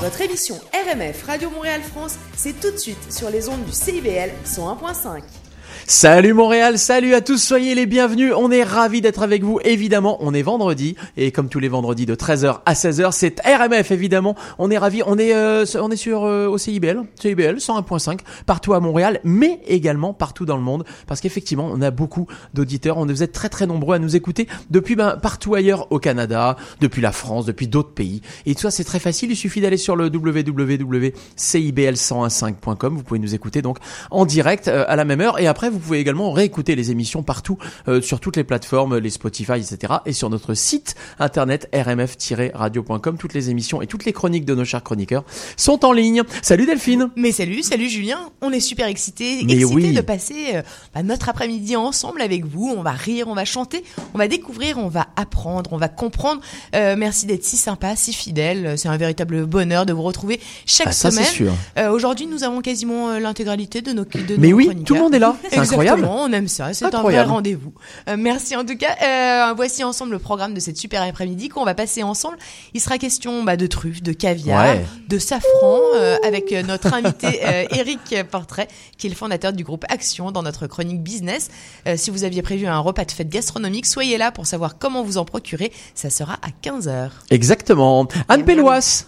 Votre 0.00 0.22
émission 0.22 0.56
RMF 0.72 1.22
Radio 1.24 1.50
Montréal 1.50 1.80
France, 1.80 2.16
c'est 2.36 2.58
tout 2.60 2.72
de 2.72 2.76
suite 2.76 3.12
sur 3.12 3.30
les 3.30 3.48
ondes 3.48 3.64
du 3.64 3.70
CIBL 3.70 4.30
101.5. 4.44 5.45
Salut 5.88 6.32
Montréal, 6.32 6.80
salut 6.80 7.14
à 7.14 7.20
tous, 7.20 7.38
soyez 7.38 7.76
les 7.76 7.86
bienvenus. 7.86 8.32
On 8.36 8.50
est 8.50 8.64
ravis 8.64 9.00
d'être 9.00 9.22
avec 9.22 9.44
vous. 9.44 9.60
Évidemment, 9.62 10.16
on 10.18 10.34
est 10.34 10.42
vendredi 10.42 10.96
et 11.16 11.30
comme 11.30 11.48
tous 11.48 11.60
les 11.60 11.68
vendredis 11.68 12.06
de 12.06 12.16
13h 12.16 12.62
à 12.66 12.72
16h, 12.72 13.12
c'est 13.12 13.40
RMF 13.46 13.92
évidemment. 13.92 14.34
On 14.58 14.68
est 14.72 14.78
ravis. 14.78 15.04
On 15.06 15.16
est 15.16 15.32
euh, 15.32 15.64
on 15.80 15.92
est 15.92 15.96
sur 15.96 16.24
euh, 16.24 16.48
au 16.48 16.58
CIBL, 16.58 17.02
CIBL 17.14 17.58
101.5 17.58 18.18
partout 18.46 18.74
à 18.74 18.80
Montréal, 18.80 19.20
mais 19.22 19.60
également 19.68 20.12
partout 20.12 20.44
dans 20.44 20.56
le 20.56 20.62
monde 20.64 20.84
parce 21.06 21.20
qu'effectivement, 21.20 21.70
on 21.72 21.80
a 21.80 21.92
beaucoup 21.92 22.26
d'auditeurs. 22.52 22.98
On 22.98 23.06
vous 23.06 23.22
êtes 23.22 23.30
très 23.30 23.48
très 23.48 23.68
nombreux 23.68 23.94
à 23.94 24.00
nous 24.00 24.16
écouter 24.16 24.48
depuis 24.70 24.96
ben, 24.96 25.16
partout 25.22 25.54
ailleurs 25.54 25.86
au 25.92 26.00
Canada, 26.00 26.56
depuis 26.80 27.00
la 27.00 27.12
France, 27.12 27.46
depuis 27.46 27.68
d'autres 27.68 27.94
pays. 27.94 28.22
Et 28.44 28.56
tout 28.56 28.62
ça, 28.62 28.72
c'est 28.72 28.82
très 28.82 28.98
facile. 28.98 29.30
Il 29.30 29.36
suffit 29.36 29.60
d'aller 29.60 29.76
sur 29.76 29.94
le 29.94 30.06
www.cibl1015.com. 30.06 32.96
Vous 32.96 33.04
pouvez 33.04 33.20
nous 33.20 33.36
écouter 33.36 33.62
donc 33.62 33.78
en 34.10 34.26
direct 34.26 34.66
euh, 34.66 34.84
à 34.88 34.96
la 34.96 35.04
même 35.04 35.20
heure 35.20 35.38
et 35.38 35.46
après 35.46 35.70
vous 35.70 35.75
pouvez 35.78 35.98
également 36.00 36.32
réécouter 36.32 36.74
les 36.76 36.90
émissions 36.90 37.22
partout 37.22 37.58
euh, 37.88 38.00
sur 38.00 38.20
toutes 38.20 38.36
les 38.36 38.44
plateformes, 38.44 38.98
les 38.98 39.10
Spotify, 39.10 39.52
etc. 39.54 39.94
Et 40.06 40.12
sur 40.12 40.30
notre 40.30 40.54
site 40.54 40.94
internet 41.18 41.68
rmf-radio.com, 41.72 43.16
toutes 43.18 43.34
les 43.34 43.50
émissions 43.50 43.82
et 43.82 43.86
toutes 43.86 44.04
les 44.04 44.12
chroniques 44.12 44.44
de 44.44 44.54
nos 44.54 44.64
chers 44.64 44.82
chroniqueurs 44.82 45.24
sont 45.56 45.84
en 45.84 45.92
ligne. 45.92 46.22
Salut 46.42 46.66
Delphine. 46.66 47.10
Mais 47.16 47.32
salut, 47.32 47.62
salut 47.62 47.88
Julien. 47.88 48.18
On 48.40 48.52
est 48.52 48.60
super 48.60 48.86
excités, 48.86 49.42
Mais 49.44 49.54
excités 49.54 49.74
oui. 49.74 49.92
de 49.92 50.00
passer 50.00 50.34
euh, 50.54 50.62
bah, 50.94 51.02
notre 51.02 51.28
après-midi 51.28 51.76
ensemble 51.76 52.20
avec 52.20 52.44
vous. 52.44 52.74
On 52.76 52.82
va 52.82 52.92
rire, 52.92 53.26
on 53.28 53.34
va 53.34 53.44
chanter, 53.44 53.84
on 54.14 54.18
va 54.18 54.28
découvrir, 54.28 54.78
on 54.78 54.88
va 54.88 55.06
apprendre, 55.16 55.72
on 55.72 55.78
va 55.78 55.88
comprendre. 55.88 56.40
Euh, 56.74 56.96
merci 56.98 57.26
d'être 57.26 57.44
si 57.44 57.56
sympa, 57.56 57.96
si 57.96 58.12
fidèle. 58.12 58.74
C'est 58.78 58.88
un 58.88 58.96
véritable 58.96 59.46
bonheur 59.46 59.86
de 59.86 59.92
vous 59.92 60.02
retrouver 60.02 60.40
chaque 60.66 60.88
Ah, 60.88 60.92
ça, 60.92 61.10
semaine. 61.10 61.24
sûr. 61.26 61.52
Euh, 61.78 61.90
Aujourd'hui, 61.90 62.26
nous 62.26 62.44
avons 62.44 62.60
quasiment 62.60 63.10
euh, 63.10 63.18
l'intégralité 63.18 63.82
de 63.82 63.92
nos 63.92 64.04
de 64.04 64.36
Mais 64.38 64.48
nos 64.50 64.56
oui, 64.56 64.70
tout 64.84 64.94
le 64.94 65.00
monde 65.00 65.14
est 65.14 65.18
là. 65.18 65.36
C'est 65.50 65.58
incroyable. 65.70 66.00
Exactement, 66.00 66.24
on 66.24 66.32
aime 66.32 66.48
ça. 66.48 66.72
C'est 66.74 66.94
un 66.94 67.02
vrai 67.02 67.22
rendez-vous. 67.22 67.72
Euh, 68.08 68.16
merci 68.18 68.56
en 68.56 68.64
tout 68.64 68.76
cas. 68.76 68.96
Euh, 69.02 69.54
voici 69.54 69.84
ensemble 69.84 70.12
le 70.12 70.18
programme 70.18 70.54
de 70.54 70.60
cette 70.60 70.76
super 70.76 71.02
après-midi 71.02 71.48
qu'on 71.48 71.64
va 71.64 71.74
passer 71.74 72.02
ensemble. 72.02 72.36
Il 72.74 72.80
sera 72.80 72.98
question 72.98 73.42
bah, 73.44 73.56
de 73.56 73.66
truffes, 73.66 74.02
de 74.02 74.12
caviar, 74.12 74.62
Ouais. 74.62 74.84
de 75.08 75.18
safran, 75.18 75.80
euh, 75.96 76.16
avec 76.26 76.52
notre 76.66 76.92
invité 76.94 77.40
Eric 77.72 78.22
Portrait, 78.30 78.68
qui 78.98 79.06
est 79.06 79.10
le 79.10 79.16
fondateur 79.16 79.52
du 79.52 79.64
groupe 79.64 79.84
Action 79.88 80.30
dans 80.32 80.42
notre 80.42 80.66
chronique 80.66 81.02
business. 81.02 81.48
Si 81.96 82.10
vous 82.10 82.24
aviez 82.24 82.42
prévu 82.42 82.66
un 82.66 82.78
repas 82.78 83.04
de 83.04 83.12
fête 83.12 83.28
gastronomique, 83.28 83.86
soyez 83.86 84.18
là 84.18 84.32
pour 84.32 84.46
savoir 84.46 84.78
comment 84.78 85.02
vous 85.02 85.18
en 85.18 85.24
procurer. 85.24 85.72
Ça 85.94 86.10
sera 86.10 86.34
à 86.34 86.48
15h. 86.62 87.10
Exactement. 87.30 88.06
Anne 88.28 88.44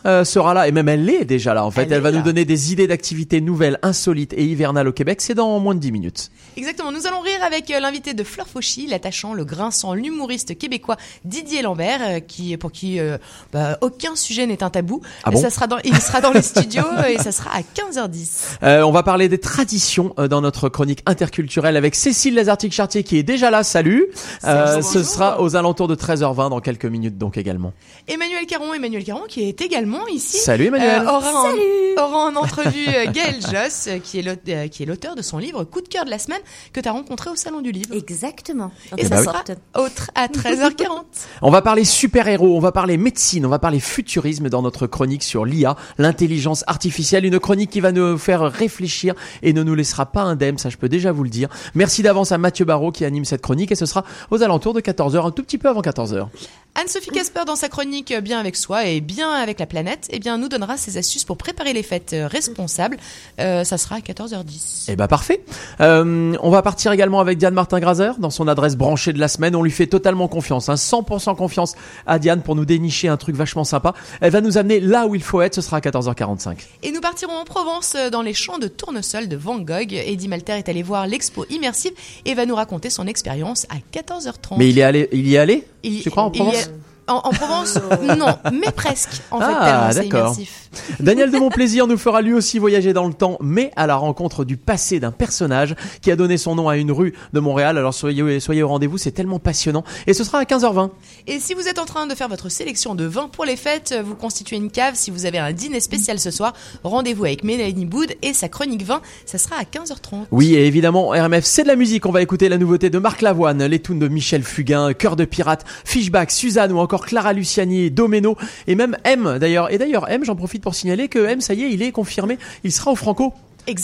euh, 0.06 0.24
sera 0.24 0.54
là 0.54 0.68
et 0.68 0.72
même 0.72 0.88
elle 0.88 1.08
est 1.08 1.24
déjà 1.24 1.54
là 1.54 1.64
en 1.64 1.70
fait. 1.70 1.90
Elle 1.90 2.00
va 2.00 2.10
là. 2.10 2.18
nous 2.18 2.22
donner 2.24 2.44
des 2.44 2.72
idées 2.72 2.86
d'activités 2.86 3.40
nouvelles, 3.40 3.78
insolites 3.82 4.32
et 4.34 4.44
hivernales 4.44 4.88
au 4.88 4.92
Québec. 4.92 5.20
C'est 5.20 5.34
dans 5.34 5.58
moins 5.58 5.74
de 5.74 5.80
10 5.80 5.92
minutes. 5.92 6.30
Exactement, 6.58 6.90
nous 6.90 7.06
allons 7.06 7.20
rire 7.20 7.42
avec 7.44 7.70
euh, 7.70 7.78
l'invité 7.78 8.14
de 8.14 8.24
Fleur 8.24 8.48
Fauchy, 8.48 8.88
l'attachant, 8.88 9.32
le 9.32 9.44
grinçant, 9.44 9.94
l'humoriste 9.94 10.58
québécois 10.58 10.96
Didier 11.24 11.62
Lambert, 11.62 12.00
euh, 12.02 12.18
qui 12.18 12.56
pour 12.56 12.72
qui 12.72 12.98
euh, 12.98 13.16
bah, 13.52 13.78
aucun 13.80 14.16
sujet 14.16 14.44
n'est 14.44 14.64
un 14.64 14.70
tabou. 14.70 15.00
Ah 15.22 15.30
bon 15.30 15.40
ça 15.40 15.50
sera 15.50 15.68
dans, 15.68 15.78
il 15.84 15.96
sera 15.96 16.20
dans 16.20 16.32
les 16.32 16.42
studios 16.42 16.82
et 17.08 17.18
ça 17.18 17.30
sera 17.30 17.50
à 17.50 17.60
15h10. 17.60 18.58
Euh, 18.64 18.82
on 18.82 18.90
va 18.90 19.04
parler 19.04 19.28
des 19.28 19.38
traditions 19.38 20.14
dans 20.18 20.40
notre 20.40 20.68
chronique 20.68 21.02
interculturelle 21.06 21.76
avec 21.76 21.94
Cécile 21.94 22.34
Lazartique-Chartier 22.34 23.04
qui 23.04 23.18
est 23.18 23.22
déjà 23.22 23.50
là. 23.50 23.62
Salut. 23.62 24.08
Euh, 24.44 24.82
ce 24.82 25.04
sera 25.04 25.40
aux 25.40 25.54
alentours 25.54 25.86
de 25.88 25.94
13h20 25.94 26.50
dans 26.50 26.60
quelques 26.60 26.86
minutes 26.86 27.18
donc 27.18 27.36
également. 27.36 27.72
Emmanuel 28.08 28.46
Caron, 28.46 28.74
Emmanuel 28.74 29.04
Caron 29.04 29.24
qui 29.28 29.48
est 29.48 29.60
également 29.60 30.06
ici. 30.08 30.38
Salut 30.38 30.66
Emmanuel. 30.66 31.02
Euh, 31.02 31.10
aura, 31.10 31.42
en, 31.42 32.02
aura 32.02 32.18
en 32.26 32.34
entrevue 32.36 32.86
Gaël 33.12 33.36
Joss, 33.40 33.88
qui 34.02 34.18
est 34.18 34.86
l'auteur 34.86 35.14
de 35.14 35.22
son 35.22 35.38
livre 35.38 35.62
Coup 35.62 35.82
de 35.82 35.88
cœur 35.88 36.04
de 36.04 36.10
la 36.10 36.18
semaine, 36.18 36.40
que 36.72 36.80
tu 36.80 36.88
as 36.88 36.92
rencontré 36.92 37.30
au 37.30 37.36
Salon 37.36 37.60
du 37.60 37.72
Livre. 37.72 37.94
Exactement. 37.94 38.70
Et 38.96 39.04
ça 39.04 39.10
bah 39.10 39.16
oui. 39.18 39.24
sera 39.24 39.84
autre 39.84 40.10
à 40.14 40.28
13h40. 40.28 41.04
On 41.42 41.50
va 41.50 41.62
parler 41.62 41.84
super-héros, 41.84 42.56
on 42.56 42.60
va 42.60 42.72
parler 42.72 42.96
médecine, 42.96 43.46
on 43.46 43.48
va 43.48 43.58
parler 43.58 43.80
futurisme 43.80 44.48
dans 44.48 44.62
notre 44.62 44.86
chronique 44.86 45.22
sur 45.22 45.44
l'IA, 45.44 45.76
l'intelligence 45.98 46.64
artificielle, 46.66 47.24
une 47.24 47.38
chronique 47.38 47.70
qui 47.70 47.80
va 47.80 47.92
nous 47.92 48.18
faire 48.18 48.42
réfléchir 48.42 49.14
et 49.42 49.52
ne 49.52 49.62
nous 49.62 49.74
laissera 49.74 50.06
pas 50.06 50.22
indemne, 50.22 50.58
ça 50.58 50.68
je 50.68 50.76
peux 50.76 50.88
déjà 50.88 51.12
vous 51.12 51.24
le 51.24 51.30
dire. 51.30 51.48
Merci 51.74 52.02
d'avance 52.02 52.32
à 52.32 52.38
Mathieu 52.38 52.64
Barraud 52.64 52.92
qui 52.92 53.04
anime 53.04 53.24
cette 53.24 53.42
chronique 53.42 53.72
et 53.72 53.76
ce 53.76 53.86
sera 53.86 54.04
aux 54.30 54.42
alentours 54.42 54.74
de 54.74 54.80
14h, 54.80 55.26
un 55.26 55.30
tout 55.30 55.42
petit 55.42 55.58
peu 55.58 55.68
avant 55.68 55.82
14h. 55.82 56.28
Anne-Sophie 56.74 57.10
Casper, 57.10 57.40
dans 57.44 57.56
sa 57.56 57.68
chronique 57.68 58.12
euh, 58.12 58.20
Bien 58.20 58.38
avec 58.38 58.54
soi 58.54 58.86
et 58.86 59.00
bien 59.00 59.32
avec 59.32 59.58
la 59.58 59.66
planète, 59.66 60.06
eh 60.10 60.20
bien, 60.20 60.38
nous 60.38 60.48
donnera 60.48 60.76
ses 60.76 60.96
astuces 60.96 61.24
pour 61.24 61.36
préparer 61.36 61.72
les 61.72 61.82
fêtes 61.82 62.12
euh, 62.12 62.28
responsables. 62.28 62.98
Euh, 63.40 63.64
ça 63.64 63.78
sera 63.78 63.96
à 63.96 63.98
14h10. 63.98 64.84
Eh 64.88 64.94
ben 64.94 65.08
parfait. 65.08 65.42
Euh, 65.80 66.27
on 66.42 66.50
va 66.50 66.62
partir 66.62 66.92
également 66.92 67.20
avec 67.20 67.38
Diane 67.38 67.54
Martin-Grazer 67.54 68.18
dans 68.18 68.30
son 68.30 68.48
adresse 68.48 68.76
branchée 68.76 69.12
de 69.12 69.18
la 69.20 69.28
semaine. 69.28 69.54
On 69.56 69.62
lui 69.62 69.70
fait 69.70 69.86
totalement 69.86 70.28
confiance, 70.28 70.68
hein, 70.68 70.74
100% 70.74 71.36
confiance 71.36 71.74
à 72.06 72.18
Diane 72.18 72.42
pour 72.42 72.54
nous 72.56 72.64
dénicher 72.64 73.08
un 73.08 73.16
truc 73.16 73.36
vachement 73.36 73.64
sympa. 73.64 73.94
Elle 74.20 74.30
va 74.32 74.40
nous 74.40 74.58
amener 74.58 74.80
là 74.80 75.06
où 75.06 75.14
il 75.14 75.22
faut 75.22 75.40
être, 75.40 75.54
ce 75.54 75.60
sera 75.60 75.78
à 75.78 75.80
14h45. 75.80 76.56
Et 76.82 76.92
nous 76.92 77.00
partirons 77.00 77.32
en 77.40 77.44
Provence 77.44 77.94
euh, 77.96 78.10
dans 78.10 78.22
les 78.22 78.34
champs 78.34 78.58
de 78.58 78.68
tournesol 78.68 79.28
de 79.28 79.36
Van 79.36 79.58
Gogh. 79.58 79.92
Eddie 79.92 80.28
Malter 80.28 80.52
est 80.54 80.68
allé 80.68 80.82
voir 80.82 81.06
l'expo 81.06 81.44
immersive 81.50 81.92
et 82.24 82.34
va 82.34 82.44
nous 82.46 82.54
raconter 82.54 82.90
son 82.90 83.06
expérience 83.06 83.66
à 83.70 83.76
14h30. 83.98 84.56
Mais 84.58 84.68
il 84.70 84.78
est 84.78 84.82
allé, 84.82 85.08
il 85.12 85.26
y 85.28 85.34
est 85.36 85.38
allé? 85.38 85.66
Il- 85.82 86.02
Tu 86.02 86.10
crois 86.10 86.24
en 86.24 86.30
Provence? 86.30 86.70
en, 87.06 87.14
en 87.24 87.30
Provence, 87.30 87.78
non, 88.18 88.36
mais 88.52 88.70
presque. 88.70 89.22
En 89.30 89.38
fait, 89.40 89.46
Ah, 89.48 89.64
tellement 89.64 89.92
c'est 89.92 90.08
d'accord. 90.10 90.26
immersif. 90.34 90.67
Daniel 91.00 91.30
de 91.30 91.38
Montplaisir 91.38 91.86
nous 91.86 91.96
fera 91.96 92.22
lui 92.22 92.32
aussi 92.32 92.58
voyager 92.58 92.92
dans 92.92 93.06
le 93.06 93.14
temps, 93.14 93.38
mais 93.40 93.70
à 93.76 93.86
la 93.86 93.96
rencontre 93.96 94.44
du 94.44 94.56
passé 94.56 95.00
d'un 95.00 95.10
personnage 95.10 95.74
qui 96.02 96.10
a 96.10 96.16
donné 96.16 96.36
son 96.36 96.54
nom 96.54 96.68
à 96.68 96.76
une 96.76 96.92
rue 96.92 97.14
de 97.32 97.40
Montréal. 97.40 97.78
Alors 97.78 97.94
soyez, 97.94 98.40
soyez 98.40 98.62
au 98.62 98.68
rendez-vous, 98.68 98.98
c'est 98.98 99.12
tellement 99.12 99.38
passionnant. 99.38 99.84
Et 100.06 100.14
ce 100.14 100.24
sera 100.24 100.38
à 100.38 100.44
15h20. 100.44 100.90
Et 101.26 101.40
si 101.40 101.54
vous 101.54 101.68
êtes 101.68 101.78
en 101.78 101.84
train 101.84 102.06
de 102.06 102.14
faire 102.14 102.28
votre 102.28 102.48
sélection 102.48 102.94
de 102.94 103.04
vins 103.04 103.28
pour 103.28 103.44
les 103.44 103.56
fêtes, 103.56 103.94
vous 104.04 104.14
constituez 104.14 104.56
une 104.56 104.70
cave. 104.70 104.94
Si 104.94 105.10
vous 105.10 105.26
avez 105.26 105.38
un 105.38 105.52
dîner 105.52 105.80
spécial 105.80 106.18
ce 106.18 106.30
soir, 106.30 106.52
rendez-vous 106.84 107.24
avec 107.24 107.44
Mélanie 107.44 107.86
Boud 107.86 108.14
et 108.22 108.32
sa 108.32 108.48
chronique 108.48 108.82
vin. 108.82 109.00
Ça 109.26 109.38
sera 109.38 109.56
à 109.56 109.62
15h30. 109.62 110.26
Oui, 110.30 110.54
et 110.54 110.66
évidemment, 110.66 111.08
RMF, 111.08 111.44
c'est 111.44 111.62
de 111.62 111.68
la 111.68 111.76
musique. 111.76 112.06
On 112.06 112.12
va 112.12 112.22
écouter 112.22 112.48
la 112.48 112.58
nouveauté 112.58 112.90
de 112.90 112.98
Marc 112.98 113.22
Lavoine, 113.22 113.64
les 113.64 113.80
tunes 113.80 113.98
de 113.98 114.08
Michel 114.08 114.42
Fugain, 114.42 114.92
Cœur 114.92 115.16
de 115.16 115.24
pirate, 115.24 115.64
Fishback, 115.84 116.30
Suzanne 116.30 116.72
ou 116.72 116.78
encore 116.78 117.06
Clara 117.06 117.32
Luciani, 117.32 117.90
Domeno 117.90 118.36
et 118.66 118.74
même 118.74 118.96
M 119.04 119.38
d'ailleurs. 119.38 119.72
Et 119.72 119.78
d'ailleurs, 119.78 120.08
M, 120.08 120.24
j'en 120.24 120.36
profite 120.36 120.62
pour 120.62 120.67
signaler 120.74 121.08
que 121.08 121.18
M, 121.18 121.40
ça 121.40 121.54
y 121.54 121.64
est, 121.64 121.72
il 121.72 121.82
est 121.82 121.92
confirmé, 121.92 122.38
il 122.64 122.72
sera 122.72 122.90
au 122.90 122.96
Franco. 122.96 123.34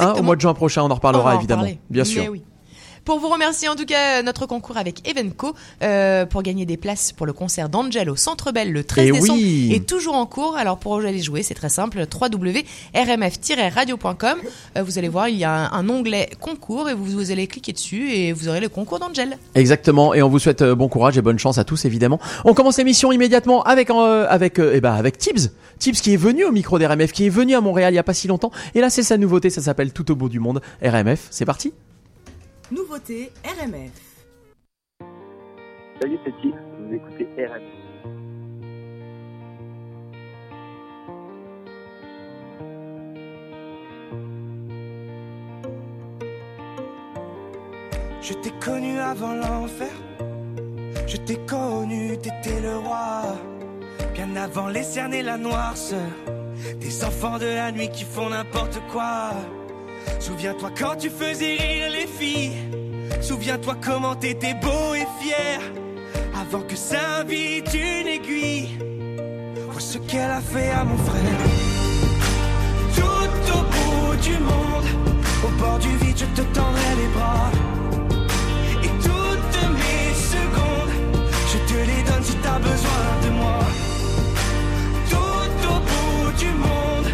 Hein, 0.00 0.14
au 0.18 0.22
mois 0.22 0.34
de 0.36 0.40
juin 0.40 0.54
prochain, 0.54 0.82
on 0.82 0.90
en 0.90 0.94
reparlera 0.94 1.34
en 1.34 1.38
évidemment. 1.38 1.62
parler. 1.62 1.78
Bien 1.90 2.04
sûr. 2.04 2.24
oui. 2.30 2.42
Pour 3.04 3.18
vous 3.18 3.28
remercier 3.28 3.68
en 3.68 3.74
tout 3.76 3.84
cas 3.84 4.22
notre 4.22 4.46
concours 4.46 4.78
avec 4.78 5.06
Evenco 5.06 5.54
euh, 5.82 6.24
pour 6.24 6.42
gagner 6.42 6.64
des 6.64 6.78
places 6.78 7.12
pour 7.12 7.26
le 7.26 7.34
concert 7.34 7.68
d'Angel 7.68 8.08
au 8.08 8.16
Centre 8.16 8.50
Bell 8.50 8.72
le 8.72 8.82
13 8.82 9.08
Eh 9.08 9.12
décembre 9.12 9.38
oui. 9.42 9.72
est 9.74 9.86
toujours 9.86 10.14
en 10.14 10.24
cours. 10.24 10.56
Alors 10.56 10.78
pour 10.78 10.96
aller 10.96 11.20
jouer, 11.22 11.42
c'est 11.42 11.52
très 11.52 11.68
simple 11.68 12.06
www.rmf-radio.com. 12.10 14.38
Euh, 14.78 14.82
vous 14.82 14.98
allez 14.98 15.10
voir, 15.10 15.28
il 15.28 15.36
y 15.36 15.44
a 15.44 15.52
un, 15.52 15.70
un 15.72 15.86
onglet 15.90 16.30
concours 16.40 16.88
et 16.88 16.94
vous, 16.94 17.04
vous 17.04 17.30
allez 17.30 17.46
cliquer 17.46 17.74
dessus 17.74 18.10
et 18.10 18.32
vous 18.32 18.48
aurez 18.48 18.60
le 18.60 18.70
concours 18.70 18.98
d'Angel. 18.98 19.36
Exactement, 19.54 20.14
et 20.14 20.22
on 20.22 20.30
vous 20.30 20.38
souhaite 20.38 20.62
euh, 20.62 20.74
bon 20.74 20.88
courage 20.88 21.18
et 21.18 21.22
bonne 21.22 21.38
chance 21.38 21.58
à 21.58 21.64
tous 21.64 21.84
évidemment. 21.84 22.18
On 22.46 22.54
commence 22.54 22.78
l'émission 22.78 23.12
immédiatement 23.12 23.62
avec 23.64 23.90
euh, 23.90 24.26
avec 24.30 24.58
euh, 24.58 24.72
eh 24.74 24.80
ben 24.80 24.94
avec 24.94 25.18
Tibbs, 25.18 25.50
Tibbs 25.78 26.00
qui 26.00 26.14
est 26.14 26.18
venu 26.18 26.46
au 26.46 26.52
micro 26.52 26.78
d'RMF, 26.78 27.12
qui 27.12 27.26
est 27.26 27.30
venu 27.30 27.54
à 27.54 27.60
Montréal 27.60 27.92
il 27.92 27.96
y 27.96 27.98
a 27.98 28.02
pas 28.02 28.14
si 28.14 28.28
longtemps, 28.28 28.50
et 28.74 28.80
là 28.80 28.88
c'est 28.88 29.02
sa 29.02 29.18
nouveauté, 29.18 29.50
ça 29.50 29.60
s'appelle 29.60 29.92
Tout 29.92 30.10
au 30.10 30.14
bout 30.16 30.30
du 30.30 30.40
monde. 30.40 30.62
RMF, 30.82 31.26
c'est 31.30 31.44
parti. 31.44 31.74
Nouveauté 32.70 33.30
RMF. 33.44 33.92
Salut 36.00 36.18
c'est 36.24 36.32
Tiff, 36.40 36.54
vous 36.78 36.94
écoutez 36.94 37.26
RM. 37.46 37.62
Je 48.22 48.32
t'ai 48.32 48.50
connu 48.64 48.98
avant 48.98 49.34
l'enfer. 49.34 49.90
Je 51.06 51.18
t'ai 51.18 51.36
connu, 51.44 52.16
t'étais 52.16 52.60
le 52.62 52.78
roi. 52.78 53.24
Bien 54.14 54.34
avant 54.36 54.68
les 54.68 54.84
cernes 54.84 55.12
et 55.12 55.22
la 55.22 55.36
noirceur. 55.36 56.00
Des 56.80 57.04
enfants 57.04 57.38
de 57.38 57.44
la 57.44 57.70
nuit 57.72 57.90
qui 57.90 58.04
font 58.04 58.30
n'importe 58.30 58.80
quoi. 58.90 59.32
Souviens-toi 60.20 60.70
quand 60.78 60.96
tu 60.96 61.10
faisais 61.10 61.56
rire 61.56 61.90
les 61.90 62.06
filles. 62.06 62.56
Souviens-toi 63.20 63.76
comment 63.82 64.14
t'étais 64.14 64.54
beau 64.54 64.94
et 64.94 65.06
fier. 65.20 65.60
Avant 66.40 66.62
que 66.62 66.76
sa 66.76 67.24
vie 67.24 67.62
une 67.74 68.08
aiguille. 68.08 68.68
Vois 69.70 69.80
ce 69.80 69.98
qu'elle 69.98 70.30
a 70.30 70.40
fait 70.40 70.70
à 70.70 70.84
mon 70.84 70.96
frère. 70.98 71.40
Tout 72.94 73.52
au 73.56 73.62
bout 73.74 74.16
du 74.22 74.32
monde, 74.32 74.88
au 75.44 75.48
bord 75.60 75.78
du 75.78 75.88
vide, 75.96 76.18
je 76.18 76.26
te 76.26 76.46
tendrai 76.54 76.94
les 76.96 77.08
bras. 77.16 77.50
Et 78.82 78.92
toutes 79.08 79.62
mes 79.80 80.14
secondes, 80.32 80.94
je 81.52 81.58
te 81.72 81.78
les 81.78 82.02
donne 82.08 82.24
si 82.24 82.34
t'as 82.36 82.58
besoin 82.58 83.06
de 83.24 83.30
moi. 83.30 83.58
Tout 85.10 85.68
au 85.72 85.78
bout 85.90 86.32
du 86.38 86.50
monde, 86.66 87.08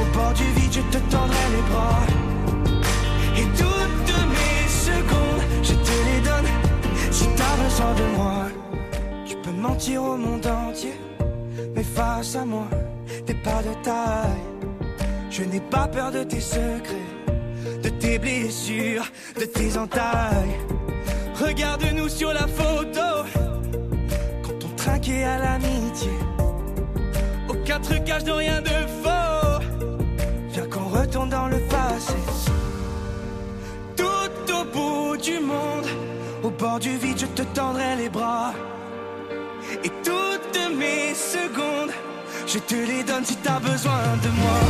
au 0.00 0.16
bord 0.16 0.32
du 0.34 0.44
vide, 0.60 0.72
je 0.72 0.80
te 0.96 1.02
tendrai 1.10 1.46
les 1.56 1.72
bras. 1.72 2.23
Et 3.36 3.46
toutes 3.60 4.16
mes 4.36 4.68
secondes, 4.68 5.42
je 5.62 5.72
te 5.72 5.94
les 6.08 6.20
donne. 6.28 6.50
Si 7.10 7.26
t'as 7.36 7.56
besoin 7.62 7.94
de 7.94 8.16
moi, 8.16 8.44
tu 9.26 9.36
peux 9.36 9.50
mentir 9.50 10.02
au 10.02 10.16
monde 10.16 10.46
entier. 10.46 10.94
Mais 11.74 11.82
face 11.82 12.36
à 12.36 12.44
moi, 12.44 12.68
t'es 13.26 13.34
pas 13.34 13.62
de 13.62 13.74
taille. 13.82 14.54
Je 15.30 15.42
n'ai 15.42 15.60
pas 15.60 15.88
peur 15.88 16.12
de 16.12 16.22
tes 16.22 16.40
secrets, 16.40 17.10
de 17.82 17.88
tes 17.88 18.18
blessures, 18.18 19.06
de 19.38 19.44
tes 19.44 19.76
entailles. 19.76 20.56
Regarde-nous 21.34 22.08
sur 22.08 22.32
la 22.32 22.46
photo 22.46 23.28
quand 24.44 24.64
on 24.64 24.76
trinquait 24.76 25.24
à 25.24 25.38
l'amitié. 25.38 26.12
Aucun 27.48 27.80
trucage 27.80 28.22
de 28.22 28.30
rien 28.30 28.60
de 28.62 28.76
faux. 29.02 29.64
Viens 30.52 30.68
qu'on 30.68 30.88
retourne 30.88 31.30
dans 31.30 31.48
le 31.48 31.58
passé. 31.68 32.14
Au 34.64 34.78
bout 34.78 35.16
du 35.16 35.40
monde, 35.40 35.86
au 36.42 36.50
bord 36.50 36.78
du 36.78 36.96
vide, 36.96 37.18
je 37.18 37.26
te 37.26 37.42
tendrai 37.54 37.96
les 37.96 38.08
bras. 38.08 38.54
Et 39.84 39.90
toutes 40.02 40.58
mes 40.78 41.14
secondes, 41.14 41.92
je 42.46 42.58
te 42.58 42.74
les 42.74 43.02
donne 43.02 43.24
si 43.24 43.36
t'as 43.36 43.58
besoin 43.58 44.00
de 44.22 44.30
moi. 44.40 44.60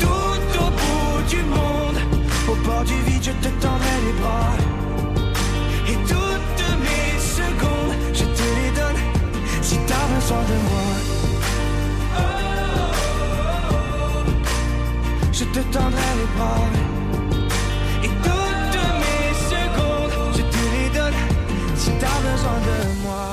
Tout 0.00 0.60
au 0.64 0.70
bout 0.70 1.22
du 1.28 1.42
monde, 1.42 1.98
au 2.48 2.54
bord 2.66 2.84
du 2.84 2.94
vide, 3.06 3.24
je 3.24 3.32
te 3.44 3.48
tendrai 3.60 3.96
les 4.06 4.12
bras. 4.20 4.52
Et 5.88 5.96
toutes 6.12 6.64
mes 6.86 7.18
secondes, 7.18 7.94
je 8.12 8.24
te 8.24 8.46
les 8.58 8.70
donne 8.78 9.00
si 9.62 9.76
t'as 9.88 10.06
besoin 10.14 10.42
de 10.52 10.56
moi. 10.68 10.88
Je 15.32 15.44
te 15.44 15.60
tendrai 15.72 16.10
les 16.20 16.38
bras. 16.38 16.93
Si 21.84 21.90
t'as 22.00 22.20
besoin 22.30 22.58
de 22.70 22.78
moi. 23.04 23.28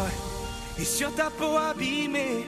Et 0.77 0.83
sur 0.83 1.13
ta 1.13 1.29
peau 1.29 1.57
abîmée, 1.57 2.47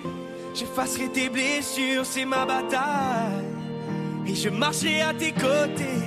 j'effacerai 0.53 1.07
tes 1.09 1.29
blessures, 1.29 2.05
c'est 2.05 2.25
ma 2.25 2.45
bataille. 2.45 3.51
Et 4.27 4.35
je 4.35 4.49
marcherai 4.49 5.01
à 5.01 5.13
tes 5.13 5.31
côtés, 5.31 6.03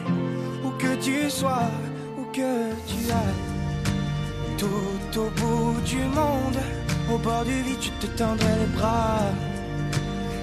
où 0.64 0.70
que 0.82 0.92
tu 0.96 1.30
sois, 1.30 1.70
où 2.18 2.24
que 2.36 2.52
tu 2.90 2.98
ailles. 3.10 3.44
Tout 4.58 5.20
au 5.24 5.28
bout 5.40 5.80
du 5.84 6.02
monde, 6.18 6.60
au 7.12 7.18
bord 7.18 7.44
du 7.44 7.58
vide, 7.62 7.82
je 7.88 8.06
te 8.06 8.08
tendrai 8.18 8.54
les 8.60 8.72
bras. 8.76 9.20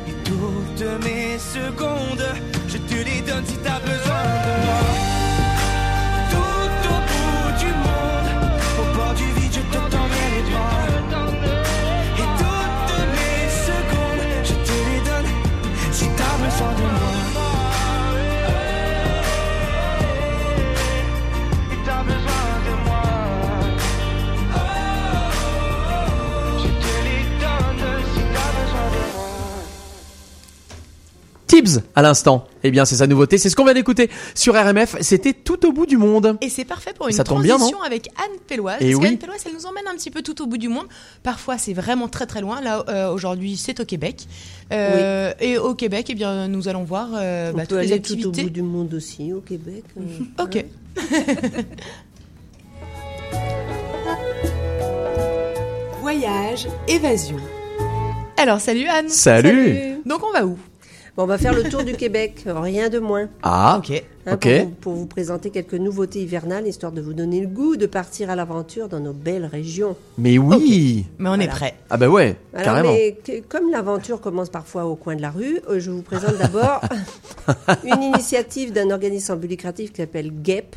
Et 0.10 0.16
toutes 0.30 0.88
mes 1.06 1.38
secondes, 1.38 2.28
je 2.68 2.78
te 2.78 2.96
les 3.08 3.22
donne 3.22 3.46
si 3.46 3.58
t'as 3.58 3.80
besoin 3.80 4.24
de 4.46 4.54
moi. 4.66 5.23
Tibbs 31.54 31.82
à 31.96 32.02
l'instant. 32.02 32.48
Eh 32.64 32.72
bien, 32.72 32.84
c'est 32.86 32.96
sa 32.96 33.06
nouveauté. 33.06 33.38
C'est 33.38 33.50
ce 33.50 33.56
qu'on 33.56 33.66
vient 33.66 33.74
d'écouter 33.76 34.10
sur 34.34 34.56
RMF. 34.56 34.96
C'était 35.02 35.34
tout 35.34 35.66
au 35.68 35.72
bout 35.72 35.86
du 35.86 35.98
monde. 35.98 36.38
Et 36.42 36.50
c'est 36.50 36.66
parfait 36.66 36.94
pour 36.96 37.08
une 37.08 37.14
Ça 37.14 37.24
tombe 37.24 37.44
bien, 37.44 37.58
transition 37.58 37.82
avec 37.84 38.08
Anne 38.18 38.40
Pelloise. 38.48 38.78
Et 38.82 38.92
parce 38.92 38.96
oui. 39.04 39.10
qu'Anne 39.10 39.18
Pelloise, 39.20 39.44
elle 39.46 39.54
nous 39.54 39.66
emmène 39.68 39.84
un 39.88 39.96
petit 39.96 40.10
peu 40.10 40.22
tout 40.24 40.42
au 40.42 40.48
bout 40.48 40.58
du 40.58 40.70
monde. 40.70 40.86
Parfois, 41.22 41.58
c'est 41.60 41.74
vraiment 41.74 42.08
très 42.08 42.26
très 42.26 42.42
loin. 42.42 42.60
Là, 42.62 42.84
euh, 42.90 43.12
aujourd'hui, 43.12 43.56
c'est 43.58 43.80
au 43.80 43.86
Québec. 43.86 44.26
Euh, 44.72 45.34
Et 45.40 45.58
au 45.60 45.76
Québec, 45.76 46.08
eh 46.10 46.16
bien, 46.16 46.48
nous 46.48 46.68
allons 46.68 46.84
voir 46.84 47.10
euh, 47.16 47.52
On 47.54 47.58
bah, 47.58 47.64
peut 47.64 47.76
toutes 47.76 47.86
les 47.86 47.92
aller 47.92 48.02
tout 48.02 48.14
au 48.14 48.16
activités. 48.16 48.44
bout 48.44 48.50
du 48.50 48.62
monde 48.64 48.94
aussi, 48.96 49.32
au 49.34 49.42
Québec. 49.42 49.84
euh, 50.00 50.04
Ok. 50.44 50.66
Voyage, 56.02 56.68
évasion. 56.88 57.38
Alors, 58.38 58.60
salut 58.60 58.88
Anne. 58.88 59.10
Salut. 59.10 59.96
Donc, 60.06 60.22
on 60.28 60.32
va 60.34 60.46
où? 60.46 60.58
Bon, 61.16 61.24
on 61.24 61.28
va 61.28 61.38
faire 61.38 61.54
le 61.54 61.64
tour 61.70 61.84
du 61.84 61.94
Québec, 61.94 62.44
rien 62.46 62.90
de 62.90 63.00
moins. 63.00 63.30
Ah, 63.44 63.76
Ok. 63.78 64.04
Hein, 64.26 64.38
pour, 64.38 64.52
vous, 64.52 64.70
pour 64.70 64.94
vous 64.94 65.06
présenter 65.06 65.50
quelques 65.50 65.74
nouveautés 65.74 66.22
hivernales, 66.22 66.68
histoire 66.68 66.92
de 66.92 67.02
vous 67.02 67.14
donner 67.14 67.42
le 67.42 67.48
goût 67.48 67.76
de 67.76 67.86
partir 67.86 68.30
à 68.30 68.36
l'aventure 68.36 68.88
dans 68.90 69.00
nos 69.00 69.14
belles 69.14 69.46
régions. 69.46 69.96
mais 70.18 70.38
oui. 70.38 71.06
Mais 71.20 71.30
on 71.30 71.40
est 71.40 71.48
prêt. 71.48 71.76
Ah 71.90 71.98
bah 71.98 72.08
ouais, 72.10 72.36
Alors, 72.54 72.66
carrément. 72.66 72.94
mais 72.94 73.18
que- 73.24 73.42
comme 73.42 73.70
l'aventure 73.72 74.20
commence 74.22 74.50
parfois 74.50 74.86
au 74.86 74.96
coin 74.96 75.16
de 75.16 75.22
la 75.22 75.32
rue, 75.32 75.60
euh, 75.70 75.80
je 75.80 75.92
vous 75.92 76.02
présente 76.02 76.38
d'abord 76.38 76.82
une 77.84 78.02
initiative 78.04 78.72
d'un 78.72 78.90
organisme 78.92 79.26
sans 79.28 79.36
but 79.36 79.48
lucratif 79.48 79.92
qui 79.92 80.02
s'appelle 80.02 80.32
GEP. 80.44 80.76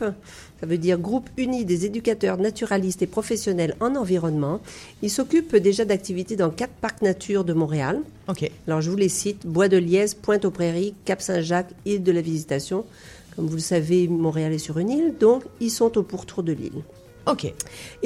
Ça 0.58 0.64
veut 0.66 0.78
dire 0.78 0.98
Groupe 0.98 1.28
Uni 1.36 1.66
des 1.66 1.84
éducateurs 1.84 2.38
naturalistes 2.38 3.02
et 3.02 3.06
professionnels 3.06 3.74
en 3.80 3.94
environnement. 3.94 4.60
Il 5.02 5.10
s'occupe 5.10 5.54
déjà 5.54 5.84
d'activités 5.84 6.34
dans 6.34 6.48
quatre 6.48 6.72
parcs 6.80 7.02
nature 7.02 7.44
de 7.44 7.52
Montréal. 7.52 8.00
Ok. 8.28 8.50
Alors, 8.66 8.80
je 8.80 8.90
vous 8.90 8.96
les 8.96 9.10
cite 9.10 9.46
Bois 9.46 9.68
de 9.68 9.76
Liesse, 9.76 10.14
Pointe-aux-Prairies, 10.14 10.94
Cap-Saint-Jacques, 11.04 11.72
île 11.84 12.02
de 12.02 12.10
la 12.10 12.22
Visitation. 12.22 12.86
Comme 13.36 13.46
vous 13.46 13.56
le 13.56 13.60
savez, 13.60 14.08
Montréal 14.08 14.52
est 14.52 14.58
sur 14.58 14.78
une 14.78 14.90
île, 14.90 15.14
donc 15.20 15.44
ils 15.60 15.70
sont 15.70 15.98
au 15.98 16.02
pourtour 16.02 16.42
de 16.42 16.52
l'île. 16.52 16.82
Ok. 17.26 17.44
Et 17.44 17.54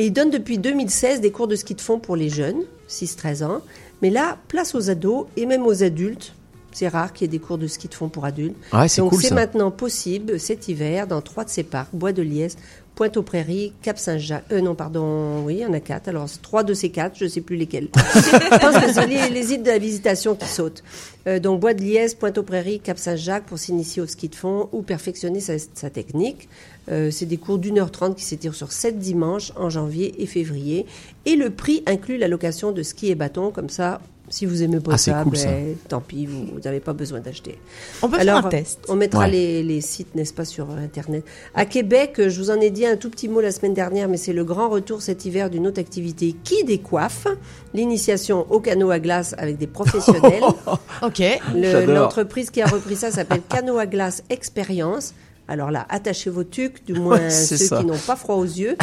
ils 0.07 0.13
donnent 0.13 0.31
depuis 0.31 0.59
2016 0.59 1.21
des 1.21 1.31
cours 1.31 1.47
de 1.47 1.55
ski 1.55 1.75
de 1.75 1.81
fond 1.81 1.99
pour 1.99 2.17
les 2.17 2.29
jeunes, 2.29 2.63
6-13 2.89 3.45
ans. 3.45 3.61
Mais 4.03 4.11
là, 4.11 4.39
place 4.49 4.75
aux 4.75 4.91
ados 4.91 5.27
et 5.37 5.47
même 5.47 5.67
aux 5.67 5.83
adultes. 5.83 6.35
C'est 6.73 6.89
rare 6.89 7.13
qu'il 7.13 7.25
y 7.25 7.29
ait 7.29 7.39
des 7.39 7.41
cours 7.41 7.59
de 7.59 7.67
ski 7.67 7.89
de 7.89 7.95
fond 7.95 8.09
pour 8.09 8.25
adultes. 8.25 8.57
Ouais, 8.73 8.89
c'est 8.89 9.03
Donc 9.03 9.15
c'est 9.21 9.35
maintenant 9.35 9.71
possible 9.71 10.39
cet 10.39 10.69
hiver 10.69 11.07
dans 11.07 11.21
trois 11.21 11.45
de 11.45 11.51
ces 11.51 11.65
parcs, 11.65 11.91
Bois 11.93 12.13
de 12.13 12.23
Liesse, 12.23 12.57
Pointe-aux-Prairies, 12.95 13.73
Cap-Saint-Jacques. 13.83 14.45
Euh, 14.53 14.61
non, 14.61 14.75
pardon, 14.75 15.43
oui, 15.45 15.57
il 15.57 15.61
y 15.61 15.67
en 15.67 15.73
a 15.73 15.81
quatre. 15.81 16.09
Alors, 16.09 16.29
trois 16.43 16.65
de 16.65 16.75
ces 16.75 16.91
quatre, 16.91 17.17
je 17.17 17.25
ne 17.25 17.29
sais 17.29 17.41
plus 17.41 17.57
lesquels. 17.57 17.89
je 17.97 18.59
pense 18.59 18.85
que 18.85 18.93
c'est 18.93 19.07
les, 19.07 19.31
les 19.31 19.53
îles 19.53 19.63
de 19.63 19.69
la 19.69 19.79
visitation 19.79 20.35
qui 20.35 20.47
sautent. 20.47 20.83
Euh, 21.27 21.39
donc, 21.39 21.61
Bois 21.61 21.75
de 21.75 21.83
Liesse, 21.83 22.15
Pointe-aux-Prairies, 22.15 22.81
Cap-Saint-Jacques 22.81 23.45
pour 23.45 23.59
s'initier 23.59 24.03
au 24.03 24.07
ski 24.07 24.29
de 24.29 24.35
fond 24.35 24.69
ou 24.73 24.83
perfectionner 24.83 25.41
sa, 25.41 25.55
sa 25.59 25.91
technique. 25.91 26.49
Euh, 26.91 27.11
c'est 27.11 27.27
des 27.27 27.37
cours 27.37 27.59
d'une 27.59 27.79
heure 27.79 27.91
trente 27.91 28.17
qui 28.17 28.25
s'étirent 28.25 28.55
sur 28.55 28.73
sept 28.73 28.99
dimanches 28.99 29.53
en 29.57 29.71
janvier 29.71 30.23
et 30.23 30.27
février. 30.27 30.87
Et 31.25 31.37
le 31.37 31.51
prix 31.51 31.83
inclut 31.87 32.19
la 32.19 32.29
location 32.29 32.73
de 32.73 32.83
ski 32.83 33.09
et 33.09 33.15
bâton. 33.15 33.51
Comme 33.51 33.71
ça, 33.71 34.01
si 34.31 34.47
vous 34.47 34.63
aimez 34.63 34.81
pas 34.81 34.93
Ah, 34.95 34.99
ça, 34.99 35.21
cool, 35.25 35.37
ça. 35.37 35.49
ben, 35.49 35.75
tant 35.89 36.01
pis, 36.01 36.25
vous 36.25 36.59
n'avez 36.65 36.81
pas 36.81 36.93
besoin 36.95 37.21
d'acheter. 37.21 37.59
On 38.01 38.09
peut 38.09 38.19
Alors, 38.19 38.37
faire 38.39 38.47
un 38.47 38.49
test. 38.51 38.79
On 38.89 38.95
mettra 38.97 39.25
Ouais. 39.25 39.31
les, 39.31 39.63
les 39.63 39.81
sites, 39.83 40.15
n'est-ce 40.15 40.33
pas, 40.33 40.45
sur 40.47 40.71
euh, 40.71 40.77
Internet. 40.83 41.25
À 41.55 41.67
Québec, 41.67 42.15
euh, 42.21 42.29
je 42.31 42.41
vous 42.41 42.51
en 42.51 42.61
ai 42.61 42.71
dit 42.71 42.87
un 42.87 42.97
tout 42.97 43.11
petit 43.11 43.29
mot 43.29 43.41
la 43.41 43.51
semaine 43.53 43.75
dernière, 43.75 44.09
mais 44.09 44.17
c'est 44.17 44.33
le 44.33 44.45
grand 44.45 44.69
retour 44.71 45.03
cet 45.03 45.25
hiver 45.27 45.51
d'une 45.51 45.67
autre 45.67 45.81
activité 45.81 46.35
qui 46.45 46.65
décoiffe? 46.65 47.27
L'initiation 47.75 48.47
au 48.51 48.61
canot 48.61 48.91
à 48.91 48.99
glace 49.01 49.35
avec 49.39 49.59
des 49.59 49.67
professionnels. 49.67 50.43
Ok. 51.03 51.23
Le-. 51.55 51.87
L'entreprise 51.93 52.51
qui 52.51 52.63
a 52.63 52.67
repris 52.67 52.95
ça 52.97 53.11
s'appelle 53.11 53.41
Canot 53.49 53.79
à 53.79 53.87
glace 53.87 54.23
Expérience. 54.31 55.13
Alors 55.49 55.71
là, 55.73 55.85
attachez 55.89 56.31
vos 56.31 56.45
tucs, 56.45 56.85
du 56.87 56.93
moins 56.93 57.19
Ouais, 57.19 57.31
ceux 57.31 57.57
ça. 57.57 57.79
qui 57.79 57.85
n'ont 57.85 57.99
pas 57.99 58.15
froid 58.17 58.37
aux 58.37 58.45
yeux. 58.45 58.77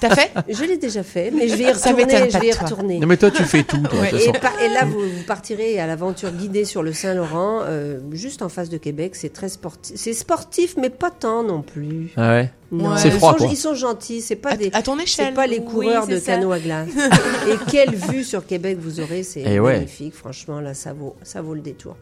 T'as 0.00 0.14
fait? 0.16 0.30
Je 0.48 0.64
l'ai 0.64 0.76
déjà 0.78 1.02
fait, 1.02 1.30
mais 1.30 1.46
je 1.48 1.54
vais 1.56 1.64
y 1.70 1.74
Ça 1.74 1.90
retourner. 1.90 2.30
Je 2.30 2.38
vais 2.38 2.46
y 2.48 2.52
retourner. 2.52 2.98
Non 3.00 3.06
mais 3.06 3.16
toi 3.16 3.30
tu 3.30 3.42
fais 3.44 3.62
tout, 3.62 3.76
toi, 3.82 4.00
de 4.06 4.10
toute 4.18 4.20
Et, 4.34 4.38
par- 4.38 4.60
et 4.60 4.68
là, 4.68 4.84
vous, 4.86 5.00
vous 5.00 5.22
partirez 5.26 5.78
à 5.78 5.86
l'aventure 5.86 6.30
guidée 6.32 6.64
sur 6.64 6.82
le 6.82 6.92
Saint-Laurent, 6.92 7.60
euh, 7.64 7.98
juste 8.12 8.42
en 8.42 8.48
face 8.48 8.70
de 8.70 8.78
Québec. 8.78 9.14
C'est 9.14 9.32
très 9.32 9.48
sportif. 9.48 9.94
C'est 9.96 10.14
sportif, 10.14 10.76
mais 10.78 10.90
pas 10.90 11.10
tant 11.10 11.42
non 11.42 11.62
plus. 11.62 12.10
Ah 12.16 12.30
ouais? 12.30 12.50
Non, 12.72 12.90
Ouais. 12.92 12.96
C'est 12.98 13.08
ils 13.08 13.14
froid, 13.14 13.32
sont, 13.32 13.36
quoi. 13.38 13.46
Ils 13.50 13.56
sont 13.56 13.74
gentils. 13.74 14.20
C'est 14.22 14.36
pas 14.36 14.50
à, 14.52 14.56
des. 14.56 14.70
à 14.72 14.80
ton 14.82 14.96
C'est 14.96 15.02
échelle. 15.02 15.34
pas 15.34 15.46
les 15.46 15.62
coureurs 15.62 16.04
c'est 16.06 16.14
de 16.14 16.18
ça. 16.20 16.34
canot 16.36 16.52
à 16.52 16.58
glace. 16.60 16.88
et 17.48 17.70
quelle 17.70 17.94
vue 17.94 18.24
sur 18.24 18.46
Québec 18.46 18.78
vous 18.80 19.00
aurez, 19.00 19.22
c'est 19.22 19.42
Eh 19.44 19.58
ouais. 19.60 19.74
magnifique. 19.74 20.14
Franchement, 20.14 20.60
là, 20.60 20.72
ça 20.74 20.92
vaut, 20.92 21.16
ça 21.22 21.42
vaut 21.42 21.54
le 21.54 21.60
détour. 21.60 21.96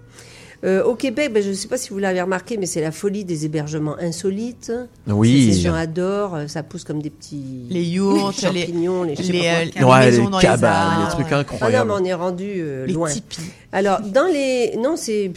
Euh, 0.65 0.83
au 0.83 0.97
Québec, 0.97 1.33
ben, 1.33 1.41
je 1.41 1.51
ne 1.51 1.55
sais 1.55 1.69
pas 1.69 1.77
si 1.79 1.91
vous 1.91 1.99
l'avez 1.99 2.21
remarqué, 2.21 2.57
mais 2.57 2.67
c'est 2.67 2.81
la 2.81 2.91
folie 2.91 3.25
des 3.25 3.45
hébergements 3.45 3.97
insolites. 4.01 4.73
Oui. 5.07 5.47
Les 5.53 5.61
gens 5.61 5.75
adorent. 5.75 6.35
euh, 6.35 6.47
Ça 6.49 6.65
pousse 6.65 6.83
comme 6.83 7.01
des 7.01 7.11
petits 7.11 7.67
Les 7.71 7.85
yourtes, 7.85 8.43
les, 8.53 8.63
champignons, 8.63 9.05
les, 9.05 9.15
je 9.15 9.23
sais 9.23 9.33
les, 9.33 9.39
pas 9.39 9.45
quoi. 9.45 9.55
euh, 9.55 9.65
les 9.77 9.85
Ouais, 9.85 10.07
maisons 10.11 10.25
les 10.25 10.31
dans 10.31 10.39
cabanes, 10.41 10.99
les 10.99 11.05
les 11.05 11.11
trucs 11.13 11.27
Ah 11.31 11.35
non, 11.35 11.41
incroyables. 11.41 11.89
mais 11.89 11.95
on 12.01 12.05
est 12.05 12.15
rendu 12.15 12.53
euh, 12.57 12.87
les 12.87 12.93
loin. 12.93 13.09
tipis. 13.09 13.41
Alors, 13.71 14.01
dans 14.01 14.27
les. 14.27 14.77
Non, 14.79 14.97
c'est. 14.97 15.31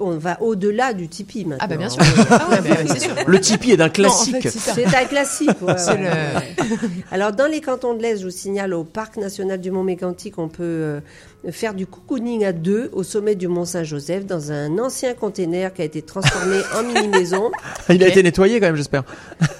On 0.00 0.16
va 0.16 0.42
au-delà 0.42 0.92
du 0.92 1.06
Tipeee 1.06 1.44
maintenant. 1.44 1.58
Ah 1.60 1.66
bah 1.68 1.76
bien 1.76 1.90
sûr. 1.90 2.02
Ah 2.30 2.48
ouais, 2.50 2.60
bah, 2.68 2.76
c'est 2.88 3.00
sûr. 3.00 3.14
Le 3.26 3.40
Tipeee 3.40 3.72
est 3.72 3.76
d'un 3.76 3.86
en 3.86 3.90
classique. 3.90 4.42
fait, 4.42 4.50
c'est 4.50 4.86
un 4.96 5.04
classique. 5.04 5.50
ouais, 5.62 5.74
le-. 5.74 6.74
Alors, 7.12 7.32
dans 7.32 7.46
les 7.46 7.60
cantons 7.60 7.94
de 7.94 8.02
l'Est, 8.02 8.18
je 8.18 8.24
vous 8.24 8.30
signale 8.30 8.72
au 8.74 8.84
Parc 8.84 9.18
national 9.18 9.60
du 9.60 9.70
Mont-Mégantic, 9.70 10.38
on 10.38 10.48
peut 10.48 10.62
euh, 10.62 11.00
faire 11.50 11.74
du 11.74 11.86
cocooning 11.86 12.44
à 12.44 12.52
deux 12.52 12.90
au 12.92 13.02
sommet 13.02 13.34
du 13.34 13.48
Mont-Saint-Joseph 13.48 14.24
dans 14.26 14.50
un 14.52 14.78
ancien 14.78 15.14
container 15.14 15.72
qui 15.74 15.82
a 15.82 15.84
été 15.84 16.02
transformé 16.02 16.56
en 16.76 16.82
mini-maison. 16.86 17.50
Il 17.88 18.02
a 18.02 18.08
été 18.08 18.22
nettoyé 18.22 18.60
quand 18.60 18.66
même, 18.66 18.76
j'espère. 18.76 19.04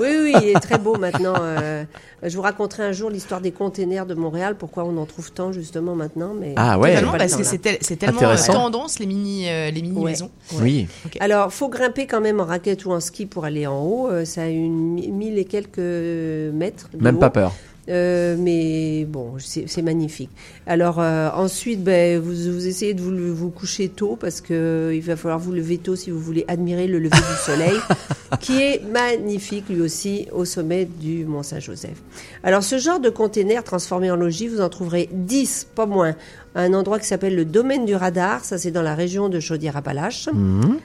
Oui, 0.01 0.09
oui, 0.23 0.33
il 0.43 0.49
est 0.49 0.61
très 0.61 0.79
beau 0.79 0.97
maintenant. 0.97 1.35
euh, 1.41 1.85
je 2.23 2.35
vous 2.37 2.43
raconterai 2.43 2.85
un 2.85 2.93
jour 2.93 3.11
l'histoire 3.11 3.41
des 3.43 3.51
containers 3.53 4.07
de 4.07 4.15
Montréal, 4.15 4.57
pourquoi 4.59 4.85
on 4.85 4.97
en 4.97 5.05
trouve 5.05 5.31
tant 5.33 5.53
justement 5.53 5.95
maintenant. 5.95 6.33
Mais 6.39 6.55
Ah 6.57 6.79
ouais. 6.79 6.97
Parce 7.19 7.37
que 7.37 7.43
c'est 7.45 7.59
tel- 7.59 7.79
c'est 7.83 7.97
tellement 7.97 8.23
euh, 8.23 8.37
tendance 8.47 8.99
les 8.99 9.07
mini 9.07 9.49
euh, 9.49 9.71
les 9.71 9.83
mini 9.83 9.99
Ouais. 9.99 10.13
maisons. 10.13 10.31
Oui. 10.61 10.87
Alors, 11.21 11.53
faut 11.53 11.69
grimper 11.69 12.07
quand 12.07 12.21
même 12.23 12.41
en 12.41 12.45
raquette 12.47 12.87
ou 12.87 12.93
en 12.93 13.01
ski 13.01 13.27
pour 13.27 13.45
aller 13.45 13.67
en 13.67 13.83
haut. 13.83 14.09
Euh, 14.11 14.25
ça 14.25 14.43
a 14.43 14.47
une 14.47 14.95
mi- 14.95 15.09
mille 15.11 15.39
et 15.39 15.45
quelques 15.45 15.79
mètres. 15.79 16.89
de 16.95 17.03
Même 17.03 17.17
haut. 17.17 17.21
pas 17.21 17.31
peur. 17.31 17.53
Euh, 17.89 18.37
mais 18.39 19.05
bon, 19.05 19.35
c'est 19.39 19.83
magnifique. 19.83 20.31
Alors 20.67 21.01
euh, 21.01 21.29
ensuite, 21.35 21.85
ben, 21.85 22.19
vous, 22.19 22.53
vous 22.53 22.67
essayez 22.67 22.95
de 22.95 23.03
vous 23.03 23.51
coucher 23.51 23.89
tôt 23.89 24.17
parce 24.17 24.41
que 24.41 24.55
euh, 24.55 24.95
il 24.95 25.03
va 25.03 25.17
falloir 25.17 25.39
vous 25.39 25.53
lever 25.53 25.79
tôt 25.79 25.95
si 25.95 26.11
vous 26.11 26.19
voulez 26.19 26.45
admirer 26.49 26.87
le 26.87 26.99
lever 26.99 27.17
du 27.17 27.43
soleil, 27.45 27.77
qui 28.41 28.63
est 28.63 28.83
magnifique 28.91 29.69
lui 29.69 29.83
aussi 29.83 30.29
au 30.33 30.45
sommet 30.45 30.87
du 30.87 31.27
Mont 31.27 31.43
Saint-Joseph. 31.43 32.01
Alors 32.43 32.63
ce 32.63 32.79
genre 32.79 33.01
de 33.01 33.11
container 33.11 33.63
transformé 33.63 34.11
en 34.11 34.17
logis, 34.17 34.49
vous 34.49 34.63
en 34.63 34.71
trouverez 34.71 35.11
10, 35.13 35.69
pas 35.75 35.87
moins, 35.87 36.15
à 36.55 36.63
un 36.63 36.73
endroit 36.73 36.99
qui 36.99 37.07
s'appelle 37.07 37.37
le 37.37 37.45
domaine 37.45 37.85
du 37.85 37.95
radar. 37.95 38.45
Ça 38.45 38.57
c'est 38.57 38.71
dans 38.71 38.83
la 38.83 38.95
région 38.95 39.29
de 39.29 39.41
Chaudière-Appalaches. 39.41 40.29
Mhm. 40.33 40.79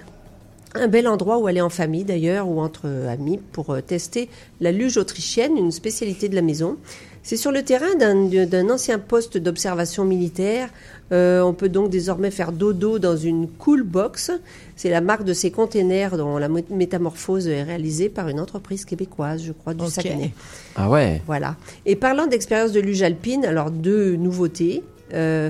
Un 0.75 0.87
bel 0.87 1.07
endroit 1.07 1.37
où 1.39 1.47
aller 1.47 1.61
en 1.61 1.69
famille 1.69 2.03
d'ailleurs 2.03 2.47
ou 2.47 2.59
entre 2.59 2.81
euh, 2.85 3.11
amis 3.11 3.39
pour 3.51 3.71
euh, 3.71 3.81
tester 3.81 4.29
la 4.61 4.71
luge 4.71 4.97
autrichienne, 4.97 5.57
une 5.57 5.71
spécialité 5.71 6.29
de 6.29 6.35
la 6.35 6.41
maison. 6.43 6.77
C'est 7.23 7.37
sur 7.37 7.51
le 7.51 7.63
terrain 7.63 7.95
d'un 7.99 8.15
d'un 8.45 8.69
ancien 8.69 8.97
poste 8.97 9.37
d'observation 9.37 10.05
militaire. 10.05 10.69
Euh, 11.11 11.41
on 11.41 11.53
peut 11.53 11.69
donc 11.69 11.89
désormais 11.89 12.31
faire 12.31 12.51
dodo 12.51 12.97
dans 12.97 13.17
une 13.17 13.47
cool 13.49 13.83
box. 13.83 14.31
C'est 14.75 14.89
la 14.89 15.01
marque 15.01 15.25
de 15.25 15.33
ces 15.33 15.51
containers 15.51 16.17
dont 16.17 16.37
la 16.37 16.47
mé- 16.47 16.63
métamorphose 16.69 17.47
est 17.47 17.63
réalisée 17.63 18.07
par 18.09 18.29
une 18.29 18.39
entreprise 18.39 18.85
québécoise, 18.85 19.43
je 19.43 19.51
crois, 19.51 19.73
du 19.73 19.83
Ok. 19.83 19.89
Saguenay. 19.91 20.31
Ah 20.75 20.89
ouais. 20.89 21.21
Voilà. 21.27 21.55
Et 21.85 21.95
parlant 21.95 22.25
d'expérience 22.27 22.71
de 22.71 22.79
luge 22.79 23.01
alpine, 23.01 23.43
alors 23.43 23.69
deux 23.71 24.15
nouveautés. 24.15 24.83
Euh, 25.13 25.49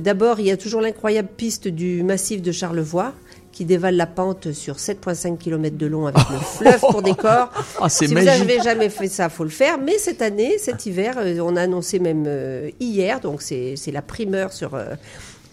D'abord, 0.00 0.40
il 0.40 0.46
y 0.46 0.50
a 0.50 0.56
toujours 0.56 0.80
l'incroyable 0.80 1.28
piste 1.36 1.68
du 1.68 2.02
massif 2.02 2.42
de 2.42 2.52
Charlevoix 2.52 3.12
qui 3.56 3.64
dévale 3.64 3.96
la 3.96 4.06
pente 4.06 4.52
sur 4.52 4.76
7,5 4.76 5.38
km 5.38 5.78
de 5.78 5.86
long 5.86 6.06
avec 6.06 6.22
le 6.28 6.36
fleuve 6.58 6.80
pour 6.80 7.00
décor. 7.00 7.50
Ah, 7.80 7.88
Si 7.88 8.04
vous 8.04 8.12
n'avez 8.12 8.60
jamais 8.60 8.90
fait 8.90 9.08
ça, 9.08 9.30
faut 9.30 9.44
le 9.44 9.50
faire. 9.50 9.78
Mais 9.78 9.96
cette 9.96 10.20
année, 10.20 10.58
cet 10.58 10.84
hiver, 10.84 11.14
euh, 11.16 11.38
on 11.40 11.56
a 11.56 11.62
annoncé 11.62 11.98
même 11.98 12.24
euh, 12.26 12.70
hier, 12.80 13.18
donc 13.20 13.40
c'est 13.40 13.72
c'est 13.76 13.92
la 13.92 14.02
primeur 14.02 14.52
sur 14.52 14.74
euh, 14.74 14.94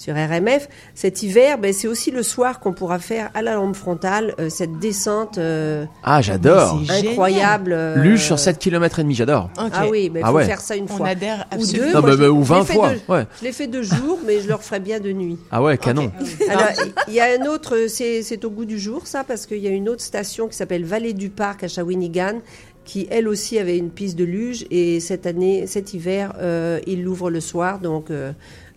sur 0.03 0.13
RMF. 0.15 0.67
Cet 0.95 1.23
hiver, 1.23 1.57
ben, 1.57 1.71
c'est 1.71 1.87
aussi 1.87 2.11
le 2.11 2.23
soir 2.23 2.59
qu'on 2.59 2.73
pourra 2.73 2.99
faire 2.99 3.29
à 3.33 3.41
la 3.41 3.53
lampe 3.53 3.75
frontale 3.75 4.33
euh, 4.39 4.49
cette 4.49 4.77
descente 4.79 5.37
euh, 5.37 5.85
Ah, 6.03 6.21
j'adore. 6.21 6.81
Mais 6.87 7.07
incroyable. 7.09 7.71
euh, 7.73 7.95
Luge 7.95 8.21
sur 8.25 8.37
7 8.37 8.59
km 8.59 8.99
et 8.99 9.03
demi, 9.03 9.15
j'adore. 9.15 9.49
Ah 9.57 9.87
oui, 9.89 10.11
il 10.13 10.21
Ah 10.21 10.27
faut 10.27 10.33
ouais. 10.35 10.45
faire 10.45 10.59
ça 10.59 10.75
une 10.75 10.85
On 10.85 10.97
fois. 10.97 11.07
adhère 11.07 11.45
Ou 11.57 11.65
deux. 11.65 11.85
Non, 11.93 12.01
moi, 12.01 12.11
mais- 12.11 12.17
mais- 12.17 12.27
ou 12.27 12.43
je 12.43 12.53
l'ai 12.53 12.59
20 12.59 12.65
fait 12.65 12.73
fois. 12.73 12.89
deux- 12.89 13.13
Ouais. 13.13 13.25
Je 13.39 13.45
l'ai 13.45 13.51
fait 13.53 13.67
deux 13.67 13.83
jours, 13.83 14.19
mais 14.25 14.41
je 14.41 14.47
le 14.47 14.55
referai 14.55 14.79
bien 14.81 14.99
de 14.99 15.11
nuit. 15.13 15.37
Ah 15.51 15.61
ouais, 15.63 15.77
canon. 15.77 16.11
Alors, 16.49 16.67
il 17.07 17.13
y 17.13 17.19
a 17.21 17.25
un 17.39 17.45
autre, 17.47 17.85
c'est 17.87 18.23
c'est 18.23 18.43
au 18.43 18.49
goût 18.49 18.65
du 18.65 18.77
jour, 18.79 19.07
ça, 19.07 19.23
parce 19.23 19.45
qu'il 19.45 19.59
y 19.59 19.67
a 19.67 19.71
une 19.71 19.87
autre 19.87 20.01
station 20.03 20.47
qui 20.49 20.57
s'appelle 20.57 20.83
Vallée 20.83 21.13
du 21.13 21.29
Parc 21.29 21.63
à 21.63 21.67
Shawinigan, 21.69 22.41
qui 22.85 23.07
elle 23.09 23.29
aussi 23.29 23.57
avait 23.59 23.77
une 23.77 23.89
piste 23.89 24.17
de 24.17 24.25
luge, 24.25 24.65
et 24.69 24.99
cette 24.99 25.25
année, 25.25 25.67
cet 25.67 25.93
hiver, 25.93 26.33
euh, 26.41 26.79
il 26.87 27.03
l'ouvre 27.03 27.29
le 27.29 27.39
soir, 27.39 27.79
donc, 27.79 28.11
euh, 28.11 28.33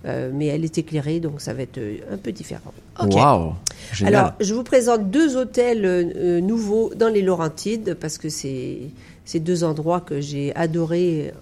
euh, 0.06 0.30
mais 0.32 0.46
elle 0.46 0.64
est 0.64 0.78
éclairée, 0.78 1.20
donc 1.20 1.40
ça 1.40 1.52
va 1.52 1.62
être 1.62 1.78
euh, 1.78 1.96
un 2.12 2.16
peu 2.16 2.32
différent. 2.32 2.72
Ok. 3.02 3.14
Waouh. 3.14 3.52
Génial. 3.92 4.14
Alors, 4.14 4.32
je 4.40 4.54
vous 4.54 4.62
présente 4.62 5.10
deux 5.10 5.36
hôtels 5.36 5.84
euh, 5.84 6.40
nouveaux 6.40 6.92
dans 6.94 7.08
les 7.08 7.22
Laurentides, 7.22 7.96
parce 8.00 8.18
que 8.18 8.28
c'est 8.28 8.90
deux 9.34 9.64
endroits 9.64 10.00
que 10.00 10.20
j'ai 10.20 10.54
adorés 10.54 11.32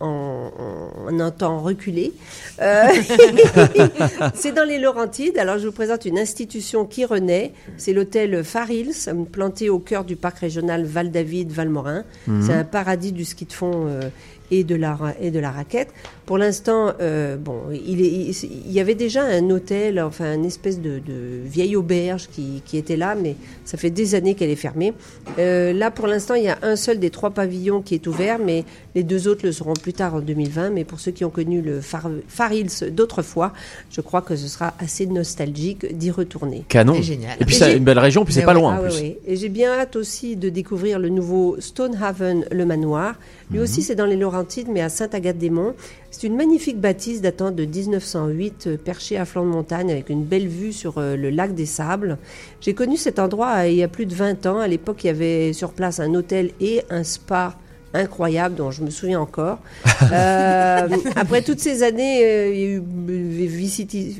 en, 0.00 0.50
en- 0.58 1.08
en 1.10 1.20
un 1.20 1.30
temps 1.30 1.58
reculé. 1.60 2.12
Euh, 2.60 2.84
c'est 4.34 4.52
dans 4.52 4.64
les 4.64 4.78
Laurentides. 4.78 5.38
Alors, 5.38 5.58
je 5.58 5.66
vous 5.66 5.72
présente 5.72 6.04
une 6.04 6.18
institution 6.18 6.84
qui 6.84 7.04
renaît. 7.04 7.52
C'est 7.76 7.92
l'hôtel 7.92 8.44
Far 8.44 8.70
Hills, 8.70 8.94
planté 9.32 9.70
au 9.70 9.78
cœur 9.78 10.04
du 10.04 10.16
parc 10.16 10.38
régional 10.40 10.84
Val-David-Valmorin. 10.84 12.04
C'est 12.42 12.52
un 12.52 12.64
paradis 12.64 13.12
du 13.12 13.24
ski 13.24 13.44
de 13.46 13.52
fond 13.52 13.86
euh, 13.86 14.00
et, 14.50 14.64
de 14.64 14.74
la, 14.74 14.98
et 15.20 15.30
de 15.30 15.38
la 15.38 15.50
raquette. 15.50 15.88
Pour 16.24 16.38
l'instant, 16.38 16.92
euh, 17.00 17.36
bon, 17.36 17.60
il, 17.72 18.00
est, 18.00 18.08
il, 18.08 18.34
il 18.66 18.72
y 18.72 18.80
avait 18.80 18.94
déjà 18.94 19.22
un 19.24 19.48
hôtel, 19.50 20.00
enfin, 20.00 20.34
une 20.34 20.44
espèce 20.44 20.80
de, 20.80 20.98
de 20.98 21.40
vieille 21.44 21.76
auberge 21.76 22.28
qui, 22.32 22.62
qui 22.64 22.76
était 22.78 22.96
là, 22.96 23.14
mais 23.14 23.36
ça 23.64 23.76
fait 23.78 23.90
des 23.90 24.14
années 24.14 24.34
qu'elle 24.34 24.50
est 24.50 24.56
fermée. 24.56 24.92
Euh, 25.38 25.72
là, 25.72 25.90
pour 25.90 26.06
l'instant, 26.06 26.34
il 26.34 26.44
y 26.44 26.48
a 26.48 26.58
un 26.62 26.74
seul 26.76 26.98
des 26.98 27.10
trois 27.10 27.30
pavillons 27.30 27.80
qui 27.82 27.94
est 27.94 28.06
ouvert, 28.06 28.38
mais 28.38 28.64
les 28.94 29.02
deux 29.04 29.28
autres 29.28 29.44
le 29.46 29.52
seront 29.52 29.74
plus 29.74 29.92
tard 29.92 30.14
en 30.16 30.20
2020. 30.20 30.70
Mais 30.70 30.84
pour 30.84 30.98
ceux 31.00 31.12
qui 31.12 31.24
ont 31.24 31.30
connu 31.30 31.60
le 31.62 31.80
Far, 31.80 32.08
Far 32.28 32.52
Hills 32.52 32.90
d'autrefois, 32.90 33.52
je 33.90 34.00
crois 34.00 34.22
que 34.22 34.34
ce 34.36 34.48
sera 34.48 34.74
assez 34.80 35.06
nostalgique 35.06 35.96
d'y 35.96 36.10
retourner. 36.10 36.64
Canon. 36.68 36.94
C'est 36.96 37.02
génial. 37.02 37.36
Et 37.40 37.44
puis 37.44 37.54
c'est 37.54 37.76
une 37.76 37.84
belle 37.84 37.98
région, 38.00 38.24
puis 38.24 38.34
c'est 38.34 38.42
pas 38.42 38.48
ouais. 38.54 38.60
loin 38.60 38.74
en 38.74 38.76
Ah 38.78 38.82
ouais, 38.82 38.88
plus. 38.88 39.00
ouais. 39.00 39.18
Et 39.26 39.36
j'ai 39.36 39.48
bien 39.48 39.70
hâte 39.72 39.94
aussi 39.96 40.36
de 40.36 40.48
découvrir 40.48 40.98
le 40.98 41.08
nouveau 41.08 41.56
Stonehaven, 41.60 42.46
le 42.50 42.66
manoir. 42.66 43.14
Lui 43.50 43.60
aussi, 43.60 43.82
c'est 43.82 43.94
dans 43.94 44.06
les 44.06 44.16
Laurentides, 44.16 44.68
mais 44.68 44.80
à 44.80 44.88
Sainte-Agathe-des-Monts. 44.88 45.74
C'est 46.10 46.26
une 46.26 46.36
magnifique 46.36 46.80
bâtisse 46.80 47.20
datant 47.20 47.50
de 47.50 47.64
1908, 47.64 48.66
euh, 48.66 48.76
perchée 48.76 49.16
à 49.16 49.24
flanc 49.24 49.44
de 49.44 49.50
montagne, 49.50 49.90
avec 49.90 50.10
une 50.10 50.24
belle 50.24 50.48
vue 50.48 50.72
sur 50.72 50.98
euh, 50.98 51.16
le 51.16 51.30
lac 51.30 51.54
des 51.54 51.66
Sables. 51.66 52.18
J'ai 52.60 52.74
connu 52.74 52.96
cet 52.96 53.18
endroit 53.18 53.58
euh, 53.58 53.68
il 53.68 53.76
y 53.76 53.82
a 53.82 53.88
plus 53.88 54.06
de 54.06 54.14
20 54.14 54.46
ans. 54.46 54.58
À 54.58 54.66
l'époque, 54.66 55.04
il 55.04 55.06
y 55.08 55.10
avait 55.10 55.52
sur 55.52 55.72
place 55.72 56.00
un 56.00 56.12
hôtel 56.14 56.50
et 56.60 56.82
un 56.90 57.04
spa 57.04 57.56
incroyable 57.96 58.54
dont 58.54 58.70
je 58.70 58.82
me 58.82 58.90
souviens 58.90 59.20
encore. 59.20 59.58
Euh, 60.12 60.88
après 61.16 61.42
toutes 61.42 61.58
ces 61.58 61.82
années, 61.82 62.22
euh, 62.24 62.52
il 62.52 62.60
y 62.60 62.64
a 62.64 62.68
eu 62.68 62.82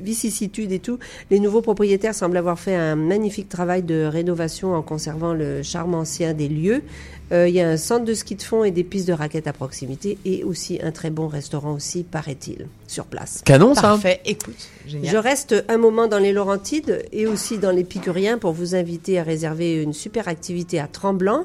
vicissitudes 0.02 0.72
et 0.72 0.78
tout. 0.78 0.98
Les 1.30 1.38
nouveaux 1.38 1.60
propriétaires 1.60 2.14
semblent 2.14 2.36
avoir 2.36 2.58
fait 2.58 2.74
un 2.74 2.96
magnifique 2.96 3.48
travail 3.48 3.82
de 3.82 4.04
rénovation 4.04 4.74
en 4.74 4.82
conservant 4.82 5.34
le 5.34 5.62
charme 5.62 5.94
ancien 5.94 6.32
des 6.32 6.48
lieux. 6.48 6.82
Euh, 7.32 7.48
il 7.48 7.54
y 7.56 7.60
a 7.60 7.68
un 7.68 7.76
centre 7.76 8.04
de 8.04 8.14
ski 8.14 8.36
de 8.36 8.42
fond 8.42 8.62
et 8.62 8.70
des 8.70 8.84
pistes 8.84 9.08
de 9.08 9.12
raquettes 9.12 9.48
à 9.48 9.52
proximité 9.52 10.16
et 10.24 10.44
aussi 10.44 10.78
un 10.80 10.92
très 10.92 11.10
bon 11.10 11.26
restaurant 11.26 11.72
aussi, 11.74 12.04
paraît-il, 12.04 12.68
sur 12.86 13.04
place. 13.06 13.42
Canon 13.44 13.74
ça. 13.74 13.80
Parfait. 13.82 14.20
Écoute, 14.24 14.54
génial. 14.86 15.12
Je 15.12 15.16
reste 15.16 15.64
un 15.68 15.76
moment 15.76 16.06
dans 16.06 16.18
les 16.20 16.32
Laurentides 16.32 17.04
et 17.12 17.26
aussi 17.26 17.58
dans 17.58 17.72
l'Épicurien 17.72 18.38
pour 18.38 18.52
vous 18.52 18.76
inviter 18.76 19.18
à 19.18 19.24
réserver 19.24 19.82
une 19.82 19.92
super 19.92 20.28
activité 20.28 20.78
à 20.78 20.86
Tremblant. 20.86 21.44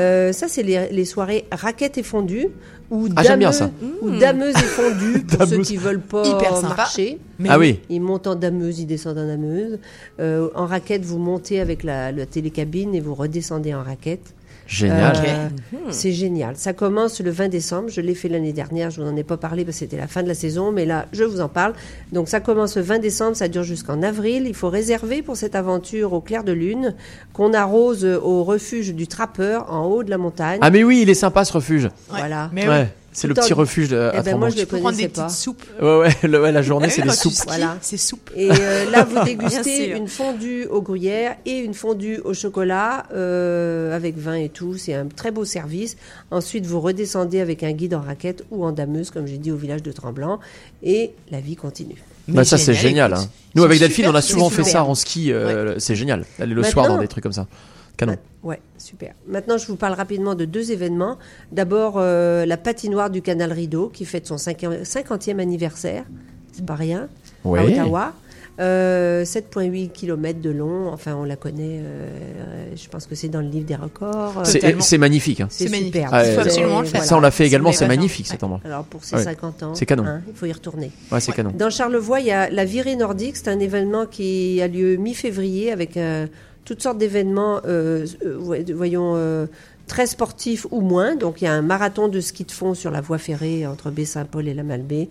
Euh, 0.00 0.32
ça, 0.32 0.48
c'est 0.48 0.64
les, 0.64 0.88
les 0.90 1.04
soirées 1.04 1.44
raquettes 1.52 1.98
et 1.98 2.02
fondues 2.02 2.48
ou 2.90 3.08
Ah, 3.16 3.36
bien 3.36 3.52
ça. 3.52 3.70
ou 4.02 4.10
dameuses 4.10 4.56
et 4.56 4.66
fondues 4.66 5.20
pour 5.26 5.46
ceux 5.46 5.58
qui 5.62 5.76
veulent 5.76 6.00
pas 6.00 6.26
Hyper 6.26 6.56
sympa. 6.56 6.74
marcher. 6.76 7.18
Mais 7.38 7.48
Ah 7.50 7.58
oui. 7.60 7.78
Ils 7.90 8.00
montent 8.00 8.26
en 8.26 8.34
dameuse, 8.34 8.80
ils 8.80 8.86
descendent 8.86 9.18
en 9.18 9.26
dameuse. 9.28 9.78
Euh, 10.20 10.48
en 10.56 10.66
raquette, 10.66 11.04
vous 11.04 11.18
montez 11.18 11.60
avec 11.60 11.84
la, 11.84 12.10
la 12.12 12.26
télécabine 12.26 12.92
et 12.94 13.00
vous 13.00 13.14
redescendez 13.14 13.72
en 13.72 13.82
raquette. 13.84 14.34
Génial. 14.72 15.16
Euh, 15.26 15.48
C'est 15.90 16.12
génial. 16.12 16.56
Ça 16.56 16.72
commence 16.72 17.20
le 17.20 17.30
20 17.30 17.48
décembre. 17.48 17.88
Je 17.90 18.00
l'ai 18.00 18.14
fait 18.14 18.28
l'année 18.28 18.52
dernière. 18.54 18.90
Je 18.90 19.02
vous 19.02 19.06
en 19.08 19.14
ai 19.16 19.22
pas 19.24 19.36
parlé 19.36 19.64
parce 19.64 19.76
que 19.76 19.80
c'était 19.80 19.98
la 19.98 20.06
fin 20.06 20.22
de 20.22 20.28
la 20.28 20.34
saison, 20.34 20.72
mais 20.72 20.86
là, 20.86 21.06
je 21.12 21.24
vous 21.24 21.40
en 21.42 21.48
parle. 21.48 21.74
Donc, 22.10 22.28
ça 22.28 22.40
commence 22.40 22.76
le 22.76 22.82
20 22.82 22.98
décembre. 23.00 23.36
Ça 23.36 23.48
dure 23.48 23.64
jusqu'en 23.64 24.02
avril. 24.02 24.44
Il 24.46 24.54
faut 24.54 24.70
réserver 24.70 25.20
pour 25.22 25.36
cette 25.36 25.54
aventure 25.54 26.14
au 26.14 26.20
clair 26.22 26.42
de 26.42 26.52
lune 26.52 26.94
qu'on 27.34 27.52
arrose 27.52 28.04
au 28.04 28.44
refuge 28.44 28.94
du 28.94 29.06
trappeur 29.06 29.70
en 29.72 29.84
haut 29.86 30.02
de 30.02 30.10
la 30.10 30.18
montagne. 30.18 30.58
Ah 30.62 30.70
mais 30.70 30.84
oui, 30.84 31.00
il 31.02 31.10
est 31.10 31.14
sympa 31.14 31.44
ce 31.44 31.52
refuge. 31.52 31.84
Ouais. 31.84 31.90
Voilà. 32.18 32.48
Mais 32.52 32.66
Ouais. 32.68 32.80
oui. 32.82 32.86
C'est 33.14 33.28
le 33.28 33.34
petit 33.34 33.52
refuge 33.52 33.88
de, 33.88 34.10
Eh 34.14 34.16
à 34.16 34.22
ben, 34.22 34.36
moi, 34.38 34.48
Tremblant. 34.48 34.50
je 34.50 34.56
Tu 34.60 34.66
peux 34.66 34.78
prendre 34.78 34.96
des 34.96 35.08
pas. 35.08 35.24
petites 35.24 35.36
soupes. 35.38 35.62
Ouais 35.80 35.98
ouais, 35.98 36.16
le- 36.28 36.40
ouais, 36.40 36.50
la 36.52 36.62
journée 36.62 36.86
Ah 36.88 36.92
c'est 36.94 37.02
des 37.02 37.10
soupes. 37.10 37.34
Voilà. 37.46 37.76
C'est 37.82 37.96
soupe. 37.98 38.30
Et 38.34 38.48
euh, 38.50 38.90
là, 38.90 39.04
vous 39.04 39.22
dégustez 39.24 39.88
une 39.90 40.08
fondue 40.08 40.64
au 40.66 40.80
gruyère 40.80 41.36
et 41.44 41.58
une 41.58 41.74
fondue 41.74 42.20
au 42.24 42.32
chocolat 42.34 43.04
euh, 43.14 43.94
avec 43.94 44.16
vin 44.16 44.34
et 44.34 44.48
tout. 44.48 44.76
C'est 44.78 44.94
un 44.94 45.06
très 45.06 45.30
beau 45.30 45.44
service. 45.44 45.96
Ensuite, 46.30 46.64
vous 46.66 46.80
redescendez 46.80 47.40
avec 47.40 47.62
un 47.62 47.72
guide 47.72 47.94
en 47.94 48.00
raquette 48.00 48.44
ou 48.50 48.64
en 48.64 48.72
dameuse, 48.72 49.10
comme 49.10 49.26
j'ai 49.26 49.38
dit, 49.38 49.50
au 49.52 49.56
village 49.56 49.82
de 49.82 49.92
Tremblant. 49.92 50.40
Et 50.82 51.12
la 51.30 51.40
vie 51.40 51.56
continue. 51.56 52.02
Bah 52.28 52.44
ça 52.44 52.56
c'est 52.56 52.72
génial. 52.72 53.10
écoute. 53.12 53.24
hein. 53.24 53.30
Nous 53.56 53.64
avec 53.64 53.78
Delphine, 53.80 54.06
on 54.06 54.14
a 54.14 54.22
souvent 54.22 54.48
fait 54.48 54.64
ça 54.64 54.84
en 54.84 54.94
ski. 54.94 55.32
euh, 55.32 55.74
C'est 55.78 55.96
génial. 55.96 56.24
Aller 56.40 56.54
le 56.54 56.62
soir 56.62 56.86
dans 56.88 56.96
des 56.98 57.08
trucs 57.08 57.24
comme 57.24 57.32
ça. 57.32 57.46
Canon. 57.96 58.16
Ouais, 58.42 58.60
super. 58.78 59.14
Maintenant, 59.28 59.56
je 59.58 59.66
vous 59.66 59.76
parle 59.76 59.94
rapidement 59.94 60.34
de 60.34 60.44
deux 60.44 60.72
événements. 60.72 61.18
D'abord, 61.52 61.94
euh, 61.98 62.44
la 62.46 62.56
patinoire 62.56 63.10
du 63.10 63.22
Canal 63.22 63.52
Rideau 63.52 63.88
qui 63.88 64.04
fête 64.04 64.26
son 64.26 64.36
cinqui- 64.38 64.66
50e 64.84 65.38
anniversaire. 65.40 66.04
C'est 66.52 66.64
pas 66.66 66.74
rien. 66.74 67.08
À 67.44 67.48
Ouais. 67.48 67.72
Ottawa. 67.72 68.12
Euh, 68.60 69.24
7,8 69.24 69.88
km 69.92 70.40
de 70.40 70.50
long. 70.50 70.88
Enfin, 70.92 71.14
on 71.16 71.24
la 71.24 71.36
connaît. 71.36 71.80
euh, 71.82 72.66
je 72.76 72.88
pense 72.88 73.06
que 73.06 73.14
c'est 73.14 73.28
dans 73.28 73.40
le 73.40 73.46
livre 73.48 73.64
des 73.66 73.76
records. 73.76 74.40
Euh, 74.40 74.44
C'est 74.80 74.98
magnifique. 74.98 75.40
hein. 75.40 75.46
C'est 75.50 75.70
magnifique. 75.70 75.94
superbe. 75.94 76.10
Ah, 76.12 76.26
Il 76.28 76.34
faut 76.34 76.40
absolument 76.40 76.80
le 76.80 76.86
faire. 76.86 76.92
voilà. 77.00 77.06
Ça, 77.06 77.16
on 77.16 77.20
l'a 77.20 77.30
fait 77.30 77.46
également. 77.46 77.72
C'est 77.72 77.88
magnifique. 77.88 78.26
cet 78.26 78.42
endroit. 78.42 78.60
Alors 78.64 78.84
pour 78.84 79.04
ses 79.04 79.16
Ouais. 79.16 79.22
50 79.24 79.62
ans, 79.62 79.74
C'est 79.74 79.86
canon. 79.86 80.04
hein, 80.04 80.20
il 80.28 80.34
faut 80.34 80.46
y 80.46 80.52
retourner. 80.52 80.90
Ouais, 81.10 81.20
c'est 81.20 81.32
canon. 81.32 81.52
Dans 81.56 81.70
Charlevoix, 81.70 82.20
il 82.20 82.26
y 82.26 82.30
a 82.30 82.50
la 82.50 82.64
virée 82.64 82.96
nordique. 82.96 83.36
C'est 83.36 83.48
un 83.48 83.58
événement 83.58 84.04
qui 84.06 84.60
a 84.60 84.68
lieu 84.68 84.96
mi-février 84.96 85.72
avec 85.72 85.96
euh, 85.96 86.26
toutes 86.64 86.82
sortes 86.82 86.98
d'événements, 86.98 87.60
euh, 87.66 88.06
euh, 88.24 88.36
voy- 88.38 88.64
voyons, 88.72 89.14
euh, 89.16 89.46
très 89.86 90.06
sportifs 90.06 90.66
ou 90.70 90.80
moins. 90.80 91.16
Donc 91.16 91.42
il 91.42 91.44
y 91.44 91.48
a 91.48 91.52
un 91.52 91.62
marathon 91.62 92.08
de 92.08 92.20
ski 92.20 92.44
de 92.44 92.52
fond 92.52 92.74
sur 92.74 92.90
la 92.90 93.00
voie 93.00 93.18
ferrée 93.18 93.66
entre 93.66 93.90
Baie-Saint-Paul 93.90 94.46
et 94.48 94.54
la 94.54 94.62
Malbaie. 94.62 95.08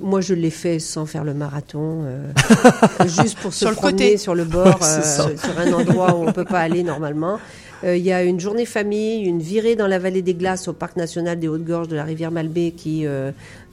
Moi, 0.00 0.20
je 0.20 0.34
l'ai 0.34 0.50
fait 0.50 0.78
sans 0.78 1.06
faire 1.06 1.24
le 1.24 1.34
marathon, 1.34 2.02
euh, 2.04 2.30
juste 3.06 3.38
pour 3.38 3.52
se 3.52 3.60
Sur 3.60 3.70
le 3.70 3.76
promener 3.76 3.92
côté. 4.10 4.16
sur 4.16 4.34
le 4.34 4.44
bord, 4.56 4.80
Ouais, 4.80 4.86
euh, 4.86 5.36
sur 5.36 5.58
un 5.58 5.72
endroit 5.72 6.14
où 6.16 6.26
on 6.28 6.32
peut 6.32 6.44
pas 6.44 6.60
aller 6.60 6.82
normalement. 6.82 7.38
Euh, 7.84 7.96
Il 7.96 8.02
y 8.04 8.12
a 8.12 8.22
une 8.22 8.40
journée 8.40 8.64
famille, 8.66 9.22
une 9.24 9.40
virée 9.40 9.76
dans 9.76 9.86
la 9.86 9.98
vallée 9.98 10.22
des 10.22 10.34
glaces 10.34 10.68
au 10.68 10.72
parc 10.72 10.96
national 10.96 11.38
des 11.38 11.48
Hautes-Gorges 11.48 11.88
de 11.88 11.96
la 11.96 12.04
rivière 12.04 12.30
Malbaie 12.30 12.72
qui 12.72 13.06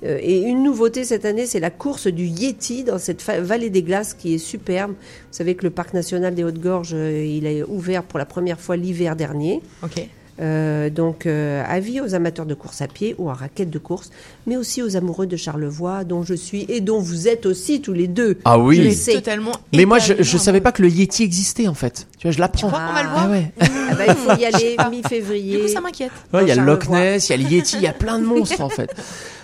et 0.04 0.40
une 0.42 0.64
nouveauté 0.64 1.04
cette 1.06 1.26
année, 1.26 1.46
c'est 1.46 1.60
la 1.60 1.70
course 1.70 2.08
du 2.08 2.26
Yeti 2.26 2.84
dans 2.84 2.98
cette 2.98 3.22
vallée 3.24 3.70
des 3.70 3.84
glaces 3.84 4.14
qui 4.16 4.34
est 4.34 4.38
superbe. 4.40 4.92
Vous 4.92 4.98
savez 5.38 5.54
que 5.56 5.64
le 5.64 5.70
parc 5.70 5.94
national 5.94 6.34
des 6.34 6.44
Hautes-Gorges, 6.44 6.92
il 6.94 7.46
a 7.48 7.66
ouvert 7.70 8.04
pour 8.04 8.18
la 8.20 8.26
première 8.26 8.60
fois 8.60 8.76
l'hiver 8.78 9.16
dernier. 9.16 9.62
Ok. 9.84 10.08
Euh, 10.42 10.90
donc, 10.90 11.26
euh, 11.28 11.64
avis 11.68 12.02
aux 12.02 12.16
amateurs 12.16 12.46
de 12.48 12.54
course 12.56 12.82
à 12.82 12.88
pied 12.88 13.14
ou 13.20 13.30
en 13.30 13.34
raquette 13.34 13.70
de 13.70 13.78
course, 13.78 14.10
mais 14.48 14.58
aussi 14.58 14.82
aux 14.82 14.96
amoureux 14.98 15.28
de 15.28 15.36
Charlevoix, 15.36 16.04
dont 16.04 16.24
je 16.24 16.34
suis 16.34 16.66
et 16.68 16.82
dont 16.82 17.00
vous 17.00 17.28
êtes 17.28 17.46
aussi 17.46 17.80
tous 17.82 17.94
les 17.94 18.08
deux. 18.08 18.40
Ah 18.46 18.56
Je 18.58 18.62
oui. 18.62 18.94
sais. 18.96 19.14
Totalement. 19.14 19.52
Mais 19.74 19.86
moi, 19.86 20.00
je, 20.00 20.14
je 20.20 20.38
savais 20.38 20.60
pas 20.62 20.72
que 20.72 20.82
le 20.82 20.90
Yeti 20.90 21.24
existait 21.24 21.68
en 21.68 21.76
fait. 21.76 22.08
Tu 22.18 22.28
vois, 22.28 22.32
je 22.32 22.40
l'apprends. 22.40 22.70
crois 22.70 22.80
qu'on 22.88 22.94
va 22.94 23.04
le 23.04 23.10
voir 23.10 23.26
Ah 23.28 23.30
ouais. 23.32 23.52
Ah 23.60 23.96
bah, 23.96 24.04
il 24.08 24.16
faut 24.16 24.36
y 24.40 24.46
aller 24.46 24.78
mi-février. 24.90 25.58
Du 25.58 25.64
coup, 25.64 25.70
ça 25.72 25.82
m'inquiète. 25.82 26.12
Ouais, 26.34 26.42
il 26.44 26.48
y 26.48 26.52
a 26.52 26.56
le 26.56 26.64
Loch. 26.64 26.90
Ness, 26.90 27.30
il 27.30 27.32
y 27.32 27.36
a 27.36 27.38
le 27.50 27.54
Yeti, 27.54 27.76
il 27.78 27.84
y 27.84 27.88
a 27.88 27.94
plein 27.94 28.18
de 28.18 28.26
monstres 28.26 28.62
en 28.62 28.70
fait. 28.70 28.90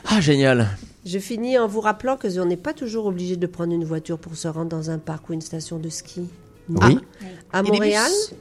Ah 0.09 0.19
génial. 0.19 0.67
Je 1.05 1.19
finis 1.19 1.57
en 1.57 1.67
vous 1.67 1.79
rappelant 1.81 2.17
que 2.17 2.27
on 2.39 2.45
n'est 2.45 2.57
pas 2.57 2.73
toujours 2.73 3.05
obligé 3.05 3.35
de 3.35 3.45
prendre 3.47 3.71
une 3.73 3.85
voiture 3.85 4.17
pour 4.17 4.35
se 4.35 4.47
rendre 4.47 4.69
dans 4.69 4.89
un 4.89 4.97
parc 4.97 5.29
ou 5.29 5.33
une 5.33 5.41
station 5.41 5.77
de 5.77 5.89
ski. 5.89 6.21
Oui. 6.69 6.97
À 7.53 7.59
Et 7.59 7.63
les 7.63 7.71
Montréal, 7.71 8.09
bus 8.11 8.33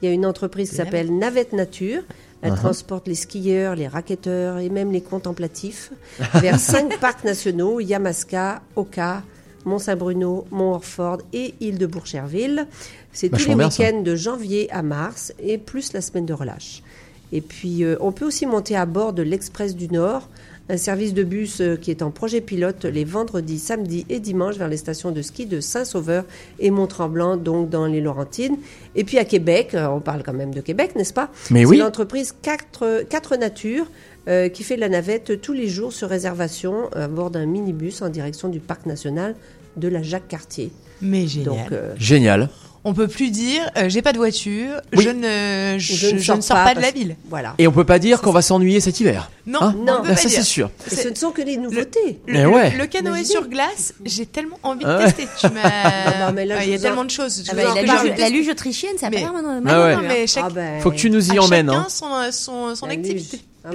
il 0.00 0.08
y 0.08 0.10
a 0.10 0.14
une 0.14 0.26
entreprise 0.26 0.70
qui 0.70 0.76
s'appelle 0.76 1.16
Navette 1.16 1.52
Nature. 1.52 2.02
Elle 2.40 2.52
Uh-huh. 2.52 2.56
transporte 2.56 3.08
les 3.08 3.16
skieurs, 3.16 3.74
les 3.74 3.88
raquetteurs 3.88 4.58
et 4.58 4.68
même 4.68 4.92
les 4.92 5.00
contemplatifs 5.00 5.90
vers 6.34 6.60
cinq 6.60 7.00
parcs 7.00 7.24
nationaux 7.24 7.80
Yamaska, 7.80 8.62
Oka, 8.76 9.24
Mont-Saint-Bruno, 9.64 10.46
Mont-Orford 10.52 11.18
et 11.32 11.54
île 11.60 11.78
de 11.78 11.86
Bourcherville. 11.86 12.68
C'est 13.12 13.28
tous 13.28 13.48
les 13.48 13.54
week-ends 13.56 14.02
de 14.02 14.14
janvier 14.14 14.70
à 14.70 14.82
mars 14.82 15.32
et 15.40 15.58
plus 15.58 15.92
la 15.92 16.00
semaine 16.00 16.26
de 16.26 16.32
relâche. 16.32 16.84
Et 17.32 17.40
puis, 17.40 17.82
euh, 17.82 17.96
on 18.00 18.12
peut 18.12 18.24
aussi 18.24 18.46
monter 18.46 18.76
à 18.76 18.86
bord 18.86 19.12
de 19.12 19.22
l'Express 19.22 19.74
du 19.74 19.88
Nord, 19.88 20.28
un 20.68 20.76
service 20.76 21.14
de 21.14 21.24
bus 21.24 21.60
euh, 21.60 21.76
qui 21.76 21.90
est 21.90 22.02
en 22.02 22.10
projet 22.10 22.40
pilote 22.40 22.84
les 22.84 23.04
vendredis, 23.04 23.58
samedis 23.58 24.04
et 24.08 24.20
dimanches 24.20 24.56
vers 24.56 24.68
les 24.68 24.76
stations 24.76 25.10
de 25.10 25.22
ski 25.22 25.46
de 25.46 25.60
Saint-Sauveur 25.60 26.24
et 26.58 26.70
Mont-Tremblant, 26.70 27.36
donc 27.36 27.70
dans 27.70 27.86
les 27.86 28.00
Laurentines. 28.00 28.56
Et 28.94 29.04
puis 29.04 29.18
à 29.18 29.24
Québec, 29.24 29.74
euh, 29.74 29.86
on 29.88 30.00
parle 30.00 30.22
quand 30.22 30.32
même 30.32 30.54
de 30.54 30.60
Québec, 30.60 30.94
n'est-ce 30.96 31.14
pas? 31.14 31.30
Mais 31.50 31.60
C'est 31.60 31.66
oui. 31.66 31.76
l'entreprise 31.78 32.34
4, 32.42 33.04
Quatre 33.08 33.36
Natures 33.36 33.90
euh, 34.28 34.48
qui 34.48 34.62
fait 34.62 34.76
de 34.76 34.80
la 34.80 34.90
navette 34.90 35.40
tous 35.40 35.54
les 35.54 35.68
jours 35.68 35.92
sur 35.92 36.08
réservation 36.08 36.90
à 36.92 37.08
bord 37.08 37.30
d'un 37.30 37.46
minibus 37.46 38.02
en 38.02 38.10
direction 38.10 38.48
du 38.48 38.60
parc 38.60 38.84
national 38.84 39.34
de 39.76 39.88
la 39.88 40.02
Jacques-Cartier. 40.02 40.70
Mais 41.00 41.26
génial. 41.26 41.44
Donc, 41.44 41.72
euh, 41.72 41.94
Génial. 41.96 42.50
On 42.84 42.94
peut 42.94 43.08
plus 43.08 43.30
dire, 43.30 43.68
euh, 43.76 43.88
j'ai 43.88 44.02
pas 44.02 44.12
de 44.12 44.18
voiture, 44.18 44.80
Oui. 44.96 45.02
je 45.04 45.10
ne, 45.10 45.78
je, 45.78 45.94
je 45.94 46.06
ne 46.14 46.18
je 46.20 46.32
ne 46.32 46.40
sors 46.40 46.56
pas 46.56 46.64
pas 46.66 46.74
de 46.74 46.80
la 46.80 46.90
ville. 46.90 47.16
voilà. 47.28 47.54
Et 47.58 47.66
on 47.66 47.72
peut 47.72 47.84
pas 47.84 47.98
dire 47.98 48.20
qu'on 48.22 48.30
va 48.32 48.40
s'ennuyer 48.40 48.80
cet 48.80 49.00
hiver. 49.00 49.30
Non, 49.46 49.58
Hein 49.62 49.74
on 49.78 49.84
Non. 49.84 49.92
ne 49.98 50.02
peut 50.02 50.08
pas 50.14 50.16
ça 50.16 50.28
c'est 50.28 50.42
sûr. 50.42 50.70
Et 50.90 50.94
ce 50.94 51.08
ne 51.08 51.14
sont 51.14 51.30
que 51.32 51.42
les 51.42 51.56
nouveautés. 51.56 52.20
Le, 52.26 52.32
Mais 52.32 52.42
le- 52.44 52.48
ouais. 52.48 52.70
le 52.70 52.86
canoë 52.86 53.24
sur 53.24 53.48
glace, 53.48 53.94
j'ai 54.04 54.26
tellement 54.26 54.58
envie 54.62 54.84
de 54.84 54.90
Ah 54.90 54.98
ouais. 54.98 55.04
tester. 55.12 55.26
Tu 55.40 55.46
m'as. 55.52 55.62
non, 56.26 56.32
mais 56.34 56.46
là, 56.46 56.60
je 56.60 56.64
Il 56.66 56.70
y 56.70 56.74
a 56.74 56.78
en- 56.78 56.82
tellement 56.82 57.04
de 57.04 57.10
choses. 57.10 57.44
Ah 57.48 57.54
vous 57.54 57.74
bah, 57.74 58.14
La 58.16 58.28
luge 58.28 58.48
autrichienne, 58.48 58.96
ça 58.98 59.10
Mais- 59.10 59.22
pas 59.22 59.32
vraiment 59.32 59.60
Non, 59.60 59.66
Ah 59.70 59.84
ouais. 59.86 59.96
non, 59.96 60.02
mais 60.06 60.26
chaque, 60.26 60.44
Ah 60.46 60.50
ben, 60.50 60.80
Faut 60.80 60.90
que 60.90 60.96
tu 60.96 61.10
nous 61.10 61.32
y 61.32 61.36
à 61.38 61.42
emmènes. 61.42 61.66
chacun 61.68 61.80
Hein. 61.80 61.86
son, 61.88 62.06
son, 62.32 62.74
son 62.76 62.86
la 62.86 62.92
activité. 62.92 63.40
Ah, 63.64 63.70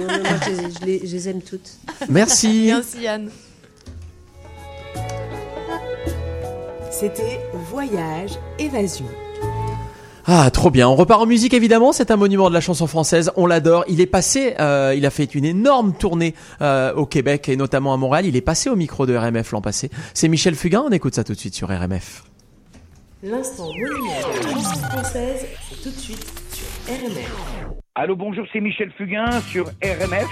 je, 0.80 0.86
les- 0.86 1.28
aime 1.28 1.42
toutes. 1.42 1.70
Merci. 2.08 2.64
Merci 2.66 3.00
Yann. 3.02 3.28
C'était 6.96 7.40
Voyage, 7.52 8.38
Évasion. 8.60 9.06
Ah, 10.26 10.48
trop 10.52 10.70
bien. 10.70 10.88
On 10.88 10.94
repart 10.94 11.20
en 11.20 11.26
musique 11.26 11.52
évidemment. 11.52 11.90
C'est 11.90 12.12
un 12.12 12.16
monument 12.16 12.48
de 12.48 12.54
la 12.54 12.60
chanson 12.60 12.86
française. 12.86 13.32
On 13.34 13.46
l'adore. 13.46 13.84
Il 13.88 14.00
est 14.00 14.06
passé. 14.06 14.54
euh, 14.60 14.94
il 14.96 15.04
a 15.04 15.10
fait 15.10 15.34
une 15.34 15.44
énorme 15.44 15.92
tournée 15.92 16.36
euh, 16.62 16.94
au 16.94 17.04
Québec 17.04 17.48
et 17.48 17.56
notamment 17.56 17.92
à 17.94 17.96
Montréal. 17.96 18.26
Il 18.26 18.36
est 18.36 18.40
passé 18.40 18.70
au 18.70 18.76
micro 18.76 19.06
de 19.06 19.16
RMF 19.16 19.50
l'an 19.50 19.60
passé. 19.60 19.90
C'est 20.14 20.28
Michel 20.28 20.54
Fugain. 20.54 20.84
On 20.86 20.90
écoute 20.92 21.16
ça 21.16 21.24
tout 21.24 21.32
de 21.32 21.38
suite 21.38 21.56
sur 21.56 21.66
RMF. 21.68 22.22
L'instant 23.24 23.66
monument 23.66 24.04
de 24.30 24.46
la 24.46 24.52
chanson 24.52 24.76
française, 24.86 25.46
c'est 25.68 25.82
tout 25.82 25.90
de 25.90 26.00
suite 26.00 26.32
sur 26.52 26.94
RMF. 26.94 27.74
Allô, 27.96 28.14
bonjour, 28.14 28.44
c'est 28.52 28.60
Michel 28.60 28.92
Fugain 28.96 29.40
sur 29.50 29.64
RMF. 29.82 30.28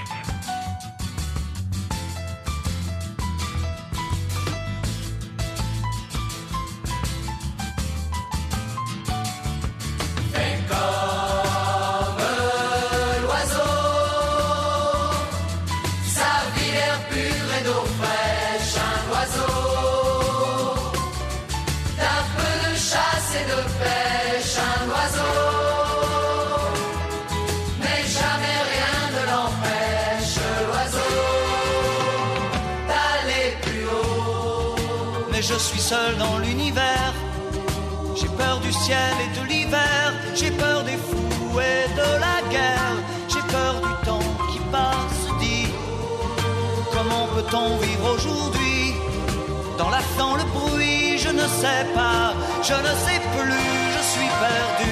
Je 51.62 52.74
ne 52.74 52.94
sais 53.04 53.20
plus, 53.36 53.52
je 53.94 54.02
suis 54.02 54.28
perdu. 54.40 54.91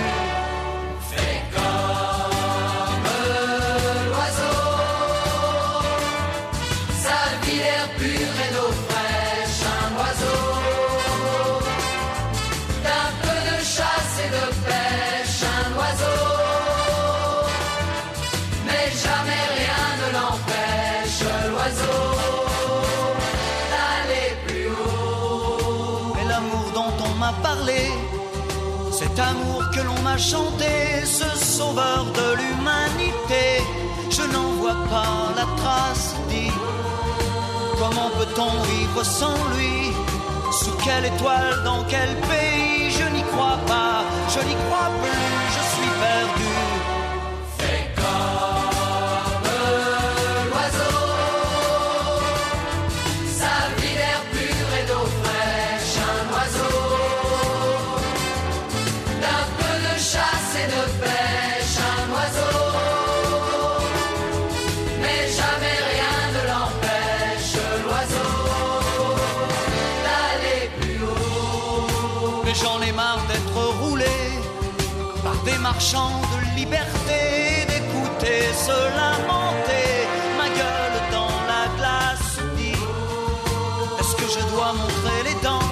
Amour 29.20 29.62
que 29.74 29.80
l'on 29.80 30.00
m'a 30.02 30.18
chanté, 30.18 31.04
ce 31.04 31.28
sauveur 31.36 32.06
de 32.18 32.36
l'humanité, 32.40 33.62
je 34.10 34.22
n'en 34.32 34.50
vois 34.60 34.80
pas 34.90 35.32
la 35.36 35.46
trace, 35.60 36.14
dit. 36.28 36.52
Comment 37.78 38.10
peut-on 38.18 38.62
vivre 38.72 39.02
sans 39.04 39.38
lui? 39.54 39.92
Sous 40.52 40.76
quelle 40.84 41.06
étoile, 41.06 41.62
dans 41.64 41.84
quel 41.84 42.10
pays? 42.30 42.90
Je 42.90 43.06
n'y 43.14 43.22
crois 43.32 43.58
pas, 43.66 44.04
je 44.34 44.40
n'y 44.48 44.56
crois 44.66 44.90
plus, 45.00 45.30
je 45.54 45.62
suis 45.74 45.90
perdu. 46.04 46.50
Marchands 75.80 76.20
de 76.32 76.60
liberté, 76.60 77.64
d'écouter 77.70 78.42
se 78.66 78.78
lamenter, 78.98 79.90
ma 80.36 80.48
gueule 80.58 80.98
dans 81.10 81.34
la 81.52 81.64
glace 81.78 82.38
dit 82.54 82.82
Est-ce 83.98 84.14
que 84.14 84.28
je 84.34 84.42
dois 84.52 84.74
montrer 84.74 85.20
les 85.24 85.38
dents? 85.42 85.70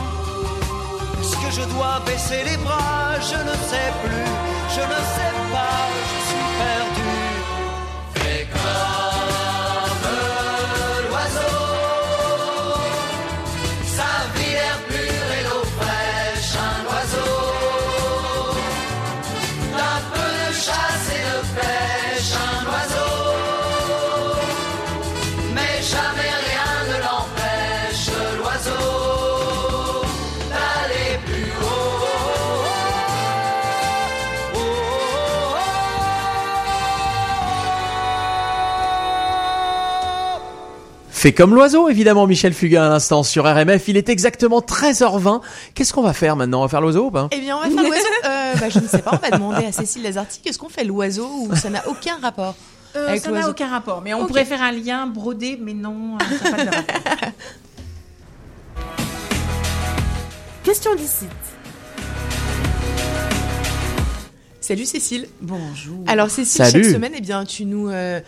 Est-ce 1.21 1.37
que 1.37 1.51
je 1.51 1.65
dois 1.75 2.01
baisser 2.07 2.43
les 2.43 2.57
bras? 2.57 3.21
Je 3.21 3.37
ne 3.49 3.57
sais 3.71 3.91
plus, 4.03 4.31
je 4.77 4.81
ne 4.93 5.01
sais 5.15 5.35
pas, 5.53 5.79
je 6.11 6.19
suis 6.29 6.47
perdu. 6.63 6.98
Fait 41.19 41.33
comme 41.33 41.53
l'oiseau, 41.53 41.89
évidemment, 41.89 42.29
Michel 42.29 42.55
Fugain 42.55 42.85
à 42.85 42.89
l'instant 42.91 43.25
sur 43.25 43.43
RMF. 43.45 43.89
Il 43.89 43.97
est 43.97 44.09
exactement 44.09 44.61
13h20. 44.61 45.41
Qu'est-ce 45.75 45.93
qu'on 45.93 46.05
va 46.05 46.13
faire 46.13 46.37
maintenant? 46.37 46.61
On 46.61 46.63
va 46.63 46.69
faire 46.69 46.81
l'oiseau 46.81 47.07
ou 47.07 47.11
pas? 47.11 47.27
Eh 47.33 47.41
bien, 47.41 47.57
on 47.57 47.61
va 47.61 47.65
faire 47.69 47.83
l'oiseau. 47.83 48.07
Euh, 48.25 48.55
bah, 48.55 48.69
je 48.69 48.79
ne 48.79 48.87
sais 48.87 49.03
pas, 49.03 49.11
on 49.21 49.29
va 49.29 49.37
demander 49.37 49.67
à 49.67 49.73
Cécile 49.73 50.05
Lazarti 50.05 50.41
qu'est-ce 50.45 50.61
qu'on 50.61 50.69
fait 50.69 50.85
l'oiseau 50.85 51.29
ou 51.29 51.57
ça 51.57 51.71
n'a 51.71 51.89
aucun 51.89 52.19
rapport 52.23 52.55
Euh, 52.95 53.09
avec 53.09 53.21
ça 53.21 53.33
n'a 53.33 53.51
aucun 53.51 53.67
rapport, 53.67 54.01
mais 54.01 54.15
on 54.15 54.29
pourrait 54.29 54.45
faire 54.45 54.63
un 54.63 54.71
lien 54.71 55.09
brodé, 55.09 55.59
mais 55.61 55.75
non, 55.75 56.19
euh, 56.23 56.37
ça 56.41 56.51
n'a 56.53 56.57
pas 56.57 56.65
de 56.65 56.77
rapport. 56.77 56.95
Question 60.63 60.95
d'ici. 60.95 61.27
Salut 64.61 64.85
Cécile. 64.87 65.27
Bonjour. 65.41 66.05
Alors 66.07 66.31
Cécile, 66.31 66.65
Salut. 66.65 66.85
chaque 66.85 66.93
semaine, 66.93 67.13
eh 67.17 67.21
bien, 67.21 67.45
tu 67.45 67.65
nous, 67.65 67.89
euh, 67.89 68.21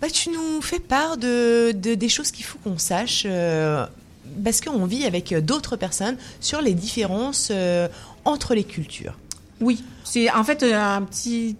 bah, 0.00 0.08
tu 0.10 0.30
nous 0.30 0.60
fais 0.62 0.80
part 0.80 1.16
de, 1.16 1.72
de- 1.72 1.94
des 1.94 2.08
choses 2.08 2.30
qu'il 2.30 2.44
faut 2.44 2.58
qu'on 2.58 2.78
sache. 2.78 3.24
euh, 3.26 3.86
parce 4.44 4.60
qu'on 4.60 4.84
vit 4.84 5.04
avec 5.06 5.34
d'autres 5.44 5.76
personnes 5.76 6.16
sur 6.40 6.60
les 6.60 6.74
différences 6.74 7.48
euh, 7.50 7.88
entre 8.26 8.54
les 8.54 8.62
cultures. 8.64 9.16
Oui, 9.60 9.82
c'est 10.04 10.30
en 10.30 10.44
fait 10.44 10.62
euh, 10.62 10.74
un 10.78 11.02
petit, 11.02 11.56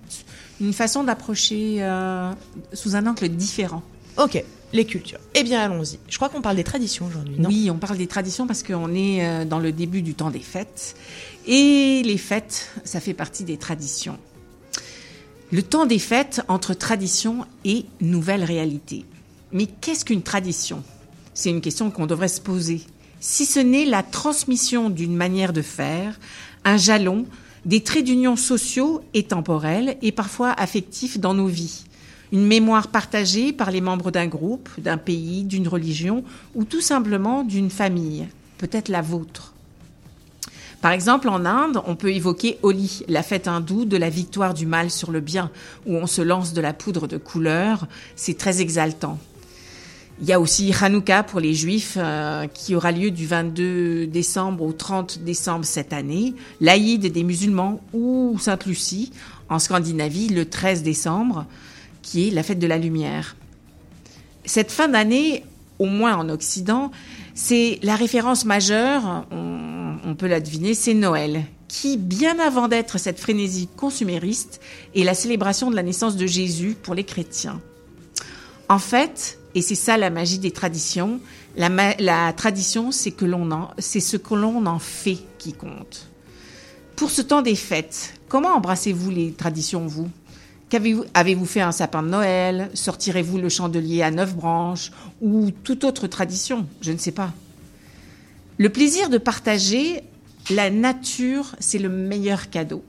une 0.61 0.73
façon 0.75 1.03
d'approcher 1.03 1.79
euh, 1.81 2.31
sous 2.75 2.95
un 2.95 3.07
angle 3.07 3.29
différent. 3.31 3.83
Ok, 4.19 4.45
les 4.75 4.85
cultures. 4.85 5.19
Eh 5.35 5.43
bien, 5.45 5.61
allons-y. 5.63 5.99
Je 6.09 6.17
crois 6.17 6.29
qu'on 6.29 6.43
parle 6.43 6.57
des 6.57 6.63
traditions 6.65 7.07
aujourd'hui, 7.07 7.37
non? 7.39 7.49
Oui, 7.49 7.71
on 7.71 7.79
parle 7.79 7.97
des 7.97 8.07
traditions 8.07 8.47
parce 8.47 8.63
qu'on 8.63 8.95
est 8.95 9.47
dans 9.47 9.59
le 9.61 9.73
début 9.73 10.03
du 10.03 10.15
temps 10.15 10.31
des 10.31 10.41
fêtes. 10.41 10.95
Et 11.47 12.03
les 12.05 12.19
fêtes, 12.19 12.69
ça 12.85 13.01
fait 13.01 13.15
partie 13.15 13.45
des 13.45 13.57
traditions. 13.57 14.19
Le 15.51 15.63
temps 15.63 15.87
des 15.87 15.99
fêtes 15.99 16.43
entre 16.49 16.75
tradition 16.75 17.47
et 17.65 17.87
nouvelle 18.03 18.45
réalité. 18.45 19.07
Mais 19.51 19.65
qu'est-ce 19.65 20.05
qu'une 20.05 20.21
tradition? 20.21 20.83
C'est 21.33 21.49
une 21.49 21.63
question 21.63 21.91
qu'on 21.91 22.05
devrait 22.05 22.29
se 22.29 22.43
poser. 22.43 22.83
Si 23.21 23.47
ce 23.47 23.59
n'est 23.59 23.87
la 23.87 24.03
transmission 24.03 24.91
d'une 24.91 25.17
manière 25.17 25.55
de 25.55 25.63
faire, 25.63 26.21
un 26.67 26.77
jalon, 26.77 27.25
des 27.65 27.83
traits 27.83 28.05
d'union 28.05 28.37
sociaux 28.37 29.01
et 29.15 29.23
temporels 29.23 29.97
et 30.03 30.13
parfois 30.13 30.51
affectifs 30.51 31.19
dans 31.19 31.33
nos 31.33 31.47
vies. 31.47 31.85
Une 32.31 32.47
mémoire 32.47 32.89
partagée 32.89 33.55
par 33.55 33.71
les 33.71 33.81
membres 33.81 34.11
d'un 34.11 34.27
groupe, 34.27 34.69
d'un 34.77 34.99
pays, 34.99 35.45
d'une 35.45 35.67
religion 35.67 36.25
ou 36.55 36.65
tout 36.65 36.83
simplement 36.83 37.43
d'une 37.43 37.71
famille, 37.71 38.27
peut-être 38.59 38.91
la 38.91 39.01
vôtre. 39.01 39.55
Par 40.81 40.93
exemple, 40.93 41.29
en 41.29 41.45
Inde, 41.45 41.83
on 41.87 41.97
peut 41.97 42.13
évoquer 42.13 42.59
Holi, 42.63 43.03
la 43.09 43.25
fête 43.25 43.49
hindoue 43.49 43.85
de 43.85 43.97
la 43.97 44.11
victoire 44.11 44.55
du 44.55 44.65
mal 44.65 44.91
sur 44.91 45.11
le 45.11 45.21
bien, 45.21 45.51
où 45.87 45.97
on 45.97 46.07
se 46.07 46.23
lance 46.23 46.53
de 46.53 46.61
la 46.61 46.73
poudre 46.73 47.09
de 47.09 47.17
couleur. 47.17 47.89
C'est 48.15 48.39
très 48.39 48.61
exaltant. 48.61 49.19
Il 50.21 50.27
y 50.27 50.33
a 50.33 50.41
aussi 50.41 50.73
Hanouka 50.81 51.23
pour 51.23 51.41
les 51.41 51.55
Juifs, 51.55 51.97
euh, 51.97 52.47
qui 52.49 52.75
aura 52.75 52.93
lieu 52.93 53.11
du 53.11 53.27
22 53.27 54.07
décembre 54.07 54.65
au 54.65 54.73
30 54.73 55.21
décembre 55.21 55.65
cette 55.65 55.93
année. 55.93 56.35
L'Aïd 56.61 57.11
des 57.13 57.23
musulmans 57.25 57.81
ou 57.93 58.37
Sainte-Lucie, 58.41 59.13
en 59.49 59.59
Scandinavie, 59.59 60.29
le 60.29 60.45
13 60.45 60.83
décembre, 60.83 61.47
qui 62.03 62.29
est 62.29 62.31
la 62.31 62.43
fête 62.43 62.59
de 62.59 62.67
la 62.67 62.79
lumière. 62.79 63.37
Cette 64.45 64.73
fin 64.73 64.89
d'année, 64.89 65.45
au 65.79 65.87
moins 65.87 66.17
en 66.17 66.29
Occident, 66.29 66.91
c'est 67.39 67.79
la 67.85 67.95
référence 67.95 68.45
majeure, 68.45 69.25
on, 69.31 70.17
peut 70.17 70.27
la 70.27 70.41
deviner, 70.41 70.75
c'est 70.75 70.93
Noël, 70.93 71.45
qui, 71.69 71.97
bien 71.97 72.41
avant 72.41 72.67
d'être 72.67 72.99
cette 72.99 73.21
frénésie 73.21 73.69
consumériste, 73.77 74.61
est 74.97 75.05
la 75.05 75.15
célébration 75.15 75.71
de 75.71 75.77
la 75.77 75.85
naissance 75.85 76.17
de 76.17 76.27
Jésus 76.27 76.77
pour 76.83 76.97
les 76.97 77.05
chrétiens. 77.05 77.61
En 78.69 78.81
fait, 78.81 79.39
et 79.55 79.63
c'est 79.63 79.77
ça 79.77 79.97
la 79.97 80.11
magie 80.11 80.41
des 80.41 80.51
traditions, 80.51 81.21
la, 81.57 81.71
la 82.01 82.33
tradition, 82.33 82.91
c'est 82.91 83.13
que 83.13 83.25
l'on 83.25 83.49
c'est 83.79 84.01
ce 84.01 84.17
que 84.17 84.35
l'on 84.35 84.67
en 84.67 84.81
fait 84.81 85.19
qui 85.39 85.53
compte. 85.53 86.09
Pour 86.97 87.11
ce 87.11 87.23
temps 87.23 87.43
des 87.43 87.55
fêtes, 87.55 88.15
comment 88.29 88.57
embrassez-vous 88.57 89.11
les 89.11 89.31
traditions, 89.31 89.87
vous? 89.87 90.11
Avez-vous 90.71 91.47
fait 91.47 91.63
un 91.63 91.73
sapin 91.73 92.03
de 92.03 92.09
Noël? 92.09 92.71
Sortirez-vous 92.75 93.39
le 93.39 93.49
chandelier 93.49 94.03
à 94.03 94.11
neuf 94.11 94.35
branches? 94.35 94.91
Ou 95.23 95.51
toute 95.51 95.85
autre 95.85 96.07
tradition? 96.07 96.67
Je 96.83 96.93
ne 96.93 96.99
sais 96.99 97.13
pas. 97.13 97.33
Le 98.59 98.69
plaisir 98.69 99.09
de 99.09 99.19
partager 99.19 100.03
la 100.51 100.69
nature, 100.71 101.55
c'est 101.59 101.79
le 101.79 101.89
meilleur 101.89 102.51
cadeau. 102.51 102.83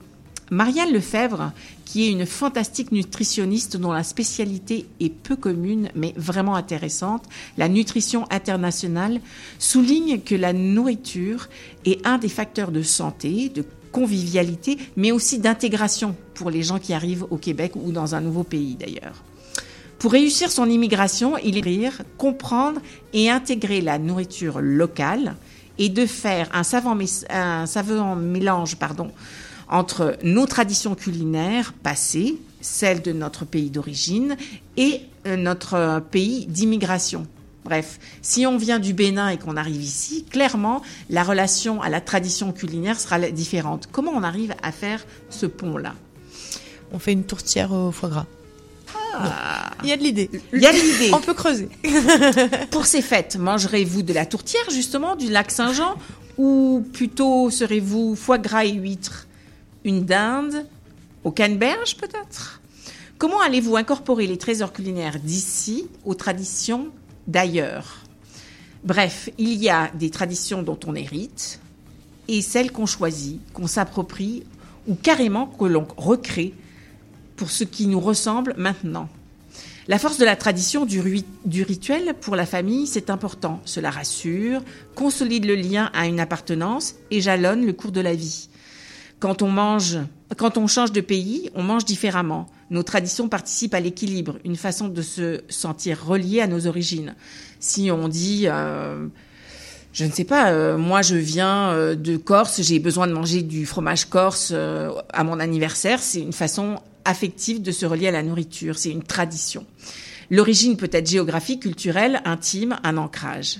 Marianne 0.50 0.92
Lefebvre, 0.92 1.52
qui 1.84 2.06
est 2.06 2.10
une 2.10 2.26
fantastique 2.26 2.90
nutritionniste 2.90 3.76
dont 3.76 3.92
la 3.92 4.02
spécialité 4.02 4.86
est 4.98 5.14
peu 5.14 5.36
commune 5.36 5.90
mais 5.94 6.12
vraiment 6.16 6.56
intéressante, 6.56 7.24
la 7.56 7.68
nutrition 7.68 8.26
internationale, 8.30 9.20
souligne 9.58 10.20
que 10.20 10.34
la 10.34 10.52
nourriture 10.52 11.48
est 11.84 12.04
un 12.06 12.18
des 12.18 12.28
facteurs 12.28 12.72
de 12.72 12.82
santé, 12.82 13.48
de 13.48 13.64
convivialité, 13.92 14.78
mais 14.96 15.12
aussi 15.12 15.38
d'intégration 15.38 16.14
pour 16.34 16.50
les 16.50 16.62
gens 16.62 16.78
qui 16.78 16.92
arrivent 16.92 17.26
au 17.30 17.36
Québec 17.36 17.72
ou 17.74 17.92
dans 17.92 18.14
un 18.14 18.20
nouveau 18.20 18.44
pays 18.44 18.76
d'ailleurs. 18.76 19.22
Pour 19.98 20.12
réussir 20.12 20.50
son 20.50 20.68
immigration, 20.68 21.36
il 21.36 21.58
est 21.58 21.62
rire, 21.62 22.02
comprendre 22.16 22.80
et 23.12 23.28
intégrer 23.28 23.82
la 23.82 23.98
nourriture 23.98 24.60
locale 24.60 25.36
et 25.78 25.90
de 25.90 26.06
faire 26.06 26.48
un 26.54 26.62
savant, 26.62 26.96
un 27.28 27.66
savant 27.66 28.16
mélange 28.16 28.76
pardon, 28.76 29.10
entre 29.68 30.16
nos 30.22 30.46
traditions 30.46 30.94
culinaires 30.94 31.72
passées, 31.72 32.36
celles 32.60 33.02
de 33.02 33.12
notre 33.12 33.44
pays 33.44 33.70
d'origine, 33.70 34.36
et 34.76 35.02
euh, 35.26 35.36
notre 35.36 35.74
euh, 35.74 36.00
pays 36.00 36.46
d'immigration. 36.46 37.26
Bref, 37.64 37.98
si 38.22 38.46
on 38.46 38.56
vient 38.56 38.78
du 38.78 38.94
Bénin 38.94 39.28
et 39.28 39.38
qu'on 39.38 39.56
arrive 39.56 39.82
ici, 39.82 40.24
clairement, 40.24 40.82
la 41.10 41.22
relation 41.22 41.82
à 41.82 41.88
la 41.88 42.00
tradition 42.00 42.52
culinaire 42.52 42.98
sera 42.98 43.18
différente. 43.18 43.88
Comment 43.92 44.12
on 44.12 44.22
arrive 44.22 44.54
à 44.62 44.72
faire 44.72 45.04
ce 45.28 45.46
pont-là? 45.46 45.94
On 46.92 46.98
fait 46.98 47.12
une 47.12 47.24
tourtière 47.24 47.72
au 47.72 47.92
foie 47.92 48.08
gras. 48.08 48.26
Il 49.82 49.88
y 49.88 49.92
a 49.92 49.96
de 49.96 50.02
l'idée. 50.02 50.30
Il 50.52 50.62
y 50.62 50.66
a 50.66 50.72
l'idée. 50.72 51.10
On 51.14 51.20
peut 51.20 51.34
creuser. 51.34 51.68
Pour 52.70 52.86
ces 52.86 53.02
fêtes, 53.02 53.36
mangerez-vous 53.36 54.02
de 54.02 54.12
la 54.12 54.26
tourtière, 54.26 54.62
justement, 54.70 55.16
du 55.16 55.28
lac 55.28 55.50
Saint-Jean 55.50 55.96
Ou 56.38 56.86
plutôt 56.92 57.50
serez-vous 57.50 58.14
foie 58.14 58.38
gras 58.38 58.64
et 58.64 58.72
huîtres 58.72 59.26
Une 59.84 60.04
dinde 60.04 60.66
Au 61.24 61.30
canneberge, 61.30 61.96
peut-être? 61.96 62.60
Comment 63.18 63.40
allez-vous 63.40 63.76
incorporer 63.76 64.26
les 64.26 64.38
trésors 64.38 64.72
culinaires 64.72 65.18
d'ici 65.22 65.86
aux 66.04 66.14
traditions 66.14 66.88
d'ailleurs 67.26 68.00
Bref, 68.82 69.28
il 69.36 69.54
y 69.54 69.68
a 69.68 69.90
des 69.94 70.10
traditions 70.10 70.62
dont 70.62 70.78
on 70.86 70.94
hérite 70.94 71.60
et 72.28 72.40
celles 72.40 72.72
qu'on 72.72 72.86
choisit, 72.86 73.40
qu'on 73.52 73.66
s'approprie 73.66 74.44
ou 74.86 74.94
carrément 74.94 75.46
que 75.46 75.64
l'on 75.64 75.86
recrée 75.96 76.54
pour 77.36 77.50
ce 77.50 77.64
qui 77.64 77.86
nous 77.86 78.00
ressemble 78.00 78.54
maintenant. 78.56 79.08
La 79.88 79.98
force 79.98 80.18
de 80.18 80.24
la 80.24 80.36
tradition 80.36 80.86
du, 80.86 81.24
du 81.44 81.62
rituel 81.62 82.14
pour 82.20 82.36
la 82.36 82.46
famille, 82.46 82.86
c'est 82.86 83.10
important. 83.10 83.60
Cela 83.64 83.90
rassure, 83.90 84.62
consolide 84.94 85.44
le 85.44 85.56
lien 85.56 85.90
à 85.92 86.06
une 86.06 86.20
appartenance 86.20 86.94
et 87.10 87.20
jalonne 87.20 87.66
le 87.66 87.72
cours 87.72 87.92
de 87.92 88.00
la 88.00 88.14
vie. 88.14 88.49
Quand 89.20 89.42
on 89.42 89.50
mange, 89.50 89.98
quand 90.38 90.56
on 90.56 90.66
change 90.66 90.92
de 90.92 91.02
pays, 91.02 91.50
on 91.54 91.62
mange 91.62 91.84
différemment. 91.84 92.46
Nos 92.70 92.82
traditions 92.82 93.28
participent 93.28 93.74
à 93.74 93.80
l'équilibre, 93.80 94.38
une 94.46 94.56
façon 94.56 94.88
de 94.88 95.02
se 95.02 95.42
sentir 95.50 96.02
relié 96.02 96.40
à 96.40 96.46
nos 96.46 96.66
origines. 96.66 97.14
Si 97.58 97.90
on 97.90 98.08
dit, 98.08 98.44
euh, 98.46 99.06
je 99.92 100.06
ne 100.06 100.10
sais 100.10 100.24
pas, 100.24 100.52
euh, 100.52 100.78
moi 100.78 101.02
je 101.02 101.16
viens 101.16 101.70
euh, 101.72 101.94
de 101.94 102.16
Corse, 102.16 102.62
j'ai 102.62 102.78
besoin 102.78 103.06
de 103.06 103.12
manger 103.12 103.42
du 103.42 103.66
fromage 103.66 104.06
corse 104.06 104.52
à 104.52 105.24
mon 105.24 105.38
anniversaire. 105.38 106.00
C'est 106.00 106.22
une 106.22 106.32
façon 106.32 106.80
affective 107.04 107.60
de 107.60 107.72
se 107.72 107.84
relier 107.84 108.08
à 108.08 108.12
la 108.12 108.22
nourriture, 108.22 108.78
c'est 108.78 108.90
une 108.90 109.02
tradition. 109.02 109.66
L'origine 110.30 110.78
peut 110.78 110.90
être 110.92 111.10
géographique, 111.10 111.62
culturelle, 111.62 112.22
intime, 112.24 112.78
un 112.84 112.96
ancrage. 112.96 113.58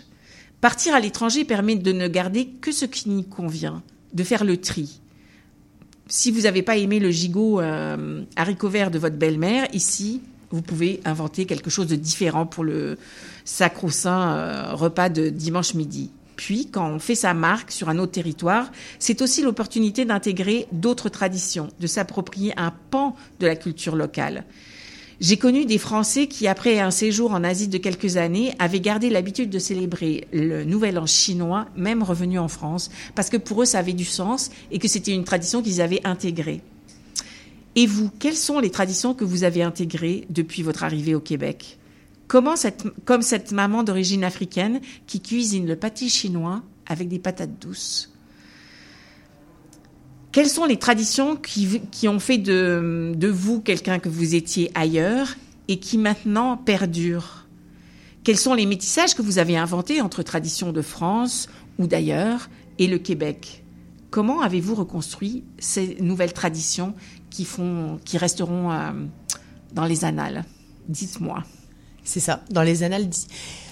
Partir 0.62 0.94
à 0.94 1.00
l'étranger 1.00 1.44
permet 1.44 1.76
de 1.76 1.92
ne 1.92 2.08
garder 2.08 2.46
que 2.46 2.72
ce 2.72 2.86
qui 2.86 3.10
nous 3.10 3.24
convient, 3.24 3.82
de 4.14 4.24
faire 4.24 4.44
le 4.44 4.56
tri. 4.58 5.00
Si 6.12 6.32
vous 6.32 6.40
n'avez 6.40 6.62
pas 6.62 6.76
aimé 6.76 6.98
le 6.98 7.12
gigot 7.12 7.60
euh, 7.60 8.24
haricot 8.34 8.68
vert 8.68 8.90
de 8.90 8.98
votre 8.98 9.14
belle-mère, 9.14 9.68
ici, 9.72 10.20
vous 10.50 10.60
pouvez 10.60 11.00
inventer 11.04 11.46
quelque 11.46 11.70
chose 11.70 11.86
de 11.86 11.94
différent 11.94 12.46
pour 12.46 12.64
le 12.64 12.98
sacro-saint 13.44 14.32
euh, 14.34 14.74
repas 14.74 15.08
de 15.08 15.28
dimanche 15.28 15.74
midi. 15.74 16.10
Puis, 16.34 16.66
quand 16.66 16.90
on 16.90 16.98
fait 16.98 17.14
sa 17.14 17.32
marque 17.32 17.70
sur 17.70 17.88
un 17.88 17.98
autre 17.98 18.10
territoire, 18.10 18.72
c'est 18.98 19.22
aussi 19.22 19.40
l'opportunité 19.42 20.04
d'intégrer 20.04 20.66
d'autres 20.72 21.10
traditions, 21.10 21.68
de 21.78 21.86
s'approprier 21.86 22.54
un 22.56 22.72
pan 22.90 23.14
de 23.38 23.46
la 23.46 23.54
culture 23.54 23.94
locale. 23.94 24.44
J'ai 25.20 25.36
connu 25.36 25.66
des 25.66 25.76
Français 25.76 26.28
qui, 26.28 26.48
après 26.48 26.80
un 26.80 26.90
séjour 26.90 27.32
en 27.32 27.44
Asie 27.44 27.68
de 27.68 27.76
quelques 27.76 28.16
années, 28.16 28.54
avaient 28.58 28.80
gardé 28.80 29.10
l'habitude 29.10 29.50
de 29.50 29.58
célébrer 29.58 30.26
le 30.32 30.64
Nouvel 30.64 30.98
An 30.98 31.04
chinois, 31.04 31.66
même 31.76 32.02
revenus 32.02 32.40
en 32.40 32.48
France, 32.48 32.90
parce 33.14 33.28
que 33.28 33.36
pour 33.36 33.60
eux, 33.60 33.66
ça 33.66 33.80
avait 33.80 33.92
du 33.92 34.06
sens 34.06 34.50
et 34.70 34.78
que 34.78 34.88
c'était 34.88 35.12
une 35.12 35.24
tradition 35.24 35.62
qu'ils 35.62 35.82
avaient 35.82 36.00
intégrée. 36.04 36.62
Et 37.76 37.86
vous, 37.86 38.10
quelles 38.18 38.34
sont 38.34 38.60
les 38.60 38.70
traditions 38.70 39.12
que 39.12 39.24
vous 39.24 39.44
avez 39.44 39.62
intégrées 39.62 40.24
depuis 40.30 40.62
votre 40.62 40.84
arrivée 40.84 41.14
au 41.14 41.20
Québec? 41.20 41.76
Comment 42.26 42.56
cette, 42.56 42.86
comme 43.04 43.22
cette 43.22 43.52
maman 43.52 43.82
d'origine 43.82 44.24
africaine 44.24 44.80
qui 45.06 45.20
cuisine 45.20 45.66
le 45.66 45.76
pâtis 45.76 46.08
chinois 46.08 46.62
avec 46.86 47.08
des 47.08 47.18
patates 47.18 47.60
douces? 47.60 48.10
Quelles 50.32 50.48
sont 50.48 50.64
les 50.64 50.78
traditions 50.78 51.36
qui, 51.36 52.08
ont 52.08 52.20
fait 52.20 52.38
de, 52.38 53.12
de 53.16 53.28
vous 53.28 53.60
quelqu'un 53.60 53.98
que 53.98 54.08
vous 54.08 54.34
étiez 54.34 54.70
ailleurs 54.74 55.34
et 55.66 55.78
qui 55.78 55.98
maintenant 55.98 56.56
perdurent? 56.56 57.46
Quels 58.22 58.38
sont 58.38 58.54
les 58.54 58.66
métissages 58.66 59.14
que 59.14 59.22
vous 59.22 59.38
avez 59.38 59.56
inventés 59.56 60.00
entre 60.00 60.22
traditions 60.22 60.72
de 60.72 60.82
France 60.82 61.48
ou 61.78 61.86
d'ailleurs 61.86 62.48
et 62.78 62.86
le 62.86 62.98
Québec? 62.98 63.64
Comment 64.10 64.40
avez-vous 64.40 64.74
reconstruit 64.74 65.44
ces 65.58 65.96
nouvelles 66.00 66.32
traditions 66.32 66.94
qui, 67.30 67.44
font, 67.44 67.98
qui 68.04 68.18
resteront 68.18 68.70
euh, 68.70 68.90
dans 69.72 69.84
les 69.84 70.04
annales? 70.04 70.44
Dites-moi. 70.88 71.44
C'est 72.04 72.20
ça, 72.20 72.42
dans 72.50 72.62
les 72.62 72.82
annales. 72.82 73.08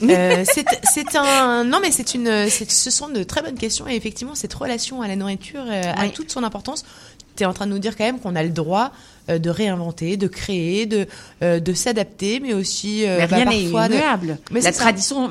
Euh, 0.00 0.44
c'est 0.44 1.16
un 1.16 1.64
non 1.64 1.80
mais 1.82 1.90
c'est 1.90 2.14
une 2.14 2.48
ce 2.48 2.90
sont 2.90 3.08
de 3.08 3.24
très 3.24 3.42
bonnes 3.42 3.58
questions 3.58 3.88
et 3.88 3.96
effectivement 3.96 4.36
cette 4.36 4.54
relation 4.54 5.02
à 5.02 5.08
la 5.08 5.16
nourriture 5.16 5.64
euh, 5.66 5.92
a 5.92 6.08
toute 6.10 6.30
son 6.30 6.44
importance. 6.44 6.84
Tu 7.34 7.42
es 7.42 7.46
en 7.46 7.52
train 7.52 7.66
de 7.66 7.72
nous 7.72 7.80
dire 7.80 7.96
quand 7.96 8.04
même 8.04 8.20
qu'on 8.20 8.36
a 8.36 8.44
le 8.44 8.50
droit 8.50 8.92
euh, 9.28 9.38
de 9.38 9.50
réinventer, 9.50 10.16
de 10.16 10.26
créer, 10.26 10.86
de 10.86 11.06
euh, 11.42 11.60
de 11.60 11.72
s'adapter 11.74 12.40
mais 12.40 12.54
aussi 12.54 13.04
euh, 13.06 13.18
Mais 13.18 13.26
bah, 13.26 13.36
rien 13.36 13.44
n'est 13.46 13.62
parfois 13.64 13.88
de-. 13.88 14.34
Mais 14.50 14.60
La 14.60 14.72
tradition 14.72 15.30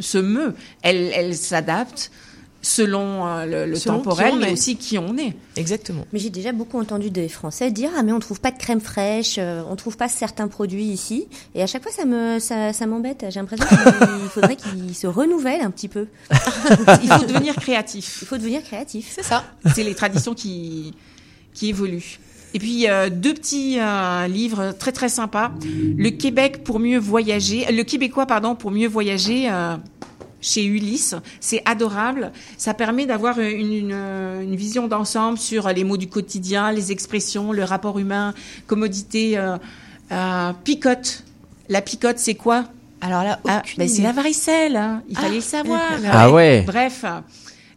se 0.00 0.18
meut, 0.18 0.54
elle, 0.82 1.10
elle 1.14 1.34
s'adapte 1.34 2.12
selon 2.64 3.26
euh, 3.26 3.44
le, 3.44 3.66
le 3.66 3.76
Selon 3.76 3.98
qui 3.98 4.04
temporel, 4.04 4.34
mais 4.40 4.52
aussi 4.52 4.76
qui 4.76 4.98
on 4.98 5.16
est. 5.16 5.36
Exactement. 5.56 6.06
Mais 6.12 6.18
j'ai 6.18 6.30
déjà 6.30 6.52
beaucoup 6.52 6.80
entendu 6.80 7.10
des 7.10 7.28
Français 7.28 7.70
dire 7.70 7.90
ah 7.96 8.02
mais 8.02 8.12
on 8.12 8.20
trouve 8.20 8.40
pas 8.40 8.50
de 8.50 8.58
crème 8.58 8.80
fraîche, 8.80 9.36
euh, 9.38 9.62
on 9.68 9.76
trouve 9.76 9.96
pas 9.96 10.08
certains 10.08 10.48
produits 10.48 10.84
ici. 10.84 11.28
Et 11.54 11.62
à 11.62 11.66
chaque 11.66 11.82
fois 11.82 11.92
ça 11.92 12.04
me 12.04 12.38
ça, 12.38 12.72
ça 12.72 12.86
m'embête. 12.86 13.26
J'ai 13.28 13.40
l'impression 13.40 13.66
qu'il 13.66 14.28
faudrait 14.30 14.56
qu'ils 14.56 14.94
se 14.94 15.06
renouvellent 15.06 15.62
un 15.62 15.70
petit 15.70 15.88
peu. 15.88 16.06
Il 17.02 17.08
faut 17.08 17.26
devenir 17.26 17.54
créatif. 17.56 18.18
Il 18.22 18.26
faut 18.26 18.38
devenir 18.38 18.62
créatif. 18.62 19.12
C'est 19.14 19.24
ça. 19.24 19.44
C'est 19.74 19.84
les 19.84 19.94
traditions 19.94 20.34
qui, 20.34 20.94
qui 21.52 21.68
évoluent. 21.68 22.18
Et 22.54 22.60
puis 22.60 22.88
euh, 22.88 23.10
deux 23.10 23.34
petits 23.34 23.78
euh, 23.80 24.28
livres 24.28 24.72
très 24.78 24.92
très 24.92 25.08
sympas. 25.08 25.50
Le 25.64 26.10
Québec 26.10 26.62
pour 26.62 26.78
mieux 26.78 26.98
voyager, 26.98 27.66
le 27.70 27.82
Québécois 27.82 28.26
pardon 28.26 28.54
pour 28.54 28.70
mieux 28.70 28.86
voyager 28.86 29.50
euh, 29.50 29.76
chez 30.44 30.64
Ulysse. 30.64 31.14
C'est 31.40 31.62
adorable. 31.64 32.30
Ça 32.58 32.74
permet 32.74 33.06
d'avoir 33.06 33.40
une, 33.40 33.72
une, 33.72 33.92
une 34.42 34.54
vision 34.54 34.86
d'ensemble 34.88 35.38
sur 35.38 35.68
les 35.70 35.84
mots 35.84 35.96
du 35.96 36.06
quotidien, 36.08 36.70
les 36.70 36.92
expressions, 36.92 37.50
le 37.50 37.64
rapport 37.64 37.98
humain, 37.98 38.34
commodité, 38.66 39.38
euh, 39.38 39.56
euh, 40.12 40.52
picote. 40.64 41.24
La 41.70 41.80
picote, 41.80 42.18
c'est 42.18 42.34
quoi? 42.34 42.66
Alors 43.00 43.22
là, 43.24 43.38
Ah, 43.48 43.62
aucune 43.64 43.78
ben, 43.78 43.88
c'est 43.88 44.02
la 44.02 44.12
varicelle. 44.12 44.76
hein. 44.76 45.02
Il 45.08 45.16
fallait 45.16 45.36
le 45.36 45.40
savoir. 45.40 45.80
Ah 46.12 46.30
ouais. 46.30 46.62
Bref, 46.66 47.04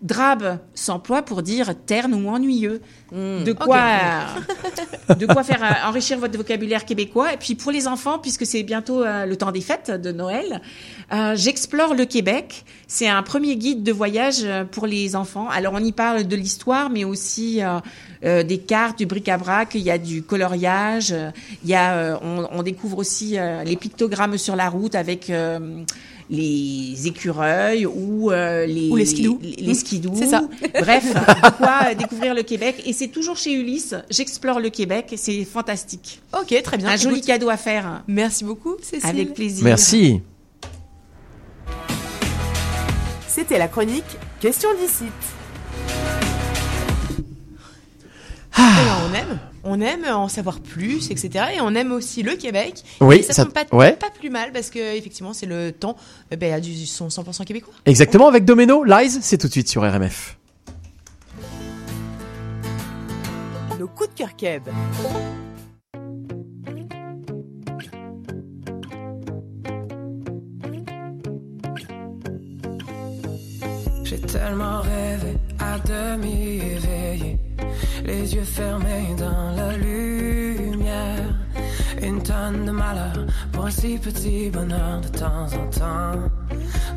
drabe 0.02 0.60
s'emploie 0.76 1.22
pour 1.24 1.42
dire 1.42 1.74
terne 1.86 2.14
ou 2.14 2.30
ennuyeux. 2.30 2.82
Hmm. 3.12 3.43
De 3.43 3.54
quoi, 3.54 3.80
de 5.15 5.26
quoi 5.26 5.43
faire 5.43 5.63
euh, 5.63 5.88
enrichir 5.89 6.20
votre 6.20 6.38
vocabulaire 6.38 6.86
québécois. 6.86 7.34
Et 7.34 7.38
puis 7.38 7.56
pour 7.56 7.72
les 7.72 7.88
enfants, 7.88 8.20
puisque 8.20 8.46
c'est 8.46 8.63
bientôt 8.63 9.04
euh, 9.04 9.26
le 9.26 9.36
temps 9.38 9.52
des 9.52 9.62
fêtes 9.62 9.91
de 9.91 10.12
Noël, 10.12 10.62
euh, 11.13 11.34
j'explore 11.36 11.93
le 11.96 12.06
Québec. 12.06 12.65
C'est 12.88 13.08
un 13.08 13.24
premier 13.24 13.56
guide 13.56 13.84
de 13.84 13.91
voyage 13.91 14.46
pour 14.72 14.88
les 14.88 15.15
enfants. 15.15 15.48
Alors 15.50 15.74
on 15.76 15.84
y 15.84 15.91
parle 15.91 16.24
de 16.26 16.36
l'histoire, 16.36 16.89
mais 16.89 17.04
aussi 17.04 17.62
euh, 17.62 17.80
euh, 18.24 18.43
des 18.43 18.58
cartes, 18.58 18.98
du 18.98 19.06
bric-à-brac. 19.06 19.76
Il 19.76 19.82
y 19.82 19.91
a 19.91 19.98
du 19.98 20.24
coloriage. 20.24 21.13
Il 21.63 21.70
y 21.70 21.76
a, 21.76 21.96
euh, 21.96 22.17
on, 22.22 22.48
on 22.52 22.63
découvre 22.63 22.98
aussi 22.98 23.38
euh, 23.38 23.63
les 23.63 23.76
pictogrammes 23.76 24.38
sur 24.38 24.56
la 24.56 24.70
route 24.70 24.96
avec 24.96 25.30
euh, 25.30 25.84
les 26.30 27.08
écureuils 27.08 27.86
ou 27.86 28.32
euh, 28.32 28.65
les 28.65 28.89
Ou 28.89 28.96
les. 28.96 29.06
C'est 30.15 30.28
ça. 30.28 30.43
Bref, 30.80 31.13
de 31.13 31.58
quoi 31.58 31.93
découvrir 31.93 32.34
le 32.34 32.43
Québec. 32.43 32.82
Et 32.86 32.93
c'est 32.98 33.10
toujours 33.10 33.38
chez 33.38 33.54
Ulysse. 33.54 33.94
J'explore 34.10 34.60
le 34.60 34.70
Québec. 34.70 35.14
C'est 35.18 35.46
fantastique. 35.46 36.22
Ok, 36.34 36.54
très 36.64 36.78
bien. 36.78 36.90
Un 36.90 36.96
joli 36.96 37.18
Écoute, 37.18 37.28
cadeau 37.28 37.50
à 37.50 37.58
faire. 37.58 38.04
Merci 38.08 38.44
beaucoup, 38.44 38.76
Cécile. 38.82 39.08
Avec 39.08 39.34
plaisir. 39.34 39.64
Merci. 39.64 40.22
C'était 43.28 43.60
la 43.60 43.68
chronique 43.68 44.04
Question 44.40 44.70
d'ici. 44.80 45.06
Ben, 48.56 48.64
on 49.10 49.14
aime, 49.14 49.40
on 49.64 49.82
aime 49.82 50.06
en 50.06 50.28
savoir 50.28 50.60
plus, 50.60 51.12
etc. 51.12 51.46
Et 51.56 51.62
on 51.62 51.74
aime 51.76 51.92
aussi 51.92 52.24
le 52.24 52.36
Québec. 52.36 52.84
Oui, 53.02 53.18
et 53.18 53.22
ça, 53.24 53.34
ça- 53.34 53.44
tombe 53.46 53.54
pas, 53.54 53.66
ouais. 53.72 53.94
pas 53.94 54.10
plus 54.10 54.30
mal 54.30 54.52
parce 54.52 54.70
que 54.70 54.96
effectivement 54.96 55.34
c'est 55.34 55.46
le 55.46 55.72
temps 55.72 55.96
euh, 56.34 56.36
ben, 56.36 56.60
du 56.60 56.86
son 56.86 57.08
100% 57.08 57.46
québécois. 57.46 57.74
Exactement, 57.86 58.28
avec 58.28 58.46
Domeno, 58.46 58.84
Lies, 58.84 59.20
c'est 59.22 59.38
tout 59.38 59.48
de 59.48 59.52
suite 59.52 59.70
sur 59.70 59.82
RMF. 59.84 60.37
Nos 63.88 63.93
coups 63.93 64.10
de 64.10 64.15
cœur 64.15 64.36
keb. 64.36 64.63
J'ai 74.04 74.19
tellement 74.19 74.82
rêvé 74.82 75.38
à 75.60 75.80
demi 75.80 76.60
éveillé, 76.60 77.39
les 78.04 78.36
yeux 78.36 78.43
fermés 78.43 79.15
dans 79.17 79.52
la 79.56 79.78
lumière. 79.78 81.34
Une 82.02 82.21
tonne 82.21 82.65
de 82.65 82.71
malheur 82.71 83.26
pour 83.54 83.67
un 83.67 83.71
si 83.71 83.97
petit 83.97 84.50
bonheur 84.50 85.00
de 85.02 85.08
temps 85.08 85.47
en 85.54 85.67
temps, 85.69 86.30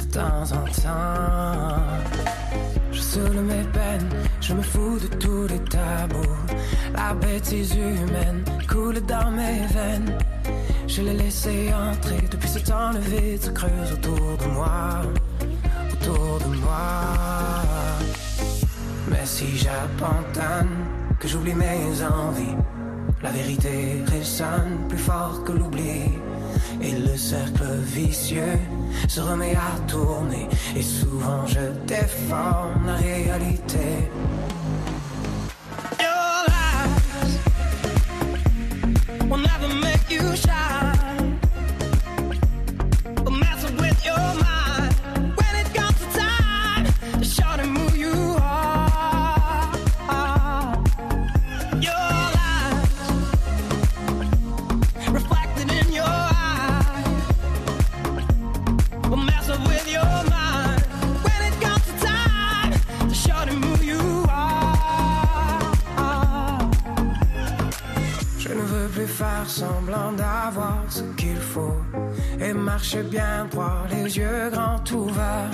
de 0.00 0.05
temps 0.12 0.42
en 0.42 0.64
temps. 0.83 1.81
Je 2.92 3.00
saoule 3.00 3.42
mes 3.42 3.64
peines, 3.72 4.09
je 4.40 4.55
me 4.55 4.62
fous 4.62 4.98
de 4.98 5.07
tous 5.16 5.46
les 5.46 5.61
tabous. 5.61 6.37
La 6.94 7.14
bêtise 7.14 7.74
humaine 7.74 8.44
coule 8.68 9.00
dans 9.07 9.31
mes 9.31 9.66
veines. 9.74 10.18
Je 10.87 11.03
l'ai 11.03 11.14
laissé 11.14 11.72
entrer 11.72 12.22
depuis 12.31 12.48
ce 12.48 12.59
temps, 12.59 12.92
le 12.92 13.00
vide 13.00 13.42
se 13.42 13.50
creuse 13.50 13.92
autour 13.92 14.37
de 14.38 14.46
moi 14.46 15.03
autour 16.00 16.38
de 16.38 16.57
moi. 16.57 17.62
Mais 19.09 19.24
si 19.24 19.57
j'abandonne, 19.57 20.76
que 21.18 21.29
j'oublie 21.29 21.55
mes 21.55 22.03
envies, 22.05 22.57
la 23.22 23.31
vérité 23.31 24.03
résonne 24.07 24.88
plus 24.88 24.98
fort 24.98 25.44
que 25.44 25.53
l'oubli. 25.53 26.18
Et 26.83 26.92
le 26.92 27.16
cercle 27.16 27.64
vicieux 27.85 28.59
se 29.07 29.20
remet 29.20 29.55
à 29.55 29.79
tourner. 29.87 30.48
Et 30.76 30.83
souvent 30.83 31.46
je 31.46 31.61
déforme 31.87 32.87
la 32.87 32.94
réalité. 32.94 34.11
Shine. 40.40 40.80
D'avoir 70.51 70.85
ce 70.89 71.03
qu'il 71.17 71.37
faut 71.37 71.81
et 72.41 72.53
marcher 72.53 73.03
bien 73.03 73.47
droit, 73.51 73.85
les 73.91 74.17
yeux 74.19 74.51
grands 74.51 74.83
ouverts. 74.93 75.51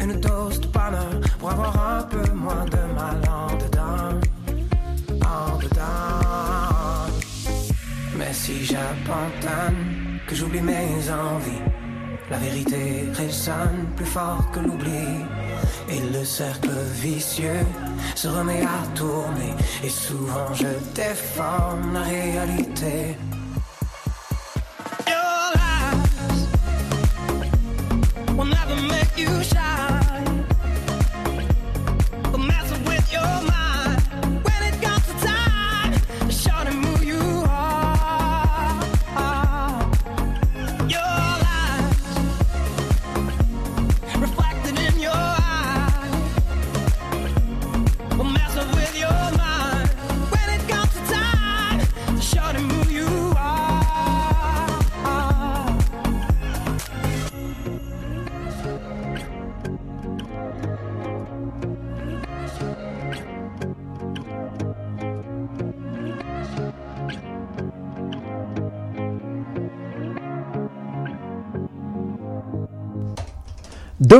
Une 0.00 0.20
dose 0.20 0.60
de 0.60 0.66
bonheur 0.66 1.20
pour 1.38 1.50
avoir 1.50 1.74
un 1.96 2.02
peu 2.02 2.30
moins 2.32 2.64
de 2.66 2.82
mal 2.98 3.20
en 3.40 3.46
dedans, 3.62 4.20
en 5.24 5.58
dedans. 5.58 7.12
Mais 8.18 8.32
si 8.32 8.64
j'abandonne, 8.64 10.20
que 10.26 10.34
j'oublie 10.34 10.60
mes 10.60 11.10
envies, 11.10 11.64
la 12.30 12.38
vérité 12.38 13.08
résonne 13.14 13.86
plus 13.96 14.06
fort 14.06 14.50
que 14.52 14.60
l'oubli. 14.60 15.06
Et 15.88 16.00
le 16.16 16.24
cercle 16.24 16.70
vicieux 16.94 17.66
se 18.14 18.28
remet 18.28 18.62
à 18.62 18.86
tourner. 18.94 19.54
Et 19.84 19.88
souvent 19.88 20.52
je 20.54 20.68
déforme 20.94 21.94
la 21.94 22.02
réalité. 22.02 23.16
make 28.76 29.16
you 29.16 29.42
shine. 29.42 30.01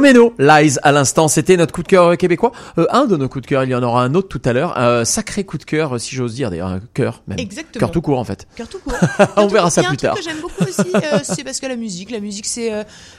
Domino 0.02 0.34
Lies 0.36 0.78
à 0.82 0.90
l'instant, 0.90 1.28
c'était 1.28 1.56
notre 1.56 1.72
coup 1.72 1.84
de 1.84 1.86
cœur 1.86 2.16
québécois. 2.16 2.50
Euh, 2.76 2.86
un 2.90 3.04
de 3.06 3.16
nos 3.16 3.28
coups 3.28 3.42
de 3.42 3.46
cœur, 3.46 3.62
il 3.62 3.70
y 3.70 3.74
en 3.76 3.84
aura 3.84 4.02
un 4.02 4.16
autre 4.16 4.26
tout 4.26 4.42
à 4.44 4.52
l'heure. 4.52 4.74
Euh, 4.76 5.04
sacré 5.04 5.44
coup 5.44 5.58
de 5.58 5.62
cœur, 5.64 5.94
euh, 5.94 5.98
si 5.98 6.16
j'ose 6.16 6.34
dire, 6.34 6.50
d'ailleurs, 6.50 6.66
un 6.66 6.80
cœur 6.92 7.22
même. 7.28 7.38
Exactement. 7.38 7.78
Cœur 7.78 7.92
tout 7.92 8.02
court 8.02 8.18
en 8.18 8.24
fait. 8.24 8.48
Cœur 8.56 8.66
tout 8.68 8.78
court. 8.84 8.94
On 9.36 9.46
verra 9.46 9.70
ça 9.70 9.84
plus 9.84 9.96
tard. 9.96 10.14
Un 10.14 10.14
truc 10.16 10.26
que 10.26 10.30
j'aime 10.32 10.40
beaucoup 10.40 10.64
aussi, 10.64 10.92
euh, 10.92 11.20
c'est 11.22 11.44
parce 11.44 11.60
que 11.60 11.66
la 11.66 11.76
musique, 11.76 12.10
la 12.10 12.18
musique, 12.18 12.46
c'est, 12.46 12.72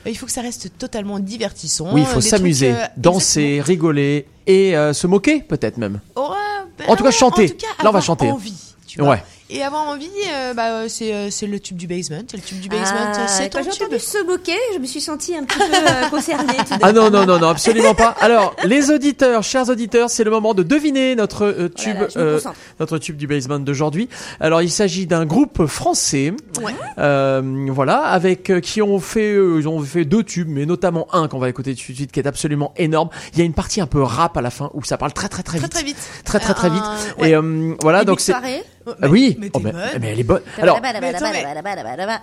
il 0.05 0.17
faut 0.17 0.25
que 0.25 0.31
ça 0.33 0.41
reste 0.41 0.77
totalement 0.77 1.19
divertissant. 1.19 1.87
Oui, 1.93 2.01
il 2.01 2.05
faut 2.05 2.19
s'amuser, 2.19 2.73
danser, 2.97 3.61
rigoler 3.63 4.27
et 4.45 4.73
se 4.91 5.07
moquer 5.07 5.39
peut-être 5.39 5.77
même. 5.77 6.01
Ben 6.17 6.85
En 6.89 6.97
tout 6.97 7.05
cas, 7.05 7.11
chanter. 7.11 7.45
En 7.45 7.47
tout 7.47 7.53
cas, 7.55 7.83
Là, 7.83 7.89
on 7.91 7.93
va 7.93 8.01
chanter. 8.01 8.29
Envie, 8.29 8.75
tu 8.87 8.99
vois. 8.99 9.11
Ouais. 9.11 9.23
Et 9.55 9.61
avoir 9.61 9.83
envie, 9.83 10.09
euh, 10.31 10.55
bah, 10.55 10.71
euh, 10.71 10.85
c'est, 10.89 11.13
euh, 11.13 11.27
c'est 11.29 11.45
le 11.45 11.59
tube 11.59 11.77
du 11.77 11.85
basement. 11.85 12.21
C'est 12.29 12.37
le 12.37 12.41
tube 12.43 12.59
du 12.59 12.69
basement. 12.69 12.97
Ah, 13.13 13.27
c'est 13.27 13.49
quand 13.51 13.59
ton 13.59 13.65
j'ai 13.65 13.69
tube. 13.77 13.83
entendu 13.83 13.99
se 14.01 14.25
moquer, 14.25 14.57
je 14.73 14.79
me 14.79 14.85
suis 14.87 14.99
sentie 14.99 15.35
un 15.35 15.43
petit 15.43 15.59
peu 15.59 15.63
euh, 15.65 16.09
concernée. 16.09 16.55
tout 16.57 16.73
Ah 16.81 16.91
non, 16.91 17.11
non, 17.11 17.23
non, 17.27 17.37
non, 17.37 17.49
absolument 17.49 17.93
pas. 17.93 18.15
Alors, 18.19 18.55
les 18.63 18.89
auditeurs, 18.89 19.43
chers 19.43 19.69
auditeurs, 19.69 20.09
c'est 20.09 20.23
le 20.23 20.31
moment 20.31 20.55
de 20.55 20.63
deviner 20.63 21.15
notre 21.15 21.45
euh, 21.45 21.69
tube, 21.69 21.95
Voilà, 21.97 22.11
euh, 22.17 22.39
notre 22.79 22.97
tube 22.97 23.15
du 23.15 23.27
basement 23.27 23.59
d'aujourd'hui. 23.59 24.09
Alors, 24.39 24.63
il 24.63 24.71
s'agit 24.71 25.05
d'un 25.05 25.25
groupe 25.27 25.67
français, 25.67 26.33
Ouais. 26.63 26.73
euh, 26.97 27.67
voilà, 27.69 27.99
avec 27.99 28.49
euh, 28.49 28.59
qui 28.59 28.81
ont 28.81 28.99
fait, 28.99 29.33
euh, 29.33 29.57
ils 29.59 29.67
ont 29.67 29.79
fait 29.81 30.03
deux 30.05 30.23
tubes, 30.23 30.49
mais 30.49 30.65
notamment 30.65 31.07
un 31.13 31.27
qu'on 31.27 31.37
va 31.37 31.49
écouter 31.49 31.75
tout 31.75 31.91
de 31.91 31.95
suite, 31.95 32.11
qui 32.11 32.19
est 32.19 32.27
absolument 32.27 32.73
énorme. 32.77 33.09
Il 33.33 33.37
y 33.39 33.43
a 33.43 33.45
une 33.45 33.53
partie 33.53 33.81
un 33.81 33.87
peu 33.87 34.01
rap 34.01 34.35
à 34.35 34.41
la 34.41 34.49
fin 34.49 34.71
où 34.73 34.83
ça 34.83 34.97
parle 34.97 35.13
très, 35.13 35.29
très, 35.29 35.43
très 35.43 35.59
Très 35.59 35.67
vite, 35.67 35.71
très 35.73 35.83
vite. 35.83 35.97
très, 36.25 36.39
très, 36.39 36.53
très 36.55 36.69
vite. 36.71 36.81
ouais. 37.19 37.29
Et 37.29 37.35
euh, 37.35 37.75
voilà, 37.81 37.99
Début 37.99 38.07
donc 38.13 38.19
c'est. 38.19 38.31
soirée. 38.31 38.63
Ah 39.01 39.07
oui, 39.09 39.35
mais 39.39 39.49
Oh, 39.53 39.57
t'es 39.59 39.63
mais, 39.65 39.71
bonne. 39.71 39.81
mais 40.01 40.07
elle 40.11 40.19
est 40.19 40.23
bonne. 40.23 40.41
Alors, 40.61 40.79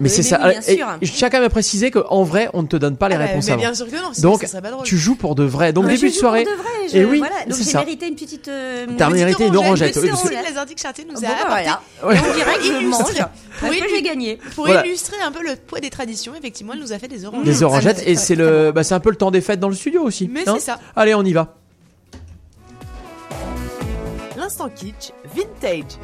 mais 0.00 0.08
c'est 0.08 0.18
Oui, 0.18 0.24
ça. 0.24 0.40
oui, 0.44 0.50
bien 0.50 0.60
Et 0.60 0.76
sûr. 0.76 0.86
je 1.00 1.12
tiens 1.12 1.30
quand 1.30 1.38
même 1.38 1.46
à 1.46 1.50
préciser 1.50 1.90
qu'en 1.90 2.22
vrai, 2.22 2.48
on 2.52 2.62
ne 2.62 2.66
te 2.66 2.76
donne 2.76 2.96
pas 2.96 3.08
les 3.08 3.14
Ah 3.14 3.18
bah, 3.18 3.24
réponses 3.26 3.46
mais 3.46 3.52
avant. 3.52 3.60
bien 3.62 3.74
sûr 3.74 3.86
que 3.86 3.96
non, 3.96 4.10
Donc, 4.18 4.40
ça 4.42 4.46
serait 4.46 4.62
pas 4.62 4.70
drôle. 4.70 4.84
tu 4.84 4.98
joues 4.98 5.14
pour 5.14 5.34
de 5.34 5.44
vrai. 5.44 5.72
Donc, 5.72 5.86
début 5.86 5.98
je 5.98 6.06
de 6.06 6.10
soirée. 6.10 6.44
pour 6.44 6.52
de 6.52 6.58
vrai, 6.58 6.70
je- 6.92 6.96
Et 6.98 7.04
oui, 7.04 7.18
voilà, 7.18 7.34
donc 7.46 7.54
c'est 7.58 7.70
j'ai 7.70 7.78
mérité 7.78 8.08
une 8.08 8.14
petite. 8.14 8.48
euh, 8.48 8.86
T'as 8.98 9.10
mérité 9.10 9.46
une 9.46 9.56
orangette, 9.56 9.96
oui, 9.96 10.08
parce 10.08 10.22
que- 10.22 10.28
les 10.28 10.36
nous 11.04 11.24
a. 11.24 12.12
Et 12.12 12.18
on 12.18 12.34
dirait 12.34 12.58
que 12.58 12.84
mange. 12.88 13.26
Pour 13.60 13.68
j'ai 13.72 14.02
gagné. 14.02 14.38
Pour 14.54 14.68
illustrer 14.68 15.16
un 15.24 15.32
peu 15.32 15.42
le 15.42 15.56
poids 15.56 15.80
des 15.80 15.90
traditions, 15.90 16.32
effectivement, 16.38 16.72
elle 16.74 16.80
nous 16.80 16.92
a 16.92 16.98
fait 16.98 17.08
des 17.08 17.24
oranges. 17.24 17.44
Des 17.44 17.62
orangettes 17.62 18.02
et 18.06 18.16
c'est 18.16 18.34
le, 18.34 18.72
bah, 18.72 18.82
c'est 18.84 18.94
un 18.94 19.00
peu 19.00 19.10
le 19.10 19.16
temps 19.16 19.30
des 19.30 19.40
fêtes 19.40 19.60
dans 19.60 19.68
le 19.68 19.74
studio 19.74 20.02
aussi. 20.02 20.28
Mais 20.32 20.48
hein 20.48 20.54
c'est 20.58 20.64
ça. 20.66 20.78
Allez, 20.96 21.14
on 21.14 21.22
y 21.24 21.32
va. 21.32 21.56
L'instant 24.50 24.68
kitsch, 24.70 25.12
vintage. 25.32 25.96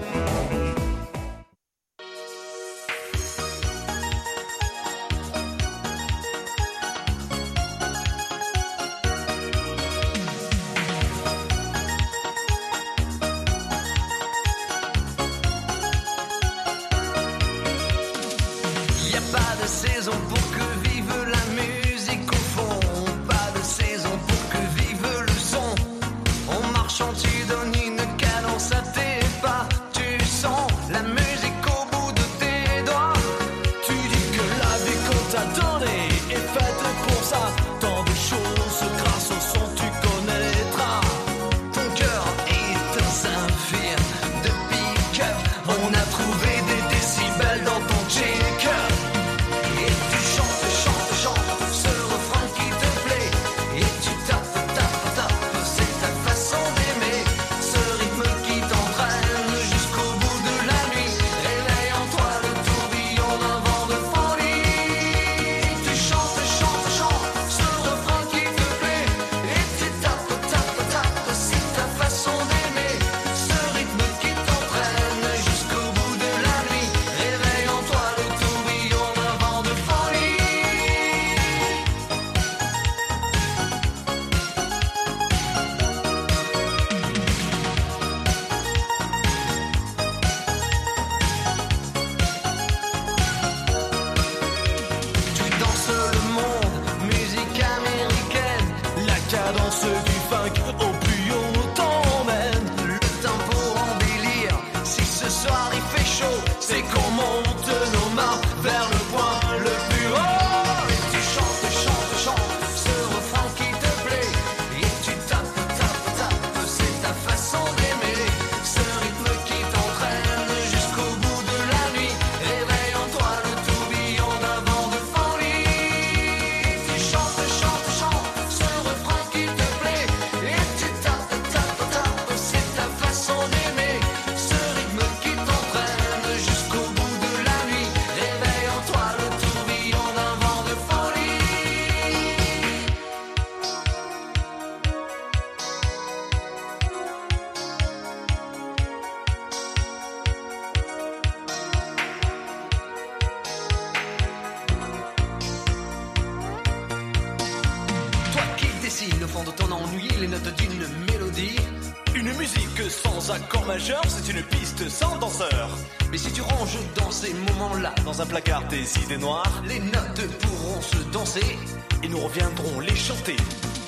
les 169.08 169.78
notes 169.78 170.26
pourront 170.40 170.82
se 170.82 170.96
danser 171.12 171.56
et 172.02 172.08
nous 172.08 172.18
reviendrons 172.18 172.80
les 172.80 172.96
chanter. 172.96 173.36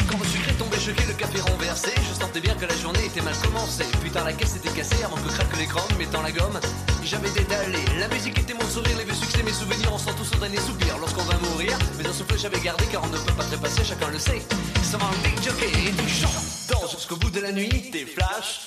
Quand 0.08 0.18
le 0.18 0.24
sucré 0.24 0.52
tombait 0.54 0.78
choqué, 0.78 1.04
le 1.08 1.14
café 1.14 1.40
renversé, 1.40 1.90
je 1.96 2.14
sentais 2.14 2.40
bien 2.40 2.54
que 2.54 2.66
la 2.66 2.76
journée 2.76 3.04
était 3.04 3.20
mal 3.22 3.34
commencée. 3.38 3.86
Putain, 4.02 4.24
la 4.24 4.32
caisse 4.32 4.56
était 4.56 4.70
cassée 4.70 5.02
avant 5.04 5.16
que 5.16 5.28
craque 5.28 5.56
l'écran, 5.58 5.82
mettant 5.98 6.22
la 6.22 6.30
gomme, 6.30 6.60
j'avais 7.02 7.30
détalé. 7.30 7.78
La 7.98 8.08
musique 8.08 8.38
était 8.38 8.54
mon 8.54 8.68
sourire, 8.68 8.96
les 8.96 9.04
vieux 9.04 9.14
succès, 9.14 9.42
mes 9.42 9.52
souvenirs, 9.52 9.90
on 9.92 9.98
sent 9.98 10.14
tous 10.16 10.24
son 10.24 10.38
dernier 10.38 10.60
soupir 10.60 10.96
lorsqu'on 10.98 11.24
va 11.24 11.36
mourir. 11.38 11.76
Mais 11.98 12.06
un 12.06 12.12
souffle 12.12 12.38
j'avais 12.38 12.60
gardé 12.60 12.84
car 12.90 13.02
on 13.02 13.08
ne 13.08 13.18
peut 13.18 13.34
pas 13.36 13.44
trépasser, 13.44 13.84
chacun 13.84 14.10
le 14.10 14.18
sait. 14.20 14.42
Sans 14.84 14.98
un 14.98 15.18
big 15.24 15.42
jockey 15.42 15.70
et 15.88 15.90
du 15.90 16.08
chant, 16.08 16.30
danse 16.70 16.92
jusqu'au 16.92 17.16
bout 17.16 17.30
de 17.30 17.40
la 17.40 17.50
nuit, 17.50 17.90
des 17.90 18.06
flashs 18.06 18.57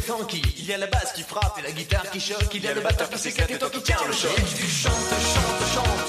Funky, 0.00 0.42
il 0.58 0.66
y 0.66 0.72
a 0.74 0.78
la 0.78 0.86
basse 0.86 1.12
qui 1.14 1.22
frappe 1.22 1.58
et 1.58 1.62
la 1.62 1.72
guitare 1.72 2.10
qui 2.10 2.20
choque, 2.20 2.54
il 2.54 2.62
y 2.62 2.68
a 2.68 2.74
le 2.74 2.82
batteur 2.82 3.08
qui 3.08 3.18
s'éclate 3.18 3.50
et 3.50 3.58
toi 3.58 3.70
qui 3.70 3.82
tiens 3.82 3.96
le 4.06 4.12
choc. 4.12 4.30
Tu 4.56 4.66
chantes, 4.66 4.92
chantes, 4.92 5.74
chantes. 5.74 6.03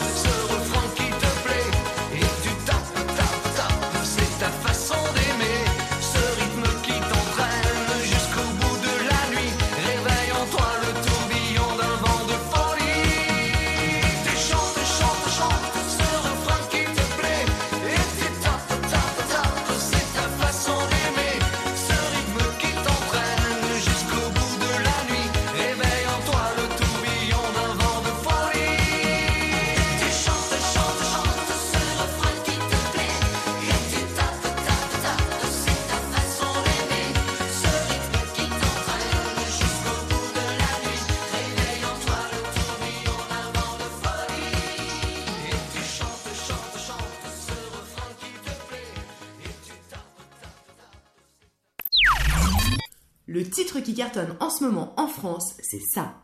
France, 55.26 55.57
c'est 55.63 55.80
ça. 55.80 56.21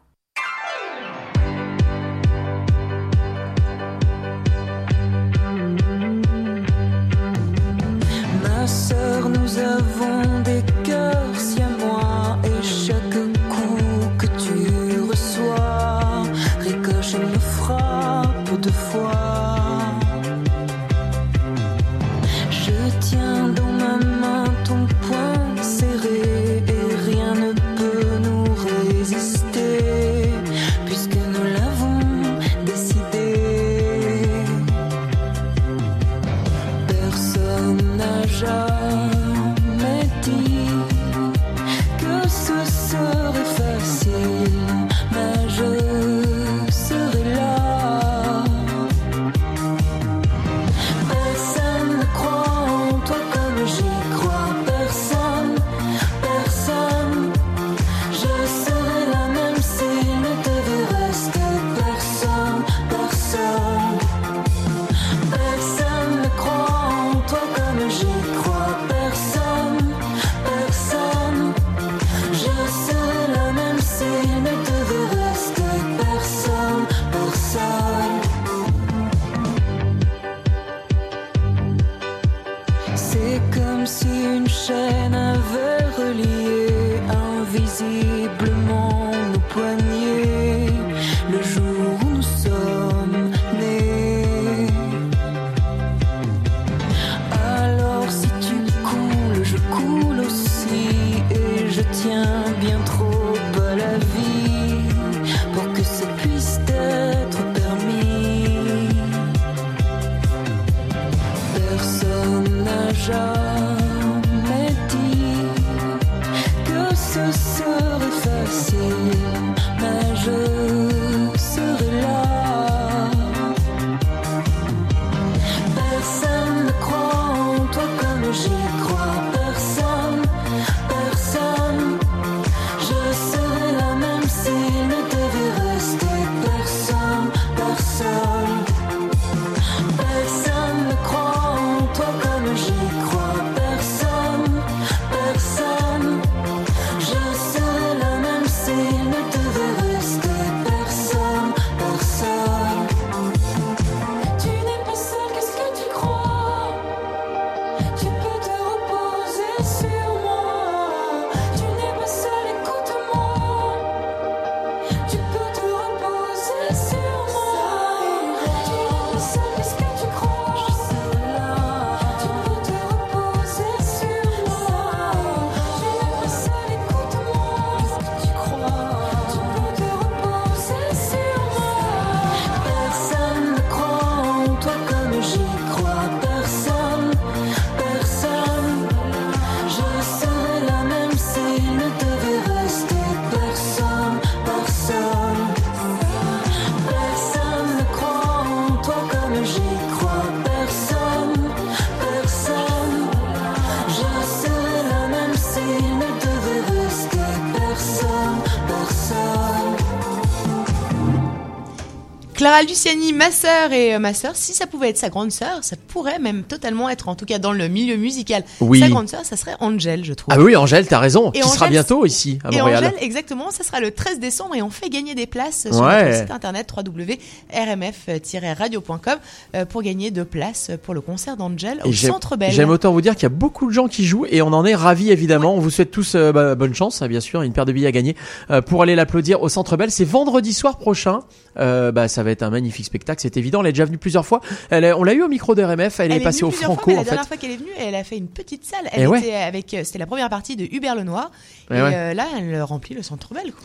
Luciani, 212.63 213.13
ma 213.13 213.31
sœur 213.31 213.71
et 213.71 213.95
euh, 213.95 213.99
ma 213.99 214.13
sœur, 214.13 214.35
si 214.35 214.53
ça 214.53 214.67
pouvait 214.67 214.89
être 214.89 214.97
sa 214.97 215.09
grande 215.09 215.31
sœur, 215.31 215.59
ça 215.63 215.75
pourrait 215.87 216.19
même 216.19 216.43
totalement 216.43 216.89
être, 216.89 217.07
en 217.09 217.15
tout 217.15 217.25
cas 217.25 217.39
dans 217.39 217.53
le 217.53 217.67
milieu 217.67 217.95
musical, 217.95 218.43
Oui. 218.59 218.79
sa 218.79 218.89
grande 218.89 219.07
sœur, 219.09 219.23
ça 219.25 219.35
serait 219.37 219.55
Angel, 219.59 220.03
je 220.05 220.13
trouve. 220.13 220.33
Ah 220.35 220.39
oui, 220.41 220.55
Angèle, 220.55 220.85
t'as 220.87 220.99
raison. 220.99 221.31
Et 221.33 221.39
qui 221.41 221.47
sera 221.47 221.65
Angèle, 221.65 221.69
bientôt 221.71 222.05
ici 222.05 222.39
à 222.43 222.51
Et 222.51 222.57
Montréal. 222.57 222.85
Angèle, 222.85 222.93
exactement, 223.01 223.49
ça 223.51 223.63
sera 223.63 223.79
le 223.79 223.91
13 223.91 224.19
décembre 224.19 224.55
et 224.55 224.61
on 224.61 224.69
fait 224.69 224.89
gagner 224.89 225.15
des 225.15 225.25
places 225.27 225.67
sur 225.71 225.81
Ouais. 225.81 226.05
notre 226.05 226.17
site 226.19 226.31
internet 226.31 226.67
www.rmf-radio.com 226.75 229.15
euh, 229.55 229.65
pour 229.65 229.81
gagner 229.81 230.11
de 230.11 230.23
places 230.23 230.71
pour 230.83 230.93
le 230.93 231.01
concert 231.01 231.37
d'Angel 231.37 231.79
au 231.85 231.89
Et 231.89 231.93
Centre 231.93 232.35
Bell. 232.37 232.51
J'aime 232.51 232.69
autant 232.69 232.91
vous 232.91 233.01
dire 233.01 233.15
qu'il 233.15 233.23
y 233.23 233.27
a 233.27 233.29
beaucoup 233.29 233.67
de 233.67 233.73
gens 233.73 233.87
qui 233.87 234.05
jouent 234.05 234.25
et 234.29 234.41
on 234.41 234.53
en 234.53 234.65
est 234.65 234.75
ravis 234.75 235.11
évidemment. 235.11 235.55
On 235.55 235.59
vous 235.59 235.69
souhaite 235.69 235.91
tous 235.91 236.15
euh, 236.15 236.31
bah, 236.31 236.55
bonne 236.55 236.73
chance, 236.75 237.01
hein, 237.01 237.07
bien 237.07 237.19
sûr, 237.19 237.41
une 237.41 237.53
paire 237.53 237.65
de 237.65 237.71
billets 237.71 237.87
à 237.87 237.91
gagner 237.91 238.15
euh, 238.49 238.61
pour 238.61 238.81
aller 238.83 238.95
l'applaudir 238.95 239.41
au 239.41 239.49
Centre 239.49 239.77
Bell. 239.77 239.91
C'est 239.91 240.05
vendredi 240.05 240.53
soir 240.53 240.77
prochain. 240.77 241.19
Bah, 241.55 242.07
ça 242.07 242.23
va 242.23 242.31
être 242.31 242.43
un 242.43 242.50
magnifique 242.51 242.85
spectacle, 242.85 243.21
c'est 243.21 243.37
évident. 243.37 243.61
Elle 243.61 243.67
est 243.67 243.71
déjà 243.73 243.85
venue 243.85 243.97
plusieurs 243.97 244.25
fois. 244.25 244.41
Elle 244.69 244.83
est- 244.83 244.93
on 244.93 245.03
l'a 245.03 245.13
eu 245.13 245.23
au 245.23 245.27
micro 245.27 245.55
de 245.55 245.63
RMF. 245.63 245.99
Elle, 245.99 246.11
est 246.11 246.19
passée 246.19 246.43
au 246.43 246.51
fois, 246.51 246.65
Franco 246.65 246.91
en 246.91 246.95
La 246.95 246.99
fait. 246.99 247.05
dernière 247.05 247.27
fois 247.27 247.37
qu'elle 247.37 247.51
est 247.51 247.57
venue, 247.57 247.71
elle 247.79 247.95
a 247.95 248.03
fait 248.03 248.17
une 248.17 248.27
petite 248.27 248.63
salle. 248.65 248.85
Et 248.95 249.01
Elle 249.01 249.07
ouais. 249.07 249.19
était 249.19 249.33
avec, 249.35 249.73
euh, 249.73 249.81
c'était 249.83 249.99
la 249.99 250.05
première 250.05 250.29
partie 250.29 250.55
de 250.55 250.65
Hubert 250.71 250.95
Lenoir. 250.95 251.31
Et 251.71 251.75
Et, 251.77 251.81
ouais. 251.81 251.91
euh, 251.93 252.13
là, 252.13 252.25
elle 252.37 252.61
remplit 252.61 252.93
le 252.95 253.01
Centre 253.01 253.33
Bell. 253.33 253.51
Quoi. 253.53 253.63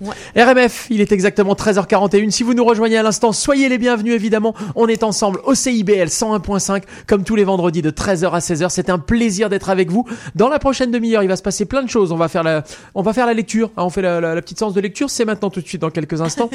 Ouais. 0.00 0.42
RMF, 0.42 0.86
il 0.90 1.00
est 1.00 1.12
exactement 1.12 1.54
13h41. 1.54 2.30
Si 2.30 2.42
vous 2.42 2.54
nous 2.54 2.64
rejoignez 2.64 2.96
à 2.96 3.02
l'instant, 3.02 3.32
soyez 3.32 3.68
les 3.68 3.78
bienvenus 3.78 4.14
évidemment. 4.14 4.54
On 4.74 4.88
est 4.88 5.02
ensemble 5.02 5.40
au 5.44 5.54
CIBL 5.54 6.08
101.5 6.08 6.84
comme 7.06 7.24
tous 7.24 7.36
les 7.36 7.44
vendredis 7.44 7.82
de 7.82 7.90
13h 7.90 8.32
à 8.32 8.38
16h. 8.40 8.70
C'est 8.70 8.90
un 8.90 8.98
plaisir 8.98 9.48
d'être 9.50 9.68
avec 9.70 9.90
vous. 9.90 10.06
Dans 10.34 10.48
la 10.48 10.58
prochaine 10.58 10.90
demi-heure, 10.90 11.22
il 11.22 11.28
va 11.28 11.36
se 11.36 11.42
passer 11.42 11.64
plein 11.66 11.82
de 11.82 11.88
choses. 11.90 12.12
On 12.12 12.16
va 12.16 12.28
faire 12.28 12.42
la, 12.42 12.64
on 12.94 13.02
va 13.02 13.12
faire 13.12 13.26
la 13.26 13.34
lecture. 13.34 13.70
Ah, 13.76 13.84
on 13.84 13.90
fait 13.90 14.02
la, 14.02 14.20
la- 14.20 14.34
la 14.34 14.42
petite 14.42 14.58
séance 14.58 14.74
de 14.74 14.80
lecture. 14.80 15.10
C'est 15.10 15.24
maintenant 15.24 15.50
tout 15.50 15.60
de 15.60 15.66
suite 15.68 15.80
dans 15.82 15.90
quelques 15.90 16.20
instants. 16.20 16.50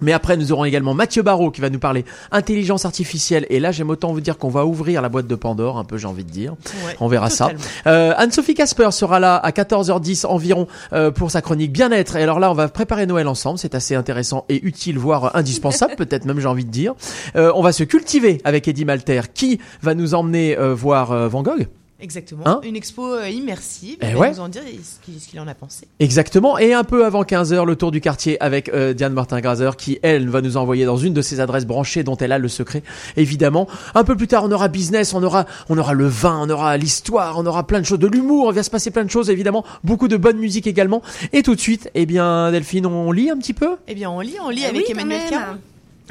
Mais 0.00 0.12
après, 0.14 0.19
nous 0.36 0.52
aurons 0.52 0.64
également 0.64 0.94
Mathieu 0.94 1.22
Barrault 1.22 1.50
qui 1.50 1.60
va 1.60 1.70
nous 1.70 1.78
parler 1.78 2.04
intelligence 2.30 2.84
artificielle. 2.84 3.46
Et 3.50 3.60
là, 3.60 3.72
j'aime 3.72 3.90
autant 3.90 4.12
vous 4.12 4.20
dire 4.20 4.38
qu'on 4.38 4.48
va 4.48 4.64
ouvrir 4.66 5.02
la 5.02 5.08
boîte 5.08 5.26
de 5.26 5.34
Pandore, 5.34 5.78
un 5.78 5.84
peu, 5.84 5.98
j'ai 5.98 6.06
envie 6.06 6.24
de 6.24 6.30
dire. 6.30 6.52
Ouais, 6.86 6.96
On 7.00 7.08
verra 7.08 7.28
totalement. 7.28 7.60
ça. 7.60 7.90
Euh, 7.90 8.12
Anne-Sophie 8.16 8.54
Casper 8.54 8.90
sera 8.92 9.20
là 9.20 9.36
à 9.36 9.50
14h10 9.50 10.26
environ 10.26 10.66
euh, 10.92 11.10
pour 11.10 11.30
sa 11.30 11.42
chronique 11.42 11.72
bien-être. 11.72 12.16
Et 12.16 12.22
alors 12.22 12.40
là, 12.40 12.50
on 12.50 12.54
va 12.54 12.68
préparer 12.68 13.06
Noël 13.06 13.28
ensemble. 13.28 13.58
C'est 13.58 13.74
assez 13.74 13.94
intéressant 13.94 14.44
et 14.48 14.64
utile, 14.64 14.98
voire 14.98 15.36
indispensable, 15.36 15.94
peut-être 15.96 16.24
même, 16.24 16.40
j'ai 16.40 16.46
envie 16.48 16.64
de 16.64 16.70
dire. 16.70 16.94
Euh, 17.36 17.52
on 17.54 17.62
va 17.62 17.72
se 17.72 17.84
cultiver 17.84 18.40
avec 18.44 18.68
Eddie 18.68 18.84
Malter, 18.84 19.22
qui 19.32 19.60
va 19.82 19.94
nous 19.94 20.14
emmener 20.14 20.58
euh, 20.58 20.74
voir 20.74 21.12
euh, 21.12 21.28
Van 21.28 21.42
Gogh? 21.42 21.68
Exactement. 22.00 22.42
Hein 22.46 22.60
une 22.64 22.76
expo 22.76 23.14
euh, 23.14 23.28
immersive. 23.28 23.98
Eh 24.00 24.14
ouais. 24.14 24.30
nous 24.30 24.40
en 24.40 24.48
dire 24.48 24.62
ce 24.64 25.28
qu'il 25.28 25.40
en 25.40 25.46
a 25.46 25.54
pensé. 25.54 25.86
Exactement. 25.98 26.58
Et 26.58 26.72
un 26.72 26.84
peu 26.84 27.04
avant 27.04 27.22
15h, 27.22 27.66
le 27.66 27.76
tour 27.76 27.90
du 27.90 28.00
quartier 28.00 28.40
avec 28.42 28.68
euh, 28.70 28.94
Diane 28.94 29.12
Martin-Grazer 29.12 29.76
qui, 29.76 29.98
elle, 30.02 30.28
va 30.28 30.40
nous 30.40 30.56
envoyer 30.56 30.84
dans 30.84 30.96
une 30.96 31.12
de 31.12 31.22
ses 31.22 31.40
adresses 31.40 31.66
branchées 31.66 32.02
dont 32.02 32.16
elle 32.16 32.32
a 32.32 32.38
le 32.38 32.48
secret. 32.48 32.82
Évidemment. 33.16 33.68
Un 33.94 34.04
peu 34.04 34.16
plus 34.16 34.28
tard, 34.28 34.44
on 34.44 34.52
aura 34.52 34.68
business, 34.68 35.12
on 35.14 35.22
aura, 35.22 35.46
on 35.68 35.76
aura 35.76 35.92
le 35.92 36.06
vin, 36.06 36.40
on 36.42 36.50
aura 36.50 36.76
l'histoire, 36.76 37.38
on 37.38 37.46
aura 37.46 37.66
plein 37.66 37.80
de 37.80 37.86
choses, 37.86 37.98
de 37.98 38.06
l'humour, 38.06 38.50
il 38.52 38.54
va 38.54 38.62
se 38.62 38.70
passer 38.70 38.90
plein 38.90 39.04
de 39.04 39.10
choses, 39.10 39.30
évidemment. 39.30 39.64
Beaucoup 39.84 40.08
de 40.08 40.16
bonne 40.16 40.38
musique 40.38 40.66
également. 40.66 41.02
Et 41.32 41.42
tout 41.42 41.54
de 41.54 41.60
suite, 41.60 41.90
eh 41.94 42.06
bien, 42.06 42.50
Delphine, 42.50 42.86
on 42.86 43.12
lit 43.12 43.30
un 43.30 43.38
petit 43.38 43.54
peu? 43.54 43.76
Eh 43.88 43.94
bien, 43.94 44.10
on 44.10 44.20
lit, 44.20 44.36
on 44.42 44.48
lit 44.48 44.62
Ah 44.64 44.68
avec 44.68 44.86
oui, 44.86 44.92
Emmanuel. 44.92 45.28
Caron. 45.28 45.58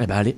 Eh 0.00 0.06
ben, 0.06 0.16
allez. 0.16 0.36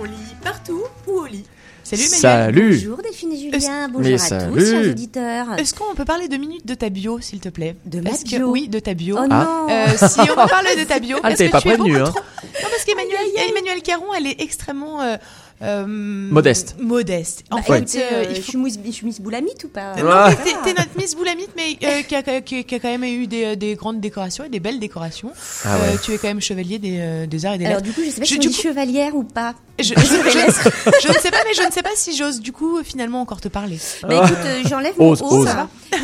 On 0.00 0.04
lit 0.04 0.34
partout 0.42 0.82
ou 1.06 1.12
au 1.12 1.26
lit? 1.26 1.44
Salut 1.88 2.02
Emmanuel. 2.02 2.20
Salut. 2.20 2.74
Bonjour 2.78 2.96
Delphine 3.02 3.32
et 3.32 3.36
Julien, 3.38 3.86
Mais 3.86 3.92
bonjour 3.92 4.14
à 4.14 4.18
salut. 4.18 4.58
tous, 4.58 4.70
chers 4.70 4.90
auditeurs. 4.90 5.46
Est-ce 5.58 5.72
qu'on 5.72 5.94
peut 5.94 6.04
parler 6.04 6.26
deux 6.26 6.36
minutes 6.36 6.66
de 6.66 6.74
ta 6.74 6.88
bio, 6.88 7.20
s'il 7.20 7.38
te 7.38 7.48
plaît? 7.48 7.76
De 7.84 8.00
ma 8.00 8.10
Est-ce 8.10 8.24
que- 8.24 8.36
bio 8.38 8.50
Oui, 8.50 8.66
de 8.68 8.80
ta 8.80 8.94
bio. 8.94 9.16
Oh 9.20 9.26
Ah. 9.30 9.44
non 9.68 9.72
Euh, 9.72 9.86
si 10.08 10.20
on 10.20 10.26
peut 10.26 10.34
parler 10.50 10.74
de 10.76 10.82
ta 10.82 10.98
bio, 10.98 11.18
Ah, 11.22 11.28
parce 11.28 11.36
que 11.38 11.48
pas 11.48 11.60
tu 11.60 11.68
es 11.68 11.70
prévenu, 11.76 11.92
beaucoup 11.92 12.04
hein. 12.08 12.10
trop- 12.10 12.20
Non, 12.44 12.68
parce 12.70 12.84
qu'Emmanuel 12.84 13.50
Emmanuel 13.50 13.82
Caron, 13.82 14.06
elle 14.18 14.26
est 14.26 14.40
extrêmement 14.40 15.00
euh, 15.00 15.16
Modeste. 15.60 16.76
Modeste. 16.78 17.44
En 17.50 17.56
Bah, 17.56 17.62
fait, 17.62 17.78
écoutez, 17.78 18.02
euh, 18.02 18.06
euh, 18.12 18.24
il 18.30 18.36
je 18.36 18.40
faut 18.42 18.48
suis 18.50 18.58
Miss- 18.58 18.78
je 18.84 18.90
suis 18.90 19.06
Miss 19.06 19.20
Boulamite 19.20 19.64
ou 19.64 19.68
pas 19.68 19.94
Non, 19.96 20.04
Ouais. 20.08 20.36
mais 20.44 20.52
t'es- 20.64 20.74
notre 20.78 20.96
Miss 20.98 21.14
Boulamite, 21.16 21.50
mais 21.56 21.76
euh, 21.82 22.02
qui, 22.02 22.14
a, 22.14 22.40
qui- 22.40 22.64
qui 22.64 22.74
a 22.74 22.78
quand 22.78 22.88
même 22.88 23.04
eu 23.04 23.26
des, 23.26 23.56
des 23.56 23.74
grandes 23.74 24.00
décorations 24.00 24.44
et 24.44 24.48
des 24.48 24.60
belles 24.60 24.78
décorations. 24.80 25.32
Ah 25.64 25.76
ouais. 25.76 25.94
Euh, 25.94 25.96
tu 26.02 26.12
es 26.12 26.18
quand 26.18 26.28
même 26.28 26.40
chevalier 26.40 26.78
des, 26.78 26.98
euh, 27.00 27.26
des 27.26 27.46
arts 27.46 27.54
et 27.54 27.58
des 27.58 27.64
Alors 27.66 27.78
lettres. 27.78 27.88
du 27.88 27.94
coup, 27.94 28.02
je 28.04 28.10
sais 28.10 28.20
pas 28.20 28.24
Je- 28.26 28.32
si 28.34 28.38
dit 28.38 28.48
coup- 28.48 28.54
chevalière 28.62 29.14
ou 29.16 29.24
pas. 29.24 29.54
Je, 29.78 29.84
je- 29.94 29.94
je- 29.94 31.00
je 31.02 31.08
ne 31.08 31.18
sais 31.18 31.30
pas, 31.30 31.38
mais 31.46 31.52
je 31.54 31.62
ne 31.66 31.70
sais 31.70 31.82
pas 31.82 31.90
si 31.96 32.16
j'ose 32.16 32.40
du 32.40 32.50
coup 32.52 32.82
finalement 32.82 33.20
encore 33.20 33.40
te 33.42 33.48
parler. 33.48 33.78
Bah 34.08 34.24
écoute, 34.24 34.38
euh, 34.44 34.62
j'enlève 34.66 34.94
mon 34.98 35.10
haut, 35.12 35.46
ça 35.46 35.54
va. 35.54 35.68
et 35.92 35.98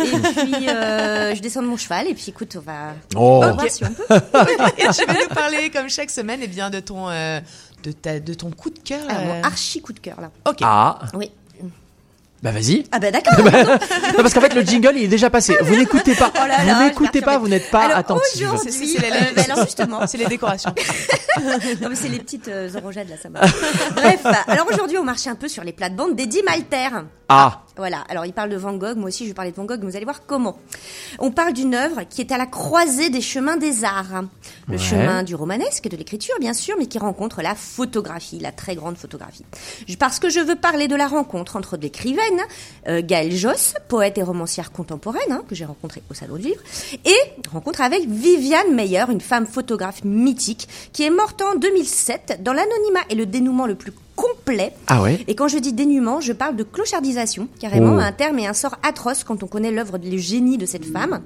puis 0.45 0.69
euh, 0.69 1.35
je 1.35 1.41
descends 1.41 1.63
de 1.63 1.67
mon 1.69 1.79
cheval 1.79 2.07
et 2.09 2.13
puis 2.15 2.27
écoute, 2.29 2.55
on 2.59 2.61
va, 2.61 2.93
Oh. 3.17 3.19
on 3.37 3.41
va 3.41 3.53
voir 3.53 3.71
si 3.71 3.83
on 3.85 3.93
peut. 3.93 4.05
Et 4.79 4.83
tu 4.83 5.07
vas 5.07 5.15
nous 5.15 5.35
parler 5.35 5.71
comme 5.71 5.89
chaque 5.89 6.11
semaine, 6.11 6.43
et 6.43 6.49
bien 6.49 6.69
de 6.69 6.81
ton 6.81 7.09
euh, 7.09 7.41
de 7.83 7.93
ta 7.93 8.21
de 8.21 8.35
ton 8.35 8.51
coup 8.51 8.71
de 8.71 8.79
cœur. 8.79 9.01
Alors, 9.09 9.23
euh, 9.23 9.27
mon 9.39 9.43
archi 9.45 9.81
coup 9.83 9.93
de 9.93 10.01
cœur 10.01 10.21
là. 10.21 10.31
Ok. 10.49 10.59
Ah. 10.63 10.99
Oui. 11.15 11.31
Bah, 12.43 12.51
vas-y. 12.51 12.83
Ah 12.91 12.99
bah 12.99 13.13
d'accord. 13.13 13.35
Non, 13.39 14.17
parce 14.17 14.35
qu'en 14.35 14.41
fait, 14.41 14.53
le 14.53 14.63
jingle, 14.63 14.95
il 14.97 15.05
est 15.05 15.09
déjà 15.09 15.31
passé. 15.31 15.57
Vous 15.63 15.77
n'écoutez 15.77 16.17
pas. 16.17 16.33
Oh 16.43 16.47
là 16.49 16.57
vous 16.61 16.67
là, 16.67 16.85
n'écoutez 16.89 17.21
pas, 17.23 17.39
vous 17.39 17.47
n'êtes 17.47 17.71
pas 17.71 17.85
Alors, 17.85 17.99
attentif. 17.99 18.35
aujourd'hui, 18.43 18.73
C'est- 18.73 18.87
c'est 18.99 19.01
les- 19.01 19.13
euh, 19.17 19.31
bah, 19.37 19.43
alors 19.49 19.65
justement, 19.65 20.07
C'est 20.09 20.19
les 20.19 20.27
décorations. 20.27 20.75
non, 21.81 21.89
mais 21.89 21.95
c'est 21.95 22.09
les 22.09 22.19
petites 22.19 22.49
euh, 22.49 22.69
orogènes 22.77 23.09
là, 23.11 23.15
ça 23.23 23.29
marche. 23.29 23.53
Bref, 23.95 24.27
alors 24.49 24.67
aujourd'hui, 24.73 24.99
on 24.99 25.05
marchait 25.05 25.31
un 25.31 25.37
peu 25.37 25.47
sur 25.47 25.63
les 25.63 25.73
plates-bandes 25.73 26.17
d'Eddie 26.17 26.43
Malter. 26.45 26.89
Ah. 27.29 27.63
Voilà, 27.77 28.05
alors 28.11 28.27
il 28.27 28.33
parle 28.35 28.51
de 28.51 28.57
Van 28.57 28.75
Gogh, 28.75 28.97
moi 28.99 29.09
aussi 29.09 29.25
je 29.25 29.29
vais 29.31 29.35
parler 29.35 29.51
de 29.51 29.57
Van 29.57 29.65
Gogh, 29.65 29.81
mais 29.81 29.91
vous 29.91 29.97
allez 29.97 30.05
voir 30.05 30.27
comment. 30.27 30.59
On 31.19 31.31
parle 31.31 31.55
d'une 31.55 31.75
œuvre 31.75 32.03
qui 32.09 32.21
est 32.21 32.31
à 32.31 32.37
la 32.37 32.45
croisée 32.47 33.09
des 33.09 33.23
chemins 33.23 33.57
des 33.57 33.85
arts. 33.85 34.25
Le 34.69 34.75
Ouais. 34.75 34.79
chemin 34.79 35.23
du 35.23 35.35
romanesque, 35.35 35.89
de 35.89 35.97
l'écriture 35.97 36.35
bien 36.39 36.53
sûr, 36.53 36.75
mais 36.79 36.87
qui 36.87 36.99
rencontre 36.99 37.41
la 37.43 37.55
photographie, 37.55 38.39
la 38.39 38.53
très 38.53 38.75
grande 38.77 38.97
photographie. 38.97 39.45
Parce 39.99 40.19
que 40.19 40.29
je 40.29 40.41
veux 40.41 40.57
parler 40.57 40.87
de 40.87 40.97
la 40.97 41.07
rencontre 41.07 41.57
entre 41.57 41.77
l'écrivaine, 41.79 42.41
euh, 42.89 43.01
Gaëlle 43.03 43.35
Josse, 43.35 43.75
poète 43.89 44.19
et 44.19 44.23
romancière 44.23 44.71
contemporaine, 44.71 45.31
hein, 45.31 45.43
que 45.49 45.55
j'ai 45.55 45.65
rencontrée 45.65 46.03
au 46.11 46.15
Salon 46.15 46.37
du 46.37 46.43
Livre, 46.43 46.61
et 47.07 47.17
rencontre 47.51 47.81
avec 47.81 48.07
Viviane 48.07 48.75
Meyer, 48.75 49.05
une 49.11 49.21
femme 49.23 49.47
photographe 49.47 50.05
mythique, 50.05 50.69
qui 50.93 51.05
est 51.05 51.11
morte 51.11 51.41
en 51.41 51.55
2007 51.57 52.41
dans 52.43 52.53
l'anonymat 52.53 53.01
et 53.09 53.15
le 53.15 53.25
dénouement 53.27 53.67
le 53.67 53.75
plus 53.77 53.93
complet 54.17 54.73
Ah 54.87 55.03
ouais. 55.03 55.25
et 55.29 55.35
quand 55.35 55.49
je 55.49 55.59
dis 55.59 55.73
dénuement, 55.73 56.21
je 56.21 56.33
parle 56.33 56.57
de 56.57 56.63
clochardisation, 56.65 57.49
carrément 57.61 57.97
Oh. 57.97 58.01
un 58.01 58.13
terme 58.13 58.39
et 58.39 58.47
un 58.47 58.53
sort 58.55 58.77
atroce 58.83 59.25
quand 59.25 59.43
on 59.43 59.47
connaît 59.47 59.71
l'œuvre, 59.71 59.99
le 60.03 60.19
génie 60.19 60.59
de 60.59 60.67
cette 60.67 60.85
femme. 60.85 61.21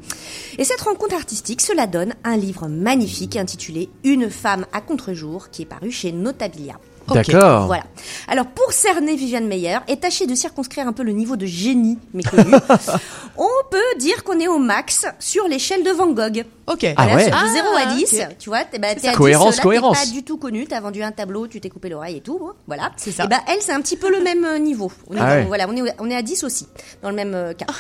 Et 0.59 0.65
cette 0.65 0.81
rencontre 0.81 1.15
artistique, 1.15 1.61
cela 1.61 1.87
donne 1.87 2.15
un 2.25 2.37
livre 2.37 2.69
magnifique 2.69 3.37
intitulé 3.37 3.89
Une 4.05 4.31
femme 4.31 4.67
à 4.73 4.81
contre-jour, 4.81 5.51
qui 5.51 5.63
est 5.63 5.67
paru 5.67 5.91
chez 5.91 6.13
Notabilia. 6.13 6.75
D'accord. 7.09 7.67
Voilà. 7.67 7.85
Alors 8.27 8.47
pour 8.47 8.73
cerner 8.73 9.15
Viviane 9.15 9.47
Meyer 9.47 9.79
et 9.87 9.97
tâcher 9.97 10.27
de 10.27 10.35
circonscrire 10.35 10.89
un 10.89 10.93
peu 10.93 11.05
le 11.05 11.13
niveau 11.13 11.37
de 11.37 11.47
génie 11.47 11.99
méconnu, 12.13 12.51
on 13.37 13.47
peut 13.71 13.99
dire 14.01 14.25
qu'on 14.25 14.41
est 14.41 14.49
au 14.49 14.59
max 14.59 15.07
sur 15.21 15.47
l'échelle 15.47 15.85
de 15.85 15.91
Van 15.91 16.09
Gogh. 16.11 16.45
Ok. 16.67 16.85
Ah 16.85 16.95
Voilà, 16.97 17.15
ouais. 17.17 17.25
sur 17.31 17.43
de 17.43 17.47
0 17.49 17.67
à 17.69 17.81
Ah, 17.89 17.95
10, 17.95 18.15
ok. 18.15 18.37
tu 18.39 18.49
vois, 18.49 18.65
t'es 18.65 18.79
bah, 18.79 18.89
à 18.89 18.95
10, 18.95 19.13
Cohérence, 19.13 19.57
là, 19.59 19.63
cohérence. 19.63 19.99
pas 20.05 20.11
du 20.11 20.23
tout 20.25 20.37
connu, 20.37 20.67
t'as 20.67 20.81
vendu 20.81 21.03
un 21.03 21.13
tableau, 21.13 21.47
tu 21.47 21.61
t'es 21.61 21.69
coupé 21.71 21.89
l'oreille 21.89 22.17
et 22.17 22.21
tout, 22.21 22.41
hein, 22.45 22.55
voilà. 22.67 22.91
C'est 22.97 23.13
ça. 23.13 23.25
Et 23.25 23.29
bah 23.29 23.39
elle, 23.49 23.61
c'est 23.61 23.73
un 23.73 23.81
petit 23.81 23.97
peu 23.97 24.11
le 24.11 24.21
même 24.23 24.45
euh, 24.45 24.59
niveau. 24.59 24.91
On 25.09 25.15
est, 25.15 25.19
Ah 25.21 25.29
dans- 25.29 25.35
ouais. 25.43 25.45
voilà, 25.47 25.67
on 25.69 25.77
est, 25.77 25.95
on 26.01 26.11
est 26.11 26.17
à 26.17 26.23
10 26.23 26.43
aussi, 26.45 26.67
dans 27.03 27.11
le 27.11 27.15
même 27.17 27.35
euh, 27.35 27.53
cas. 27.55 27.67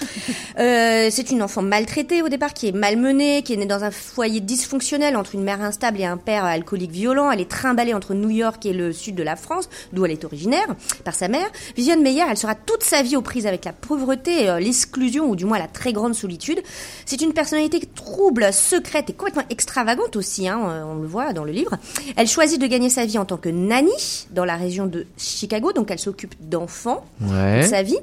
Euh, 0.59 1.09
c'est 1.11 1.31
une 1.31 1.43
enfant 1.43 1.61
maltraitée 1.61 2.23
au 2.23 2.29
départ, 2.31 2.55
qui 2.55 2.69
est 2.69 2.73
malmenée, 2.73 3.43
qui 3.43 3.53
est 3.53 3.57
née 3.57 3.67
dans 3.67 3.85
un 3.85 3.91
foyer 3.91 4.41
dysfonctionnel 4.41 5.15
entre 5.17 5.35
une 5.35 5.43
mère 5.43 5.61
instable 5.61 6.01
et 6.01 6.07
un 6.07 6.17
père 6.17 6.45
alcoolique 6.47 6.91
violent. 6.93 7.31
Elle 7.31 7.41
est 7.43 7.51
trimballée 7.51 7.93
entre 7.93 8.15
New 8.15 8.31
York 8.31 8.65
et 8.65 8.73
le 8.73 8.93
sud 8.93 9.17
de 9.17 9.23
la 9.23 9.37
France, 9.37 9.69
d'où 9.93 10.05
elle 10.07 10.13
est 10.13 10.25
originaire, 10.25 10.67
par 11.05 11.15
sa 11.15 11.29
mère. 11.29 11.47
Viviane 11.77 12.01
Meyer, 12.01 12.25
elle 12.31 12.39
sera 12.39 12.55
toute 12.55 12.83
sa 12.85 13.03
vie 13.03 13.17
aux 13.17 13.23
prises 13.23 13.47
avec 13.47 13.67
la 13.67 13.73
pauvreté, 13.75 14.49
euh, 14.49 14.59
l'exclusion, 14.59 15.27
ou 15.29 15.37
du 15.37 15.45
moins 15.45 15.59
la 15.59 15.69
très 15.69 15.93
grande 15.93 16.15
solitude. 16.15 16.63
C'est 17.05 17.21
une 17.21 17.35
personnalité 17.35 17.81
trouble, 17.95 18.49
secrète 18.77 19.11
et 19.11 19.13
complètement 19.13 19.45
extravagante 19.51 20.17
aussi, 20.17 20.49
hein, 20.49 20.61
euh, 20.69 20.83
on 20.85 20.97
le 21.01 21.07
voit 21.09 21.33
dans 21.33 21.45
le 21.45 21.53
livre. 21.53 21.73
Elle 22.17 22.29
choisit 22.29 22.61
de 22.61 22.67
gagner 22.67 22.91
sa 22.91 23.05
vie 23.07 23.19
en 23.19 23.25
tant 23.25 23.37
que 23.37 23.49
nanny 23.49 24.27
dans 24.31 24.45
la 24.45 24.57
région 24.57 24.87
de 24.87 25.07
Chicago, 25.17 25.73
donc 25.73 25.91
elle 25.91 25.99
s'occupe 25.99 26.35
d'enfants 26.41 27.05
Ouais. 27.21 27.61
toute 27.63 27.71
sa 27.71 27.83
vie. 27.83 27.99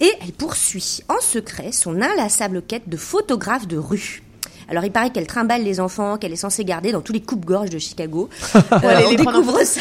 Et 0.00 0.10
elle 0.22 0.32
poursuit 0.32 1.00
en 1.08 1.20
secret 1.20 1.72
son 1.72 2.00
inlassable 2.02 2.62
quête 2.62 2.88
de 2.88 2.96
photographe 2.96 3.66
de 3.66 3.76
rue. 3.78 4.22
Alors 4.68 4.84
il 4.84 4.90
paraît 4.90 5.10
qu'elle 5.10 5.28
trimballe 5.28 5.62
les 5.62 5.78
enfants 5.78 6.16
qu'elle 6.18 6.32
est 6.32 6.36
censée 6.36 6.64
garder 6.64 6.90
dans 6.90 7.00
tous 7.00 7.12
les 7.12 7.20
coupes-gorges 7.20 7.70
de 7.70 7.78
Chicago. 7.78 8.28
Euh, 8.56 8.88
aller 8.88 9.04
on 9.06 9.10
les 9.10 9.16
en 9.20 9.24
découvre 9.32 9.62
ça. 9.62 9.80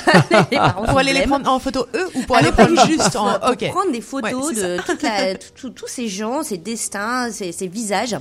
les 0.51 0.57
Pour 0.87 0.99
aller 0.99 1.13
les 1.13 1.23
prendre 1.25 1.49
en 1.51 1.57
photo 1.59 1.87
eux 1.95 2.07
ou 2.13 2.21
pour 2.21 2.35
Ah 2.35 2.39
aller 2.39 2.49
non, 2.49 2.55
prendre 2.55 2.85
juste 2.87 3.15
en. 3.15 3.39
Pour 3.39 3.69
prendre 3.71 3.91
des 3.91 4.01
photos 4.01 4.49
Ouais, 4.49 4.53
de 4.77 4.77
toute 4.85 5.01
la- 5.01 5.33
tout- 5.35 5.47
tout- 5.55 5.69
tous 5.71 5.87
ces 5.87 6.07
gens, 6.07 6.43
ces 6.43 6.57
destins, 6.57 7.31
ces, 7.31 7.51
ces 7.51 7.67
visages. 7.67 8.15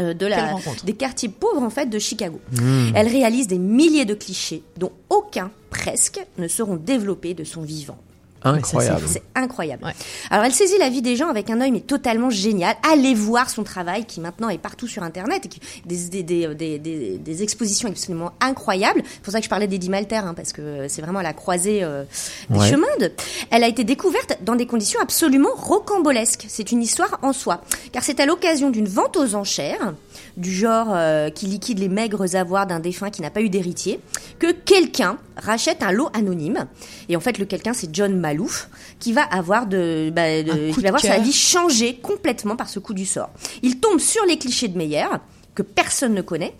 Euh, 0.00 0.14
de 0.14 0.26
la, 0.26 0.56
des 0.84 0.92
quartiers 0.94 1.28
pauvres 1.28 1.62
en 1.62 1.70
fait 1.70 1.86
de 1.86 1.98
Chicago. 1.98 2.40
Hmm. 2.52 2.90
Elle 2.94 3.08
réalise 3.08 3.46
des 3.46 3.58
milliers 3.58 4.04
de 4.04 4.14
clichés 4.14 4.62
dont 4.76 4.92
aucun 5.10 5.50
presque 5.70 6.20
ne 6.38 6.48
seront 6.48 6.76
développés 6.76 7.34
de 7.34 7.44
son 7.44 7.62
vivant. 7.62 7.98
Incroyable. 8.42 9.02
C'est 9.08 9.22
incroyable. 9.34 9.84
Alors 10.30 10.44
elle 10.44 10.52
saisit 10.52 10.78
la 10.78 10.88
vie 10.88 11.02
des 11.02 11.16
gens 11.16 11.28
avec 11.28 11.50
un 11.50 11.60
œil 11.60 11.72
mais 11.72 11.80
totalement 11.80 12.30
génial. 12.30 12.76
Allez 12.90 13.14
voir 13.14 13.50
son 13.50 13.64
travail 13.64 14.04
qui 14.04 14.20
maintenant 14.20 14.48
est 14.48 14.58
partout 14.58 14.86
sur 14.86 15.02
internet 15.02 15.46
et 15.46 15.48
qui 15.48 15.60
des 15.84 16.08
des, 16.08 16.22
des, 16.22 16.54
des, 16.54 16.78
des- 16.78 17.18
des 17.18 17.42
expositions 17.42 17.88
absolument 17.88 18.32
incroyables. 18.40 19.02
C'est 19.04 19.22
pour 19.22 19.32
ça 19.32 19.38
que 19.40 19.44
je 19.44 19.50
parlais 19.50 19.66
d'Eddie 19.66 19.90
Malter 19.90 20.16
hein, 20.16 20.34
parce 20.34 20.52
que 20.52 20.86
c'est 20.88 21.02
vraiment 21.02 21.18
à 21.20 21.22
la 21.24 21.32
croisée 21.32 21.82
euh, 21.82 22.04
des 22.50 22.58
Ouais. 22.58 22.70
chemins. 22.70 22.86
de- 23.00 23.10
Elle 23.50 23.64
a 23.64 23.68
été 23.68 23.84
découverte 23.84 24.38
dans 24.42 24.54
des 24.56 24.66
conditions 24.66 25.00
absolument 25.00 25.50
rocambolesques. 25.56 26.46
C'est 26.48 26.72
une 26.72 26.82
histoire 26.82 27.18
en 27.22 27.32
soi 27.32 27.60
car 27.92 28.02
c'est 28.04 28.20
à 28.20 28.26
l'occasion 28.26 28.70
d'une 28.70 28.88
vente 28.88 29.16
aux 29.16 29.34
enchères 29.34 29.94
du 30.36 30.52
genre 30.52 30.88
euh, 30.90 31.30
qui 31.30 31.46
liquide 31.46 31.78
les 31.78 31.88
maigres 31.88 32.36
avoirs 32.36 32.66
d'un 32.66 32.78
défunt 32.80 33.10
qui 33.10 33.22
n'a 33.22 33.30
pas 33.30 33.40
eu 33.40 33.48
d'héritier, 33.48 34.00
que 34.38 34.52
quelqu'un 34.52 35.18
rachète 35.36 35.82
un 35.82 35.92
lot 35.92 36.10
anonyme. 36.14 36.66
Et 37.08 37.16
en 37.16 37.20
fait, 37.20 37.38
le 37.38 37.46
quelqu'un, 37.46 37.72
c'est 37.72 37.88
John 37.92 38.14
Malouf, 38.18 38.68
qui 38.98 39.12
va 39.12 39.22
avoir 39.22 39.66
de, 39.66 40.10
bah, 40.14 40.42
de- 40.42 40.72
qui 40.72 40.80
va 40.80 40.88
de 40.88 40.88
voir 40.90 41.00
sa 41.00 41.18
vie 41.22 41.32
changer 41.32 41.96
complètement 41.96 42.56
par 42.56 42.68
ce 42.68 42.78
coup 42.78 42.92
du 42.94 43.06
sort. 43.06 43.30
Il 43.62 43.80
tombe 43.80 43.98
sur 43.98 44.24
les 44.26 44.36
clichés 44.38 44.68
de 44.68 44.76
Meyer 44.76 45.06
que 45.54 45.62
personne 45.62 46.12
ne 46.12 46.20
connaît, 46.20 46.52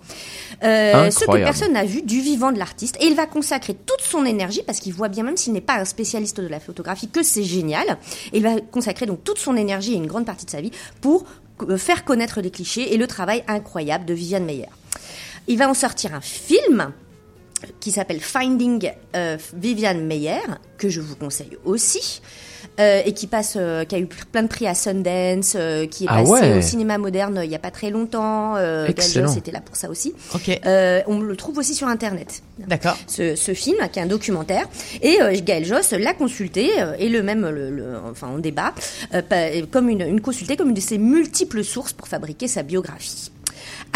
euh, 0.65 1.11
ce 1.11 1.21
que 1.27 1.31
personne 1.45 1.73
n'a 1.75 1.85
vu 1.85 2.01
du 2.01 2.23
vivant 2.23 2.51
de 2.51 2.59
l'artiste, 2.59 2.97
et 2.99 3.07
il 3.07 3.15
va 3.15 3.27
consacrer 3.27 3.75
toute 3.75 4.01
son 4.01 4.25
énergie 4.25 4.63
parce 4.67 4.81
qu'il 4.81 4.95
voit 4.95 5.09
bien, 5.09 5.23
même 5.23 5.37
s'il 5.37 5.53
n'est 5.53 5.61
pas 5.61 5.75
un 5.79 5.85
spécialiste 5.85 6.41
de 6.41 6.47
la 6.49 6.61
photographie, 6.61 7.09
que 7.09 7.23
c'est 7.23 7.43
génial. 7.45 7.85
Et 8.33 8.39
il 8.39 8.43
va 8.43 8.59
consacrer 8.73 9.05
donc 9.05 9.23
toute 9.23 9.39
son 9.39 9.55
énergie 9.55 9.93
et 9.93 9.97
une 9.97 10.07
grande 10.07 10.25
partie 10.25 10.47
de 10.47 10.51
sa 10.51 10.63
vie 10.63 10.71
pour 11.03 11.27
faire 11.77 12.05
connaître 12.05 12.41
les 12.41 12.51
clichés 12.51 12.95
et 12.95 12.97
le 12.97 13.07
travail 13.07 13.45
incroyable 13.49 14.05
de 14.05 14.15
Viviane 14.15 14.45
Meyer. 14.45 14.69
Il 15.49 15.59
va 15.59 15.69
en 15.69 15.75
sortir 15.75 16.15
un 16.15 16.21
film 16.21 16.93
qui 17.81 17.91
s'appelle 17.91 18.21
Finding 18.21 18.93
euh, 19.15 19.39
Viviane 19.55 20.05
Meyer, 20.05 20.41
que 20.79 20.89
je 20.89 21.01
vous 21.01 21.17
conseille 21.17 21.57
aussi. 21.65 22.21
Euh, 22.81 23.03
et 23.05 23.13
qui 23.13 23.27
passe, 23.27 23.55
euh, 23.57 23.85
qui 23.85 23.95
a 23.95 23.99
eu 23.99 24.07
plein 24.07 24.43
de 24.43 24.49
prix 24.49 24.67
à 24.67 24.75
Sundance, 24.75 25.55
euh, 25.57 25.87
qui 25.87 26.05
est 26.05 26.09
Ah 26.11 26.17
passé 26.23 26.31
ouais. 26.33 26.59
au 26.59 26.63
cinéma 26.63 26.99
moderne 26.99 27.39
euh, 27.39 27.45
il 27.45 27.51
y 27.51 27.55
a 27.55 27.59
pas 27.59 27.71
très 27.71 27.91
longtemps. 27.91 28.57
Euh, 28.57 28.87
était 29.39 29.53
là 29.53 29.61
pour 29.61 29.77
ça 29.77 29.89
aussi. 29.91 30.15
Ok. 30.35 30.61
Euh, 30.67 31.03
on 31.07 31.21
le 31.21 31.37
trouve 31.37 31.59
aussi 31.59 31.75
sur 31.75 31.89
internet. 31.89 32.43
D'accord. 32.59 32.97
Ce, 33.07 33.35
ce 33.37 33.55
film, 33.55 33.77
qui 33.93 33.99
est 33.99 34.03
un 34.03 34.07
documentaire, 34.07 34.67
et 35.03 35.21
euh, 35.23 35.35
Gaël 35.45 35.65
Joss 35.65 35.93
l'a 35.93 36.15
consulté 36.15 36.71
euh, 36.79 36.95
et 36.99 37.09
le 37.09 37.23
même, 37.23 37.49
le, 37.49 37.71
le- 37.71 37.95
enfin 38.11 38.29
on 38.35 38.39
débat, 38.39 38.75
euh, 39.15 39.23
comme 39.71 39.89
une, 39.89 40.03
une 40.03 40.21
consultée 40.21 40.57
comme 40.57 40.69
une 40.69 40.75
de 40.75 40.81
ses 40.81 40.99
multiples 40.99 41.65
sources 41.65 41.93
pour 41.93 42.09
fabriquer 42.09 42.49
sa 42.49 42.63
biographie. 42.63 43.31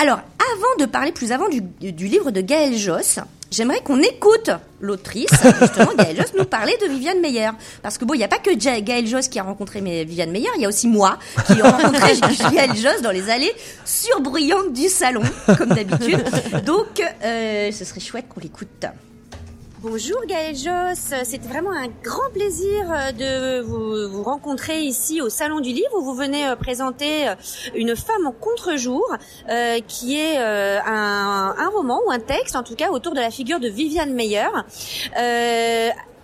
Alors, 0.00 0.18
avant 0.18 0.84
de 0.84 0.90
parler 0.90 1.12
plus 1.12 1.32
avant 1.32 1.48
du, 1.48 1.60
du 1.60 2.06
livre 2.06 2.30
de 2.30 2.40
Gaël 2.40 2.76
Joss, 2.76 3.18
j'aimerais 3.50 3.80
qu'on 3.82 4.00
écoute 4.00 4.50
l'autrice, 4.80 5.28
justement 5.60 5.90
Gaël 5.96 6.16
Joss, 6.16 6.32
nous 6.38 6.44
parler 6.46 6.72
de 6.82 6.86
Viviane 6.88 7.20
Meyer. 7.20 7.50
Parce 7.82 7.98
que 7.98 8.04
bon, 8.06 8.14
il 8.14 8.18
n'y 8.18 8.24
a 8.24 8.28
pas 8.28 8.38
que 8.38 8.58
Ja- 8.58 8.80
Gaël 8.80 9.06
Joss 9.06 9.28
qui 9.28 9.38
a 9.38 9.42
rencontré 9.42 9.80
Viviane 9.80 10.30
Meyer, 10.30 10.48
il 10.56 10.62
y 10.62 10.64
a 10.64 10.68
aussi 10.68 10.88
moi 10.88 11.18
qui 11.46 11.52
ai 11.52 11.62
rencontré 11.62 12.14
Gaël 12.54 12.74
Joss 12.76 13.02
dans 13.02 13.10
les 13.10 13.28
allées 13.28 13.52
surbruyantes 13.84 14.72
du 14.72 14.88
salon, 14.88 15.22
comme 15.58 15.68
d'habitude. 15.68 16.24
Donc, 16.64 17.02
euh, 17.22 17.70
ce 17.70 17.84
serait 17.84 18.00
chouette 18.00 18.24
qu'on 18.28 18.40
l'écoute. 18.40 18.86
Bonjour 19.82 20.20
Gaël 20.26 20.54
Joss, 20.54 21.14
c'était 21.24 21.48
vraiment 21.48 21.70
un 21.70 21.88
grand 22.04 22.28
plaisir 22.34 22.84
euh, 22.92 23.12
de 23.12 23.62
vous, 23.62 24.22
rencontrer 24.22 24.82
ici 24.82 25.22
au 25.22 25.30
Salon 25.30 25.60
du 25.60 25.70
Livre 25.70 25.96
où 25.96 26.02
vous 26.02 26.12
venez 26.12 26.46
euh, 26.46 26.54
présenter 26.54 27.26
euh, 27.26 27.34
une 27.74 27.96
femme 27.96 28.26
en 28.26 28.32
contre-jour 28.32 29.02
qui 29.88 30.18
est 30.18 30.36
un, 30.36 31.54
un 31.56 31.68
roman 31.70 31.98
ou 32.06 32.10
un 32.10 32.18
texte 32.18 32.56
en 32.56 32.62
tout 32.62 32.74
cas 32.74 32.90
autour 32.90 33.14
de 33.14 33.20
la 33.20 33.30
figure 33.30 33.58
de 33.58 33.68
Viviane 33.68 34.12
Meyer. 34.12 34.48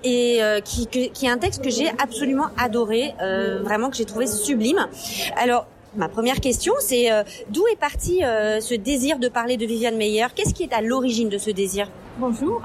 Et 0.04 0.40
qui, 0.62 0.88
est 1.22 1.28
un 1.28 1.38
texte 1.38 1.64
que 1.64 1.70
j'ai 1.70 1.88
absolument 1.98 2.48
adoré, 2.59 3.14
euh, 3.22 3.62
vraiment 3.62 3.88
que 3.88 3.96
j'ai 3.96 4.04
trouvé 4.04 4.26
sublime. 4.26 4.86
Alors, 5.36 5.66
ma 5.96 6.09
première 6.09 6.40
question, 6.40 6.74
c'est 6.78 7.09
d'où 7.48 7.66
est 7.68 7.76
parti 7.76 8.20
ce 8.20 8.74
désir 8.74 9.18
de 9.18 9.28
parler 9.28 9.57
de 9.57 9.64
Viviane 9.64 9.96
Meyer? 9.96 10.26
Qu'est-ce 10.34 10.52
qui 10.52 10.62
est 10.62 10.74
à 10.74 10.82
l'origine 10.82 11.30
de 11.30 11.38
ce 11.38 11.50
désir? 11.50 11.88
Bonjour. 12.19 12.62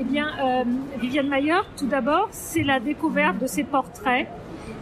Eh 0.00 0.02
bien, 0.02 0.26
euh, 0.40 0.64
Viviane 0.98 1.28
Mayer, 1.28 1.60
tout 1.76 1.86
d'abord, 1.86 2.26
c'est 2.32 2.64
la 2.64 2.80
découverte 2.80 3.38
de 3.38 3.46
ses 3.46 3.62
portraits, 3.62 4.26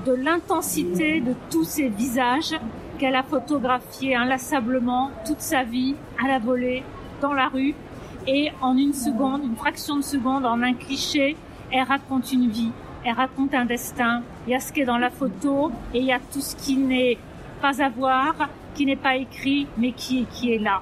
de 0.07 0.13
l'intensité 0.15 1.21
de 1.21 1.35
tous 1.51 1.65
ces 1.65 1.91
visages 1.91 2.55
qu'elle 2.99 3.15
a 3.15 3.23
photographiés 3.23 4.15
inlassablement 4.15 5.11
toute 5.27 5.43
sa 5.43 5.65
vie, 5.65 5.97
à 6.19 6.29
la 6.29 6.39
volée, 6.39 6.83
dans 7.21 7.35
la 7.35 7.49
rue. 7.49 7.75
Et 8.27 8.53
en 8.63 8.79
une 8.79 8.95
seconde, 8.95 9.45
une 9.45 9.57
fraction 9.57 9.97
de 9.97 10.03
seconde, 10.03 10.47
en 10.47 10.63
un 10.63 10.73
cliché, 10.73 11.37
elle 11.71 11.83
raconte 11.83 12.33
une 12.33 12.49
vie, 12.49 12.73
elle 13.05 13.17
raconte 13.17 13.53
un 13.53 13.67
destin. 13.67 14.23
Il 14.47 14.53
y 14.53 14.57
a 14.57 14.61
ce 14.61 14.73
qui 14.73 14.81
est 14.81 14.87
dans 14.87 14.97
la 14.97 15.11
photo 15.11 15.71
et 15.93 15.99
il 15.99 16.07
y 16.07 16.13
a 16.13 16.21
tout 16.33 16.41
ce 16.41 16.57
qui 16.57 16.79
n'est 16.79 17.19
pas 17.61 17.83
à 17.83 17.91
voir, 17.91 18.49
qui 18.75 18.87
n'est 18.87 18.97
pas 18.97 19.17
écrit, 19.17 19.67
mais 19.77 19.93
qui 19.93 20.25
qui 20.25 20.55
est 20.55 20.59
là. 20.59 20.81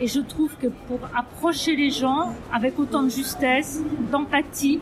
Et 0.00 0.06
je 0.06 0.20
trouve 0.20 0.56
que 0.56 0.66
pour 0.88 0.98
approcher 1.16 1.76
les 1.76 1.90
gens 1.90 2.32
avec 2.52 2.78
autant 2.78 3.02
de 3.02 3.08
justesse, 3.08 3.82
d'empathie, 4.10 4.80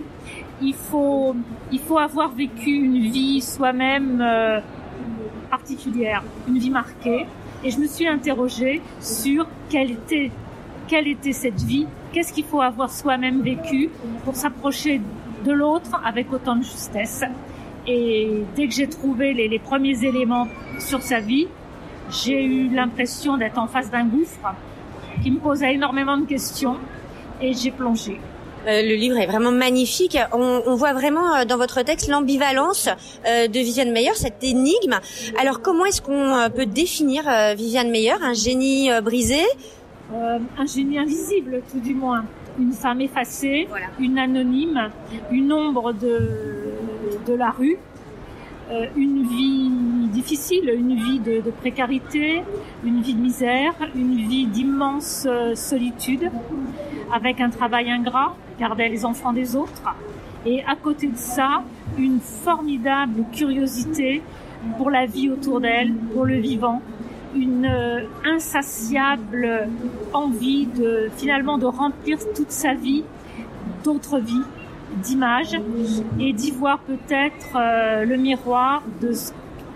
il 0.63 0.75
faut, 0.75 1.35
il 1.73 1.79
faut 1.79 1.99
avoir 1.99 2.31
vécu 2.33 2.71
une 2.71 3.11
vie 3.11 3.41
soi-même 3.41 4.21
euh, 4.21 4.61
particulière, 5.51 6.23
une 6.49 6.59
vie 6.59 6.71
marquée. 6.71 7.27
Et 7.65 7.71
je 7.71 7.79
me 7.79 7.87
suis 7.87 8.07
interrogée 8.07 8.81
sur 9.01 9.47
quelle 9.69 9.91
était, 9.91 10.31
quelle 10.89 11.09
était 11.09 11.33
cette 11.33 11.61
vie, 11.61 11.87
qu'est-ce 12.13 12.33
qu'il 12.33 12.45
faut 12.45 12.61
avoir 12.63 12.91
soi-même 12.91 13.43
vécu 13.43 13.91
pour 14.25 14.35
s'approcher 14.37 15.01
de 15.45 15.53
l'autre 15.53 16.01
avec 16.05 16.33
autant 16.33 16.57
de 16.57 16.63
justesse? 16.63 17.25
Et 17.87 18.45
dès 18.57 18.69
que 18.69 18.75
j'ai 18.75 18.89
trouvé 18.89 19.35
les, 19.35 19.49
les 19.49 19.59
premiers 19.59 20.05
éléments 20.05 20.47
sur 20.79 21.03
sa 21.03 21.21
vie, 21.21 21.49
j'ai 22.11 22.45
eu 22.45 22.69
l'impression 22.69 23.37
d'être 23.37 23.59
en 23.59 23.67
face 23.67 23.91
d'un 23.91 24.05
gouffre 24.05 24.55
qui 25.23 25.31
me 25.31 25.39
posait 25.39 25.75
énormément 25.75 26.17
de 26.17 26.27
questions 26.27 26.77
et 27.41 27.53
j'ai 27.55 27.71
plongé. 27.71 28.21
Euh, 28.67 28.83
le 28.83 28.95
livre 28.95 29.17
est 29.17 29.27
vraiment 29.27 29.53
magnifique. 29.53 30.19
On, 30.33 30.63
on 30.67 30.75
voit 30.75 30.93
vraiment 30.93 31.35
euh, 31.35 31.45
dans 31.47 31.57
votre 31.57 31.83
texte 31.83 32.09
l'ambivalence 32.09 32.89
euh, 33.27 33.49
de 33.49 33.59
Viviane 33.59 33.91
Meyer, 33.91 34.15
cette 34.15 34.45
énigme. 34.45 35.01
Alors 35.41 35.63
comment 35.63 35.87
est-ce 35.87 36.03
qu'on 36.03 36.51
peut 36.55 36.67
définir 36.67 37.23
Viviane 37.57 37.91
Meyer 37.91 38.17
Un 38.23 38.35
génie 38.35 38.91
brisé? 39.03 39.41
Un 40.13 40.67
génie 40.67 40.99
invisible, 40.99 41.63
tout 41.71 41.81
du 41.81 41.95
moins. 41.95 42.25
Une 42.59 42.73
femme 42.73 43.01
effacée, 43.01 43.69
une 43.99 44.19
anonyme, 44.19 44.91
une 45.31 45.53
ombre 45.53 45.93
de, 45.93 46.75
de 47.27 47.33
la 47.33 47.51
rue, 47.51 47.79
une 48.97 49.23
vie 49.23 49.71
difficile, 50.11 50.71
une 50.75 50.95
vie 50.95 51.19
de, 51.19 51.51
précarité, 51.51 52.43
une 52.85 53.01
vie 53.01 53.15
de 53.15 53.21
misère, 53.21 53.75
une 53.95 54.17
vie 54.17 54.47
d'immense 54.47 55.27
euh, 55.29 55.55
solitude, 55.55 56.31
avec 57.13 57.41
un 57.41 57.51
travail 57.51 57.91
ingrat, 57.91 58.35
garder 58.59 58.89
les 58.89 59.05
enfants 59.05 59.33
des 59.33 59.57
autres. 59.57 59.95
Et 60.47 60.63
à 60.65 60.77
côté 60.77 61.07
de 61.09 61.17
ça, 61.17 61.63
une 61.99 62.21
formidable 62.21 63.25
curiosité 63.33 64.23
pour 64.77 64.91
la 64.91 65.07
vie 65.07 65.31
autour 65.31 65.61
d'elle, 65.61 65.93
pour 66.13 66.25
le 66.25 66.37
vivant, 66.37 66.83
une 67.35 67.67
euh, 67.67 68.05
insatiable 68.25 69.69
envie 70.13 70.67
de 70.67 71.09
finalement 71.17 71.59
de 71.59 71.67
remplir 71.67 72.19
toute 72.35 72.51
sa 72.51 72.75
vie 72.75 73.05
d'autres 73.85 74.19
vies, 74.19 74.43
d'images 74.97 75.57
et 76.19 76.33
d'y 76.33 76.51
voir 76.51 76.81
peut-être 76.81 77.57
euh, 77.57 78.05
le 78.05 78.17
miroir 78.17 78.83
de 79.01 79.13
ce 79.13 79.33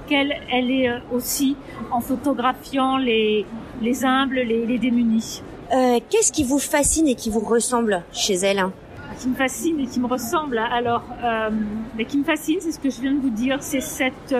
qu'elle 0.07 0.34
elle 0.52 0.70
est 0.70 0.88
euh, 0.88 0.98
aussi 1.12 1.57
en 1.90 2.00
photographiant 2.00 2.96
les, 2.96 3.46
les 3.82 4.05
humbles, 4.05 4.36
les, 4.36 4.66
les 4.66 4.78
démunis. 4.78 5.42
Euh, 5.72 5.98
Qu'est-ce 6.11 6.32
qui 6.32 6.44
vous 6.44 6.59
fascine 6.59 7.09
et 7.09 7.14
qui 7.14 7.30
vous 7.30 7.40
ressemble 7.40 8.02
chez 8.12 8.34
elle 8.34 8.59
hein 8.59 8.72
qui 9.18 9.28
me 9.28 9.34
fascine 9.36 9.78
et 9.78 9.86
qui 9.86 10.00
me 10.00 10.09
ressemble. 10.09 10.59
Alors, 10.59 11.05
euh, 11.22 11.48
mais 11.96 12.05
qui 12.05 12.18
me 12.18 12.24
fascine, 12.24 12.57
c'est 12.61 12.72
ce 12.72 12.80
que 12.80 12.90
je 12.90 13.00
viens 13.00 13.12
de 13.12 13.20
vous 13.20 13.30
dire, 13.30 13.59
c'est 13.61 13.80
cette 13.80 14.34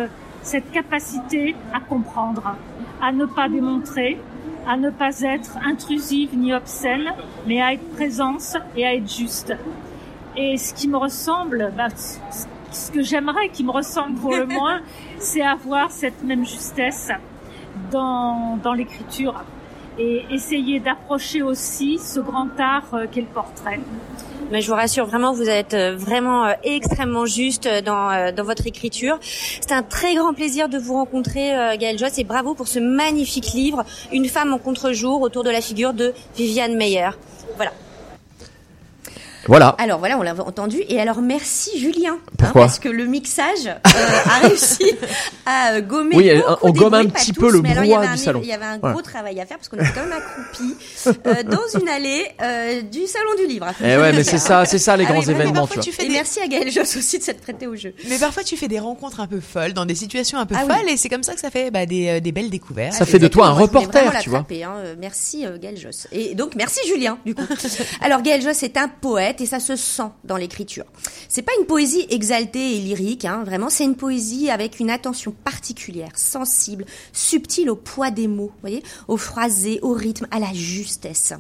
cette 0.45 0.71
capacité 0.73 1.57
à 1.73 1.81
comprendre, 1.81 2.55
à 3.01 3.13
ne 3.13 3.25
pas 3.25 3.49
démontrer, 3.49 4.19
à 4.69 4.77
ne 4.77 4.91
pas 4.91 5.21
être 5.23 5.57
intrusive 5.65 6.37
ni 6.37 6.53
obscène, 6.53 7.13
mais 7.47 7.61
à 7.61 7.73
être 7.73 7.89
présence 7.95 8.57
et 8.77 8.85
à 8.85 8.95
être 8.95 9.11
juste. 9.11 9.55
Et 10.37 10.57
ce 10.59 10.75
qui 10.75 10.89
me 10.89 10.99
ressemble, 10.99 11.73
bah, 11.77 11.89
ce 12.71 12.91
que 12.91 13.03
j'aimerais 13.03 13.49
qui 13.49 13.65
me 13.65 13.71
ressemble 13.71 14.19
pour 14.19 14.33
le 14.33 14.47
moins, 14.59 14.81
c'est 15.25 15.43
avoir 15.43 15.91
cette 15.91 16.23
même 16.23 16.47
justesse 16.47 17.11
dans, 17.91 18.59
dans 18.63 18.73
l'écriture 18.73 19.45
et 19.99 20.25
essayer 20.31 20.81
d'approcher 20.81 21.43
aussi 21.43 21.99
ce 21.99 22.21
grand 22.21 22.49
art 22.59 22.95
euh, 22.95 23.07
qu'est 23.11 23.21
le 23.21 23.27
portrait. 23.29 23.81
Mais 24.51 24.61
je 24.61 24.69
vous 24.69 24.77
rassure, 24.77 25.07
vraiment, 25.07 25.33
vous 25.33 25.49
êtes 25.49 25.75
euh, 25.75 25.97
vraiment 25.97 26.45
euh, 26.45 26.53
extrêmement 26.65 27.27
juste 27.27 27.69
dans, 27.85 28.35
dans 28.35 28.45
votre 28.45 28.67
écriture. 28.67 29.19
C'est 29.23 29.73
un 29.73 29.83
très 29.83 30.15
grand 30.15 30.35
plaisir 30.35 30.69
de 30.69 30.79
vous 30.79 30.95
rencontrer, 30.95 31.77
Gaël 31.79 31.99
Joss, 31.99 32.19
et 32.19 32.25
bravo 32.25 32.55
pour 32.55 32.69
ce 32.69 32.79
magnifique 32.79 33.53
livre, 33.53 33.85
Une 34.13 34.27
femme 34.27 34.53
en 34.53 34.59
contre-jour, 34.59 35.23
autour 35.23 35.45
de 35.45 35.51
la 35.51 35.61
figure 35.61 35.95
de 35.95 36.13
Viviane 36.37 36.77
Meyer. 36.77 37.11
Voilà. 39.47 39.69
Alors 39.79 39.99
voilà, 39.99 40.19
on 40.19 40.23
l'a 40.23 40.35
entendu. 40.35 40.83
Et 40.89 41.01
alors 41.01 41.21
merci 41.23 41.79
Julien. 41.79 42.15
hein, 42.15 42.33
Pourquoi 42.39 42.63
Parce 42.63 42.79
que 42.79 42.89
le 42.89 43.07
mixage 43.07 43.67
euh, 43.67 44.19
a 44.31 44.47
réussi 44.47 44.93
à 45.47 45.73
euh, 45.75 45.81
gommer. 45.81 46.17
Oui, 46.17 46.31
on 46.63 46.71
gomme 46.73 46.95
un 46.95 47.07
petit 47.07 47.33
tous, 47.33 47.41
peu 47.41 47.51
le 47.53 47.61
mais 47.63 47.71
alors, 47.73 47.85
il 47.85 47.89
y 47.89 47.91
brouhaha 47.91 48.07
avait 48.09 48.15
du 48.17 48.21
un- 48.23 48.25
salon. 48.25 48.41
Il 48.43 48.49
y 48.49 48.53
avait 48.53 48.65
un 48.65 48.79
Voilà. 48.79 48.93
gros 48.95 49.03
travail 49.03 49.41
à 49.41 49.47
faire 49.47 49.57
parce 49.59 49.69
qu'on 49.69 49.77
était 49.77 49.93
quand 49.95 50.03
même 50.07 50.13
accroupis 50.13 50.77
euh, 51.27 51.43
dans 51.45 51.81
une 51.81 51.89
allée 51.89 52.25
euh, 52.43 52.83
du 52.83 53.07
salon 53.07 53.31
du 53.39 53.47
livre. 53.47 53.67
Eh 53.83 53.97
ouais, 53.97 54.13
mais 54.13 54.25
c'est 54.25 54.39
ça, 54.39 54.65
c'est 54.65 54.79
ça 54.79 54.97
les 54.97 55.05
Ah 55.09 55.13
grands 55.13 55.23
événements, 55.23 55.53
parfois, 55.67 55.83
tu 55.83 55.91
tu 55.91 55.91
vois. 55.91 55.97
fais 56.01 56.05
Et 56.05 56.09
des- 56.09 56.15
merci 56.15 56.41
à 56.41 56.47
Gaël 56.47 56.71
Joss 56.71 56.97
aussi 56.97 57.19
de 57.19 57.23
s'être 57.23 57.41
prêté 57.41 57.67
au 57.67 57.77
jeu. 57.77 57.95
Mais 58.09 58.19
parfois, 58.19 58.43
tu 58.45 58.57
fais 58.57 58.69
des 58.69 58.79
rencontres 58.79 59.21
un 59.21 59.27
peu 59.27 59.41
folles, 59.41 59.73
dans 59.73 59.87
des 59.87 59.95
situations 59.95 60.39
un 60.39 60.47
peu 60.47 60.55
Ah 60.59 60.65
oui. 60.69 60.75
folles, 60.75 60.89
et 60.91 60.97
c'est 60.97 61.09
comme 61.09 61.23
ça 61.23 61.35
que 61.35 61.41
ça 61.41 61.51
fait 61.51 61.71
bah, 61.71 61.87
des, 61.87 62.21
des 62.21 62.33
belles 62.33 62.51
découvertes. 62.51 62.95
Ça 62.95 63.07
fait 63.07 63.19
de 63.19 63.29
toi 63.29 63.47
un 63.49 63.53
reporter, 63.53 64.13
tu 64.21 64.31
vois. 64.31 64.41
hein. 64.65 64.75
Merci 64.99 65.45
Gaël 65.61 65.77
Joss. 65.77 66.07
Et 66.13 66.35
donc 66.35 66.55
merci 66.55 66.81
Julien 66.89 67.19
du 67.27 67.35
coup. 67.35 67.43
Alors 68.01 68.23
Gaël 68.23 68.41
Joss 68.43 68.63
est 68.63 68.77
un 68.77 68.89
poète 68.89 69.34
et 69.41 69.47
ça 69.47 69.61
se 69.61 69.77
sent 69.77 70.11
dans 70.25 70.37
l'écriture. 70.37 70.85
C'est 71.29 71.43
pas 71.43 71.53
une 71.59 71.67
poésie 71.67 72.07
exaltée 72.11 72.77
et 72.77 72.81
lyrique, 72.81 73.25
hein, 73.25 73.43
vraiment. 73.45 73.71
C'est 73.71 73.85
une 73.85 73.97
poésie 73.97 74.51
avec 74.51 74.81
une 74.81 74.91
attention 74.91 75.33
particulière, 75.45 76.13
sensible, 76.15 76.85
subtile 77.13 77.71
au 77.71 77.77
poids 77.77 78.11
des 78.11 78.29
mots, 78.29 78.53
voyez, 78.61 78.83
au 79.09 79.17
phrasé, 79.17 79.79
au 79.83 79.93
rythme, 79.93 80.27
à 80.31 80.39
la 80.39 80.53
justesse. 80.53 81.33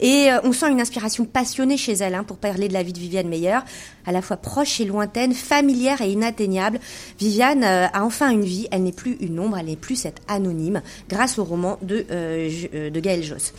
Et 0.00 0.30
euh, 0.30 0.40
on 0.44 0.52
sent 0.52 0.70
une 0.70 0.80
inspiration 0.80 1.24
passionnée 1.24 1.76
chez 1.76 1.92
elle 1.92 2.14
hein, 2.14 2.24
pour 2.24 2.38
parler 2.38 2.68
de 2.68 2.72
la 2.72 2.82
vie 2.82 2.92
de 2.92 2.98
Viviane 2.98 3.28
Meyer, 3.28 3.58
à 4.06 4.12
la 4.12 4.22
fois 4.22 4.36
proche 4.36 4.80
et 4.80 4.84
lointaine, 4.84 5.34
familière 5.34 6.00
et 6.00 6.10
inatteignable. 6.10 6.80
Viviane 7.18 7.64
euh, 7.64 7.86
a 7.92 8.04
enfin 8.04 8.30
une 8.30 8.44
vie. 8.44 8.68
Elle 8.70 8.84
n'est 8.84 8.92
plus 8.92 9.16
une 9.20 9.38
ombre, 9.40 9.58
elle 9.58 9.66
n'est 9.66 9.76
plus 9.76 9.96
cette 9.96 10.20
anonyme, 10.28 10.82
grâce 11.08 11.38
au 11.38 11.44
roman 11.44 11.78
de 11.82 12.06
euh, 12.10 12.90
Gaël 12.90 13.22
Joss. 13.22 13.52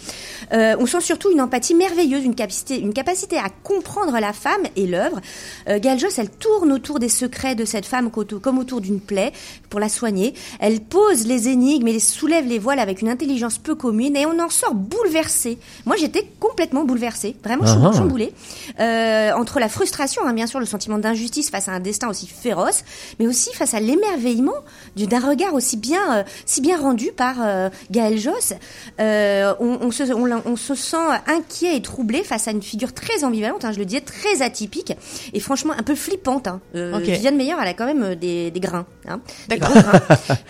Euh, 0.54 0.76
on 0.80 0.86
sent 0.86 1.02
surtout 1.02 1.32
une 1.32 1.42
empathie 1.42 1.76
merveilleuse, 1.76 2.24
une 2.24 2.36
capacité, 2.36 2.80
une 2.80 2.94
capacité 2.94 3.38
à 3.38 3.50
comprendre 3.50 3.77
la 4.20 4.34
femme 4.34 4.62
et 4.76 4.88
l'œuvre. 4.88 5.20
Euh, 5.68 5.80
Gaël 5.80 6.00
Joss, 6.00 6.20
elle 6.20 6.30
tourne 6.30 6.72
autour 6.72 7.00
des 7.00 7.10
secrets 7.10 7.56
de 7.56 7.66
cette 7.66 7.86
femme 7.86 8.12
comme 8.12 8.58
autour 8.58 8.82
d'une 8.82 9.00
plaie 9.00 9.32
pour 9.70 9.80
la 9.80 9.90
soigner. 9.90 10.34
Elle 10.60 10.80
pose 10.80 11.26
les 11.28 11.50
énigmes 11.50 11.88
et 11.88 11.94
les 11.94 12.00
soulève 12.00 12.46
les 12.46 12.60
voiles 12.60 12.80
avec 12.80 13.02
une 13.02 13.10
intelligence 13.10 13.58
peu 13.58 13.76
commune 13.76 14.16
et 14.16 14.26
on 14.26 14.40
en 14.40 14.50
sort 14.50 14.74
bouleversé. 14.74 15.58
Moi, 15.86 15.96
j'étais 15.98 16.28
complètement 16.40 16.84
bouleversée, 16.84 17.36
vraiment 17.44 17.66
ah. 17.66 17.92
chamboulée 17.94 18.34
euh, 18.80 19.32
entre 19.34 19.60
la 19.60 19.70
frustration, 19.70 20.22
hein, 20.26 20.34
bien 20.34 20.48
sûr, 20.48 20.60
le 20.60 20.66
sentiment 20.66 20.98
d'injustice 20.98 21.50
face 21.50 21.68
à 21.68 21.72
un 21.72 21.80
destin 21.80 22.10
aussi 22.10 22.28
féroce, 22.28 22.84
mais 23.20 23.28
aussi 23.28 23.54
face 23.54 23.74
à 23.74 23.80
l'émerveillement 23.80 24.54
du- 24.96 25.08
d'un 25.08 25.20
regard 25.20 25.54
aussi 25.54 25.78
bien, 25.78 26.18
euh, 26.18 26.24
si 26.46 26.62
bien 26.62 26.80
rendu 26.80 27.12
par 27.12 27.36
euh, 27.42 27.70
Gaël 27.92 28.18
Joss. 28.18 28.54
Euh, 29.00 29.54
on, 29.60 29.80
on 29.82 29.92
se, 29.92 30.04
on, 30.14 30.56
se 30.56 30.76
sent 30.76 30.98
inquiet 31.28 31.76
et 31.76 31.82
troublé 31.82 32.24
face 32.24 32.48
à 32.48 32.52
une 32.52 32.62
figure 32.62 32.94
très 32.94 33.24
ambivalente, 33.24 33.66
hein, 33.68 33.72
je 33.74 33.80
le 33.80 33.86
disais, 33.86 34.02
très 34.02 34.42
atypique 34.42 34.94
et 35.34 35.40
franchement 35.40 35.74
un 35.78 35.84
peu 35.84 35.96
flippante. 35.96 36.48
Hein. 36.48 36.62
Euh, 36.76 36.96
Ok. 36.98 37.04
Viviane 37.04 37.36
Meyer, 37.36 37.56
elle 37.62 37.68
a 37.68 37.74
quand 37.74 37.86
même 37.86 38.04
euh, 38.04 38.16
des, 38.16 38.50
des 38.52 38.60
grains. 38.60 38.86
Hein, 39.08 39.20
D'accord. 39.48 39.70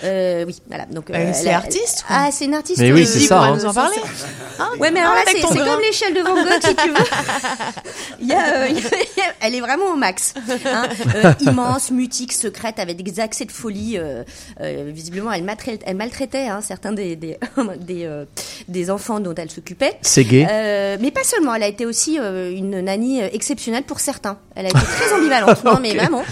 Euh, 0.04 0.46
oui, 0.46 0.56
voilà. 0.68 0.86
Donc, 0.86 1.10
Euh, 1.10 1.14
elle 1.16 1.34
c'est 1.36 1.50
a- 1.50 1.58
artiste, 1.58 2.04
quoi. 2.08 2.16
Ah, 2.20 2.30
c'est 2.32 2.46
une 2.46 2.54
artiste. 2.54 2.80
Mais 2.80 2.92
oui, 2.92 3.02
euh, 3.02 3.06
c'est 3.06 3.20
Si, 3.20 3.26
ça, 3.26 3.36
pourrais 3.38 3.48
hein. 3.50 3.56
nous 3.56 3.66
en 3.66 3.74
parler 3.74 3.98
Hein 4.60 4.70
Ouais, 4.80 4.92
mais 4.92 5.00
alors 5.00 5.14
là, 5.16 5.22
c'est 5.26 5.42
comme 5.42 5.82
l'échelle 5.82 6.14
de 6.14 6.22
Van 6.22 6.36
Gogh, 6.36 6.62
si 6.64 6.76
tu 6.76 6.90
veux. 6.90 6.96
Il 8.22 8.28
y 8.28 8.34
a, 8.34 8.62
euh, 8.64 8.68
il 8.70 8.78
y 8.78 8.82
a- 9.22 9.34
elle 9.42 9.56
est 9.56 9.60
vraiment 9.60 9.92
au 9.94 9.96
max. 9.96 10.34
hein. 10.66 10.88
Euh, 11.16 11.34
immense, 11.42 11.92
mutique, 11.92 12.34
secrète, 12.34 12.80
avec 12.80 13.02
des 13.04 13.20
accès 13.20 13.46
de 13.46 13.52
folie. 13.52 13.98
euh, 13.98 14.24
euh, 14.62 14.90
visiblement, 14.94 15.32
elle 15.32 15.44
maltraitait, 15.44 15.84
elle 15.88 15.96
maltraitait 15.96 16.48
hein, 16.48 16.62
certains 16.62 16.92
des, 16.92 17.16
des, 17.16 17.38
des, 17.80 18.06
euh, 18.06 18.26
des 18.68 18.90
enfants 18.90 19.20
dont 19.20 19.36
elle 19.36 19.52
s'occupait. 19.52 19.94
C'est 20.02 20.24
gay. 20.24 20.48
Euh, 20.50 20.98
mais 21.00 21.12
pas 21.12 21.24
seulement, 21.24 21.54
elle 21.56 21.64
a 21.64 21.68
été 21.68 21.86
aussi 21.86 22.18
euh, 22.20 22.52
une 22.52 22.88
euh, 22.98 23.30
exceptionnelle 23.32 23.84
pour 23.84 24.00
certains. 24.00 24.38
Elle 24.56 24.66
a 24.66 24.70
été 24.70 24.80
très 24.80 25.14
ambivalente, 25.14 25.64
non 25.66 25.80
mais 25.80 25.96
vraiment. 25.96 26.24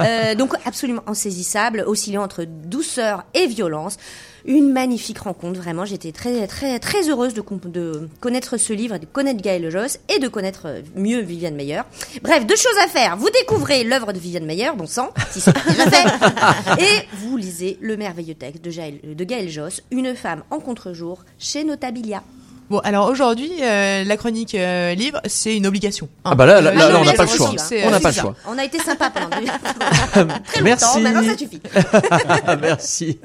Euh, 0.00 0.34
donc 0.34 0.54
absolument 0.64 1.02
insaisissable, 1.06 1.84
oscillant 1.86 2.22
entre 2.22 2.44
douceur 2.44 3.24
et 3.34 3.46
violence. 3.46 3.96
Une 4.46 4.72
magnifique 4.72 5.20
rencontre, 5.20 5.58
vraiment. 5.58 5.86
J'étais 5.86 6.12
très 6.12 6.46
très 6.46 6.78
très 6.78 7.08
heureuse 7.08 7.32
de, 7.32 7.40
connaître 8.20 8.58
ce 8.58 8.72
livre, 8.74 8.98
de 8.98 9.06
connaître 9.06 9.40
Gaël 9.40 9.70
Joss 9.70 9.98
et 10.14 10.18
de 10.18 10.28
connaître 10.28 10.66
euh, 10.66 10.82
mieux 10.94 11.20
Viviane 11.20 11.54
Meyer. 11.54 11.80
Bref, 12.22 12.46
deux 12.46 12.56
choses 12.56 12.78
à 12.84 12.88
faire. 12.88 13.16
Vous 13.16 13.30
découvrez 13.30 13.84
l'œuvre 13.84 14.12
de 14.12 14.18
Viviane 14.18 14.44
Meyer, 14.44 14.70
bon 14.76 14.86
sang, 14.86 15.10
si 15.30 15.40
c'est 15.40 15.54
déjà 15.66 15.90
fait, 15.90 16.04
et 16.82 17.08
vous 17.14 17.38
lisez 17.38 17.78
le 17.80 17.96
merveilleux 17.96 18.34
texte 18.34 18.62
de 18.62 18.70
Gaël, 18.70 19.00
de 19.02 19.24
Gaël 19.24 19.48
Joss, 19.48 19.82
Une 19.90 20.14
femme 20.14 20.42
en 20.50 20.60
contre-jour, 20.60 21.24
chez 21.38 21.64
Notabilia. 21.64 22.22
Bon, 22.70 22.78
alors 22.78 23.08
aujourd'hui, 23.10 23.50
euh, 23.62 24.04
la 24.04 24.16
chronique 24.16 24.54
euh, 24.54 24.94
livre, 24.94 25.20
c'est 25.26 25.54
une 25.56 25.66
obligation. 25.66 26.08
hein. 26.24 26.30
Ah 26.32 26.34
bah 26.34 26.46
là, 26.46 26.60
là, 26.62 26.70
Euh, 26.70 26.74
là, 26.74 26.88
là, 26.90 26.98
on 27.00 27.04
n'a 27.04 27.12
pas 27.12 27.24
le 27.24 27.28
choix. 27.28 27.48
On 27.48 27.52
euh, 27.52 27.56
n'a 27.56 27.58
c'est 27.98 28.00
pas 28.02 28.08
le 28.10 28.14
choix. 28.14 28.34
On 28.48 28.56
a 28.58 28.64
été 28.64 28.78
sympa 28.78 29.10
pendant 29.10 29.28
très 29.30 30.22
longtemps, 30.24 30.62
Merci. 30.62 31.00
maintenant 31.00 31.22
ça 31.24 31.36
suffit. 31.36 31.60
Merci. 32.62 33.18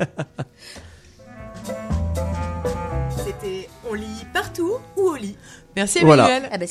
C'était 3.25 3.69
On 3.89 3.93
lit 3.93 4.25
partout 4.33 4.73
ou 4.97 5.01
au 5.01 5.15
lit 5.15 5.35
Merci 5.75 5.99
Voilà. 6.01 6.29
Emmanuel. 6.29 6.49
Ah 6.51 6.57
bah. 6.57 6.65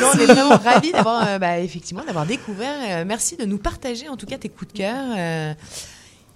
Non, 0.00 0.06
on 0.14 0.18
est 0.18 0.26
vraiment 0.26 0.56
ravis 0.56 0.92
d'avoir, 0.92 1.26
euh, 1.26 1.38
bah, 1.38 1.58
effectivement, 1.58 2.04
d'avoir 2.04 2.26
découvert. 2.26 2.76
euh, 2.88 3.04
merci 3.06 3.36
de 3.36 3.44
nous 3.44 3.58
partager, 3.58 4.08
en 4.08 4.16
tout 4.16 4.26
cas, 4.26 4.38
tes 4.38 4.48
coups 4.48 4.72
de 4.72 4.78
cœur. 4.78 5.54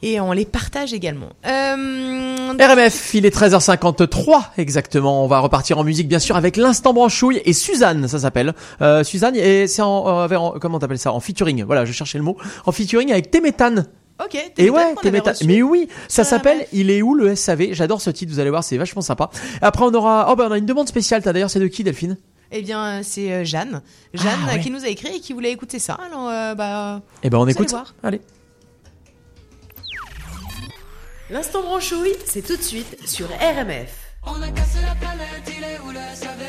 Et 0.02 0.20
on 0.20 0.32
les 0.32 0.44
partage 0.44 0.92
également. 0.92 1.28
Euh, 1.46 2.52
RMF, 2.58 3.14
il 3.14 3.26
est 3.26 3.34
13h53 3.34 4.42
exactement. 4.58 5.24
On 5.24 5.26
va 5.28 5.40
repartir 5.40 5.78
en 5.78 5.84
musique 5.84 6.08
bien 6.08 6.18
sûr 6.18 6.36
avec 6.36 6.56
l'instant 6.56 6.92
branchouille 6.92 7.40
et 7.44 7.52
Suzanne, 7.52 8.08
ça 8.08 8.18
s'appelle. 8.20 8.54
Euh, 8.82 9.04
Suzanne 9.04 9.36
et 9.36 9.66
c'est 9.66 9.82
en, 9.82 10.06
euh, 10.30 10.36
en- 10.36 10.58
comment 10.58 10.78
t'appelles 10.78 10.98
ça? 10.98 11.12
En 11.12 11.20
featuring. 11.20 11.64
Voilà, 11.64 11.84
je 11.84 11.92
cherchais 11.92 12.18
le 12.18 12.24
mot. 12.24 12.36
En 12.66 12.72
featuring 12.72 13.10
avec 13.12 13.30
Téméthane. 13.30 13.86
ok. 14.24 14.52
Et 14.56 14.70
ouais, 14.70 14.94
reçu. 15.24 15.46
Mais 15.46 15.62
oui, 15.62 15.88
ça 16.08 16.24
s'appelle. 16.24 16.66
Il 16.72 16.90
est 16.90 17.02
où 17.02 17.14
le 17.14 17.34
SAV 17.36 17.72
J'adore 17.72 18.00
ce 18.00 18.10
titre, 18.10 18.32
vous 18.32 18.40
allez 18.40 18.50
voir, 18.50 18.64
c'est 18.64 18.76
vachement 18.76 19.02
sympa. 19.02 19.30
Après 19.62 19.84
on 19.84 19.92
aura 19.94 20.28
oh 20.30 20.36
bah 20.36 20.46
on 20.48 20.52
a 20.52 20.58
une 20.58 20.66
demande 20.66 20.88
spéciale, 20.88 21.22
t'as 21.22 21.32
d'ailleurs 21.32 21.50
c'est 21.50 21.60
de 21.60 21.66
qui 21.68 21.84
Delphine? 21.84 22.16
Eh 22.50 22.62
bien, 22.62 23.02
c'est 23.02 23.44
Jeanne. 23.44 23.82
Jeanne 24.14 24.32
Ah, 24.48 24.54
ouais. 24.54 24.60
qui 24.60 24.70
nous 24.70 24.82
a 24.82 24.88
écrit 24.88 25.14
et 25.16 25.20
qui 25.20 25.34
voulait 25.34 25.52
écouter 25.52 25.78
ça. 25.78 25.98
Alors, 26.10 26.28
bah, 26.56 27.02
Eh 27.22 27.28
ben 27.28 27.36
on 27.38 27.46
écoute. 27.46 27.66
allez 27.66 27.70
voir. 27.70 27.94
Allez. 28.02 28.20
L'instant 31.30 31.60
branchouille, 31.62 32.14
c'est 32.24 32.40
tout 32.40 32.56
de 32.56 32.62
suite 32.62 33.06
sur 33.06 33.26
RMF. 33.26 34.14
On 34.24 34.40
a 34.40 34.48
cassé 34.48 34.78
la 34.80 34.94
planète, 34.94 35.44
il 35.46 35.62
est 35.62 35.78
où 35.84 35.90
le 35.90 36.00
SAV 36.14 36.42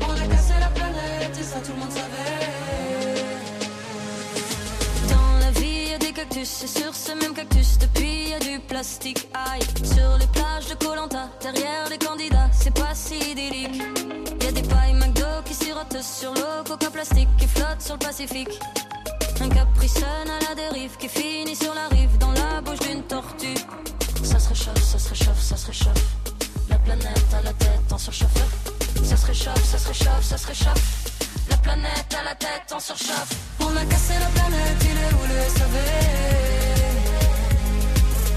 On 0.00 0.12
a 0.12 0.28
cassé 0.28 0.52
la 0.60 0.68
planète 0.68 1.36
et 1.36 1.42
ça 1.42 1.58
tout 1.58 1.72
le 1.72 1.80
monde 1.80 1.90
savait. 1.90 2.06
Dans 5.10 5.38
la 5.40 5.50
vie 5.60 5.90
y 5.90 5.94
a 5.94 5.98
des 5.98 6.12
cactus 6.12 6.62
et 6.62 6.66
sur 6.68 6.94
ces 6.94 7.16
mêmes 7.16 7.34
cactus. 7.34 7.78
Depuis 7.78 8.28
y 8.28 8.34
a 8.34 8.38
du 8.38 8.60
plastique 8.60 9.28
Aïe, 9.34 9.62
sur 9.84 10.16
les 10.18 10.28
plages 10.28 10.68
de 10.68 10.74
Colanta, 10.74 11.28
derrière 11.42 11.88
les 11.90 11.98
candidats, 11.98 12.50
c'est 12.52 12.74
pas 12.74 12.94
si 12.94 13.16
idyllique. 13.16 13.82
Y 14.40 14.46
a 14.46 14.52
des 14.52 14.62
pailles 14.62 14.94
McDo 14.94 15.42
qui 15.44 15.54
sirotent 15.54 16.00
sur 16.00 16.32
l'eau, 16.34 16.62
coca 16.68 16.88
plastique 16.88 17.28
qui 17.36 17.48
flotte 17.48 17.80
sur 17.80 17.94
le 17.94 17.98
Pacifique 17.98 18.60
un 19.42 19.48
capricène 19.48 20.30
à 20.30 20.48
la 20.48 20.54
dérive 20.54 20.96
qui 20.98 21.08
finit 21.08 21.56
sur 21.56 21.74
la 21.74 21.88
rive 21.88 22.16
dans 22.18 22.32
la 22.32 22.60
bouche 22.60 22.78
d'une 22.80 23.02
tortue. 23.02 23.58
Ça 24.22 24.38
se 24.38 24.48
réchauffe, 24.48 24.82
ça 24.82 24.98
se 24.98 25.08
réchauffe, 25.08 25.40
ça 25.40 25.56
se 25.56 25.66
réchauffe. 25.66 26.04
La 26.68 26.78
planète 26.78 27.26
à 27.36 27.42
la 27.42 27.52
tête 27.52 27.90
en 27.90 27.98
surchauffeur. 27.98 28.48
Ça 29.02 29.16
se 29.16 29.26
réchauffe, 29.26 29.64
ça 29.64 29.78
se 29.78 29.88
réchauffe, 29.88 30.22
ça 30.22 30.38
se 30.38 30.46
réchauffe. 30.46 30.84
La 31.50 31.56
planète 31.56 32.14
à 32.18 32.22
la 32.22 32.34
tête 32.36 32.72
en 32.72 32.80
surchauffe. 32.80 33.34
On 33.60 33.76
a 33.76 33.84
cassé 33.84 34.14
la 34.20 34.30
planète, 34.38 34.80
il 34.82 34.98
est 35.04 35.14
où 35.18 35.24
le 35.32 35.38
SAV 35.56 35.76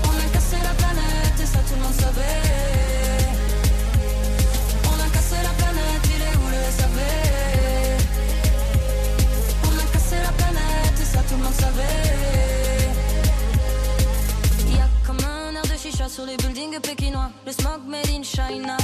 On 0.06 0.18
a 0.26 0.34
cassé 0.34 0.58
la 0.64 0.74
planète 0.82 1.39
et 1.41 1.45
ça 1.45 1.60
tout 1.60 1.76
le 1.76 1.82
monde 1.84 1.93
savait. 1.93 2.85
Tout 11.36 11.44
le 14.72 15.06
comme 15.06 15.18
un 15.26 15.56
air 15.56 15.64
de 15.64 15.78
chicha 15.78 16.08
sur 16.08 16.26
les 16.26 16.38
buildings 16.38 16.80
pékinois. 16.80 17.30
Le 17.46 17.52
smog 17.52 17.82
made 17.88 18.10
in 18.10 18.24
China. 18.24 18.78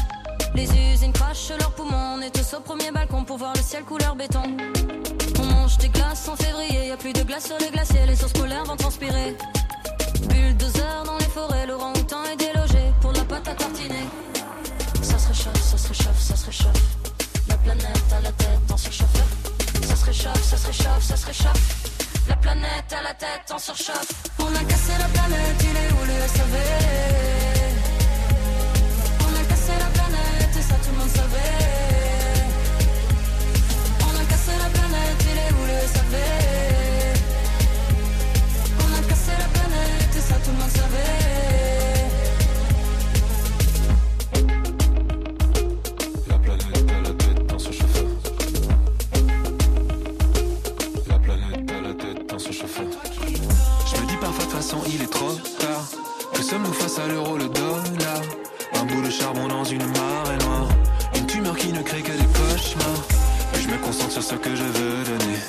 Les 0.54 0.66
usines 0.66 1.14
crachent 1.14 1.52
leurs 1.58 1.72
poumons. 1.72 2.18
On 2.18 2.22
est 2.22 2.32
tous 2.32 2.56
au 2.56 2.60
premier 2.60 2.92
balcon 2.92 3.24
pour 3.24 3.38
voir 3.38 3.54
le 3.56 3.62
ciel 3.62 3.84
couleur 3.84 4.16
béton. 4.16 4.44
On 5.40 5.46
mange 5.46 5.78
des 5.78 5.90
glaces 5.90 6.28
en 6.28 6.36
février. 6.36 6.88
Y 6.88 6.92
a 6.92 6.98
plus 6.98 7.14
de 7.14 7.24
glace 7.24 7.46
sur 7.46 7.58
les 7.60 7.70
glaciers. 7.70 8.06
Les 8.06 8.16
sources 8.16 8.34
polaires 8.34 8.66
vont 8.66 8.76
transpirer. 8.76 9.38
Bulldozer 10.28 11.04
dans 11.06 11.18
les 11.18 11.26
forêts. 11.26 11.66
Laurent 11.68 11.94
Houtan 11.94 12.24
est 12.26 12.38
délogé 12.38 12.92
pour 13.02 13.14
la 13.14 13.24
pâte 13.24 13.48
à 13.48 13.56
tartiner. 13.56 14.06
Ça 15.02 15.18
se 15.18 15.28
réchauffe, 15.30 15.62
ça 15.62 15.78
se 15.78 15.88
réchauffe, 15.88 16.20
ça 16.20 16.36
se 16.36 16.46
réchauffe. 16.46 16.84
La 17.48 17.58
planète 17.58 18.14
à 18.16 18.22
la 18.22 18.32
tête 18.34 18.72
en 18.72 18.78
surchauffeur. 18.78 19.28
Ça 19.88 19.96
se 19.96 20.06
réchauffe, 20.06 20.44
ça 20.44 20.58
se 20.58 20.68
réchauffe, 20.68 21.04
ça 21.04 21.18
se 21.18 21.26
réchauffe 21.26 22.01
la 22.32 22.38
planète 22.38 22.92
à 23.00 23.02
la 23.04 23.14
tête 23.14 23.48
en 23.54 23.60
surchauffe. 23.60 24.12
On 24.40 24.52
a 24.62 24.64
cassé 24.72 24.94
la 25.04 25.10
planète, 25.16 25.60
il 25.70 25.76
est 25.82 25.92
où 25.98 26.04
le 26.12 26.18
SAV 26.36 26.56
On 29.28 29.34
a 29.42 29.44
cassé 29.52 29.74
la 29.86 29.90
planète 29.98 30.54
et 30.60 30.66
ça 30.70 30.76
tout 30.84 30.92
le 30.94 30.98
monde 31.00 31.14
savait. 31.20 31.58
On 34.08 34.14
a 34.22 34.24
cassé 34.32 34.54
la 34.64 34.70
planète, 34.78 35.22
il 35.32 35.38
est 35.46 35.54
où 35.60 35.64
le 35.72 35.78
SAV 35.94 36.14
On 38.86 38.90
a 39.00 39.02
cassé 39.10 39.34
la 39.44 39.50
planète 39.56 40.14
et 40.20 40.24
ça 40.30 40.36
tout 40.44 40.52
le 40.52 40.58
monde 40.62 40.74
savait. 40.80 41.21
sommes-nous 56.52 56.74
face 56.74 57.00
à 57.00 57.08
l'euro, 57.08 57.38
le 57.38 57.48
dollar. 57.48 58.22
Un 58.74 58.84
bout 58.84 59.02
de 59.02 59.10
charbon 59.10 59.48
dans 59.48 59.64
une 59.64 59.86
marée 59.86 60.38
noire. 60.44 60.68
Une 61.16 61.26
tumeur 61.26 61.56
qui 61.56 61.72
ne 61.72 61.82
crée 61.82 62.02
que 62.02 62.12
des 62.12 62.30
cauchemars. 62.38 63.04
Puis 63.54 63.64
je 63.64 63.70
me 63.70 63.78
concentre 63.78 64.12
sur 64.12 64.24
ce 64.24 64.36
que 64.36 64.54
je 64.54 64.64
veux 64.64 65.04
donner. 65.12 65.40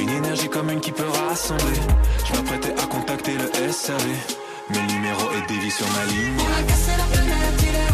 Une 0.00 0.10
énergie 0.10 0.48
commune 0.48 0.80
qui 0.80 0.90
peut 0.90 1.10
rassembler. 1.28 1.80
Je 2.26 2.32
m'apprêtais 2.34 2.74
à 2.82 2.86
contacter 2.86 3.34
le 3.34 3.72
SAV 3.72 4.04
Mais 4.70 4.78
le 4.78 4.92
numéro 4.94 5.22
est 5.36 5.46
dévié 5.46 5.70
sur 5.70 5.86
ma 5.96 6.04
ligne. 6.06 6.38
On 6.38 6.60
a 6.60 6.62
cassé 6.64 6.92
la 6.98 7.89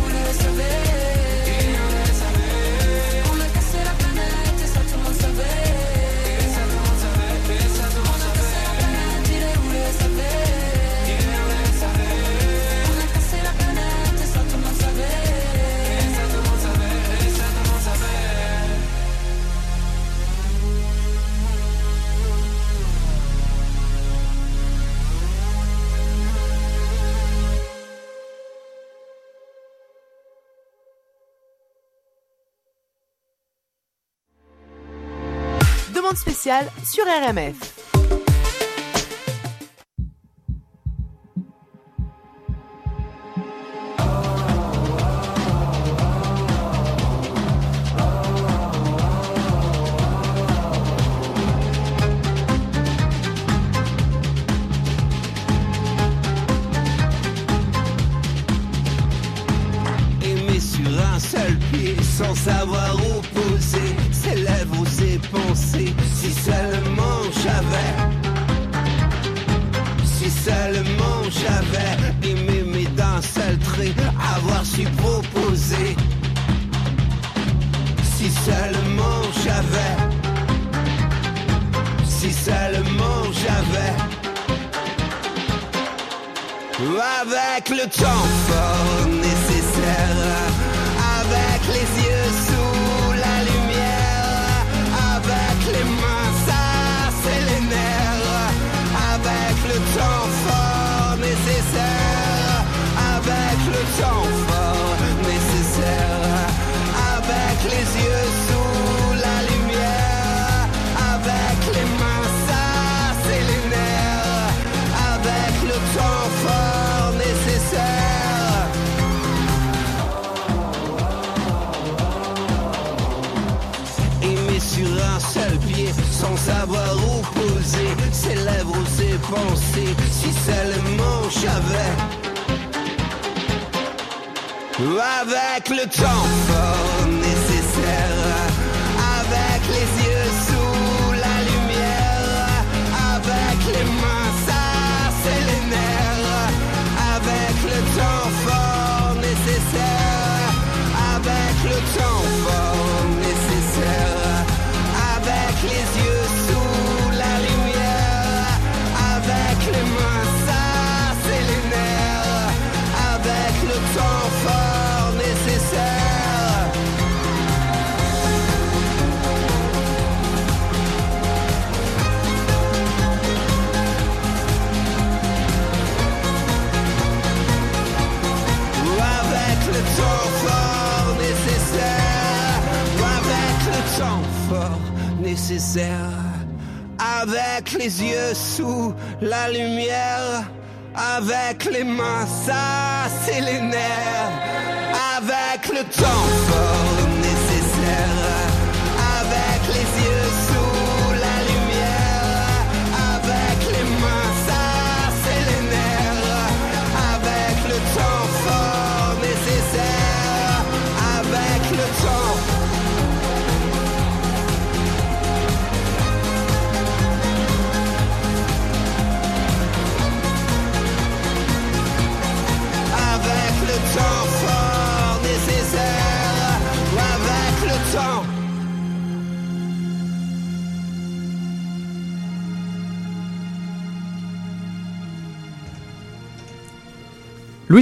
Demande 36.06 36.18
spéciale 36.18 36.70
sur 36.84 37.04
RMF. 37.04 37.75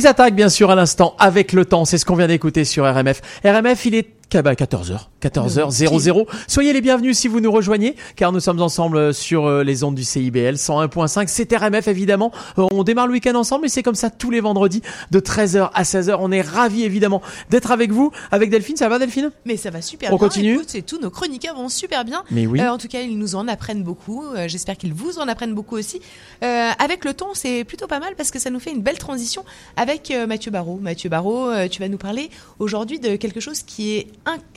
Louise 0.05 0.11
Attaque, 0.11 0.34
bien 0.34 0.50
sûr, 0.50 0.70
à 0.70 0.74
l'instant, 0.74 1.16
avec 1.18 1.55
le 1.55 1.64
temps. 1.64 1.86
C'est 1.86 1.96
ce 1.96 2.05
qu'on 2.05 2.14
vient 2.14 2.26
d'écouter 2.26 2.66
sur 2.66 2.84
RMF. 2.84 3.22
RMF, 3.42 3.86
il 3.86 3.94
est 3.94 4.09
bah, 4.42 4.52
14h. 4.52 5.07
14h 5.29 5.70
00. 5.70 6.27
Soyez 6.47 6.72
les 6.72 6.81
bienvenus 6.81 7.16
si 7.16 7.29
vous 7.29 7.41
nous 7.41 7.51
rejoignez, 7.51 7.97
car 8.16 8.33
nous 8.33 8.41
sommes 8.41 8.61
ensemble 8.61 9.14
sur 9.14 9.47
euh, 9.47 9.62
les 9.64 9.83
ondes 9.85 9.95
du 9.95 10.05
CIBL 10.05 10.55
101.5. 10.57 11.27
C'est 11.29 11.55
RMF, 11.57 11.89
évidemment. 11.89 12.31
Euh, 12.59 12.66
on 12.72 12.85
démarre 12.85 13.07
le 13.07 13.14
week-end 13.14 13.35
ensemble 13.35 13.66
et 13.66 13.68
c'est 13.68 13.83
comme 13.83 13.95
ça 13.95 14.11
tous 14.11 14.31
les 14.31 14.41
vendredis 14.41 14.83
de 15.11 15.20
13h 15.20 15.70
à 15.72 15.83
16h. 15.83 16.16
On 16.20 16.31
est 16.31 16.43
ravis, 16.43 16.83
évidemment, 16.85 17.22
d'être 17.51 17.70
avec 17.70 17.91
vous. 17.91 18.11
Avec 18.31 18.51
Delphine, 18.51 18.77
ça 18.77 18.89
va, 18.89 18.99
Delphine? 18.99 19.31
Mais 19.47 19.57
ça 19.57 19.70
va 19.70 19.81
super 19.81 20.11
On 20.12 20.16
bien. 20.16 20.29
continue? 20.29 20.55
Écoute, 20.55 20.68
c'est 20.68 20.83
tout. 20.83 20.99
Nos 21.01 21.11
chroniqueurs 21.11 21.57
vont 21.57 21.68
super 21.68 22.05
bien. 22.05 22.22
Mais 22.31 22.47
oui. 22.47 22.61
Euh, 22.61 22.70
en 22.70 22.79
tout 22.79 22.89
cas, 22.89 23.01
ils 23.01 23.18
nous 23.18 23.35
en 23.35 23.49
apprennent 23.49 23.83
beaucoup. 23.83 24.25
Euh, 24.37 24.47
J'espère 24.49 24.77
qu'ils 24.77 24.93
vous 24.95 25.18
en 25.18 25.27
apprennent 25.29 25.55
beaucoup 25.55 25.77
aussi. 25.77 26.01
Euh, 26.43 26.70
avec 26.79 27.05
le 27.05 27.14
ton, 27.14 27.29
c'est 27.35 27.64
plutôt 27.64 27.87
pas 27.87 27.99
mal 28.01 28.14
parce 28.16 28.31
que 28.31 28.39
ça 28.39 28.51
nous 28.51 28.61
fait 28.61 28.70
une 28.72 28.83
belle 28.83 28.99
transition 28.99 29.45
avec 29.77 30.11
euh, 30.11 30.27
Mathieu 30.27 30.51
Barraud. 30.51 30.79
Mathieu 30.83 31.09
Barraud, 31.09 31.49
euh, 31.51 31.68
tu 31.68 31.81
vas 31.81 31.89
nous 31.89 31.99
parler 31.99 32.31
aujourd'hui 32.59 32.99
de 32.99 33.16
quelque 33.16 33.41
chose 33.41 33.62
qui 33.62 33.97
est, 33.97 34.07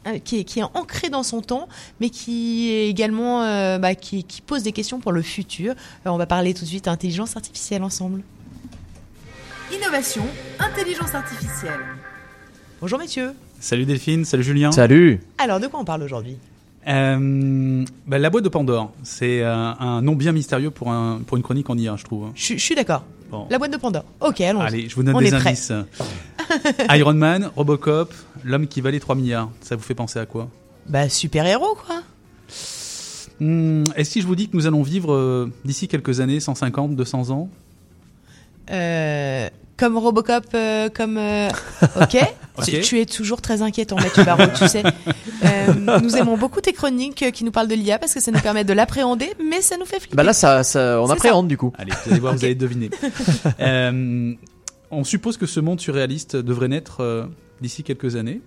euh, 0.07 0.17
qui 0.23 0.39
est 0.39 0.43
qui 0.57 0.61
est 0.61 0.79
ancré 0.79 1.09
dans 1.09 1.21
son 1.21 1.41
temps, 1.41 1.67
mais 1.99 2.09
qui 2.09 2.71
est 2.71 2.89
également 2.89 3.43
euh, 3.43 3.77
bah, 3.77 3.93
qui, 3.93 4.23
qui 4.23 4.41
pose 4.41 4.63
des 4.63 4.71
questions 4.71 4.99
pour 4.99 5.11
le 5.11 5.21
futur. 5.21 5.73
Euh, 5.73 6.09
on 6.09 6.17
va 6.17 6.25
parler 6.25 6.55
tout 6.55 6.63
de 6.63 6.69
suite 6.69 6.87
intelligence 6.87 7.35
artificielle 7.35 7.83
ensemble. 7.83 8.23
Innovation, 9.71 10.23
intelligence 10.57 11.13
artificielle. 11.13 11.79
Bonjour 12.81 12.97
messieurs. 12.97 13.33
Salut 13.59 13.85
Delphine, 13.85 14.25
salut 14.25 14.43
Julien. 14.43 14.71
Salut. 14.71 15.19
Alors, 15.37 15.59
de 15.59 15.67
quoi 15.67 15.79
on 15.79 15.85
parle 15.85 16.01
aujourd'hui? 16.01 16.37
Euh, 16.87 17.85
bah, 18.07 18.17
la 18.17 18.29
boîte 18.31 18.43
de 18.43 18.49
Pandore, 18.49 18.93
c'est 19.03 19.41
euh, 19.43 19.53
un 19.53 20.01
nom 20.01 20.15
bien 20.15 20.31
mystérieux 20.31 20.71
pour, 20.71 20.89
un, 20.89 21.19
pour 21.19 21.37
une 21.37 21.43
chronique 21.43 21.69
en 21.69 21.77
IA, 21.77 21.97
je 21.97 22.03
trouve. 22.03 22.31
Je 22.33 22.53
je 22.53 22.63
suis 22.63 22.73
d'accord. 22.73 23.03
Bon. 23.29 23.47
La 23.49 23.57
boîte 23.57 23.71
de 23.71 23.77
Pandore. 23.77 24.05
Ok, 24.21 24.41
allons 24.41 24.61
Allez, 24.61 24.87
je 24.87 24.95
vous 24.95 25.03
donne 25.03 25.15
on 25.15 25.19
des 25.19 25.33
indices. 25.33 25.71
Iron 26.91 27.13
Man, 27.13 27.51
Robocop, 27.55 28.13
l'homme 28.43 28.67
qui 28.67 28.81
valait 28.81 28.99
3 28.99 29.15
milliards. 29.15 29.49
Ça 29.61 29.75
vous 29.75 29.81
fait 29.83 29.95
penser 29.95 30.19
à 30.19 30.25
quoi? 30.25 30.47
Bah, 30.87 31.09
super-héros, 31.09 31.75
quoi. 31.85 32.01
Hmm, 33.39 33.83
Et 33.95 34.03
si 34.03 34.21
je 34.21 34.27
vous 34.27 34.35
dis 34.35 34.47
que 34.49 34.55
nous 34.55 34.65
allons 34.65 34.81
vivre 34.81 35.13
euh, 35.13 35.51
d'ici 35.65 35.87
quelques 35.87 36.21
années, 36.21 36.39
150, 36.39 36.95
200 36.95 37.29
ans? 37.31 37.49
Euh, 38.71 39.49
comme 39.77 39.97
Robocop, 39.97 40.45
euh, 40.53 40.89
comme... 40.89 41.17
euh, 41.17 41.49
ok. 42.01 42.17
Tu, 42.65 42.79
tu 42.81 42.99
es 42.99 43.05
toujours 43.05 43.39
très 43.39 43.61
inquiétant, 43.61 43.97
Mathieu 43.97 44.23
Barraud, 44.23 44.47
tu 44.57 44.67
sais. 44.67 44.81
Euh, 45.45 45.99
nous 46.01 46.15
aimons 46.17 46.37
beaucoup 46.37 46.59
tes 46.59 46.73
chroniques 46.73 47.21
euh, 47.21 47.29
qui 47.29 47.43
nous 47.43 47.51
parlent 47.51 47.67
de 47.67 47.75
l'IA 47.75 47.99
parce 47.99 48.15
que 48.15 48.19
ça 48.19 48.31
nous 48.31 48.39
permet 48.39 48.63
de 48.63 48.73
l'appréhender, 48.73 49.31
mais 49.47 49.61
ça 49.61 49.77
nous 49.77 49.85
fait 49.85 49.99
flipper. 49.99 50.15
Bah 50.15 50.23
là, 50.23 50.33
ça, 50.33 50.63
ça, 50.63 50.99
on 50.99 51.05
C'est 51.05 51.13
appréhende 51.13 51.47
du 51.47 51.55
coup. 51.55 51.71
Allez, 51.77 51.91
vous 52.03 52.11
allez 52.11 52.19
voir, 52.19 52.33
vous 52.33 52.43
allez 52.43 52.55
deviner. 52.55 52.89
Euh, 53.59 54.33
on 54.89 55.03
suppose 55.03 55.37
que 55.37 55.45
ce 55.45 55.59
monde 55.59 55.79
surréaliste 55.79 56.35
devrait 56.35 56.67
naître 56.67 57.01
euh, 57.01 57.25
d'ici 57.61 57.83
quelques 57.83 58.15
années. 58.15 58.41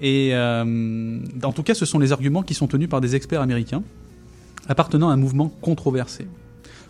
Et 0.00 0.30
euh, 0.32 1.18
en 1.42 1.50
tout 1.52 1.64
cas, 1.64 1.74
ce 1.74 1.84
sont 1.84 1.98
les 1.98 2.12
arguments 2.12 2.42
qui 2.44 2.54
sont 2.54 2.68
tenus 2.68 2.88
par 2.88 3.00
des 3.00 3.16
experts 3.16 3.40
américains 3.40 3.82
appartenant 4.68 5.08
à 5.08 5.14
un 5.14 5.16
mouvement 5.16 5.48
controversé. 5.48 6.28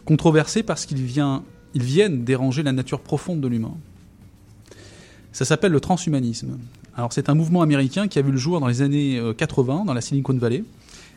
Controversé 0.05 0.63
parce 0.63 0.85
qu'ils 0.85 1.03
vient- 1.03 1.45
ils 1.77 1.83
viennent 1.83 2.25
déranger 2.25 2.63
la 2.63 2.73
nature 2.73 3.01
profonde 3.01 3.43
de 3.43 3.49
l'humain. 3.49 3.75
Ça 5.33 5.45
s'appelle 5.45 5.73
le 5.73 5.81
transhumanisme. 5.81 6.57
Alors 6.97 7.13
c'est 7.13 7.29
un 7.29 7.35
mouvement 7.35 7.61
américain 7.61 8.09
qui 8.09 8.19
a 8.19 8.23
vu 8.23 8.31
le 8.31 8.39
jour 8.39 8.61
dans 8.61 8.67
les 8.67 8.81
années 8.81 9.19
euh, 9.19 9.35
80 9.35 9.85
dans 9.85 9.93
la 9.93 10.01
Silicon 10.01 10.33
Valley 10.33 10.65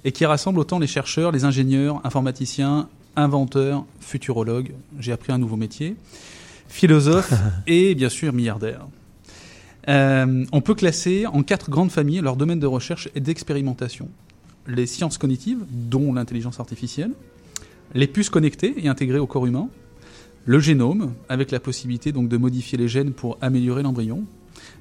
et 0.04 0.12
qui 0.12 0.26
rassemble 0.26 0.60
autant 0.60 0.78
les 0.78 0.86
chercheurs, 0.86 1.32
les 1.32 1.46
ingénieurs, 1.46 2.02
informaticiens, 2.04 2.90
inventeurs, 3.16 3.86
futurologues, 4.02 4.74
j'ai 5.00 5.14
appris 5.14 5.32
un 5.32 5.38
nouveau 5.38 5.56
métier, 5.56 5.96
philosophes 6.68 7.34
et 7.68 7.96
bien 7.96 8.10
sûr 8.10 8.34
milliardaires. 8.34 8.86
Euh, 9.88 10.44
on 10.52 10.60
peut 10.60 10.76
classer 10.76 11.26
en 11.26 11.42
quatre 11.42 11.70
grandes 11.70 11.92
familles 11.92 12.20
leur 12.20 12.36
domaine 12.36 12.60
de 12.60 12.68
recherche 12.68 13.08
et 13.16 13.22
d'expérimentation. 13.22 14.10
Les 14.68 14.88
sciences 14.88 15.18
cognitives, 15.18 15.60
dont 15.72 16.14
l'intelligence 16.14 16.60
artificielle, 16.60 17.12
les 17.94 18.08
puces 18.08 18.30
connectées 18.30 18.74
et 18.78 18.90
intégrées 18.90 19.20
au 19.20 19.26
corps 19.26 19.46
humain, 19.46 19.70
le 20.46 20.60
génome, 20.60 21.14
avec 21.28 21.52
la 21.52 21.60
possibilité 21.60 22.12
donc 22.12 22.30
de 22.30 22.38
modifier 22.38 22.78
les 22.78 22.88
gènes 22.88 23.14
pour 23.14 23.38
améliorer 23.42 23.84
l'embryon, 23.84 24.24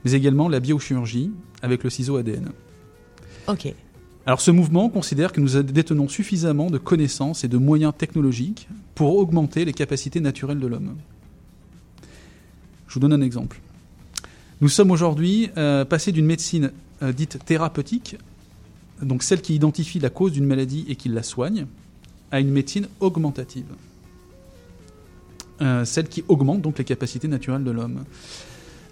mais 0.04 0.12
également 0.12 0.48
la 0.48 0.60
biochirurgie 0.60 1.30
avec 1.62 1.84
le 1.84 1.90
ciseau 1.90 2.16
ADN. 2.16 2.50
Ok. 3.48 3.72
Alors 4.26 4.40
ce 4.40 4.50
mouvement 4.50 4.88
considère 4.90 5.32
que 5.32 5.40
nous 5.40 5.62
détenons 5.62 6.08
suffisamment 6.08 6.70
de 6.70 6.78
connaissances 6.78 7.44
et 7.44 7.48
de 7.48 7.56
moyens 7.56 7.94
technologiques 7.96 8.68
pour 8.94 9.16
augmenter 9.16 9.64
les 9.64 9.72
capacités 9.72 10.20
naturelles 10.20 10.60
de 10.60 10.66
l'homme. 10.66 10.96
Je 12.88 12.94
vous 12.94 13.00
donne 13.00 13.14
un 13.14 13.22
exemple. 13.22 13.60
Nous 14.60 14.68
sommes 14.68 14.90
aujourd'hui 14.90 15.50
euh, 15.56 15.84
passés 15.84 16.12
d'une 16.12 16.26
médecine 16.26 16.72
euh, 17.02 17.12
dite 17.12 17.38
thérapeutique, 17.44 18.16
donc 19.00 19.22
celle 19.22 19.40
qui 19.40 19.54
identifie 19.54 20.00
la 20.00 20.10
cause 20.10 20.32
d'une 20.32 20.46
maladie 20.46 20.84
et 20.88 20.96
qui 20.96 21.08
la 21.08 21.22
soigne, 21.22 21.66
à 22.30 22.40
une 22.40 22.50
médecine 22.50 22.88
augmentative. 23.00 23.66
Euh, 25.60 25.84
celle 25.84 26.08
qui 26.08 26.24
augmente 26.28 26.60
donc 26.60 26.78
les 26.78 26.84
capacités 26.84 27.28
naturelles 27.28 27.64
de 27.64 27.70
l'homme. 27.70 28.04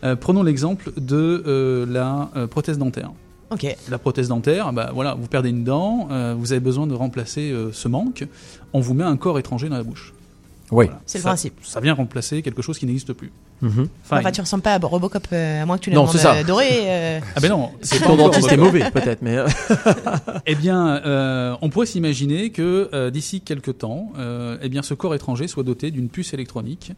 Euh, 0.04 0.16
prenons 0.16 0.42
l'exemple 0.42 0.92
de 0.96 1.42
euh, 1.46 1.86
la 1.86 2.46
prothèse 2.48 2.78
dentaire. 2.78 3.12
Ok. 3.50 3.76
La 3.88 3.98
prothèse 3.98 4.28
dentaire, 4.28 4.72
bah 4.72 4.90
voilà, 4.92 5.14
vous 5.14 5.28
perdez 5.28 5.50
une 5.50 5.62
dent, 5.62 6.08
euh, 6.10 6.34
vous 6.36 6.52
avez 6.52 6.60
besoin 6.60 6.86
de 6.86 6.94
remplacer 6.94 7.52
euh, 7.52 7.70
ce 7.72 7.86
manque, 7.86 8.26
on 8.72 8.80
vous 8.80 8.94
met 8.94 9.04
un 9.04 9.16
corps 9.16 9.38
étranger 9.38 9.68
dans 9.68 9.76
la 9.76 9.84
bouche. 9.84 10.12
Oui. 10.72 10.86
C'est 11.06 11.18
le 11.18 11.22
Ça- 11.22 11.28
principe. 11.28 11.54
Ça 11.62 11.78
vient 11.80 11.94
remplacer 11.94 12.42
quelque 12.42 12.60
chose 12.62 12.78
qui 12.78 12.86
n'existe 12.86 13.12
plus. 13.12 13.30
Mhm. 13.62 13.70
Fine. 13.72 13.88
Enfin, 14.10 14.30
tu 14.32 14.40
ressembles 14.40 14.62
pas 14.64 14.74
à 14.74 14.78
Robocop, 14.78 15.26
euh, 15.32 15.62
à 15.62 15.66
moins 15.66 15.78
que 15.78 15.84
tu 15.84 15.90
l'aies 15.90 15.96
Non, 15.96 16.06
c'est 16.08 16.18
ça. 16.18 16.32
adoré. 16.32 16.66
euh. 16.72 17.20
Ah 17.36 17.40
ben 17.40 17.50
non, 17.50 17.70
C'est 17.82 18.00
ton 18.04 18.16
dentiste 18.16 18.50
est 18.50 18.56
mauvais, 18.56 18.90
peut-être, 18.90 19.22
mais. 19.22 19.36
euh, 19.36 19.46
Eh 20.46 20.54
bien, 20.54 20.96
euh, 21.06 21.54
on 21.62 21.68
pourrait 21.70 21.86
s'imaginer 21.86 22.50
que 22.50 22.90
euh, 22.92 23.10
d'ici 23.10 23.40
quelques 23.40 23.78
temps, 23.78 24.12
euh, 24.18 24.58
eh 24.60 24.68
bien, 24.68 24.82
ce 24.82 24.94
corps 24.94 25.14
étranger 25.14 25.46
soit 25.48 25.62
doté 25.62 25.90
d'une 25.90 26.08
puce 26.08 26.34
électronique 26.34 26.92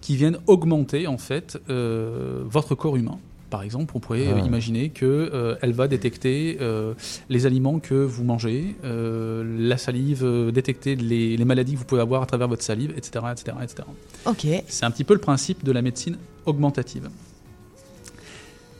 qui 0.00 0.14
vienne 0.16 0.38
augmenter 0.46 1.06
en 1.08 1.18
fait 1.18 1.58
euh, 1.70 2.42
votre 2.48 2.74
corps 2.76 2.96
humain. 2.96 3.18
Par 3.50 3.62
exemple, 3.62 3.92
on 3.96 4.00
pourrait 4.00 4.26
Ah. 4.28 4.36
euh, 4.36 4.40
imaginer 4.46 4.90
que 4.90 5.06
euh, 5.06 5.56
elle 5.62 5.72
va 5.72 5.88
détecter 5.88 6.58
euh, 6.60 6.92
les 7.30 7.46
aliments 7.46 7.78
que 7.78 7.94
vous 7.94 8.22
mangez, 8.24 8.76
euh, 8.84 9.42
la 9.58 9.78
salive, 9.78 10.22
euh, 10.24 10.50
détecter 10.50 10.96
les, 10.96 11.36
les 11.36 11.44
maladies 11.46 11.72
que 11.74 11.78
vous 11.78 11.84
pouvez 11.86 12.00
avoir 12.02 12.22
à 12.22 12.26
travers 12.26 12.46
votre 12.48 12.62
salive, 12.62 12.92
etc., 12.96 13.24
etc., 13.32 13.56
etc. 13.62 13.82
Ok. 14.26 14.46
C'est 14.68 14.84
un 14.84 14.90
petit 14.90 15.04
peu 15.04 15.14
le 15.14 15.20
principe 15.20 15.64
de 15.64 15.72
la 15.72 15.80
médecine 15.80 16.18
augmentative. 16.44 17.08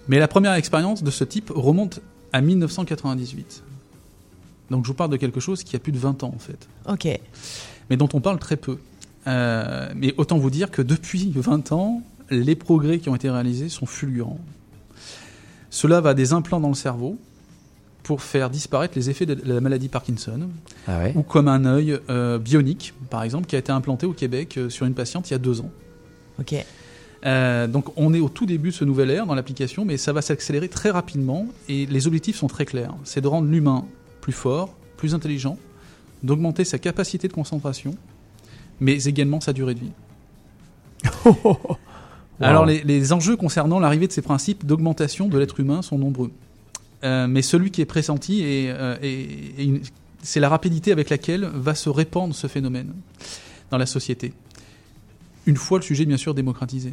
Mais 0.08 0.18
la 0.18 0.28
première 0.28 0.54
expérience 0.54 1.02
de 1.02 1.10
ce 1.10 1.24
type 1.24 1.50
remonte 1.54 2.00
à 2.32 2.40
1998. 2.40 3.62
Donc 4.70 4.84
je 4.84 4.88
vous 4.88 4.94
parle 4.94 5.10
de 5.10 5.16
quelque 5.16 5.40
chose 5.40 5.62
qui 5.64 5.76
a 5.76 5.78
plus 5.78 5.92
de 5.92 5.98
20 5.98 6.22
ans 6.24 6.32
en 6.34 6.38
fait, 6.38 6.68
Ok. 6.86 7.08
mais 7.88 7.96
dont 7.96 8.08
on 8.12 8.20
parle 8.20 8.38
très 8.38 8.56
peu. 8.56 8.78
Euh, 9.26 9.88
mais 9.96 10.14
autant 10.18 10.38
vous 10.38 10.50
dire 10.50 10.70
que 10.70 10.82
depuis 10.82 11.30
20 11.34 11.72
ans, 11.72 12.02
les 12.30 12.54
progrès 12.54 12.98
qui 12.98 13.08
ont 13.08 13.14
été 13.14 13.30
réalisés 13.30 13.68
sont 13.70 13.86
fulgurants. 13.86 14.40
Cela 15.70 16.00
va 16.00 16.14
des 16.14 16.32
implants 16.32 16.60
dans 16.60 16.68
le 16.68 16.74
cerveau 16.74 17.18
pour 18.02 18.22
faire 18.22 18.48
disparaître 18.48 18.94
les 18.96 19.10
effets 19.10 19.26
de 19.26 19.36
la 19.44 19.60
maladie 19.60 19.88
Parkinson, 19.88 20.48
Ah 20.86 20.98
ouais. 21.00 21.12
ou 21.14 21.22
comme 21.22 21.46
un 21.48 21.64
œil 21.66 21.98
euh, 22.08 22.38
bionique, 22.38 22.94
par 23.10 23.22
exemple, 23.22 23.46
qui 23.46 23.54
a 23.56 23.58
été 23.58 23.70
implanté 23.70 24.06
au 24.06 24.12
Québec 24.14 24.56
euh, 24.56 24.70
sur 24.70 24.86
une 24.86 24.94
patiente 24.94 25.28
il 25.28 25.34
y 25.34 25.36
a 25.36 25.38
deux 25.38 25.60
ans. 25.60 25.70
Ok. 26.40 26.54
Euh, 27.26 27.66
donc 27.66 27.86
on 27.96 28.14
est 28.14 28.20
au 28.20 28.28
tout 28.28 28.46
début 28.46 28.68
de 28.68 28.74
ce 28.74 28.84
nouvel 28.84 29.10
ère 29.10 29.26
dans 29.26 29.34
l'application, 29.34 29.84
mais 29.84 29.96
ça 29.96 30.12
va 30.12 30.22
s'accélérer 30.22 30.68
très 30.68 30.90
rapidement 30.90 31.46
et 31.68 31.84
les 31.86 32.06
objectifs 32.06 32.36
sont 32.36 32.46
très 32.46 32.64
clairs. 32.64 32.94
C'est 33.04 33.20
de 33.20 33.26
rendre 33.26 33.48
l'humain 33.48 33.84
plus 34.20 34.32
fort, 34.32 34.74
plus 34.96 35.14
intelligent, 35.14 35.58
d'augmenter 36.22 36.64
sa 36.64 36.78
capacité 36.78 37.26
de 37.28 37.32
concentration, 37.32 37.96
mais 38.80 39.02
également 39.04 39.40
sa 39.40 39.52
durée 39.52 39.74
de 39.74 39.80
vie. 39.80 39.92
Alors 42.40 42.66
les, 42.66 42.82
les 42.84 43.12
enjeux 43.12 43.36
concernant 43.36 43.80
l'arrivée 43.80 44.06
de 44.06 44.12
ces 44.12 44.22
principes 44.22 44.64
d'augmentation 44.64 45.28
de 45.28 45.38
l'être 45.38 45.58
humain 45.60 45.82
sont 45.82 45.98
nombreux. 45.98 46.30
Euh, 47.04 47.26
mais 47.26 47.42
celui 47.42 47.70
qui 47.70 47.80
est 47.80 47.84
pressenti, 47.86 48.42
est, 48.42 48.70
euh, 48.70 48.96
est- 49.02 49.60
est 49.60 49.64
une- 49.64 49.80
c'est 50.22 50.40
la 50.40 50.48
rapidité 50.48 50.92
avec 50.92 51.10
laquelle 51.10 51.44
va 51.54 51.74
se 51.74 51.88
répandre 51.88 52.34
ce 52.34 52.46
phénomène 52.46 52.92
dans 53.70 53.78
la 53.78 53.86
société. 53.86 54.32
Une 55.46 55.56
fois 55.56 55.78
le 55.78 55.84
sujet 55.84 56.04
bien 56.04 56.16
sûr 56.16 56.34
démocratisé. 56.34 56.92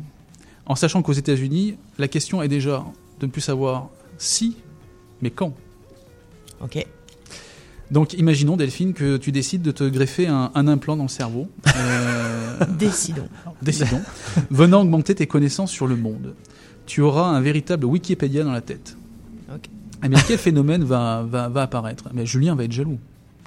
En 0.68 0.76
sachant 0.76 1.02
qu'aux 1.02 1.14
États-Unis, 1.14 1.76
la 2.00 2.08
question 2.08 2.42
est 2.42 2.48
déjà 2.48 2.84
de 3.20 3.26
ne 3.26 3.32
plus 3.32 3.42
savoir 3.42 3.90
si, 4.18 4.58
mais 5.22 5.30
quand. 5.30 5.54
Ok. 6.62 6.86
Donc 7.92 8.14
imaginons 8.14 8.58
Delphine 8.58 8.94
que 8.94 9.18
tu 9.18 9.32
décides 9.32 9.62
de 9.62 9.72
te 9.72 9.84
greffer 9.84 10.28
un, 10.28 10.52
un 10.56 10.68
implant 10.68 10.98
dans 10.98 11.04
le 11.04 11.10
cerveau. 11.10 11.48
Euh, 11.78 12.58
Décidons. 12.80 13.28
Décidons. 13.62 14.02
Venant 14.50 14.82
augmenter 14.82 15.14
tes 15.16 15.28
connaissances 15.28 15.72
sur 15.72 15.86
le 15.88 15.96
monde. 15.96 16.34
Tu 16.88 17.02
auras 17.02 17.26
un 17.28 17.42
véritable 17.42 17.86
Wikipédia 17.86 18.44
dans 18.44 18.52
la 18.52 18.62
tête. 18.62 18.98
Ok. 19.54 19.66
Eh 20.04 20.08
bien, 20.08 20.20
quel 20.28 20.38
phénomène 20.38 20.84
va, 20.84 21.24
va, 21.28 21.48
va 21.50 21.64
apparaître? 21.64 22.06
Mais 22.14 22.26
Julien 22.26 22.56
va 22.56 22.64
être 22.64 22.72
jaloux. 22.72 22.98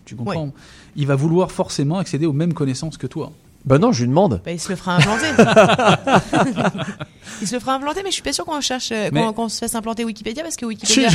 Tu 0.04 0.16
comprends? 0.16 0.46
Ouais. 0.46 0.52
Il 0.96 1.06
va 1.06 1.14
vouloir 1.14 1.52
forcément 1.52 1.98
accéder 1.98 2.26
aux 2.26 2.32
mêmes 2.32 2.54
connaissances 2.54 2.96
que 2.96 3.06
toi. 3.06 3.32
Bah 3.64 3.78
non, 3.78 3.92
je 3.92 4.02
lui 4.02 4.08
demande. 4.08 4.40
Bah, 4.44 4.52
il 4.52 4.60
se 4.60 4.70
le 4.70 4.76
fera 4.76 4.96
implanter. 4.96 5.26
il 7.42 7.46
se 7.46 7.54
le 7.54 7.60
fera 7.60 7.74
implanter, 7.74 8.02
mais 8.02 8.08
je 8.10 8.14
suis 8.14 8.22
pas 8.22 8.32
sûr 8.32 8.44
qu'on 8.44 8.60
cherche, 8.60 8.90
Mais- 8.90 9.10
qu'on 9.10 9.32
qu'on 9.32 9.48
se 9.48 9.58
fasse 9.58 9.74
implanter 9.74 10.04
Wikipédia 10.04 10.42
parce 10.42 10.56
que 10.56 10.64
Wikipédia 10.64 11.10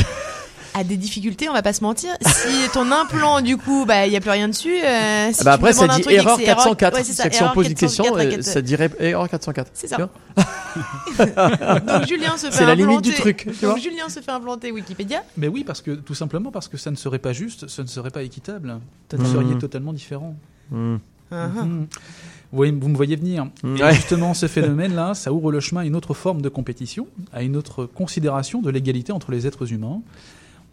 a 0.74 0.82
des 0.84 0.96
difficultés, 0.96 1.48
on 1.48 1.52
va 1.52 1.62
pas 1.62 1.72
se 1.72 1.82
mentir. 1.82 2.10
Si 2.20 2.68
ton 2.72 2.90
implant, 2.90 3.40
du 3.40 3.56
coup, 3.56 3.84
bah, 3.86 4.06
il 4.06 4.12
y 4.12 4.16
a 4.16 4.20
plus 4.20 4.30
rien 4.30 4.48
dessus. 4.48 4.74
euh, 4.84 5.30
si 5.32 5.44
bah 5.44 5.52
tu 5.52 5.54
après, 5.54 5.72
ça 5.72 5.86
dit 5.88 6.00
truc 6.02 6.14
erreur 6.14 6.36
c'est 6.36 6.44
404. 6.44 6.94
ouais, 6.96 7.04
c'est 7.04 7.12
ça, 7.12 7.30
si 7.30 7.42
on 7.42 7.52
pose 7.52 7.68
une 7.68 7.74
question, 7.74 8.04
404, 8.04 8.38
euh, 8.38 8.42
ça 8.42 8.60
dirait 8.60 8.90
erreur 8.98 9.28
404. 9.28 9.70
C'est 9.72 9.86
ça. 9.86 9.96
Donc 11.18 12.06
Julien 12.08 12.36
se 12.36 12.46
fait 12.50 12.52
C'est 12.52 12.66
la 12.66 12.74
limite 12.74 12.98
implanter- 12.98 13.02
du 13.02 13.14
truc, 13.14 13.48
tu 13.58 13.64
Donc. 13.66 13.78
Julien 13.78 14.08
se 14.08 14.20
fait 14.20 14.30
implanter 14.32 14.72
Wikipédia. 14.72 15.22
Mais 15.36 15.48
oui, 15.48 15.64
parce 15.64 15.80
que 15.82 15.92
tout 15.92 16.14
simplement 16.14 16.50
parce 16.50 16.68
que 16.68 16.76
ça 16.76 16.90
ne 16.90 16.96
serait 16.96 17.18
pas 17.18 17.32
juste, 17.32 17.68
ce 17.68 17.82
ne 17.82 17.86
serait 17.86 18.10
pas 18.10 18.22
équitable. 18.22 18.78
Vous 19.12 19.22
Mhm. 19.24 19.32
seriez 19.32 19.58
totalement 19.58 19.92
différent. 19.92 20.34
Mhm. 20.70 20.98
Vous, 21.30 22.56
voyez- 22.58 22.72
vous 22.72 22.88
me 22.88 22.96
voyez 22.96 23.16
venir. 23.16 23.46
Mhm. 23.62 23.76
Et 23.78 23.92
justement, 23.94 24.34
ce 24.34 24.46
phénomène-là, 24.48 25.14
ça 25.14 25.32
ouvre 25.32 25.50
le 25.52 25.60
chemin 25.60 25.80
à 25.82 25.84
une 25.84 25.96
autre 25.96 26.14
forme 26.14 26.42
de 26.42 26.48
compétition, 26.48 27.06
à 27.32 27.42
une 27.42 27.56
autre 27.56 27.86
considération 27.86 28.60
de 28.62 28.70
l'égalité 28.70 29.12
entre 29.12 29.30
les 29.32 29.46
êtres 29.46 29.72
humains. 29.72 30.00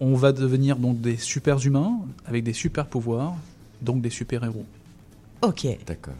On 0.03 0.15
va 0.15 0.31
devenir 0.33 0.75
donc 0.77 0.99
des 0.99 1.15
super 1.15 1.63
humains 1.65 1.93
avec 2.25 2.43
des 2.43 2.53
super 2.53 2.87
pouvoirs, 2.87 3.35
donc 3.81 4.01
des 4.01 4.09
super 4.09 4.43
héros. 4.43 4.65
Ok. 5.43 5.65
D'accord. 5.85 6.15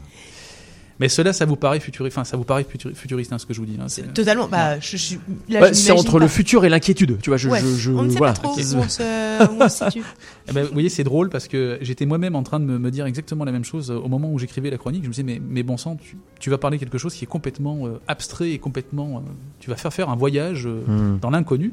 Mais 1.00 1.08
cela, 1.08 1.32
ça 1.32 1.46
vous 1.46 1.56
paraît 1.56 1.80
futuriste, 1.80 2.16
enfin, 2.16 2.22
ça 2.24 2.36
vous 2.36 2.44
paraît 2.44 2.62
futuri- 2.62 2.94
futuriste, 2.94 3.32
hein, 3.32 3.38
ce 3.38 3.46
que 3.46 3.52
je 3.54 3.58
vous 3.58 3.66
dis. 3.66 3.76
hein, 3.80 3.88
c'est- 3.88 4.12
Totalement. 4.14 4.46
Bah, 4.46 4.78
je, 4.78 4.96
je, 4.96 5.16
là, 5.48 5.60
Ouais, 5.60 5.68
je 5.70 5.72
c'est 5.74 5.90
entre 5.90 6.20
le 6.20 6.28
futur 6.28 6.64
et 6.64 6.68
l'inquiétude. 6.68 7.18
Tu 7.20 7.30
vois, 7.30 7.38
je, 7.38 7.48
Ouais, 7.48 7.60
je, 7.60 7.66
je- 7.74 7.90
on 7.90 8.02
ne 8.04 8.10
sait 8.10 8.18
voilà. 8.18 8.34
pas 8.34 8.38
trop 8.40 8.50
où 8.56 8.60
on 8.60 8.88
se, 8.88 9.02
où 9.50 9.56
on 9.62 9.68
se 9.68 9.84
situe. 9.86 10.04
Eh 10.48 10.52
ben, 10.52 10.62
vous 10.64 10.72
voyez, 10.72 10.88
c'est 10.90 11.02
drôle 11.02 11.28
parce 11.28 11.48
que 11.48 11.78
j'étais 11.80 12.06
moi-même 12.06 12.36
en 12.36 12.44
train 12.44 12.60
de 12.60 12.66
me, 12.66 12.78
me 12.78 12.90
dire 12.92 13.06
exactement 13.06 13.44
la 13.44 13.50
même 13.50 13.64
chose 13.64 13.90
au 13.90 14.06
moment 14.06 14.30
où 14.32 14.38
j'écrivais 14.38 14.70
la 14.70 14.78
chronique. 14.78 15.02
Je 15.02 15.08
me 15.08 15.12
disais, 15.12 15.24
mais, 15.24 15.40
mais 15.44 15.64
bon 15.64 15.76
sang, 15.76 15.96
tu, 15.96 16.16
tu 16.38 16.50
vas 16.50 16.58
parler 16.58 16.78
quelque 16.78 16.98
chose 16.98 17.14
qui 17.14 17.24
est 17.24 17.28
complètement 17.28 17.88
euh, 17.88 17.98
abstrait 18.06 18.50
et 18.52 18.58
complètement. 18.60 19.16
euh, 19.16 19.20
tu 19.58 19.70
vas 19.70 19.76
faire 19.76 19.92
faire 19.92 20.08
un 20.08 20.16
voyage 20.16 20.66
euh, 20.68 20.82
Hmm. 20.86 21.18
dans 21.20 21.30
l'inconnu. 21.30 21.72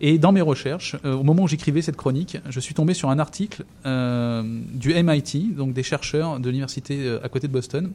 Et 0.00 0.18
dans 0.18 0.32
mes 0.32 0.40
recherches, 0.40 0.96
euh, 1.04 1.14
au 1.14 1.22
moment 1.22 1.44
où 1.44 1.48
j'écrivais 1.48 1.82
cette 1.82 1.96
chronique, 1.96 2.38
je 2.48 2.60
suis 2.60 2.74
tombé 2.74 2.94
sur 2.94 3.08
un 3.10 3.18
article 3.18 3.64
euh, 3.86 4.42
du 4.72 4.94
MIT, 4.94 5.54
donc 5.54 5.72
des 5.72 5.82
chercheurs 5.82 6.38
de 6.38 6.48
l'université 6.48 6.98
euh, 7.06 7.24
à 7.24 7.28
côté 7.28 7.48
de 7.48 7.52
Boston. 7.52 7.90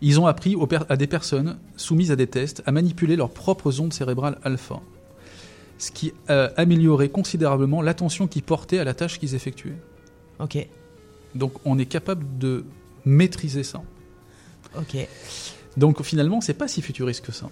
Ils 0.00 0.18
ont 0.18 0.26
appris 0.26 0.56
aux 0.56 0.68
à 0.88 0.96
des 0.96 1.06
personnes 1.06 1.58
soumises 1.76 2.10
à 2.10 2.16
des 2.16 2.26
tests 2.26 2.62
à 2.66 2.72
manipuler 2.72 3.14
leurs 3.14 3.30
propres 3.30 3.80
ondes 3.80 3.92
cérébrales 3.92 4.38
alpha, 4.42 4.80
ce 5.78 5.90
qui 5.90 6.12
améliorait 6.28 7.10
considérablement 7.10 7.82
l'attention 7.82 8.26
qu'ils 8.26 8.42
portaient 8.42 8.78
à 8.78 8.84
la 8.84 8.94
tâche 8.94 9.20
qu'ils 9.20 9.34
effectuaient. 9.34 9.76
Ok. 10.40 10.66
Donc 11.34 11.52
on 11.66 11.78
est 11.78 11.86
capable 11.86 12.24
de 12.38 12.64
maîtriser 13.04 13.62
ça. 13.62 13.82
Ok. 14.76 14.96
Donc 15.76 16.02
finalement, 16.02 16.40
c'est 16.40 16.54
pas 16.54 16.66
si 16.66 16.80
futuriste 16.80 17.24
que 17.24 17.32
ça. 17.32 17.48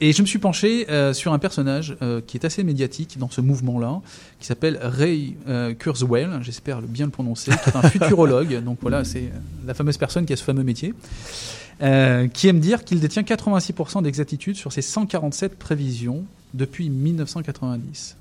Et 0.00 0.12
je 0.12 0.22
me 0.22 0.26
suis 0.26 0.38
penché 0.38 0.90
euh, 0.90 1.12
sur 1.12 1.32
un 1.32 1.38
personnage 1.38 1.96
euh, 2.02 2.20
qui 2.26 2.36
est 2.36 2.44
assez 2.44 2.64
médiatique 2.64 3.16
dans 3.18 3.30
ce 3.30 3.40
mouvement-là, 3.40 4.00
qui 4.40 4.46
s'appelle 4.46 4.78
Ray 4.82 5.36
euh, 5.48 5.72
Kurzweil, 5.74 6.28
j'espère 6.42 6.82
bien 6.82 7.06
le 7.06 7.12
prononcer, 7.12 7.52
qui 7.52 7.70
est 7.70 7.76
un 7.76 7.82
futurologue. 7.90 8.62
Donc 8.64 8.78
voilà, 8.82 9.04
c'est 9.04 9.30
la 9.66 9.74
fameuse 9.74 9.96
personne 9.96 10.26
qui 10.26 10.32
a 10.32 10.36
ce 10.36 10.42
fameux 10.42 10.64
métier, 10.64 10.94
qui 11.80 12.48
aime 12.48 12.60
dire 12.60 12.84
qu'il 12.84 13.00
détient 13.00 13.22
86% 13.22 14.02
d'exactitude 14.02 14.56
sur 14.56 14.72
ses 14.72 14.82
147 14.82 15.58
prévisions 15.58 16.24
depuis 16.54 16.88
1990. 16.88 18.16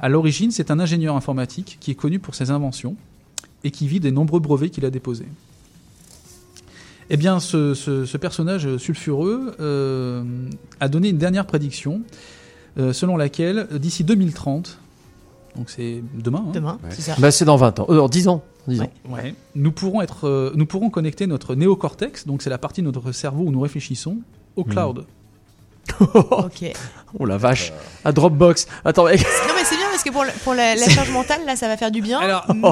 À 0.00 0.08
l'origine, 0.08 0.50
c'est 0.50 0.70
un 0.70 0.80
ingénieur 0.80 1.14
informatique 1.14 1.76
qui 1.80 1.90
est 1.90 1.96
connu 1.96 2.18
pour 2.18 2.34
ses 2.34 2.50
inventions 2.50 2.96
et 3.64 3.70
qui 3.70 3.86
vit 3.86 4.00
des 4.00 4.12
nombreux 4.12 4.40
brevets 4.40 4.70
qu'il 4.70 4.84
a 4.86 4.90
déposés. 4.90 5.26
Eh 7.10 7.16
bien, 7.16 7.40
ce, 7.40 7.74
ce- 7.74 8.04
ce 8.04 8.16
personnage 8.16 8.76
sulfureux 8.76 9.54
euh, 9.60 10.22
a 10.78 10.88
donné 10.88 11.08
une 11.08 11.18
dernière 11.18 11.44
prédiction 11.46 12.02
euh, 12.78 12.92
selon 12.92 13.16
laquelle, 13.16 13.66
d'ici 13.72 14.04
2030, 14.04 14.78
donc 15.56 15.68
c'est 15.70 16.02
demain, 16.14 16.44
hein, 16.46 16.50
Demain, 16.52 16.78
c'est 16.90 17.02
ça. 17.02 17.16
Bah, 17.18 17.30
c'est 17.32 17.44
dans 17.44 17.56
20 17.56 17.80
ans. 17.80 17.86
Euh, 17.90 18.06
10 18.08 18.28
ans. 18.28 18.42
10 18.68 18.82
ans. 18.82 18.92
Ouais. 19.08 19.34
nous 19.56 19.72
pourrons 19.72 20.00
être, 20.02 20.28
euh, 20.28 20.52
nous 20.54 20.66
pourrons 20.66 20.88
connecter 20.90 21.26
notre 21.26 21.54
néocortex, 21.56 22.26
donc 22.26 22.42
c'est 22.42 22.50
la 22.50 22.58
partie 22.58 22.80
de 22.82 22.86
notre 22.86 23.10
cerveau 23.10 23.44
où 23.44 23.50
nous 23.50 23.60
réfléchissons, 23.60 24.18
au 24.54 24.62
cloud. 24.64 25.04
ok. 26.00 26.72
Oh 27.18 27.24
la 27.26 27.36
vache. 27.36 27.72
À 28.04 28.12
Dropbox. 28.12 28.68
Attends, 28.84 29.06
mais- 29.06 29.16
Non 29.16 29.54
mais 29.56 29.64
c'est 29.64 29.76
bien 29.76 29.86
parce 29.90 30.04
que 30.04 30.10
pour, 30.10 30.22
le- 30.22 30.30
pour 30.44 30.54
la, 30.54 30.76
la 30.76 30.88
charge 30.88 31.10
mentale 31.10 31.40
là 31.46 31.56
ça 31.56 31.66
va 31.66 31.76
faire 31.76 31.90
du 31.90 32.00
bien. 32.02 32.20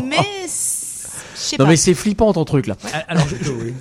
mais 0.05 0.16
c'est- 0.47 0.78
je 0.78 0.78
sais 0.78 0.78
non 1.59 1.64
pas. 1.64 1.70
mais 1.70 1.76
c'est 1.76 1.95
flippant 1.95 2.32
ton 2.32 2.45
truc 2.45 2.66
là. 2.66 2.76
Ah, 2.93 3.05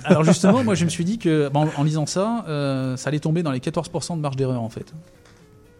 Alors, 0.04 0.24
justement, 0.24 0.64
moi 0.64 0.74
je 0.74 0.84
me 0.84 0.90
suis 0.90 1.04
dit 1.04 1.18
que 1.18 1.48
bon, 1.48 1.68
en 1.76 1.82
lisant 1.82 2.06
ça, 2.06 2.44
euh, 2.48 2.96
ça 2.96 3.08
allait 3.08 3.20
tomber 3.20 3.42
dans 3.42 3.52
les 3.52 3.60
14% 3.60 4.16
de 4.16 4.20
marge 4.20 4.36
d'erreur 4.36 4.62
en 4.62 4.68
fait, 4.68 4.92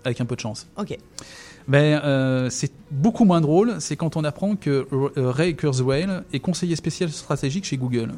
avec 0.04 0.20
un 0.20 0.24
peu 0.24 0.36
de 0.36 0.40
chance. 0.40 0.66
Ok. 0.76 0.96
Ben, 1.68 2.00
euh, 2.02 2.48
c'est 2.50 2.72
beaucoup 2.90 3.26
moins 3.26 3.42
drôle, 3.42 3.76
c'est 3.80 3.96
quand 3.96 4.16
on 4.16 4.24
apprend 4.24 4.56
que 4.56 4.86
euh, 4.92 5.10
Ray 5.30 5.54
Kurzweil 5.54 6.06
est 6.32 6.40
conseiller 6.40 6.76
spécial 6.76 7.10
stratégique 7.10 7.66
chez 7.66 7.76
Google. 7.76 8.12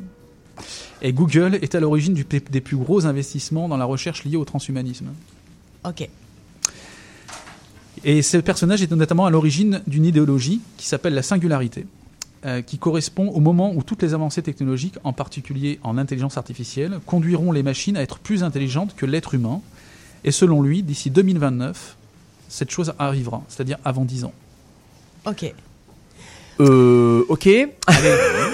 Et 1.02 1.12
Google 1.12 1.56
est 1.56 1.74
à 1.74 1.80
l'origine 1.80 2.14
des 2.14 2.60
plus 2.60 2.76
gros 2.76 3.06
investissements 3.06 3.66
dans 3.68 3.78
la 3.78 3.86
recherche 3.86 4.24
liée 4.24 4.36
au 4.36 4.44
transhumanisme. 4.44 5.06
Ok. 5.84 6.08
Et 8.04 8.22
ce 8.22 8.36
personnage 8.36 8.82
est 8.82 8.90
notamment 8.90 9.26
à 9.26 9.30
l'origine 9.30 9.82
d'une 9.86 10.04
idéologie 10.04 10.60
qui 10.76 10.86
s'appelle 10.86 11.14
la 11.14 11.22
singularité, 11.22 11.86
euh, 12.46 12.62
qui 12.62 12.78
correspond 12.78 13.28
au 13.28 13.40
moment 13.40 13.72
où 13.74 13.82
toutes 13.82 14.02
les 14.02 14.14
avancées 14.14 14.42
technologiques, 14.42 14.96
en 15.04 15.12
particulier 15.12 15.78
en 15.82 15.98
intelligence 15.98 16.38
artificielle, 16.38 16.98
conduiront 17.04 17.52
les 17.52 17.62
machines 17.62 17.96
à 17.96 18.02
être 18.02 18.18
plus 18.18 18.42
intelligentes 18.42 18.94
que 18.96 19.04
l'être 19.04 19.34
humain. 19.34 19.60
Et 20.24 20.30
selon 20.30 20.62
lui, 20.62 20.82
d'ici 20.82 21.10
2029, 21.10 21.96
cette 22.48 22.70
chose 22.70 22.94
arrivera, 22.98 23.42
c'est-à-dire 23.48 23.78
avant 23.84 24.04
10 24.04 24.24
ans. 24.24 24.32
Ok. 25.26 25.52
Euh, 26.60 27.24
ok. 27.28 27.46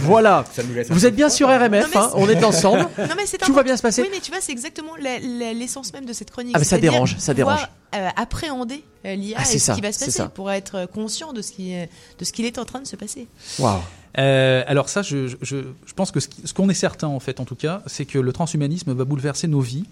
voilà. 0.00 0.44
Laisse 0.74 0.90
un 0.90 0.94
Vous 0.94 1.06
êtes 1.06 1.14
bien 1.14 1.28
sur 1.28 1.48
RMF, 1.48 1.94
Non, 1.94 2.00
hein, 2.00 2.10
on 2.14 2.28
est 2.28 2.44
ensemble. 2.44 2.80
Non, 2.98 3.14
mais 3.16 3.26
c'est 3.26 3.38
Tout 3.38 3.52
va 3.52 3.62
bien 3.62 3.76
se 3.76 3.82
passer. 3.82 4.02
Oui, 4.02 4.08
mais 4.12 4.20
tu 4.20 4.30
vois, 4.30 4.40
c'est 4.40 4.52
exactement 4.52 4.92
l'essence 4.96 5.92
même 5.92 6.04
de 6.04 6.12
cette 6.12 6.30
chronique. 6.30 6.52
Ah, 6.54 6.58
mais 6.58 6.64
ça 6.64 6.78
dérange, 6.78 7.16
ça 7.18 7.34
dérange. 7.34 7.66
euh, 7.94 8.08
appréhender 8.16 8.84
euh, 9.06 9.14
l'IA 9.14 9.36
Ah, 9.38 9.42
et 9.42 9.44
c'est 9.44 9.58
ce 9.58 9.66
ça, 9.66 9.74
qui 9.74 9.80
va 9.80 9.92
se 9.92 10.04
passer 10.04 10.22
pour 10.34 10.50
être 10.50 10.74
euh, 10.76 10.86
conscient 10.86 11.32
de 11.32 11.42
ce 11.42 11.52
qui 11.52 11.72
est- 11.72 11.88
de 12.18 12.24
ce 12.24 12.32
qu'il 12.32 12.44
est 12.44 12.58
en 12.58 12.64
train 12.64 12.80
de 12.80 12.86
se 12.86 12.96
passer. 12.96 13.26
Waouh. 13.58 13.78
Euh, 14.18 14.62
alors 14.66 14.88
ça, 14.88 15.02
je, 15.02 15.28
je, 15.28 15.36
je 15.42 15.92
pense 15.94 16.10
que 16.10 16.20
ce 16.20 16.52
qu'on 16.54 16.68
est 16.68 16.74
certain, 16.74 17.06
en 17.06 17.20
fait, 17.20 17.40
en 17.40 17.44
tout 17.44 17.54
cas, 17.54 17.82
c'est 17.86 18.04
que 18.04 18.18
le 18.18 18.32
transhumanisme 18.32 18.92
va 18.92 19.04
bouleverser 19.04 19.46
nos 19.46 19.60
vies 19.60 19.84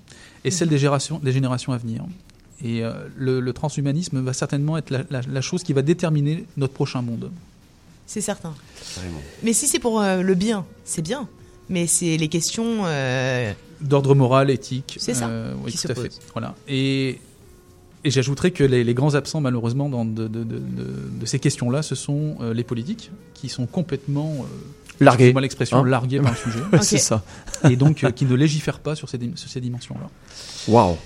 et 0.45 0.51
celles 0.51 0.69
des 0.69 0.79
générations, 0.79 1.21
des 1.23 1.33
générations 1.33 1.73
à 1.73 1.77
venir. 1.79 2.03
Et 2.65 2.83
euh, 2.83 2.93
le, 3.17 3.41
le 3.41 3.53
transhumanisme 3.53 4.21
va 4.23 4.33
certainement 4.33 4.77
être 4.79 4.91
la, 4.91 5.01
la- 5.11 5.21
la 5.31 5.41
chose 5.41 5.63
qui 5.63 5.73
va 5.73 5.83
déterminer 5.83 6.45
notre 6.57 6.73
prochain 6.75 7.03
monde. 7.03 7.31
C'est 8.07 8.21
certain. 8.21 8.55
Mais 9.43 9.53
si 9.53 9.67
c'est 9.67 9.79
pour 9.79 10.01
euh, 10.01 10.23
le 10.23 10.35
bien, 10.35 10.65
c'est 10.85 11.03
bien. 11.03 11.29
Mais 11.69 11.87
c'est 11.87 12.17
les 12.17 12.29
questions. 12.29 12.83
euh, 12.87 13.53
D'ordre 13.81 14.15
moral, 14.15 14.51
éthique. 14.51 14.97
C'est 15.01 15.15
ça, 15.15 15.29
euh, 15.29 15.55
oui, 15.65 15.73
qui 15.73 15.77
tout 15.79 15.89
se 15.89 15.93
à 15.93 15.95
fait. 15.97 16.03
posent. 16.09 16.21
Voilà. 16.33 16.55
Et, 16.69 17.19
et 18.05 18.11
j'ajouterais 18.11 18.53
que 18.53 18.63
les, 18.63 18.85
les 18.85 18.95
grands 18.95 19.15
absents, 19.17 19.41
malheureusement, 19.41 19.89
dans, 19.89 20.05
de, 20.05 20.29
de- 20.29 20.45
de- 20.45 20.59
de- 20.59 21.11
de 21.21 21.27
ces 21.27 21.41
questions-là, 21.41 21.83
ce 21.83 21.95
sont 21.97 22.37
euh, 22.41 22.55
les 22.55 22.63
politiques, 22.65 23.11
qui 23.35 23.49
sont 23.49 23.67
complètement... 23.67 24.31
euh, 24.33 24.45
Largués. 25.01 25.25
excusez-moi 25.25 25.41
l'expression, 25.43 25.77
Hein 25.79 25.85
largués 25.89 26.21
par 26.21 26.31
le 26.33 26.37
sujet. 26.53 26.61
C'est 26.81 26.97
ça. 26.99 27.23
Et 27.69 27.77
donc, 27.77 28.03
euh, 28.05 28.13
qui 28.13 28.25
ne 28.25 28.35
légifèrent 28.35 28.79
pas 28.81 28.95
sur 28.95 29.09
ces, 29.11 29.19
dim- 29.19 29.37
sur 29.37 29.51
ces 29.51 29.61
dimensions-là. 29.61 30.09
Waouh. 30.69 30.97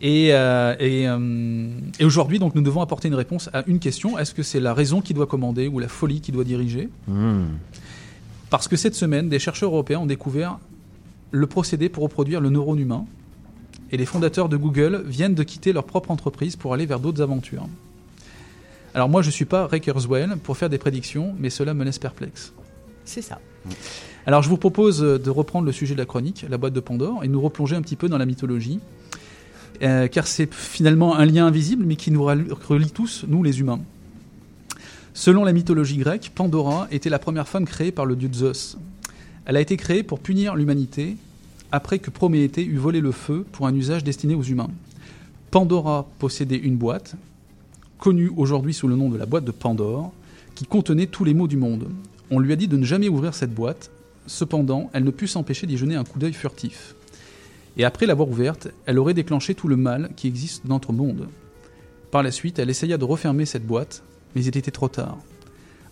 Et, 0.00 0.30
euh, 0.32 0.74
et, 0.80 1.08
euh, 1.08 1.68
et 1.98 2.04
aujourd'hui, 2.04 2.38
donc, 2.38 2.54
nous 2.54 2.62
devons 2.62 2.80
apporter 2.80 3.08
une 3.08 3.14
réponse 3.14 3.48
à 3.52 3.62
une 3.66 3.78
question. 3.78 4.18
Est-ce 4.18 4.34
que 4.34 4.42
c'est 4.42 4.60
la 4.60 4.74
raison 4.74 5.00
qui 5.00 5.14
doit 5.14 5.26
commander 5.26 5.68
ou 5.68 5.78
la 5.78 5.88
folie 5.88 6.20
qui 6.20 6.32
doit 6.32 6.44
diriger 6.44 6.88
Hmm. 7.06 7.44
Parce 8.50 8.68
que 8.68 8.76
cette 8.76 8.94
semaine, 8.94 9.28
des 9.28 9.38
chercheurs 9.38 9.70
européens 9.70 10.00
ont 10.00 10.06
découvert 10.06 10.58
le 11.30 11.46
procédé 11.46 11.88
pour 11.88 12.04
reproduire 12.04 12.40
le 12.40 12.50
neurone 12.50 12.78
humain. 12.78 13.06
Et 13.90 13.96
les 13.96 14.06
fondateurs 14.06 14.48
de 14.48 14.56
Google 14.56 15.04
viennent 15.06 15.34
de 15.34 15.42
quitter 15.42 15.72
leur 15.72 15.84
propre 15.84 16.10
entreprise 16.10 16.56
pour 16.56 16.74
aller 16.74 16.86
vers 16.86 17.00
d'autres 17.00 17.22
aventures. 17.22 17.66
Alors 18.94 19.08
moi, 19.08 19.22
je 19.22 19.28
ne 19.28 19.32
suis 19.32 19.44
pas 19.44 19.66
Ray 19.66 19.80
Kurzweil 19.80 20.28
pour 20.42 20.56
faire 20.56 20.70
des 20.70 20.78
prédictions, 20.78 21.34
mais 21.38 21.50
cela 21.50 21.74
me 21.74 21.84
laisse 21.84 21.98
perplexe. 21.98 22.52
C'est 23.04 23.22
ça. 23.22 23.40
Alors 24.26 24.42
je 24.42 24.48
vous 24.48 24.56
propose 24.56 25.00
de 25.00 25.30
reprendre 25.30 25.66
le 25.66 25.72
sujet 25.72 25.94
de 25.94 25.98
la 25.98 26.06
chronique, 26.06 26.46
la 26.48 26.56
boîte 26.56 26.72
de 26.72 26.80
Pandore, 26.80 27.24
et 27.24 27.28
nous 27.28 27.40
replonger 27.40 27.76
un 27.76 27.82
petit 27.82 27.96
peu 27.96 28.08
dans 28.08 28.18
la 28.18 28.26
mythologie, 28.26 28.80
euh, 29.82 30.08
car 30.08 30.26
c'est 30.26 30.52
finalement 30.52 31.16
un 31.16 31.24
lien 31.24 31.46
invisible, 31.46 31.84
mais 31.84 31.96
qui 31.96 32.10
nous 32.10 32.22
rel- 32.22 32.46
relie 32.68 32.90
tous, 32.90 33.24
nous 33.28 33.42
les 33.42 33.60
humains. 33.60 33.80
Selon 35.12 35.44
la 35.44 35.52
mythologie 35.52 35.96
grecque, 35.98 36.32
Pandora 36.34 36.88
était 36.90 37.10
la 37.10 37.18
première 37.18 37.46
femme 37.48 37.64
créée 37.66 37.92
par 37.92 38.06
le 38.06 38.16
dieu 38.16 38.28
Zeus. 38.32 38.76
Elle 39.46 39.56
a 39.56 39.60
été 39.60 39.76
créée 39.76 40.02
pour 40.02 40.20
punir 40.20 40.56
l'humanité 40.56 41.16
après 41.70 41.98
que 41.98 42.10
Prométhée 42.10 42.64
eut 42.64 42.78
volé 42.78 43.00
le 43.00 43.12
feu 43.12 43.44
pour 43.52 43.66
un 43.66 43.74
usage 43.74 44.04
destiné 44.04 44.34
aux 44.34 44.42
humains. 44.42 44.70
Pandora 45.50 46.08
possédait 46.18 46.56
une 46.56 46.76
boîte, 46.76 47.14
connue 47.98 48.30
aujourd'hui 48.36 48.74
sous 48.74 48.88
le 48.88 48.96
nom 48.96 49.08
de 49.08 49.16
la 49.16 49.26
boîte 49.26 49.44
de 49.44 49.50
Pandore, 49.52 50.12
qui 50.54 50.66
contenait 50.66 51.06
tous 51.06 51.24
les 51.24 51.34
maux 51.34 51.48
du 51.48 51.56
monde. 51.56 51.88
On 52.30 52.38
lui 52.38 52.52
a 52.52 52.56
dit 52.56 52.68
de 52.68 52.76
ne 52.76 52.84
jamais 52.84 53.08
ouvrir 53.08 53.34
cette 53.34 53.54
boîte, 53.54 53.90
cependant, 54.26 54.90
elle 54.92 55.04
ne 55.04 55.10
put 55.10 55.28
s'empêcher 55.28 55.66
d'y 55.66 55.76
jeter 55.76 55.94
un 55.94 56.04
coup 56.04 56.18
d'œil 56.18 56.32
furtif. 56.32 56.94
Et 57.76 57.84
après 57.84 58.06
l'avoir 58.06 58.28
ouverte, 58.28 58.68
elle 58.86 58.98
aurait 58.98 59.14
déclenché 59.14 59.54
tout 59.54 59.68
le 59.68 59.76
mal 59.76 60.10
qui 60.16 60.28
existe 60.28 60.66
dans 60.66 60.74
notre 60.74 60.92
monde. 60.92 61.28
Par 62.10 62.22
la 62.22 62.30
suite, 62.30 62.58
elle 62.58 62.70
essaya 62.70 62.96
de 62.96 63.04
refermer 63.04 63.46
cette 63.46 63.66
boîte, 63.66 64.02
mais 64.34 64.44
il 64.44 64.56
était 64.56 64.70
trop 64.70 64.88
tard. 64.88 65.18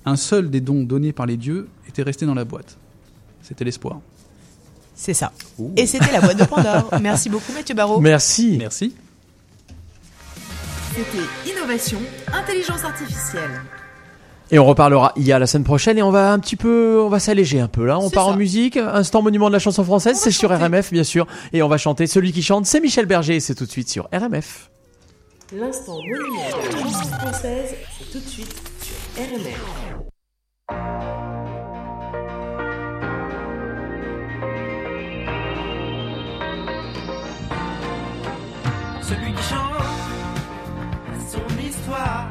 Un 0.04 0.16
seul 0.16 0.50
des 0.50 0.60
dons 0.60 0.82
donnés 0.82 1.12
par 1.12 1.26
les 1.26 1.36
dieux 1.36 1.68
était 1.88 2.02
resté 2.02 2.26
dans 2.26 2.34
la 2.34 2.44
boîte. 2.44 2.76
C'était 3.42 3.64
l'espoir. 3.64 4.00
C'est 4.94 5.14
ça. 5.14 5.32
Et 5.76 5.86
c'était 5.86 6.12
la 6.12 6.20
boîte 6.20 6.38
de 6.38 6.44
Pandore. 6.44 6.90
Merci 7.00 7.28
beaucoup, 7.28 7.52
Mathieu 7.52 7.74
Barraud. 7.74 8.00
Merci. 8.00 8.56
Merci. 8.58 8.94
C'était 10.94 11.50
Innovation, 11.50 11.98
Intelligence 12.32 12.84
Artificielle. 12.84 13.62
Et 14.54 14.58
on 14.58 14.66
reparlera 14.66 15.14
IA 15.16 15.38
la 15.38 15.46
semaine 15.46 15.64
prochaine 15.64 15.96
et 15.96 16.02
on 16.02 16.10
va 16.10 16.30
un 16.30 16.38
petit 16.38 16.56
peu, 16.56 17.00
on 17.02 17.08
va 17.08 17.18
s'alléger 17.18 17.58
un 17.58 17.68
peu 17.68 17.86
là. 17.86 17.98
On 17.98 18.10
part 18.10 18.28
en 18.28 18.36
musique, 18.36 18.76
instant 18.76 19.22
monument 19.22 19.48
de 19.48 19.54
la 19.54 19.58
chanson 19.58 19.82
française, 19.82 20.18
c'est 20.18 20.30
sur 20.30 20.50
RMF 20.50 20.92
bien 20.92 21.04
sûr. 21.04 21.26
Et 21.54 21.62
on 21.62 21.68
va 21.68 21.78
chanter. 21.78 22.06
Celui 22.06 22.32
qui 22.32 22.42
chante, 22.42 22.66
c'est 22.66 22.80
Michel 22.80 23.06
Berger 23.06 23.40
c'est 23.40 23.54
tout 23.54 23.64
de 23.64 23.70
suite 23.70 23.88
sur 23.88 24.10
RMF. 24.12 24.70
L'instant 25.56 25.96
monument 25.96 26.26
de 26.28 26.68
la 26.68 26.82
chanson 26.82 27.04
française, 27.06 27.74
c'est 27.98 28.12
tout 28.12 28.18
de 28.18 28.28
suite 28.28 28.62
sur 28.82 29.24
RMF. 29.24 29.58
Celui 39.00 39.32
qui 39.32 39.42
chante 39.42 39.82
son 41.30 41.66
histoire 41.66 42.30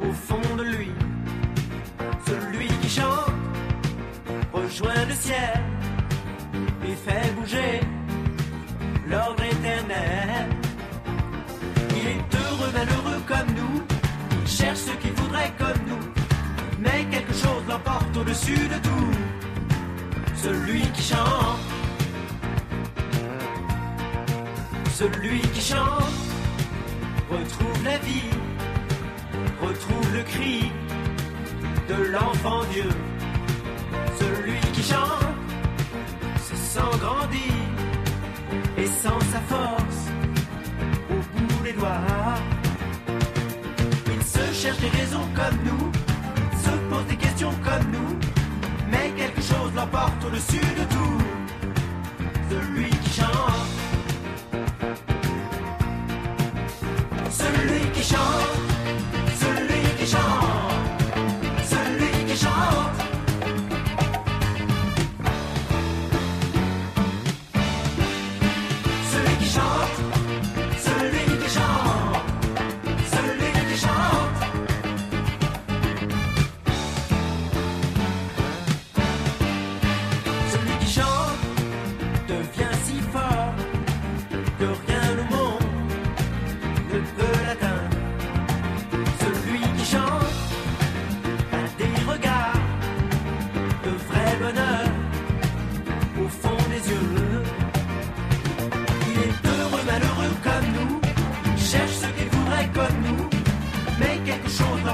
au 0.00 0.12
fond 0.12 0.56
de 0.56 0.62
lui. 0.62 0.90
Celui 2.26 2.68
qui 2.80 2.88
chante 2.88 3.32
rejoint 4.52 5.04
le 5.08 5.14
ciel 5.14 5.60
et 6.84 6.94
fait 6.94 7.32
bouger 7.34 7.80
l'ordre 9.08 9.42
éternel. 9.44 10.46
Il 11.96 12.06
est 12.08 12.34
heureux, 12.34 12.70
malheureux 12.72 13.22
comme 13.26 13.54
nous, 13.54 13.82
il 14.42 14.48
cherche 14.48 14.78
ce 14.78 14.92
qu'il 14.92 15.12
voudrait 15.12 15.52
comme 15.58 15.82
nous, 15.88 16.04
mais 16.78 17.04
quelque 17.10 17.32
chose 17.32 17.62
l'emporte 17.68 18.16
au-dessus 18.16 18.68
de 18.74 18.78
tout. 18.88 19.10
Celui 20.34 20.80
qui 20.92 21.02
chante, 21.02 21.60
celui 24.92 25.40
qui 25.40 25.60
chante, 25.60 26.14
retrouve 27.30 27.84
la 27.84 27.98
vie, 27.98 28.30
retrouve 29.66 30.12
le 30.14 30.22
cri 30.22 30.72
de 31.88 32.04
l'enfant 32.10 32.62
Dieu. 32.72 32.88
Celui 34.18 34.58
qui 34.72 34.82
chante 34.82 35.34
se 36.48 36.56
sent 36.56 36.92
grandir 37.00 37.54
et 38.76 38.86
sans 38.86 39.20
sa 39.32 39.40
force 39.52 40.02
au 41.10 41.38
bout 41.38 41.62
des 41.64 41.72
doigts. 41.72 42.36
Il 44.14 44.22
se 44.22 44.44
cherche 44.60 44.78
des 44.78 44.98
raisons 45.00 45.26
comme 45.34 45.58
nous, 45.64 45.92
se 46.64 46.70
pose 46.90 47.06
des 47.08 47.16
questions 47.16 47.52
comme 47.62 47.86
nous, 47.92 48.18
mais 48.90 49.10
quelque 49.16 49.42
chose 49.42 49.70
l'emporte 49.76 50.24
au-dessus 50.26 50.66
de 50.80 50.84
tout. 50.94 51.18
Celui 52.50 52.90
qui 52.90 53.10
chante, 53.20 53.70
celui 57.30 57.80
qui 57.92 58.02
chante, 58.02 58.71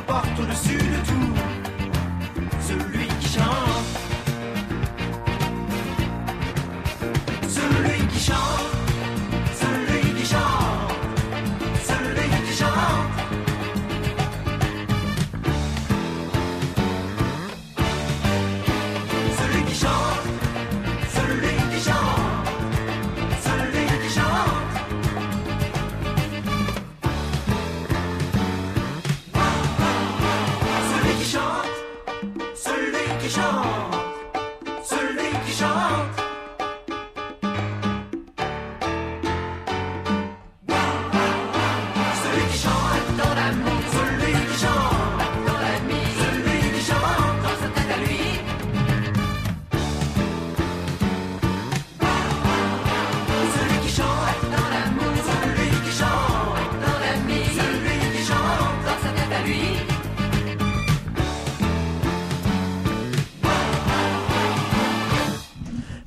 l'emporte 0.08 0.40
au-dessus 0.40 0.78
de 0.78 1.06
tout. 1.06 1.47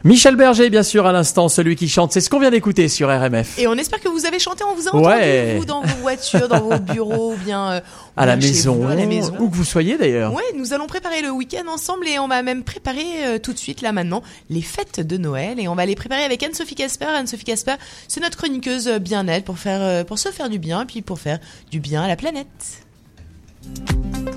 Michel 0.03 0.35
Berger, 0.35 0.69
bien 0.71 0.81
sûr, 0.83 1.05
à 1.05 1.11
l'instant, 1.11 1.47
celui 1.47 1.75
qui 1.75 1.87
chante. 1.87 2.11
C'est 2.11 2.21
ce 2.21 2.29
qu'on 2.29 2.39
vient 2.39 2.49
d'écouter 2.49 2.87
sur 2.87 3.07
RMF. 3.09 3.59
Et 3.59 3.67
on 3.67 3.73
espère 3.75 3.99
que 3.99 4.07
vous 4.09 4.25
avez 4.25 4.39
chanté, 4.39 4.63
on 4.63 4.73
vous 4.73 4.87
a 4.87 4.95
entendu, 4.95 5.05
Ouais. 5.07 5.55
vous, 5.57 5.65
dans 5.65 5.81
vos 5.81 5.97
voitures, 6.01 6.47
dans 6.47 6.61
vos 6.61 6.79
bureaux, 6.79 7.33
ou 7.33 7.37
bien 7.37 7.71
euh, 7.73 7.81
À 8.17 8.25
la 8.25 8.35
maison, 8.35 8.75
vous, 8.75 8.87
à 8.87 8.95
la 8.95 9.05
maison. 9.05 9.33
où 9.39 9.47
que 9.49 9.55
vous 9.55 9.63
soyez 9.63 9.97
d'ailleurs. 9.97 10.33
Ouais, 10.33 10.41
nous 10.55 10.73
allons 10.73 10.87
préparer 10.87 11.21
le 11.21 11.29
week-end 11.29 11.67
ensemble 11.71 12.07
et 12.07 12.17
on 12.17 12.27
va 12.27 12.41
même 12.41 12.63
préparer 12.63 13.05
euh, 13.25 13.37
tout 13.37 13.53
de 13.53 13.57
suite 13.59 13.81
là 13.81 13.91
maintenant 13.91 14.23
les 14.49 14.61
fêtes 14.63 14.99
de 15.05 15.17
Noël 15.17 15.59
et 15.59 15.67
on 15.67 15.75
va 15.75 15.85
les 15.85 15.95
préparer 15.95 16.23
avec 16.23 16.41
Anne-Sophie 16.41 16.75
Casper. 16.75 17.05
Anne-Sophie 17.05 17.45
Casper, 17.45 17.75
c'est 18.07 18.21
notre 18.21 18.37
chroniqueuse 18.37 18.87
euh, 18.87 18.99
bien-être 18.99 19.45
pour 19.45 19.59
faire 19.59 19.81
euh, 19.81 20.03
pour 20.03 20.17
se 20.17 20.29
faire 20.29 20.49
du 20.49 20.57
bien 20.59 20.85
puis 20.87 21.01
pour 21.03 21.19
faire 21.19 21.39
du 21.69 21.79
bien 21.79 22.01
à 22.03 22.07
la 22.07 22.15
planète. 22.15 22.47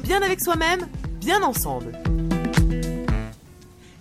Bien 0.02 0.20
avec 0.22 0.40
soi-même, 0.42 0.80
bien 1.20 1.42
ensemble. 1.42 1.92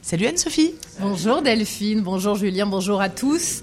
Salut 0.04 0.26
Anne-Sophie. 0.28 0.76
Bonjour 1.00 1.42
Delphine, 1.42 2.02
bonjour 2.02 2.36
Julien, 2.36 2.66
bonjour 2.66 3.00
à 3.00 3.08
tous. 3.08 3.62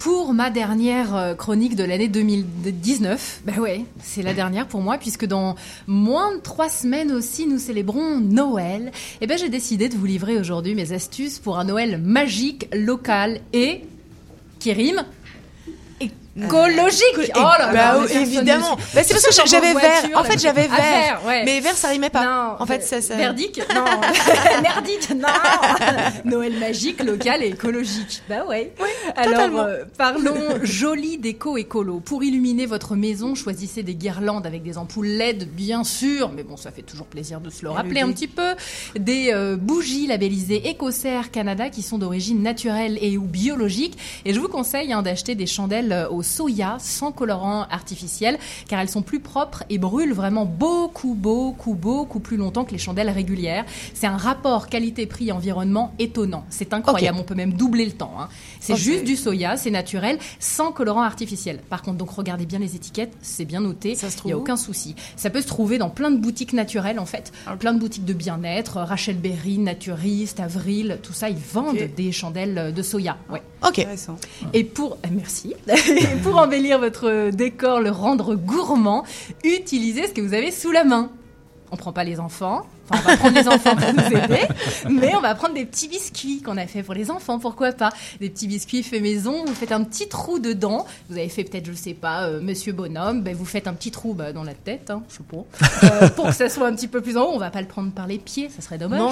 Pour 0.00 0.34
ma 0.34 0.50
dernière 0.50 1.14
euh, 1.14 1.34
chronique 1.36 1.76
de 1.76 1.84
l'année 1.84 2.08
2019, 2.08 3.42
bah 3.46 3.52
ouais, 3.60 3.84
c'est 4.02 4.22
la 4.22 4.34
dernière 4.34 4.66
pour 4.66 4.80
moi 4.80 4.98
puisque 4.98 5.26
dans 5.26 5.54
moins 5.86 6.34
de 6.34 6.40
trois 6.40 6.68
semaines 6.68 7.12
aussi 7.12 7.46
nous 7.46 7.58
célébrons 7.58 8.18
Noël. 8.18 8.90
Et 9.20 9.28
ben 9.28 9.38
j'ai 9.38 9.48
décidé 9.48 9.88
de 9.88 9.94
vous 9.94 10.06
livrer 10.06 10.36
aujourd'hui 10.40 10.74
mes 10.74 10.90
astuces 10.90 11.38
pour 11.38 11.56
un 11.56 11.64
Noël 11.64 12.02
magique, 12.02 12.68
local 12.74 13.40
et 13.52 13.82
qui 14.58 14.72
rime. 14.72 15.04
Écologique. 16.44 17.18
Et- 17.18 17.32
Oh 17.34 17.40
là 17.58 17.72
là, 17.72 17.98
bah, 17.98 18.04
évidemment. 18.12 18.76
Bah, 18.94 19.02
c'est 19.04 19.14
parce 19.14 19.26
que 19.26 19.48
j'avais 19.48 19.72
vert. 19.74 20.04
En 20.14 20.24
fait, 20.24 20.38
j'avais 20.38 20.68
Ah, 20.70 20.76
vert. 20.76 21.20
ouais. 21.26 21.44
Mais 21.44 21.60
vert, 21.60 21.76
ça 21.76 21.88
rimait 21.88 22.10
pas. 22.10 22.24
Non, 22.24 22.56
En 22.58 22.66
fait, 22.66 22.82
ça, 22.82 23.00
ça- 23.00 23.16
Verdict 23.16 23.58
Non. 23.74 23.84
Merdique 24.62 25.10
Non. 25.10 25.28
Noël 26.24 26.58
magique, 26.58 27.02
local 27.02 27.42
et 27.42 27.48
écologique. 27.48 28.22
Bah 28.28 28.44
ouais. 28.48 28.72
Alors, 29.16 29.32
totalement. 29.32 29.60
euh, 29.62 29.84
parlons 29.96 30.36
joli 30.62 31.18
déco 31.18 31.56
écolo. 31.56 32.00
Pour 32.00 32.22
illuminer 32.24 32.66
votre 32.66 32.96
maison, 32.96 33.34
choisissez 33.34 33.82
des 33.82 33.94
guirlandes 33.94 34.46
avec 34.46 34.62
des 34.62 34.78
ampoules 34.78 35.06
LED, 35.08 35.48
bien 35.50 35.84
sûr. 35.84 36.30
Mais 36.34 36.42
bon, 36.42 36.56
ça 36.56 36.70
fait 36.70 36.82
toujours 36.82 37.06
plaisir 37.06 37.40
de 37.40 37.50
se 37.50 37.62
le 37.62 37.70
rappeler 37.70 38.00
un 38.00 38.12
petit 38.12 38.28
peu. 38.28 38.54
Des 38.98 39.30
euh, 39.32 39.56
bougies 39.56 40.06
labellisées 40.06 40.68
Écossaire 40.68 41.30
Canada 41.30 41.70
qui 41.70 41.82
sont 41.82 41.98
d'origine 41.98 42.42
naturelle 42.42 42.98
et 43.00 43.16
ou 43.16 43.22
biologique. 43.22 43.96
Et 44.24 44.32
je 44.34 44.40
vous 44.40 44.48
conseille 44.48 44.92
hein, 44.92 45.02
d'acheter 45.02 45.34
des 45.34 45.46
chandelles 45.46 45.92
euh, 45.92 46.08
au 46.08 46.22
soya 46.26 46.76
sans 46.80 47.12
colorant 47.12 47.62
artificiel 47.70 48.38
car 48.68 48.80
elles 48.80 48.88
sont 48.90 49.02
plus 49.02 49.20
propres 49.20 49.62
et 49.70 49.78
brûlent 49.78 50.12
vraiment 50.12 50.44
beaucoup, 50.44 51.14
beaucoup, 51.14 51.74
beaucoup 51.74 52.20
plus 52.20 52.36
longtemps 52.36 52.64
que 52.64 52.72
les 52.72 52.78
chandelles 52.78 53.10
régulières. 53.10 53.64
C'est 53.94 54.06
un 54.06 54.16
rapport 54.16 54.68
qualité-prix 54.68 55.32
environnement 55.32 55.92
étonnant. 55.98 56.44
C'est 56.50 56.74
incroyable. 56.74 57.18
On 57.20 57.24
peut 57.24 57.34
même 57.34 57.52
doubler 57.54 57.86
le 57.86 57.92
temps. 57.92 58.12
hein. 58.18 58.28
C'est 58.60 58.76
juste 58.76 59.04
du 59.04 59.16
soya, 59.16 59.56
c'est 59.56 59.70
naturel, 59.70 60.18
sans 60.40 60.72
colorant 60.72 61.02
artificiel. 61.02 61.60
Par 61.70 61.82
contre, 61.82 61.98
donc 61.98 62.10
regardez 62.10 62.46
bien 62.46 62.58
les 62.58 62.74
étiquettes, 62.74 63.12
c'est 63.22 63.44
bien 63.44 63.60
noté. 63.60 63.94
Ça 63.94 64.10
se 64.10 64.14
Il 64.14 64.18
trouve 64.18 64.30
n'y 64.30 64.32
a 64.32 64.38
aucun 64.38 64.56
souci. 64.56 64.94
Ça 65.16 65.30
peut 65.30 65.40
se 65.40 65.46
trouver 65.46 65.78
dans 65.78 65.88
plein 65.90 66.10
de 66.10 66.16
boutiques 66.18 66.52
naturelles 66.52 66.98
en 66.98 67.06
fait, 67.06 67.32
plein 67.60 67.72
de 67.72 67.78
boutiques 67.78 68.04
de 68.04 68.12
bien-être, 68.12 68.78
Rachel 68.78 69.16
Berry, 69.16 69.58
Naturiste, 69.58 70.40
Avril, 70.40 70.98
tout 71.02 71.12
ça, 71.12 71.28
ils 71.30 71.36
vendent 71.36 71.76
des 71.96 72.10
chandelles 72.12 72.72
de 72.74 72.82
soya. 72.82 73.16
Ouais. 73.30 73.42
Ok. 73.66 73.78
Et 74.52 74.64
pour 74.64 74.98
merci, 75.12 75.54
Pour 76.22 76.38
embellir 76.38 76.78
votre 76.78 77.30
décor, 77.30 77.80
le 77.80 77.90
rendre 77.90 78.34
gourmand, 78.34 79.04
utilisez 79.44 80.06
ce 80.08 80.12
que 80.12 80.20
vous 80.20 80.34
avez 80.34 80.50
sous 80.50 80.70
la 80.70 80.84
main. 80.84 81.10
On 81.70 81.76
prend 81.76 81.92
pas 81.92 82.04
les 82.04 82.20
enfants, 82.20 82.66
Enfin, 82.90 83.02
on 83.04 83.08
va 83.10 83.16
prendre 83.16 83.34
les 83.40 83.48
enfants 83.48 83.76
pour 83.76 83.92
nous 83.92 84.16
aider, 84.18 84.42
mais 84.90 85.14
on 85.14 85.20
va 85.20 85.34
prendre 85.34 85.54
des 85.54 85.64
petits 85.64 85.88
biscuits 85.88 86.40
qu'on 86.42 86.56
a 86.56 86.66
fait 86.66 86.82
pour 86.82 86.94
les 86.94 87.10
enfants, 87.10 87.38
pourquoi 87.38 87.72
pas 87.72 87.90
Des 88.20 88.30
petits 88.30 88.46
biscuits 88.46 88.82
faits 88.82 89.02
maison, 89.02 89.44
vous 89.44 89.54
faites 89.54 89.72
un 89.72 89.82
petit 89.84 90.08
trou 90.08 90.38
dedans. 90.38 90.86
Vous 91.10 91.16
avez 91.18 91.28
fait 91.28 91.44
peut-être, 91.44 91.66
je 91.66 91.72
sais 91.72 91.94
pas, 91.94 92.24
euh, 92.28 92.40
Monsieur 92.40 92.72
Bonhomme, 92.72 93.22
ben, 93.22 93.34
vous 93.34 93.44
faites 93.44 93.66
un 93.66 93.72
petit 93.74 93.90
trou 93.90 94.14
bah, 94.14 94.32
dans 94.32 94.44
la 94.44 94.54
tête, 94.54 94.90
hein, 94.90 95.02
je 95.08 95.16
sais 95.16 95.22
pas, 95.22 95.86
euh, 96.04 96.08
pour 96.10 96.26
que 96.26 96.34
ça 96.34 96.48
soit 96.48 96.66
un 96.66 96.74
petit 96.74 96.88
peu 96.88 97.00
plus 97.00 97.16
en 97.16 97.22
haut. 97.24 97.32
On 97.34 97.38
va 97.38 97.50
pas 97.50 97.60
le 97.60 97.66
prendre 97.66 97.90
par 97.92 98.06
les 98.06 98.18
pieds, 98.18 98.48
ça 98.54 98.62
serait 98.62 98.78
dommage. 98.78 98.98
Non, 98.98 99.10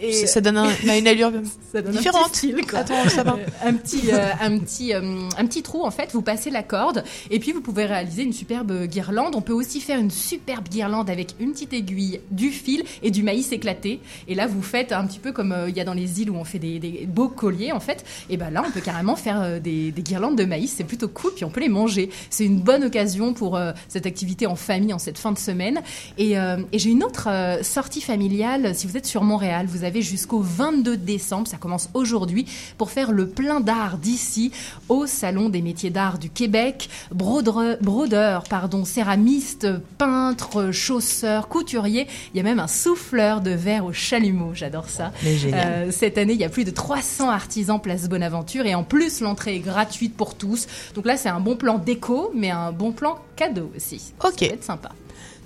Et- 0.00 0.12
ça- 0.12 0.26
ça 0.26 0.40
donne 0.40 0.56
un- 0.58 0.70
une 0.82 1.06
allure 1.08 1.30
Ça 1.72 1.82
donne 1.82 1.94
un 1.94 1.98
différente. 1.98 2.30
petit 2.30 2.38
style, 2.38 2.66
quoi. 2.68 2.80
Attends, 2.80 3.08
ça 3.08 3.22
va. 3.22 3.36
Un 3.64 3.74
petit, 3.74 4.10
euh, 4.12 4.30
un 4.40 4.58
petit, 4.58 4.92
un 4.92 5.46
petit 5.46 5.62
trou 5.62 5.84
en 5.84 5.90
fait. 5.90 6.10
Vous 6.12 6.22
passez 6.22 6.50
la 6.50 6.62
corde 6.62 7.04
et 7.30 7.38
puis 7.38 7.52
vous 7.52 7.60
pouvez 7.60 7.84
réaliser 7.86 8.22
une 8.22 8.32
superbe 8.32 8.86
guirlande. 8.86 9.34
On 9.34 9.40
peut 9.40 9.52
aussi 9.52 9.80
faire 9.80 9.98
une 9.98 10.10
superbe 10.10 10.68
guirlande 10.68 11.10
avec 11.10 11.34
une 11.40 11.52
petite 11.52 11.72
aiguille, 11.72 12.20
du 12.30 12.50
fil 12.50 12.84
et 13.04 13.10
du 13.10 13.22
maïs 13.22 13.52
éclaté. 13.52 14.00
Et 14.26 14.34
là, 14.34 14.48
vous 14.48 14.62
faites 14.62 14.90
un 14.90 15.06
petit 15.06 15.20
peu 15.20 15.30
comme 15.30 15.52
euh, 15.52 15.68
il 15.68 15.76
y 15.76 15.80
a 15.80 15.84
dans 15.84 15.94
les 15.94 16.22
îles 16.22 16.30
où 16.30 16.36
on 16.36 16.44
fait 16.44 16.58
des, 16.58 17.06
beaux 17.06 17.28
colliers 17.28 17.70
en 17.70 17.80
fait. 17.80 18.04
Et 18.30 18.36
ben 18.36 18.50
là, 18.50 18.64
on 18.66 18.70
peut 18.70 18.80
carrément 18.80 19.14
faire 19.14 19.40
euh, 19.40 19.60
des, 19.60 19.92
des 19.92 20.02
guirlandes 20.02 20.36
de 20.36 20.44
maïs. 20.44 20.74
C'est 20.76 20.84
plutôt 20.84 21.08
cool. 21.08 21.32
Puis 21.34 21.44
on 21.44 21.50
peut 21.50 21.60
les 21.60 21.68
manger. 21.68 22.10
C'est 22.30 22.46
une 22.46 22.58
bonne 22.58 22.82
occasion 22.82 23.34
pour 23.34 23.56
euh, 23.56 23.72
cette 23.88 24.06
activité 24.06 24.46
en 24.46 24.56
famille 24.56 24.92
en 24.92 24.98
cette 24.98 25.18
fin 25.18 25.32
de 25.32 25.38
semaine. 25.38 25.82
Et, 26.18 26.34
j'ai 26.72 26.90
une 26.90 27.04
autre 27.04 27.28
sortie 27.62 28.00
familiale. 28.00 28.74
Si 28.74 28.86
vous 28.86 28.96
êtes 28.96 29.06
sur 29.06 29.22
Montréal, 29.22 29.66
vous 29.68 29.84
avez 29.84 30.02
jusqu'au 30.02 30.40
22 30.40 30.96
décembre, 30.96 31.46
ça 31.46 31.58
commence 31.58 31.90
aujourd'hui, 31.94 32.46
pour 32.78 32.90
faire 32.90 33.12
le 33.12 33.28
plein 33.28 33.60
d'art 33.60 33.98
d'ici 33.98 34.50
au 34.88 35.06
Salon 35.06 35.48
des 35.48 35.62
métiers 35.62 35.90
d'art 35.90 36.18
du 36.18 36.30
Québec. 36.30 36.88
Brodeur, 37.12 38.44
pardon, 38.48 38.84
céramiste, 38.84 39.68
peintre, 39.98 40.72
chausseur, 40.72 41.48
couturier. 41.48 42.06
Il 42.32 42.38
y 42.38 42.40
a 42.40 42.42
même 42.42 42.60
un 42.60 42.66
souffleur 42.94 43.40
de 43.40 43.50
verre 43.50 43.84
au 43.84 43.92
chalumeau. 43.92 44.52
J'adore 44.54 44.88
ça. 44.88 45.12
Euh, 45.24 45.90
cette 45.90 46.16
année, 46.16 46.34
il 46.34 46.40
y 46.40 46.44
a 46.44 46.48
plus 46.48 46.64
de 46.64 46.70
300 46.70 47.28
artisans 47.28 47.80
place 47.80 48.08
Bonaventure 48.08 48.66
et 48.66 48.74
en 48.74 48.84
plus, 48.84 49.20
l'entrée 49.20 49.56
est 49.56 49.60
gratuite 49.60 50.16
pour 50.16 50.36
tous. 50.36 50.66
Donc 50.94 51.06
là, 51.06 51.16
c'est 51.16 51.28
un 51.28 51.40
bon 51.40 51.56
plan 51.56 51.78
déco, 51.78 52.30
mais 52.34 52.50
un 52.50 52.70
bon 52.70 52.92
plan 52.92 53.18
cadeau 53.36 53.70
aussi. 53.76 54.12
Ok. 54.22 54.38
Ça 54.38 54.46
va 54.46 54.52
être 54.52 54.64
sympa. 54.64 54.90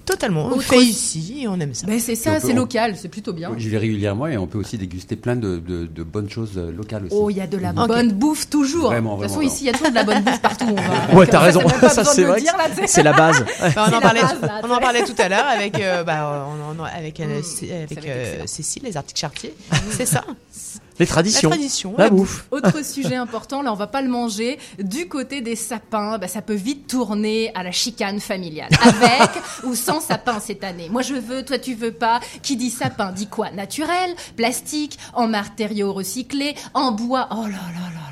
Totalement. 0.08 0.46
On 0.46 0.52
Autre- 0.52 0.62
fait 0.62 0.78
ici 0.78 1.44
on 1.48 1.60
aime 1.60 1.74
ça. 1.74 1.86
Ben, 1.86 2.00
c'est 2.00 2.14
ça, 2.14 2.40
c'est 2.40 2.54
local, 2.54 2.96
c'est 2.96 3.08
plutôt 3.08 3.32
bien. 3.34 3.50
J'y 3.58 3.68
vais 3.68 3.76
régulièrement 3.78 4.26
et 4.26 4.38
on 4.38 4.46
peut 4.46 4.56
aussi 4.58 4.78
déguster 4.78 5.16
plein 5.16 5.36
de, 5.36 5.58
de- 5.58 5.84
de 5.86 6.02
bonnes 6.02 6.30
choses 6.30 6.52
euh, 6.56 6.72
locales 6.72 7.04
aussi. 7.04 7.14
Oh, 7.14 7.28
il 7.28 7.36
y 7.36 7.40
a 7.42 7.46
de 7.46 7.58
la 7.58 7.72
Mhm. 7.74 7.86
bonne 7.86 8.12
bouffe 8.12 8.48
toujours. 8.48 8.86
Vraiment, 8.86 9.16
de 9.16 9.22
toute 9.22 9.28
façon, 9.28 9.40
vraiment, 9.40 9.52
ici, 9.52 9.64
il 9.64 9.66
y 9.66 9.70
a 9.70 9.72
toujours 9.74 9.90
de 9.90 9.94
la 9.94 10.04
bonne 10.04 10.22
bouffe 10.22 10.40
partout. 10.40 10.64
où 10.64 10.70
On 10.76 11.12
va. 11.12 11.18
Ouais, 11.18 11.26
t'as 11.26 11.40
raison. 11.40 11.60
Ça, 11.68 12.04
c'est 12.04 12.24
vrai 12.24 12.42
c'est 12.86 13.02
la 13.02 13.12
base. 13.12 13.44
Bah, 13.60 13.70
on, 13.76 13.80
en 13.80 13.90
la 13.90 14.00
parlait, 14.00 14.22
base, 14.22 14.40
là, 14.40 14.60
on 14.64 14.70
en 14.70 14.78
parlait 14.78 15.04
tout 15.04 15.14
à 15.18 15.28
l'heure 15.28 15.46
avec, 15.46 15.78
euh, 15.78 16.02
bah, 16.04 16.46
on 16.48 16.82
avec, 16.84 17.20
euh, 17.20 17.40
Mm. 17.40 17.42
Cé- 17.42 17.72
avec 17.74 18.06
euh. 18.06 18.42
Cécile, 18.46 18.82
les 18.84 18.96
articles 18.96 19.20
chartiers. 19.20 19.54
C'est 19.90 20.06
ça. 20.06 20.24
Les 20.98 21.06
traditions. 21.06 21.50
La 21.50 21.56
tradition, 21.56 21.94
La 21.96 22.04
la 22.04 22.10
bouffe. 22.10 22.46
Autre 22.50 22.84
sujet 22.84 23.16
important, 23.16 23.62
là 23.62 23.72
on 23.72 23.76
va 23.76 23.86
pas 23.86 24.02
le 24.02 24.08
manger. 24.08 24.58
Du 24.78 25.08
côté 25.08 25.40
des 25.40 25.56
sapins, 25.56 26.18
bah, 26.18 26.28
ça 26.28 26.42
peut 26.42 26.54
vite 26.54 26.86
tourner 26.86 27.52
à 27.54 27.62
la 27.62 27.72
chicane 27.72 28.20
familiale. 28.20 28.70
Avec 28.82 29.30
ou 29.64 29.74
sans 29.74 30.00
sapin 30.00 30.40
cette 30.40 30.64
année. 30.64 30.88
Moi 30.90 31.02
je 31.02 31.14
veux, 31.14 31.44
toi 31.44 31.58
tu 31.58 31.74
veux 31.74 31.92
pas. 31.92 32.20
Qui 32.42 32.56
dit 32.56 32.70
sapin 32.70 33.12
dit 33.12 33.26
quoi? 33.28 33.50
Naturel, 33.50 34.14
plastique, 34.36 34.98
en 35.14 35.28
matériaux 35.28 35.92
recyclés, 35.92 36.54
en 36.74 36.92
bois. 36.92 37.28
Oh 37.30 37.42
là 37.42 37.48
là 37.48 37.88
là. 37.94 38.07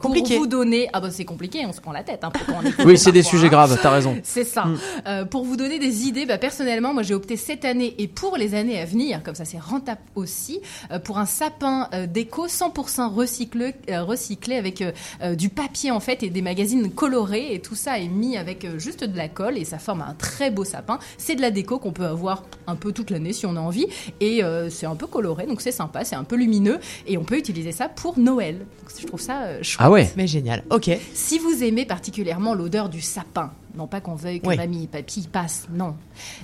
Compliqué. 0.00 0.34
Pour 0.34 0.44
vous 0.44 0.48
donner, 0.48 0.88
ah 0.92 1.00
bah 1.00 1.10
c'est 1.10 1.24
compliqué, 1.24 1.64
on 1.66 1.72
se 1.72 1.80
prend 1.80 1.92
la 1.92 2.04
tête 2.04 2.22
on 2.24 2.66
écoute 2.66 2.74
Oui, 2.86 2.96
c'est 2.98 3.12
des 3.12 3.22
sujets 3.22 3.46
hein. 3.46 3.50
graves, 3.50 3.78
t'as 3.82 3.90
raison. 3.90 4.16
C'est 4.22 4.44
ça. 4.44 4.64
Mm. 4.64 4.78
Euh, 5.06 5.24
pour 5.24 5.44
vous 5.44 5.56
donner 5.56 5.78
des 5.78 6.06
idées, 6.06 6.26
bah, 6.26 6.38
personnellement, 6.38 6.94
moi 6.94 7.02
j'ai 7.02 7.14
opté 7.14 7.36
cette 7.36 7.64
année 7.64 7.94
et 7.98 8.06
pour 8.06 8.36
les 8.36 8.54
années 8.54 8.80
à 8.80 8.84
venir, 8.84 9.22
comme 9.22 9.34
ça 9.34 9.44
c'est 9.44 9.58
rentable 9.58 10.00
aussi, 10.14 10.60
euh, 10.92 10.98
pour 10.98 11.18
un 11.18 11.26
sapin 11.26 11.88
euh, 11.94 12.06
déco 12.06 12.46
100% 12.46 13.12
recyclé, 13.12 13.74
recyclé 13.88 14.56
avec 14.56 14.84
du 15.36 15.48
papier 15.48 15.90
en 15.90 16.00
fait 16.00 16.22
et 16.22 16.30
des 16.30 16.42
magazines 16.42 16.90
colorés 16.90 17.54
et 17.54 17.60
tout 17.60 17.74
ça 17.74 17.98
est 17.98 18.08
mis 18.08 18.36
avec 18.36 18.66
juste 18.78 19.04
de 19.04 19.16
la 19.16 19.28
colle 19.28 19.58
et 19.58 19.64
ça 19.64 19.78
forme 19.78 20.02
un 20.02 20.14
très 20.14 20.50
beau 20.50 20.64
sapin. 20.64 20.98
C'est 21.16 21.34
de 21.34 21.40
la 21.40 21.50
déco 21.50 21.78
qu'on 21.78 21.92
peut 21.92 22.06
avoir 22.06 22.44
un 22.66 22.76
peu 22.76 22.92
toute 22.92 23.10
l'année 23.10 23.32
si 23.32 23.46
on 23.46 23.56
a 23.56 23.60
envie 23.60 23.86
et 24.20 24.42
c'est 24.70 24.86
un 24.86 24.94
peu 24.94 25.06
coloré 25.06 25.46
donc 25.46 25.60
c'est 25.60 25.72
sympa, 25.72 26.04
c'est 26.04 26.16
un 26.16 26.24
peu 26.24 26.36
lumineux 26.36 26.78
et 27.06 27.18
on 27.18 27.24
peut 27.24 27.38
utiliser 27.38 27.72
ça 27.72 27.88
pour 27.88 28.18
Noël. 28.18 28.58
Donc, 28.58 29.00
je 29.00 29.06
trouve 29.06 29.20
ça 29.20 29.62
chouette. 29.62 29.80
Ah 29.80 29.87
ouais. 29.90 30.10
Mais 30.16 30.26
génial. 30.26 30.64
Ok. 30.70 30.90
Si 31.14 31.38
vous 31.38 31.62
aimez 31.62 31.84
particulièrement 31.84 32.54
l'odeur 32.54 32.88
du 32.88 33.00
sapin, 33.00 33.52
non 33.76 33.86
pas 33.86 34.00
qu'on 34.00 34.14
veuille 34.14 34.40
que 34.40 34.48
Oui. 34.48 34.56
mamie 34.56 34.84
et 34.84 34.86
papy 34.86 35.28
passent, 35.30 35.66
non. 35.72 35.94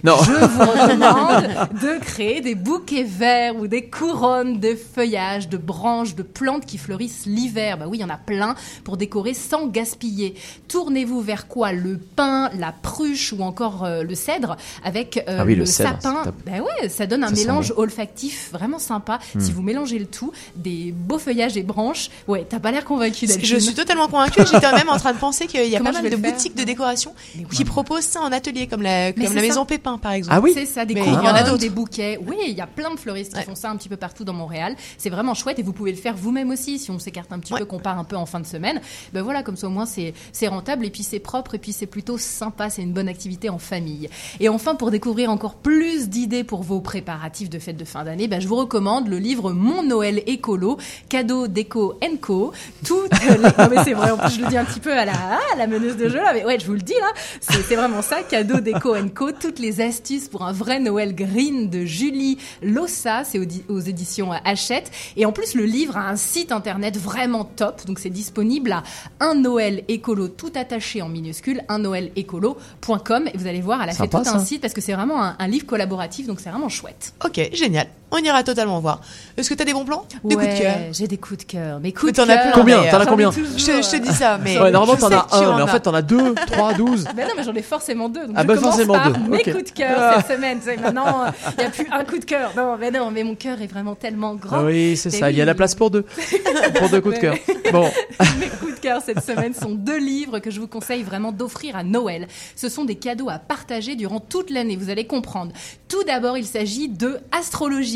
Non. 0.05 0.17
Je 0.23 0.33
vous 0.33 0.61
recommande 0.71 1.45
de 1.81 1.99
créer 2.01 2.41
des 2.41 2.55
bouquets 2.55 3.03
verts 3.03 3.57
ou 3.57 3.67
des 3.67 3.87
couronnes 3.89 4.61
de 4.61 4.75
feuillages, 4.75 5.49
de 5.49 5.57
branches, 5.57 6.15
de 6.15 6.23
plantes 6.23 6.65
qui 6.67 6.79
fleurissent 6.79 7.27
l'hiver. 7.27 7.79
Bah 7.79 7.87
oui, 7.89 7.99
il 7.99 8.01
y 8.01 8.05
en 8.05 8.11
a 8.11 8.17
plein 8.17 8.55
pour 8.85 8.97
décorer 8.97 9.35
sans 9.35 9.67
gaspiller. 9.67 10.35
Tournez-vous 10.69 11.21
vers 11.21 11.49
quoi? 11.49 11.73
Le 11.73 11.97
pin, 11.99 12.51
la 12.59 12.73
pruche 12.73 13.33
ou 13.33 13.43
encore 13.43 13.85
euh, 13.85 14.03
le 14.03 14.15
cèdre 14.15 14.57
avec 14.85 15.17
euh, 15.29 15.39
Ah 15.41 15.45
oui, 15.45 15.55
le 15.55 15.61
le, 15.61 15.67
cèdre, 15.67 16.01
sapin. 16.03 16.33
Bah 16.47 16.53
ouais, 16.61 16.89
ça 16.89 17.07
donne 17.07 17.25
un 17.25 17.29
Ça 17.29 17.35
mélange 17.35 17.71
bon. 17.71 17.83
olfactif 17.83 18.51
vraiment 18.53 18.79
sympa. 18.79 19.19
Hmm. 19.35 19.41
Si 19.41 19.51
vous 19.51 19.63
mélangez 19.63 19.99
le 19.99 20.07
tout, 20.07 20.33
des 20.57 20.93
beaux 20.93 21.19
feuillages 21.19 21.57
et 21.57 21.63
branches, 21.63 22.11
ouais, 22.29 22.47
t'as 22.49 22.61
pas 22.61 22.71
l'air 22.71 22.85
convaincu 22.85 23.27
Je 23.43 23.57
suis 23.57 23.75
totalement 23.75 24.09
convaincue. 24.09 24.43
J'étais 24.51 24.73
même 24.73 24.89
en 24.89 24.99
train 24.99 25.13
de 25.13 25.19
penser 25.19 25.47
qu'il 25.47 25.65
y 25.67 25.75
a 25.75 25.79
Comment 25.79 25.93
pas 25.93 26.03
mal 26.03 26.11
de 26.11 26.17
boutiques 26.17 26.55
de 26.55 26.65
décoration 26.65 27.14
qui 27.53 27.65
proposent 27.65 28.05
ça 28.05 28.21
en 28.21 28.33
atelier, 28.33 28.67
comme 28.67 28.83
la, 28.83 29.07
Mais 29.09 29.13
comme 29.15 29.23
c'est 29.27 29.35
la 29.35 29.41
ça. 29.43 29.47
maison 29.49 29.65
Pépin, 29.65 29.99
par 29.99 30.13
exemple. 30.13 30.37
Ah 30.37 30.41
oui 30.41 30.53
C'est 30.55 30.67
ça, 30.67 30.85
des 30.85 30.95
Mais 30.95 31.03
il 31.03 31.07
y 31.07 31.11
en 31.11 31.17
a 31.17 31.21
couronnes, 31.31 31.45
d'autres. 31.45 31.59
des 31.59 31.71
bouquets. 31.71 32.19
Oui, 32.27 32.37
il 32.47 32.55
y 32.55 32.61
a 32.61 32.67
plein 32.67 32.93
de 32.93 32.99
fleuristes 32.99 33.35
qui 33.37 33.43
font 33.43 33.55
ça 33.55 33.71
un 33.71 33.77
petit 33.77 33.89
peu 33.89 33.97
partout 33.97 34.25
dans 34.25 34.33
Montréal. 34.33 34.77
C'est 34.99 35.11
vraiment 35.11 35.35
chouette 35.35 35.59
et 35.59 35.63
vous 35.63 35.73
pouvez 35.73 35.93
le 35.93 35.99
faire 35.99 36.15
vous-même 36.17 36.51
aussi 36.51 36.79
si 36.79 36.91
on 36.91 36.99
s'écarte 36.99 37.33
un 37.33 37.39
petit 37.39 37.55
peu, 37.55 37.65
qu'on 37.65 37.79
part 37.79 37.99
un 37.99 38.05
peu 38.05 38.17
en 38.17 38.27
fin 38.27 38.41
de 38.41 38.47
semaine. 38.47 38.81
Ben 39.13 39.23
voilà, 39.23 39.43
comme 39.43 39.57
ça 39.57 39.67
au 39.67 39.71
moins 39.71 39.87
c'est 39.87 40.13
rentable 40.49 40.85
et 40.87 40.91
puis 40.91 41.03
c'est 41.03 41.19
propre 41.21 41.55
et 41.55 41.59
puis 41.59 41.73
c'est 41.73 41.87
plutôt 41.87 42.19
sympa. 42.19 42.71
C'est 42.71 42.83
une 42.83 42.93
bonne 42.93 43.09
activité 43.09 43.49
en 43.49 43.59
famille. 43.59 44.09
Et 44.41 44.49
enfin, 44.49 44.75
pour 44.75 44.91
découvrir 44.91 45.31
encore 45.31 45.55
plus 45.55 46.09
d'idées 46.09 46.45
pour 46.45 46.63
vos 46.63 46.81
préparatifs 46.81 47.51
de 47.51 47.59
fête 47.59 47.77
de 47.77 47.85
fin 47.85 48.05
d'année, 48.05 48.29
ben 48.29 48.41
je 48.41 48.49
vous 48.49 48.57
recommande 48.57 49.09
le 49.09 49.19
livre 49.19 49.53
Mon 49.53 49.83
Noël 49.83 50.23
écolo, 50.27 50.79
cadeau 51.09 51.47
déco 51.49 51.95
Co. 52.21 52.53
Toutes 52.87 53.11
les... 53.23 53.39
Non 53.39 53.69
mais 53.71 53.83
c'est 53.85 53.93
vrai, 53.93 54.11
en 54.11 54.17
plus 54.19 54.37
je 54.37 54.41
le 54.43 54.49
dis 54.49 54.57
un 54.57 54.65
petit 54.65 54.81
peu 54.81 54.93
à 54.93 55.05
la, 55.05 55.13
à 55.13 55.57
la 55.57 55.67
meneuse 55.67 55.97
de 55.97 56.09
jeu 56.09 56.17
là, 56.23 56.33
mais 56.33 56.45
ouais, 56.45 56.59
je 56.59 56.67
vous 56.67 56.75
le 56.75 56.81
dis 56.81 56.95
là, 57.05 57.13
c'est 57.41 57.77
vraiment 57.77 58.03
ça, 58.03 58.23
cadeau 58.23 58.61
déco 58.61 58.95
Co. 59.15 59.33
Toutes 59.33 59.59
les 59.59 59.81
astuces 59.81 60.29
pour 60.29 60.45
un 60.45 60.53
vrai 60.53 60.81
Noël 60.81 61.15
green 61.15 61.71
de 61.71 61.85
Julie 61.85 62.39
Lossa, 62.63 63.25
c'est 63.25 63.39
aux, 63.39 63.81
éditions 63.81 64.33
Hachette. 64.45 64.91
Et 65.17 65.27
en 65.27 65.33
plus, 65.33 65.55
le 65.55 65.65
livre 65.65 65.97
a 65.97 66.09
un 66.09 66.17
site 66.17 66.53
internet 66.53 66.97
vraiment 66.97 67.45
top, 67.45 67.87
donc 67.87 67.99
c'est 67.99 68.11
disponible 68.11 68.73
à 68.73 68.83
un 69.21 69.35
Noël 69.35 69.85
écolo 69.89 70.29
tout 70.29 70.53
attaché 70.55 71.03
en 71.03 71.09
minuscule, 71.09 71.63
un 71.69 71.79
Noël 71.79 72.11
écolo.com. 72.17 73.29
Et 73.33 73.37
vous 73.37 73.47
allez 73.47 73.61
voir, 73.61 73.83
elle 73.83 73.91
a 73.91 73.93
fait 73.93 74.09
tout 74.09 74.17
un 74.17 74.25
ça. 74.25 74.39
site 74.39 74.61
parce 74.61 74.75
que 74.75 74.81
c'est 74.81 74.95
vraiment 74.95 75.23
un, 75.23 75.37
un 75.39 75.47
livre 75.47 75.67
collaboratif, 75.67 76.27
donc 76.27 76.41
c'est 76.41 76.51
vraiment 76.51 76.69
chouette. 76.69 77.15
Ok, 77.25 77.51
génial. 77.53 77.89
On 78.17 78.19
ira 78.19 78.45
totalement 78.45 78.79
voir. 78.79 79.01
Est-ce 79.37 79.49
que 79.51 79.55
t'as 79.55 79.65
des 79.65 79.73
bons 79.73 79.85
plans? 79.85 80.07
Des 80.23 80.37
coups 80.37 80.47
de 80.47 80.59
cœur 80.59 80.77
J'ai 80.93 81.09
des 81.09 81.17
coups 81.19 81.39
de 81.45 81.51
cœur. 81.51 81.79
Mes 81.81 81.89
Mais 81.89 81.93
coups 81.93 82.13
de 82.13 82.17
t'en 82.17 82.29
as 82.29 82.37
cœur. 82.37 82.53
Combien. 82.55 82.85
T'en 82.89 83.01
as 83.01 83.07
combien 83.07 83.31
je, 83.33 83.41
je 83.59 83.91
te 83.91 83.97
dis 83.97 84.13
ça, 84.15 84.39
mais. 84.39 84.57
Ouais, 84.61 84.71
normalement 84.71 84.97
t'en 84.97 85.11
as 85.11 85.27
un, 85.33 85.49
en 85.49 85.57
mais 85.57 85.63
en 85.63 85.67
as. 85.67 85.71
fait 85.73 85.81
t'en 85.81 85.95
as 85.95 86.03
deux, 86.03 86.35
trois, 86.47 86.75
douze. 86.75 87.07
Ben 87.17 87.27
non, 87.27 87.35
mais 87.37 87.43
j'en 87.43 87.55
ai 87.55 87.63
forcément 87.63 88.09
deux. 88.09 88.27
Donc 88.29 88.37
Ah 88.39 88.43
je 88.43 88.47
bah 88.47 88.57
forcément 88.57 88.95
par 88.95 89.13
deux, 89.13 89.19
mes 89.31 89.43
coups 89.43 89.65
de 89.65 89.71
cœur 89.71 89.97
Ah. 89.99 90.15
cette 90.25 90.37
semaine. 90.37 90.59
Tu 90.61 90.67
sais, 90.67 90.77
maintenant, 90.77 91.25
il 91.59 91.61
n'y 91.61 91.65
a 91.67 91.71
plus 91.71 91.87
un 91.91 92.05
coup 92.05 92.19
de 92.19 92.25
cœur. 92.25 92.53
Non, 92.57 92.77
mais 92.79 92.93
non, 92.93 93.11
mais 93.11 93.25
mon 93.25 93.35
cœur 93.35 93.61
est 93.61 93.67
vraiment 93.67 93.97
tellement 93.97 94.35
grand. 94.37 94.59
Ah 94.59 94.65
oui, 94.65 94.97
c'est 94.97 95.11
Mais 95.13 95.19
ça. 95.19 95.31
Il 95.33 95.37
y 95.37 95.43
a 95.43 95.45
la 95.45 95.55
place 95.57 95.75
pour 95.75 95.91
deux. 95.91 96.03
pour 96.77 96.89
deux 96.91 97.01
coups 97.01 97.17
de 97.17 97.21
cœur. 97.21 97.35
Bon. 97.73 97.91
Mes 98.39 98.47
coups 98.47 98.77
de 98.77 98.81
cœur 98.81 99.03
cette 99.05 99.25
semaine 99.25 99.55
sont 99.55 99.71
deux 99.73 99.99
livres 99.99 100.39
que 100.39 100.51
je 100.53 100.61
vous 100.61 100.69
conseille 100.69 101.03
vraiment 101.03 101.33
d'offrir 101.33 101.75
à 101.77 101.83
Noël. 101.83 102.29
Ce 102.55 102.69
sont 102.69 102.85
des 102.85 102.95
cadeaux 102.95 103.29
à 103.29 103.39
partager 103.39 103.97
durant 103.97 104.21
toute 104.21 104.51
l'année, 104.51 104.77
vous 104.77 104.91
allez 104.91 105.07
comprendre. 105.07 105.51
Tout 105.89 106.05
d'abord, 106.05 106.37
il 106.39 106.45
s'agit 106.47 106.89
de 106.89 107.19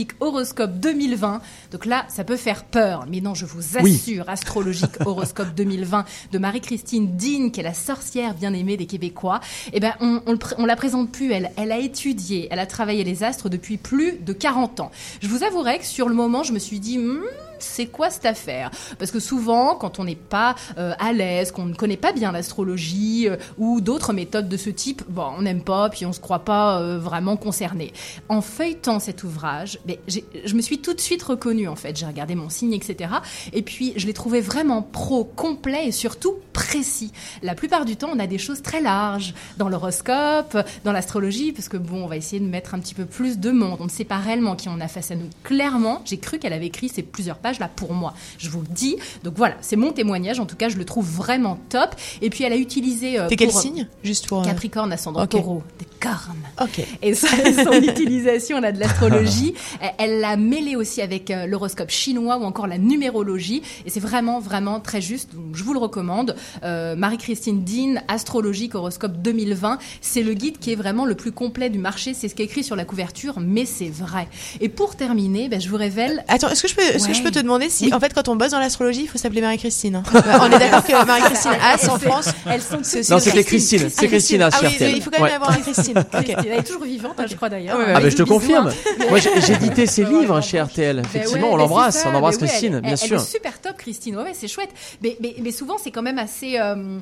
Astrologique 0.08 0.14
Horoscope 0.20 0.78
2020. 0.80 1.40
Donc 1.72 1.86
là, 1.86 2.04
ça 2.08 2.24
peut 2.24 2.36
faire 2.36 2.64
peur, 2.64 3.06
mais 3.10 3.20
non, 3.20 3.34
je 3.34 3.44
vous 3.46 3.76
Oui. 3.82 3.94
assure, 3.94 4.28
Astrologique 4.28 4.96
Horoscope 5.04 5.54
2020 5.56 6.04
de 6.32 6.38
Marie-Christine 6.38 7.16
Dean, 7.16 7.50
qui 7.50 7.60
est 7.60 7.64
la 7.64 7.74
sorcière 7.74 8.34
bien 8.34 8.52
aimée 8.54 8.76
des 8.76 8.86
Québécois. 8.86 9.40
Eh 9.72 9.80
ben, 9.80 9.94
on 10.00 10.66
la 10.66 10.76
présente 10.76 11.10
plus, 11.12 11.32
elle. 11.32 11.50
Elle 11.56 11.72
a 11.72 11.78
étudié, 11.78 12.48
elle 12.50 12.58
a 12.58 12.66
travaillé 12.66 13.04
les 13.04 13.22
astres 13.22 13.48
depuis 13.48 13.76
plus 13.76 14.18
de 14.20 14.32
40 14.32 14.80
ans. 14.80 14.90
Je 15.20 15.28
vous 15.28 15.42
avouerai 15.44 15.78
que 15.78 15.84
sur 15.86 16.08
le 16.08 16.14
moment, 16.14 16.42
je 16.42 16.52
me 16.52 16.58
suis 16.58 16.80
dit, 16.80 16.98
Hmm, 16.98 17.20
c'est 17.62 17.86
quoi 17.86 18.10
cette 18.10 18.26
affaire? 18.26 18.70
Parce 18.98 19.10
que 19.10 19.20
souvent, 19.20 19.74
quand 19.74 19.98
on 19.98 20.04
n'est 20.04 20.14
pas 20.14 20.54
euh, 20.78 20.92
à 20.98 21.12
l'aise, 21.12 21.52
qu'on 21.52 21.66
ne 21.66 21.74
connaît 21.74 21.96
pas 21.96 22.12
bien 22.12 22.32
l'astrologie 22.32 23.28
euh, 23.28 23.36
ou 23.56 23.80
d'autres 23.80 24.12
méthodes 24.12 24.48
de 24.48 24.56
ce 24.56 24.70
type, 24.70 25.02
bon, 25.08 25.30
on 25.36 25.42
n'aime 25.42 25.62
pas, 25.62 25.88
puis 25.90 26.06
on 26.06 26.12
se 26.12 26.20
croit 26.20 26.44
pas 26.44 26.80
euh, 26.80 26.98
vraiment 26.98 27.36
concerné. 27.36 27.92
En 28.28 28.40
feuilletant 28.40 29.00
cet 29.00 29.24
ouvrage, 29.24 29.78
ben, 29.86 29.96
je 30.08 30.54
me 30.54 30.60
suis 30.60 30.78
tout 30.78 30.94
de 30.94 31.00
suite 31.00 31.22
reconnue 31.22 31.68
en 31.68 31.76
fait. 31.76 31.96
J'ai 31.96 32.06
regardé 32.06 32.34
mon 32.34 32.48
signe, 32.48 32.72
etc. 32.72 33.10
Et 33.52 33.62
puis 33.62 33.92
je 33.96 34.06
l'ai 34.06 34.14
trouvé 34.14 34.40
vraiment 34.40 34.82
pro, 34.82 35.24
complet 35.24 35.88
et 35.88 35.92
surtout 35.92 36.34
précis. 36.52 37.12
La 37.42 37.54
plupart 37.54 37.84
du 37.84 37.96
temps, 37.96 38.10
on 38.12 38.18
a 38.18 38.26
des 38.26 38.38
choses 38.38 38.62
très 38.62 38.80
larges 38.80 39.34
dans 39.56 39.68
l'horoscope, 39.68 40.56
dans 40.84 40.92
l'astrologie, 40.92 41.52
parce 41.52 41.68
que 41.68 41.76
bon, 41.76 42.04
on 42.04 42.06
va 42.06 42.16
essayer 42.16 42.40
de 42.40 42.46
mettre 42.46 42.74
un 42.74 42.80
petit 42.80 42.94
peu 42.94 43.04
plus 43.04 43.38
de 43.38 43.50
monde. 43.50 43.78
On 43.80 43.84
ne 43.84 43.90
sait 43.90 44.04
pas 44.04 44.18
réellement 44.18 44.56
qui 44.56 44.68
on 44.68 44.80
a 44.80 44.88
face 44.88 45.10
à 45.10 45.14
nous. 45.14 45.28
Clairement, 45.42 46.02
j'ai 46.04 46.18
cru 46.18 46.38
qu'elle 46.38 46.52
avait 46.52 46.66
écrit 46.66 46.88
ces 46.88 47.02
plusieurs 47.02 47.38
pages 47.38 47.47
là 47.58 47.70
pour 47.74 47.94
moi. 47.94 48.12
Je 48.36 48.50
vous 48.50 48.60
le 48.60 48.66
dis. 48.70 48.96
Donc 49.24 49.34
voilà, 49.36 49.54
c'est 49.62 49.76
mon 49.76 49.92
témoignage. 49.92 50.38
En 50.40 50.44
tout 50.46 50.56
cas, 50.56 50.68
je 50.68 50.76
le 50.76 50.84
trouve 50.84 51.06
vraiment 51.08 51.58
top. 51.70 51.94
Et 52.20 52.28
puis 52.28 52.44
elle 52.44 52.52
a 52.52 52.56
utilisé. 52.56 53.18
euh, 53.18 53.28
T'es 53.28 53.36
quel 53.36 53.48
pour- 53.48 53.60
signe 53.62 53.88
Juste 54.04 54.26
pour. 54.26 54.42
euh, 54.42 54.44
Capricorne, 54.44 54.92
ascendant 54.92 55.22
Ok. 55.22 55.30
taureau, 55.30 55.62
des 55.78 55.86
cornes. 55.98 56.36
Ok. 56.60 56.84
Et 57.00 57.14
ça, 57.14 57.28
son 57.64 57.72
utilisation 57.80 58.60
là, 58.60 58.72
de 58.72 58.78
l'astrologie, 58.78 59.54
elle- 59.98 60.20
l'a 60.20 60.36
mêlée 60.36 60.76
aussi 60.76 61.00
avec 61.00 61.30
euh, 61.30 61.46
l'horoscope 61.46 61.90
chinois 61.90 62.36
ou 62.38 62.42
encore 62.44 62.66
la 62.66 62.76
numérologie. 62.78 63.62
Et 63.86 63.90
c'est 63.90 64.00
vraiment, 64.00 64.40
vraiment 64.40 64.80
très 64.80 65.00
juste. 65.00 65.34
Donc, 65.34 65.54
je 65.56 65.62
vous 65.64 65.72
le 65.72 65.78
recommande. 65.78 66.34
Euh, 66.64 66.96
Marie-Christine 66.96 67.64
Dean, 67.64 68.00
Astrologique 68.08 68.74
Horoscope 68.74 69.22
2020. 69.22 69.78
C'est 70.00 70.22
le 70.22 70.34
guide 70.34 70.58
qui 70.58 70.72
est 70.72 70.76
vraiment 70.76 71.04
le 71.06 71.14
plus 71.14 71.32
complet 71.32 71.70
du 71.70 71.78
marché. 71.78 72.14
C'est 72.14 72.28
ce 72.28 72.34
qui 72.34 72.42
est 72.42 72.46
écrit 72.46 72.64
sur 72.64 72.74
la 72.76 72.84
couverture, 72.84 73.38
mais 73.40 73.64
c'est 73.64 73.88
vrai. 73.90 74.28
Et 74.60 74.68
pour 74.68 74.96
terminer, 74.96 75.48
ben, 75.48 75.60
je 75.60 75.68
vous 75.68 75.76
révèle. 75.76 76.24
Attends, 76.28 76.48
est-ce 76.48 76.62
que 76.62 76.68
je 76.68 76.74
peux, 76.74 76.82
est-ce 76.82 77.06
que 77.06 77.14
je 77.14 77.22
peux 77.22 77.30
te 77.30 77.37
demander 77.42 77.68
si, 77.68 77.86
Oui. 77.86 77.94
en 77.94 78.00
fait, 78.00 78.12
quand 78.14 78.28
on 78.28 78.36
bosse 78.36 78.50
dans 78.50 78.58
l'astrologie, 78.60 79.02
il 79.02 79.08
faut 79.08 79.18
s'appeler 79.18 79.40
Marie-Christine. 79.40 79.96
hein 79.96 80.02
On 80.40 80.46
est 80.50 80.58
d'accord 80.58 80.84
que 80.84 81.04
Marie-Christine 81.06 81.52
As 81.62 81.88
en 81.88 81.98
France, 81.98 82.28
elles 82.46 82.62
sont 82.62 82.78
c'est 82.82 83.00
aussi 83.00 83.12
Non, 83.12 83.18
c'était 83.18 83.44
Christine. 83.44 83.78
Christine. 83.80 83.90
C'est 84.00 84.08
Christine 84.08 84.42
As 84.42 84.46
Ah 84.52 84.58
sur 84.58 84.68
oui, 84.68 84.74
RTL. 84.74 84.96
il 84.96 85.02
faut 85.02 85.10
quand 85.10 85.18
même 85.22 85.28
Ouais. 85.28 85.34
avoir 85.34 85.56
une 85.56 85.62
Christine. 85.62 86.04
Elle 86.12 86.52
est 86.58 86.62
toujours 86.62 86.84
vivante, 86.84 87.14
hein, 87.18 87.26
je 87.28 87.34
crois 87.36 87.48
d'ailleurs. 87.48 87.78
Ah 87.80 87.92
Ah 87.96 88.00
ben 88.00 88.10
je 88.10 88.16
te 88.16 88.22
confirme. 88.22 88.68
hein. 89.00 89.04
Moi 89.10 89.18
j'ai 89.18 89.52
édité 89.52 89.86
ses 89.86 90.04
livres 90.04 90.40
chez 90.40 90.60
RTL. 90.60 90.96
Ben 90.96 91.04
Effectivement, 91.04 91.48
ouais, 91.48 91.54
on 91.54 91.56
l'embrasse, 91.56 92.04
on 92.06 92.14
embrasse 92.14 92.36
Christine, 92.38 92.80
bien 92.80 92.96
sûr. 92.96 93.20
Super 93.20 93.60
top, 93.60 93.76
Christine. 93.78 94.16
Ouais, 94.16 94.22
ouais, 94.24 94.32
c'est 94.34 94.48
chouette. 94.48 94.70
Mais, 95.02 95.16
souvent, 95.52 95.76
c'est 95.82 95.90
quand 95.90 96.02
même 96.02 96.18
assez. 96.18 96.58
euh, 96.58 96.98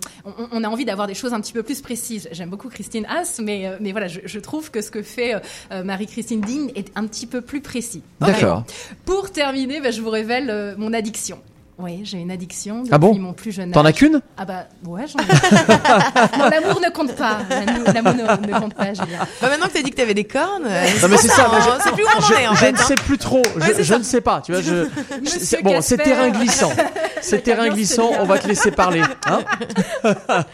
on, 0.52 0.64
a 0.64 0.68
envie 0.68 0.84
d'avoir 0.84 1.06
des 1.06 1.14
choses 1.14 1.32
un 1.32 1.40
petit 1.40 1.52
peu 1.52 1.62
plus 1.62 1.80
précises. 1.80 2.28
J'aime 2.32 2.48
beaucoup 2.50 2.68
Christine 2.68 3.06
Haas, 3.06 3.40
mais, 3.42 3.66
euh, 3.66 3.76
mais 3.80 3.92
voilà, 3.92 4.08
je, 4.08 4.20
je 4.24 4.38
trouve 4.38 4.70
que 4.70 4.80
ce 4.82 4.90
que 4.90 5.02
fait 5.02 5.34
euh, 5.72 5.82
Marie-Christine 5.84 6.40
Digne 6.40 6.70
est 6.74 6.90
un 6.96 7.06
petit 7.06 7.26
peu 7.26 7.40
plus 7.40 7.60
précis. 7.60 8.02
D'accord. 8.20 8.64
Pour 9.04 9.30
terminer, 9.30 9.80
ben, 9.80 9.92
je 9.92 10.00
vous 10.00 10.10
révèle 10.10 10.26
euh, 10.31 10.74
mon 10.77 10.93
addiction. 10.93 11.40
Oui, 11.78 12.01
j'ai 12.05 12.16
une 12.16 12.31
addiction 12.31 12.78
depuis 12.78 12.90
Ah 12.94 12.97
bon 12.97 13.15
mon 13.19 13.35
plus 13.35 13.53
jeune 13.53 13.69
âge. 13.69 13.74
T'en 13.74 13.85
as 13.85 13.93
qu'une? 13.93 14.23
Ah 14.39 14.47
bah 14.47 14.65
ouais, 14.86 15.05
j'en 15.07 15.19
ai. 15.19 15.27
non, 16.39 16.48
l'amour 16.48 16.81
ne 16.81 16.89
compte 16.89 17.15
pas. 17.15 17.40
L'amour 17.51 18.15
ne, 18.15 18.47
ne 18.51 18.59
compte 18.59 18.73
pas, 18.73 18.94
Julien. 18.94 19.19
Bah 19.43 19.51
maintenant 19.51 19.66
que 19.66 19.74
t'as 19.74 19.82
dit 19.82 19.90
que 19.90 19.97
t'avais 19.97 20.15
des 20.15 20.24
cornes, 20.24 20.65
euh, 20.65 20.86
Non 21.03 21.09
mais 21.11 21.19
c'est 21.19 21.28
ça, 21.28 21.48
moi, 21.48 21.59
hein, 21.61 21.93
plus 21.93 22.03
où 22.03 22.07
on 22.15 22.19
en 22.19 22.27
je- 22.27 22.32
est 22.35 22.48
en 22.48 22.55
je 22.55 22.59
fait. 22.61 22.73
ne 22.73 22.78
hein. 22.78 22.82
sais 22.82 22.94
plus 22.94 23.19
trop, 23.19 23.43
je, 23.59 23.94
ne 23.94 24.03
sais 24.03 24.23
pas, 24.23 24.40
tu 24.40 24.53
vois, 24.53 24.62
je, 24.62 24.86
bon, 25.62 25.82
c'est 25.82 25.98
terrain 25.98 26.31
glissant, 26.31 26.73
c'est 27.20 27.43
terrain 27.43 27.69
glissant, 27.69 28.11
on 28.20 28.24
va 28.24 28.39
te 28.39 28.48
laisser 28.48 28.70
parler, 28.70 29.03
hein 29.27 29.40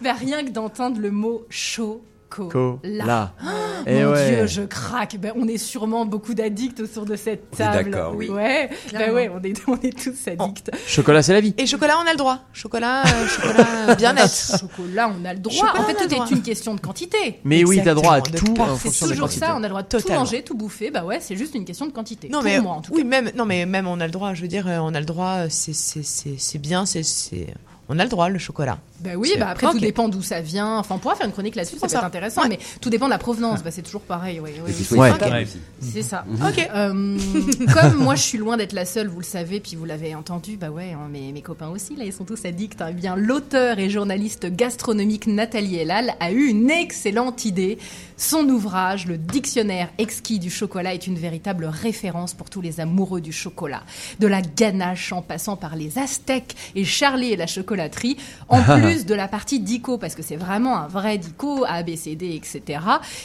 Ben, 0.00 0.14
rien 0.18 0.44
que 0.44 0.50
d'entendre 0.50 0.98
le 0.98 1.10
mot 1.10 1.44
chocolat. 1.50 2.00
Chocolat. 2.36 3.32
Oh, 3.42 3.46
Eh 3.86 4.02
mon 4.02 4.12
ouais. 4.12 4.30
Dieu, 4.36 4.46
je 4.46 4.62
craque. 4.62 5.16
Ben, 5.20 5.32
on 5.36 5.46
est 5.46 5.58
sûrement 5.58 6.06
beaucoup 6.06 6.32
d'addicts 6.32 6.80
autour 6.80 7.04
de 7.04 7.16
cette 7.16 7.50
table. 7.50 7.90
d'accord, 7.90 8.14
oui. 8.16 8.30
Ouais. 8.30 8.70
Ben 8.94 9.12
ouais, 9.12 9.28
on 9.34 9.42
est, 9.42 9.54
on 9.68 9.78
est 9.82 9.94
tous 10.02 10.26
addicts. 10.26 10.70
Chocolat, 10.86 11.22
c'est 11.22 11.34
la 11.34 11.40
vie. 11.42 11.54
Et 11.58 11.66
chocolat, 11.66 11.96
on 12.02 12.08
a 12.08 12.12
le 12.12 12.16
droit. 12.16 12.38
Chocolat, 12.54 13.02
euh, 13.04 13.26
chocolat 13.28 13.94
bien 13.98 14.14
net. 14.14 14.30
Chocolat, 14.58 15.10
on 15.20 15.22
a 15.26 15.34
le 15.34 15.40
droit. 15.40 15.66
Chocolat, 15.66 15.80
en 15.82 15.84
fait, 15.84 15.94
tout 15.96 16.14
est 16.14 16.30
une 16.34 16.42
question 16.42 16.74
de 16.74 16.80
quantité. 16.80 17.40
Mais 17.44 17.62
oui, 17.62 17.82
t'as 17.84 17.92
droit 17.92 18.14
à 18.14 18.18
Exactement, 18.20 18.52
de 18.52 18.56
tout 18.56 18.62
en 18.62 18.76
fonction 18.76 19.06
toujours 19.08 19.30
ça, 19.30 19.52
on 19.54 19.58
a 19.58 19.62
le 19.64 19.68
droit 19.68 19.82
de 19.82 19.88
tout 19.88 19.98
Totalement. 19.98 20.20
manger, 20.20 20.42
tout 20.42 20.54
bouffer. 20.56 20.90
Bah 20.90 21.04
ouais, 21.04 21.18
c'est 21.20 21.36
juste 21.36 21.54
une 21.54 21.66
question 21.66 21.84
de 21.86 21.92
quantité. 21.92 22.28
Non 22.30 22.38
Pour 22.38 22.44
mais 22.44 22.60
moi, 22.60 22.72
en 22.72 22.80
tout 22.80 22.90
cas. 22.92 22.96
oui 22.96 23.04
même 23.04 23.30
non 23.36 23.44
mais 23.44 23.66
même 23.66 23.86
on 23.86 24.00
a 24.00 24.06
le 24.06 24.12
droit. 24.12 24.32
Je 24.32 24.40
veux 24.40 24.48
dire, 24.48 24.66
euh, 24.66 24.78
on 24.80 24.94
a 24.94 25.00
le 25.00 25.06
droit. 25.06 25.40
euh, 25.40 25.46
C'est 25.50 25.74
c'est 25.74 26.02
c'est 26.02 26.36
c'est 26.38 26.58
bien. 26.58 26.86
C'est 26.86 27.02
c'est 27.02 27.48
on 27.90 27.98
a 27.98 28.04
le 28.04 28.08
droit 28.08 28.30
le 28.30 28.38
chocolat. 28.38 28.78
Bah 29.00 29.10
oui, 29.16 29.30
C'est- 29.32 29.38
bah 29.40 29.48
après 29.50 29.66
tout 29.70 29.80
dépend 29.80 30.08
d'où 30.08 30.22
ça 30.22 30.40
vient. 30.40 30.78
Enfin, 30.78 30.94
on 30.94 30.98
pourra 30.98 31.14
faire 31.16 31.26
une 31.26 31.32
chronique 31.32 31.56
là-dessus, 31.56 31.74
ça 31.74 31.80
pour 31.80 31.88
peut 31.88 31.94
être 31.94 32.00
ça. 32.00 32.06
intéressant, 32.06 32.42
Ouais. 32.42 32.48
mais 32.50 32.58
tout 32.80 32.90
dépend 32.90 33.06
de 33.06 33.10
la 33.10 33.18
provenance. 33.18 33.62
Bah 33.62 33.70
c'est 33.72 33.82
toujours 33.82 34.02
pareil, 34.02 34.40
oui. 34.40 34.50
oui, 34.64 34.72
soit 34.72 34.96
Ouais. 34.98 35.10
efficace 35.10 35.30
Ouais. 35.32 35.42
aussi. 35.42 35.58
C'est 35.92 36.02
ça. 36.02 36.24
Ok. 36.46 36.70
Euh, 36.74 37.18
comme 37.74 37.96
moi, 37.96 38.14
je 38.14 38.22
suis 38.22 38.38
loin 38.38 38.56
d'être 38.56 38.72
la 38.72 38.84
seule, 38.86 39.08
vous 39.08 39.18
le 39.18 39.24
savez, 39.24 39.58
puis 39.60 39.74
vous 39.76 39.84
l'avez 39.84 40.14
entendu, 40.14 40.56
bah 40.56 40.70
ouais, 40.70 40.92
hein, 40.92 41.08
mes, 41.10 41.32
mes 41.32 41.42
copains 41.42 41.68
aussi, 41.68 41.96
là, 41.96 42.04
ils 42.04 42.12
sont 42.12 42.24
tous 42.24 42.44
addicts. 42.44 42.80
hein. 42.80 42.86
Eh 42.90 42.94
bien, 42.94 43.16
l'auteur 43.16 43.78
et 43.80 43.90
journaliste 43.90 44.46
gastronomique 44.54 45.26
Nathalie 45.26 45.76
Elal 45.76 46.14
a 46.20 46.30
eu 46.30 46.44
une 46.46 46.70
excellente 46.70 47.44
idée. 47.44 47.78
Son 48.16 48.48
ouvrage, 48.48 49.06
Le 49.06 49.18
Dictionnaire 49.18 49.88
exquis 49.98 50.38
du 50.38 50.50
chocolat, 50.50 50.94
est 50.94 51.08
une 51.08 51.18
véritable 51.18 51.64
référence 51.66 52.32
pour 52.32 52.48
tous 52.48 52.60
les 52.60 52.78
amoureux 52.78 53.20
du 53.20 53.32
chocolat. 53.32 53.82
De 54.20 54.28
la 54.28 54.40
ganache 54.40 55.12
en 55.12 55.20
passant 55.20 55.56
par 55.56 55.74
les 55.74 55.98
Aztèques 55.98 56.54
et 56.76 56.84
Charlie 56.84 57.32
et 57.32 57.36
la 57.36 57.48
chocolaterie, 57.48 58.16
en 58.48 58.62
plus 58.62 58.93
de 59.02 59.14
la 59.14 59.28
partie 59.28 59.58
dico, 59.58 59.98
parce 59.98 60.14
que 60.14 60.22
c'est 60.22 60.36
vraiment 60.36 60.76
un 60.78 60.86
vrai 60.86 61.18
dico, 61.18 61.64
A, 61.66 61.80
etc. 61.80 62.80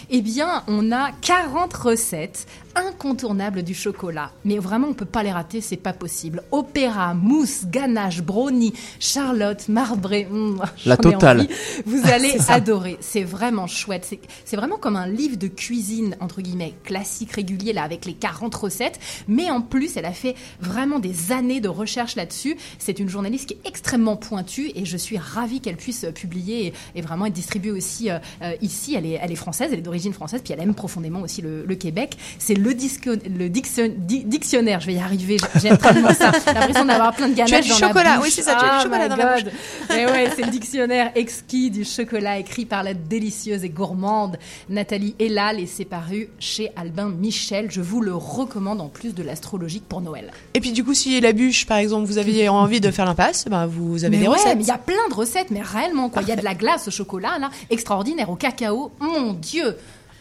Eh 0.09 0.21
bien, 0.21 0.63
on 0.67 0.91
a 0.91 1.11
40 1.21 1.73
recettes 1.73 2.47
incontournables 2.75 3.63
du 3.63 3.73
chocolat. 3.73 4.31
Mais 4.45 4.57
vraiment, 4.57 4.87
on 4.87 4.93
peut 4.93 5.05
pas 5.05 5.23
les 5.23 5.31
rater, 5.31 5.61
c'est 5.61 5.77
pas 5.77 5.93
possible. 5.93 6.43
Opéra, 6.51 7.13
mousse, 7.13 7.65
ganache, 7.65 8.21
brownie, 8.21 8.73
charlotte, 8.99 9.67
marbré. 9.69 10.25
mm, 10.29 10.59
La 10.85 10.97
totale. 10.97 11.47
Vous 11.85 12.01
allez 12.11 12.37
adorer. 12.47 12.97
C'est 12.99 13.23
vraiment 13.23 13.67
chouette. 13.67 14.05
C'est- 14.45 14.55
vraiment 14.55 14.77
comme 14.77 14.97
un 14.97 15.07
livre 15.07 15.37
de 15.37 15.47
cuisine, 15.47 16.17
entre 16.19 16.41
guillemets, 16.41 16.73
classique, 16.83 17.31
régulier, 17.31 17.71
là, 17.71 17.83
avec 17.83 18.05
les 18.05 18.13
40 18.13 18.53
recettes. 18.55 18.99
Mais 19.27 19.49
en 19.49 19.61
plus, 19.61 19.95
elle 19.95 20.05
a 20.05 20.11
fait 20.11 20.35
vraiment 20.59 20.99
des 20.99 21.31
années 21.31 21.61
de 21.61 21.69
recherche 21.69 22.15
là-dessus. 22.17 22.57
C'est 22.77 22.99
une 22.99 23.07
journaliste 23.09 23.47
qui 23.47 23.53
est 23.53 23.67
extrêmement 23.67 24.17
pointue 24.17 24.71
et 24.75 24.83
je 24.85 24.97
suis 24.97 25.17
ravie 25.17 25.61
qu'elle 25.61 25.77
puisse 25.77 26.03
euh, 26.03 26.11
publier 26.11 26.67
et, 26.67 26.73
et 26.95 27.01
vraiment 27.01 27.25
être 27.27 27.33
distribuée 27.33 27.71
aussi 27.71 28.09
euh, 28.09 28.19
euh, 28.41 28.53
ici. 28.61 28.95
Elle 28.95 29.05
est, 29.05 29.19
elle 29.21 29.31
est 29.31 29.35
française, 29.35 29.69
elle 29.71 29.79
est 29.79 29.83
d'origine 29.83 30.11
française, 30.13 30.41
puis 30.43 30.53
elle 30.53 30.59
aime 30.61 30.73
profondément 30.73 31.21
aussi 31.21 31.41
le, 31.41 31.63
le 31.65 31.75
Québec. 31.75 32.17
C'est 32.37 32.55
le, 32.61 32.73
disco- 32.73 33.11
le 33.37 33.49
diction- 33.49 33.91
di- 33.95 34.23
dictionnaire, 34.25 34.79
je 34.79 34.87
vais 34.87 34.93
y 34.93 34.99
arriver, 34.99 35.37
j'aime 35.61 35.77
tellement 35.77 36.13
ça. 36.13 36.31
J'ai 36.45 36.53
l'impression 36.53 36.85
d'avoir 36.85 37.13
plein 37.15 37.29
de 37.29 37.35
Tu 37.35 37.41
as 37.41 37.45
ganaches 37.45 37.65
du 37.65 37.69
dans 37.71 37.87
chocolat, 37.87 38.17
bouche. 38.17 38.25
oui, 38.25 38.31
c'est 38.31 38.41
ça, 38.41 38.55
tu 38.55 38.65
as 38.65 38.67
du 38.67 38.69
Ah, 38.71 38.83
chocolat 38.83 39.07
dans 39.09 39.15
la 39.15 39.41
God. 39.41 39.51
Mais 39.89 40.05
ouais, 40.05 40.29
c'est 40.35 40.43
le 40.43 40.51
dictionnaire 40.51 41.11
exquis 41.15 41.71
du 41.71 41.83
chocolat 41.85 42.37
écrit 42.39 42.65
par 42.65 42.83
la 42.83 42.93
délicieuse 42.93 43.63
et 43.63 43.69
gourmande 43.69 44.37
Nathalie 44.69 45.15
Elal 45.19 45.59
et 45.59 45.65
c'est 45.65 45.85
paru 45.85 46.29
chez 46.39 46.71
Albin 46.75 47.09
Michel. 47.09 47.67
Je 47.71 47.81
vous 47.81 48.01
le 48.01 48.13
recommande 48.15 48.81
en 48.81 48.87
plus 48.89 49.13
de 49.15 49.23
l'astrologique 49.23 49.83
pour 49.87 50.01
Noël. 50.01 50.31
Et 50.53 50.59
puis 50.59 50.71
du 50.71 50.83
coup, 50.83 50.93
si 50.93 51.19
la 51.21 51.31
bûche, 51.33 51.65
par 51.65 51.77
exemple, 51.77 52.05
vous 52.07 52.17
aviez 52.17 52.49
envie 52.49 52.81
de 52.81 52.91
faire 52.91 53.05
l'impasse, 53.05 53.45
bah, 53.49 53.65
vous 53.67 54.03
avez 54.03 54.17
mais 54.17 54.23
des 54.23 54.27
ouais, 54.29 54.37
recettes. 54.37 54.57
il 54.59 54.67
y 54.67 54.71
a 54.71 54.77
plein 54.77 54.95
de 55.09 55.13
recettes, 55.15 55.51
mais 55.51 55.61
réellement 55.61 56.09
quoi. 56.09 56.21
Il 56.21 56.27
y 56.27 56.31
a 56.31 56.35
de 56.35 56.43
la 56.43 56.55
glace 56.55 56.87
au 56.87 56.91
chocolat 56.91 57.37
là, 57.39 57.49
extraordinaire 57.69 58.29
au 58.29 58.35
cacao. 58.35 58.91
Mon 58.99 59.33
Dieu. 59.33 59.75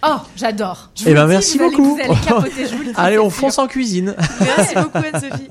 Oh, 0.05 0.17
j'adore. 0.37 0.91
Je 0.95 1.05
Eh 1.07 1.09
vous 1.11 1.15
ben 1.17 1.27
merci 1.27 1.59
vous 1.59 1.65
allez- 1.65 1.77
beaucoup. 1.77 1.95
vous 1.97 2.01
allez 2.01 2.21
capoter, 2.27 2.67
je 2.67 2.75
vous 2.77 2.83
le 2.83 2.89
dis, 2.91 2.95
Allez, 2.97 3.19
on 3.19 3.31
sûr. 3.31 3.41
fonce 3.41 3.59
en 3.59 3.67
cuisine. 3.67 4.15
Merci 4.41 4.75
beaucoup 4.77 4.99
Anne-Sophie. 4.99 5.49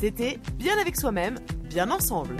C'était 0.00 0.38
bien 0.58 0.74
avec 0.78 0.96
soi-même, 0.96 1.36
bien 1.70 1.90
ensemble. 1.90 2.36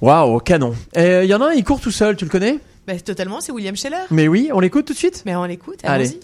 Waouh, 0.00 0.40
canon. 0.40 0.74
Il 0.96 1.24
y 1.24 1.34
en 1.34 1.40
a 1.40 1.48
un, 1.48 1.52
il 1.52 1.62
court 1.64 1.80
tout 1.80 1.92
seul, 1.92 2.16
tu 2.16 2.24
le 2.24 2.30
connais? 2.30 2.58
Bah, 2.86 2.98
totalement, 2.98 3.40
c'est 3.40 3.52
William 3.52 3.76
Scheller. 3.76 4.04
Mais 4.10 4.26
oui, 4.28 4.50
on 4.52 4.58
l'écoute 4.60 4.86
tout 4.86 4.92
de 4.92 4.98
suite? 4.98 5.22
Mais 5.24 5.36
on 5.36 5.44
l'écoute, 5.44 5.80
Allez. 5.84 6.18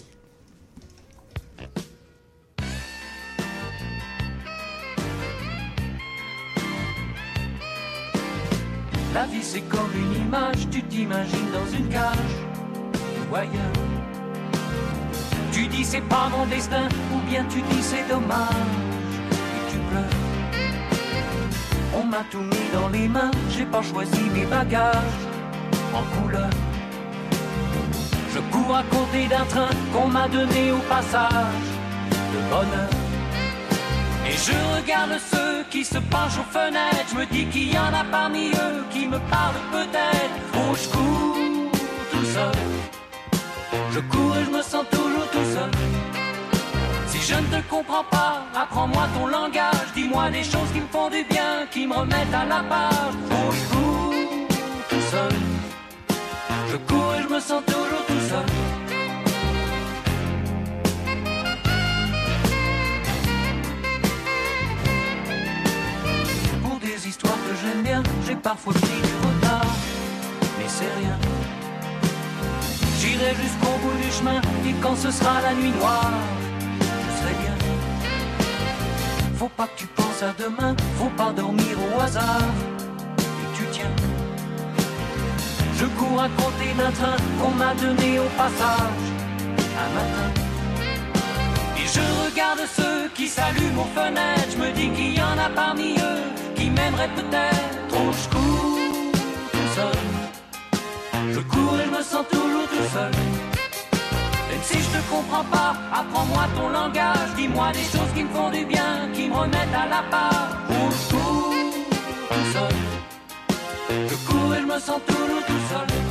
La 9.13 9.25
vie 9.27 9.41
c'est 9.41 9.61
comme 9.61 9.91
une 9.95 10.25
image, 10.27 10.67
tu 10.71 10.83
t'imagines 10.83 11.51
dans 11.53 11.77
une 11.77 11.87
cage 11.87 12.17
Tu 15.51 15.67
dis 15.67 15.83
c'est 15.83 16.07
pas 16.07 16.29
mon 16.29 16.45
destin, 16.45 16.87
ou 17.13 17.19
bien 17.29 17.43
tu 17.49 17.61
dis 17.61 17.81
c'est 17.81 18.07
dommage, 18.07 18.71
et 19.31 19.71
tu 19.71 19.77
pleures. 19.89 20.17
On 21.93 22.03
m'a 22.05 22.23
tout 22.31 22.39
mis 22.39 22.69
dans 22.73 22.87
les 22.89 23.07
mains, 23.07 23.31
j'ai 23.49 23.65
pas 23.65 23.81
choisi 23.81 24.21
mes 24.33 24.45
bagages 24.45 25.19
en 25.93 26.03
couleur. 26.15 26.49
Je 28.33 28.39
cours 28.51 28.75
à 28.75 28.83
côté 28.83 29.27
d'un 29.27 29.45
train 29.45 29.69
qu'on 29.93 30.07
m'a 30.07 30.27
donné 30.27 30.71
au 30.71 30.79
passage 30.89 31.67
de 32.33 32.39
bonheur. 32.49 32.89
Et 34.27 34.31
je 34.31 34.57
regarde 34.77 35.17
ceux 35.31 35.63
qui 35.69 35.83
se 35.83 35.97
penchent 35.97 36.39
aux 36.39 36.51
fenêtres. 36.51 37.05
Je 37.11 37.15
me 37.15 37.25
dis 37.25 37.45
qu'il 37.47 37.73
y 37.73 37.77
en 37.77 37.93
a 37.93 38.03
parmi 38.11 38.51
eux 38.51 38.83
qui 38.91 39.07
me 39.07 39.19
parlent 39.29 39.65
peut-être. 39.71 40.35
Oh, 40.55 40.75
je 40.75 40.87
cours 40.89 41.37
tout 42.11 42.25
seul. 42.25 42.94
Je 43.91 43.99
cours 43.99 44.37
et 44.37 44.45
je 44.45 44.49
me 44.51 44.61
sens 44.61 44.85
toujours 44.91 45.27
tout 45.31 45.47
seul. 45.53 45.71
Si 47.07 47.19
je 47.21 47.35
ne 47.35 47.47
te 47.47 47.69
comprends 47.69 48.03
pas, 48.03 48.45
apprends-moi 48.55 49.07
ton 49.17 49.27
langage. 49.27 49.87
Dis-moi 49.95 50.29
des 50.31 50.43
choses 50.43 50.69
qui 50.73 50.81
me 50.81 50.87
font 50.87 51.09
du 51.09 51.23
bien, 51.23 51.65
qui 51.71 51.87
me 51.87 51.93
remettent 51.93 52.33
à 52.33 52.45
la 52.45 52.61
page. 52.63 53.15
Oh, 53.31 53.51
je 53.51 53.75
cours 53.75 54.13
tout 54.89 55.05
seul. 55.11 55.33
Je 56.71 56.77
cours 56.77 57.15
et 57.17 57.21
je 57.23 57.27
me 57.33 57.39
sens 57.39 57.63
toujours 57.65 58.05
tout 58.05 58.23
seul. 58.29 58.45
Pour 66.63 66.79
des 66.79 67.07
histoires 67.07 67.33
que 67.33 67.55
j'aime 67.61 67.83
bien. 67.83 68.03
J'ai 68.27 68.35
parfois 68.35 68.73
pris 68.73 69.01
du 69.07 69.15
retard, 69.27 69.65
mais 70.57 70.65
c'est 70.67 70.91
rien. 70.99 71.34
J'irai 73.17 73.33
jusqu'au 73.35 73.77
bout 73.81 73.95
du 74.03 74.11
chemin 74.11 74.41
et 74.67 74.73
quand 74.81 74.95
ce 74.97 75.09
sera 75.09 75.39
la 75.41 75.53
nuit 75.53 75.71
noire, 75.79 76.11
je 76.81 77.11
serai 77.17 77.33
bien. 77.43 77.55
Faut 79.37 79.47
pas 79.47 79.67
que 79.67 79.77
tu 79.77 79.87
penses 79.87 80.21
à 80.21 80.33
demain, 80.37 80.75
faut 80.97 81.13
pas 81.15 81.31
dormir 81.31 81.77
au 81.87 82.01
hasard. 82.01 82.41
Et 83.19 83.57
tu 83.57 83.63
tiens. 83.71 83.95
Je 85.77 85.85
cours 85.97 86.21
à 86.21 86.27
côté 86.27 86.73
d'un 86.77 86.91
train 86.91 87.15
qu'on 87.39 87.51
m'a 87.51 87.73
donné 87.75 88.19
au 88.19 88.29
passage 88.35 89.05
un 89.83 89.89
matin. 89.95 90.29
Et 91.77 91.87
je 91.87 92.01
regarde 92.25 92.63
ceux 92.75 93.07
qui 93.15 93.29
s'allument 93.29 93.83
aux 93.83 93.97
fenêtres. 93.97 94.51
Je 94.51 94.57
me 94.57 94.71
dis 94.73 94.89
qu'il 94.89 95.15
y 95.15 95.21
en 95.21 95.37
a 95.37 95.49
parmi 95.55 95.93
eux 95.93 96.23
qui 96.55 96.69
m'aimeraient 96.69 97.15
peut-être. 97.15 97.93
Oh, 97.93 98.11
je 98.11 98.29
cours 98.35 98.77
seul. 99.73 100.14
Je 101.35 101.41
cours 101.41 101.77
et 101.77 101.83
je 101.83 101.89
me 101.89 102.01
sens 102.01 102.25
toujours 102.31 102.65
tout 102.69 102.87
seul. 102.93 103.11
Même 103.11 104.63
si 104.63 104.77
je 104.79 104.89
te 104.97 105.01
comprends 105.11 105.43
pas, 105.43 105.75
apprends-moi 105.91 106.45
ton 106.55 106.69
langage. 106.69 107.29
Dis-moi 107.35 107.73
des 107.73 107.83
choses 107.83 108.11
qui 108.15 108.23
me 108.23 108.29
font 108.29 108.49
du 108.51 108.63
bien, 108.63 109.09
qui 109.13 109.27
me 109.27 109.35
remettent 109.35 109.75
à 109.75 109.85
la 109.85 110.03
part. 110.09 110.47
Oh, 110.69 110.89
je 110.91 111.13
cours 111.13 111.53
tout 112.29 112.47
seul. 112.53 112.75
Je 114.07 114.15
cours 114.25 114.55
et 114.55 114.61
je 114.61 114.65
me 114.65 114.79
sens 114.79 115.01
toujours 115.05 115.45
tout 115.45 115.63
seul. 115.69 116.04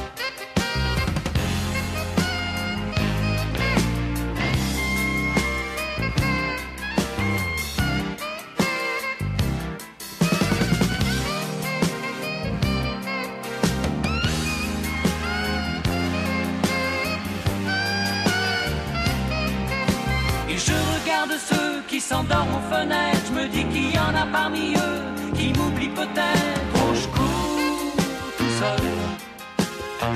Qui 21.94 22.00
s'endorment 22.00 22.56
aux 22.56 22.74
fenêtres. 22.74 23.20
Je 23.28 23.32
me 23.38 23.46
dis 23.46 23.64
qu'il 23.72 23.94
y 23.94 23.98
en 23.98 24.14
a 24.22 24.26
parmi 24.32 24.74
eux 24.74 25.00
qui 25.36 25.52
m'oublient 25.56 25.94
peut-être. 26.02 26.72
Oh, 26.74 26.92
je 26.92 27.06
cours 27.16 27.92
tout 28.38 28.52
seul. 28.60 28.84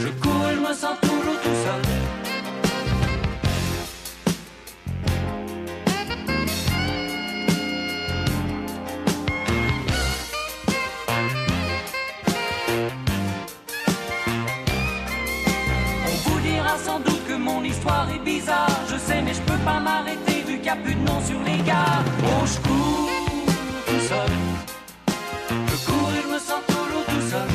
Je 0.04 0.08
cours 0.08 0.48
je 0.54 0.60
me 0.68 0.74
sens 0.74 0.96
toujours 1.00 1.38
tout 1.44 1.58
seul. 1.66 1.82
On 16.08 16.28
vous 16.28 16.40
dira 16.40 16.76
sans 16.84 16.98
doute 16.98 17.24
que 17.28 17.34
mon 17.34 17.62
histoire 17.62 18.08
est 18.12 18.24
bizarre. 18.24 18.80
Je 18.90 18.98
sais, 18.98 19.22
mais 19.22 19.34
je 19.34 19.42
peux 19.42 19.62
pas 19.64 19.78
m'arrêter 19.78 20.38
plus 20.76 20.94
de 20.94 21.00
nom 21.00 21.20
sur 21.20 21.40
les 21.40 21.62
gares. 21.62 22.04
Oh, 22.22 22.46
je 22.46 22.58
cours 22.68 23.10
tout 23.86 24.00
seul. 24.08 24.30
Je 25.66 25.76
cours 25.86 26.10
et 26.10 26.22
je 26.22 26.28
me 26.28 26.38
sens 26.38 26.60
toujours 26.66 27.04
tout 27.06 27.22
seul. 27.30 27.48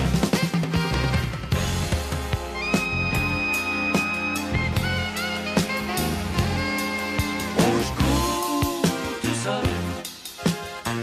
Je 7.57 7.91
cours 8.01 8.81
tout 9.21 9.37
seul. 9.43 9.65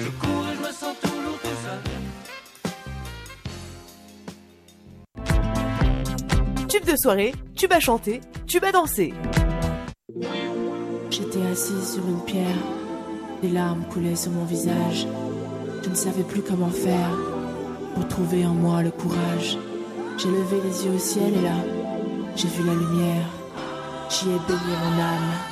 Je 0.00 0.08
cours 0.10 0.46
et 0.50 0.54
je 0.56 0.60
me 0.60 0.72
sens 0.72 0.94
toujours 1.00 1.38
tout 1.42 1.58
seul. 1.64 1.82
Tube 6.68 6.84
de 6.84 6.96
soirée, 6.96 7.34
tube 7.54 7.72
à 7.72 7.80
chanter, 7.80 8.20
tube 8.46 8.64
à 8.64 8.72
danser. 8.72 9.14
Assise 11.60 11.92
sur 11.92 12.08
une 12.08 12.24
pierre, 12.24 12.56
des 13.42 13.50
larmes 13.50 13.84
coulaient 13.92 14.16
sur 14.16 14.32
mon 14.32 14.46
visage. 14.46 15.06
Je 15.84 15.90
ne 15.90 15.94
savais 15.94 16.22
plus 16.22 16.40
comment 16.40 16.70
faire 16.70 17.10
pour 17.94 18.08
trouver 18.08 18.46
en 18.46 18.54
moi 18.54 18.82
le 18.82 18.90
courage. 18.90 19.58
J'ai 20.16 20.30
levé 20.30 20.56
les 20.64 20.86
yeux 20.86 20.94
au 20.94 20.98
ciel 20.98 21.34
et 21.36 21.42
là, 21.42 21.56
j'ai 22.34 22.48
vu 22.48 22.64
la 22.64 22.72
lumière. 22.72 23.26
J'y 24.08 24.28
ai 24.28 24.38
baigné 24.48 24.74
mon 24.82 25.02
âme. 25.02 25.49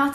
Vous 0.00 0.06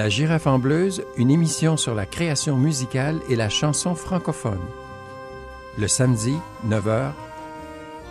La 0.00 0.08
girafe 0.08 0.46
en 0.46 0.58
bleuse, 0.58 1.04
une 1.18 1.30
émission 1.30 1.76
sur 1.76 1.94
la 1.94 2.06
création 2.06 2.56
musicale 2.56 3.20
et 3.28 3.36
la 3.36 3.50
chanson 3.50 3.94
francophone. 3.94 4.62
Le 5.76 5.88
samedi, 5.88 6.38
9h, 6.66 7.12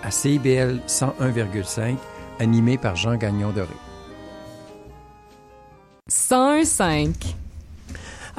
à 0.04 0.12
CIBL 0.12 0.82
101,5, 0.86 1.96
animé 2.38 2.78
par 2.78 2.96
Jean 2.96 3.16
Gagnon 3.16 3.50
Doré. 3.50 3.74
101.5. 6.12 7.29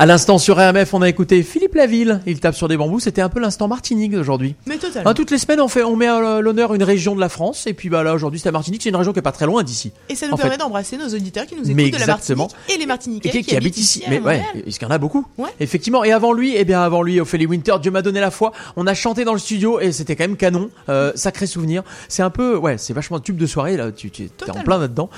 À 0.01 0.07
l'instant 0.07 0.39
sur 0.39 0.57
RMF, 0.57 0.95
on 0.95 1.03
a 1.03 1.11
écouté 1.11 1.43
Philippe 1.43 1.75
Laville. 1.75 2.23
Il 2.27 2.41
tape 2.41 2.55
sur 2.55 2.69
des 2.69 2.79
bambous. 2.79 3.01
C'était 3.01 3.21
un 3.21 3.29
peu 3.29 3.39
l'instant 3.39 3.69
Martinique 3.69 4.13
d'aujourd'hui. 4.13 4.55
Mais 4.65 4.79
totalement. 4.79 5.11
Hein, 5.11 5.13
toutes 5.13 5.31
les 5.31 5.37
semaines, 5.37 5.61
on 5.61 5.69
fait, 5.69 5.83
on 5.83 5.95
met 5.95 6.07
à 6.07 6.41
l'honneur 6.41 6.73
une 6.73 6.83
région 6.83 7.15
de 7.15 7.21
la 7.21 7.29
France. 7.29 7.67
Et 7.67 7.75
puis 7.75 7.91
bah 7.91 8.03
là, 8.03 8.15
aujourd'hui, 8.15 8.41
c'est 8.41 8.49
la 8.49 8.53
Martinique. 8.53 8.81
C'est 8.83 8.89
une 8.89 8.97
région 8.97 9.13
qui 9.13 9.19
est 9.19 9.23
pas 9.23 9.31
très 9.31 9.45
loin 9.45 9.63
d'ici. 9.63 9.93
Et 10.09 10.15
ça 10.15 10.27
nous 10.27 10.33
En 10.33 10.37
permet 10.39 10.57
d'embrasser 10.57 10.97
nos 10.97 11.09
auditeurs 11.09 11.45
qui 11.45 11.55
nous 11.55 11.65
écoutent 11.65 11.77
Mais 11.77 11.91
de 11.91 11.99
la. 11.99 12.07
Martinique 12.07 12.51
et 12.71 12.79
les 12.79 12.87
Martiniquais 12.87 13.29
Et 13.29 13.33
qui, 13.33 13.43
qui 13.43 13.55
habite 13.55 13.77
ici. 13.77 14.03
Mais 14.09 14.21
ouais, 14.21 14.43
est-ce 14.67 14.79
qu'il 14.79 14.89
y 14.89 14.91
en 14.91 14.95
a 14.95 14.97
beaucoup 14.97 15.27
Ouais. 15.37 15.51
Effectivement. 15.61 16.03
Et 16.03 16.13
avant 16.13 16.33
lui, 16.33 16.55
eh 16.57 16.65
bien 16.65 16.81
avant 16.81 17.03
lui, 17.03 17.21
Ophélie 17.21 17.45
Winter, 17.45 17.75
Dieu 17.83 17.91
m'a 17.91 18.01
donné 18.01 18.21
la 18.21 18.31
foi. 18.31 18.53
On 18.77 18.87
a 18.87 18.95
chanté 18.95 19.27
dans 19.27 19.35
le 19.35 19.39
studio 19.39 19.81
et 19.81 19.93
c'était 19.93 20.17
quand 20.17 20.25
même 20.25 20.39
canon. 20.39 20.71
Euh, 20.89 21.13
sacré 21.15 21.47
souvenir. 21.47 21.83
C'est 22.09 22.23
un 22.23 22.31
peu, 22.31 22.57
ouais, 22.57 22.79
c'est 22.79 22.95
vachement 22.95 23.21
tube 23.21 23.37
de 23.37 23.47
soirée 23.47 23.77
là. 23.77 23.93
Tu, 23.93 24.11
tu 24.11 24.23
es 24.23 24.51
en 24.51 24.63
plein 24.63 24.79
là-dedans. 24.79 25.11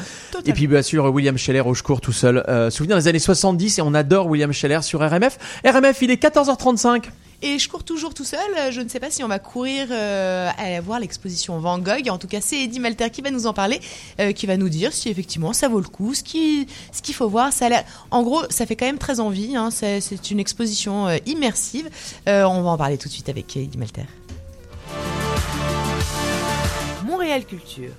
Et 0.44 0.52
puis 0.52 0.66
bien 0.66 0.82
sûr 0.82 1.04
William 1.04 1.38
Scheller 1.38 1.60
au 1.60 1.74
tout 2.00 2.12
seul. 2.12 2.42
Euh, 2.48 2.68
souvenir 2.70 2.96
des 2.96 3.06
années 3.06 3.20
70 3.20 3.78
et 3.78 3.82
on 3.82 3.94
adore 3.94 4.26
William 4.26 4.52
Scheller 4.52 4.71
sur 4.80 5.00
RMF. 5.00 5.38
RMF, 5.64 6.00
il 6.00 6.10
est 6.10 6.22
14h35. 6.22 7.04
Et 7.44 7.58
je 7.58 7.68
cours 7.68 7.82
toujours 7.82 8.14
tout 8.14 8.24
seul. 8.24 8.38
Je 8.70 8.80
ne 8.80 8.88
sais 8.88 9.00
pas 9.00 9.10
si 9.10 9.24
on 9.24 9.28
va 9.28 9.40
courir 9.40 9.88
euh, 9.90 10.48
à 10.56 10.80
voir 10.80 11.00
l'exposition 11.00 11.58
Van 11.58 11.80
Gogh. 11.80 12.08
En 12.08 12.16
tout 12.16 12.28
cas, 12.28 12.38
c'est 12.40 12.62
Eddie 12.62 12.78
Malter 12.78 13.10
qui 13.10 13.20
va 13.20 13.32
nous 13.32 13.48
en 13.48 13.52
parler, 13.52 13.80
euh, 14.20 14.30
qui 14.30 14.46
va 14.46 14.56
nous 14.56 14.68
dire 14.68 14.92
si 14.92 15.08
effectivement 15.08 15.52
ça 15.52 15.68
vaut 15.68 15.80
le 15.80 15.88
coup, 15.88 16.14
ce 16.14 16.22
qui, 16.22 16.68
ce 16.92 17.02
qu'il 17.02 17.16
faut 17.16 17.28
voir. 17.28 17.52
Ça 17.52 17.66
a 17.66 17.68
l'air- 17.68 17.84
en 18.12 18.22
gros, 18.22 18.42
ça 18.48 18.64
fait 18.64 18.76
quand 18.76 18.86
même 18.86 18.98
très 18.98 19.18
envie. 19.18 19.56
Hein. 19.56 19.70
C'est, 19.72 20.30
une 20.30 20.38
exposition 20.38 21.08
euh, 21.08 21.16
immersive. 21.26 21.90
Euh, 22.28 22.44
on 22.44 22.62
va 22.62 22.70
en 22.70 22.78
parler 22.78 22.96
tout 22.96 23.08
de 23.08 23.12
suite 23.12 23.28
avec 23.28 23.56
Eddie 23.56 23.76
Malter. 23.76 24.02
Montréal 27.04 27.44
Culture. 27.44 27.90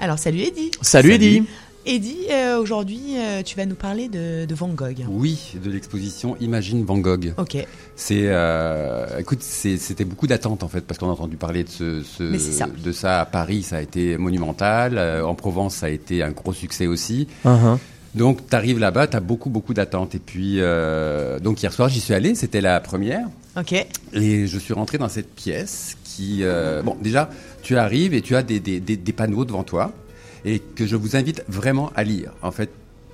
Alors, 0.00 0.18
salut 0.18 0.40
Eddie. 0.40 0.72
Salut, 0.82 1.12
Eddie. 1.12 1.44
Eddie, 1.88 2.26
euh, 2.32 2.58
aujourd'hui, 2.60 3.00
euh, 3.16 3.42
tu 3.44 3.56
vas 3.56 3.64
nous 3.64 3.76
parler 3.76 4.08
de, 4.08 4.44
de 4.44 4.54
Van 4.56 4.66
Gogh. 4.68 5.04
Oui, 5.08 5.54
de 5.62 5.70
l'exposition 5.70 6.36
Imagine 6.40 6.84
Van 6.84 6.98
Gogh. 6.98 7.32
Ok. 7.38 7.64
C'est, 7.94 8.22
euh, 8.24 9.06
écoute, 9.20 9.40
c'était 9.42 10.04
beaucoup 10.04 10.26
d'attentes 10.26 10.64
en 10.64 10.68
fait, 10.68 10.80
parce 10.80 10.98
qu'on 10.98 11.08
a 11.08 11.12
entendu 11.12 11.36
parler 11.36 11.62
de, 11.62 11.68
ce, 11.68 12.02
ce- 12.02 12.36
ça. 12.38 12.66
de 12.84 12.90
ça 12.90 13.20
à 13.20 13.24
Paris, 13.24 13.62
ça 13.62 13.76
a 13.76 13.80
été 13.82 14.18
monumental. 14.18 14.98
euh, 14.98 15.24
en 15.24 15.36
Provence, 15.36 15.76
ça 15.76 15.86
a 15.86 15.90
été 15.90 16.24
un 16.24 16.32
gros 16.32 16.52
succès 16.52 16.88
aussi. 16.88 17.28
Uh-huh. 17.44 17.78
Donc, 18.16 18.40
tu 18.48 18.56
arrives 18.56 18.80
là-bas, 18.80 19.06
tu 19.06 19.16
as 19.16 19.20
beaucoup, 19.20 19.50
beaucoup 19.50 19.72
d'attentes. 19.72 20.16
Et 20.16 20.18
puis, 20.18 20.56
euh, 20.58 21.38
donc 21.38 21.62
hier 21.62 21.72
soir, 21.72 21.88
j'y 21.88 22.00
suis 22.00 22.14
allé, 22.14 22.34
c'était 22.34 22.60
la 22.62 22.80
première. 22.80 23.28
Ok. 23.56 23.72
Et 24.12 24.46
je 24.48 24.58
suis 24.58 24.74
rentré 24.74 24.98
dans 24.98 25.08
cette 25.08 25.32
pièce 25.34 25.96
qui... 26.04 26.38
euh, 26.42 26.82
bon, 26.82 26.96
déjà, 27.00 27.30
tu 27.62 27.76
arrives 27.76 28.12
et 28.12 28.22
tu 28.22 28.34
as 28.34 28.42
des, 28.42 28.58
des, 28.58 28.80
des, 28.80 28.96
des 28.96 29.12
panneaux 29.12 29.44
devant 29.44 29.62
toi 29.62 29.92
et 30.46 30.60
que 30.60 30.86
je 30.86 30.96
vous 30.96 31.16
invite 31.16 31.44
vraiment 31.48 31.90
à 31.94 32.04
lire. 32.04 32.32
En 32.40 32.52
fait, 32.52 32.70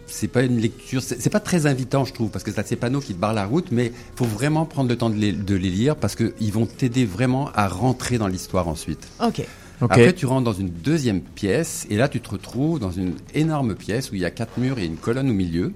c'est 0.07 0.29
pas 0.29 0.43
une 0.43 0.59
lecture, 0.59 1.03
c'est 1.03 1.21
c'est 1.21 1.31
pas 1.31 1.41
très 1.41 1.67
invitant, 1.67 2.05
je 2.05 2.13
trouve, 2.13 2.31
parce 2.31 2.45
que 2.45 2.51
t'as 2.51 2.63
ces 2.63 2.77
panneaux 2.77 3.01
qui 3.01 3.15
te 3.15 3.19
barrent 3.19 3.33
la 3.33 3.47
route, 3.47 3.73
mais 3.73 3.91
faut 4.15 4.27
vraiment 4.27 4.67
prendre 4.67 4.89
le 4.91 4.97
temps 4.97 5.11
de 5.11 5.17
les, 5.17 5.33
de 5.33 5.55
les 5.55 5.71
lire 5.71 5.97
parce 5.97 6.15
qu'ils 6.15 6.53
vont 6.53 6.67
t'aider 6.67 7.07
vraiment 7.07 7.51
à 7.55 7.67
rentrer 7.67 8.19
dans 8.19 8.29
l'histoire 8.29 8.69
ensuite. 8.69 9.09
Ok. 9.21 9.41
Ok. 9.81 9.91
Après, 9.91 10.13
tu 10.13 10.27
rentres 10.27 10.45
dans 10.45 10.53
une 10.53 10.69
deuxième 10.69 11.21
pièce, 11.21 11.87
et 11.91 11.97
là, 11.97 12.09
tu 12.09 12.21
te 12.21 12.31
retrouves 12.31 12.79
dans 12.79 12.93
une 12.93 13.15
énorme 13.35 13.75
pièce 13.75 14.13
où 14.13 14.15
il 14.15 14.21
y 14.21 14.25
a 14.25 14.31
quatre 14.31 14.59
murs 14.59 14.79
et 14.79 14.85
une 14.85 14.97
colonne 14.97 15.29
au 15.29 15.33
milieu, 15.33 15.73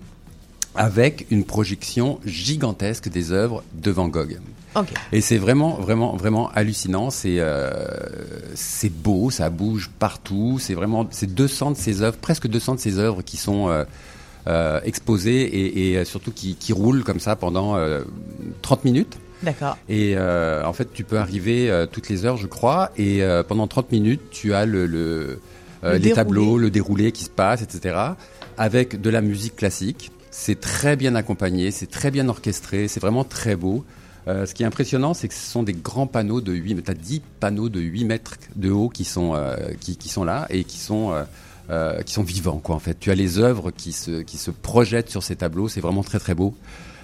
avec 0.76 1.26
une 1.30 1.44
projection 1.44 2.20
gigantesque 2.24 3.08
des 3.08 3.32
œuvres 3.32 3.64
de 3.72 3.90
Van 3.90 4.06
Gogh. 4.06 4.38
Et 5.12 5.20
c'est 5.20 5.38
vraiment, 5.38 5.74
vraiment, 5.74 6.16
vraiment 6.16 6.50
hallucinant. 6.54 7.10
C'est, 7.10 7.36
euh, 7.38 7.70
c'est 8.54 8.92
beau, 8.92 9.30
ça 9.30 9.50
bouge 9.50 9.90
partout. 9.98 10.58
C'est 10.60 10.74
vraiment, 10.74 11.06
c'est 11.10 11.32
200 11.34 11.72
de 11.72 11.76
ses 11.76 12.02
œuvres, 12.02 12.16
presque 12.18 12.46
200 12.48 12.74
de 12.76 12.80
ses 12.80 12.98
œuvres 12.98 13.22
qui 13.22 13.36
sont 13.36 13.68
euh, 13.68 13.84
euh, 14.48 14.80
exposées 14.84 15.42
et, 15.42 15.92
et, 15.92 16.04
surtout 16.04 16.32
qui, 16.32 16.54
qui 16.56 16.72
roulent 16.72 17.04
comme 17.04 17.20
ça 17.20 17.36
pendant 17.36 17.76
euh, 17.76 18.02
30 18.62 18.84
minutes. 18.84 19.18
D'accord. 19.42 19.76
Et 19.88 20.14
euh, 20.16 20.64
en 20.64 20.72
fait, 20.72 20.92
tu 20.92 21.04
peux 21.04 21.18
arriver 21.18 21.70
euh, 21.70 21.86
toutes 21.86 22.08
les 22.08 22.24
heures, 22.24 22.36
je 22.38 22.46
crois, 22.46 22.90
et 22.96 23.22
euh, 23.22 23.42
pendant 23.42 23.66
30 23.66 23.92
minutes, 23.92 24.22
tu 24.30 24.54
as 24.54 24.64
le, 24.64 24.86
le, 24.86 25.40
Le 25.82 25.92
les 25.92 25.98
déroulé. 25.98 26.12
tableaux, 26.14 26.58
le 26.58 26.70
déroulé 26.70 27.12
qui 27.12 27.24
se 27.24 27.30
passe, 27.30 27.60
etc., 27.62 27.96
avec 28.56 29.00
de 29.00 29.10
la 29.10 29.20
musique 29.20 29.56
classique. 29.56 30.10
C'est 30.30 30.58
très 30.60 30.96
bien 30.96 31.14
accompagné, 31.14 31.70
c'est 31.70 31.86
très 31.90 32.10
bien 32.10 32.28
orchestré, 32.28 32.88
c'est 32.88 33.00
vraiment 33.00 33.24
très 33.24 33.56
beau. 33.56 33.84
Euh, 34.28 34.44
ce 34.44 34.54
qui 34.54 34.62
est 34.62 34.66
impressionnant, 34.66 35.14
c'est 35.14 35.28
que 35.28 35.34
ce 35.34 35.50
sont 35.50 35.62
des 35.62 35.72
grands 35.72 36.06
panneaux 36.06 36.40
de 36.40 36.52
8 36.52 36.74
mètres. 36.74 36.86
Tu 36.86 36.90
as 36.90 36.94
10 36.94 37.22
panneaux 37.40 37.68
de 37.68 37.80
8 37.80 38.04
mètres 38.04 38.36
de 38.56 38.70
haut 38.70 38.88
qui 38.88 39.04
sont, 39.04 39.34
euh, 39.34 39.56
qui, 39.80 39.96
qui 39.96 40.08
sont 40.08 40.24
là 40.24 40.46
et 40.50 40.64
qui 40.64 40.78
sont, 40.78 41.14
euh, 41.70 42.02
qui 42.02 42.12
sont 42.12 42.24
vivants, 42.24 42.58
quoi, 42.58 42.74
en 42.74 42.80
fait. 42.80 42.98
Tu 42.98 43.10
as 43.10 43.14
les 43.14 43.38
œuvres 43.38 43.70
qui 43.70 43.92
se, 43.92 44.22
qui 44.22 44.36
se 44.36 44.50
projettent 44.50 45.10
sur 45.10 45.22
ces 45.22 45.36
tableaux, 45.36 45.68
c'est 45.68 45.80
vraiment 45.80 46.02
très, 46.02 46.18
très 46.18 46.34
beau. 46.34 46.54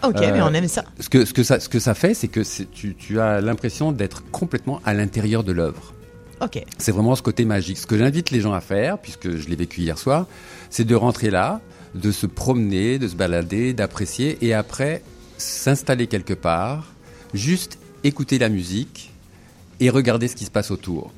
Ok, 0.02 0.18
mais 0.18 0.42
on 0.42 0.52
aime 0.52 0.66
ça. 0.66 0.84
Ce 0.98 1.08
que, 1.08 1.24
ce 1.24 1.32
que, 1.32 1.44
ça, 1.44 1.60
ce 1.60 1.68
que 1.68 1.78
ça 1.78 1.94
fait, 1.94 2.12
c'est 2.12 2.26
que 2.26 2.40
tu, 2.72 2.96
tu 2.96 3.20
as 3.20 3.40
l'impression 3.40 3.92
d'être 3.92 4.24
complètement 4.32 4.80
à 4.84 4.94
l'intérieur 4.94 5.44
de 5.44 5.52
l'œuvre. 5.52 5.94
Ok. 6.40 6.64
C'est 6.76 6.90
vraiment 6.90 7.14
ce 7.14 7.22
côté 7.22 7.44
magique. 7.44 7.78
Ce 7.78 7.86
que 7.86 7.96
j'invite 7.96 8.32
les 8.32 8.40
gens 8.40 8.52
à 8.52 8.60
faire, 8.60 8.98
puisque 8.98 9.36
je 9.36 9.48
l'ai 9.48 9.54
vécu 9.54 9.82
hier 9.82 9.96
soir, 9.96 10.26
c'est 10.70 10.84
de 10.84 10.94
rentrer 10.96 11.30
là, 11.30 11.60
de 11.94 12.10
se 12.10 12.26
promener, 12.26 12.98
de 12.98 13.06
se 13.06 13.14
balader, 13.14 13.74
d'apprécier, 13.74 14.38
et 14.40 14.54
après 14.54 15.02
s'installer 15.38 16.08
quelque 16.08 16.34
part, 16.34 16.91
juste 17.34 17.78
écouter 18.04 18.38
la 18.38 18.48
musique 18.48 19.12
et 19.80 19.90
regarder 19.90 20.28
ce 20.28 20.36
qui 20.36 20.44
se 20.44 20.50
passe 20.50 20.70
autour. 20.70 21.10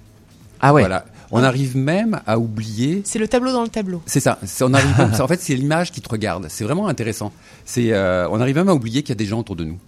Ah 0.61 0.73
ouais. 0.73 0.83
Voilà. 0.83 1.05
On 1.31 1.43
arrive 1.43 1.77
même 1.77 2.21
à 2.27 2.39
oublier. 2.39 3.03
C'est 3.05 3.19
le 3.19 3.27
tableau 3.27 3.53
dans 3.53 3.63
le 3.63 3.69
tableau. 3.69 4.01
C'est 4.07 4.21
ça. 4.21 4.39
C'est- 4.45 4.63
On 4.65 4.73
arrive. 4.73 4.97
même- 4.99 5.13
en 5.21 5.27
fait, 5.29 5.41
c'est 5.41 5.55
l'image 5.55 5.91
qui 5.91 6.01
te 6.01 6.09
regarde. 6.09 6.47
C'est 6.49 6.65
vraiment 6.65 6.87
intéressant. 6.87 7.33
C'est. 7.65 7.93
euh, 7.93 8.29
on 8.31 8.41
arrive 8.41 8.57
même 8.57 8.69
à 8.69 8.75
oublier 8.75 9.03
qu'il 9.03 9.09
y 9.11 9.13
a 9.13 9.17
des 9.17 9.27
gens 9.27 9.41
autour 9.41 9.57
de 9.57 9.65
nous. 9.65 9.79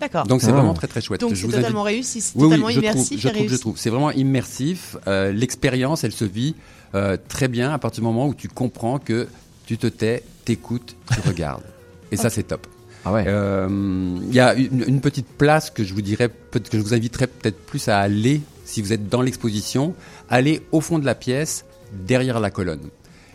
D'accord. 0.00 0.26
Donc 0.26 0.40
c'est 0.42 0.48
Ah. 0.48 0.52
vraiment 0.52 0.74
très 0.74 0.86
très 0.86 1.00
chouette. 1.00 1.20
Donc 1.20 1.30
Je 1.30 1.36
c'est 1.36 1.46
vous 1.46 1.52
totalement 1.52 1.84
invite- 1.84 1.94
réussi, 1.96 2.20
c'est 2.20 2.36
Oui, 2.36 2.42
oui, 2.44 2.48
totalement 2.50 2.68
je 2.70 2.78
immersif 2.80 3.08
trouve, 3.08 3.18
je 3.20 3.28
trouve, 3.38 3.48
je 3.48 3.56
trouve. 3.56 3.78
C'est 3.78 3.90
vraiment 3.90 4.10
immersif. 4.10 4.96
Euh, 5.06 5.32
L'expérience, 5.32 6.04
elle 6.04 6.12
se 6.12 6.24
vit 6.24 6.54
euh, 6.94 7.16
très 7.28 7.48
bien 7.48 7.72
à 7.72 7.78
partir 7.78 8.02
du 8.02 8.06
moment 8.06 8.26
où 8.28 8.34
tu 8.34 8.48
comprends 8.48 8.98
que 8.98 9.28
tu 9.66 9.78
te 9.78 9.86
tais, 9.86 10.22
t'écoutes, 10.44 10.94
tu 11.12 11.20
regardes. 11.28 11.62
Et 12.10 12.16
ça, 12.16 12.30
c'est 12.30 12.42
top. 12.44 12.66
Ah 13.04 13.12
ouais. 13.12 13.24
Euh, 13.26 13.68
Il 14.28 14.34
y 14.34 14.40
a 14.40 14.54
une, 14.54 14.84
une 14.86 15.00
petite 15.00 15.26
place 15.26 15.70
que 15.70 15.82
je 15.84 15.92
vous 15.94 16.02
dirais, 16.02 16.30
que 16.52 16.60
je 16.72 16.78
vous 16.82 16.94
inviterais 16.94 17.26
peut-être 17.26 17.58
plus 17.66 17.88
à 17.88 17.98
aller 17.98 18.40
si 18.64 18.80
vous 18.82 18.92
êtes 18.92 19.08
dans 19.08 19.22
l'exposition. 19.22 19.94
Allez 20.30 20.62
au 20.72 20.80
fond 20.80 20.98
de 20.98 21.04
la 21.04 21.14
pièce, 21.14 21.64
derrière 21.92 22.38
la 22.40 22.50
colonne. 22.50 22.88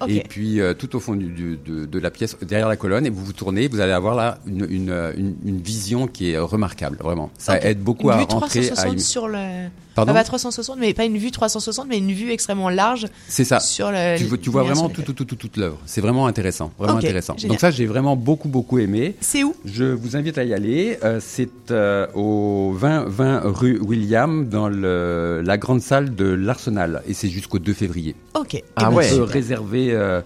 Et 0.08 0.20
puis 0.22 0.62
euh, 0.62 0.74
tout 0.76 0.96
au 0.96 1.00
fond 1.00 1.16
du- 1.16 1.30
du- 1.32 1.58
de, 1.58 1.86
de 1.86 2.00
la 2.00 2.12
pièce, 2.12 2.38
derrière 2.44 2.68
la 2.70 2.76
colonne, 2.78 3.06
et 3.08 3.10
vous 3.10 3.26
vous 3.26 3.34
tournez, 3.34 3.68
vous 3.68 3.80
allez 3.80 3.94
avoir 3.94 4.14
là 4.16 4.38
une, 4.46 4.66
une, 4.70 4.92
une- 5.18 5.36
une 5.44 5.58
vision 5.60 6.06
qui 6.08 6.32
est 6.32 6.38
remarquable, 6.38 6.98
vraiment. 7.02 7.32
Ça 7.40 7.60
aide 7.64 7.80
beaucoup 7.80 8.08
une 8.10 8.14
à 8.14 8.18
vue 8.20 8.24
rentrer. 8.30 8.62
360 8.68 8.96
à... 8.96 9.00
sur 9.00 9.28
le. 9.28 9.68
Pardon 9.98 10.12
Ah 10.12 10.20
bah, 10.20 10.24
360, 10.24 10.78
mais 10.80 10.94
pas 10.94 11.06
une 11.06 11.18
vue 11.18 11.32
360, 11.32 11.88
mais 11.90 11.98
une 11.98 12.12
vue 12.14 12.30
extrêmement 12.32 12.70
large. 12.70 13.08
C'est 13.28 13.44
ça. 13.44 13.60
Sur 13.60 13.90
le. 13.92 14.16
tu, 14.18 14.26
vois- 14.26 14.38
tu 14.38 14.50
vois 14.52 14.62
lumière 14.62 14.76
vraiment 14.76 14.90
tout, 14.94 15.02
tout, 15.02 15.12
tout, 15.14 15.26
tout- 15.26 15.36
toute 15.36 15.58
l'œuvre. 15.58 15.80
C'est 15.88 16.02
vraiment 16.02 16.28
intéressant, 16.28 16.72
vraiment 16.78 16.98
intéressant. 17.00 17.36
génial. 17.36 17.50
Donc 17.54 17.60
ça, 17.60 17.72
j'ai 17.72 17.88
vraiment 17.88 18.16
beaucoup, 18.16 18.48
beaucoup 18.48 18.78
aimé. 18.78 19.16
C'est 19.22 19.44
où? 19.44 19.56
Je 19.66 19.86
vous 19.86 20.16
invite 20.16 20.38
à 20.38 20.44
y 20.44 20.54
aller. 20.54 21.00
Euh, 21.04 21.20
c'est 21.20 21.50
euh, 21.72 22.06
au 22.14 22.74
20, 22.78 23.06
20 23.08 23.42
rue 23.46 23.80
William, 23.80 24.48
dans 24.48 24.70
le, 24.70 25.42
la 25.44 25.58
grande 25.58 25.82
salle 25.82 26.14
de 26.16 26.26
l'Arsenal, 26.26 27.02
et 27.08 27.14
c'est 27.16 27.30
jusqu'au 27.30 27.58
2 27.60 27.74
février. 27.74 28.16
Ok. 28.36 28.62
Ah 28.76 28.90
ben, 28.90 28.96
ouais. 28.96 29.10
On 29.14 29.18
peut 29.18 29.24
réserver. 29.24 29.90
euh, 29.94 30.22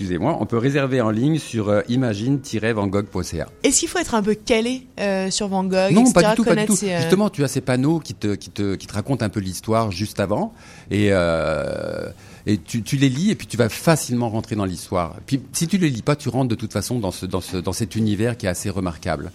Excusez-moi, 0.00 0.38
on 0.40 0.46
peut 0.46 0.56
réserver 0.56 1.02
en 1.02 1.10
ligne 1.10 1.38
sur 1.38 1.68
euh, 1.68 1.82
imagine-vangog.ca. 1.90 3.48
Est-ce 3.62 3.80
qu'il 3.80 3.88
faut 3.88 3.98
être 3.98 4.14
un 4.14 4.22
peu 4.22 4.34
calé 4.34 4.86
euh, 4.98 5.30
sur 5.30 5.48
Van 5.48 5.62
Gogh 5.62 5.92
Non, 5.92 6.06
etc., 6.06 6.12
pas 6.14 6.30
du 6.30 6.36
tout, 6.36 6.44
pas 6.44 6.56
du 6.56 6.64
tout. 6.64 6.78
euh, 6.84 7.00
Justement, 7.02 7.28
tu 7.28 7.44
as 7.44 7.48
ces 7.48 7.60
panneaux 7.60 7.98
qui 8.00 8.14
te, 8.14 8.34
qui 8.34 8.48
te, 8.48 8.76
qui 8.76 8.86
te 8.86 8.94
racontent 8.94 9.22
un 9.22 9.28
peu 9.28 9.40
l'histoire 9.40 9.90
juste 9.90 10.18
avant, 10.18 10.54
et, 10.90 11.08
euh, 11.10 12.08
et 12.46 12.56
tu, 12.56 12.82
tu 12.82 12.96
les 12.96 13.10
lis, 13.10 13.30
et 13.30 13.34
puis 13.34 13.46
tu 13.46 13.58
vas 13.58 13.68
facilement 13.68 14.30
rentrer 14.30 14.56
dans 14.56 14.64
l'histoire. 14.64 15.16
Puis, 15.26 15.42
si 15.52 15.68
tu 15.68 15.76
les 15.76 15.90
lis 15.90 16.00
pas, 16.00 16.16
tu 16.16 16.30
rentres 16.30 16.48
de 16.48 16.54
toute 16.54 16.72
façon 16.72 16.98
dans 16.98 17.10
ce, 17.12 17.26
dans 17.26 17.42
ce, 17.42 17.58
dans 17.58 17.74
cet 17.74 17.94
univers 17.94 18.38
qui 18.38 18.46
est 18.46 18.50
assez 18.50 18.70
remarquable. 18.70 19.30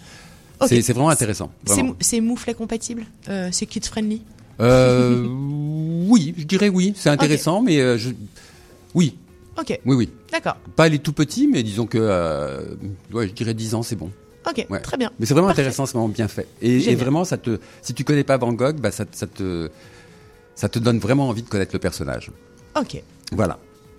C'est, 0.67 0.81
vraiment 0.93 1.09
intéressant. 1.09 1.51
C'est 1.99 2.21
mouflet 2.21 2.55
compatible 2.55 3.05
euh, 3.29 3.49
C'est 3.51 3.67
kid 3.67 3.85
friendly 3.85 4.23
Euh, 4.61 5.27
oui, 6.07 6.33
je 6.37 6.43
dirais 6.45 6.69
oui. 6.69 6.93
C'est 6.95 7.09
intéressant, 7.09 7.61
mais 7.61 7.79
euh, 7.79 7.99
je, 7.99 8.09
oui, 8.95 9.15
Ok. 9.57 9.79
oui, 9.85 9.95
oui. 9.95 10.09
D'accord. 10.31 10.57
Pas 10.75 10.89
les 10.89 10.99
tout 10.99 11.13
petits, 11.13 11.47
mais 11.47 11.63
disons 11.63 11.85
que, 11.87 11.97
euh, 11.99 12.75
ouais, 13.13 13.27
je 13.27 13.33
dirais 13.33 13.53
10 13.53 13.75
ans, 13.75 13.83
c'est 13.83 13.95
bon. 13.95 14.11
Ok, 14.47 14.65
Ouais. 14.69 14.79
très 14.79 14.97
bien. 14.97 15.11
Mais 15.19 15.25
c'est 15.25 15.33
vraiment 15.33 15.47
Parfait. 15.47 15.61
intéressant, 15.61 15.85
c'est 15.85 15.93
vraiment 15.93 16.09
bien 16.09 16.27
fait. 16.27 16.47
Et, 16.61 16.93
vraiment, 16.95 17.23
ça 17.25 17.37
te, 17.37 17.57
si 17.81 17.93
tu 17.93 18.03
connais 18.03 18.23
pas 18.23 18.37
Van 18.37 18.53
Gogh, 18.53 18.75
bah, 18.79 18.91
ça, 18.91 19.05
ça 19.11 19.25
te, 19.27 19.69
ça 20.55 20.69
te 20.69 20.77
donne 20.77 20.99
vraiment 20.99 21.29
envie 21.29 21.41
de 21.41 21.49
connaître 21.49 21.73
le 21.73 21.79
personnage. 21.79 22.31
Ok. 22.79 23.01
Voilà. 23.31 23.57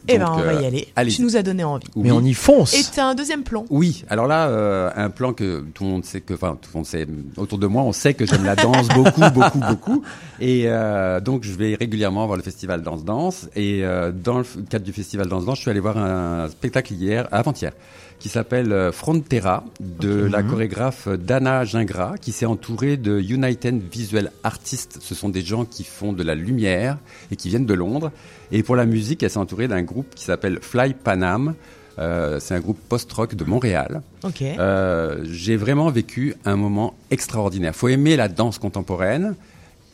Eh 0.08 0.18
ben, 0.18 0.26
on 0.30 0.36
va 0.36 0.52
euh, 0.52 0.62
y 0.62 0.66
aller. 0.66 0.88
allez-y. 0.96 1.16
Tu 1.16 1.22
nous 1.22 1.36
as 1.36 1.42
donné 1.42 1.64
envie. 1.64 1.86
Mais 1.96 2.10
on 2.10 2.20
y 2.20 2.34
fonce. 2.34 2.74
Et 2.74 2.82
t'as 2.94 3.06
un 3.06 3.14
deuxième 3.14 3.42
plan. 3.42 3.64
Oui, 3.70 4.04
alors 4.08 4.26
là, 4.26 4.48
euh, 4.48 4.90
un 4.94 5.10
plan 5.10 5.32
que 5.32 5.64
tout 5.74 5.84
le 5.84 5.90
monde 5.90 6.04
sait 6.04 6.20
que, 6.20 6.34
enfin, 6.34 6.58
tout 6.60 6.70
le 6.72 6.78
monde 6.78 6.86
sait 6.86 7.06
autour 7.36 7.58
de 7.58 7.66
moi, 7.66 7.82
on 7.82 7.92
sait 7.92 8.14
que 8.14 8.26
j'aime 8.26 8.44
la 8.44 8.56
danse 8.56 8.88
beaucoup, 8.94 9.22
beaucoup, 9.32 9.58
beaucoup, 9.58 10.02
et 10.40 10.64
euh, 10.66 11.20
donc 11.20 11.44
je 11.44 11.52
vais 11.52 11.74
régulièrement 11.74 12.26
voir 12.26 12.36
le 12.36 12.42
festival 12.42 12.82
Danse 12.82 13.04
Danse. 13.04 13.48
Et 13.56 13.84
euh, 13.84 14.12
dans 14.12 14.38
le 14.38 14.44
cadre 14.68 14.84
du 14.84 14.92
festival 14.92 15.28
Danse 15.28 15.44
Danse, 15.44 15.56
je 15.56 15.62
suis 15.62 15.70
allé 15.70 15.80
voir 15.80 15.98
un 15.98 16.48
spectacle 16.48 16.92
hier, 16.92 17.28
avant-hier, 17.32 17.72
qui 18.18 18.28
s'appelle 18.28 18.72
euh, 18.72 18.92
Frontera 18.92 19.64
de 19.80 20.24
la 20.26 20.42
Mhm. 20.42 20.50
chorégraphe 20.50 21.08
Dana 21.08 21.64
Gingras, 21.64 22.16
qui 22.18 22.32
s'est 22.32 22.46
entourée 22.46 22.96
de 22.96 23.20
United 23.20 23.80
Visual 23.92 24.30
Artists. 24.42 24.98
Ce 25.00 25.14
sont 25.14 25.28
des 25.28 25.42
gens 25.42 25.64
qui 25.64 25.84
font 25.84 26.12
de 26.12 26.22
la 26.22 26.34
lumière 26.34 26.98
et 27.30 27.36
qui 27.36 27.48
viennent 27.48 27.66
de 27.66 27.74
Londres. 27.74 28.10
Et 28.52 28.62
pour 28.62 28.76
la 28.76 28.86
musique, 28.86 29.22
elle 29.22 29.30
s'est 29.30 29.38
entourée 29.38 29.68
d'un 29.68 29.82
groupe 29.82 30.14
qui 30.14 30.24
s'appelle 30.24 30.58
Fly 30.62 30.94
Panam. 30.94 31.54
Euh, 31.98 32.38
c'est 32.40 32.54
un 32.54 32.60
groupe 32.60 32.78
post-rock 32.88 33.34
de 33.34 33.44
Montréal. 33.44 34.02
Ok. 34.22 34.42
Euh, 34.42 35.24
J'ai 35.30 35.56
vraiment 35.56 35.90
vécu 35.90 36.34
un 36.44 36.56
moment 36.56 36.94
extraordinaire. 37.10 37.74
Faut 37.74 37.88
aimer 37.88 38.16
la 38.16 38.28
danse 38.28 38.58
contemporaine 38.58 39.34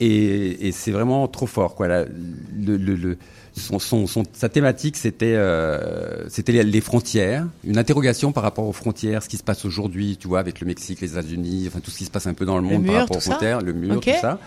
et, 0.00 0.66
et 0.68 0.72
c'est 0.72 0.90
vraiment 0.90 1.28
trop 1.28 1.46
fort. 1.46 1.74
Quoi. 1.76 1.86
La- 1.88 2.04
le, 2.04 2.76
le- 2.76 2.96
le- 2.96 3.18
son, 3.56 3.78
son- 3.78 4.06
son- 4.06 4.22
sa 4.32 4.48
thématique, 4.48 4.96
c'était 4.96 5.34
euh, 5.34 6.28
c'était 6.28 6.62
les, 6.62 6.80
frontières, 6.80 7.46
une 7.64 7.76
interrogation 7.78 8.32
par 8.32 8.42
rapport 8.42 8.66
aux 8.66 8.72
frontières, 8.72 9.22
ce 9.22 9.28
qui 9.28 9.36
se 9.36 9.42
passe 9.42 9.64
aujourd'hui, 9.64 10.16
tu 10.18 10.26
vois, 10.28 10.40
avec 10.40 10.60
le 10.60 10.66
Mexique, 10.66 11.00
les 11.00 11.12
États-Unis, 11.12 11.64
enfin 11.68 11.80
tout 11.80 11.90
ce 11.90 11.98
qui 11.98 12.04
se 12.06 12.10
passe 12.10 12.26
un 12.26 12.34
peu 12.34 12.44
dans 12.46 12.56
le 12.56 12.62
monde 12.62 12.82
mur, 12.82 12.92
par 12.92 13.00
rapport 13.02 13.16
aux 13.18 13.20
frontières, 13.20 13.60
le 13.60 13.72
mur, 13.72 13.96
Ok. 13.96 14.04
tout 14.04 14.20
ça. 14.20 14.38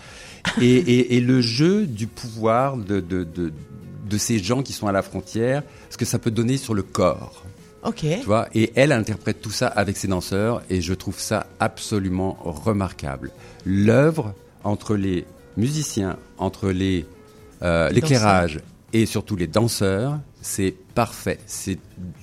Et, 0.60 0.74
et- 0.76 1.16
et 1.16 1.20
le 1.20 1.40
jeu 1.40 1.86
du 1.86 2.06
pouvoir 2.06 2.76
de, 2.76 3.00
de, 3.00 3.24
de, 3.24 3.52
de 4.08 4.18
ces 4.18 4.38
gens 4.38 4.62
qui 4.62 4.72
sont 4.72 4.86
à 4.88 4.92
la 4.92 5.02
frontière, 5.02 5.62
ce 5.90 5.96
que 5.96 6.04
ça 6.04 6.18
peut 6.18 6.30
donner 6.30 6.56
sur 6.56 6.74
le 6.74 6.82
corps. 6.82 7.44
Ok. 7.84 7.98
Tu 8.00 8.24
vois, 8.26 8.48
et 8.54 8.72
elle 8.74 8.90
interprète 8.90 9.40
tout 9.40 9.50
ça 9.52 9.68
avec 9.68 9.96
ses 9.96 10.08
danseurs, 10.08 10.62
et 10.70 10.80
je 10.80 10.94
trouve 10.94 11.20
ça 11.20 11.46
absolument 11.60 12.36
remarquable. 12.42 13.30
L'œuvre 13.64 14.34
entre 14.64 14.96
les 14.96 15.24
musiciens, 15.56 16.16
entre 16.38 16.70
les 16.70 17.06
euh, 17.62 17.88
Les 17.88 17.96
l'éclairage 17.96 18.60
et 19.02 19.06
surtout 19.06 19.36
les 19.36 19.46
danseurs, 19.46 20.18
c'est 20.40 20.74
parfait. 20.94 21.38
C'est, 21.46 21.78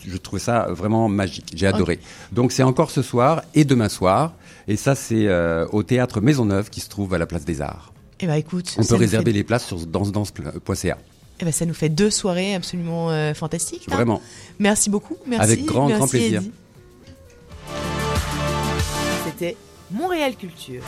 je 0.06 0.18
trouve 0.18 0.40
ça 0.40 0.68
vraiment 0.72 1.08
magique. 1.10 1.52
J'ai 1.56 1.68
adoré. 1.68 2.00
Donc 2.32 2.52
c'est 2.52 2.64
encore 2.64 2.90
ce 2.91 3.02
soir 3.02 3.44
et 3.54 3.64
demain 3.66 3.90
soir, 3.90 4.34
et 4.68 4.76
ça 4.76 4.95
c'est 4.95 5.28
euh, 5.28 5.68
au 5.72 5.84
théâtre 5.84 6.20
Maisonneuve 6.22 6.70
qui 6.70 6.80
se 6.80 6.90
trouve 6.90 7.14
à 7.14 7.18
la 7.18 7.26
place 7.28 7.45
des 7.45 7.62
Arts. 7.62 7.94
Eh 8.20 8.26
ben 8.28 8.36
écoute. 8.36 8.74
On 8.78 8.84
peut 8.84 8.95
réserver 8.95 9.26
fait- 9.32 9.38
les 9.38 9.44
places 9.44 9.66
sur 9.66 9.78
dansedance.ca. 9.86 10.98
Eh 11.40 11.45
ben, 11.45 11.52
ça 11.52 11.66
nous 11.66 11.74
fait 11.74 11.90
deux 11.90 12.10
soirées 12.12 12.56
absolument 12.56 13.10
euh, 13.12 13.34
fantastiques. 13.34 13.86
hein. 13.91 13.95
Vraiment. 13.95 14.22
Merci 14.60 14.90
beaucoup. 14.90 15.18
Merci. 15.28 15.44
Avec 15.44 15.66
grand, 15.66 15.88
Merci, 15.88 16.00
grand 16.00 16.08
plaisir. 16.08 16.41
Eddie. 16.41 16.52
C'était 19.26 19.58
Montréal 19.91 20.36
Culture. 20.36 20.82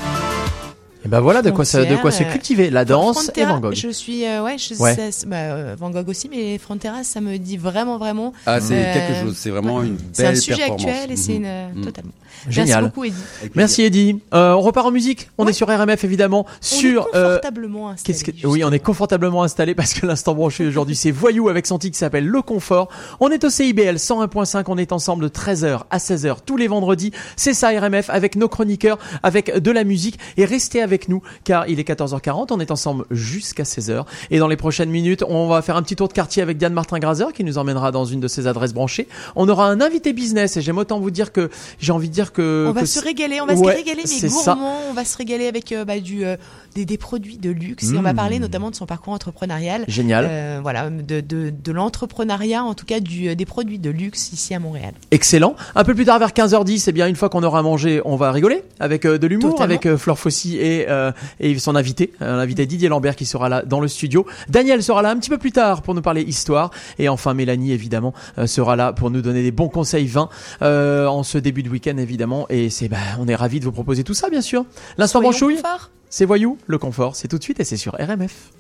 Et 1.06 1.08
ben 1.08 1.20
voilà 1.20 1.42
de 1.44 1.52
quoi 1.52 1.66
ça, 1.66 1.86
de 1.86 1.96
quoi 1.98 2.10
se 2.12 2.24
euh, 2.24 2.32
cultiver 2.32 2.70
la 2.72 2.84
danse 2.84 3.32
et 3.36 3.46
Van 3.46 3.60
Gogh. 3.60 3.76
Je 3.76 3.90
suis, 3.90 4.26
euh, 4.26 4.42
ouais, 4.44 4.58
je, 4.58 4.74
Ouais. 4.82 4.96
ça- 4.96 5.28
bah, 5.28 5.36
euh, 5.38 5.76
Van 5.78 5.92
Gogh 5.92 6.10
aussi, 6.10 6.30
mais 6.30 6.58
Frontera, 6.58 7.04
ça 7.04 7.22
me 7.22 7.38
dit 7.38 7.58
vraiment, 7.58 7.98
vraiment. 8.00 8.34
Ah, 8.48 8.60
c'est 8.60 8.74
euh, 8.74 8.94
quelque 8.94 9.22
chose, 9.24 9.36
c'est 9.38 9.52
vraiment 9.52 9.84
une 9.84 9.98
C'est 10.14 10.26
un 10.26 10.30
belle 10.32 10.42
sujet 10.42 10.64
actuel 10.64 11.12
et 11.12 11.16
c'est 11.16 11.34
Mhm. 11.40 11.46
une, 11.46 11.78
Mhm. 11.80 11.86
totalement. 11.86 12.12
Génial. 12.50 12.68
Merci 12.68 12.84
beaucoup, 12.90 13.04
Eddie. 13.06 13.52
Merci 13.56 13.82
Eddie. 13.84 14.20
Euh, 14.34 14.54
on 14.54 14.62
repart 14.62 14.86
en 14.88 14.92
musique. 14.92 15.30
On 15.38 15.48
est 15.48 15.54
sur 15.54 15.68
RMF 15.68 16.04
évidemment. 16.04 16.46
sur 16.62 17.08
euh, 17.16 17.38
confortablement 17.38 17.90
installé, 17.90 18.18
que 18.20 18.48
oui, 18.48 18.64
on 18.64 18.72
est 18.72 18.80
confortablement 18.80 19.44
installé 19.44 19.74
parce 19.76 19.94
que 19.94 20.06
l'instant 20.06 20.34
branché 20.36 20.66
aujourd'hui 20.68 20.96
c'est 20.96 21.12
Voyou 21.12 21.50
avec 21.50 21.66
son 21.68 21.78
titre 21.80 21.94
qui 21.94 22.00
s'appelle 22.00 22.26
Le 22.28 22.42
Confort. 22.42 22.90
On 23.20 23.30
est 23.30 23.44
au 23.44 23.50
CIBL 23.50 23.98
101.5. 24.00 24.66
On 24.70 24.78
est 24.78 24.92
ensemble 24.92 25.24
de 25.24 25.28
13h 25.30 25.86
à 25.90 25.98
16h 25.98 26.38
tous 26.46 26.58
les 26.58 26.68
vendredis. 26.68 27.12
C'est 27.36 27.54
ça 27.54 27.70
RMF 27.70 28.10
avec 28.10 28.36
nos 28.36 28.48
chroniqueurs, 28.50 28.98
avec 29.24 29.58
de 29.58 29.72
la 29.72 29.84
musique 29.84 30.18
et 30.38 30.46
restez 30.46 30.82
avec 30.82 30.95
nous 31.10 31.22
car 31.44 31.68
il 31.68 31.80
est 31.80 31.88
14h40. 31.88 32.48
On 32.52 32.60
est 32.60 32.72
ensemble 32.72 33.06
jusqu'à 33.12 33.64
16h 33.64 34.06
et 34.32 34.40
dans 34.40 34.48
les 34.48 34.58
prochaines 34.58 34.90
minutes 34.90 35.24
on 35.28 35.48
va 35.48 35.62
faire 35.62 35.76
un 35.76 35.84
petit 35.84 35.96
tour 35.96 36.08
de 36.08 36.14
quartier 36.14 36.42
avec 36.42 36.58
Diane 36.58 36.74
Martin 36.74 37.00
Grazer 37.00 37.34
qui 37.34 37.44
nous 37.44 37.58
emmènera 37.58 37.92
dans 37.92 38.06
une 38.06 38.20
de 38.20 38.28
ses 38.28 38.48
adresses 38.48 38.74
branchées. 38.74 39.08
On 39.36 39.48
aura 39.50 39.68
un 39.68 39.82
invité 39.82 40.14
business 40.14 40.58
et 40.58 40.62
j'aime 40.62 40.78
autant 40.78 41.00
vous 41.00 41.12
dire 41.12 41.32
que 41.32 41.50
j'ai 41.80 41.92
envie 41.92 42.10
de 42.10 42.14
dire 42.14 42.32
que 42.34 42.66
On 42.70 42.72
va 42.74 42.86
se 42.86 43.00
régaler, 43.00 43.42
on 43.42 43.46
va 43.46 43.54
Ouais, 43.56 43.72
se 43.74 43.78
régaler, 43.78 44.02
mais 44.06 44.30
ça. 44.30 44.54
gourmand. 44.54 44.80
On 44.90 44.94
va 44.94 45.06
se 45.06 45.18
régaler 45.18 45.48
avec 45.48 45.72
euh, 45.72 45.86
bah, 45.86 46.00
du, 46.00 46.26
euh, 46.26 46.36
des, 46.76 46.86
des 46.86 46.98
produits 46.98 47.38
de 47.38 47.50
luxe 47.50 47.92
et 47.92 47.98
on 47.98 48.02
va 48.02 48.14
Mm. 48.14 48.16
parler 48.18 48.40
notamment 48.40 48.70
de 48.70 48.76
son 48.76 48.86
parcours 48.86 49.14
entrepreneurial. 49.14 49.86
Génial. 49.88 50.28
Euh, 50.30 50.60
voilà, 50.62 50.90
de, 50.90 51.22
de, 51.22 51.50
de 51.52 51.72
l'entrepreneuriat, 51.72 52.64
en 52.64 52.74
tout 52.74 52.86
cas 52.86 53.00
du, 53.00 53.30
euh, 53.30 53.36
des 53.36 53.46
produits 53.46 53.80
de 53.80 53.90
luxe 53.90 54.32
ici 54.34 54.54
à 54.54 54.60
Montréal. 54.60 54.94
Excellent. 55.12 55.56
Un 55.76 55.84
peu 55.84 55.96
plus 55.96 56.06
tard 56.06 56.20
vers 56.20 56.32
15h10, 56.32 56.86
eh 56.88 56.92
bien 56.92 57.08
une 57.08 57.16
fois 57.16 57.30
qu'on 57.30 57.44
aura 57.44 57.62
mangé, 57.64 58.02
on 58.06 58.16
va 58.18 58.32
rigoler 58.32 58.64
avec 58.80 59.06
euh, 59.06 59.18
de 59.18 59.28
l'humour, 59.28 59.62
avec 59.62 59.86
euh, 59.86 59.98
Flore 59.98 60.20
Fossy 60.20 60.58
et, 60.58 60.86
euh, 60.90 61.12
et 61.40 61.58
son 61.60 61.76
invité, 61.76 62.12
euh, 62.22 62.36
l'invité 62.38 62.66
Didier 62.66 62.90
Lambert 62.90 63.16
qui 63.16 63.26
sera 63.26 63.48
là 63.50 63.64
dans 63.64 63.80
le 63.80 63.88
studio. 63.88 64.26
Daniel 64.50 64.84
sera 64.84 65.02
là 65.02 65.10
un 65.12 65.18
petit 65.18 65.30
peu 65.30 65.38
plus 65.38 65.52
tard 65.54 65.82
pour 65.82 65.96
nous 65.96 66.02
parler 66.02 66.22
histoire 66.24 66.72
et 67.00 67.08
enfin 67.10 67.34
Mélanie 67.34 67.72
évidemment 67.72 68.14
euh, 68.38 68.48
sera 68.48 68.76
là 68.76 68.92
pour 68.94 69.10
nous 69.12 69.22
donner 69.22 69.44
des 69.44 69.52
bons 69.52 69.70
conseils 69.70 70.08
vins 70.08 70.30
euh, 70.62 71.08
en 71.08 71.24
ce 71.24 71.38
début 71.38 71.64
de 71.64 71.70
week-end 71.70 71.98
évidemment 71.98 72.46
et 72.50 72.70
c'est 72.70 72.88
bah 72.90 72.98
on 73.20 73.28
est 73.28 73.36
ravis 73.36 73.60
de 73.60 73.66
vous 73.66 73.72
proposer 73.72 74.04
tout 74.04 74.14
ça 74.14 74.30
bien 74.30 74.42
sûr. 74.42 74.66
L'instant 74.98 75.22
branchouille, 75.22 75.56
confort. 75.56 75.92
C'est 76.16 76.24
voyou, 76.24 76.58
le 76.66 76.78
confort, 76.78 77.14
c'est 77.18 77.28
tout 77.28 77.38
de 77.38 77.44
suite 77.44 77.60
et 77.60 77.66
c'est 77.66 77.76
sur 77.76 77.92
RMF. 77.96 78.54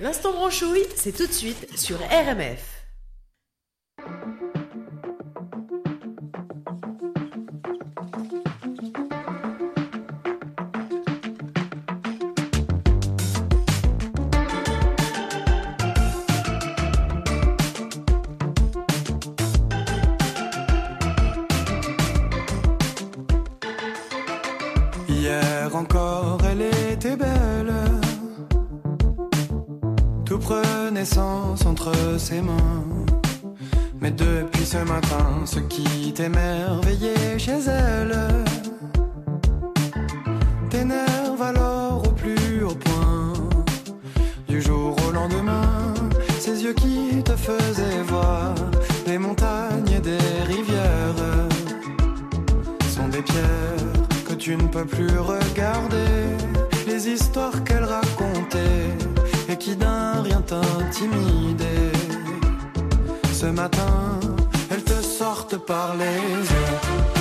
L'instant 0.00 0.32
branchouille, 0.32 0.82
c'est 0.96 1.12
tout 1.12 1.28
de 1.28 1.32
suite 1.32 1.78
sur 1.78 1.96
RMF. 1.98 2.84
Entre 30.90 31.92
ses 32.16 32.40
mains. 32.40 32.82
Mais 34.00 34.10
depuis 34.10 34.64
ce 34.64 34.78
matin, 34.78 35.44
ce 35.44 35.58
qui 35.58 36.14
t'émerveillait 36.14 37.38
chez 37.38 37.58
elle 37.66 38.16
t'énerve 40.70 41.42
alors 41.42 42.02
au 42.08 42.12
plus 42.12 42.64
haut 42.64 42.74
point. 42.74 43.34
Du 44.48 44.62
jour 44.62 44.96
au 45.06 45.12
lendemain, 45.12 45.92
ces 46.40 46.64
yeux 46.64 46.72
qui 46.72 47.22
te 47.22 47.36
faisaient 47.36 48.02
voir 48.06 48.54
des 49.04 49.18
montagnes 49.18 49.92
et 49.94 50.00
des 50.00 50.26
rivières 50.46 51.48
sont 52.88 53.08
des 53.08 53.20
pierres 53.20 54.26
que 54.26 54.32
tu 54.32 54.56
ne 54.56 54.66
peux 54.66 54.86
plus 54.86 55.18
regarder. 55.18 56.14
Les 56.86 57.10
histoires 57.10 57.62
qu'elle 57.62 57.84
racontait 57.84 59.17
qui 59.58 59.76
d'un 59.76 60.22
rien 60.22 60.40
t'intimidaient. 60.40 61.92
Ce 63.32 63.46
matin, 63.46 64.20
elles 64.70 64.84
te 64.84 65.02
sortent 65.02 65.56
par 65.56 65.94
les 65.96 66.04
yeux. 66.04 67.17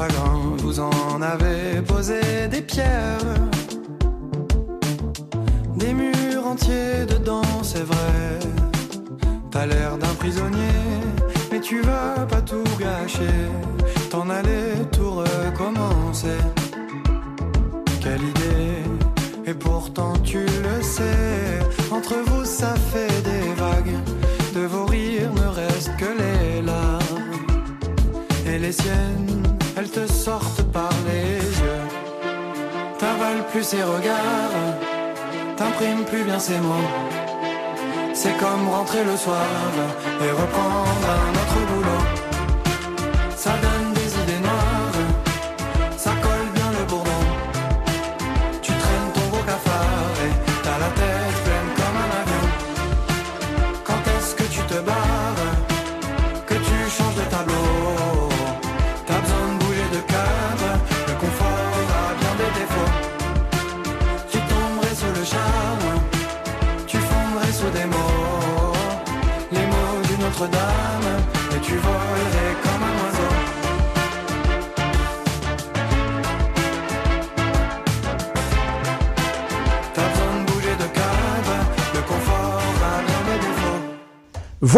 File 0.00 0.12
sans 0.12 0.29
ses 33.70 33.84
regards, 33.84 34.74
t'imprimes 35.56 36.04
plus 36.04 36.24
bien 36.24 36.40
ses 36.40 36.58
mots. 36.58 36.90
C'est 38.14 38.36
comme 38.36 38.68
rentrer 38.68 39.04
le 39.04 39.16
soir 39.16 39.46
et 40.24 40.30
reprendre 40.42 41.06
un 41.18 41.39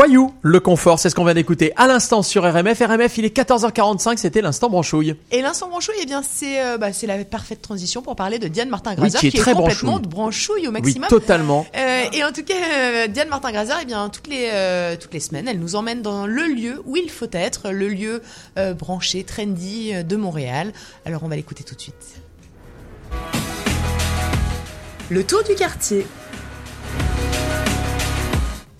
Voyou, 0.04 0.34
le 0.42 0.58
confort, 0.58 0.98
c'est 0.98 1.10
ce 1.10 1.14
qu'on 1.14 1.24
vient 1.24 1.32
d'écouter 1.34 1.72
à 1.76 1.86
l'instant 1.86 2.24
sur 2.24 2.42
RMF. 2.42 2.76
RMF, 2.80 3.18
il 3.18 3.24
est 3.24 3.36
14h45, 3.36 4.16
c'était 4.16 4.40
l'instant 4.40 4.68
branchouille. 4.68 5.14
Et 5.30 5.42
l'instant 5.42 5.68
branchouille, 5.68 5.94
eh 6.02 6.06
bien, 6.06 6.24
c'est 6.28 6.60
euh, 6.60 6.76
bah, 6.76 6.92
c'est 6.92 7.06
la 7.06 7.24
parfaite 7.24 7.62
transition 7.62 8.02
pour 8.02 8.16
parler 8.16 8.40
de 8.40 8.48
Diane 8.48 8.68
Martin 8.68 8.96
Oui, 8.98 9.12
qui 9.12 9.28
est 9.28 9.30
très 9.30 9.52
complètement 9.52 9.92
branchouille. 9.92 10.02
de 10.02 10.08
branchouille 10.08 10.66
au 10.66 10.72
Oui, 10.72 10.80
maximum. 10.82 11.08
totalement. 11.08 11.64
Euh, 11.76 12.02
et 12.12 12.24
en 12.24 12.32
tout 12.32 12.42
cas, 12.42 12.54
euh, 12.74 13.06
Diane 13.06 13.28
Martin 13.28 13.52
Grazer, 13.52 13.78
eh 13.80 13.84
bien, 13.84 14.08
toutes 14.08 14.26
les 14.26 14.48
euh, 14.50 14.96
toutes 14.96 15.14
les 15.14 15.20
semaines, 15.20 15.46
elle 15.46 15.60
nous 15.60 15.76
emmène 15.76 16.02
dans 16.02 16.26
le 16.26 16.46
lieu 16.46 16.82
où 16.84 16.96
il 16.96 17.08
faut 17.08 17.30
être, 17.32 17.70
le 17.70 17.86
lieu 17.86 18.22
euh, 18.58 18.74
branché, 18.74 19.22
trendy 19.22 19.92
de 20.02 20.16
Montréal. 20.16 20.72
Alors, 21.06 21.22
on 21.22 21.28
va 21.28 21.36
l'écouter 21.36 21.62
tout 21.62 21.76
de 21.76 21.80
suite. 21.80 22.16
Le 25.10 25.22
tour 25.22 25.44
du 25.44 25.54
quartier. 25.54 26.04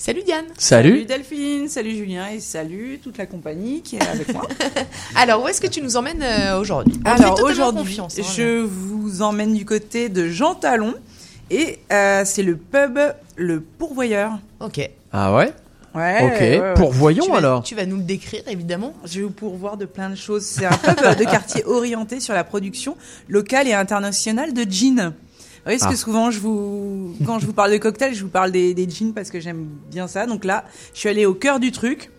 Salut 0.05 0.25
Diane. 0.25 0.47
Salut. 0.59 1.05
Delphine, 1.05 1.69
salut 1.69 1.95
Julien 1.95 2.27
et 2.27 2.41
salut 2.41 2.99
toute 3.01 3.19
la 3.19 3.27
compagnie 3.27 3.83
qui 3.83 3.95
est 3.95 4.03
avec 4.03 4.35
moi. 4.35 4.49
Alors, 5.15 5.45
où 5.45 5.47
est-ce 5.47 5.61
que 5.61 5.69
tu 5.69 5.81
nous 5.81 5.97
emmènes 5.97 6.25
euh, 6.25 6.59
aujourd'hui? 6.59 6.99
Alors 7.05 7.41
aujourd'hui, 7.45 8.01
hein. 8.01 8.09
je 8.37 8.65
vous 8.65 9.23
emmène 9.23 9.55
du 9.55 9.65
côté 9.65 10.09
de 10.09 10.27
Jean 10.27 10.57
Talon 10.57 10.95
et 11.53 11.79
euh, 11.93 12.23
c'est 12.25 12.43
le 12.43 12.57
pub 12.57 12.99
Le 13.37 13.61
Pourvoyeur. 13.61 14.41
Ok. 14.59 14.91
Ah 15.13 15.37
ouais? 15.37 15.53
Ouais. 15.95 16.19
Ok, 16.25 16.41
ouais, 16.41 16.61
ouais. 16.61 16.75
pourvoyons 16.75 17.25
Tu 17.25 17.31
vas- 17.31 17.37
alors. 17.37 17.63
Tu 17.63 17.77
vas 17.77 17.87
nous 17.87 17.99
le 17.99 18.03
décrire, 18.03 18.43
évidemment. 18.49 18.95
Je 19.05 19.21
vais 19.21 19.27
vous 19.27 19.31
pourvoir 19.31 19.77
de 19.77 19.85
plein 19.85 20.11
de 20.11 20.17
choses. 20.17 20.43
C'est 20.43 20.65
un 20.65 20.77
pub 20.77 20.97
de 20.97 21.25
quartier 21.31 21.65
orienté 21.67 22.19
sur 22.19 22.35
la 22.35 22.43
production 22.43 22.97
locale 23.29 23.69
et 23.69 23.75
internationale 23.75 24.53
de 24.53 24.65
gin. 24.69 25.13
Voyez, 25.65 25.79
parce 25.79 25.91
Ah. 25.91 25.95
que 25.95 25.99
souvent, 25.99 26.31
je 26.31 26.41
vous, 26.41 27.15
quand 27.25 27.39
je 27.39 27.47
vous 27.47 27.53
parle 27.53 27.71
de 27.73 27.77
cocktails, 27.79 28.15
je 28.15 28.23
vous 28.25 28.31
parle 28.31 28.51
des, 28.51 28.75
des 28.75 28.89
gins 28.89 29.13
parce 29.15 29.31
que 29.31 29.39
j'aime 29.41 29.67
bien 29.91 30.09
ça. 30.09 30.27
Donc 30.27 30.45
là, 30.45 30.65
je 30.93 30.99
suis 31.01 31.09
allée 31.09 31.25
au 31.27 31.35
cœur 31.35 31.61
du 31.61 31.71
truc 31.71 32.11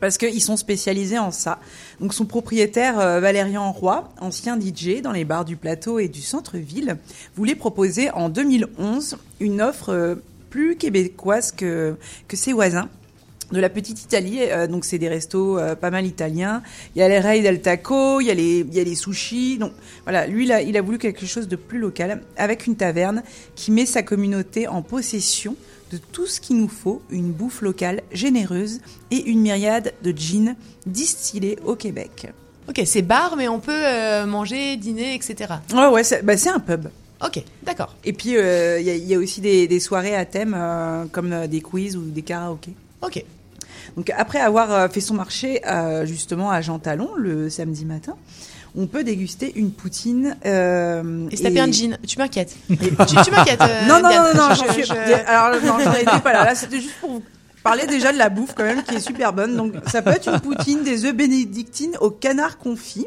parce 0.00 0.16
qu'ils 0.16 0.40
sont 0.42 0.56
spécialisés 0.56 1.18
en 1.18 1.32
ça. 1.32 1.58
Donc 2.00 2.14
son 2.14 2.24
propriétaire 2.24 3.00
euh, 3.00 3.18
Valérian 3.18 3.72
Roy, 3.72 4.08
ancien 4.20 4.56
DJ 4.60 5.00
dans 5.02 5.10
les 5.10 5.24
bars 5.24 5.44
du 5.44 5.56
plateau 5.56 5.98
et 5.98 6.06
du 6.08 6.20
centre-ville, 6.22 6.98
voulait 7.34 7.56
proposer 7.56 8.10
en 8.12 8.28
2011 8.28 9.16
une 9.40 9.60
offre 9.60 9.88
euh, 9.92 10.14
plus 10.50 10.76
québécoise 10.76 11.50
que, 11.50 11.96
que 12.28 12.36
ses 12.36 12.52
voisins 12.52 12.88
de 13.52 13.60
la 13.60 13.68
petite 13.70 14.02
Italie. 14.02 14.40
euh, 14.42 14.66
donc 14.66 14.84
c'est 14.84 14.98
des 14.98 15.08
restos 15.08 15.58
euh, 15.58 15.74
pas 15.74 15.90
mal 15.90 16.06
italiens. 16.06 16.62
Il 16.94 16.98
y 16.98 17.02
a 17.02 17.08
les 17.08 17.18
Rei 17.18 17.42
del 17.42 17.60
Taco, 17.60 18.20
il 18.20 18.26
y 18.26 18.30
a 18.30 18.34
les 18.34 18.60
il 18.60 18.74
y 18.74 18.80
a 18.80 18.84
les 18.84 18.94
sushis. 18.94 19.58
Donc 19.58 19.72
voilà, 20.04 20.26
lui 20.26 20.44
il 20.44 20.52
a, 20.52 20.62
il 20.62 20.76
a 20.76 20.82
voulu 20.82 20.98
quelque 20.98 21.26
chose 21.26 21.48
de 21.48 21.56
plus 21.56 21.78
local 21.78 22.22
avec 22.36 22.66
une 22.66 22.76
taverne 22.76 23.22
qui 23.54 23.70
met 23.70 23.86
sa 23.86 24.02
communauté 24.02 24.68
en 24.68 24.82
possession 24.82 25.56
de 25.90 25.96
tout 26.12 26.26
ce 26.26 26.40
qu'il 26.40 26.58
nous 26.58 26.68
faut, 26.68 27.00
une 27.08 27.32
bouffe 27.32 27.62
locale 27.62 28.02
généreuse 28.12 28.80
et 29.10 29.24
une 29.24 29.40
myriade 29.40 29.94
de 30.02 30.12
gins 30.14 30.54
distillés 30.84 31.58
au 31.64 31.76
Québec. 31.76 32.30
Ok, 32.68 32.82
c'est 32.84 33.00
bar, 33.00 33.36
mais 33.38 33.48
on 33.48 33.60
peut 33.60 33.72
euh, 33.72 34.26
manger, 34.26 34.76
dîner, 34.76 35.14
etc. 35.14 35.54
Ouais 35.72 35.86
ouais, 35.88 36.04
c'est 36.04 36.22
bah, 36.22 36.36
c'est 36.36 36.50
un 36.50 36.58
pub. 36.60 36.88
Ok, 37.24 37.42
d'accord. 37.62 37.96
Et 38.04 38.12
puis 38.12 38.36
euh, 38.36 38.78
il 38.78 38.86
y, 38.86 38.90
a, 38.90 38.94
il 38.94 39.06
y 39.06 39.14
a 39.14 39.18
aussi 39.18 39.40
des, 39.40 39.66
des 39.66 39.80
soirées 39.80 40.14
à 40.14 40.26
thème 40.26 40.54
euh, 40.54 41.06
comme 41.10 41.46
des 41.46 41.62
quiz 41.62 41.96
ou 41.96 42.02
des 42.02 42.20
karaokés. 42.22 42.74
Ok. 43.00 43.24
Donc 43.96 44.10
après 44.16 44.38
avoir 44.40 44.72
euh, 44.72 44.88
fait 44.88 45.00
son 45.00 45.14
marché 45.14 45.60
euh, 45.66 46.06
justement 46.06 46.50
à 46.50 46.60
Jean 46.60 46.78
Talon 46.78 47.10
le 47.16 47.48
samedi 47.50 47.84
matin, 47.84 48.14
on 48.76 48.86
peut 48.86 49.02
déguster 49.04 49.52
une 49.56 49.70
poutine 49.72 50.36
euh, 50.46 51.28
Et 51.30 51.36
se 51.36 51.42
taper 51.42 51.60
un 51.60 51.70
gin. 51.72 51.96
Tu 52.06 52.18
m'inquiètes. 52.18 52.54
tu 52.68 52.76
tu 52.76 53.30
m'inquiètes. 53.30 53.60
euh, 53.62 53.86
non 53.88 54.00
non 54.02 54.08
Diane. 54.08 54.36
non 54.36 54.48
non, 54.48 54.54
Je- 54.54 54.64
j'en 54.66 54.72
suis- 54.72 54.84
je- 54.84 55.26
alors 55.26 55.60
non, 55.62 55.78
j'en 55.82 55.92
étais 55.94 56.20
pas 56.22 56.32
là. 56.32 56.44
Là, 56.44 56.54
c'était 56.54 56.80
juste 56.80 56.94
pour 57.00 57.10
vous 57.10 57.22
parler 57.64 57.86
déjà 57.86 58.12
de 58.12 58.18
la 58.18 58.28
bouffe 58.28 58.54
quand 58.56 58.64
même 58.64 58.82
qui 58.82 58.94
est 58.96 59.00
super 59.00 59.32
bonne. 59.32 59.56
Donc 59.56 59.72
ça 59.90 60.02
peut 60.02 60.10
être 60.10 60.28
une 60.28 60.40
poutine, 60.40 60.82
des 60.84 61.04
œufs 61.06 61.14
bénédictines 61.14 61.96
au 62.00 62.10
canard 62.10 62.58
confit. 62.58 63.06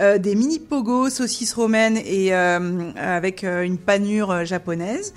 euh, 0.00 0.18
des 0.18 0.36
mini 0.36 0.60
pogo 0.60 1.10
saucisses 1.10 1.52
romaines 1.54 1.96
et 1.96 2.32
euh, 2.32 2.92
avec 2.96 3.42
euh, 3.42 3.62
une 3.62 3.78
panure 3.78 4.30
euh, 4.30 4.44
japonaise, 4.44 5.12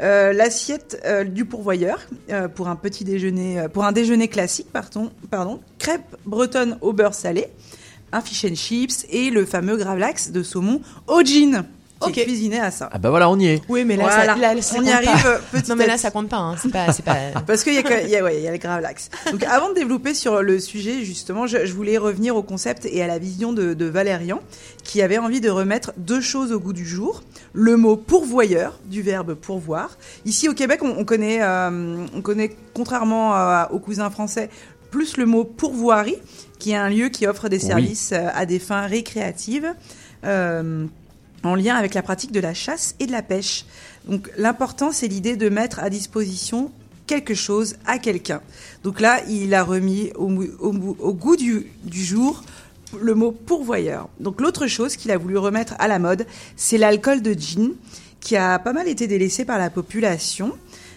euh, 0.00 0.32
l'assiette 0.32 1.00
euh, 1.04 1.24
du 1.24 1.44
pourvoyeur 1.44 2.00
euh, 2.30 2.48
pour 2.48 2.68
un 2.68 2.76
petit 2.76 3.04
déjeuner, 3.04 3.66
pour 3.72 3.84
un 3.84 3.92
déjeuner 3.92 4.28
classique, 4.28 4.68
pardon, 4.72 5.10
pardon, 5.30 5.60
crêpes 5.78 6.16
au 6.80 6.92
beurre 6.92 7.14
salé, 7.14 7.46
un 8.12 8.20
fish 8.20 8.44
and 8.44 8.54
chips 8.54 9.06
et 9.10 9.30
le 9.30 9.44
fameux 9.44 9.76
gravlax 9.76 10.30
de 10.30 10.42
saumon 10.42 10.80
au 11.06 11.22
gin 11.22 11.64
qui 12.12 12.20
est 12.20 12.24
cuisiné 12.24 12.60
à 12.60 12.70
ça. 12.70 12.88
Ah 12.92 12.98
bah 12.98 13.10
voilà, 13.10 13.28
on 13.30 13.38
y 13.38 13.46
est. 13.46 13.62
Oui, 13.68 13.84
mais 13.84 13.96
là, 13.96 14.04
Voilà. 14.04 14.34
ça, 14.34 14.54
là, 14.54 14.62
ça 14.62 14.76
On 14.78 14.82
y 14.82 14.90
arrive 14.90 15.08
pas. 15.22 15.38
petit 15.52 15.70
Non, 15.70 15.76
mais 15.76 15.86
là, 15.86 15.96
ça 15.96 16.10
compte 16.10 16.28
pas. 16.28 16.36
Hein. 16.36 16.54
C'est 16.60 16.70
pas, 16.70 16.92
c'est 16.92 17.04
pas. 17.04 17.16
Parce 17.46 17.64
qu'il 17.64 17.74
y 17.74 17.78
a, 17.78 17.82
que- 17.82 18.06
y 18.08 18.16
a, 18.16 18.22
ouais, 18.22 18.40
y 18.42 18.46
a 18.46 18.52
le 18.52 18.58
gravlax. 18.58 19.08
Donc, 19.32 19.42
avant 19.44 19.70
de 19.70 19.74
développer 19.74 20.12
sur 20.14 20.42
le 20.42 20.58
sujet, 20.60 21.02
justement, 21.04 21.46
je, 21.46 21.64
je 21.64 21.72
voulais 21.72 21.96
revenir 21.98 22.36
au 22.36 22.42
concept 22.42 22.86
et 22.86 23.02
à 23.02 23.06
la 23.06 23.18
vision 23.18 23.52
de, 23.52 23.72
de 23.74 23.84
Valérian, 23.86 24.40
qui 24.84 25.00
avait 25.02 25.18
envie 25.18 25.40
de 25.40 25.48
remettre 25.50 25.92
deux 25.96 26.20
choses 26.20 26.52
au 26.52 26.60
goût 26.60 26.72
du 26.74 26.86
jour. 26.86 27.22
Le 27.54 27.76
mot 27.76 27.96
pourvoyeur, 27.96 28.78
du 28.84 29.00
verbe 29.02 29.34
pourvoir. 29.34 29.96
Ici, 30.26 30.48
au 30.48 30.54
Québec, 30.54 30.80
on, 30.82 30.96
on 30.98 31.04
connaît, 31.04 31.38
euh, 31.42 32.04
on 32.14 32.20
connaît, 32.20 32.54
contrairement 32.74 33.64
aux 33.70 33.78
cousins 33.78 34.10
français, 34.10 34.50
plus 34.90 35.16
le 35.16 35.24
mot 35.26 35.44
pourvoirie, 35.44 36.16
qui 36.58 36.72
est 36.72 36.76
un 36.76 36.88
lieu 36.90 37.08
qui 37.08 37.26
offre 37.26 37.48
des 37.48 37.58
services 37.58 38.10
euh, 38.12 38.28
à 38.34 38.44
des 38.46 38.58
fins 38.58 38.86
récréatives. 38.86 39.72
euh, 40.24 40.84
en 41.42 41.54
lien 41.54 41.76
avec 41.76 41.94
la 41.94 42.02
pratique 42.02 42.32
de 42.32 42.40
la 42.40 42.54
chasse 42.54 42.94
et 43.00 43.06
de 43.06 43.12
la 43.12 43.22
pêche. 43.22 43.64
Donc 44.06 44.30
l'important, 44.36 44.92
c'est 44.92 45.08
l'idée 45.08 45.36
de 45.36 45.48
mettre 45.48 45.80
à 45.80 45.90
disposition 45.90 46.70
quelque 47.06 47.34
chose 47.34 47.76
à 47.86 47.98
quelqu'un. 47.98 48.40
Donc 48.84 49.00
là, 49.00 49.20
il 49.28 49.54
a 49.54 49.62
remis 49.62 50.12
au, 50.16 50.28
goût 50.28 51.36
du, 51.36 51.66
jour 51.92 52.42
le 53.00 53.14
mot 53.14 53.32
pourvoyeur. 53.32 54.08
Donc 54.20 54.40
l'autre 54.40 54.66
chose 54.66 54.96
qu'il 54.96 55.10
a 55.10 55.18
voulu 55.18 55.38
remettre 55.38 55.74
à 55.78 55.88
la 55.88 55.98
mode, 55.98 56.26
c'est 56.56 56.78
l'alcool 56.78 57.22
de 57.22 57.32
gin, 57.32 57.72
qui 58.20 58.36
a 58.36 58.58
pas 58.58 58.72
mal 58.72 58.88
été 58.88 59.06
délaissé 59.06 59.44
par 59.44 59.58
la 59.58 59.70
population. 59.70 60.52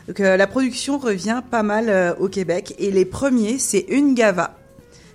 Donc 0.07 0.19
euh, 0.19 0.37
la 0.37 0.47
production 0.47 0.97
revient 0.97 1.41
pas 1.49 1.61
mal 1.61 1.89
euh, 1.89 2.15
au 2.15 2.27
Québec 2.27 2.73
et 2.79 2.89
les 2.89 3.05
premiers, 3.05 3.59
c'est 3.59 3.85
Ungava. 3.91 4.58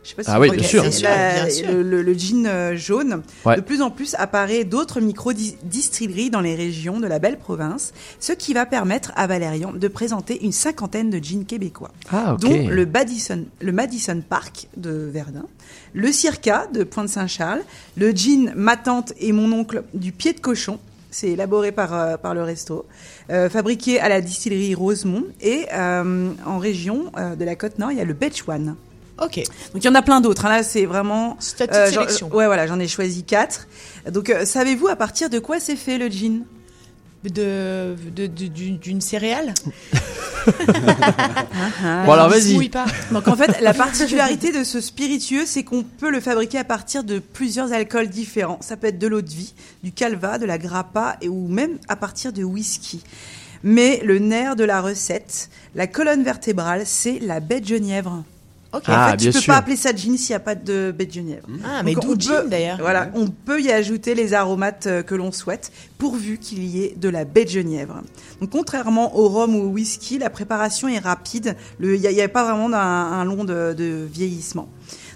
Je 0.04 0.10
sais 0.10 0.14
pas 0.16 0.22
si 0.22 0.30
Ah 0.30 0.38
vous 0.38 0.44
oui, 0.44 0.56
bien 0.56 0.68
sûr. 0.68 0.84
la- 1.02 1.34
Bien 1.44 1.50
sûr. 1.50 1.72
Le, 1.72 1.82
le- 1.82 2.02
le 2.02 2.12
gin 2.14 2.46
euh, 2.46 2.76
jaune. 2.76 3.22
Ouais. 3.46 3.56
De 3.56 3.60
plus 3.62 3.80
en 3.82 3.90
plus 3.90 4.14
apparaît 4.18 4.64
d'autres 4.64 5.00
micro-distilleries 5.00 6.30
dans 6.30 6.40
les 6.42 6.54
régions 6.54 7.00
de 7.00 7.06
la 7.06 7.18
belle 7.18 7.38
province, 7.38 7.92
ce 8.20 8.32
qui 8.32 8.52
va 8.54 8.66
permettre 8.66 9.12
à 9.16 9.26
Valérian 9.26 9.72
de 9.72 9.88
présenter 9.88 10.44
une 10.44 10.52
cinquantaine 10.52 11.10
de 11.10 11.18
gins 11.22 11.44
québécois, 11.44 11.90
Ah, 12.12 12.34
ok. 12.34 12.40
dont 12.40 12.68
le 12.68 12.86
Madison, 12.86 13.44
le 13.60 13.72
Madison 13.72 14.22
Park 14.28 14.68
de 14.76 14.90
Verdun, 15.12 15.46
le 15.94 16.12
Circa 16.12 16.66
de 16.72 16.84
Pointe-Saint-Charles, 16.84 17.62
le 17.96 18.10
gin 18.10 18.52
Ma 18.56 18.76
tante 18.76 19.12
et 19.18 19.32
mon 19.32 19.50
oncle 19.52 19.84
du 19.94 20.12
pied 20.12 20.32
de 20.34 20.40
cochon. 20.40 20.78
C'est 21.10 21.28
élaboré 21.28 21.70
par, 21.70 21.94
euh, 21.94 22.16
par 22.16 22.34
le 22.34 22.42
resto, 22.42 22.86
euh, 23.30 23.48
fabriqué 23.48 24.00
à 24.00 24.08
la 24.08 24.20
distillerie 24.20 24.74
Rosemont 24.74 25.24
et 25.40 25.66
euh, 25.72 26.30
en 26.44 26.58
région 26.58 27.12
euh, 27.16 27.36
de 27.36 27.44
la 27.44 27.54
côte 27.54 27.78
nord, 27.78 27.92
il 27.92 27.98
y 27.98 28.00
a 28.00 28.04
le 28.04 28.16
One. 28.48 28.74
Ok. 29.22 29.36
Donc 29.72 29.82
il 29.82 29.84
y 29.84 29.88
en 29.88 29.94
a 29.94 30.02
plein 30.02 30.20
d'autres. 30.20 30.44
hein. 30.46 30.50
Là, 30.50 30.62
c'est 30.62 30.86
vraiment. 30.86 31.36
ta 31.56 31.66
petite 31.66 31.94
j'en- 31.94 32.00
sélection. 32.02 32.28
ouais, 32.34 32.46
voilà, 32.46 32.66
j'en 32.66 32.78
ai 32.80 32.88
choisi 32.88 33.22
quatre. 33.24 33.68
Donc, 34.10 34.28
euh, 34.30 34.44
savez-vous 34.44 34.88
à 34.88 34.96
partir 34.96 35.30
de 35.30 35.38
quoi 35.38 35.60
c'est 35.60 35.76
fait 35.76 35.98
le 35.98 36.08
gin? 36.08 36.42
De, 37.22 37.94
de- 38.14 38.26
de- 38.26 38.46
d'une 38.48 38.76
d'une 38.78 39.00
céréale? 39.00 39.54
Ah, 41.82 42.02
Bon, 42.04 42.12
alors, 42.12 42.28
vas-y. 42.28 42.68
pas. 42.68 42.84
Donc 43.12 43.28
en 43.28 43.36
fait, 43.36 43.60
la 43.62 43.72
particularité 43.72 44.52
de 44.52 44.62
ce 44.62 44.80
spiritueux, 44.80 45.44
c'est 45.46 45.62
qu'on 45.64 45.82
peut 45.82 46.10
le 46.10 46.20
fabriquer 46.20 46.58
à 46.58 46.64
partir 46.64 47.02
de 47.02 47.18
plusieurs 47.18 47.72
alcools 47.72 48.08
différents. 48.08 48.58
Ça 48.60 48.76
peut 48.76 48.88
être 48.88 48.98
de 48.98 49.06
l'eau 49.06 49.22
de 49.22 49.30
vie, 49.30 49.54
du 49.82 49.92
calva, 49.92 50.36
de 50.38 50.44
la 50.46 50.58
grappa 50.58 51.16
et 51.22 51.28
ou 51.30 51.48
même 51.48 51.78
à 51.88 51.96
partir 51.96 52.32
de 52.32 52.44
whisky. 52.44 53.02
Mais 53.62 54.00
le 54.04 54.18
nerf 54.18 54.56
de 54.56 54.64
la 54.64 54.82
recette, 54.82 55.48
la 55.74 55.86
colonne 55.86 56.22
vertébrale, 56.22 56.82
c'est 56.84 57.18
la 57.20 57.40
baie 57.40 57.60
de 57.60 57.66
genièvre. 57.66 58.22
Ok. 58.74 58.82
Ah, 58.88 59.06
en 59.06 59.10
fait, 59.10 59.16
bien 59.18 59.30
tu 59.30 59.32
peux 59.34 59.40
sûr. 59.40 59.52
pas 59.54 59.58
appeler 59.58 59.76
ça 59.76 59.94
gin 59.94 60.16
s'il 60.16 60.30
n'y 60.32 60.36
a 60.36 60.40
pas 60.40 60.54
de 60.54 60.92
baie 60.96 61.06
de 61.06 61.12
genièvre. 61.12 61.46
Ah, 61.64 61.82
mais 61.84 61.94
d'où 61.94 62.12
on 62.12 62.18
gin 62.18 62.42
peut- 62.42 62.48
d'ailleurs. 62.48 62.78
Voilà, 62.80 63.10
on 63.14 63.28
peut 63.28 63.60
y 63.60 63.70
ajouter 63.70 64.14
les 64.14 64.34
aromates 64.34 64.86
euh, 64.86 65.02
que 65.02 65.14
l'on 65.14 65.30
souhaite, 65.32 65.70
pourvu 65.98 66.38
qu'il 66.38 66.64
y 66.64 66.82
ait 66.84 66.94
de 66.96 67.08
la 67.08 67.24
baie 67.24 67.44
de 67.44 67.50
genièvre. 67.50 68.02
Donc, 68.40 68.50
contrairement 68.50 69.16
au 69.16 69.28
rhum 69.28 69.54
ou 69.54 69.62
au 69.62 69.68
whisky, 69.68 70.18
la 70.18 70.28
préparation 70.30 70.88
est 70.88 70.98
rapide. 70.98 71.56
Il 71.80 71.90
n'y 72.00 72.06
a, 72.06 72.10
il 72.10 72.16
y 72.16 72.22
a 72.22 72.28
pas 72.28 72.42
vraiment 72.44 72.74
un 72.76 73.24
long 73.24 73.44
de, 73.44 73.74
de 73.74 74.06
vieillissement. 74.12 74.68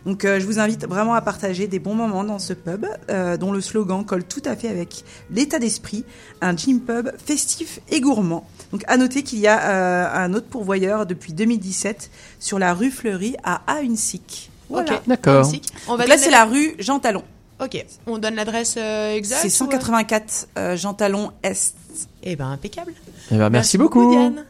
Donc, 0.06 0.24
euh, 0.24 0.38
je 0.40 0.46
vous 0.46 0.58
invite 0.60 0.86
vraiment 0.86 1.14
à 1.14 1.20
partager 1.20 1.66
des 1.66 1.80
bons 1.80 1.94
moments 1.94 2.22
dans 2.24 2.38
ce 2.38 2.52
pub, 2.52 2.86
euh, 3.10 3.36
dont 3.36 3.50
le 3.52 3.60
slogan 3.60 4.04
colle 4.04 4.22
tout 4.24 4.40
à 4.44 4.54
fait 4.56 4.68
avec 4.68 5.04
l'état 5.30 5.58
d'esprit, 5.58 6.04
un 6.40 6.56
gin 6.56 6.80
pub 6.80 7.10
festif 7.22 7.80
et 7.90 8.00
gourmand. 8.00 8.48
Donc, 8.72 8.82
à 8.86 8.96
noter 8.96 9.22
qu'il 9.22 9.38
y 9.38 9.46
a 9.46 9.70
euh, 9.70 10.24
un 10.24 10.34
autre 10.34 10.46
pourvoyeur 10.46 11.06
depuis 11.06 11.32
2017 11.32 12.10
sur 12.38 12.58
la 12.58 12.74
rue 12.74 12.90
Fleury 12.90 13.36
à 13.42 13.62
Aunsic. 13.66 14.50
Voilà. 14.68 14.94
Ok. 14.94 15.00
D'accord. 15.06 15.46
Musique. 15.46 15.72
On 15.86 15.96
va 15.96 16.04
Donc 16.04 16.08
là, 16.08 16.18
c'est 16.18 16.30
la 16.30 16.44
rue 16.44 16.74
Jean 16.78 16.98
Talon. 16.98 17.24
Ok. 17.60 17.84
On 18.06 18.18
donne 18.18 18.34
l'adresse 18.34 18.76
euh, 18.76 19.14
exacte. 19.14 19.42
C'est 19.42 19.62
ou, 19.62 19.66
euh 19.66 19.70
184 19.70 20.48
euh, 20.58 20.76
Jean 20.76 20.94
Talon 20.94 21.32
Est. 21.42 21.74
Eh 22.22 22.36
ben 22.36 22.50
impeccable. 22.50 22.92
Eh 23.32 23.36
ben, 23.36 23.50
merci, 23.50 23.78
beaucoup. 23.78 24.10
Diane. 24.10 24.44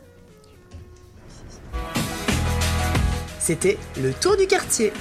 C'était 3.38 3.78
le 4.02 4.12
tour 4.12 4.36
du 4.36 4.46
quartier. 4.46 4.92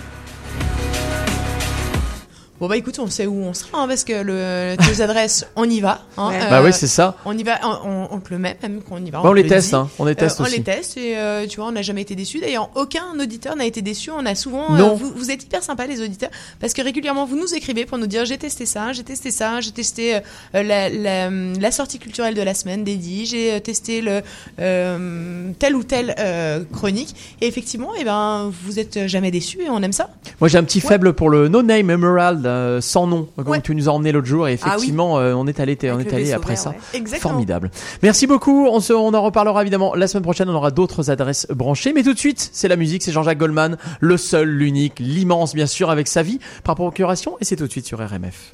Bon 2.60 2.68
bah 2.68 2.76
écoute, 2.76 2.98
on 3.00 3.08
sait 3.08 3.28
où 3.28 3.36
on 3.44 3.54
sera 3.54 3.82
hein, 3.84 3.88
parce 3.88 4.04
que 4.04 4.14
le 4.24 4.76
tes 4.78 5.02
adresses, 5.04 5.46
on 5.56 5.70
y 5.70 5.80
va. 5.80 6.02
Hein, 6.18 6.30
Ouais. 6.30 6.50
Bah 6.50 6.62
oui, 6.64 6.72
c'est 6.74 6.88
ça. 6.88 7.16
On 7.26 7.38
y 7.38 7.44
va, 7.44 7.60
on, 7.64 7.88
on- 7.90 8.08
on 8.16 8.20
te 8.20 8.32
le 8.32 8.40
met 8.40 8.58
même 8.64 8.82
qu'on 8.82 8.98
y 9.04 9.12
va. 9.12 9.22
Bah, 9.22 9.30
on 9.30 9.34
les 9.34 9.44
le 9.44 9.50
teste, 9.50 9.74
hein, 9.76 9.90
on 10.00 10.06
les 10.06 10.16
teste 10.16 10.40
on 10.40 10.44
aussi. 10.44 10.58
les 10.58 10.64
teste 10.64 10.98
et 10.98 11.16
euh, 11.18 11.46
tu 11.48 11.58
vois, 11.58 11.68
on 11.68 11.72
n'a 11.74 11.84
jamais 11.84 12.02
été 12.02 12.16
déçus. 12.16 12.40
D'ailleurs, 12.40 12.70
aucun 12.76 13.04
auditeur 13.22 13.56
n'a 13.56 13.66
été 13.66 13.82
déçu. 13.84 14.10
On 14.10 14.26
a 14.26 14.34
souvent, 14.34 14.72
Non. 14.72 14.94
euh, 14.94 14.96
vous, 14.96 15.12
vous 15.16 15.30
êtes 15.30 15.44
hyper 15.44 15.62
sympas 15.62 15.86
les 15.86 16.02
auditeurs 16.02 16.30
parce 16.60 16.74
que 16.74 16.82
régulièrement 16.82 17.26
vous 17.26 17.36
nous 17.38 17.54
écrivez 17.54 17.86
pour 17.86 17.98
nous 18.00 18.08
dire 18.08 18.26
j'ai 18.26 18.38
testé 18.40 18.66
ça, 18.66 18.92
j'ai 18.92 19.04
testé 19.04 19.30
ça, 19.30 19.62
j'ai 19.62 19.72
testé 19.72 20.16
euh, 20.16 20.20
la, 20.54 20.90
la, 20.90 21.30
la 21.30 21.72
sortie 21.72 22.00
culturelle 22.00 22.34
de 22.34 22.42
la 22.42 22.54
semaine 22.56 22.84
d'Eddie, 22.84 23.26
j'ai 23.28 23.54
euh, 23.54 23.60
testé 23.60 24.02
le 24.02 24.22
euh, 24.60 25.52
telle 25.60 25.76
ou 25.76 25.84
telle 25.84 26.16
euh, 26.20 26.64
chronique 26.74 27.16
et 27.42 27.48
effectivement, 27.48 27.94
et 27.96 28.04
ben 28.04 28.52
vous 28.64 28.80
êtes 28.80 29.08
jamais 29.08 29.32
déçus 29.32 29.62
et 29.62 29.70
on 29.70 29.82
aime 29.84 29.94
ça. 29.94 30.10
Moi 30.42 30.48
j'ai 30.48 30.58
un 30.58 30.64
petit 30.64 30.82
faible 30.82 31.14
pour 31.14 31.30
le 31.30 31.48
No 31.48 31.62
Name 31.62 31.90
Emerald 31.92 32.47
euh, 32.48 32.82
sans 32.82 33.06
nom. 33.08 33.28
Comme 33.36 33.48
Ouais. 33.48 33.62
tu 33.62 33.76
nous 33.76 33.88
as 33.90 33.92
emmené 33.92 34.12
l'autre 34.12 34.28
jour 34.28 34.48
et 34.48 34.58
Ah 34.62 34.66
oui. 34.70 34.74
effectivement 34.76 35.20
euh, 35.20 35.34
on 35.34 35.46
est 35.48 35.60
allé 35.60 35.78
on 35.84 36.00
est 36.00 36.14
allé 36.14 36.32
après 36.34 36.54
vert, 36.56 36.62
ça 36.64 36.70
ouais. 36.72 36.78
Exactement. 36.94 37.32
formidable. 37.34 37.72
Merci 38.04 38.26
beaucoup. 38.28 38.68
On 38.68 38.80
se 38.80 38.94
on 38.94 39.14
en 39.14 39.22
reparlera 39.22 39.62
évidemment 39.62 39.94
la 39.96 40.08
semaine 40.08 40.24
prochaine. 40.24 40.50
On 40.50 40.56
aura 40.56 40.72
d'autres 40.72 41.12
adresses 41.12 41.48
branchées. 41.50 41.94
Mais 41.94 42.04
tout 42.04 42.14
de 42.14 42.20
suite 42.20 42.50
c'est 42.54 42.68
la 42.68 42.76
musique. 42.76 43.04
C'est 43.04 43.12
Jean-Jacques 43.12 43.38
Goldman 43.38 43.78
le 44.00 44.18
seul 44.18 44.48
l'unique 44.50 45.00
l'immense 45.00 45.54
bien 45.54 45.68
sûr 45.68 45.90
avec 45.90 46.08
sa 46.08 46.24
vie 46.24 46.40
par 46.64 46.76
procuration. 46.76 47.38
Et 47.42 47.46
c'est 47.46 47.56
tout 47.56 47.68
de 47.68 47.72
suite 47.72 47.86
sur 47.86 48.00
RMF 48.00 48.54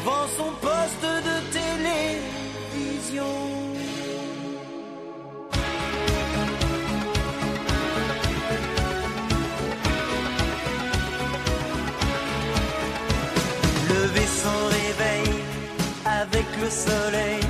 devant 0.00 0.26
son 0.36 0.52
poste 0.60 1.02
de 1.02 1.36
télévision. 1.52 3.24
Lever 13.88 14.26
sans 14.26 14.66
réveil 14.68 15.28
avec 16.04 16.46
le 16.62 16.70
soleil, 16.70 17.40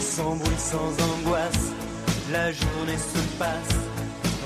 sans 0.00 0.36
bruit, 0.36 0.58
sans 0.58 0.92
angoisse, 1.10 1.72
la 2.32 2.52
journée 2.52 2.98
se 2.98 3.38
passe. 3.38 3.76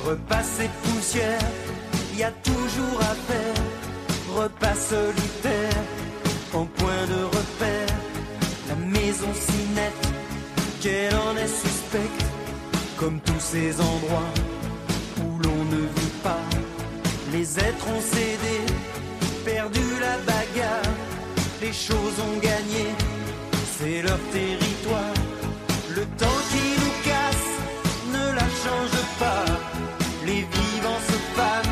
Repas 0.07 0.63
et 0.63 0.71
poussière, 0.83 1.41
y 2.17 2.23
a 2.23 2.31
toujours 2.43 3.01
à 3.01 3.15
faire. 3.31 3.63
Repas 4.35 4.75
solitaire, 4.75 5.83
en 6.53 6.65
point 6.65 7.07
de 7.09 7.25
repère. 7.25 7.40
Si 9.23 9.67
nette, 9.75 10.09
qu'elle 10.81 11.15
en 11.15 11.37
est 11.37 11.47
suspecte. 11.47 12.25
Comme 12.97 13.21
tous 13.21 13.41
ces 13.41 13.79
endroits 13.81 14.33
où 15.19 15.39
l'on 15.43 15.65
ne 15.65 15.83
vit 15.97 16.17
pas. 16.23 16.45
Les 17.33 17.59
êtres 17.59 17.87
ont 17.97 18.01
cédé, 18.01 18.57
perdu 19.45 19.81
la 20.01 20.17
bagarre. 20.31 20.95
Les 21.61 21.73
choses 21.73 22.17
ont 22.29 22.39
gagné, 22.41 22.87
c'est 23.79 24.03
leur 24.03 24.19
territoire. 24.33 25.15
Le 25.95 26.05
temps 26.21 26.41
qui 26.51 26.65
nous 26.81 26.95
casse 27.05 27.51
ne 28.15 28.35
la 28.35 28.49
change 28.65 28.99
pas. 29.19 29.45
Les 30.25 30.43
vivants 30.57 31.03
se 31.11 31.19
fanent, 31.37 31.70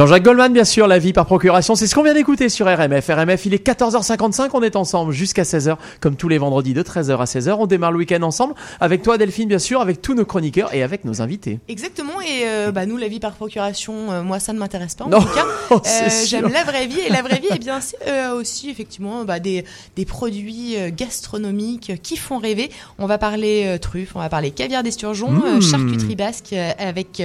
Jean-Jacques 0.00 0.22
Goldman, 0.22 0.50
bien 0.50 0.64
sûr, 0.64 0.86
la 0.86 0.98
vie 0.98 1.12
par 1.12 1.26
procuration, 1.26 1.74
c'est 1.74 1.86
ce 1.86 1.94
qu'on 1.94 2.02
vient 2.02 2.14
d'écouter 2.14 2.48
sur 2.48 2.64
RMF. 2.64 3.06
RMF, 3.06 3.44
il 3.44 3.52
est 3.52 3.62
14h55, 3.62 4.48
on 4.54 4.62
est 4.62 4.74
ensemble 4.74 5.12
jusqu'à 5.12 5.42
16h, 5.42 5.76
comme 6.00 6.16
tous 6.16 6.28
les 6.28 6.38
vendredis 6.38 6.72
de 6.72 6.82
13h 6.82 7.18
à 7.18 7.24
16h. 7.24 7.56
On 7.58 7.66
démarre 7.66 7.92
le 7.92 7.98
week-end 7.98 8.22
ensemble, 8.22 8.54
avec 8.80 9.02
toi 9.02 9.18
Delphine, 9.18 9.46
bien 9.46 9.58
sûr, 9.58 9.82
avec 9.82 10.00
tous 10.00 10.14
nos 10.14 10.24
chroniqueurs 10.24 10.72
et 10.72 10.82
avec 10.82 11.04
nos 11.04 11.20
invités. 11.20 11.58
Exactement, 11.68 12.18
et 12.22 12.44
euh, 12.46 12.72
bah, 12.72 12.86
nous, 12.86 12.96
la 12.96 13.08
vie 13.08 13.20
par 13.20 13.32
procuration, 13.32 14.10
euh, 14.10 14.22
moi, 14.22 14.40
ça 14.40 14.54
ne 14.54 14.58
m'intéresse 14.58 14.94
pas 14.94 15.04
en 15.04 15.10
Non, 15.10 15.20
tout 15.20 15.34
cas. 15.34 15.44
Euh. 15.70 16.08
J'aime 16.26 16.50
la 16.50 16.64
vraie 16.64 16.86
vie, 16.86 16.98
et 16.98 17.10
la 17.10 17.20
vraie 17.20 17.38
vie, 17.38 17.48
eh 17.54 17.58
bien, 17.58 17.80
c'est 17.80 18.28
aussi 18.30 18.70
effectivement 18.70 19.24
bah, 19.24 19.38
des, 19.38 19.64
des 19.96 20.04
produits 20.06 20.76
gastronomiques 20.96 22.00
qui 22.02 22.16
font 22.16 22.38
rêver. 22.38 22.70
On 22.98 23.06
va 23.06 23.18
parler 23.18 23.76
truffes, 23.80 24.12
on 24.16 24.18
va 24.18 24.28
parler 24.30 24.50
caviar 24.50 24.82
d'esturgeon, 24.82 25.30
Mmh. 25.30 25.60
charcuterie 25.62 26.16
basque 26.16 26.54
avec, 26.78 27.22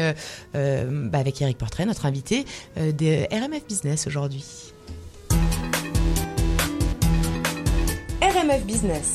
bah, 0.54 1.18
avec 1.18 1.42
Eric 1.42 1.58
Portrait, 1.58 1.86
notre 1.86 2.06
invité 2.06 2.46
euh, 2.78 2.92
des 2.92 3.28
RMF 3.32 3.66
Business 3.68 4.08
aujourd'hui. 4.08 4.44
RMF 8.22 8.64
Business. 8.66 9.14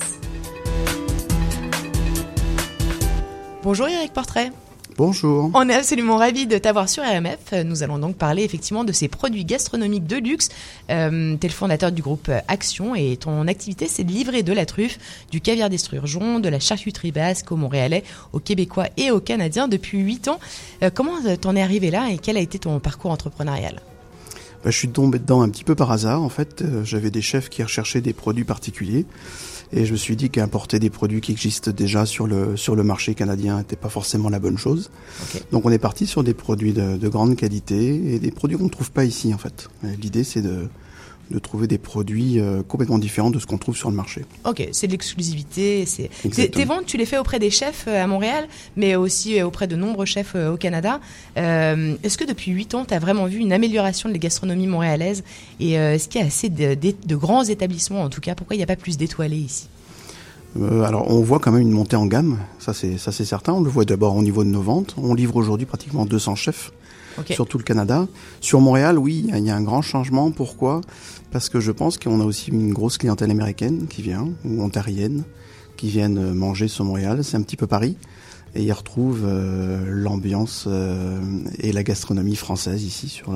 Bonjour 3.62 3.88
Eric 3.88 4.12
Portrait. 4.12 4.50
Bonjour. 5.00 5.50
On 5.54 5.66
est 5.70 5.74
absolument 5.74 6.18
ravis 6.18 6.46
de 6.46 6.58
t'avoir 6.58 6.86
sur 6.86 7.02
RMF. 7.02 7.64
Nous 7.64 7.82
allons 7.82 7.98
donc 7.98 8.16
parler 8.16 8.44
effectivement 8.44 8.84
de 8.84 8.92
ces 8.92 9.08
produits 9.08 9.46
gastronomiques 9.46 10.06
de 10.06 10.16
luxe. 10.16 10.50
Euh, 10.90 11.38
tu 11.40 11.46
es 11.46 11.48
le 11.48 11.54
fondateur 11.54 11.90
du 11.90 12.02
groupe 12.02 12.30
Action 12.48 12.94
et 12.94 13.16
ton 13.16 13.48
activité, 13.48 13.86
c'est 13.86 14.04
de 14.04 14.12
livrer 14.12 14.42
de 14.42 14.52
la 14.52 14.66
truffe, 14.66 14.98
du 15.30 15.40
caviar 15.40 15.70
d'esturgeon, 15.70 16.38
de 16.38 16.50
la 16.50 16.60
charcuterie 16.60 17.12
basque 17.12 17.50
aux 17.50 17.56
Montréalais, 17.56 18.04
aux 18.34 18.40
Québécois 18.40 18.88
et 18.98 19.10
aux 19.10 19.20
Canadiens 19.20 19.68
depuis 19.68 20.00
8 20.00 20.28
ans. 20.28 20.38
Euh, 20.82 20.90
comment 20.92 21.16
euh, 21.26 21.34
t'en 21.34 21.56
es 21.56 21.62
arrivé 21.62 21.90
là 21.90 22.10
et 22.10 22.18
quel 22.18 22.36
a 22.36 22.40
été 22.40 22.58
ton 22.58 22.78
parcours 22.78 23.10
entrepreneurial? 23.10 23.80
Bah, 24.62 24.70
je 24.70 24.76
suis 24.76 24.90
tombé 24.90 25.18
dedans 25.18 25.40
un 25.40 25.48
petit 25.48 25.64
peu 25.64 25.74
par 25.74 25.90
hasard. 25.90 26.22
En 26.22 26.28
fait, 26.28 26.60
Euh, 26.60 26.84
j'avais 26.84 27.10
des 27.10 27.22
chefs 27.22 27.48
qui 27.48 27.62
recherchaient 27.62 28.02
des 28.02 28.12
produits 28.12 28.44
particuliers. 28.44 29.06
Et 29.72 29.84
je 29.84 29.92
me 29.92 29.96
suis 29.96 30.16
dit 30.16 30.30
qu'importer 30.30 30.78
des 30.78 30.90
produits 30.90 31.20
qui 31.20 31.32
existent 31.32 31.70
déjà 31.70 32.06
sur 32.06 32.26
le, 32.26 32.56
sur 32.56 32.74
le 32.74 32.82
marché 32.82 33.14
canadien 33.14 33.58
n'était 33.58 33.76
pas 33.76 33.88
forcément 33.88 34.28
la 34.28 34.40
bonne 34.40 34.58
chose. 34.58 34.90
Donc 35.52 35.64
on 35.64 35.70
est 35.70 35.78
parti 35.78 36.06
sur 36.06 36.24
des 36.24 36.34
produits 36.34 36.72
de, 36.72 36.96
de 36.96 37.08
grande 37.08 37.36
qualité 37.36 38.14
et 38.14 38.18
des 38.18 38.30
produits 38.30 38.58
qu'on 38.58 38.64
ne 38.64 38.68
trouve 38.70 38.90
pas 38.90 39.04
ici 39.04 39.32
en 39.32 39.38
fait. 39.38 39.68
L'idée 40.00 40.24
c'est 40.24 40.42
de, 40.42 40.68
de 41.30 41.38
trouver 41.38 41.66
des 41.66 41.78
produits 41.78 42.40
euh, 42.40 42.62
complètement 42.66 42.98
différents 42.98 43.30
de 43.30 43.38
ce 43.38 43.46
qu'on 43.46 43.58
trouve 43.58 43.76
sur 43.76 43.90
le 43.90 43.96
marché. 43.96 44.24
Ok, 44.44 44.66
c'est 44.72 44.86
de 44.86 44.92
l'exclusivité. 44.92 45.84
Tes, 46.32 46.64
ventes, 46.64 46.86
tu 46.86 46.96
les 46.96 47.06
fais 47.06 47.18
auprès 47.18 47.38
des 47.38 47.50
chefs 47.50 47.84
euh, 47.86 48.02
à 48.02 48.06
Montréal, 48.06 48.48
mais 48.76 48.96
aussi 48.96 49.38
euh, 49.38 49.46
auprès 49.46 49.66
de 49.66 49.76
nombreux 49.76 50.06
chefs 50.06 50.34
au 50.34 50.56
Canada. 50.56 51.00
Euh, 51.36 51.94
est-ce 52.02 52.18
que 52.18 52.24
depuis 52.24 52.50
8 52.50 52.74
ans, 52.74 52.84
tu 52.84 52.94
as 52.94 52.98
vraiment 52.98 53.26
vu 53.26 53.38
une 53.38 53.52
amélioration 53.52 54.08
de 54.08 54.14
la 54.14 54.18
gastronomie 54.18 54.66
montréalaise? 54.66 55.22
Et 55.60 55.72
est-ce 55.72 56.08
qu'il 56.08 56.20
y 56.20 56.24
a 56.24 56.26
assez 56.26 56.48
de, 56.48 56.74
de- 56.74 56.94
de 57.06 57.16
grands 57.16 57.44
établissements, 57.44 58.02
en 58.02 58.08
tout 58.08 58.20
cas? 58.20 58.34
Pourquoi 58.34 58.56
il 58.56 58.58
n'y 58.58 58.64
a 58.64 58.66
pas 58.66 58.76
plus 58.76 58.96
d'étoilés 58.96 59.36
ici? 59.36 59.68
Euh, 60.58 60.82
alors 60.82 61.08
on 61.10 61.20
voit 61.20 61.38
quand 61.38 61.52
même 61.52 61.62
une 61.62 61.70
montée 61.70 61.94
en 61.94 62.06
gamme, 62.06 62.38
ça 62.58 62.74
c'est 62.74 62.98
ça 62.98 63.12
c'est 63.12 63.24
certain. 63.24 63.52
On 63.52 63.60
le 63.60 63.70
voit 63.70 63.84
d'abord 63.84 64.16
au 64.16 64.22
niveau 64.22 64.42
de 64.42 64.48
nos 64.48 64.62
ventes. 64.62 64.96
On 64.98 65.14
livre 65.14 65.36
aujourd'hui 65.36 65.64
pratiquement 65.66 66.04
200 66.04 66.34
chefs 66.34 66.72
sur 67.28 67.46
tout 67.46 67.58
le 67.58 67.64
Canada. 67.64 68.06
Sur 68.40 68.60
Montréal, 68.60 68.98
oui, 68.98 69.26
il 69.28 69.44
y, 69.44 69.50
a 69.50 69.54
un 69.56 69.62
grand 69.62 69.82
changement. 69.82 70.30
Pourquoi? 70.30 70.80
Parce 71.32 71.48
que 71.48 71.60
je 71.60 71.72
pense 71.72 71.98
qu'on 71.98 72.20
a 72.20 72.24
aussi 72.24 72.50
une 72.50 72.72
grosse 72.72 72.98
clientèle 72.98 73.30
américaine 73.30 73.86
qui 73.88 74.02
vient 74.02 74.28
ou 74.44 74.62
ontarienne 74.62 75.24
qui 75.80 75.88
viennent 75.88 76.18
euh, 76.18 76.34
manger 76.34 76.68
sur 76.68 76.84
Montréal. 76.84 77.24
C'est 77.24 77.38
un 77.38 77.42
petit 77.42 77.56
peu 77.56 77.66
Paris. 77.66 77.96
Et 78.54 78.64
ils 78.64 78.72
retrouvent 78.72 79.24
euh, 79.24 79.84
l'ambiance 79.86 80.64
euh, 80.66 81.20
et 81.60 81.72
la 81.72 81.84
gastronomie 81.84 82.34
française 82.34 82.82
ici 82.82 83.08
sur, 83.08 83.32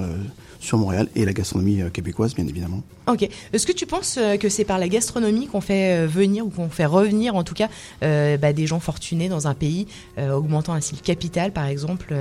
sur 0.58 0.76
Montréal 0.76 1.08
et 1.14 1.24
la 1.24 1.32
gastronomie 1.32 1.82
québécoise 1.92 2.34
bien 2.34 2.46
évidemment. 2.46 2.82
Ok. 3.06 3.28
Est-ce 3.52 3.64
que 3.64 3.72
tu 3.72 3.86
penses 3.86 4.18
que 4.40 4.48
c'est 4.48 4.64
par 4.64 4.78
la 4.78 4.88
gastronomie 4.88 5.46
qu'on 5.46 5.60
fait 5.60 6.04
venir 6.08 6.44
ou 6.44 6.50
qu'on 6.50 6.68
fait 6.68 6.84
revenir, 6.84 7.36
en 7.36 7.44
tout 7.44 7.54
cas, 7.54 7.68
bah, 8.00 8.52
des 8.52 8.66
gens 8.66 8.80
fortunés 8.80 9.28
dans 9.28 9.46
un 9.46 9.54
pays, 9.54 9.86
augmentant 10.18 10.72
ainsi 10.72 10.96
le 10.96 11.00
capital, 11.00 11.52
par 11.52 11.66
exemple, 11.66 12.12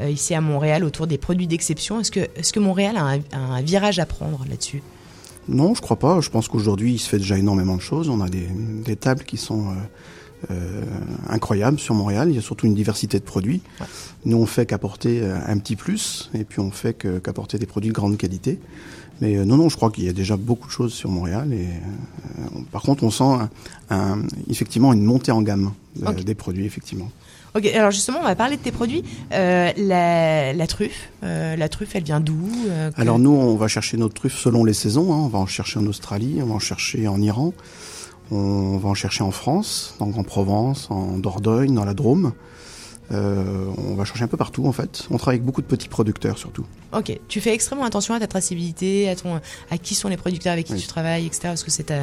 ici 0.00 0.34
à 0.34 0.40
Montréal, 0.40 0.84
autour 0.84 1.06
des 1.06 1.18
produits 1.18 1.48
d'exception? 1.48 2.00
Est-ce 2.00 2.52
que, 2.52 2.60
Montréal 2.60 2.96
a 2.96 3.36
un 3.36 3.60
virage 3.60 3.98
à 3.98 4.06
prendre 4.06 4.46
là-dessus? 4.48 4.82
Non, 5.48 5.74
je 5.74 5.80
crois 5.80 5.98
pas. 5.98 6.20
Je 6.20 6.30
pense 6.30 6.48
qu'aujourd'hui, 6.48 6.92
il 6.94 6.98
se 6.98 7.08
fait 7.08 7.18
déjà 7.18 7.38
énormément 7.38 7.76
de 7.76 7.80
choses. 7.80 8.08
On 8.08 8.20
a 8.20 8.28
des, 8.28 8.46
des 8.84 8.96
tables 8.96 9.24
qui 9.24 9.36
sont 9.36 9.68
euh, 9.68 9.72
euh, 10.50 10.82
incroyables 11.28 11.78
sur 11.78 11.94
Montréal. 11.94 12.28
Il 12.30 12.34
y 12.36 12.38
a 12.38 12.42
surtout 12.42 12.66
une 12.66 12.74
diversité 12.74 13.18
de 13.18 13.24
produits. 13.24 13.62
Nous, 14.24 14.36
on 14.36 14.46
fait 14.46 14.66
qu'apporter 14.66 15.20
euh, 15.22 15.38
un 15.46 15.58
petit 15.58 15.76
plus, 15.76 16.30
et 16.34 16.44
puis 16.44 16.60
on 16.60 16.70
fait 16.70 16.94
qu'apporter 16.94 17.58
des 17.58 17.66
produits 17.66 17.88
de 17.90 17.94
grande 17.94 18.16
qualité. 18.18 18.58
Mais 19.20 19.36
euh, 19.36 19.44
non, 19.44 19.56
non, 19.56 19.68
je 19.68 19.76
crois 19.76 19.90
qu'il 19.90 20.04
y 20.04 20.08
a 20.08 20.12
déjà 20.12 20.36
beaucoup 20.36 20.66
de 20.68 20.72
choses 20.72 20.92
sur 20.92 21.10
Montréal. 21.10 21.52
Et 21.52 21.66
euh, 21.66 22.42
on- 22.56 22.62
par 22.64 22.82
contre, 22.82 23.02
on 23.04 23.10
sent 23.10 23.24
un- 23.24 23.50
un- 23.90 24.22
effectivement 24.48 24.92
une 24.92 25.02
montée 25.04 25.32
en 25.32 25.42
gamme 25.42 25.72
de- 25.96 26.22
des 26.22 26.34
produits, 26.34 26.66
effectivement. 26.66 27.10
Ok, 27.54 27.66
alors 27.66 27.90
justement, 27.90 28.18
on 28.20 28.24
va 28.24 28.34
parler 28.36 28.56
de 28.56 28.62
tes 28.62 28.70
produits. 28.72 29.02
Euh, 29.32 29.72
la, 29.76 30.52
la 30.52 30.66
truffe, 30.66 31.08
euh, 31.24 31.56
la 31.56 31.68
truffe, 31.68 31.94
elle 31.94 32.04
vient 32.04 32.20
d'où 32.20 32.38
euh, 32.68 32.90
que- 32.90 33.00
Alors 33.00 33.18
nous, 33.18 33.30
on 33.32 33.56
va 33.56 33.68
chercher 33.68 33.96
notre 33.96 34.14
truffe 34.14 34.38
selon 34.38 34.64
les 34.64 34.74
saisons. 34.74 35.12
hein. 35.12 35.16
On 35.24 35.28
va 35.28 35.38
en 35.38 35.46
chercher 35.46 35.78
en 35.78 35.86
Australie, 35.86 36.40
on 36.42 36.46
va 36.46 36.54
en 36.54 36.58
chercher 36.58 37.08
en 37.08 37.20
Iran, 37.22 37.52
on 38.30 38.76
va 38.76 38.90
en 38.90 38.94
chercher 38.94 39.22
en 39.24 39.30
France, 39.30 39.94
donc 39.98 40.16
en 40.18 40.24
Provence, 40.24 40.88
en 40.90 41.18
Dordogne, 41.18 41.74
dans 41.74 41.84
la 41.86 41.94
Drôme. 41.94 42.32
On 43.10 43.94
va 43.96 44.04
chercher 44.04 44.24
un 44.24 44.28
peu 44.28 44.36
partout 44.36 44.66
en 44.66 44.72
fait. 44.72 45.06
On 45.10 45.16
travaille 45.16 45.36
avec 45.36 45.46
beaucoup 45.46 45.62
de 45.62 45.66
petits 45.66 45.88
producteurs 45.88 46.36
surtout. 46.36 46.66
Ok, 46.92 47.18
tu 47.28 47.40
fais 47.40 47.54
extrêmement 47.54 47.86
attention 47.86 48.12
à 48.14 48.20
ta 48.20 48.26
traçabilité, 48.26 49.08
à 49.08 49.16
ton, 49.16 49.40
à 49.70 49.78
qui 49.78 49.94
sont 49.94 50.08
les 50.08 50.18
producteurs 50.18 50.52
avec 50.52 50.66
qui 50.66 50.74
tu 50.74 50.86
travailles, 50.86 51.24
etc. 51.26 51.40
Parce 51.44 51.64
que 51.64 51.70
c'est 51.70 51.84
ta, 51.84 52.00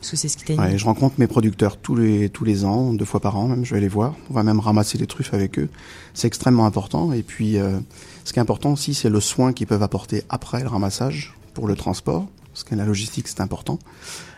parce 0.00 0.10
que 0.12 0.16
c'est 0.16 0.28
ce 0.28 0.36
qui 0.36 0.44
t'a 0.44 0.62
Ouais, 0.62 0.78
je 0.78 0.84
rencontre 0.84 1.16
mes 1.18 1.26
producteurs 1.26 1.76
tous 1.76 1.96
les 1.96 2.28
tous 2.28 2.44
les 2.44 2.64
ans, 2.64 2.92
deux 2.92 3.04
fois 3.04 3.20
par 3.20 3.36
an 3.36 3.48
même. 3.48 3.64
Je 3.64 3.74
vais 3.74 3.80
les 3.80 3.88
voir. 3.88 4.14
On 4.30 4.34
va 4.34 4.42
même 4.42 4.60
ramasser 4.60 4.96
les 4.96 5.06
truffes 5.06 5.34
avec 5.34 5.58
eux. 5.58 5.68
C'est 6.14 6.28
extrêmement 6.28 6.66
important. 6.66 7.12
Et 7.12 7.22
puis, 7.22 7.58
euh, 7.58 7.78
ce 8.24 8.32
qui 8.32 8.38
est 8.38 8.42
important 8.42 8.72
aussi, 8.72 8.94
c'est 8.94 9.08
le 9.08 9.20
soin 9.20 9.52
qu'ils 9.52 9.66
peuvent 9.66 9.82
apporter 9.82 10.22
après 10.28 10.62
le 10.62 10.68
ramassage 10.68 11.34
pour 11.54 11.66
le 11.66 11.74
transport, 11.74 12.26
parce 12.52 12.62
que 12.62 12.74
la 12.76 12.84
logistique 12.84 13.26
c'est 13.26 13.40
important. 13.40 13.80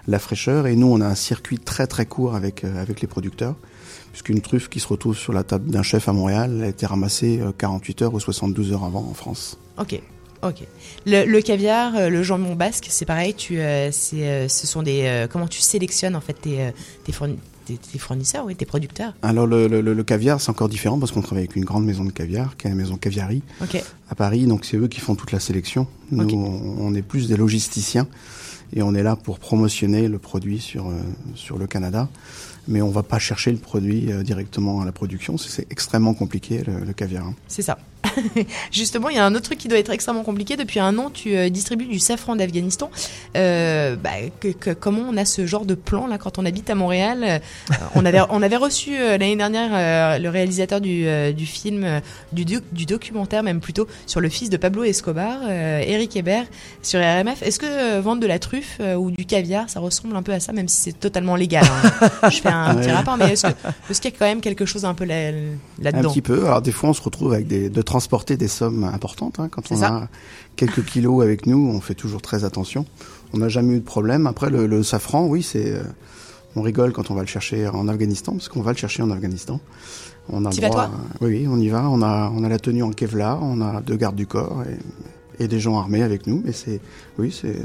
La 0.09 0.19
fraîcheur. 0.19 0.67
Et 0.67 0.77
nous, 0.77 0.87
on 0.87 1.01
a 1.03 1.07
un 1.07 1.15
circuit 1.15 1.59
très 1.59 1.87
très 1.87 2.07
court 2.07 2.35
avec 2.35 2.65
euh, 2.65 2.81
avec 2.81 3.03
les 3.03 3.07
producteurs, 3.07 3.57
puisqu'une 4.13 4.41
truffe 4.41 4.71
qui 4.71 4.81
se 4.81 4.89
retrouve 4.89 5.17
sur 5.17 5.35
la 5.35 5.45
table 5.45 5.71
d'un 5.71 5.83
chef 5.83 6.09
à 6.09 6.15
Montréal, 6.15 6.63
a 6.63 6.69
été 6.69 6.87
ramassée 6.87 7.41
euh, 7.41 7.53
48 7.57 8.03
heures 8.03 8.15
ou 8.15 8.21
72 8.21 8.73
heures 8.73 8.85
avant 8.85 9.07
en 9.11 9.15
France. 9.15 9.59
Ok, 9.79 10.01
ok. 10.43 10.63
Le, 11.07 11.25
le 11.25 11.43
caviar, 11.43 11.95
euh, 11.97 12.09
le 12.09 12.23
jambon 12.23 12.55
basque, 12.55 12.87
c'est 12.91 13.05
pareil. 13.05 13.35
Tu, 13.35 13.59
euh, 13.59 13.91
euh, 14.15 14.49
ce 14.49 14.67
sont 14.67 14.83
des. 14.83 15.03
euh, 15.05 15.27
comment 15.27 15.47
tu 15.49 15.61
sélectionnes 15.61 16.17
en 16.17 16.21
fait 16.21 16.35
tes, 16.35 16.71
tes, 17.05 17.13
fourni- 17.13 17.39
tes- 17.67 17.77
tes 17.79 17.99
fournisseurs, 17.99 18.45
oui, 18.47 18.57
tes 18.57 18.65
producteurs. 18.67 19.15
Alors 19.23 19.47
le, 19.47 19.67
le, 19.69 20.03
caviar, 20.05 20.41
c'est 20.41 20.51
encore 20.51 20.69
différent 20.69 20.99
parce 20.99 21.13
qu'on 21.13 21.23
travaille 21.23 21.45
avec 21.45 21.57
une 21.57 21.65
grande 21.65 21.85
maison 21.85 22.05
de 22.05 22.11
caviar, 22.13 22.57
qui 22.57 22.67
est 22.67 22.71
la 22.71 22.77
maison 22.77 22.97
Caviari, 22.97 23.43
à 24.09 24.15
Paris. 24.15 24.47
Donc 24.47 24.65
c'est 24.65 24.77
eux 24.77 24.89
qui 24.89 25.01
font 25.01 25.15
toute 25.15 25.33
la 25.33 25.41
sélection. 25.41 25.87
Nous, 26.11 26.29
on, 26.35 26.77
on 26.81 26.95
est 26.95 27.03
plus 27.03 27.29
des 27.29 27.37
logisticiens 27.37 28.07
et 28.73 28.83
on 28.83 28.95
est 28.95 29.03
là 29.03 29.17
pour 29.17 29.39
promotionner 29.39 30.09
le 30.09 30.19
produit 30.19 30.61
sur 30.61 30.91
sur 31.35 31.59
le 31.59 31.67
Canada. 31.67 32.09
Mais 32.69 32.83
on 32.83 32.91
va 32.91 33.03
pas 33.03 33.19
chercher 33.19 33.51
le 33.51 33.59
produit 33.59 34.11
directement 34.23 34.81
à 34.81 34.85
la 34.85 34.93
production. 34.93 35.37
C'est- 35.39 35.67
extrêmement 35.71 36.15
compliqué 36.15 36.63
le, 36.65 36.85
le 36.85 36.93
caviar. 36.93 37.27
hein. 37.27 37.35
C'est 37.49 37.63
ça. 37.63 37.79
Justement, 38.73 39.09
il 39.09 39.17
y 39.17 39.19
a 39.19 39.25
un 39.25 39.35
autre 39.35 39.45
truc 39.45 39.59
qui 39.59 39.69
doit 39.69 39.79
être 39.79 39.91
extrêmement 39.91 40.23
compliqué. 40.23 40.57
Depuis 40.57 40.81
un 40.81 40.97
an, 40.99 41.11
tu 41.11 41.37
euh, 41.37 41.49
distribues 41.49 41.87
du 41.87 41.99
safran 41.99 42.37
d'Afghanistan. 42.37 42.91
Euh, 43.37 43.97
bah, 43.97 44.11
que- 44.41 44.49
que- 44.49 44.71
comment 44.71 45.03
on 45.09 45.17
a 45.17 45.25
ce 45.25 45.47
genre 45.47 45.65
de 45.65 45.75
plan 45.75 46.07
là 46.07 46.19
quand 46.19 46.39
on 46.39 46.47
habite 46.47 46.71
à 46.71 46.75
Montréal 46.75 47.19
Euh, 47.23 47.39
On 47.95 48.05
avait 48.05 48.21
on 48.31 48.43
avait 48.43 48.57
reçu 48.57 48.97
l'année 48.97 49.37
dernière 49.37 50.19
le 50.19 50.29
réalisateur 50.29 50.81
du, 50.81 51.05
du 51.35 51.47
film, 51.47 52.01
du, 52.33 52.45
doc- 52.45 52.63
du 52.73 52.87
documentaire 52.87 53.43
même 53.43 53.61
plutôt 53.61 53.87
sur 54.07 54.21
le 54.21 54.29
fils 54.29 54.49
de 54.51 54.57
Pablo 54.57 54.85
Escobar, 54.85 55.49
Eric 55.51 56.17
Hébert 56.17 56.45
sur 56.83 57.01
RMF. 57.01 57.43
Est-ce 57.43 57.59
que 57.59 57.99
vendre 58.01 58.21
de 58.23 58.27
la 58.27 58.39
truffe 58.39 58.79
ou 58.99 59.11
du 59.11 59.25
caviar, 59.27 59.69
ça 59.69 59.81
ressemble 59.81 60.17
un 60.17 60.23
peu 60.23 60.33
à 60.33 60.41
ça, 60.41 60.53
même 60.53 60.69
si 60.69 60.81
c'est 60.81 60.99
totalement 60.99 61.37
légal 61.37 61.65
hein? 61.65 62.31
Je 62.31 62.41
fais 62.41 62.49
un 62.49 62.75
petit 62.77 62.91
rapport, 62.91 63.17
mais 63.17 63.33
est-ce 63.33 63.47
que 63.47 63.53
est-ce 63.91 64.01
qu'il 64.01 64.11
y 64.11 64.15
a 64.15 64.17
quand 64.19 64.27
même 64.27 64.41
quelque 64.41 64.65
chose 64.65 64.85
un 64.85 64.95
peu 64.95 65.05
là- 65.05 65.33
là-dedans? 65.81 66.09
Un 66.09 66.13
petit 66.13 66.23
peu. 66.23 66.47
Alors 66.47 66.63
des 66.63 66.73
fois, 66.73 66.91
on 66.91 66.95
se 66.95 67.03
retrouve 67.03 67.33
avec 67.33 67.47
des, 67.47 67.69
de 67.69 67.83
transporter 67.91 68.37
des 68.37 68.49
sommes 68.49 68.85
importantes. 68.85 69.37
hein. 69.41 69.49
Quand 69.51 69.71
on 69.73 69.77
ça. 69.77 69.89
a 69.89 70.09
quelques 70.57 70.85
kilos 70.85 71.23
avec 71.23 71.47
nous, 71.47 71.59
on 71.77 71.81
fait 71.81 71.95
toujours 71.97 72.23
très 72.23 72.45
attention. 72.45 72.87
On 73.33 73.39
n'a 73.39 73.49
jamais 73.49 73.75
eu 73.75 73.81
de 73.81 73.85
problème. 73.85 74.27
Après, 74.29 74.49
le, 74.49 74.67
le 74.67 74.83
safran, 74.83 75.27
oui, 75.27 75.43
c'est. 75.43 75.73
euh, 75.73 75.83
on 76.57 76.63
rigole 76.63 76.93
quand 76.93 77.11
on 77.11 77.15
va 77.15 77.21
le 77.23 77.27
chercher 77.37 77.67
en 77.69 77.87
Afghanistan, 77.89 78.33
parce 78.33 78.49
qu'on 78.49 78.63
va 78.63 78.73
le 78.73 78.77
chercher 78.77 79.03
en 79.03 79.11
Afghanistan. 79.11 79.61
On 80.29 80.45
a 80.45 80.51
T'y 80.51 80.61
le 80.61 80.67
vas, 80.67 80.71
droit- 80.73 80.87
toi 80.87 80.95
Oui, 81.21 81.29
oui, 81.41 81.47
on 81.49 81.59
y 81.61 81.69
va. 81.69 81.89
On 81.91 82.01
a, 82.03 82.31
on 82.37 82.43
a 82.45 82.49
la 82.49 82.59
tenue 82.59 82.83
en 82.85 82.91
Kevlar, 82.91 83.43
on 83.43 83.61
a 83.61 83.81
deux 83.81 83.97
gardes 83.97 84.17
du 84.17 84.27
corps, 84.27 84.63
et, 84.69 85.45
et 85.45 85.49
des 85.49 85.59
gens 85.61 85.79
armés 85.79 86.03
avec 86.03 86.27
nous. 86.29 86.43
Mais 86.45 86.53
c'est, 86.53 86.81
oui, 87.19 87.33
c'est, 87.39 87.57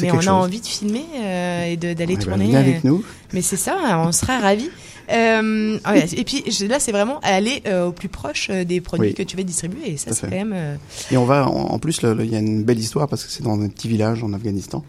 Mais 0.00 0.10
on 0.12 0.18
a 0.18 0.20
chose. 0.20 0.28
envie 0.28 0.60
de 0.60 0.66
filmer 0.66 1.04
euh, 1.16 1.64
et 1.72 1.76
d'aller 1.76 2.16
ben, 2.16 2.18
tourner. 2.24 2.46
venez 2.46 2.56
avec 2.56 2.76
euh, 2.84 2.88
nous. 2.88 3.04
Mais 3.32 3.42
c'est 3.42 3.56
ça, 3.56 3.76
on 4.06 4.12
sera 4.12 4.38
ravis. 4.40 4.70
Euh, 5.10 5.78
ouais, 5.86 6.06
et 6.14 6.24
puis 6.24 6.44
là, 6.68 6.78
c'est 6.80 6.92
vraiment 6.92 7.18
aller 7.22 7.62
euh, 7.66 7.86
au 7.86 7.92
plus 7.92 8.08
proche 8.08 8.48
euh, 8.50 8.64
des 8.64 8.80
produits 8.80 9.08
Oui. 9.08 9.14
que 9.14 9.22
tu 9.22 9.36
vas 9.36 9.42
distribuer. 9.42 9.90
Et 9.92 9.96
ça, 9.96 10.12
c'est 10.12 10.22
quand 10.22 10.30
même. 10.30 10.52
euh, 10.54 10.76
Et 11.10 11.16
on 11.16 11.24
va, 11.24 11.48
en, 11.48 11.52
en 11.72 11.78
plus, 11.78 12.00
il 12.02 12.30
y 12.30 12.34
a 12.36 12.38
une 12.38 12.62
belle 12.62 12.78
histoire 12.78 13.08
parce 13.08 13.24
que 13.24 13.30
c'est 13.32 13.42
dans 13.42 13.60
un 13.60 13.68
petit 13.68 13.88
village 13.88 14.22
en 14.22 14.32
Afghanistan. 14.32 14.84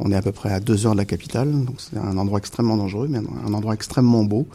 On 0.00 0.10
est 0.10 0.16
à 0.16 0.22
peu 0.22 0.32
près 0.32 0.52
à 0.52 0.58
deux 0.60 0.86
heures 0.86 0.92
de 0.94 0.98
la 0.98 1.04
capitale, 1.04 1.52
donc 1.52 1.76
c'est 1.78 1.96
un 1.96 2.18
endroit 2.18 2.38
extrêmement 2.38 2.76
dangereux, 2.76 3.06
mais 3.08 3.18
un, 3.18 3.48
un 3.48 3.54
endroit 3.54 3.74
extrêmement 3.74 4.24
beau, 4.24 4.46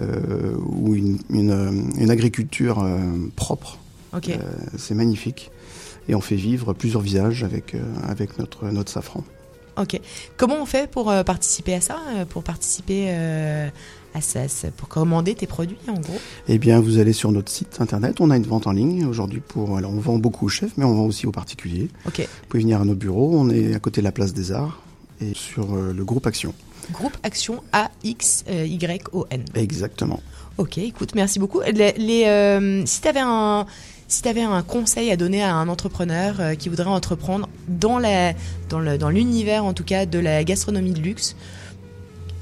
où 0.00 0.94
une, 0.94 1.18
une, 1.30 1.90
une 1.98 2.10
agriculture 2.10 2.86
propre, 3.34 3.78
Ok. 4.14 4.28
euh, 4.28 4.36
c'est 4.76 4.94
magnifique. 4.94 5.50
Et 6.08 6.14
on 6.14 6.20
fait 6.20 6.36
vivre 6.36 6.72
plusieurs 6.72 7.02
visages 7.02 7.42
avec, 7.44 7.74
avec 8.08 8.38
notre, 8.38 8.66
notre 8.70 8.90
safran. 8.90 9.24
Ok. 9.76 10.00
Comment 10.36 10.56
on 10.62 10.66
fait 10.66 10.90
pour 10.90 11.10
euh, 11.10 11.22
participer 11.22 11.74
à 11.74 11.80
ça, 11.80 11.98
pour 12.30 12.42
participer 12.42 13.06
euh, 13.08 13.68
pour 14.76 14.88
commander 14.88 15.34
tes 15.34 15.46
produits 15.46 15.78
en 15.88 16.00
gros 16.00 16.18
Eh 16.48 16.58
bien, 16.58 16.80
vous 16.80 16.98
allez 16.98 17.12
sur 17.12 17.30
notre 17.32 17.50
site 17.50 17.80
internet. 17.80 18.20
On 18.20 18.30
a 18.30 18.36
une 18.36 18.44
vente 18.44 18.66
en 18.66 18.72
ligne 18.72 19.04
aujourd'hui 19.04 19.40
pour. 19.40 19.76
Alors, 19.76 19.92
on 19.92 20.00
vend 20.00 20.18
beaucoup 20.18 20.46
aux 20.46 20.50
chefs, 20.50 20.72
mais 20.76 20.84
on 20.84 20.94
vend 20.94 21.04
aussi 21.06 21.26
aux 21.26 21.32
particuliers. 21.32 21.88
Vous 22.04 22.22
pouvez 22.48 22.62
venir 22.62 22.80
à 22.80 22.84
nos 22.84 22.94
bureaux. 22.94 23.32
On 23.34 23.50
est 23.50 23.74
à 23.74 23.78
côté 23.78 24.00
de 24.00 24.04
la 24.04 24.12
place 24.12 24.34
des 24.34 24.52
Arts 24.52 24.80
et 25.20 25.34
sur 25.34 25.74
euh, 25.74 25.92
le 25.92 26.04
groupe 26.04 26.26
Action. 26.26 26.54
Groupe 26.92 27.16
Action 27.22 27.62
A 27.72 27.90
X 28.02 28.44
euh, 28.48 28.66
Y 28.66 29.08
O 29.12 29.26
N. 29.30 29.44
Exactement. 29.54 30.20
Ok, 30.56 30.78
écoute, 30.78 31.14
merci 31.14 31.38
beaucoup. 31.38 31.60
Les, 31.60 31.92
les, 31.92 32.24
euh, 32.24 32.84
si 32.86 33.00
tu 33.00 33.08
avais 33.08 33.20
un 33.22 33.66
si 34.08 34.22
tu 34.22 34.28
avais 34.28 34.42
un 34.42 34.62
conseil 34.62 35.10
à 35.10 35.16
donner 35.16 35.42
à 35.42 35.54
un 35.54 35.68
entrepreneur 35.68 36.40
euh, 36.40 36.54
qui 36.54 36.70
voudrait 36.70 36.86
entreprendre 36.86 37.48
dans 37.68 37.98
la 37.98 38.32
dans 38.70 38.80
le 38.80 38.96
dans 38.96 39.10
l'univers 39.10 39.64
en 39.64 39.74
tout 39.74 39.84
cas 39.84 40.06
de 40.06 40.18
la 40.18 40.42
gastronomie 40.44 40.92
de 40.92 41.00
luxe, 41.00 41.36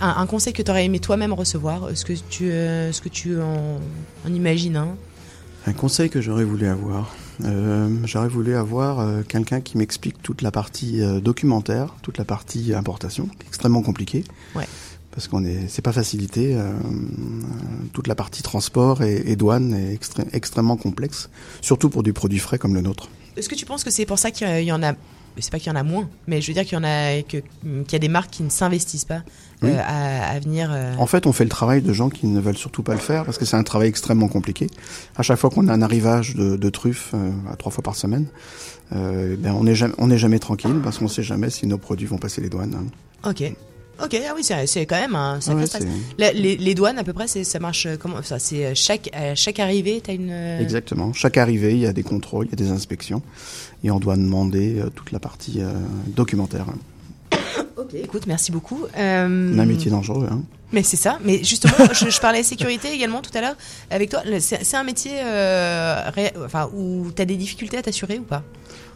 un, 0.01 0.09
un 0.19 0.27
conseil 0.27 0.53
que 0.53 0.63
tu 0.63 0.71
aurais 0.71 0.85
aimé 0.85 0.99
toi-même 1.01 1.33
recevoir, 1.33 1.89
ce 1.95 2.05
que 2.05 2.13
tu 2.13 2.51
euh, 2.51 2.93
ce 2.93 3.01
que 3.01 3.09
tu 3.09 3.41
en, 3.41 3.81
en 4.27 4.35
imagines 4.35 4.77
hein 4.77 4.97
Un 5.67 5.73
conseil 5.73 6.11
que 6.11 6.21
j'aurais 6.21 6.45
voulu 6.45 6.67
avoir. 6.67 7.15
Euh, 7.45 7.89
j'aurais 8.05 8.29
voulu 8.29 8.55
avoir 8.55 9.01
euh, 9.01 9.23
quelqu'un 9.23 9.61
qui 9.61 9.77
m'explique 9.79 10.23
toute 10.23 10.43
la 10.43 10.51
partie 10.51 11.03
euh, 11.03 11.21
documentaire, 11.21 11.95
toute 12.03 12.19
la 12.19 12.25
partie 12.25 12.75
importation, 12.75 13.27
qui 13.27 13.45
est 13.45 13.49
extrêmement 13.49 13.83
compliquée. 13.83 14.25
Ouais. 14.55 14.67
Parce 15.13 15.29
qu'on 15.29 15.45
est, 15.47 15.69
c'est 15.69 15.83
pas 15.83 15.93
facilité. 15.93 16.55
euh, 16.55 16.71
euh, 16.73 16.73
toute 17.93 18.07
la 18.07 18.15
partie 18.15 18.43
transport 18.43 19.03
et, 19.03 19.23
et 19.27 19.37
douane 19.37 19.73
est 19.75 19.95
extré- 19.95 20.27
extrêmement 20.33 20.77
complexe, 20.77 21.31
surtout 21.63 21.89
pour 21.89 22.03
du 22.03 22.13
produit 22.13 22.39
frais 22.39 22.59
comme 22.59 22.75
le 22.75 22.83
nôtre. 22.83 23.09
Est-ce 23.37 23.49
que 23.49 23.55
tu 23.55 23.65
penses 23.67 23.85
que 23.85 23.91
c'est 23.91 24.07
pour 24.07 24.19
ça 24.19 24.31
qu'il 24.31 24.63
y 24.63 24.73
en 24.73 24.83
a 24.83 24.93
c'est 25.39 25.51
pas 25.53 25.59
qu'il 25.59 25.69
y 25.69 25.71
en 25.71 25.77
a 25.77 25.83
moins, 25.83 26.09
mais 26.27 26.41
je 26.41 26.47
veux 26.47 26.55
dire 26.55 26.65
qu'il 26.65 26.75
y 26.79 26.81
en 26.81 26.85
a 26.85 27.21
que- 27.23 27.43
qu'il 27.63 27.93
y 27.93 27.97
a 27.97 27.99
des 27.99 28.09
marques 28.09 28.31
qui 28.31 28.43
ne 28.43 28.49
s'investissent 28.49 29.05
pas 29.05 29.23
Oui. 29.63 29.71
euh, 29.71 29.79
à, 29.83 30.33
à 30.33 30.39
venir 30.39 30.71
euh, 30.71 30.95
En 30.99 31.07
fait, 31.07 31.27
on 31.27 31.33
fait 31.33 31.45
le 31.45 31.51
travail 31.51 31.81
de 31.83 31.93
gens 31.93 32.11
qui 32.11 32.27
ne 32.27 32.41
veulent 32.41 32.57
surtout 32.59 32.83
pas 32.83 32.93
le 32.93 32.99
faire 33.01 33.25
parce 33.25 33.39
que 33.39 33.45
c'est 33.47 33.57
un 33.57 33.63
travail 33.63 33.89
extrêmement 33.89 34.29
compliqué. 34.29 34.69
À 35.17 35.23
chaque 35.23 35.39
fois 35.39 35.49
qu'on 35.51 35.69
a 35.69 35.73
un 35.73 35.81
arrivage 35.83 36.35
de, 36.35 36.57
de 36.57 36.71
truffes 36.71 37.13
euh, 37.15 37.31
à 37.51 37.57
trois 37.57 37.73
fois 37.73 37.83
par 37.83 37.95
semaine, 37.97 38.27
ben 38.93 39.53
on 39.59 39.65
n'est 39.65 39.75
jamais, 39.75 39.95
on 39.99 40.15
jamais 40.17 40.39
tranquille 40.39 40.81
parce 40.85 40.99
qu'on 40.99 41.09
sait 41.09 41.23
jamais 41.23 41.51
si 41.51 41.67
nos 41.67 41.79
produits 41.79 42.07
vont 42.07 42.19
passer 42.19 42.41
les 42.41 42.49
douanes. 42.49 42.75
hein. 43.25 43.29
Ok. 43.31 43.43
Ok, 44.05 44.15
ah 44.29 44.35
oui, 44.37 44.43
c'est 44.45 44.85
quand 44.85 45.01
même 45.01 45.15
un 45.17 45.41
sacré 45.41 45.61
Ouais, 45.63 45.67
stress. 45.67 45.85
c'est- 45.85 45.89
La- 46.23 46.31
les, 46.33 46.59
les 46.59 46.75
douanes, 46.75 46.99
à 46.99 47.03
peu 47.05 47.15
près, 47.15 47.27
ça 47.27 47.59
marche 47.59 47.89
comment 47.99 48.23
ça 48.23 48.39
C'est 48.39 48.75
chaque 48.75 49.09
à 49.15 49.35
chaque 49.35 49.59
arrivée, 49.59 50.03
t'as 50.05 50.13
une. 50.13 50.31
Exactement. 50.61 51.15
Chaque 51.15 51.39
arrivée, 51.39 51.73
il 51.73 51.79
y 51.81 51.87
a 51.87 51.95
des 51.95 52.03
contrôles, 52.03 52.45
il 52.47 52.51
y 52.51 52.53
a 52.53 52.57
des 52.63 52.71
inspections 52.71 53.23
et 53.83 53.91
on 53.91 53.99
doit 53.99 54.17
demander 54.19 54.83
toute 54.95 55.13
la 55.13 55.19
partie 55.19 55.61
documentaire. 56.15 56.67
Ok, 57.77 57.95
écoute, 57.95 58.27
merci 58.27 58.53
beaucoup. 58.53 58.85
Euh, 58.97 59.53
On 59.55 59.59
a 59.59 59.63
un 59.63 59.67
métier 59.67 59.91
dangereux. 59.91 60.27
Hein. 60.31 60.43
Mais 60.73 60.83
c'est 60.83 60.97
ça. 60.97 61.19
Mais 61.23 61.45
justement, 61.45 61.75
je, 61.93 62.09
je 62.11 62.21
parlais 62.21 62.43
sécurité 62.43 62.91
également 62.93 63.21
tout 63.23 63.31
à 63.35 63.41
l'heure 63.41 63.55
avec 63.91 64.11
toi. 64.11 64.23
C'est 64.41 64.75
un 64.77 64.83
métier, 64.83 65.13
euh, 65.15 66.03
ré- 66.13 66.33
enfin, 66.45 66.69
où 66.75 67.07
t'as 67.15 67.25
des 67.27 67.37
difficultés 67.37 67.77
à 67.77 67.83
t'assurer 67.83 68.19
ou 68.19 68.23
pas? 68.25 68.43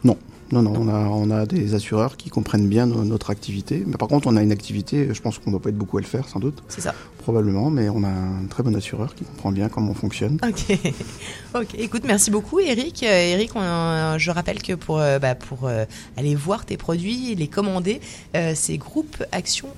Non, 0.03 0.17
non, 0.53 0.63
non. 0.63 0.73
On 0.77 0.89
a, 0.89 0.99
on 1.09 1.31
a 1.31 1.47
des 1.47 1.75
assureurs 1.75 2.17
qui 2.17 2.29
comprennent 2.31 2.69
bien 2.69 2.87
no- 2.87 3.05
notre 3.05 3.31
activité. 3.31 3.85
Mais 3.87 3.97
par 3.97 4.09
contre, 4.09 4.27
on 4.27 4.37
a 4.37 4.43
une 4.43 4.53
activité. 4.53 5.09
Je 5.13 5.21
pense 5.21 5.39
qu'on 5.39 5.51
ne 5.51 5.57
doit 5.57 5.63
pas 5.63 5.69
être 5.71 5.79
beaucoup 5.79 5.99
à 5.99 6.01
le 6.01 6.07
faire, 6.07 6.29
sans 6.29 6.41
doute. 6.41 6.63
C'est 6.69 6.81
ça. 6.81 6.95
Probablement, 7.19 7.71
mais 7.71 7.89
on 7.89 8.03
a 8.03 8.09
un 8.09 8.47
très 8.49 8.63
bon 8.63 8.75
assureur 8.75 9.15
qui 9.15 9.25
comprend 9.25 9.53
bien 9.53 9.69
comment 9.69 9.93
on 9.93 9.95
fonctionne. 9.95 10.39
Ok. 10.47 10.65
ok. 11.55 11.67
Écoute, 11.79 12.03
merci 12.07 12.31
beaucoup, 12.31 12.59
Eric. 12.61 13.03
Euh, 13.03 13.33
Eric, 13.33 13.51
on, 13.55 13.61
euh, 13.61 14.19
je 14.19 14.31
rappelle 14.31 14.61
que 14.63 14.73
pour 14.75 14.99
euh, 14.99 15.19
bah, 15.19 15.35
pour 15.35 15.69
aller 16.17 16.35
voir 16.35 16.65
tes 16.67 16.77
produits, 16.77 17.35
les 17.35 17.49
commander, 17.49 18.01
c'est 18.55 18.77
groupe 18.79 19.23
Action. 19.33 19.69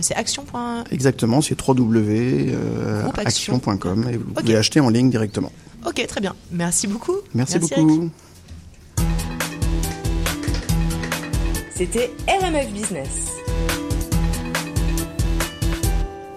c'est 0.00 0.14
action. 0.14 0.44
Exactement, 0.90 1.40
c'est 1.40 1.56
www.action.com 1.60 4.08
et 4.10 4.16
vous 4.16 4.30
Ok. 4.30 4.40
pouvez 4.40 4.56
acheter 4.56 4.80
en 4.80 4.88
ligne 4.90 5.10
directement. 5.10 5.52
Ok, 5.86 6.04
très 6.06 6.20
bien. 6.20 6.34
Merci 6.52 6.86
beaucoup. 6.86 7.16
Merci, 7.34 7.58
beaucoup. 7.58 8.10
C'était 11.78 12.10
RMF 12.26 12.72
Business. 12.72 13.36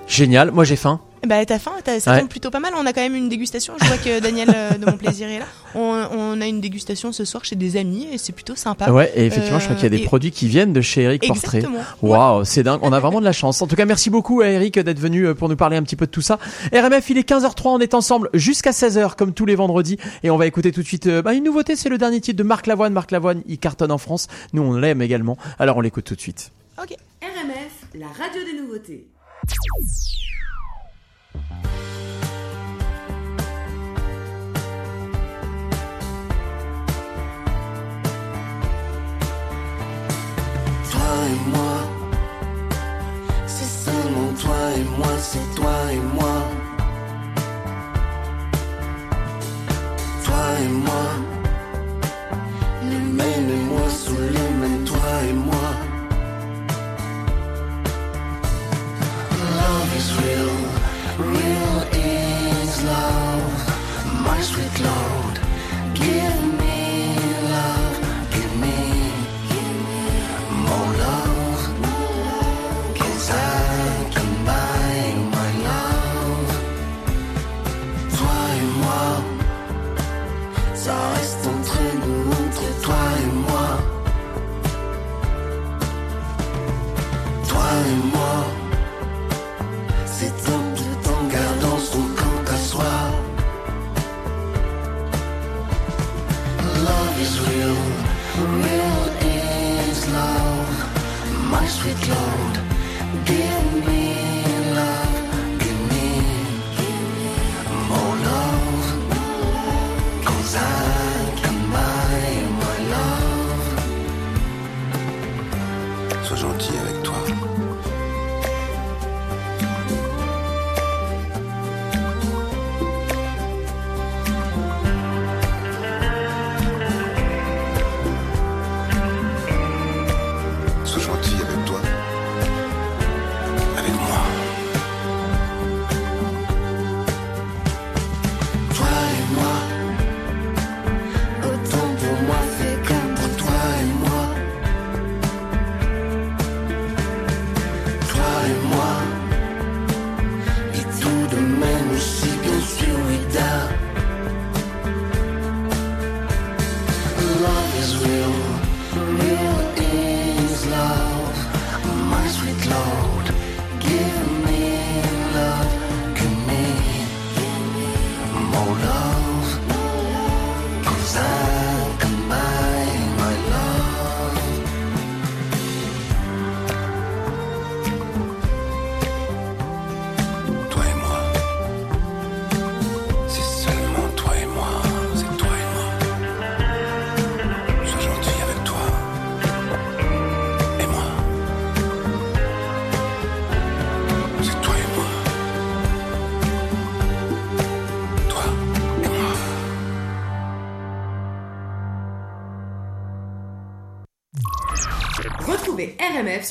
Génial, 0.06 0.52
moi 0.52 0.66
j'ai 0.66 0.76
faim. 0.76 1.00
Bah 1.28 1.46
t'as 1.46 1.60
faim, 1.60 1.74
t'as- 1.84 2.00
ça 2.00 2.12
Ouais. 2.14 2.20
tombe 2.22 2.30
plutôt 2.30 2.50
pas 2.50 2.60
mal. 2.60 2.74
On 2.76 2.86
a 2.86 2.94
quand 2.94 3.02
même 3.02 3.16
une 3.16 3.30
dégustation. 3.30 3.74
Je 3.80 3.86
vois 3.86 3.98
que 3.98 4.20
Daniel 4.20 4.50
euh, 4.56 4.72
de 4.78 4.86
mon 4.86 4.98
plaisir 4.98 5.28
est 5.30 5.38
là. 5.40 5.46
On, 5.76 5.80
on 6.12 6.42
a 6.42 6.48
une 6.48 6.60
dégustation 6.62 7.12
ce 7.12 7.26
soir 7.26 7.46
chez 7.46 7.56
des 7.56 7.78
amis 7.78 8.08
et 8.12 8.18
c'est 8.18 8.32
plutôt 8.34 8.56
sympa. 8.56 8.90
Ouais, 8.92 9.12
et 9.16 9.26
effectivement, 9.28 9.60
je 9.60 9.66
crois 9.66 9.76
qu'il 9.76 9.84
y 9.84 9.88
a 9.88 9.90
des 9.90 9.98
Euh, 9.98 10.02
et- 10.02 10.06
produits 10.06 10.32
qui 10.32 10.48
viennent 10.48 10.74
de 10.74 10.82
chez 10.82 11.04
Eric 11.04 11.28
Portrait. 11.28 11.60
Exactement. 11.60 11.84
Waouh, 12.02 12.44
c'est 12.44 12.64
dingue. 12.64 12.80
On 12.82 12.92
a 12.92 13.00
vraiment 13.00 13.20
de 13.20 13.26
la 13.26 13.32
chance. 13.34 13.62
En 13.62 13.68
tout 13.68 13.76
cas, 13.76 13.86
merci 13.86 14.10
beaucoup 14.10 14.42
à 14.42 14.48
Eric 14.48 14.80
d'être 14.80 15.00
venu 15.00 15.28
euh, 15.28 15.36
pour 15.36 15.48
nous 15.48 15.56
parler 15.56 15.78
un 15.78 15.84
petit 15.84 15.96
peu 15.96 16.08
de 16.08 16.12
tout 16.12 16.22
ça. 16.24 16.40
RMF, 16.74 17.10
il 17.12 17.18
est 17.20 17.30
15h03. 17.30 17.70
On 17.76 17.80
est 17.80 17.94
ensemble 17.94 18.30
jusqu'à 18.34 18.72
16h, 18.72 19.16
comme 19.16 19.34
tous 19.34 19.46
les 19.46 19.56
vendredis. 19.56 19.98
Et 20.24 20.32
on 20.32 20.38
va 20.38 20.48
écouter 20.48 20.72
tout 20.72 20.82
de 20.82 20.88
suite 20.88 21.06
euh, 21.08 21.22
bah, 21.22 21.34
une 21.34 21.44
nouveauté. 21.44 21.76
C'est 21.76 21.90
le 21.90 21.98
dernier 22.00 22.20
titre 22.20 22.38
de 22.40 22.44
Marc 22.44 22.66
Lavoine. 22.66 22.94
Marc 22.94 23.12
Lavoine, 23.12 23.44
il 23.48 23.60
cartonne 23.60 23.92
en 23.92 23.98
France. 24.00 24.28
Nous, 24.54 24.62
on 24.64 24.74
l'aime 24.74 25.02
également. 25.04 25.38
Alors, 25.60 25.78
on 25.78 25.82
l'écoute 25.82 26.06
tout 26.06 26.16
de 26.16 26.22
suite. 26.22 26.52
Ok. 26.82 26.96
RMF, 27.22 28.00
la 28.00 28.08
radio 28.08 28.42
des 28.44 28.60
nouveautés. 28.60 29.06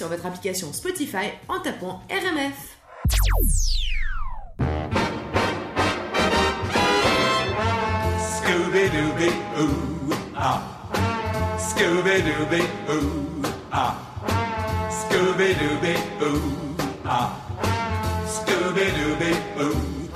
Sur 0.00 0.08
votre 0.08 0.24
application 0.24 0.72
Spotify 0.72 1.28
en 1.46 1.60
tapant 1.60 2.00
RMF. 2.08 2.78
Scooby-Dooby, 8.16 9.28
ooh, 9.60 10.14
ah. 10.34 10.62
Scooby-Dooby, 11.58 12.62
ooh, 12.88 13.42
ah. 13.70 13.94
Scooby-Dooby, 14.88 15.94
ooh, 16.22 16.76
ah. 17.04 17.36
Scooby-Dooby, 18.26 19.34
ooh. 19.60 20.08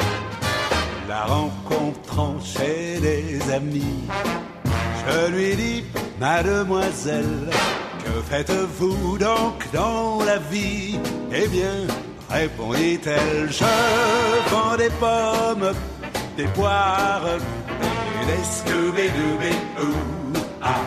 La 1.06 1.24
rencontrant 1.24 2.40
chez 2.40 3.01
les 3.01 3.52
amis, 3.52 4.09
je 5.06 5.31
lui 5.31 5.55
dis, 5.56 5.85
mademoiselle, 6.19 7.51
que 8.02 8.23
faites-vous 8.23 9.19
donc 9.19 9.53
dans 9.74 10.24
la 10.24 10.38
vie 10.38 10.98
Eh 11.32 11.48
bien, 11.48 11.86
répondit-elle, 12.30 13.51
je 13.51 13.64
vends 14.51 14.76
des 14.76 14.90
pommes, 15.01 15.72
des 16.36 16.46
poires 16.59 17.26
et 17.26 18.26
des 18.30 18.44
Scooby-Dooby, 18.56 19.55
ooh, 19.82 20.38
ah. 20.62 20.80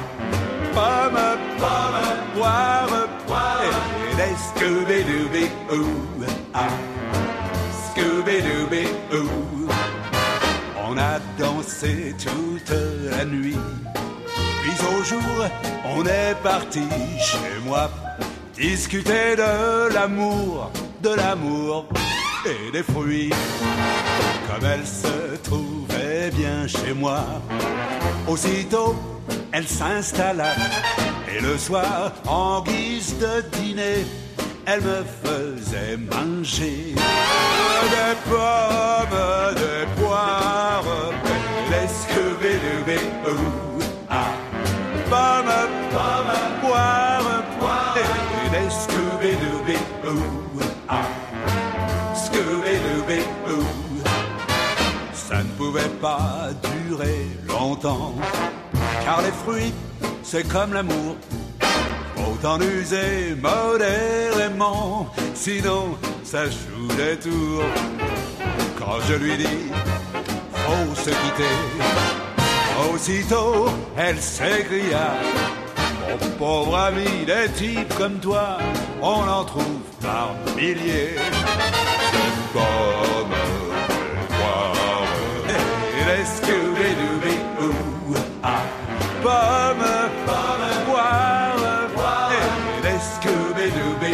Pommes, 0.73 1.37
pommes, 1.59 2.15
poires, 2.35 3.07
poires 3.27 3.61
et 4.09 4.15
des 4.15 4.35
Scooby-Dooby, 4.47 5.45
ooh, 5.73 6.23
ah. 6.53 6.69
Scooby-Dooby, 7.83 8.85
ooh. 9.13 9.69
On 10.89 10.97
a 10.97 11.19
dansé 11.37 12.15
toute 12.17 12.73
la 13.11 13.25
nuit. 13.25 13.59
Puis 14.61 14.77
au 14.89 15.03
jour, 15.03 15.45
on 15.93 16.05
est 16.05 16.35
parti 16.41 16.83
chez 17.19 17.59
moi 17.65 17.89
discuter 18.57 19.35
de 19.35 19.93
l'amour, 19.93 20.71
de 21.01 21.09
l'amour 21.09 21.87
et 22.45 22.71
des 22.71 22.83
fruits. 22.83 23.31
Comme 24.47 24.65
elle 24.65 24.85
se 24.85 25.37
trouvait 25.43 26.31
bien 26.31 26.67
chez 26.67 26.93
moi, 26.93 27.23
aussitôt 28.27 28.95
elle 29.51 29.67
s'installa 29.67 30.53
et 31.29 31.41
le 31.41 31.57
soir, 31.57 32.13
en 32.27 32.61
guise 32.63 33.17
de 33.19 33.41
dîner, 33.57 34.05
elle 34.65 34.81
me 34.81 35.03
faisait 35.23 35.97
manger 35.97 36.95
des 37.95 38.15
pommes, 38.29 39.55
des 39.55 40.01
poires, 40.01 40.83
des 41.69 41.87
ooh, 50.07 50.59
ah. 50.89 51.03
Scooby-Dooby, 52.15 53.21
ooh. 53.49 53.65
Ça 55.13 55.43
ne 55.43 55.49
pouvait 55.57 55.93
pas 56.01 56.49
durer 56.87 57.27
longtemps, 57.47 58.13
car 59.03 59.21
les 59.21 59.31
fruits, 59.31 59.73
c'est 60.23 60.47
comme 60.47 60.73
l'amour. 60.73 61.15
Faut 62.15 62.47
en 62.47 62.59
user 62.61 63.35
modérément, 63.35 65.07
sinon 65.33 65.97
ça 66.23 66.45
joue 66.45 66.87
des 66.95 67.17
tours. 67.17 67.63
Quand 68.79 68.99
je 69.07 69.15
lui 69.15 69.37
dis, 69.37 69.71
faut 70.53 70.95
se 70.95 71.09
quitter, 71.09 71.55
aussitôt 72.93 73.69
elle 73.97 74.19
s'écria. 74.21 75.15
Mon 76.09 76.29
pauvre 76.37 76.77
ami, 76.77 77.25
des 77.25 77.49
types 77.53 77.93
comme 77.97 78.19
toi, 78.19 78.57
on 79.01 79.27
en 79.27 79.43
trouve 79.45 79.81
par 80.01 80.29
milliers. 80.55 81.15
Et 85.99 86.03
des 86.09 86.25
Scooby-Dooby, 86.25 87.35
ooh, 87.61 88.15
ah. 88.43 88.61
Pommes, 89.21 90.09
poires, 90.85 92.31
et 92.31 92.81
des 92.81 92.99
Scooby-Dooby, 92.99 94.13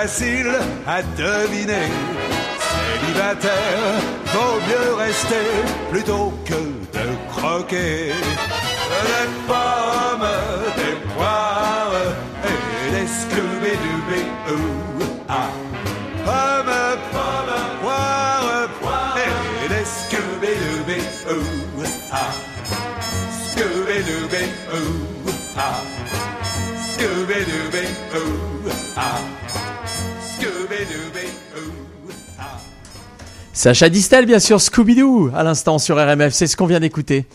facile 0.00 0.54
à 0.86 1.02
deviner. 1.02 1.88
Célibataire, 2.68 3.84
vaut 4.32 4.58
mieux 4.68 4.94
rester 4.94 5.46
plutôt 5.90 6.32
que 6.46 6.60
de 6.96 7.06
croquer. 7.32 8.12
Des 9.08 9.28
pommes, 9.48 10.30
des 10.80 10.96
poires 11.12 11.92
et 12.50 12.90
des 12.94 13.08
Scooby-Dooby, 13.18 14.22
ooh, 14.52 15.04
ah. 15.28 15.50
Pommes, 16.26 16.98
pommes, 17.12 17.60
poires, 17.82 18.68
poires 18.80 19.18
et 19.64 19.68
des 19.68 19.86
Scooby-Dooby, 19.96 21.00
ooh, 21.30 21.84
ah. 22.12 22.32
Scooby-Dooby, 23.48 24.44
ooh, 24.76 25.30
ah. 25.58 25.80
Scooby-Dooby, 26.88 27.84
ooh, 28.16 28.70
ah. 28.96 29.49
Ah. 32.38 32.58
Sacha 33.52 33.88
Distel, 33.88 34.26
bien 34.26 34.38
sûr, 34.38 34.58
Scooby-Doo, 34.60 35.30
à 35.34 35.42
l'instant 35.42 35.78
sur 35.78 35.96
RMF, 35.96 36.32
c'est 36.32 36.46
ce 36.46 36.56
qu'on 36.56 36.66
vient 36.66 36.80
d'écouter. 36.80 37.26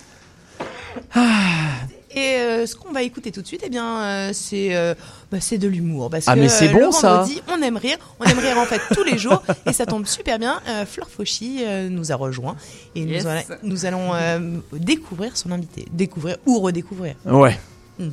Et 2.18 2.38
euh, 2.38 2.66
ce 2.66 2.76
qu'on 2.78 2.94
va 2.94 3.02
écouter 3.04 3.32
tout 3.34 3.42
de 3.42 3.48
suite, 3.48 3.62
eh 3.66 3.70
bien, 3.70 4.00
euh, 4.02 4.30
c'est 4.34 4.74
euh, 4.74 4.94
bah, 5.32 5.40
c'est 5.42 5.58
de 5.58 5.68
l'humour. 5.68 6.10
Parce 6.10 6.26
Ah, 6.30 6.36
que 6.36 6.40
mais 6.40 6.48
c'est 6.48 6.70
bon, 6.70 6.86
le 6.88 6.92
ça. 6.94 7.18
vendredi, 7.18 7.42
on 7.50 7.62
aime 7.62 7.76
rire. 7.76 7.98
On 8.22 8.24
aime 8.24 8.40
rire 8.40 8.58
en 8.58 8.64
fait 8.66 8.80
tous 8.94 9.04
les 9.04 9.18
jours. 9.18 9.44
Et 9.66 9.74
ça 9.74 9.86
tombe 9.86 10.06
super 10.06 10.40
bien. 10.40 10.62
Euh, 10.70 10.86
Flore 10.86 11.10
Fauchy 11.10 11.60
euh, 11.66 11.90
nous 11.90 12.14
a 12.14 12.16
rejoint. 12.16 12.56
Et 12.96 13.02
Yes. 13.02 13.24
nous, 13.26 13.30
allons- 13.30 13.44
nous 13.64 13.86
allons 13.86 14.14
euh, 14.14 14.40
découvrir 14.72 15.36
son 15.36 15.52
invité. 15.52 15.86
Découvrir 15.92 16.38
ou 16.46 16.62
redécouvrir. 16.62 17.16
Ouais. 17.26 17.60
Hmm. 18.00 18.10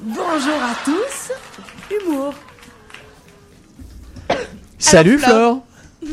Bonjour 0.00 0.62
à 0.62 0.76
tous. 0.84 1.32
Humour. 1.90 2.32
Salut 4.78 5.18
Flore. 5.18 5.62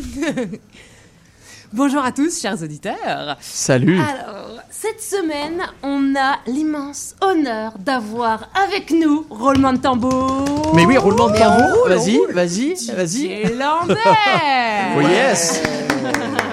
Bonjour 1.74 2.04
à 2.04 2.12
tous, 2.12 2.42
chers 2.42 2.62
auditeurs. 2.62 3.38
Salut. 3.40 3.98
Alors, 4.00 4.60
cette 4.70 5.02
semaine, 5.02 5.62
on 5.84 6.16
a 6.18 6.40
l'immense 6.46 7.16
honneur 7.22 7.74
d'avoir 7.80 8.50
avec 8.62 8.92
nous 8.92 9.26
roulement 9.30 9.72
de 9.72 9.78
tambour. 9.78 10.74
Mais 10.76 10.86
oui, 10.86 10.98
roulement 10.98 11.30
de 11.30 11.38
tambour, 11.38 11.88
vas-y, 11.88 12.20
vas-y, 12.34 12.76
vas-y. 12.94 13.54
Lambert. 13.58 13.98
Oh 14.98 15.02
yes. 15.02 15.62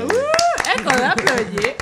Ouh, 0.04 0.76
et 0.76 0.82
qu'on 0.82 1.04
applaudit. 1.04 1.74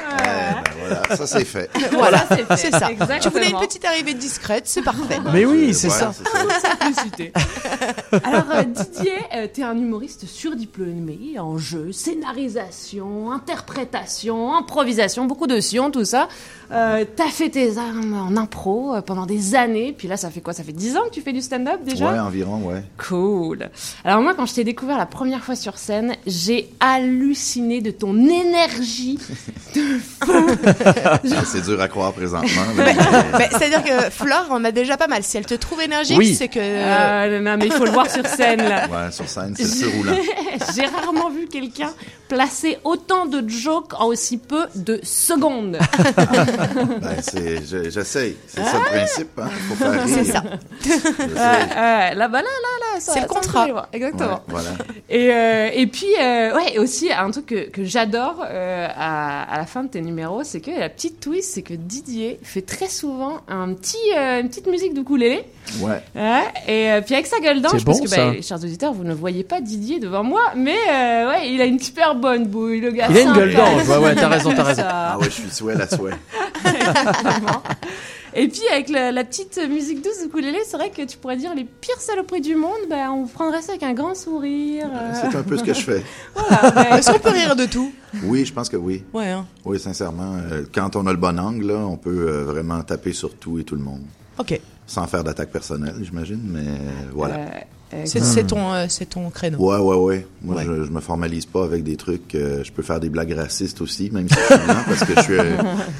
Voilà, 0.88 1.16
ça 1.16 1.26
c'est 1.26 1.44
fait. 1.44 1.70
Voilà, 1.92 2.26
c'est 2.56 2.70
ça. 2.70 2.90
Exactement. 2.90 3.18
Tu 3.20 3.28
voulais 3.30 3.50
une 3.50 3.58
petite 3.58 3.84
arrivée 3.84 4.14
discrète, 4.14 4.64
c'est 4.66 4.82
parfait. 4.82 5.18
Mais 5.32 5.44
oui, 5.44 5.74
c'est 5.74 5.90
ça. 5.90 6.12
c'est 6.12 6.24
ça. 6.60 6.68
Alors 8.24 8.44
euh, 8.54 8.62
Didier, 8.64 9.12
euh, 9.34 9.46
t'es 9.52 9.62
un 9.62 9.76
humoriste 9.76 10.26
surdiplômé 10.26 11.38
en 11.38 11.58
jeu, 11.58 11.92
scénarisation, 11.92 13.32
interprétation, 13.32 14.54
improvisation, 14.56 15.24
beaucoup 15.26 15.46
de 15.46 15.60
sion, 15.60 15.90
tout 15.90 16.04
ça. 16.04 16.28
Euh, 16.72 17.04
T'as 17.14 17.28
fait 17.28 17.50
tes 17.50 17.78
armes 17.78 18.14
en 18.14 18.36
impro 18.36 18.94
euh, 18.94 19.00
pendant 19.00 19.26
des 19.26 19.54
années, 19.54 19.94
puis 19.96 20.08
là 20.08 20.16
ça 20.16 20.30
fait 20.30 20.40
quoi? 20.40 20.52
Ça 20.52 20.64
fait 20.64 20.72
10 20.72 20.96
ans 20.96 21.04
que 21.08 21.10
tu 21.14 21.20
fais 21.22 21.32
du 21.32 21.40
stand-up 21.40 21.80
déjà? 21.84 22.10
Ouais, 22.12 22.18
environ, 22.18 22.58
ouais. 22.64 22.82
Cool. 22.98 23.70
Alors 24.04 24.20
moi, 24.22 24.34
quand 24.34 24.46
je 24.46 24.54
t'ai 24.54 24.64
découvert 24.64 24.98
la 24.98 25.06
première 25.06 25.44
fois 25.44 25.54
sur 25.56 25.78
scène, 25.78 26.14
j'ai 26.26 26.68
halluciné 26.80 27.80
de 27.80 27.90
ton 27.90 28.16
énergie. 28.18 29.18
Ah, 30.22 30.26
c'est 31.46 31.62
dur 31.64 31.80
à 31.80 31.88
croire 31.88 32.12
présentement. 32.12 32.62
mais- 32.76 32.94
Mais 33.38 33.48
C'est-à-dire 33.50 33.82
que 33.84 34.10
Flore 34.10 34.46
en 34.50 34.64
a 34.64 34.70
déjà 34.72 34.96
pas 34.96 35.06
mal. 35.08 35.22
Si 35.22 35.36
elle 35.36 35.46
te 35.46 35.54
trouve 35.54 35.80
énergique, 35.82 36.16
Oui. 36.18 36.34
c'est 36.34 36.48
que. 36.48 36.60
Ah, 36.60 37.28
non, 37.28 37.40
non, 37.40 37.56
mais 37.58 37.66
il 37.66 37.72
faut 37.72 37.84
le 37.84 37.90
voir 37.90 38.10
sur 38.10 38.26
scène 38.26 38.62
là. 38.62 38.86
Ouais, 38.88 39.10
sur 39.12 39.28
scène, 39.28 39.54
c'est 39.56 39.84
le 39.84 39.96
roulant. 39.96 40.16
J'ai 40.74 40.86
rarement 40.86 41.30
vu 41.30 41.46
quelqu'un 41.46 41.92
placer 42.28 42.78
autant 42.84 43.26
de 43.26 43.48
jokes 43.48 43.92
en 43.98 44.06
aussi 44.06 44.38
peu 44.38 44.64
de 44.74 45.00
secondes. 45.02 45.78
Ben, 47.00 47.16
j'essaye. 47.90 48.36
C'est 48.46 48.62
ça 48.64 48.78
le 48.78 48.84
principe, 48.84 49.38
hein. 49.38 49.48
Faut 49.68 49.74
faire 49.74 49.92
rire. 49.92 50.02
C'est 50.06 50.24
ça. 50.24 50.42
Ouais, 50.42 51.28
ouais, 51.34 52.14
là, 52.14 52.28
bah 52.28 52.38
là, 52.38 52.42
là, 52.42 52.94
là, 52.94 53.00
ça- 53.00 53.12
C'est 53.12 53.20
le 53.20 53.26
ça 53.28 53.34
contrat. 53.34 53.64
rire. 53.64 53.86
Exactement. 53.92 54.34
Ouais, 54.34 54.38
voilà. 54.48 54.70
Et, 55.08 55.30
euh, 55.32 55.70
et 55.72 55.86
puis, 55.86 56.06
euh, 56.20 56.54
ouais, 56.56 56.78
aussi, 56.78 57.10
un 57.12 57.30
truc 57.30 57.46
que, 57.46 57.70
que 57.70 57.84
j'adore 57.84 58.44
euh, 58.48 58.88
à, 58.96 59.42
à 59.54 59.58
la 59.58 59.66
fin 59.66 59.84
de 59.84 59.88
tes 59.88 60.00
numéros, 60.00 60.42
c'est 60.44 60.60
que 60.60 60.70
la 60.70 60.88
petite 60.88 61.20
twist, 61.20 61.52
c'est 61.54 61.62
que 61.62 61.74
Didier 61.74 62.38
fait 62.42 62.62
très 62.62 62.88
souvent 62.88 63.38
un 63.48 63.72
petit, 63.74 63.96
euh, 64.16 64.40
une 64.40 64.48
petite 64.48 64.66
musique 64.66 64.94
d'ukulélé. 64.94 65.44
Ouais. 65.80 66.00
Ouais, 66.14 66.42
et 66.68 66.90
euh, 66.92 67.00
puis 67.00 67.14
avec 67.14 67.26
sa 67.26 67.40
gueule 67.40 67.60
d'ange, 67.60 67.78
C'est 67.78 67.84
parce 67.84 67.98
bon, 67.98 68.04
que, 68.04 68.10
ça. 68.10 68.30
bah, 68.30 68.40
chers 68.40 68.58
auditeurs, 68.62 68.92
vous 68.92 69.02
ne 69.04 69.14
voyez 69.14 69.42
pas 69.44 69.60
Didier 69.60 69.98
devant 69.98 70.22
moi, 70.22 70.42
mais 70.56 70.76
euh, 70.90 71.28
ouais, 71.28 71.50
il 71.50 71.60
a 71.60 71.64
une 71.64 71.80
super 71.80 72.14
bonne 72.16 72.46
bouille, 72.46 72.80
le 72.80 72.90
gars. 72.90 73.06
Il 73.10 73.16
a 73.18 73.20
une 73.22 73.32
gueule 73.32 73.54
d'ange, 73.54 73.88
ouais, 73.88 73.96
ouais, 73.98 74.14
t'as 74.14 74.28
raison, 74.28 74.52
t'as 74.54 74.62
raison. 74.62 74.82
Ah 74.86 75.18
ouais, 75.18 75.26
je 75.26 75.30
suis 75.30 75.50
souhait 75.50 75.74
la 75.74 75.88
souhait. 75.88 76.12
Et 78.38 78.48
puis 78.48 78.60
avec 78.70 78.90
la, 78.90 79.12
la 79.12 79.24
petite 79.24 79.58
musique 79.66 80.02
douce 80.02 80.22
ukulélé, 80.26 80.58
c'est 80.66 80.76
vrai 80.76 80.90
que 80.90 81.00
tu 81.02 81.16
pourrais 81.16 81.38
dire 81.38 81.54
les 81.54 81.64
pires 81.64 81.98
saloperies 82.00 82.42
du 82.42 82.54
monde, 82.54 82.72
bah, 82.90 83.10
on 83.10 83.26
prendrait 83.26 83.62
ça 83.62 83.72
avec 83.72 83.82
un 83.82 83.94
grand 83.94 84.14
sourire. 84.14 84.84
euh. 84.92 85.12
C'est 85.14 85.34
un 85.38 85.42
peu 85.42 85.56
ce 85.56 85.62
que 85.64 85.72
je 85.72 85.80
fais. 85.80 86.02
Voilà, 86.34 86.70
bah, 86.70 86.98
Est-ce 86.98 87.12
qu'on 87.12 87.18
peut 87.18 87.30
rire 87.30 87.56
de 87.56 87.64
tout? 87.64 87.90
Oui, 88.24 88.44
je 88.44 88.52
pense 88.52 88.68
que 88.68 88.76
oui. 88.76 89.04
Ouais, 89.14 89.30
hein. 89.30 89.46
Oui, 89.64 89.80
sincèrement. 89.80 90.34
euh, 90.52 90.64
quand 90.74 90.96
on 90.96 91.06
a 91.06 91.12
le 91.12 91.16
bon 91.18 91.38
angle, 91.38 91.66
là, 91.68 91.78
on 91.78 91.96
peut 91.96 92.10
euh, 92.28 92.44
vraiment 92.44 92.82
taper 92.82 93.14
sur 93.14 93.34
tout 93.34 93.58
et 93.58 93.64
tout 93.64 93.74
le 93.74 93.80
monde. 93.82 94.02
Ok. 94.38 94.60
Sans 94.86 95.06
faire 95.06 95.24
d'attaque 95.24 95.50
personnelle, 95.50 95.94
j'imagine, 96.02 96.42
mais 96.44 96.60
euh, 96.60 97.10
voilà. 97.14 97.36
C'est 98.04 98.22
c'est 98.22 98.44
ton, 98.44 98.72
euh, 98.72 98.86
c'est 98.88 99.06
ton 99.06 99.30
créneau. 99.30 99.58
Ouais, 99.58 99.78
ouais, 99.78 99.96
ouais. 99.96 100.26
Moi, 100.42 100.56
Ouais. 100.56 100.64
Je, 100.64 100.84
je 100.84 100.90
me 100.90 101.00
formalise 101.00 101.46
pas 101.46 101.64
avec 101.64 101.82
des 101.84 101.96
trucs. 101.96 102.34
euh, 102.34 102.62
je 102.64 102.72
peux 102.72 102.82
faire 102.82 102.98
des 103.00 103.08
blagues 103.08 103.32
racistes 103.32 103.80
aussi, 103.80 104.10
même 104.10 104.28
si 104.28 104.34
je 104.34 104.54
suis 104.54 104.64
blanc, 104.64 104.76
parce 104.86 105.04
que 105.04 105.14
je 105.14 105.20
suis. 105.20 105.32
euh, 105.38 105.56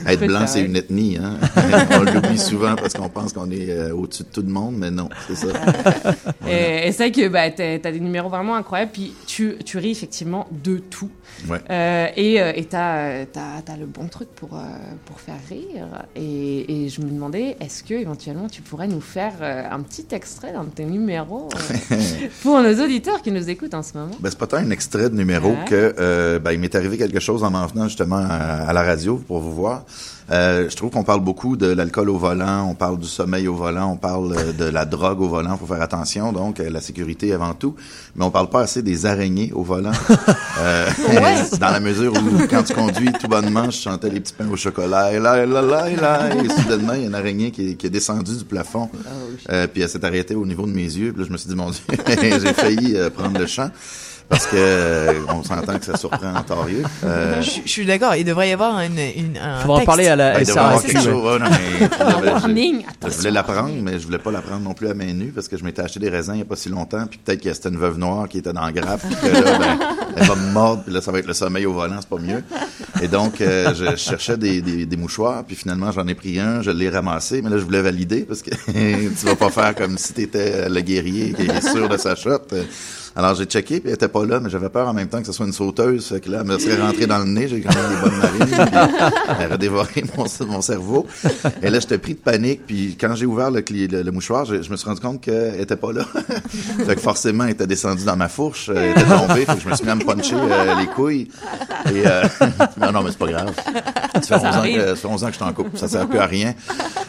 être 0.06 0.26
blanc, 0.26 0.46
c'est 0.46 0.62
une 0.62 0.76
ethnie. 0.76 1.16
Hein? 1.16 1.38
on 1.92 2.02
l'oublie 2.02 2.38
souvent 2.38 2.74
parce 2.76 2.94
qu'on 2.94 3.08
pense 3.08 3.32
qu'on 3.32 3.50
est 3.50 3.70
euh, 3.70 3.94
au-dessus 3.94 4.24
de 4.24 4.28
tout 4.28 4.42
le 4.42 4.48
monde, 4.48 4.76
mais 4.78 4.90
non, 4.90 5.08
c'est 5.28 5.36
ça. 5.36 5.46
Et, 6.48 6.88
et 6.88 6.92
c'est 6.92 7.08
vrai 7.08 7.12
que 7.12 7.28
bah, 7.28 7.50
t'as 7.50 7.78
t'as 7.78 7.90
des 7.90 7.98
numéros 8.00 8.28
vraiment 8.28 8.54
incroyables, 8.54 8.92
puis 8.92 9.12
tu, 9.26 9.56
tu 9.64 9.78
ris 9.78 9.90
effectivement 9.90 10.46
de 10.64 10.78
tout. 10.78 11.10
Ouais. 11.48 11.58
Euh, 11.70 12.06
et 12.16 12.40
euh, 12.40 12.52
et 12.54 12.64
t'as 12.66 12.98
euh, 12.98 13.24
t'as- 13.32 13.62
t'as 13.64 13.76
le 13.76 13.86
bon 13.86 14.06
truc 14.06 14.28
pour, 14.36 14.54
euh, 14.54 14.60
pour 15.06 15.18
faire 15.20 15.34
rire. 15.48 15.86
Et, 16.14 16.84
et 16.84 16.88
je 16.88 17.00
me 17.00 17.10
demandais, 17.10 17.56
est-ce 17.60 17.82
que 17.82 17.94
éventuellement 17.94 18.48
tu 18.48 18.62
pourrais 18.62 18.86
nous 18.88 19.00
faire 19.00 19.32
euh, 19.40 19.64
un 19.70 19.80
petit 19.80 20.06
extrait 20.12 20.52
d'un 20.52 20.64
de 20.64 20.70
tes 20.70 20.84
numéros 20.84 21.48
euh, 21.54 21.75
pour 22.42 22.60
nos 22.60 22.84
auditeurs 22.84 23.22
qui 23.22 23.30
nous 23.32 23.48
écoutent 23.48 23.74
en 23.74 23.82
ce 23.82 23.96
moment 23.96 24.10
Ben, 24.20 24.30
c'est 24.30 24.38
pas 24.38 24.46
tant 24.46 24.56
un 24.58 24.70
extrait 24.70 25.10
de 25.10 25.16
numéro 25.16 25.50
Ouais. 25.50 25.64
que 25.68 25.94
euh, 25.98 26.38
ben, 26.38 26.52
il 26.52 26.58
m'est 26.60 26.74
arrivé 26.74 26.96
quelque 26.98 27.20
chose 27.20 27.42
en 27.44 27.50
m'en 27.50 27.66
venant 27.66 27.84
justement 27.88 28.16
à, 28.16 28.68
à 28.68 28.72
la 28.72 28.82
radio 28.82 29.16
pour 29.16 29.40
vous 29.40 29.54
voir. 29.54 29.84
Euh, 30.30 30.68
je 30.68 30.74
trouve 30.74 30.90
qu'on 30.90 31.04
parle 31.04 31.20
beaucoup 31.20 31.56
de 31.56 31.66
l'alcool 31.66 32.10
au 32.10 32.18
volant, 32.18 32.68
on 32.68 32.74
parle 32.74 32.98
du 32.98 33.06
sommeil 33.06 33.46
au 33.46 33.54
volant, 33.54 33.92
on 33.92 33.96
parle 33.96 34.34
euh, 34.36 34.52
de 34.52 34.64
la 34.64 34.84
drogue 34.84 35.20
au 35.20 35.28
volant, 35.28 35.56
faut 35.56 35.66
faire 35.66 35.82
attention, 35.82 36.32
donc 36.32 36.58
euh, 36.58 36.68
la 36.68 36.80
sécurité 36.80 37.32
avant 37.32 37.54
tout, 37.54 37.76
mais 38.16 38.24
on 38.24 38.30
parle 38.30 38.50
pas 38.50 38.62
assez 38.62 38.82
des 38.82 39.06
araignées 39.06 39.52
au 39.54 39.62
volant. 39.62 39.92
Euh, 40.58 40.88
dans 41.60 41.70
la 41.70 41.80
mesure 41.80 42.14
où 42.14 42.46
quand 42.48 42.62
tu 42.62 42.72
conduis 42.72 43.12
tout 43.12 43.28
bonnement, 43.28 43.70
je 43.70 43.78
chantais 43.78 44.08
les 44.08 44.20
petits 44.20 44.32
pains 44.32 44.48
au 44.50 44.56
chocolat, 44.56 45.12
et 45.12 45.18
là, 45.18 45.42
et 45.42 45.46
là, 45.46 45.60
là, 45.60 45.90
et 45.90 45.96
là, 45.96 46.34
et 46.34 46.48
soudainement, 46.48 46.94
il 46.94 47.02
y 47.02 47.04
a 47.04 47.08
une 47.08 47.14
araignée 47.14 47.50
qui 47.50 47.72
est, 47.72 47.74
qui 47.74 47.86
est 47.86 47.90
descendue 47.90 48.38
du 48.38 48.44
plafond, 48.44 48.88
euh, 49.50 49.66
puis 49.66 49.82
elle 49.82 49.88
s'est 49.90 50.02
arrêtée 50.02 50.34
au 50.34 50.46
niveau 50.46 50.64
de 50.64 50.72
mes 50.72 50.84
yeux, 50.84 51.12
puis 51.12 51.20
là, 51.20 51.26
je 51.28 51.32
me 51.32 51.36
suis 51.36 51.48
dit, 51.48 51.54
mon 51.54 51.70
Dieu, 51.70 51.82
j'ai 52.08 52.54
failli 52.54 52.96
euh, 52.96 53.10
prendre 53.10 53.38
le 53.38 53.46
champ. 53.46 53.70
Parce 54.28 54.46
que 54.46 54.56
euh, 54.56 55.12
on 55.28 55.44
s'entend 55.44 55.78
que 55.78 55.84
ça 55.84 55.96
surprend 55.96 56.34
Ontario. 56.36 56.78
Euh, 57.04 57.40
Je, 57.40 57.60
je 57.64 57.68
suis 57.70 57.86
d'accord, 57.86 58.16
il 58.16 58.24
devrait 58.24 58.48
y 58.48 58.52
avoir 58.52 58.80
une, 58.80 58.98
une, 58.98 59.38
un 59.38 59.60
Faudra 59.60 59.76
texte. 59.76 59.86
parler 59.86 60.08
à 60.08 60.16
la 60.16 60.32
ben, 60.32 60.40
il 60.40 60.46
devrait 60.46 60.62
y 60.62 60.64
avoir 60.66 60.82
quelque 60.82 60.96
ouais. 60.98 61.04
chose. 61.04 61.24
ouais, 61.24 61.38
non, 61.38 61.46
mais, 61.50 61.88
je- 62.26 62.26
warning, 62.32 62.84
je, 63.04 63.08
je 63.10 63.16
voulais 63.16 63.30
l'apprendre, 63.30 63.74
mais 63.82 63.98
je 64.00 64.04
voulais 64.06 64.18
pas 64.18 64.32
l'apprendre 64.32 64.62
non 64.62 64.74
plus 64.74 64.88
à 64.88 64.94
main 64.94 65.12
nue 65.12 65.30
parce 65.34 65.46
que 65.46 65.56
je 65.56 65.62
m'étais 65.64 65.82
acheté 65.82 66.00
des 66.00 66.08
raisins 66.08 66.32
il 66.34 66.38
y 66.40 66.42
a 66.42 66.44
pas 66.44 66.56
si 66.56 66.68
longtemps, 66.68 67.06
puis 67.08 67.20
peut-être 67.24 67.40
que 67.40 67.52
c'était 67.54 67.68
une 67.68 67.78
veuve 67.78 67.98
noire 67.98 68.28
qui 68.28 68.38
était 68.38 68.52
dans 68.52 68.66
le 68.66 68.72
grappe, 68.72 69.00
puis 69.00 69.14
que 69.14 69.26
là, 69.44 69.58
ben, 69.58 69.78
elle 70.16 70.26
va 70.26 70.34
me 70.34 70.52
mordre, 70.52 70.82
puis 70.82 70.92
là, 70.92 71.00
ça 71.00 71.12
va 71.12 71.18
être 71.18 71.26
le 71.26 71.34
sommeil 71.34 71.66
au 71.66 71.72
volant, 71.72 71.96
c'est 72.00 72.08
pas 72.08 72.18
mieux. 72.18 72.42
Et 73.02 73.08
donc, 73.08 73.40
euh, 73.40 73.74
je 73.74 73.96
cherchais 73.96 74.36
des, 74.36 74.62
des, 74.62 74.86
des 74.86 74.96
mouchoirs, 74.96 75.44
puis 75.44 75.56
finalement, 75.56 75.92
j'en 75.92 76.06
ai 76.06 76.14
pris 76.14 76.40
un, 76.40 76.62
je 76.62 76.70
l'ai 76.70 76.88
ramassé, 76.88 77.42
mais 77.42 77.50
là, 77.50 77.58
je 77.58 77.64
voulais 77.64 77.82
valider 77.82 78.22
parce 78.22 78.42
que 78.42 78.50
tu 78.66 79.26
vas 79.26 79.36
pas 79.36 79.50
faire 79.50 79.74
comme 79.74 79.98
si 79.98 80.12
t'étais 80.12 80.68
le 80.68 80.80
guerrier 80.80 81.32
qui 81.34 81.42
est 81.42 81.68
sûr 81.68 81.88
de 81.88 81.96
sa 81.96 82.14
shot. 82.14 82.40
Alors, 83.18 83.34
j'ai 83.34 83.46
checké, 83.46 83.80
puis 83.80 83.88
elle 83.88 83.94
était 83.94 84.08
pas 84.08 84.26
là, 84.26 84.40
mais 84.40 84.50
j'avais 84.50 84.68
peur 84.68 84.86
en 84.86 84.92
même 84.92 85.08
temps 85.08 85.20
que 85.20 85.26
ce 85.26 85.32
soit 85.32 85.46
une 85.46 85.52
sauteuse. 85.54 86.08
Fait 86.08 86.20
que 86.20 86.30
là, 86.30 86.40
elle 86.42 86.46
me 86.46 86.58
serait 86.58 86.78
rentrée 86.78 87.06
dans 87.06 87.16
le 87.18 87.24
nez. 87.24 87.48
J'ai 87.48 87.62
quand 87.62 87.74
même 87.74 87.88
des 87.88 88.02
bonnes 88.02 88.18
narines. 88.18 88.68
puis 88.68 89.36
Elle 89.40 89.52
a 89.52 89.56
dévoré 89.56 90.04
mon, 90.18 90.26
mon 90.46 90.60
cerveau. 90.60 91.06
Et 91.62 91.70
là, 91.70 91.80
j'étais 91.80 91.96
pris 91.96 92.12
de 92.12 92.18
panique. 92.18 92.66
Puis 92.66 92.94
quand 93.00 93.14
j'ai 93.14 93.24
ouvert 93.24 93.50
le, 93.50 93.64
le, 93.66 94.02
le 94.02 94.12
mouchoir, 94.12 94.44
je, 94.44 94.56
me 94.56 94.76
suis 94.76 94.86
rendu 94.86 95.00
compte 95.00 95.22
qu'elle 95.22 95.58
était 95.58 95.76
pas 95.76 95.94
là. 95.94 96.04
fait 96.86 96.94
que 96.94 97.00
forcément, 97.00 97.44
elle 97.44 97.52
était 97.52 97.66
descendue 97.66 98.04
dans 98.04 98.16
ma 98.16 98.28
fourche. 98.28 98.68
Elle 98.68 98.90
était 98.90 99.04
tombée. 99.04 99.46
Fait 99.46 99.54
que 99.54 99.62
je 99.62 99.68
me 99.70 99.74
suis 99.74 99.86
mis 99.86 99.92
puncher 100.06 100.36
euh, 100.36 100.74
les 100.76 100.86
couilles. 100.86 101.28
Et 101.92 102.06
euh, 102.06 102.24
non, 102.80 102.92
non, 102.92 103.02
mais 103.02 103.10
c'est 103.10 103.18
pas 103.18 103.26
grave. 103.26 103.52
Ça 104.22 104.38
fait, 104.38 104.46
11 104.46 104.56
ans 104.56 104.62
que, 104.62 104.86
ça 104.86 104.96
fait 104.96 105.08
11 105.08 105.24
ans 105.24 105.26
que 105.26 105.32
je 105.32 105.36
suis 105.36 105.44
en 105.44 105.52
couple. 105.52 105.78
Ça 105.78 105.88
sert 105.88 106.06
plus 106.06 106.18
à 106.18 106.26
rien. 106.26 106.54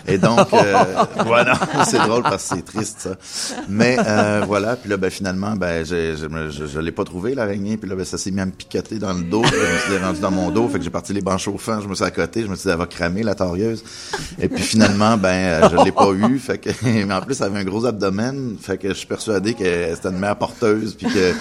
Et 0.08 0.18
donc, 0.18 0.54
euh, 0.54 0.84
voilà, 1.26 1.60
c'est 1.86 1.98
drôle 1.98 2.24
parce 2.24 2.48
que 2.48 2.56
c'est 2.56 2.66
triste, 2.66 3.00
ça. 3.02 3.56
Mais 3.68 3.98
euh, 4.00 4.44
voilà, 4.48 4.78
puis 4.78 4.90
là, 4.90 4.96
ben, 4.96 5.10
finalement, 5.10 5.56
ben, 5.56 5.86
je, 5.86 6.16
je, 6.16 6.50
je, 6.50 6.66
je 6.66 6.80
l'ai 6.80 6.94
pas 6.94 7.04
trouvé, 7.04 7.36
l'araignée. 7.36 7.76
Puis 7.76 7.90
là, 7.90 7.96
ben, 7.96 8.06
ça 8.06 8.18
s'est 8.18 8.32
mis 8.32 8.40
à 8.40 8.46
me 8.46 8.52
picoter 8.52 9.00
dans 9.00 9.14
le 9.14 9.24
dos. 9.24 9.42
Puis 9.42 9.52
je 9.52 9.92
me 9.92 9.98
suis 9.98 10.06
rendu 10.06 10.20
dans 10.22 10.32
mon 10.32 10.50
dos. 10.50 10.68
Fait 10.70 10.78
que 10.78 10.86
j'ai 10.86 10.90
parti 10.90 11.12
les 11.12 11.22
bancs 11.22 11.40
chauffants. 11.40 11.82
Je 11.82 11.88
me 11.88 11.96
suis 11.96 12.06
accoté. 12.06 12.44
Je 12.44 12.48
me 12.48 12.56
suis 12.56 12.64
dit, 12.64 12.70
elle 12.70 12.78
va 12.78 12.86
cramer, 12.86 13.24
la 13.24 13.36
torieuse. 13.36 13.84
Et 14.40 14.48
puis 14.48 14.64
finalement, 14.64 15.18
ben, 15.18 15.30
euh, 15.30 15.70
je 15.70 15.84
l'ai 15.84 15.92
pas 15.92 16.10
eu. 16.12 16.40
Fait 16.40 16.58
que, 16.58 16.70
mais 16.84 17.14
en 17.14 17.22
plus, 17.22 17.42
elle 17.42 17.48
avait 17.48 17.60
un 17.60 17.66
gros 17.66 17.86
abdomen. 17.86 18.56
Fait 18.62 18.78
que 18.78 18.90
je 18.90 18.94
suis 18.94 19.08
persuadé 19.08 19.56
que 19.56 19.94
c'était 19.94 20.10
une 20.10 20.20
mère 20.20 20.38
porteuse. 20.38 20.96
Puis 20.96 21.08
que 21.08 21.34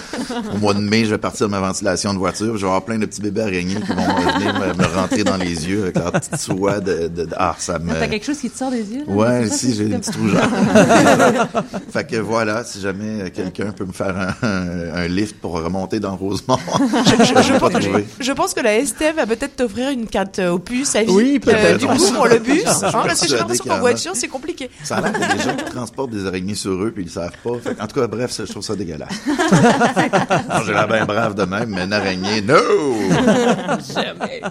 au 0.53 0.57
mois 0.57 0.73
de 0.73 0.81
mai, 0.81 1.05
je 1.05 1.11
vais 1.11 1.17
partir 1.17 1.46
de 1.47 1.51
ma 1.51 1.59
ventilation 1.59 2.13
de 2.13 2.19
voiture. 2.19 2.53
Je 2.57 2.61
vais 2.61 2.67
avoir 2.67 2.83
plein 2.85 2.97
de 2.97 3.05
petits 3.05 3.21
bébés 3.21 3.41
araignées 3.41 3.75
qui 3.75 3.91
vont 3.91 4.01
euh, 4.01 4.31
venir 4.37 4.53
me, 4.59 4.73
me 4.73 4.85
rentrer 4.95 5.23
dans 5.23 5.37
les 5.37 5.67
yeux 5.67 5.83
avec 5.83 5.97
leur 5.97 6.11
petite 6.11 6.37
soie 6.37 6.79
de, 6.79 7.07
de, 7.07 7.25
de- 7.25 7.33
ah, 7.37 7.55
ça 7.57 7.79
me, 7.79 7.93
T'as 7.93 8.07
quelque 8.07 8.25
chose 8.25 8.37
qui 8.37 8.49
te 8.49 8.57
sort 8.57 8.71
des 8.71 8.83
yeux 8.83 9.03
là? 9.07 9.13
Ouais, 9.13 9.49
si, 9.49 9.73
j'ai 9.75 9.85
des 9.85 9.97
petits 9.97 10.11
trous 10.11 10.27
jaunes. 10.27 10.39
fait 11.91 12.05
que 12.07 12.17
voilà, 12.17 12.63
si 12.63 12.79
jamais 12.81 13.21
euh, 13.23 13.29
quelqu'un 13.33 13.71
peut 13.71 13.85
me 13.85 13.91
faire 13.93 14.15
un, 14.17 14.47
un- 14.47 14.93
un 14.95 15.07
lift 15.07 15.37
pour 15.39 15.53
remonter 15.53 15.99
dans 15.99 16.15
Rosemont, 16.15 16.57
je, 17.05 17.57
pense- 17.59 17.71
trouvé. 17.71 18.05
je 18.19 18.31
pense 18.31 18.53
que 18.53 18.61
la 18.61 18.83
STF 18.85 19.15
va 19.15 19.25
peut-être 19.25 19.55
t'offrir 19.55 19.89
une 19.89 20.07
carte 20.07 20.39
euh, 20.39 20.51
au 20.51 20.59
bus 20.59 20.95
à 20.95 21.03
vie. 21.03 21.11
Oui, 21.11 21.39
peut-être. 21.39 21.79
du 21.79 21.87
coup, 21.87 22.13
pour 22.13 22.27
le 22.27 22.39
bus. 22.39 22.63
Hein, 22.67 22.89
parce 22.91 23.21
que 23.21 23.27
j'ai 23.27 23.37
l'impression 23.37 23.65
qu'en 23.65 23.79
voiture, 23.79 24.11
c'est 24.15 24.27
compliqué. 24.27 24.69
Ça 24.83 24.97
a 24.97 25.01
l'air 25.01 25.13
qu'il 25.13 25.21
y 25.21 25.25
a 25.25 25.33
des 25.35 25.43
gens 25.43 25.55
qui 25.55 25.65
transportent 25.71 26.11
des 26.11 26.25
araignées 26.25 26.55
sur 26.55 26.71
eux 26.71 26.91
puis 26.93 27.03
ils 27.03 27.07
le 27.07 27.11
savent 27.11 27.31
pas. 27.43 27.51
Fait 27.63 27.81
en 27.81 27.87
tout 27.87 27.99
cas, 27.99 28.07
bref, 28.07 28.31
ça, 28.31 28.45
je 28.45 28.51
trouve 28.51 28.63
ça 28.63 28.75
dégueulasse. 28.75 29.09
J'ai 30.65 30.73
l'air 30.73 30.87
bien 30.87 31.05
brave 31.05 31.35
de 31.37 31.43
même, 31.45 31.69
mais 31.69 31.85
une 31.85 31.93
araignée, 31.93 32.41
no! 32.41 32.55
Jamais. 33.93 34.41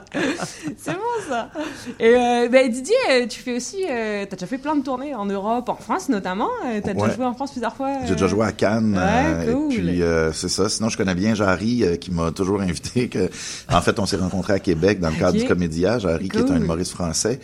C'est 0.87 0.93
bon 0.95 1.29
ça. 1.29 1.51
Et 1.99 2.15
euh, 2.15 2.49
ben, 2.49 2.71
Didier, 2.71 2.95
euh, 3.11 3.27
tu 3.27 3.41
fais 3.41 3.57
aussi, 3.57 3.85
euh, 3.91 4.25
t'as 4.29 4.37
déjà 4.37 4.47
fait 4.47 4.59
plein 4.59 4.77
de 4.77 4.83
tournées 4.83 5.15
en 5.15 5.27
Europe, 5.27 5.69
en 5.69 5.75
France 5.77 6.09
notamment. 6.09 6.49
Euh, 6.65 6.81
T'as 6.85 6.95
déjà 6.95 7.07
Ouais. 7.07 7.15
joué 7.15 7.25
en 7.25 7.35
France 7.35 7.51
plusieurs 7.53 7.75
fois. 7.75 7.91
J'ai 8.07 8.13
déjà 8.13 8.27
joué 8.29 8.45
à 8.47 8.53
Cannes. 8.53 8.97
Ouais, 8.97 9.53
cool. 9.53 9.73
Et 9.73 9.77
puis, 9.79 10.03
c'est 10.33 10.49
ça. 10.49 10.69
Sinon, 10.69 10.89
je 10.89 10.97
connais 10.97 11.15
bien 11.15 11.35
Jarry, 11.35 11.85
qui 12.01 12.11
m'a 12.11 12.31
toujours 12.31 12.61
invité. 12.61 13.09
Que, 13.09 13.29
en 13.73 13.81
fait, 13.81 13.99
on 13.99 14.07
s'est 14.07 14.17
rencontrés 14.17 14.53
à 14.55 14.59
Québec 14.59 15.01
dans 15.01 15.11
le 15.11 15.17
cadre 15.17 15.37
du 15.39 15.45
Comédia. 15.45 15.99
Jarry, 15.99 16.29
qui 16.29 16.39
est 16.39 16.43
un 16.43 16.47
Cool. 16.47 16.57
humoriste 16.63 16.93
français, 16.93 17.41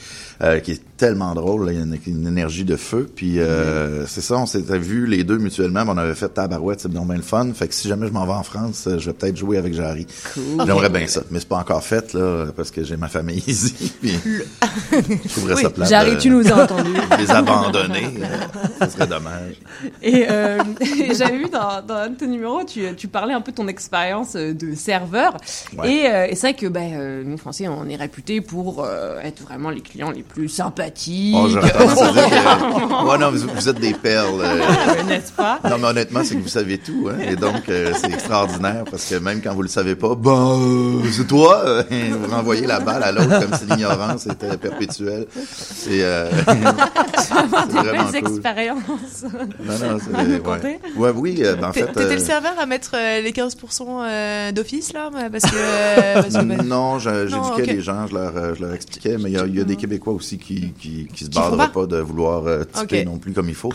qui 0.62 0.72
est 0.72 0.82
tellement 0.96 1.34
drôle. 1.34 1.66
là, 1.66 1.72
il 1.72 1.78
y 1.78 1.80
a 1.80 1.84
une, 1.84 1.98
une 2.06 2.26
énergie 2.26 2.64
de 2.64 2.76
feu. 2.76 3.10
Puis, 3.14 3.40
euh, 3.40 4.06
c'est 4.06 4.20
ça, 4.20 4.36
on 4.38 4.46
s'était 4.46 4.78
vus 4.78 5.06
les 5.06 5.24
deux 5.24 5.38
mutuellement. 5.38 5.84
mais 5.84 5.90
On 5.92 5.98
avait 5.98 6.14
fait 6.14 6.28
tabarouette, 6.28 6.80
c'est 6.80 6.88
bien 6.90 7.04
le 7.14 7.22
fun. 7.22 7.50
Fait 7.54 7.68
que 7.68 7.74
si 7.74 7.88
jamais 7.88 8.06
je 8.06 8.12
m'en 8.12 8.24
vais 8.26 8.32
en 8.32 8.42
France, 8.42 8.88
je 8.98 9.06
vais 9.06 9.12
peut-être 9.12 9.36
jouer 9.36 9.58
avec 9.58 9.74
Jarry. 9.74 10.06
J'aimerais 10.64 10.88
bien 10.90 11.06
ça. 11.06 11.22
Mais 11.30 11.40
c'est 11.40 11.48
pas 11.48 11.56
encore 11.58 11.82
fait, 11.82 12.12
là, 12.14 12.46
parce 12.56 12.70
que 12.70 12.84
j'ai 12.84 12.96
ma 12.96 13.08
famille 13.08 13.31
Puis, 14.02 14.18
je 14.24 15.28
trouverais 15.28 15.54
Oui, 15.54 15.62
ça 15.62 15.70
plate. 15.70 15.88
Jarry, 15.88 16.10
euh, 16.12 16.18
tu 16.18 16.30
nous 16.30 16.46
as 16.50 16.62
entendus. 16.64 16.90
Les 17.18 17.30
abandonner, 17.30 18.14
euh, 18.22 18.26
ça 18.80 18.90
serait 18.90 19.06
dommage. 19.06 19.54
Et, 20.02 20.26
euh, 20.30 20.58
j'avais 21.16 21.38
vu 21.38 21.48
dans, 21.48 21.82
dans 21.86 21.94
un 21.94 22.08
de 22.10 22.14
tes 22.16 22.26
numéros, 22.26 22.62
tu, 22.64 22.82
tu 22.96 23.08
parlais 23.08 23.34
un 23.34 23.40
peu 23.40 23.52
de 23.52 23.56
ton 23.56 23.68
expérience 23.68 24.34
euh, 24.36 24.52
de 24.54 24.74
serveur. 24.74 25.36
Ouais. 25.78 25.92
Et, 25.92 26.06
euh, 26.10 26.26
et 26.28 26.34
c'est 26.34 26.48
vrai 26.48 26.54
que 26.54 26.66
ben, 26.66 26.92
euh, 26.94 27.22
nous, 27.24 27.38
Français, 27.38 27.68
on 27.68 27.88
est 27.88 27.96
réputés 27.96 28.40
pour 28.40 28.84
euh, 28.84 29.20
être 29.20 29.42
vraiment 29.42 29.70
les 29.70 29.80
clients 29.80 30.10
les 30.10 30.22
plus 30.22 30.48
sympathiques. 30.48 31.34
Oh, 31.38 31.48
j'aurais 31.48 31.70
tendance 31.70 32.02
à 32.02 32.12
dire 32.12 32.28
que... 32.28 33.08
Ouais, 33.08 33.18
non, 33.18 33.30
vous, 33.30 33.46
vous 33.54 33.68
êtes 33.68 33.78
des 33.80 33.94
perles. 33.94 34.40
euh. 34.42 35.02
N'est-ce 35.06 35.32
pas? 35.32 35.58
Non, 35.68 35.76
mais 35.78 35.86
honnêtement, 35.88 36.20
c'est 36.24 36.34
que 36.36 36.40
vous 36.42 36.48
savez 36.48 36.78
tout, 36.78 37.08
hein. 37.10 37.16
Et 37.26 37.36
donc, 37.36 37.68
euh, 37.68 37.92
c'est 38.00 38.10
extraordinaire 38.12 38.84
parce 38.90 39.04
que 39.06 39.16
même 39.16 39.40
quand 39.42 39.54
vous 39.54 39.62
le 39.62 39.68
savez 39.68 39.94
pas, 39.94 40.08
euh, 40.08 41.00
c'est 41.10 41.26
toi, 41.26 41.62
euh, 41.66 41.82
vous 42.10 42.30
renvoyez 42.34 42.66
la 42.66 42.80
balle 42.80 43.02
à 43.02 43.12
l'autre 43.12 43.21
comme 43.28 43.58
si 43.58 43.66
l'ignorance 43.66 44.26
était 44.26 44.56
perpétuelle. 44.56 45.26
Euh, 45.88 46.30
Tu 46.46 47.34
vas 47.34 47.40
avoir 47.40 47.66
c'est 47.66 47.72
des 47.72 47.88
vraiment 47.88 48.10
belles 48.10 48.22
cool. 48.22 48.32
expériences. 48.32 49.22
Non, 49.22 49.88
non, 49.92 49.98
c'est, 50.00 50.96
ouais. 50.96 51.10
oui, 51.14 51.40
euh, 51.44 51.56
ben, 51.56 51.68
en 51.68 51.72
fait. 51.72 51.86
T'étais 51.86 52.00
euh, 52.00 52.14
le 52.14 52.18
serveur 52.20 52.52
à 52.60 52.66
mettre 52.66 52.92
euh, 52.94 53.20
les 53.20 53.32
15% 53.32 53.54
euh, 54.04 54.52
d'office, 54.52 54.92
là 54.92 55.10
Parce 55.30 55.44
que... 55.44 55.56
euh, 55.56 56.14
parce 56.22 56.34
que- 56.34 56.62
non, 56.62 56.98
je- 56.98 57.26
j'éduquais 57.26 57.72
les 57.74 57.80
gens, 57.80 58.06
je 58.06 58.14
leur, 58.14 58.36
euh, 58.36 58.54
je 58.56 58.62
leur 58.64 58.74
expliquais, 58.74 59.16
mais 59.18 59.30
il 59.30 59.34
y 59.34 59.38
a, 59.38 59.46
il 59.46 59.56
y 59.56 59.60
a 59.60 59.64
des 59.64 59.76
Québécois 59.76 60.12
aussi 60.14 60.38
qui, 60.38 60.72
qui, 60.78 61.06
qui 61.14 61.24
se 61.24 61.30
barderaient 61.30 61.68
pas. 61.68 61.80
pas 61.82 61.86
de 61.86 61.98
vouloir 61.98 62.46
euh, 62.46 62.64
Ok. 62.80 62.92
non 63.04 63.18
plus 63.18 63.32
comme 63.32 63.48
il 63.48 63.54
faut. 63.54 63.72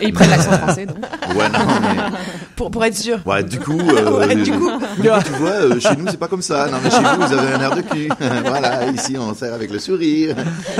Et 0.00 0.06
ils 0.06 0.12
prennent 0.12 0.30
l'accent 0.30 0.52
français, 0.52 0.86
donc. 0.86 0.96
Ouais, 1.36 1.48
non, 1.48 1.58
mais... 1.80 2.02
Pour, 2.56 2.70
pour 2.70 2.84
être 2.84 2.96
sûr. 2.96 3.18
Ouais, 3.24 3.42
du 3.42 3.58
coup, 3.58 3.78
euh, 3.88 4.18
Ouais, 4.26 4.34
du 4.34 4.50
coup. 4.52 4.70
tu 4.96 5.02
vois, 5.38 5.48
euh, 5.48 5.80
chez 5.80 5.96
nous, 5.96 6.06
c'est 6.10 6.18
pas 6.18 6.28
comme 6.28 6.42
ça. 6.42 6.66
Non, 6.70 6.76
mais 6.82 6.90
chez 6.90 6.98
vous, 6.98 7.26
vous 7.26 7.32
avez 7.32 7.54
un 7.54 7.60
air 7.60 7.74
de 7.76 7.80
cul. 7.82 8.08
voilà, 8.44 8.79
ici, 8.88 9.16
on 9.18 9.34
sert 9.34 9.54
avec 9.54 9.70
le 9.70 9.78
sourire. 9.78 10.36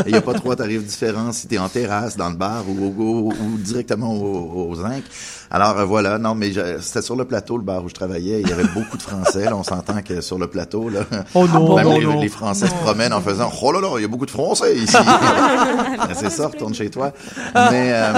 Il 0.07 0.13
n'y 0.13 0.19
a 0.19 0.23
pas 0.23 0.35
trois 0.35 0.57
tarifs 0.57 0.85
différents 0.85 1.33
si 1.33 1.47
t'es 1.47 1.59
en 1.59 1.69
terrasse, 1.69 2.17
dans 2.17 2.31
le 2.31 2.37
bar 2.37 2.65
ou, 2.69 2.95
ou, 2.97 3.33
ou 3.33 3.59
directement 3.59 4.13
au, 4.15 4.71
au 4.71 4.75
zinc. 4.75 5.05
Alors 5.51 5.79
euh, 5.79 5.85
voilà, 5.85 6.19
non, 6.19 6.35
mais 6.35 6.53
je- 6.53 6.81
c'était 6.81 7.03
sur 7.03 7.17
le 7.17 7.25
plateau, 7.25 7.57
le 7.57 7.65
bar 7.65 7.83
où 7.85 7.89
je 7.89 7.95
travaillais. 7.95 8.41
Il 8.41 8.49
y 8.49 8.53
avait 8.53 8.69
beaucoup 8.75 8.97
de 8.97 9.03
Français. 9.03 9.45
Là, 9.47 9.57
on 9.57 9.65
s'entend 9.65 10.01
que 10.03 10.21
sur 10.21 10.39
le 10.39 10.47
plateau, 10.47 10.89
là, 10.89 11.01
Oh 11.35 11.47
non, 11.49 11.75
même 11.77 11.85
non, 11.87 11.99
les, 11.99 12.05
non. 12.07 12.21
les 12.21 12.29
Français 12.29 12.67
se 12.69 12.75
promènent 12.75 13.13
en 13.13 13.21
faisant 13.21 13.51
«Oh 13.63 13.73
là 13.73 13.81
là, 13.81 13.89
il 13.97 14.03
y 14.03 14.05
a 14.05 14.09
beaucoup 14.09 14.27
de 14.27 14.31
Français 14.31 14.77
ici!» 14.77 14.97
Ben, 14.97 16.15
C'est 16.15 16.31
ça, 16.31 16.47
retourne 16.47 16.73
chez 16.75 16.89
toi. 16.91 17.13
Mais 17.55 17.91
euh, 17.93 18.13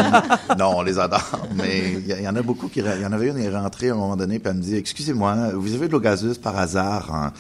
non, 0.59 0.73
on 0.77 0.83
les 0.83 0.99
adore. 0.99 1.23
Mais 1.55 1.95
il 2.07 2.21
y, 2.23 2.29
en 2.29 2.37
a 2.37 2.43
beaucoup 2.43 2.69
qui... 2.69 2.81
Il 2.81 3.03
y 3.03 3.07
en 3.07 3.13
avait 3.13 3.29
une 3.29 3.37
qui 3.41 3.47
est 3.47 3.57
rentrée 3.57 3.89
à 3.89 3.93
un 3.93 3.97
moment 3.97 4.17
donné, 4.17 4.39
puis 4.39 4.51
elle 4.51 4.57
me 4.59 4.63
dit 4.63 4.77
«Excusez-moi, 4.77 5.35
vous 5.55 5.75
avez 5.75 5.87
de 5.89 5.93
l'eau 5.93 6.01
gazeuse 6.01 6.39
par 6.39 6.59
hasard? 6.59 7.09
hein? 7.15 7.33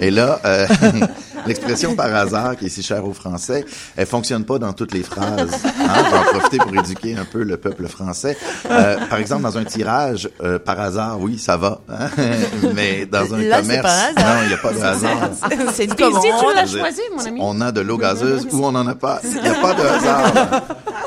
Et 0.00 0.10
là, 0.10 0.40
euh, 0.44 0.66
l'expression 1.46 1.94
«par 1.96 2.12
hasard» 2.14 2.56
qui 2.58 2.66
est 2.66 2.70
si 2.70 2.82
chère 2.82 3.04
aux 3.06 3.12
Français, 3.14 3.64
elle 3.96 4.06
fonctionne 4.06 4.44
pas 4.44 4.58
dans 4.58 4.72
toutes 4.72 4.92
les 4.94 5.02
phrases. 5.02 5.52
Hein? 5.64 5.94
Je 6.04 6.10
vais 6.10 6.18
en 6.18 6.38
profiter 6.38 6.58
pour 6.58 6.74
éduquer 6.74 7.16
un 7.16 7.24
peu 7.24 7.42
le 7.44 7.56
peuple 7.56 7.86
français. 7.88 8.36
Euh, 8.70 8.96
par 9.08 9.18
exemple, 9.18 9.27
dans 9.36 9.58
un 9.58 9.64
tirage, 9.64 10.28
euh, 10.42 10.58
par 10.58 10.80
hasard, 10.80 11.18
oui, 11.20 11.38
ça 11.38 11.56
va. 11.56 11.80
hein? 11.90 12.08
Mais 12.74 13.04
dans 13.06 13.34
un 13.34 13.38
Là, 13.38 13.56
c'est 13.56 13.62
commerce, 13.62 13.82
par 13.82 13.92
hasard. 13.92 14.34
non, 14.36 14.42
il 14.42 14.48
n'y 14.48 14.54
a 14.54 14.56
pas 14.58 14.72
de 14.72 14.80
hasard. 14.80 15.30
C'est 15.74 15.84
une 15.84 15.90
si 15.90 15.96
tu 15.96 16.54
l'as 16.54 16.66
choisi, 16.66 17.00
mon 17.16 17.24
ami? 17.24 17.40
On 17.42 17.60
a 17.60 17.70
de 17.72 17.80
l'eau 17.80 17.98
gazeuse 17.98 18.46
ou 18.52 18.64
on 18.64 18.72
n'en 18.72 18.86
a 18.86 18.94
pas. 18.94 19.20
Il 19.24 19.40
n'y 19.42 19.48
a 19.48 19.54
pas 19.54 19.74
de 19.74 19.82
hasard. 19.82 20.32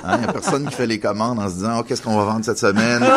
Hein, 0.04 0.12
Il 0.16 0.20
n'y 0.22 0.26
a 0.30 0.34
personne 0.34 0.68
qui 0.68 0.76
fait 0.76 0.88
les 0.88 1.00
commandes 1.00 1.40
en 1.40 1.48
se 1.50 1.54
disant 1.56 1.78
oh, 1.80 1.84
qu'est-ce 1.84 2.02
qu'on 2.02 2.18
va 2.18 2.24
vendre 2.26 2.46
cette 2.46 2.60
semaine? 2.60 3.04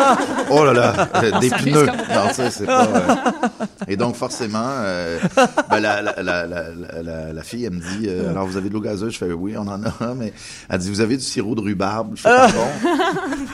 Oh 0.51 0.63
là 0.63 0.73
là, 0.73 0.93
euh, 1.15 1.39
des 1.39 1.49
Ça 1.49 1.57
pneus. 1.57 1.85
Non, 1.87 2.31
ça 2.31 2.51
c'est 2.51 2.65
pas. 2.67 2.83
euh. 2.83 3.15
Et 3.87 3.97
donc 3.97 4.15
forcément, 4.15 4.59
euh, 4.63 5.19
ben, 5.69 5.79
la, 5.79 6.01
la, 6.01 6.21
la, 6.23 6.47
la, 6.47 7.03
la, 7.03 7.33
la 7.33 7.43
fille 7.43 7.65
elle 7.65 7.73
me 7.73 7.79
dit 7.79 8.07
euh, 8.07 8.31
alors 8.31 8.47
vous 8.47 8.57
avez 8.57 8.69
de 8.69 8.73
l'eau 8.73 8.81
gazeuse? 8.81 9.13
Je 9.13 9.17
fais 9.17 9.31
oui, 9.31 9.55
on 9.57 9.67
en 9.67 9.83
a. 9.83 10.13
Mais 10.17 10.33
elle 10.69 10.79
dit 10.79 10.89
vous 10.89 11.01
avez 11.01 11.17
du 11.17 11.23
sirop 11.23 11.55
de 11.55 11.61
rhubarbe? 11.61 12.13
Je 12.15 12.21
fais 12.21 12.29
pas 12.29 12.47
bon. 12.51 12.67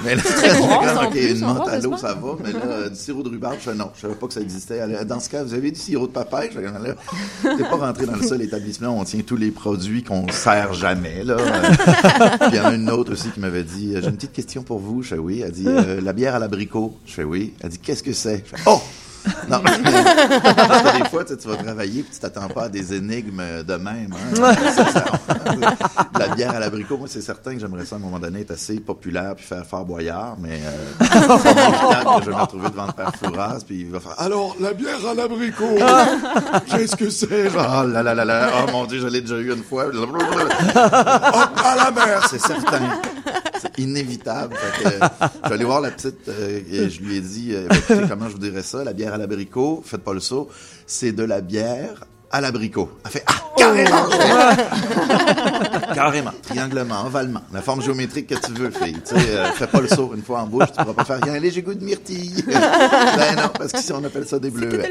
Mais 0.03 0.15
là, 0.15 0.21
ça, 0.25 0.61
en 0.61 1.05
ok, 1.07 1.15
une 1.15 1.43
en 1.43 1.53
menthe 1.53 1.67
à 1.67 1.79
l'eau, 1.79 1.97
ça 1.97 2.13
va. 2.13 2.35
Mais 2.43 2.51
là, 2.53 2.59
euh, 2.65 2.89
du 2.89 2.95
sirop 2.95 3.23
de 3.23 3.29
rhubarbe, 3.29 3.55
je 3.59 3.69
fais 3.69 3.75
non. 3.75 3.91
Je 3.95 4.01
savais 4.01 4.15
pas 4.15 4.27
que 4.27 4.33
ça 4.33 4.41
existait. 4.41 4.77
Elle, 4.77 5.05
dans 5.05 5.19
ce 5.19 5.29
cas, 5.29 5.43
vous 5.43 5.53
avez 5.53 5.71
du 5.71 5.79
sirop 5.79 6.07
de 6.07 6.11
papaye. 6.13 6.49
Je 6.53 6.59
fais, 6.59 6.65
là, 6.65 7.55
T'es 7.57 7.63
pas 7.63 7.75
rentré 7.75 8.05
dans 8.05 8.15
le 8.15 8.23
seul 8.23 8.41
établissement 8.41 8.89
où 8.97 8.99
on 8.99 9.03
tient 9.03 9.21
tous 9.21 9.37
les 9.37 9.51
produits 9.51 10.03
qu'on 10.03 10.27
sert 10.29 10.73
jamais, 10.73 11.23
là. 11.23 11.35
Euh, 11.39 11.61
Puis 12.39 12.49
il 12.51 12.55
y 12.55 12.59
en 12.59 12.65
a 12.65 12.73
une 12.73 12.89
autre 12.89 13.13
aussi 13.13 13.29
qui 13.29 13.39
m'avait 13.39 13.63
dit, 13.63 13.93
euh, 13.95 14.01
j'ai 14.01 14.09
une 14.09 14.15
petite 14.15 14.33
question 14.33 14.63
pour 14.63 14.79
vous. 14.79 15.01
Je 15.01 15.09
fais 15.09 15.17
oui. 15.17 15.41
Elle 15.45 15.51
dit, 15.51 15.65
euh, 15.67 16.01
la 16.01 16.13
bière 16.13 16.35
à 16.35 16.39
l'abricot? 16.39 16.97
Je 17.05 17.13
fais 17.13 17.23
oui. 17.23 17.53
Elle 17.61 17.69
dit, 17.69 17.79
qu'est-ce 17.79 18.03
que 18.03 18.13
c'est? 18.13 18.43
Je 18.45 18.55
fais, 18.55 18.63
oh! 18.67 18.81
Non, 19.49 19.59
parce 19.63 19.77
que 19.77 20.97
des 21.03 21.09
fois, 21.09 21.23
tu, 21.23 21.33
sais, 21.33 21.37
tu 21.37 21.47
vas 21.47 21.55
travailler 21.57 22.03
puis 22.03 22.11
tu 22.13 22.19
t'attends 22.19 22.47
pas 22.47 22.63
à 22.63 22.69
des 22.69 22.93
énigmes 22.93 23.41
de 23.67 23.75
même. 23.75 24.13
Hein? 24.13 24.53
Ça- 24.73 25.05
la 26.17 26.27
bière 26.29 26.51
à 26.51 26.59
l'abricot, 26.59 26.97
moi, 26.97 27.07
c'est 27.09 27.21
certain 27.21 27.53
que 27.53 27.59
j'aimerais 27.59 27.85
ça 27.85 27.95
à 27.95 27.99
un 27.99 28.01
moment 28.01 28.19
donné 28.19 28.41
être 28.41 28.51
assez 28.51 28.79
populaire 28.79 29.35
puis 29.35 29.45
faire 29.45 29.65
faire 29.65 29.83
boyard, 29.83 30.35
mais 30.39 30.59
euh, 30.63 30.97
que 32.19 32.25
je 32.25 32.29
vais 32.29 32.35
me 32.35 32.41
retrouver 32.41 32.69
devant 32.69 32.87
le 32.87 32.93
père 32.93 33.11
Fouras 33.15 33.59
puis 33.65 33.81
il 33.81 33.91
va 33.91 33.99
faire 33.99 34.15
Alors, 34.17 34.55
la 34.59 34.73
bière 34.73 35.05
à 35.09 35.13
l'abricot, 35.13 35.77
qu'est-ce 36.67 36.95
que 36.95 37.09
c'est? 37.09 37.49
Oh 37.53 37.87
là 37.87 38.03
là 38.03 38.13
là 38.13 38.25
là, 38.25 38.49
oh 38.67 38.71
mon 38.71 38.85
Dieu, 38.85 38.99
je 38.99 39.07
l'ai 39.07 39.21
déjà 39.21 39.37
eu 39.37 39.53
une 39.53 39.63
fois. 39.63 39.85
Oh, 39.93 40.05
à 41.63 41.75
la 41.75 41.91
mer, 41.91 42.27
c'est 42.29 42.39
certain. 42.41 42.79
C'est 43.61 43.79
inévitable. 43.79 44.55
Fait 44.55 44.83
que, 44.83 44.87
euh, 44.87 45.07
je 45.21 45.45
suis 45.45 45.53
allé 45.53 45.63
voir 45.65 45.81
la 45.81 45.91
petite 45.91 46.27
euh, 46.29 46.61
et 46.71 46.89
je 46.89 47.01
lui 47.01 47.17
ai 47.17 47.21
dit 47.21 47.53
euh, 47.53 47.67
écoutez, 47.69 48.07
comment 48.09 48.27
je 48.27 48.33
vous 48.33 48.39
dirais 48.39 48.63
ça, 48.63 48.83
la 48.83 48.93
bière 48.93 49.13
à 49.13 49.17
l'abricot, 49.17 49.83
faites 49.85 50.03
pas 50.03 50.13
le 50.13 50.19
saut, 50.19 50.49
c'est 50.87 51.11
de 51.11 51.23
la 51.23 51.41
bière 51.41 52.05
à 52.31 52.41
l'abricot. 52.41 52.89
Elle 53.05 53.11
fait 53.11 53.23
Ah, 53.27 53.33
carrément! 53.57 54.07
carrément. 55.93 56.31
Trianglement, 56.43 57.05
ovalement. 57.05 57.41
La 57.53 57.61
forme 57.61 57.81
géométrique 57.81 58.27
que 58.27 58.35
tu 58.35 58.53
veux, 58.53 58.71
fille. 58.71 58.99
Tu 59.05 59.15
sais, 59.19 59.29
euh, 59.31 59.51
fais 59.51 59.67
pas 59.67 59.81
le 59.81 59.87
saut 59.87 60.13
une 60.15 60.23
fois 60.23 60.41
en 60.41 60.47
bouche, 60.47 60.67
tu 60.67 60.81
pourras 60.81 60.93
pas 60.93 61.03
faire 61.03 61.21
rien. 61.21 61.33
Allez, 61.33 61.51
j'ai 61.51 61.61
goût 61.61 61.73
de 61.73 61.83
myrtille. 61.83 62.43
ben 62.47 63.35
non, 63.35 63.49
parce 63.57 63.73
qu'ici 63.73 63.91
on 63.93 64.03
appelle 64.03 64.25
ça 64.27 64.39
des. 64.39 64.49
Yeah. 64.49 64.87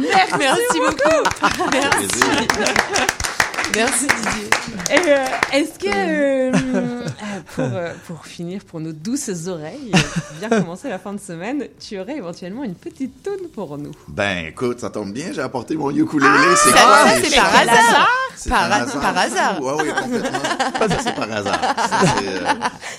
Merci, 0.00 0.34
Merci 0.38 0.78
beaucoup. 0.78 1.22
Merci. 1.72 3.26
Merci 3.74 4.06
Didier. 4.06 4.50
Euh, 4.90 5.24
Est-ce 5.52 5.78
que, 5.78 5.88
euh, 6.76 7.04
pour, 7.54 7.64
euh, 7.64 7.92
pour 8.06 8.26
finir, 8.26 8.62
pour 8.64 8.80
nos 8.80 8.92
douces 8.92 9.30
oreilles, 9.48 9.92
bien 10.38 10.48
commencer 10.48 10.88
la 10.88 10.98
fin 10.98 11.12
de 11.12 11.20
semaine, 11.20 11.64
tu 11.78 11.98
aurais 11.98 12.16
éventuellement 12.16 12.64
une 12.64 12.74
petite 12.74 13.22
toune 13.22 13.48
pour 13.54 13.76
nous 13.78 13.92
Ben 14.08 14.46
écoute, 14.46 14.80
ça 14.80 14.90
tombe 14.90 15.12
bien, 15.12 15.26
j'ai 15.32 15.42
apporté 15.42 15.76
mon 15.76 15.90
ukulélé. 15.90 16.30
c'est 16.56 16.70
ça, 16.70 16.76
quoi 16.76 17.08
c'est 17.22 17.36
par 17.36 17.54
hasard? 17.56 18.08
C'est 18.36 18.48
Par 18.48 18.72
ha- 18.72 18.86
par 18.86 19.18
hasard. 19.18 19.58
Oui, 19.60 19.72
oui, 19.82 19.88
complètement. 20.02 20.38
C'est 21.02 21.14
par 21.14 21.30
hasard. 21.30 21.60
C'est, 21.90 22.26
euh, 22.26 22.54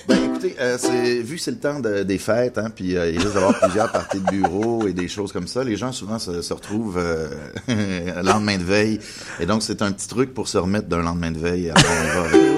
Ben 0.06 0.24
écoutez, 0.24 0.54
euh, 0.60 0.76
c'est, 0.78 1.20
vu 1.22 1.36
que 1.36 1.42
c'est 1.42 1.50
le 1.50 1.58
temps 1.58 1.80
de- 1.80 2.04
des 2.04 2.18
fêtes, 2.18 2.58
hein, 2.58 2.70
puis 2.74 2.96
euh, 2.96 3.10
il 3.10 3.18
risque 3.18 3.34
d'avoir 3.34 3.58
plusieurs 3.58 3.90
parties 3.90 4.20
de 4.20 4.30
bureau 4.30 4.86
et 4.86 4.92
des 4.92 5.08
choses 5.08 5.32
comme 5.32 5.48
ça, 5.48 5.64
les 5.64 5.76
gens 5.76 5.90
souvent 5.90 6.20
se, 6.20 6.42
se 6.42 6.52
retrouvent 6.54 6.98
euh, 6.98 7.28
le 7.68 8.22
lendemain 8.22 8.56
de 8.56 8.62
veille. 8.62 9.00
Et 9.40 9.46
donc, 9.46 9.62
c'est 9.64 9.82
un 9.82 9.90
petit 9.90 10.06
truc 10.06 10.32
pour 10.32 10.46
se 10.46 10.58
remettre 10.58 10.86
d'un 10.86 11.02
lendemain 11.02 11.32
de 11.32 11.38
veille. 11.38 11.70
Alors, 11.70 11.84
on 11.90 12.20
va 12.20 12.28
avec- 12.28 12.51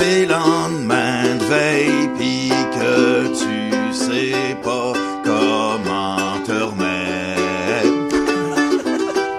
t'es 0.00 0.24
lendemain 0.24 1.36
de 1.40 1.44
veille 1.44 2.08
pis 2.18 2.52
que 2.76 3.28
tu 3.40 3.94
sais 4.04 4.56
pas 4.64 4.92
comment 5.24 6.40
te 6.48 6.58
remettre, 6.70 8.16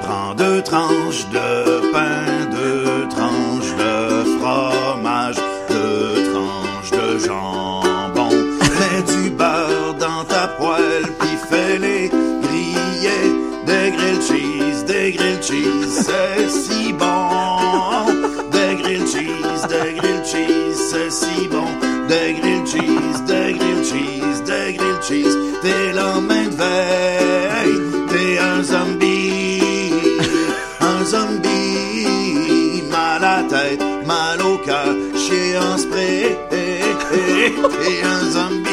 prends 0.01 0.33
deux 0.35 0.61
tranches 0.61 1.25
de 1.38 1.91
pain, 1.93 2.25
deux 2.51 3.07
tranches 3.15 3.75
de 3.83 3.95
fromage, 4.38 5.40
deux 5.75 6.14
tranches 6.31 6.93
de 6.99 7.07
jambon, 7.27 8.31
mets 8.80 9.03
du 9.14 9.30
beurre 9.31 9.95
dans 10.06 10.23
ta 10.33 10.48
poêle 10.59 11.07
pis 11.19 11.38
fais-les 11.49 12.09
griller, 12.45 13.25
des 13.65 13.88
grilled 13.95 14.22
cheese, 14.30 14.83
des 14.85 15.11
grilled 15.11 15.43
cheese, 15.43 16.06
c'est 16.06 16.49
si 16.49 16.93
bon. 16.93 17.10
Si 21.11 21.48
bon. 21.48 21.67
Des 22.07 22.33
grilled 22.33 22.67
cheese, 22.67 23.22
des 23.27 23.53
grilled 23.53 23.85
cheese, 23.85 24.41
des 24.45 24.73
grilled 24.77 25.03
cheese. 25.03 25.38
T'es 25.61 25.93
lendemain 25.93 26.45
de 26.45 26.56
veille, 26.56 27.77
t'es 28.09 28.40
un 28.40 28.64
zombie, 28.64 29.61
un 30.80 31.06
zombie. 31.06 32.83
Mal 32.90 33.23
à 33.23 33.38
la 33.38 33.43
tête, 33.43 33.81
mal 34.06 34.41
au 34.41 34.57
cœur, 34.57 34.95
chier 35.15 35.57
en 35.57 35.77
spray. 35.77 36.38
T'es 36.49 38.03
un 38.03 38.23
zombie, 38.31 38.70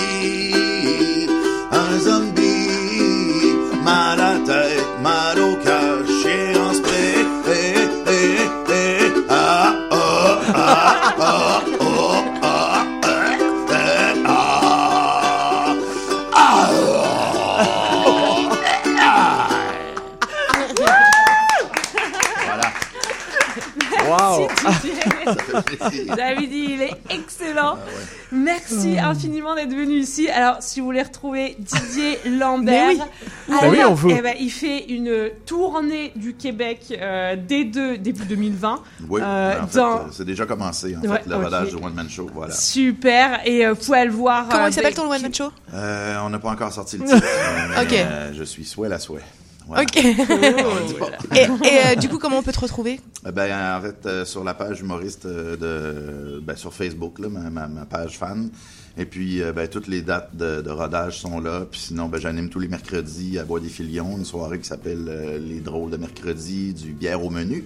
David, 26.16 26.52
il 26.52 26.82
est 26.82 26.94
excellent. 27.10 27.76
Ah 27.78 27.90
Merci 28.32 28.98
infiniment 28.98 29.54
d'être 29.54 29.70
venu 29.74 29.94
ici. 29.94 30.28
Alors, 30.28 30.56
si 30.60 30.80
vous 30.80 30.86
voulez 30.86 31.02
retrouver 31.02 31.56
Didier 31.58 32.18
Lambert, 32.38 32.88
oui. 32.88 33.00
alors, 33.48 33.60
Bah 33.62 33.68
oui, 33.70 33.78
on 33.88 33.94
veut. 33.94 34.14
eh 34.18 34.22
ben, 34.22 34.34
il 34.38 34.50
fait 34.50 34.84
une 34.90 35.30
tournée 35.46 36.12
du 36.16 36.34
Québec 36.34 36.80
euh, 37.00 37.36
dès 37.36 37.64
deux- 37.64 37.96
début 37.98 38.24
2020. 38.24 38.82
Oui, 39.08 39.20
Euh, 39.24 39.60
en 39.62 39.66
fait, 39.66 39.76
dans- 39.78 39.96
euh, 39.96 40.00
c'est 40.12 40.24
déjà 40.26 40.44
commencé, 40.46 40.94
en 40.96 41.00
Ouais, 41.08 41.18
fait, 41.18 41.26
le 41.28 41.36
ok. 41.36 41.44
rodage 41.44 41.68
du 41.74 41.76
One 41.82 41.94
Man 41.94 42.08
Show, 42.10 42.28
voilà. 42.34 42.52
Super. 42.54 43.40
Et 43.46 43.64
euh, 43.66 43.72
vous 43.72 43.84
pouvez 43.84 44.04
le 44.04 44.12
voir. 44.12 44.46
Comment 44.50 44.64
euh, 44.64 44.68
il 44.68 44.72
s'appelle 44.74 44.94
ton 44.94 45.10
One 45.10 45.22
Man 45.22 45.34
Show? 45.34 45.50
Euh, 45.74 46.18
on 46.22 46.30
n'a 46.30 46.38
pas 46.38 46.50
encore 46.50 46.72
sorti 46.72 46.98
le 46.98 47.04
titre. 47.04 47.24
mais, 47.70 47.82
Ok. 47.82 47.92
euh, 47.94 48.32
je 48.34 48.44
suis 48.44 48.64
souhait 48.64 48.88
la 48.88 48.98
souhait. 48.98 49.22
Voilà. 49.68 49.82
Ok. 49.82 49.96
et 51.36 51.40
et, 51.40 51.46
euh, 51.86 51.94
du 51.94 52.08
coup, 52.08 52.18
comment 52.18 52.38
on 52.38 52.42
peut 52.42 52.52
te 52.52 52.60
retrouver? 52.60 53.00
Euh, 53.26 53.32
Ben, 53.32 53.76
en 53.78 53.82
fait, 53.82 54.06
euh, 54.06 54.24
sur 54.24 54.42
la 54.42 54.54
page 54.54 54.80
humoriste 54.80 55.26
euh, 55.26 55.56
de, 55.56 56.40
ben, 56.40 56.56
sur 56.56 56.72
Facebook, 56.72 57.18
là, 57.18 57.28
ma, 57.28 57.50
ma, 57.50 57.68
ma 57.68 57.84
page 57.84 58.18
fan. 58.18 58.50
Et 58.98 59.04
puis, 59.04 59.42
euh, 59.42 59.52
ben, 59.52 59.68
toutes 59.68 59.86
les 59.86 60.02
dates 60.02 60.34
de, 60.34 60.60
de 60.60 60.70
rodage 60.70 61.20
sont 61.20 61.40
là. 61.40 61.64
Puis 61.70 61.80
sinon, 61.80 62.06
ben, 62.06 62.20
j'anime 62.20 62.48
tous 62.48 62.58
les 62.58 62.66
mercredis 62.66 63.38
à 63.38 63.44
Bois 63.44 63.60
des 63.60 63.68
Filions, 63.68 64.16
une 64.18 64.24
soirée 64.24 64.58
qui 64.58 64.66
s'appelle 64.66 65.06
euh, 65.08 65.38
Les 65.38 65.60
Drôles 65.60 65.90
de 65.90 65.96
mercredi, 65.96 66.74
du 66.74 66.92
bière 66.92 67.24
au 67.24 67.30
menu. 67.30 67.64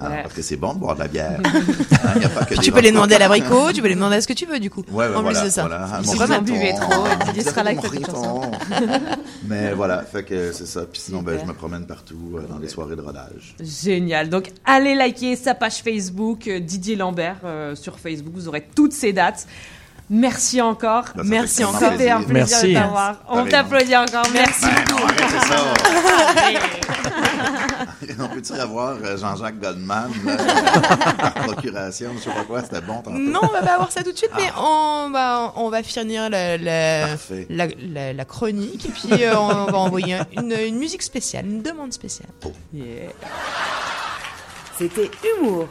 Ah, 0.00 0.10
parce 0.22 0.34
que 0.34 0.42
c'est 0.42 0.56
bon 0.56 0.74
de 0.74 0.80
boire 0.80 0.94
de 0.94 1.00
la 1.00 1.08
bière. 1.08 1.40
Hein, 2.06 2.20
y 2.20 2.24
a 2.24 2.28
pas 2.28 2.40
que 2.40 2.48
Puis 2.48 2.58
des 2.58 2.64
tu 2.64 2.72
peux 2.72 2.80
les 2.80 2.92
demander 2.92 3.14
à 3.14 3.18
l'abricot, 3.18 3.72
tu 3.72 3.80
peux 3.80 3.88
les 3.88 3.94
demander 3.94 4.16
à 4.16 4.20
ce 4.20 4.28
que 4.28 4.32
tu 4.32 4.44
veux 4.44 4.60
du 4.60 4.70
coup. 4.70 4.84
Ouais, 4.90 5.08
ouais, 5.08 5.14
en 5.14 5.22
voilà, 5.22 5.40
plus 5.40 5.48
de 5.48 5.52
ça. 5.52 5.62
voilà. 5.62 5.78
Pas 5.78 6.26
mal. 6.26 6.40
mouton. 6.40 6.52
buvez 6.52 6.74
trop, 6.74 7.04
Didier 7.26 7.42
sera 7.42 7.62
là 7.62 7.70
avec. 7.70 7.80
Mais 9.48 9.72
voilà, 9.72 10.02
fait 10.02 10.24
que 10.24 10.52
c'est 10.52 10.66
ça. 10.66 10.82
Puis 10.82 11.00
sinon, 11.00 11.22
ben, 11.22 11.38
je 11.40 11.46
me 11.46 11.54
promène 11.54 11.86
partout 11.86 12.34
euh, 12.34 12.46
dans 12.48 12.58
les 12.58 12.68
soirées 12.68 12.96
de 12.96 13.00
rodage. 13.00 13.56
Génial. 13.60 14.28
Donc, 14.28 14.50
allez 14.64 14.94
liker 14.94 15.36
sa 15.36 15.54
page 15.54 15.82
Facebook, 15.82 16.48
Didier 16.48 16.96
Lambert, 16.96 17.38
euh, 17.44 17.74
sur 17.74 17.98
Facebook. 17.98 18.34
Vous 18.34 18.48
aurez 18.48 18.66
toutes 18.74 18.92
ces 18.92 19.12
dates. 19.12 19.46
Merci 20.08 20.60
encore. 20.60 21.04
Merci 21.24 21.64
encore. 21.64 21.80
C'était 21.92 22.10
un 22.10 22.22
plaisir. 22.22 22.32
Merci. 22.62 22.68
de 22.68 22.74
t'avoir. 22.74 23.16
On 23.28 23.44
t'applaudit 23.44 23.96
encore. 23.96 24.26
Merci 24.32 24.64
Ben 24.66 24.84
non, 24.90 24.96
beaucoup. 24.98 25.08
arrêtez 25.08 25.38
ça. 25.48 25.56
On 28.18 28.28
peut-tu 28.28 28.52
avoir 28.54 28.96
euh, 29.04 29.16
Jean-Jacques 29.18 29.58
Goldman 29.60 30.10
par 31.18 31.34
procuration, 31.34 32.10
je 32.16 32.22
sais 32.22 32.30
pas 32.30 32.44
quoi, 32.44 32.62
c'était 32.62 32.80
bon 32.80 32.96
tantôt? 33.02 33.10
Non, 33.18 33.40
on 33.42 33.46
va 33.48 33.62
pas 33.62 33.74
avoir 33.74 33.90
ça 33.92 34.02
tout 34.02 34.12
de 34.12 34.16
suite, 34.16 34.30
mais 34.36 34.48
on 34.58 35.10
va, 35.12 35.52
on 35.56 35.68
va 35.70 35.82
finir 35.82 36.30
la, 36.30 36.56
la, 36.56 37.08
Parfait. 37.08 37.46
la, 37.50 37.66
la- 37.78 38.12
la 38.12 38.24
chronique 38.24 38.86
et 38.86 38.90
puis 38.90 39.24
euh, 39.24 39.36
on 39.38 39.66
va 39.70 39.78
envoyer 39.78 40.18
une, 40.36 40.52
une 40.52 40.76
musique 40.78 41.02
spéciale, 41.02 41.46
une 41.46 41.62
demande 41.62 41.92
spéciale. 41.92 42.28
C'était 44.78 45.10
Humour. 45.40 45.68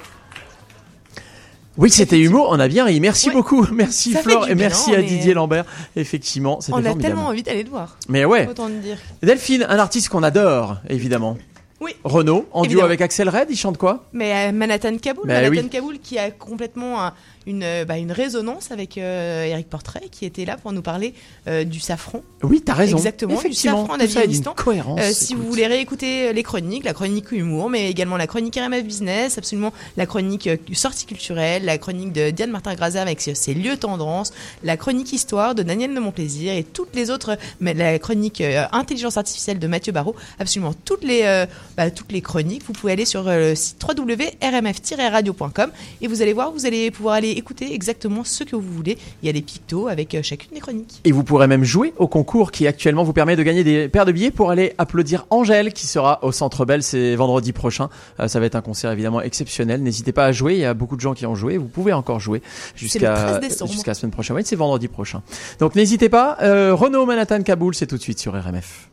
Oui, 1.78 1.90
c'était 1.90 2.20
humour, 2.20 2.48
on 2.52 2.60
a 2.60 2.68
bien 2.70 2.86
ri. 2.86 3.00
Merci 3.02 3.28
Ouais. 3.28 3.34
beaucoup. 3.34 3.68
Merci 3.74 4.14
Ça 4.14 4.22
Flore 4.22 4.48
et 4.48 4.56
merci 4.56 4.96
à 4.96 5.02
Didier 5.02 5.34
Lambert. 5.34 5.66
Effectivement, 5.98 6.62
c'était 6.62 6.74
On 6.74 6.78
a 6.78 6.84
formidable. 6.84 7.02
tellement 7.02 7.28
envie 7.28 7.44
d'aller 7.44 7.64
le 7.64 7.70
voir. 7.70 7.98
Mais 8.08 8.24
ouais. 8.24 8.48
Autant 8.48 8.68
te 8.68 8.72
dire. 8.74 8.98
Delphine, 9.22 9.66
un 9.68 9.78
artiste 9.78 10.08
qu'on 10.10 10.24
adore, 10.24 10.78
évidemment. 10.90 11.38
Oui. 11.82 11.92
Renaud, 12.06 12.48
en 12.54 12.64
duo 12.64 12.80
avec 12.82 13.02
Axel 13.02 13.28
Red, 13.28 13.48
il 13.50 13.58
chante 13.58 13.78
quoi? 13.78 14.06
Mais 14.14 14.48
euh, 14.48 14.52
Manhattan 14.54 14.98
Kaboul, 14.98 15.28
Manhattan 15.28 15.50
oui. 15.52 15.70
Kaboul 15.70 16.00
qui 16.00 16.18
a 16.18 16.32
complètement 16.32 17.04
un- 17.04 17.14
une, 17.48 17.64
euh, 17.64 17.86
bah, 17.86 17.98
une 17.98 18.12
résonance 18.12 18.72
avec 18.72 18.98
euh, 18.98 19.44
Eric 19.46 19.70
Portrait 19.70 20.04
qui 20.12 20.26
était 20.26 20.46
là 20.46 20.58
pour 20.58 20.72
nous 20.72 20.82
parler 20.82 21.14
euh, 21.48 21.64
du 21.64 21.80
safran. 21.80 22.22
Oui, 22.44 22.62
t'as 22.62 22.74
raison. 22.74 22.98
Exactement, 22.98 23.34
Effectivement, 23.36 23.82
du 23.84 23.88
safran 23.88 23.98
d'Afghanistan. 23.98 24.54
cohérence, 24.56 25.00
Euh, 25.02 25.12
si 25.14 25.36
vous 25.36 25.44
voulez 25.48 25.68
réécouter 25.68 26.34
les 26.34 26.44
chroniques, 26.44 26.84
la 26.84 26.94
chronique 26.94 27.32
humour, 27.32 27.70
mais 27.70 27.90
également 27.90 28.18
la 28.18 28.28
chronique 28.28 28.56
RMF 28.56 28.84
Business, 28.84 29.38
absolument 29.38 29.74
la 29.98 30.06
chronique 30.06 30.48
euh, 30.48 30.58
sortie 30.74 31.06
culturelle, 31.06 31.66
la 31.66 31.78
chronique 31.78 32.14
de 32.14 32.30
Diane 32.32 32.52
Martin-Grazin 32.52 33.02
avec 33.02 33.22
ses 33.22 33.54
lieux 33.54 33.78
tendance, 33.78 34.34
la 34.64 34.78
chronique 34.78 35.14
histoire 35.14 35.56
de 35.56 35.64
Daniel 35.64 35.94
de 35.94 36.00
Montplaisir 36.00 36.54
et 36.54 36.64
toutes 36.64 36.96
les 36.96 37.10
autres, 37.12 37.38
mais 37.60 37.74
la 37.74 38.00
chronique 38.00 38.42
euh, 38.42 38.66
intelligence 38.72 39.18
artificielle 39.18 39.60
de 39.60 39.68
Mathieu 39.68 39.92
Barrault, 39.92 40.16
absolument 40.40 40.74
toutes 40.86 41.04
les, 41.04 41.22
euh, 41.24 41.46
bah, 41.78 41.92
toutes 41.92 42.12
les 42.12 42.22
chroniques. 42.22 42.64
Vous 42.66 42.74
pouvez 42.74 42.94
aller 42.94 43.06
sur 43.06 43.28
euh, 43.28 43.50
le 43.50 43.56
site 43.56 43.78
www.rmf-radio.com 43.88 45.72
et 46.02 46.08
vous 46.08 46.22
allez 46.22 46.34
voir, 46.34 46.52
vous 46.52 46.66
allez 46.66 46.92
pouvoir 46.92 47.16
aller 47.16 47.35
écouter 47.38 47.74
exactement 47.74 48.24
ce 48.24 48.44
que 48.44 48.56
vous 48.56 48.72
voulez. 48.72 48.98
Il 49.22 49.26
y 49.26 49.30
a 49.30 49.34
des 49.34 49.42
pictos 49.42 49.88
avec 49.88 50.16
euh, 50.16 50.22
chacune 50.24 50.52
des 50.54 50.60
chroniques. 50.60 51.02
Et 51.04 51.12
vous 51.12 51.24
pourrez 51.24 51.48
même 51.48 51.64
jouer 51.64 51.94
au 51.98 52.08
concours 52.08 52.52
qui 52.52 52.68
actuellement 52.68 53.04
vous 53.04 53.14
permet 53.14 53.36
de 53.36 53.44
gagner 53.44 53.64
des 53.64 53.88
paires 53.88 54.06
de 54.06 54.12
billets 54.12 54.32
pour 54.32 54.52
aller 54.52 54.74
applaudir 54.78 55.26
Angèle 55.30 55.74
qui 55.74 55.88
sera 55.88 56.20
au 56.24 56.32
Centre 56.32 56.66
Bell, 56.66 56.84
c'est 56.84 57.16
vendredi 57.16 57.54
prochain. 57.54 57.90
Euh, 58.20 58.28
ça 58.28 58.40
va 58.40 58.46
être 58.46 58.56
un 58.56 58.62
concert 58.62 58.92
évidemment 58.92 59.22
exceptionnel. 59.22 59.82
N'hésitez 59.82 60.12
pas 60.12 60.26
à 60.26 60.32
jouer, 60.32 60.54
il 60.54 60.60
y 60.60 60.66
a 60.66 60.74
beaucoup 60.74 60.96
de 60.96 61.02
gens 61.02 61.14
qui 61.14 61.26
ont 61.26 61.36
joué, 61.36 61.58
vous 61.58 61.68
pouvez 61.68 61.94
encore 61.94 62.20
jouer 62.20 62.42
jusqu'à 62.76 63.14
13 63.14 63.40
décembre. 63.40 63.72
jusqu'à 63.72 63.92
la 63.92 63.96
semaine 63.96 64.12
prochaine. 64.12 64.36
Oui, 64.36 64.44
c'est 64.46 64.56
vendredi 64.56 64.88
prochain. 64.88 65.22
Donc 65.60 65.76
n'hésitez 65.76 66.10
pas. 66.10 66.38
Euh, 66.42 66.74
Renaud 66.74 67.06
Manhattan 67.06 67.42
Kaboul, 67.44 67.76
c'est 67.76 67.88
tout 67.88 67.98
de 67.98 68.02
suite 68.02 68.20
sur 68.20 68.34
RMF. 68.34 68.90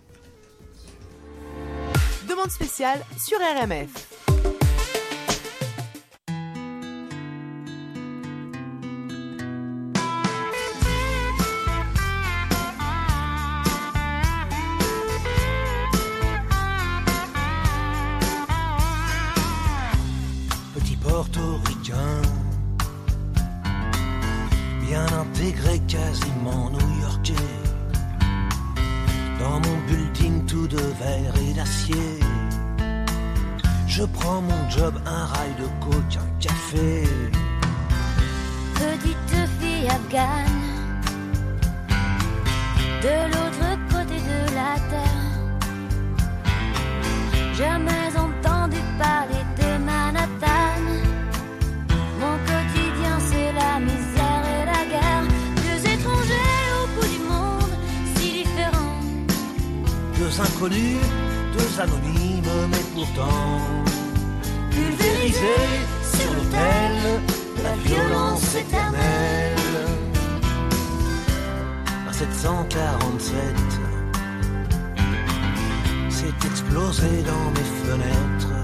Demande 2.28 2.50
spéciale 2.50 3.00
sur 3.18 3.38
RMF. 3.38 4.31
Intégré, 25.42 25.80
quasiment 25.88 26.70
new-yorkais. 26.70 27.34
Dans 29.40 29.58
mon 29.60 29.76
building 29.88 30.46
tout 30.46 30.68
de 30.68 30.76
verre 30.76 31.34
et 31.48 31.54
d'acier, 31.54 32.20
je 33.88 34.04
prends 34.04 34.40
mon 34.40 34.70
job, 34.70 34.94
un 35.04 35.26
rail 35.26 35.54
de 35.58 35.66
coke, 35.84 36.16
un 36.16 36.40
café. 36.40 37.04
Petite 38.74 39.48
fille 39.58 39.88
afghane, 39.88 40.62
de 43.02 43.16
l'autre 43.32 43.68
côté 43.90 44.18
de 44.20 44.40
la 44.54 44.74
terre. 44.90 45.30
Jamais 47.54 48.16
entendu 48.16 48.51
Deux 60.32 60.40
inconnus, 60.40 60.96
deux 61.52 61.80
anonymes, 61.80 62.68
mais 62.70 62.84
pourtant 62.94 63.60
pulvérisés 64.70 65.84
sur 66.02 66.32
l'autel 66.32 67.20
de 67.58 67.62
la 67.62 67.74
violence 67.84 68.54
éternelle. 68.54 69.56
À 72.08 72.12
747, 72.14 73.34
c'est 76.08 76.46
explosé 76.46 77.22
dans 77.26 77.50
mes 77.50 77.68
fenêtres. 77.84 78.56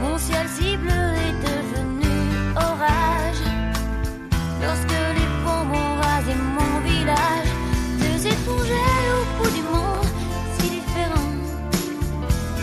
Mon 0.00 0.16
ciel 0.16 0.46
si 0.48 0.76
bleu 0.76 0.92
est 1.26 1.38
devenu 1.42 2.54
orage. 2.54 3.42
Lorsque 4.62 4.98
les 5.16 5.28
bombes 5.44 5.72
ont 5.72 6.00
rasé 6.00 6.34
mon 6.36 6.80
village, 6.88 7.35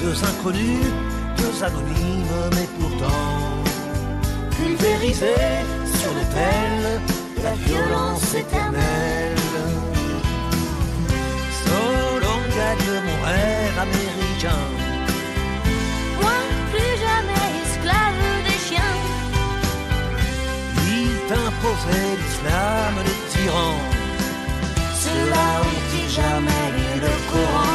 Deux 0.04 0.22
inconnus, 0.26 0.92
deux 1.38 1.64
anonymes, 1.64 2.50
mais 2.56 2.68
pourtant 2.78 3.64
pulvérisés 4.58 5.64
sur 5.98 6.12
l'autel 6.14 7.02
de 7.38 7.44
la 7.44 7.54
violence 7.66 8.34
éternelle. 8.34 9.38
Solo 11.64 12.34
gagne 12.58 12.94
mon 13.08 13.20
rêve 13.30 13.78
américain. 13.88 14.66
Moi, 16.22 16.38
plus 16.74 16.96
jamais 17.06 17.46
esclave 17.64 18.24
des 18.48 18.60
chiens. 18.68 18.98
Il 20.98 21.12
t'imposait 21.30 22.16
l'islam 22.22 22.94
des 23.08 23.20
tyrans. 23.32 23.86
Ceux-là 25.04 25.48
ont-ils 25.62 26.10
jamais 26.10 26.66
lu 26.76 26.90
le 27.06 27.14
Coran? 27.32 27.73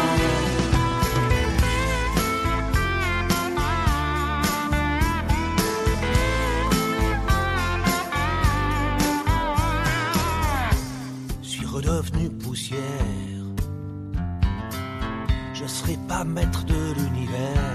Pas 16.08 16.24
maître 16.24 16.64
de 16.64 16.80
l'univers. 16.96 17.68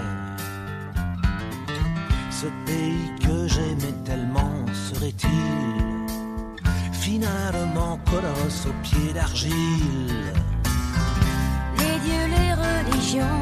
Ce 2.31 2.47
pays 2.65 3.11
que 3.21 3.47
j'aimais 3.47 3.95
tellement 4.03 4.55
serait-il 4.89 5.83
finalement 6.91 7.99
colosse 8.09 8.65
aux 8.65 8.77
pieds 8.81 9.13
d'argile? 9.13 10.33
Les 11.77 11.97
dieux, 12.05 12.27
les 12.37 12.53
religions, 12.65 13.41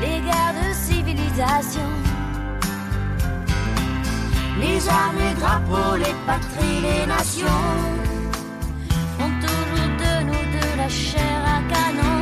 les 0.00 0.20
guerres 0.26 0.56
de 0.62 0.68
civilisation. 0.88 1.90
Les 4.60 4.88
armes, 4.88 5.18
les 5.18 5.34
drapeaux, 5.40 5.96
les 5.96 6.16
patries, 6.26 6.80
les 6.88 7.06
nations 7.06 7.68
font 9.18 9.32
toujours 9.40 9.92
de 10.02 10.24
nous 10.28 10.44
de 10.56 10.78
la 10.78 10.88
chair 10.88 11.40
à 11.56 11.60
canon. 11.72 12.21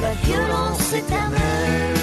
la 0.00 0.12
violence 0.22 0.92
éternelle. 0.92 1.97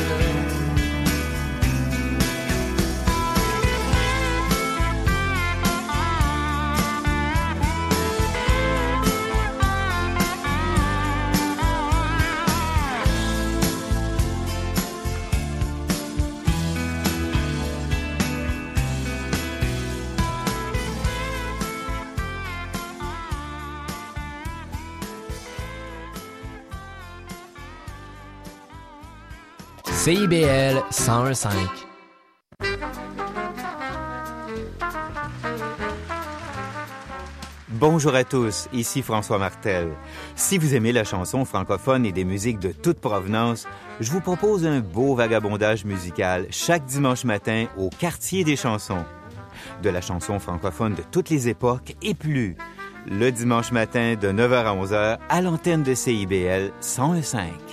CIBL 30.06 30.84
101.5. 30.92 31.50
Bonjour 37.69 38.14
à 38.14 38.24
tous, 38.24 38.67
ici 38.72 39.01
François 39.01 39.40
Martel. 39.40 39.90
Si 40.35 40.59
vous 40.59 40.75
aimez 40.75 40.92
la 40.92 41.06
chanson 41.06 41.43
francophone 41.43 42.06
et 42.06 42.11
des 42.11 42.24
musiques 42.24 42.59
de 42.59 42.72
toute 42.72 43.00
provenance, 43.00 43.67
je 44.00 44.11
vous 44.11 44.22
propose 44.22 44.64
un 44.67 44.82
beau 44.82 45.16
vagabondage 45.16 45.85
musical 45.85 46.45
chaque 46.51 46.85
dimanche 46.85 47.24
matin 47.24 47.66
au 47.75 47.90
quartier 47.90 48.43
des 48.43 48.56
chansons. 48.56 49.06
De 49.82 49.90
la 49.90 50.01
chanson 50.01 50.38
francophone 50.38 50.93
de 50.93 51.01
toutes 51.01 51.32
les 51.32 51.50
époques 51.50 51.95
et 52.03 52.14
plus. 52.14 52.58
Le 53.08 53.32
dimanche 53.32 53.72
matin 53.72 54.14
de 54.22 54.32
9h 54.32 54.66
à 54.66 54.75
11h 54.75 55.17
à 55.27 55.42
l'antenne 55.42 55.82
de 55.82 55.95
CIBL 55.95 56.74
101.5. 56.80 57.65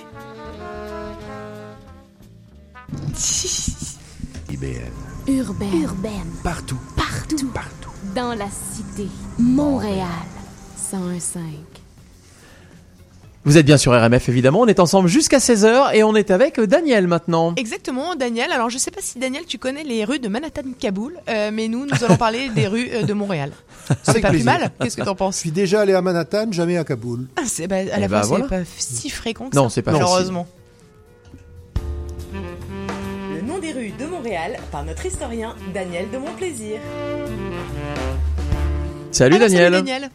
IBL. 4.51 4.91
Urbaine. 5.27 5.81
Urbaine. 5.81 6.11
Partout. 6.43 6.77
Partout. 6.95 7.47
Partout. 7.53 7.89
Dans 8.15 8.33
la 8.33 8.47
cité. 8.73 9.07
Montréal. 9.39 10.07
101.5. 10.91 11.39
Vous 13.45 13.57
êtes 13.57 13.65
bien 13.65 13.77
sur 13.77 13.91
RMF 13.91 14.29
évidemment, 14.29 14.61
on 14.61 14.67
est 14.67 14.79
ensemble 14.79 15.09
jusqu'à 15.09 15.39
16h 15.39 15.93
et 15.95 16.03
on 16.03 16.15
est 16.15 16.31
avec 16.31 16.61
Daniel 16.61 17.07
maintenant. 17.07 17.53
Exactement, 17.57 18.15
Daniel. 18.15 18.53
Alors, 18.53 18.69
je 18.69 18.77
sais 18.77 18.89
pas 18.91 19.01
si 19.01 19.19
Daniel, 19.19 19.43
tu 19.45 19.57
connais 19.57 19.83
les 19.83 20.05
rues 20.05 20.19
de 20.19 20.29
Manhattan-Kaboul, 20.29 21.17
euh, 21.27 21.49
mais 21.51 21.67
nous, 21.67 21.85
nous 21.85 22.03
allons 22.05 22.15
parler 22.15 22.47
des 22.55 22.67
rues 22.67 22.87
euh, 22.93 23.03
de 23.03 23.11
Montréal. 23.11 23.51
C'est 24.03 24.21
pas 24.21 24.29
plus 24.29 24.45
mal 24.45 24.71
Qu'est-ce 24.79 24.95
que 24.95 25.01
t'en 25.01 25.15
penses? 25.15 25.35
Je 25.35 25.39
suis 25.41 25.51
déjà 25.51 25.81
allé 25.81 25.93
à 25.93 26.01
Manhattan, 26.01 26.51
jamais 26.51 26.77
à 26.77 26.85
Kaboul. 26.85 27.27
Ah, 27.35 27.41
c'est, 27.45 27.67
bah, 27.67 27.77
à 27.77 27.83
la 27.83 28.05
Eh 28.05 28.07
fois, 28.07 28.07
ben, 28.07 28.21
c'est 28.23 28.27
voilà. 28.29 28.47
pas 28.47 28.61
si 28.77 29.09
fréquent 29.09 29.49
que 29.49 29.55
Non, 29.57 29.67
ça. 29.67 29.75
c'est 29.75 29.81
pas 29.81 29.91
Malheureusement. 29.91 30.47
Le 30.49 30.62
des 33.63 33.71
rues 33.71 33.93
de 33.97 34.05
Montréal 34.05 34.57
par 34.73 34.83
notre 34.83 35.05
historien 35.05 35.55
Daniel 35.73 36.11
de 36.11 36.17
Montplaisir. 36.17 36.81
Salut 39.09 39.35
Alors, 39.35 39.47
Daniel. 39.47 39.73
Salut 39.73 39.85
Daniel. 39.85 40.09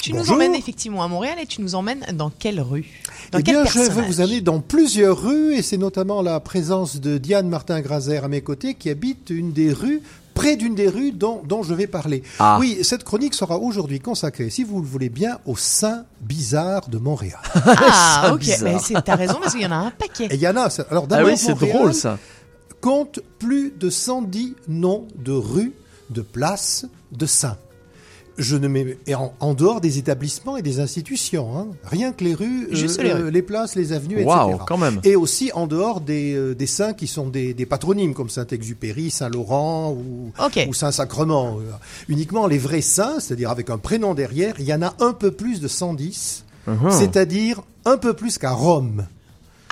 Tu 0.00 0.14
nous 0.14 0.30
emmènes 0.30 0.54
effectivement 0.54 1.02
à 1.02 1.08
Montréal 1.08 1.36
et 1.38 1.44
tu 1.44 1.60
nous 1.60 1.74
emmènes 1.74 2.06
dans 2.14 2.30
quelle 2.30 2.62
rue? 2.62 2.86
Dans 3.30 3.40
eh 3.40 3.42
quel 3.42 3.56
bien, 3.56 3.64
je 3.66 3.78
vais 3.78 4.02
vous 4.02 4.22
amener 4.22 4.40
dans 4.40 4.60
plusieurs 4.60 5.22
rues 5.22 5.54
et 5.54 5.60
c'est 5.60 5.76
notamment 5.76 6.22
la 6.22 6.40
présence 6.40 6.98
de 6.98 7.18
Diane 7.18 7.46
Martin-Grazer 7.46 8.24
à 8.24 8.28
mes 8.28 8.40
côtés 8.40 8.72
qui 8.72 8.88
habite 8.88 9.28
une 9.28 9.52
des 9.52 9.70
rues 9.70 10.00
près 10.32 10.56
d'une 10.56 10.74
des 10.74 10.88
rues 10.88 11.12
dont, 11.12 11.42
dont 11.44 11.62
je 11.62 11.74
vais 11.74 11.86
parler. 11.86 12.22
Ah. 12.38 12.56
Oui, 12.58 12.78
cette 12.82 13.04
chronique 13.04 13.34
sera 13.34 13.58
aujourd'hui 13.58 14.00
consacrée, 14.00 14.48
si 14.48 14.64
vous 14.64 14.80
le 14.80 14.86
voulez 14.86 15.10
bien, 15.10 15.38
aux 15.44 15.56
saints 15.56 16.04
bizarres 16.22 16.88
de 16.88 16.96
Montréal. 16.96 17.38
Ah, 17.54 18.30
ok. 18.34 18.46
T'as 19.04 19.16
raison 19.16 19.38
parce 19.42 19.52
qu'il 19.52 19.62
y 19.62 19.66
en 19.66 19.72
a 19.72 19.76
un 19.76 19.90
paquet. 19.90 20.28
Et 20.30 20.36
il 20.36 20.40
y 20.40 20.48
en 20.48 20.56
a. 20.56 20.68
Alors 20.90 21.04
Ah 21.04 21.16
d'abord, 21.16 21.28
oui, 21.28 21.36
c'est 21.36 21.54
drôle 21.54 21.92
ça. 21.92 22.18
Compte 22.84 23.20
plus 23.38 23.72
de 23.80 23.88
110 23.88 24.56
noms 24.68 25.08
de 25.16 25.32
rues, 25.32 25.72
de 26.10 26.20
places, 26.20 26.84
de 27.12 27.24
saints. 27.24 27.56
Je 28.36 28.56
ne 28.56 28.68
mets 28.68 28.98
et 29.06 29.14
en, 29.14 29.32
en 29.40 29.54
dehors 29.54 29.80
des 29.80 29.96
établissements 29.96 30.58
et 30.58 30.62
des 30.62 30.80
institutions, 30.80 31.56
hein. 31.58 31.68
rien 31.84 32.12
que 32.12 32.22
les 32.24 32.34
rues, 32.34 32.68
euh, 32.70 33.02
les 33.02 33.12
rues. 33.14 33.30
les 33.30 33.40
places, 33.40 33.74
les 33.74 33.94
avenues, 33.94 34.20
etc. 34.20 34.34
quand 34.66 34.76
même. 34.76 35.00
Et 35.02 35.16
aussi 35.16 35.50
en 35.54 35.66
dehors 35.66 36.02
des, 36.02 36.34
euh, 36.34 36.54
des 36.54 36.66
saints 36.66 36.92
qui 36.92 37.06
sont 37.06 37.28
des, 37.28 37.54
des 37.54 37.64
patronymes 37.64 38.12
comme 38.12 38.28
Saint-Exupéry, 38.28 39.10
Saint-Laurent 39.10 39.92
ou, 39.92 40.32
Saint-Sacrement. 40.74 41.60
Uniquement 42.08 42.46
les 42.46 42.58
vrais 42.58 42.82
saints, 42.82 43.18
c'est-à-dire 43.18 43.50
avec 43.50 43.70
un 43.70 43.78
prénom 43.78 44.12
derrière, 44.12 44.56
il 44.58 44.66
y 44.66 44.74
en 44.74 44.82
a 44.82 44.94
un 45.00 45.14
peu 45.14 45.30
plus 45.30 45.60
de 45.60 45.68
110, 45.68 46.44
Mhm. 46.66 46.90
c'est-à-dire 46.90 47.62
un 47.86 47.96
peu 47.96 48.12
plus 48.14 48.36
qu'à 48.36 48.50
Rome. 48.50 49.06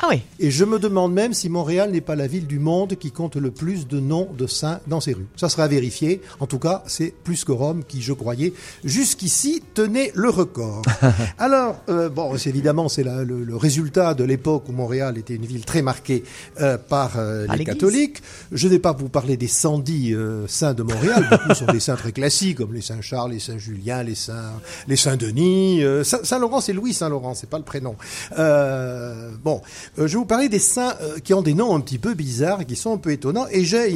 Ah 0.05 0.09
oui. 0.11 0.23
Et 0.41 0.51
je 0.51 0.65
me 0.65 0.81
demande 0.81 1.13
même 1.13 1.33
si 1.33 1.49
Montréal 1.49 1.93
n'est 1.93 2.01
pas 2.01 2.17
la 2.17 2.27
ville 2.27 2.49
du 2.49 2.59
monde 2.59 2.97
qui 2.97 3.13
compte 3.13 3.37
le 3.37 3.53
plus 3.53 3.87
de 3.87 4.01
noms 4.01 4.29
de 4.37 4.49
saints 4.49 4.81
dans 4.89 5.01
ses 5.01 5.13
rues. 5.13 5.27
Ça 5.37 5.49
sera 5.49 5.63
à 5.65 5.69
vérifier. 5.69 6.21
En 6.41 6.47
tout 6.49 6.59
cas, 6.59 6.83
c'est 6.89 7.15
plus 7.23 7.45
que 7.45 7.53
Rome 7.53 7.85
qui, 7.87 8.03
je 8.03 8.13
croyais, 8.13 8.53
jusqu'ici 8.83 9.63
tenait 9.75 10.11
le 10.15 10.29
record. 10.29 10.83
Alors, 11.39 11.77
euh, 11.89 12.09
bon, 12.09 12.37
c'est 12.37 12.51
évidemment, 12.51 12.89
c'est 12.89 13.05
le, 13.05 13.23
le 13.45 13.57
résultat 13.57 14.15
de 14.15 14.25
l'époque 14.25 14.65
où 14.69 14.73
Montréal 14.73 15.19
était 15.19 15.37
une 15.37 15.47
ville 15.47 15.65
très 15.65 15.83
marquée 15.83 16.25
euh, 16.61 16.77
par 16.79 17.13
euh, 17.19 17.47
Par 17.47 17.57
les 17.57 17.65
catholiques. 17.65 18.23
Je 18.51 18.67
n'ai 18.67 18.81
pas 18.81 18.93
vous 18.93 19.09
parler 19.09 19.37
des 19.37 19.47
110 19.47 20.15
euh, 20.15 20.47
saints 20.49 20.75
de 20.75 20.83
Montréal. 20.83 21.29
Beaucoup 21.31 21.55
sont 21.55 21.67
des 21.73 21.79
saints 21.81 21.95
très 21.97 22.11
classiques, 22.13 22.59
comme 22.59 22.75
les 22.75 22.83
saints 22.83 23.01
Charles, 23.03 23.31
les 23.33 23.39
saints 23.39 23.59
Julien, 23.59 24.03
les 24.03 24.17
saints, 24.17 24.53
les 24.89 24.97
saints 24.97 25.17
Denis. 25.17 25.85
Euh, 25.85 26.03
Saint- 26.03 26.25
Saint-Laurent, 26.25 26.61
c'est 26.61 26.73
Louis 26.73 26.93
Saint-Laurent, 26.93 27.35
c'est 27.35 27.49
pas 27.49 27.59
le 27.59 27.65
prénom. 27.65 27.95
Euh, 28.37 29.31
bon, 29.45 29.61
je 29.99 30.05
vais 30.05 30.15
vous 30.15 30.25
parler 30.25 30.49
des 30.49 30.59
saints 30.59 30.95
euh, 31.03 31.19
qui 31.19 31.35
ont 31.35 31.43
des 31.43 31.53
noms 31.53 31.77
un 31.77 31.81
petit 31.81 31.99
peu 31.99 32.15
bizarres, 32.15 32.62
et 32.62 32.65
qui 32.65 32.77
sont 32.77 32.95
un 32.95 32.97
peu 32.97 33.12
étonnants. 33.12 33.47
Et 33.51 33.62
j'ai 33.65 33.93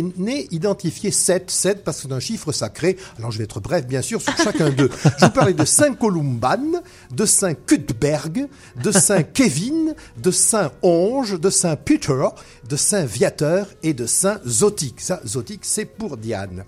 identifié 0.51 1.11
7, 1.11 1.51
7 1.51 1.85
parce 1.85 2.03
que 2.03 2.09
c'est 2.09 2.15
un 2.15 2.21
chiffre 2.21 2.53
sacré. 2.53 2.99
Alors 3.19 3.31
je 3.31 3.39
vais 3.39 3.45
être 3.45 3.61
bref, 3.61 3.87
bien 3.87 4.03
sûr, 4.03 4.21
sur 4.21 4.37
chacun 4.37 4.71
d'eux. 4.71 4.91
Je 5.05 5.09
vais 5.09 5.27
vous 5.27 5.31
parler 5.31 5.55
de 5.55 5.65
Saint 5.65 5.95
Columban, 5.95 6.83
de 7.11 7.25
Saint 7.25 7.55
Cuthberg, 7.55 8.47
de 8.83 8.91
Saint 8.91 9.23
Kevin, 9.23 9.95
de 10.19 10.31
Saint 10.31 10.71
Onge, 10.83 11.41
de 11.41 11.49
Saint 11.49 11.77
Peter, 11.77 12.27
de 12.69 12.77
Saint 12.77 13.05
Viateur 13.05 13.69
et 13.83 13.95
de 13.95 14.05
Saint 14.05 14.39
Zotique. 14.47 15.01
Ça, 15.01 15.21
Zotique, 15.27 15.65
c'est 15.65 15.87
pour 15.87 16.19
Diane. 16.19 16.65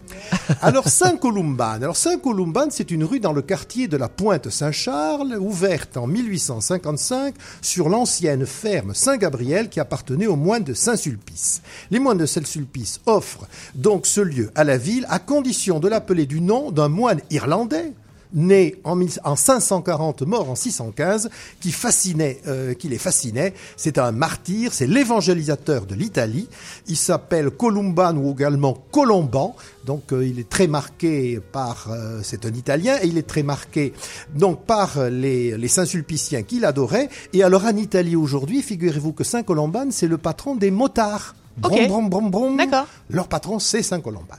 Alors 0.62 0.88
Saint 0.88 1.16
Columban. 1.16 1.82
Alors 1.82 1.96
Saint 1.96 2.18
Columban, 2.18 2.68
c'est 2.70 2.90
une 2.90 3.04
rue 3.04 3.20
dans 3.20 3.32
le 3.32 3.42
quartier 3.42 3.88
de 3.88 3.96
la 3.98 4.08
Pointe 4.08 4.48
Saint-Charles, 4.48 5.36
ouverte 5.38 5.98
en 5.98 6.06
1855 6.06 7.34
sur 7.60 7.90
l'ancienne 7.90 8.46
ferme 8.46 8.94
Saint-Gabriel 9.18 9.68
qui 9.68 9.80
appartenait 9.80 10.28
aux 10.28 10.36
moines 10.36 10.62
de 10.62 10.74
Saint-Sulpice. 10.74 11.60
Les 11.90 11.98
moines 11.98 12.18
de 12.18 12.26
Saint-Sulpice 12.26 13.00
offrent 13.04 13.48
donc 13.74 14.06
ce 14.06 14.20
lieu 14.20 14.52
à 14.54 14.62
la 14.62 14.78
ville 14.78 15.06
à 15.08 15.18
condition 15.18 15.80
de 15.80 15.88
l'appeler 15.88 16.24
du 16.24 16.40
nom 16.40 16.70
d'un 16.70 16.88
moine 16.88 17.20
irlandais 17.28 17.94
né 18.34 18.76
en, 18.84 18.96
1000 18.96 19.20
en 19.24 19.36
540, 19.36 20.22
mort 20.22 20.50
en 20.50 20.54
615, 20.54 21.30
qui 21.60 21.72
fascinait, 21.72 22.40
euh, 22.46 22.74
qui 22.74 22.88
les 22.88 22.98
fascinait. 22.98 23.54
C'est 23.76 23.98
un 23.98 24.12
martyr, 24.12 24.72
c'est 24.72 24.86
l'évangélisateur 24.86 25.86
de 25.86 25.94
l'Italie. 25.94 26.48
Il 26.86 26.96
s'appelle 26.96 27.50
Columban 27.50 28.16
ou 28.16 28.32
également 28.32 28.76
Colomban. 28.92 29.54
Donc 29.84 30.12
euh, 30.12 30.26
il 30.26 30.38
est 30.38 30.48
très 30.48 30.66
marqué 30.66 31.40
par, 31.52 31.88
euh, 31.90 32.20
c'est 32.22 32.44
un 32.44 32.52
Italien, 32.52 32.96
et 33.02 33.06
il 33.06 33.18
est 33.18 33.26
très 33.26 33.42
marqué 33.42 33.92
donc 34.34 34.64
par 34.64 35.08
les, 35.10 35.56
les 35.56 35.68
Saint-Sulpiciens 35.68 36.42
qu'il 36.42 36.64
adorait. 36.64 37.08
Et 37.32 37.42
alors 37.42 37.64
en 37.64 37.76
Italie 37.76 38.16
aujourd'hui, 38.16 38.62
figurez-vous 38.62 39.12
que 39.12 39.24
Saint 39.24 39.42
Colomban, 39.42 39.90
c'est 39.90 40.08
le 40.08 40.18
patron 40.18 40.56
des 40.56 40.70
motards. 40.70 41.34
Ok. 41.62 41.70
Brom, 41.88 41.88
brom, 41.88 42.08
brom, 42.08 42.30
brom. 42.30 42.56
D'accord. 42.56 42.86
Leur 43.10 43.28
patron, 43.28 43.58
c'est 43.58 43.82
Saint 43.82 44.00
Colomban. 44.00 44.36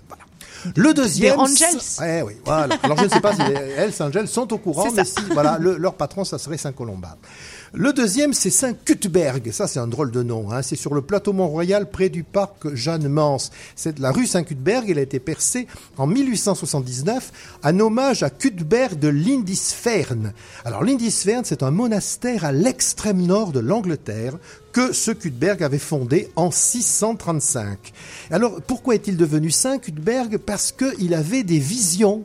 Le 0.76 0.94
deuxième. 0.94 1.36
Des 1.36 1.42
Angels. 1.42 1.80
Eh 2.06 2.22
oui, 2.22 2.34
voilà. 2.46 2.76
Alors 2.84 2.98
je 2.98 3.04
ne 3.06 3.10
sais 3.10 3.22
pas 3.22 3.34
si 3.34 3.42
les 3.44 3.54
Hells 3.54 3.94
Angels 4.02 4.28
sont 4.28 4.52
au 4.54 4.58
courant, 4.58 4.86
C'est 4.90 4.96
mais 4.96 5.06
ça. 5.06 5.22
si, 5.22 5.28
voilà, 5.34 5.58
le- 5.60 5.78
leur 5.78 5.96
patron, 5.96 6.24
ça 6.24 6.38
serait 6.38 6.58
Saint 6.58 6.72
Colomban. 6.72 7.08
Le 7.74 7.94
deuxième, 7.94 8.34
c'est 8.34 8.50
Saint 8.50 8.74
Cuthberg. 8.74 9.52
Ça, 9.52 9.68
c'est 9.68 9.80
un 9.80 9.86
drôle 9.86 10.10
de 10.10 10.24
nom. 10.24 10.52
Hein. 10.52 10.64
C'est 10.64 10.76
sur 10.76 10.96
le 10.96 11.02
plateau 11.02 11.34
Mont-Royal, 11.34 11.88
près 11.90 12.10
du 12.10 12.24
parc 12.24 12.74
Jeanne-Mance. 12.74 13.52
C'est 13.76 14.00
la 14.00 14.12
rue 14.12 14.26
Saint-Cuthberg. 14.26 14.90
Elle 14.90 14.98
a 14.98 15.04
été 15.04 15.20
percée 15.20 15.68
en 15.98 16.08
1879 16.08 17.32
en 17.64 17.80
hommage 17.80 18.24
à 18.24 18.32
Cuthberg 18.32 18.98
de 18.98 19.08
Lindisfarne. 19.10 20.34
Alors, 20.66 20.84
Lindisfarne, 20.84 21.44
c'est 21.46 21.62
un 21.64 21.70
monastère 21.72 22.44
à 22.44 22.52
l'extrême 22.52 23.22
nord 23.22 23.52
de 23.52 23.60
l'Angleterre 23.60 24.34
que 24.72 24.93
ce 24.93 25.11
Cuthberg 25.11 25.64
avait 25.64 25.80
fondé 25.80 26.30
en 26.35 26.51
635. 26.51 27.77
Alors 28.31 28.61
pourquoi 28.61 28.95
est-il 28.95 29.17
devenu 29.17 29.51
saint 29.51 29.80
Cuthberg? 29.80 30.38
Parce 30.38 30.72
qu'il 30.72 31.14
avait 31.14 31.43
des 31.43 31.59
visions. 31.59 32.23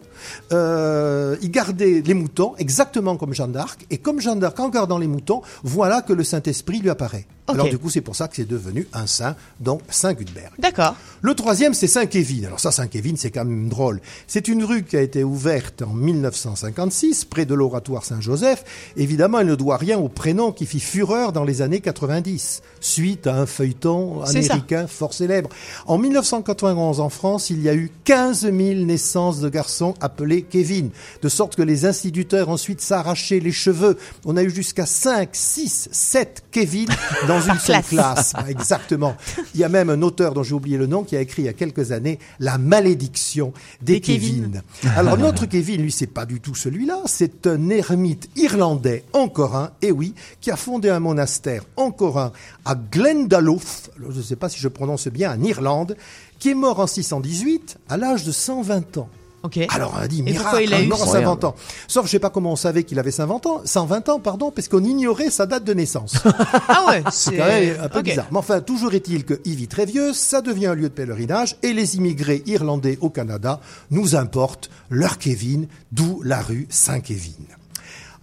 Euh, 0.53 1.37
il 1.43 1.51
gardait 1.51 2.03
les 2.05 2.15
moutons 2.15 2.55
exactement 2.59 3.17
comme 3.17 3.35
Jeanne 3.35 3.53
d'Arc, 3.53 3.87
et 3.91 3.99
comme 3.99 4.21
Jeanne 4.21 4.41
d'Arc 4.41 4.59
en 4.61 4.69
gardant 4.69 4.99
les 4.99 5.07
moutons, 5.07 5.43
voilà 5.63 6.03
que 6.03 6.13
le 6.13 6.25
Saint-Esprit 6.25 6.81
lui 6.81 6.91
apparaît. 6.91 7.27
Alors 7.47 7.69
du 7.69 7.79
coup 7.79 7.91
c'est 7.91 8.01
pour 8.01 8.17
ça 8.17 8.27
que 8.27 8.37
c'est 8.37 8.49
devenu 8.49 8.89
un 8.95 9.07
saint, 9.07 9.37
donc 9.61 9.83
Saint 9.91 10.15
Cuthberg. 10.15 10.53
D'accord. 10.59 10.97
Le 11.21 11.35
troisième, 11.35 11.75
c'est 11.75 11.87
Saint-Kévin. 11.87 12.47
Alors 12.47 12.61
ça, 12.61 12.71
Saint-Kévin, 12.71 13.15
c'est 13.17 13.31
quand 13.31 13.45
même 13.45 13.69
drôle. 13.69 14.01
C'est 14.27 14.49
une 14.49 14.65
rue 14.65 14.83
qui 14.83 14.97
a 14.97 15.03
été 15.03 15.25
ouverte 15.25 15.83
en 15.83 15.93
1956, 15.93 17.25
près 17.27 17.45
de 17.45 17.55
l'oratoire 17.55 18.05
Saint-Joseph. 18.05 18.65
Évidemment, 18.97 19.41
elle 19.41 19.47
ne 19.47 19.55
doit 19.55 19.77
rien 19.77 19.99
au 19.99 20.09
prénom 20.09 20.53
qui 20.53 20.67
fit 20.67 20.81
fureur 20.81 21.33
dans 21.33 21.45
les 21.45 21.63
années 21.63 21.81
90, 21.81 22.63
suite 22.85 23.27
à 23.27 23.37
un 23.37 23.47
feuilleton 23.47 24.23
américain 24.23 24.87
fort 24.87 25.15
célèbre. 25.15 25.49
En 25.87 25.99
1991, 25.99 27.01
en 27.01 27.09
France, 27.09 27.51
il 27.51 27.63
y 27.63 27.69
a 27.69 27.75
eu 27.75 27.91
15 28.05 28.43
000 28.43 28.55
naissances 28.85 29.41
de 29.41 29.49
garçons 29.49 29.95
appelés 30.01 30.43
Kevin, 30.43 30.91
de 31.23 31.29
sorte 31.29 31.57
que 31.57 31.63
les 31.63 31.87
instituteurs 31.87 32.49
ensuite 32.49 32.81
s'arrachaient 32.81 33.41
les 33.41 33.53
cheveux. 33.53 33.97
On 34.25 34.37
a 34.37 34.43
eu 34.43 34.51
jusqu'à 34.51 34.87
5, 34.87 35.31
6, 35.33 35.89
7 35.93 36.45
Kevin 36.51 36.89
dans 37.29 37.41
une 37.41 37.59
seule 37.59 37.83
classe. 37.83 38.33
classe. 38.33 38.35
Exactement. 38.49 39.17
Il 39.55 39.61
y 39.61 39.65
a 39.65 39.69
même 39.69 39.91
un 39.91 40.03
auteur 40.03 40.35
dont 40.35 40.43
j'ai 40.43 40.55
oublié 40.55 40.77
le 40.77 40.87
nom 40.87 41.05
qui 41.05 41.17
a 41.17 41.21
écrit 41.21 41.43
il 41.43 41.47
y 41.47 41.49
a 41.49 41.55
quelques 41.55 41.93
années 41.93 42.19
La 42.39 42.59
malédiction 42.59 43.53
des, 43.81 43.95
Des 43.95 44.01
Kevin. 44.01 44.63
Kevin. 44.83 44.93
Alors 44.97 45.17
notre 45.17 45.47
Kevin, 45.47 45.83
lui, 45.83 45.93
c'est 45.93 46.07
pas 46.07 46.27
du 46.27 46.41
tout 46.41 46.55
celui-là. 46.55 46.99
C'est 47.07 47.47
un 47.47 47.71
ermite 47.71 48.29
irlandais 48.37 49.05
en 49.13 49.29
Corin, 49.29 49.71
et 49.83 49.91
oui, 49.91 50.15
qui 50.41 50.51
a 50.51 50.57
fondé 50.57 50.91
un 50.91 51.01
monastère 51.01 51.65
en 51.77 51.91
Corin 51.91 52.33
à 52.65 52.74
Glendalough. 52.75 53.91
Je 54.11 54.19
ne 54.19 54.23
sais 54.23 54.37
pas 54.37 54.49
si 54.49 54.59
je 54.59 54.69
prononce 54.69 55.09
bien, 55.09 55.35
en 55.35 55.43
Irlande, 55.43 55.97
qui 56.39 56.51
est 56.51 56.55
mort 56.55 56.81
en 56.81 56.87
618 56.87 57.79
à 57.89 57.97
l'âge 57.97 58.25
de 58.25 58.33
120 58.33 58.99
ans. 58.99 59.09
Ok. 59.45 59.59
Alors 59.69 59.93
on 59.95 60.01
a 60.01 60.09
dit 60.09 60.23
miracle, 60.23 60.63
il 60.63 60.73
a 60.73 60.81
eu 60.81 60.87
mort 60.87 61.01
à 61.01 61.03
Incroyable. 61.03 61.27
120 61.27 61.45
ans. 61.45 61.55
Sauf 61.87 62.07
je 62.07 62.13
sais 62.13 62.19
pas 62.19 62.31
comment 62.31 62.53
on 62.53 62.57
savait 62.57 62.83
qu'il 62.83 62.99
avait 62.99 63.11
120 63.11 63.45
ans, 63.45 63.61
120 63.63 64.09
ans 64.09 64.19
pardon, 64.19 64.51
parce 64.51 64.69
qu'on 64.69 64.83
ignorait 64.83 65.29
sa 65.29 65.45
date 65.45 65.65
de 65.65 65.75
naissance. 65.75 66.15
Ah 66.67 66.87
ouais, 66.89 67.03
C'est 67.13 67.37
quand 67.37 67.45
même 67.45 67.77
un 67.79 67.89
peu 67.89 68.01
bizarre. 68.01 68.27
Mais 68.31 68.39
enfin, 68.39 68.61
toujours 68.63 68.95
est-il 68.95 69.25
que 69.25 69.41
Ivy 69.45 69.69
Trévieux, 69.69 70.15
ça 70.15 70.41
devient 70.41 70.69
un 70.69 70.75
lieu 70.75 70.89
de 70.89 70.95
pèlerinage 70.95 71.57
et 71.63 71.75
les 71.75 71.97
immigrés 71.97 72.43
irlandais 72.47 72.97
au 73.03 73.11
Canada 73.11 73.61
nous 73.91 74.17
importent 74.17 74.71
leur 74.89 75.19
Kevin, 75.19 75.67
d'où 75.93 76.23
la 76.23 76.41
rue 76.41 76.67
Saint-Kévin. 76.71 77.33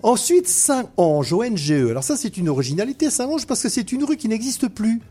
Ensuite, 0.04 0.48
Saint-Onge, 0.48 1.34
ONGE. 1.34 1.72
Alors 1.72 2.04
ça, 2.04 2.18
c'est 2.18 2.38
une 2.38 2.50
originalité, 2.50 3.10
Saint-Onge, 3.10 3.46
parce 3.46 3.62
que 3.62 3.70
c'est 3.70 3.92
une 3.92 4.04
rue 4.04 4.18
qui 4.18 4.28
n'existe 4.28 4.68
plus. 4.68 5.02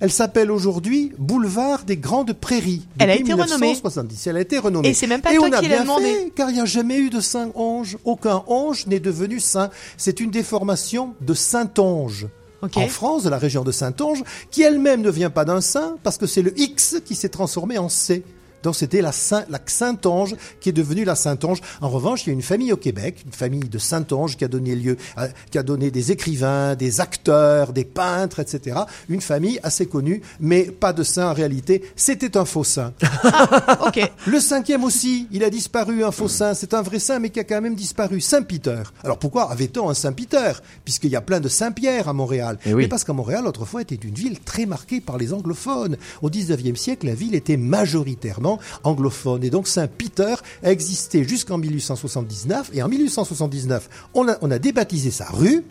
Elle 0.00 0.10
s'appelle 0.10 0.50
aujourd'hui 0.50 1.12
Boulevard 1.18 1.84
des 1.84 1.98
Grandes 1.98 2.32
Prairies. 2.32 2.86
Elle 2.98 3.10
a 3.10 3.14
été 3.14 3.32
renommée. 3.34 3.66
1970. 3.66 4.26
Elle 4.26 4.36
a 4.38 4.40
été 4.40 4.58
renommée. 4.58 4.88
Et 4.88 4.94
c'est 4.94 5.06
même 5.06 5.20
pas 5.20 5.32
Et 5.32 5.36
toi 5.36 5.48
on 5.50 5.52
a 5.52 5.60
qui 5.60 5.68
bien 5.68 5.82
demandé. 5.82 6.04
fait, 6.04 6.32
car 6.34 6.48
il 6.48 6.54
n'y 6.54 6.60
a 6.60 6.64
jamais 6.64 6.98
eu 6.98 7.10
de 7.10 7.20
Saint-Onge. 7.20 7.98
Aucun 8.04 8.42
Onge 8.46 8.86
n'est 8.86 8.98
devenu 8.98 9.40
saint. 9.40 9.68
C'est 9.98 10.20
une 10.20 10.30
déformation 10.30 11.14
de 11.20 11.34
Saint-Onge. 11.34 12.28
Ok. 12.62 12.78
En 12.78 12.88
France, 12.88 13.24
de 13.24 13.28
la 13.28 13.38
région 13.38 13.62
de 13.62 13.72
Saint-Onge, 13.72 14.22
qui 14.50 14.62
elle-même 14.62 15.02
ne 15.02 15.10
vient 15.10 15.30
pas 15.30 15.44
d'un 15.44 15.60
saint, 15.60 15.96
parce 16.02 16.16
que 16.16 16.26
c'est 16.26 16.42
le 16.42 16.58
X 16.58 16.96
qui 17.04 17.14
s'est 17.14 17.28
transformé 17.28 17.76
en 17.76 17.90
C. 17.90 18.22
Donc 18.62 18.76
c'était 18.76 19.00
la, 19.02 19.12
Saint, 19.12 19.44
la 19.48 19.58
Saint-Onge 19.64 20.34
qui 20.60 20.68
est 20.68 20.72
devenue 20.72 21.04
la 21.04 21.14
Saint-Onge. 21.14 21.60
En 21.80 21.88
revanche, 21.88 22.24
il 22.24 22.28
y 22.28 22.30
a 22.30 22.32
une 22.34 22.42
famille 22.42 22.72
au 22.72 22.76
Québec, 22.76 23.22
une 23.24 23.32
famille 23.32 23.60
de 23.68 23.78
Saint-Onge 23.78 24.36
qui 24.36 24.44
a 24.44 24.48
donné 24.48 24.74
lieu, 24.76 24.96
à- 25.16 25.28
qui 25.50 25.58
a 25.58 25.62
donné 25.62 25.90
des 25.90 26.12
écrivains, 26.12 26.74
des 26.76 27.00
acteurs, 27.00 27.72
des 27.72 27.84
peintres, 27.84 28.40
etc. 28.40 28.80
Une 29.08 29.20
famille 29.20 29.58
assez 29.62 29.86
connue, 29.86 30.22
mais 30.40 30.64
pas 30.64 30.92
de 30.92 31.02
saint 31.02 31.30
en 31.30 31.34
réalité. 31.34 31.82
C'était 31.96 32.36
un 32.36 32.44
faux 32.44 32.64
saint. 32.64 32.92
Ok. 33.86 34.00
Le 34.26 34.40
cinquième 34.40 34.84
aussi, 34.84 35.26
il 35.32 35.42
a 35.44 35.50
disparu, 35.50 36.04
un 36.04 36.10
faux 36.10 36.28
saint. 36.28 36.54
C'est 36.54 36.74
un 36.74 36.82
vrai 36.82 36.98
saint, 36.98 37.18
mais 37.18 37.30
qui 37.30 37.40
a 37.40 37.44
quand 37.44 37.60
même 37.60 37.74
disparu. 37.74 38.20
Saint-Peter. 38.20 38.82
Alors 39.04 39.18
pourquoi 39.18 39.50
avait-on 39.50 39.88
un 39.88 39.94
Saint-Peter 39.94 40.52
Puisqu'il 40.84 41.10
y 41.10 41.16
a 41.16 41.20
plein 41.20 41.40
de 41.40 41.48
Saint-Pierre 41.48 42.08
à 42.08 42.12
Montréal. 42.12 42.58
Eh 42.66 42.74
oui. 42.74 42.82
Mais 42.84 42.88
parce 42.88 43.04
qu'à 43.04 43.12
Montréal, 43.12 43.46
autrefois, 43.46 43.82
était 43.82 43.94
une 43.94 44.14
ville 44.14 44.40
très 44.40 44.66
marquée 44.66 45.00
par 45.00 45.18
les 45.18 45.32
anglophones. 45.32 45.96
Au 46.22 46.30
19e 46.30 46.76
siècle, 46.76 47.06
la 47.06 47.14
ville 47.14 47.34
était 47.34 47.56
majoritairement 47.56 48.49
anglophone. 48.84 49.44
Et 49.44 49.50
donc 49.50 49.68
Saint-Peter 49.68 50.34
a 50.62 50.70
existé 50.72 51.22
jusqu'en 51.24 51.58
1879. 51.58 52.70
Et 52.74 52.82
en 52.82 52.88
1879, 52.88 53.88
on 54.14 54.28
a, 54.28 54.36
on 54.42 54.50
a 54.50 54.58
débaptisé 54.58 55.10
sa 55.10 55.26
rue 55.26 55.62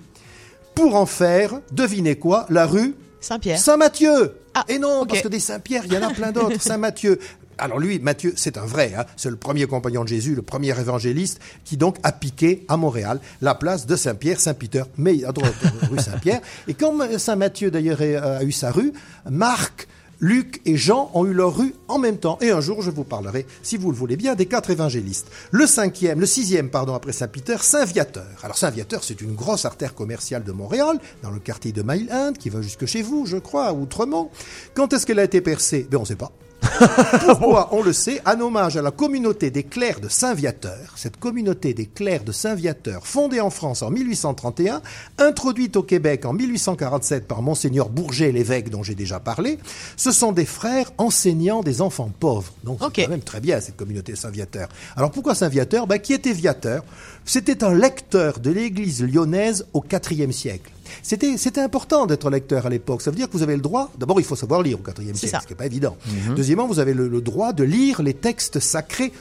pour 0.75 0.95
en 0.95 1.06
faire, 1.06 1.59
devinez 1.72 2.16
quoi, 2.16 2.45
la 2.49 2.66
rue 2.66 2.95
Saint-Pierre. 3.22 3.59
Saint-Mathieu. 3.59 4.35
Ah, 4.53 4.64
Et 4.69 4.80
non, 4.80 5.06
parce 5.06 5.22
que 5.22 5.27
des 5.27 5.40
Saint-Pierre, 5.41 5.83
il 5.85 5.93
y 5.93 5.98
en 5.98 6.08
a 6.09 6.14
plein 6.14 6.32
d'autres. 6.32 6.61
Saint-Mathieu. 6.61 7.19
Alors 7.58 7.77
lui, 7.80 7.99
Matthieu, 7.99 8.32
c'est 8.38 8.58
un 8.58 8.66
vrai, 8.66 8.93
hein. 8.98 9.03
c'est 9.17 9.30
le 9.30 9.35
premier 9.35 9.66
compagnon 9.67 10.03
de 10.03 10.08
Jésus, 10.08 10.33
le 10.33 10.41
premier 10.41 10.69
évangéliste, 10.80 11.41
qui 11.66 11.75
donc 11.75 11.98
a 12.03 12.14
piqué 12.14 12.64
à 12.69 12.77
Montréal 12.77 13.19
la 13.41 13.53
place 13.53 13.85
de 13.85 13.98
Saint-Pierre, 13.98 14.40
Saint-Peter, 14.40 14.83
mais 14.95 15.25
à 15.25 15.33
droite, 15.33 15.53
rue 15.91 15.99
Saint-Pierre. 15.99 16.40
Et 16.69 16.74
comme 16.74 17.06
Saint-Mathieu 17.19 17.69
d'ailleurs 17.69 18.01
est- 18.01 18.16
a 18.16 18.43
eu 18.45 18.53
sa 18.53 18.72
rue, 18.72 18.93
Marc, 19.30 19.90
Luc 20.19 20.61
et 20.65 20.75
Jean 20.75 21.09
ont 21.14 21.25
eu 21.25 21.33
leur 21.33 21.56
rue 21.56 21.73
en 21.88 21.98
même 21.98 22.17
temps. 22.17 22.38
Et 22.41 22.51
un 22.51 22.61
jour, 22.61 22.81
je 22.81 22.91
vous 22.91 23.03
parlerai, 23.03 23.45
si 23.64 23.77
vous 23.77 23.91
le 23.91 23.98
voulez 23.98 24.17
bien, 24.17 24.35
des 24.35 24.45
quatre 24.45 24.69
évangélistes. 24.69 25.27
Le 25.51 25.65
cinquième, 25.65 26.19
le 26.19 26.25
sixième, 26.25 26.69
pardon, 26.69 26.93
après 26.93 27.14
Saint-Peter, 27.14 27.57
Saint-Viateur. 27.61 28.27
Alors 28.43 28.57
Saint-Viateur, 28.57 29.03
c'est 29.03 29.22
une 29.22 29.33
grosse 29.33 29.65
artère 29.65 29.95
commerciale 29.95 30.43
de 30.43 30.51
Montréal, 30.51 30.99
dans 31.23 31.31
le 31.31 31.39
quartier 31.39 31.72
de 31.72 31.83
Mile 31.83 32.09
End, 32.11 32.33
qui 32.38 32.49
va 32.49 32.61
jusque 32.61 32.85
chez 32.85 33.01
vous, 33.01 33.25
je 33.25 33.38
crois, 33.38 33.67
à 33.67 33.73
Outremont. 33.73 34.30
Quand 34.73 34.91
est-ce 34.93 35.06
qu'elle 35.06 35.19
a 35.19 35.23
été 35.23 35.41
percée? 35.41 35.88
Ben, 35.89 35.98
on 35.98 36.01
ne 36.01 36.06
sait 36.06 36.15
pas. 36.15 36.31
Pourquoi 37.25 37.69
On 37.71 37.81
le 37.81 37.93
sait, 37.93 38.21
en 38.25 38.39
hommage 38.39 38.77
à 38.77 38.81
la 38.81 38.91
communauté 38.91 39.51
des 39.51 39.63
clercs 39.63 39.99
de 39.99 40.09
Saint-Viateur. 40.09 40.93
Cette 40.95 41.17
communauté 41.17 41.73
des 41.73 41.85
clercs 41.85 42.23
de 42.23 42.31
Saint-Viateur, 42.31 43.05
fondée 43.05 43.39
en 43.39 43.49
France 43.49 43.81
en 43.81 43.89
1831, 43.89 44.81
introduite 45.17 45.75
au 45.77 45.83
Québec 45.83 46.25
en 46.25 46.33
1847 46.33 47.27
par 47.27 47.41
Monseigneur 47.41 47.89
Bourget, 47.89 48.31
l'évêque 48.31 48.69
dont 48.69 48.83
j'ai 48.83 48.95
déjà 48.95 49.19
parlé, 49.19 49.59
ce 49.97 50.11
sont 50.11 50.31
des 50.31 50.45
frères 50.45 50.91
enseignants 50.97 51.63
des 51.63 51.81
enfants 51.81 52.11
pauvres. 52.19 52.53
Donc 52.63 52.79
c'est 52.81 53.03
quand 53.03 53.11
même 53.11 53.21
très 53.21 53.39
bien 53.39 53.59
cette 53.59 53.77
communauté 53.77 54.15
Saint-Viateur. 54.15 54.69
Alors 54.95 55.11
pourquoi 55.11 55.35
Saint-Viateur? 55.35 55.88
Ben, 55.88 55.99
Qui 55.99 56.13
était 56.13 56.33
Viateur? 56.33 56.83
C'était 57.30 57.64
un 57.64 57.75
lecteur 57.75 58.40
de 58.40 58.49
l'église 58.49 59.03
lyonnaise 59.03 59.67
au 59.74 59.83
IVe 60.09 60.32
siècle. 60.32 60.72
C'était, 61.03 61.38
c'était 61.38 61.61
important 61.61 62.08
d'être 62.08 62.27
lecteur 62.32 62.66
à 62.66 62.69
l'époque. 62.69 63.03
Ça 63.03 63.11
veut 63.11 63.17
dire 63.17 63.27
que 63.27 63.33
vous 63.33 63.43
avez 63.43 63.56
le 63.56 63.61
droit. 63.61 63.91
D'abord, 63.99 64.19
il 64.19 64.24
faut 64.25 64.35
savoir 64.35 64.64
lire 64.64 64.80
au 64.80 65.01
IVe 65.01 65.16
siècle, 65.16 65.35
ça. 65.35 65.40
ce 65.40 65.45
qui 65.45 65.53
n'est 65.53 65.58
pas 65.58 65.67
évident. 65.67 65.95
Mhm. 66.08 66.33
Deuxièmement, 66.33 66.66
vous 66.66 66.80
avez 66.80 66.95
le, 66.95 67.08
le 67.08 67.22
droit 67.22 67.53
de 67.53 67.64
lire 67.64 68.01
les 68.01 68.16
textes 68.16 68.59
sacrés 68.59 69.14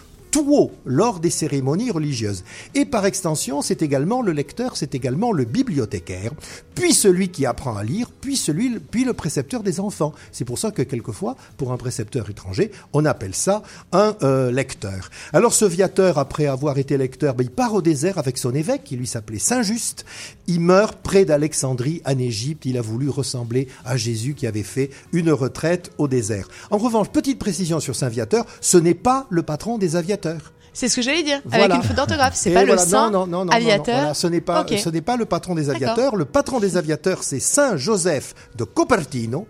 lors 0.84 1.20
des 1.20 1.30
cérémonies 1.30 1.90
religieuses. 1.90 2.44
Et 2.74 2.84
par 2.84 3.06
extension, 3.06 3.62
c'est 3.62 3.82
également 3.82 4.22
le 4.22 4.32
lecteur, 4.32 4.76
c'est 4.76 4.94
également 4.94 5.32
le 5.32 5.44
bibliothécaire, 5.44 6.32
puis 6.74 6.92
celui 6.92 7.28
qui 7.28 7.46
apprend 7.46 7.76
à 7.76 7.84
lire, 7.84 8.10
puis 8.20 8.36
celui, 8.36 8.78
puis 8.78 9.04
le 9.04 9.12
précepteur 9.12 9.62
des 9.62 9.80
enfants. 9.80 10.12
C'est 10.32 10.44
pour 10.44 10.58
ça 10.58 10.70
que 10.70 10.82
quelquefois, 10.82 11.36
pour 11.56 11.72
un 11.72 11.76
précepteur 11.76 12.30
étranger, 12.30 12.70
on 12.92 13.04
appelle 13.04 13.34
ça 13.34 13.62
un 13.92 14.16
euh, 14.22 14.50
lecteur. 14.50 15.10
Alors 15.32 15.54
ce 15.54 15.64
viateur, 15.64 16.18
après 16.18 16.46
avoir 16.46 16.78
été 16.78 16.96
lecteur, 16.96 17.34
ben, 17.34 17.44
il 17.44 17.50
part 17.50 17.74
au 17.74 17.82
désert 17.82 18.18
avec 18.18 18.38
son 18.38 18.54
évêque, 18.54 18.84
qui 18.84 18.96
lui 18.96 19.06
s'appelait 19.06 19.38
Saint-Just. 19.38 20.04
Il 20.46 20.60
meurt 20.60 20.98
près 21.02 21.24
d'Alexandrie, 21.24 22.02
en 22.04 22.18
Égypte. 22.18 22.64
Il 22.64 22.78
a 22.78 22.82
voulu 22.82 23.08
ressembler 23.08 23.68
à 23.84 23.96
Jésus 23.96 24.34
qui 24.34 24.46
avait 24.46 24.62
fait 24.62 24.90
une 25.12 25.30
retraite 25.30 25.90
au 25.98 26.08
désert. 26.08 26.48
En 26.70 26.78
revanche, 26.78 27.08
petite 27.08 27.38
précision 27.38 27.80
sur 27.80 27.96
Saint-Viateur, 27.96 28.44
ce 28.60 28.78
n'est 28.78 28.94
pas 28.94 29.26
le 29.30 29.42
patron 29.42 29.78
des 29.78 29.96
aviateurs. 29.96 30.27
C'est 30.72 30.88
ce 30.88 30.96
que 30.96 31.02
j'allais 31.02 31.24
dire. 31.24 31.40
Voilà. 31.44 31.64
Avec 31.64 31.76
une 31.78 31.82
faute 31.82 31.96
d'orthographe. 31.96 32.34
C'est 32.36 32.50
pas 32.50 32.64
voilà, 32.64 32.80
le 32.80 32.88
saint 32.88 33.10
non, 33.10 33.26
non, 33.26 33.44
non, 33.44 33.52
aviateur. 33.52 33.96
voilà, 33.96 34.14
ce 34.14 34.26
n'est 34.28 34.40
pas, 34.40 34.60
Ok. 34.62 34.78
ce 34.78 34.88
n'est 34.90 35.00
pas 35.00 35.16
le 35.16 35.24
patron 35.24 35.54
des 35.54 35.70
aviateurs. 35.70 36.14
Le 36.14 36.24
patron 36.24 36.60
des 36.60 36.76
aviateurs, 36.76 37.24
c'est 37.24 37.40
Saint 37.40 37.76
Joseph 37.76 38.34
de 38.56 38.64
Copertino. 38.64 39.46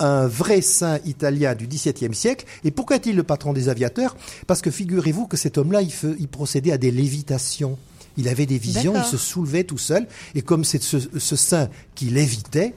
Un 0.00 0.26
vrai 0.26 0.60
saint 0.60 0.98
italien 1.06 1.54
du 1.54 1.66
XVIIe 1.66 2.14
siècle. 2.14 2.44
Et 2.64 2.70
pourquoi 2.70 2.96
est-il 2.96 3.16
le 3.16 3.22
patron 3.22 3.52
des 3.52 3.68
aviateurs? 3.68 4.16
Parce 4.46 4.60
que 4.60 4.70
figurez-vous 4.70 5.26
que 5.26 5.36
cet 5.36 5.56
homme-là, 5.56 5.80
il, 5.82 6.28
procédait 6.28 6.72
à 6.72 6.78
des 6.78 6.90
lévitations. 6.90 7.78
Il 8.18 8.28
avait 8.28 8.44
des 8.44 8.58
visions, 8.58 8.92
il 8.94 9.04
se 9.04 9.16
soulevait 9.16 9.64
tout 9.64 9.78
seul. 9.78 10.06
Et 10.34 10.42
comme 10.42 10.64
c'est 10.64 10.82
ce, 10.82 10.98
ce 11.16 11.36
saint 11.36 11.70
qui 11.94 12.06
lévitait, 12.06 12.74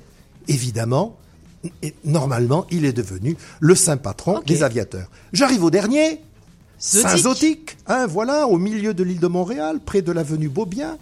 évidemment, 0.47 1.17
et 1.81 1.95
normalement, 2.03 2.65
il 2.71 2.85
est 2.85 2.93
devenu 2.93 3.35
le 3.59 3.75
saint 3.75 3.97
patron 3.97 4.41
des 4.45 4.63
aviateurs. 4.63 5.09
J'arrive 5.33 5.63
au 5.63 5.71
dernier. 5.71 6.21
Zotique. 6.79 7.09
Saint-Zotique, 7.09 7.77
hein, 7.87 8.05
voilà, 8.07 8.47
au 8.47 8.57
milieu 8.57 8.93
de 8.93 9.03
l'île 9.03 9.19
de 9.19 9.27
Montréal, 9.27 9.79
près 9.83 10.01
de 10.01 10.11
l'avenue 10.11 10.49
Beaubien, 10.49 10.97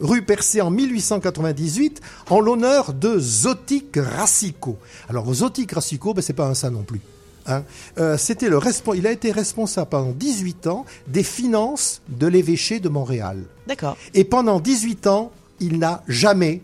rue 0.00 0.22
percée 0.22 0.60
en 0.60 0.70
1898, 0.70 2.00
en 2.30 2.40
l'honneur 2.40 2.92
de 2.92 3.18
Zotique 3.18 3.96
Racicot. 3.96 4.78
Alors, 5.08 5.32
Zotique 5.32 5.72
Racicot, 5.72 6.14
ben, 6.14 6.22
c'est 6.22 6.32
pas 6.32 6.46
un 6.46 6.54
saint 6.54 6.70
non 6.70 6.82
plus. 6.82 7.00
hein. 7.46 7.62
Euh, 7.98 8.16
c'était 8.18 8.48
le 8.48 8.58
il 8.94 9.06
a 9.06 9.10
été 9.12 9.32
responsable 9.32 9.88
pendant 9.90 10.12
18 10.12 10.66
ans 10.66 10.84
des 11.08 11.22
finances 11.22 12.02
de 12.08 12.26
l'évêché 12.26 12.80
de 12.80 12.88
Montréal. 12.88 13.44
D'accord. 13.66 13.96
Et 14.14 14.24
pendant 14.24 14.60
18 14.60 15.06
ans, 15.06 15.32
il 15.60 15.78
n'a 15.78 16.02
jamais 16.08 16.60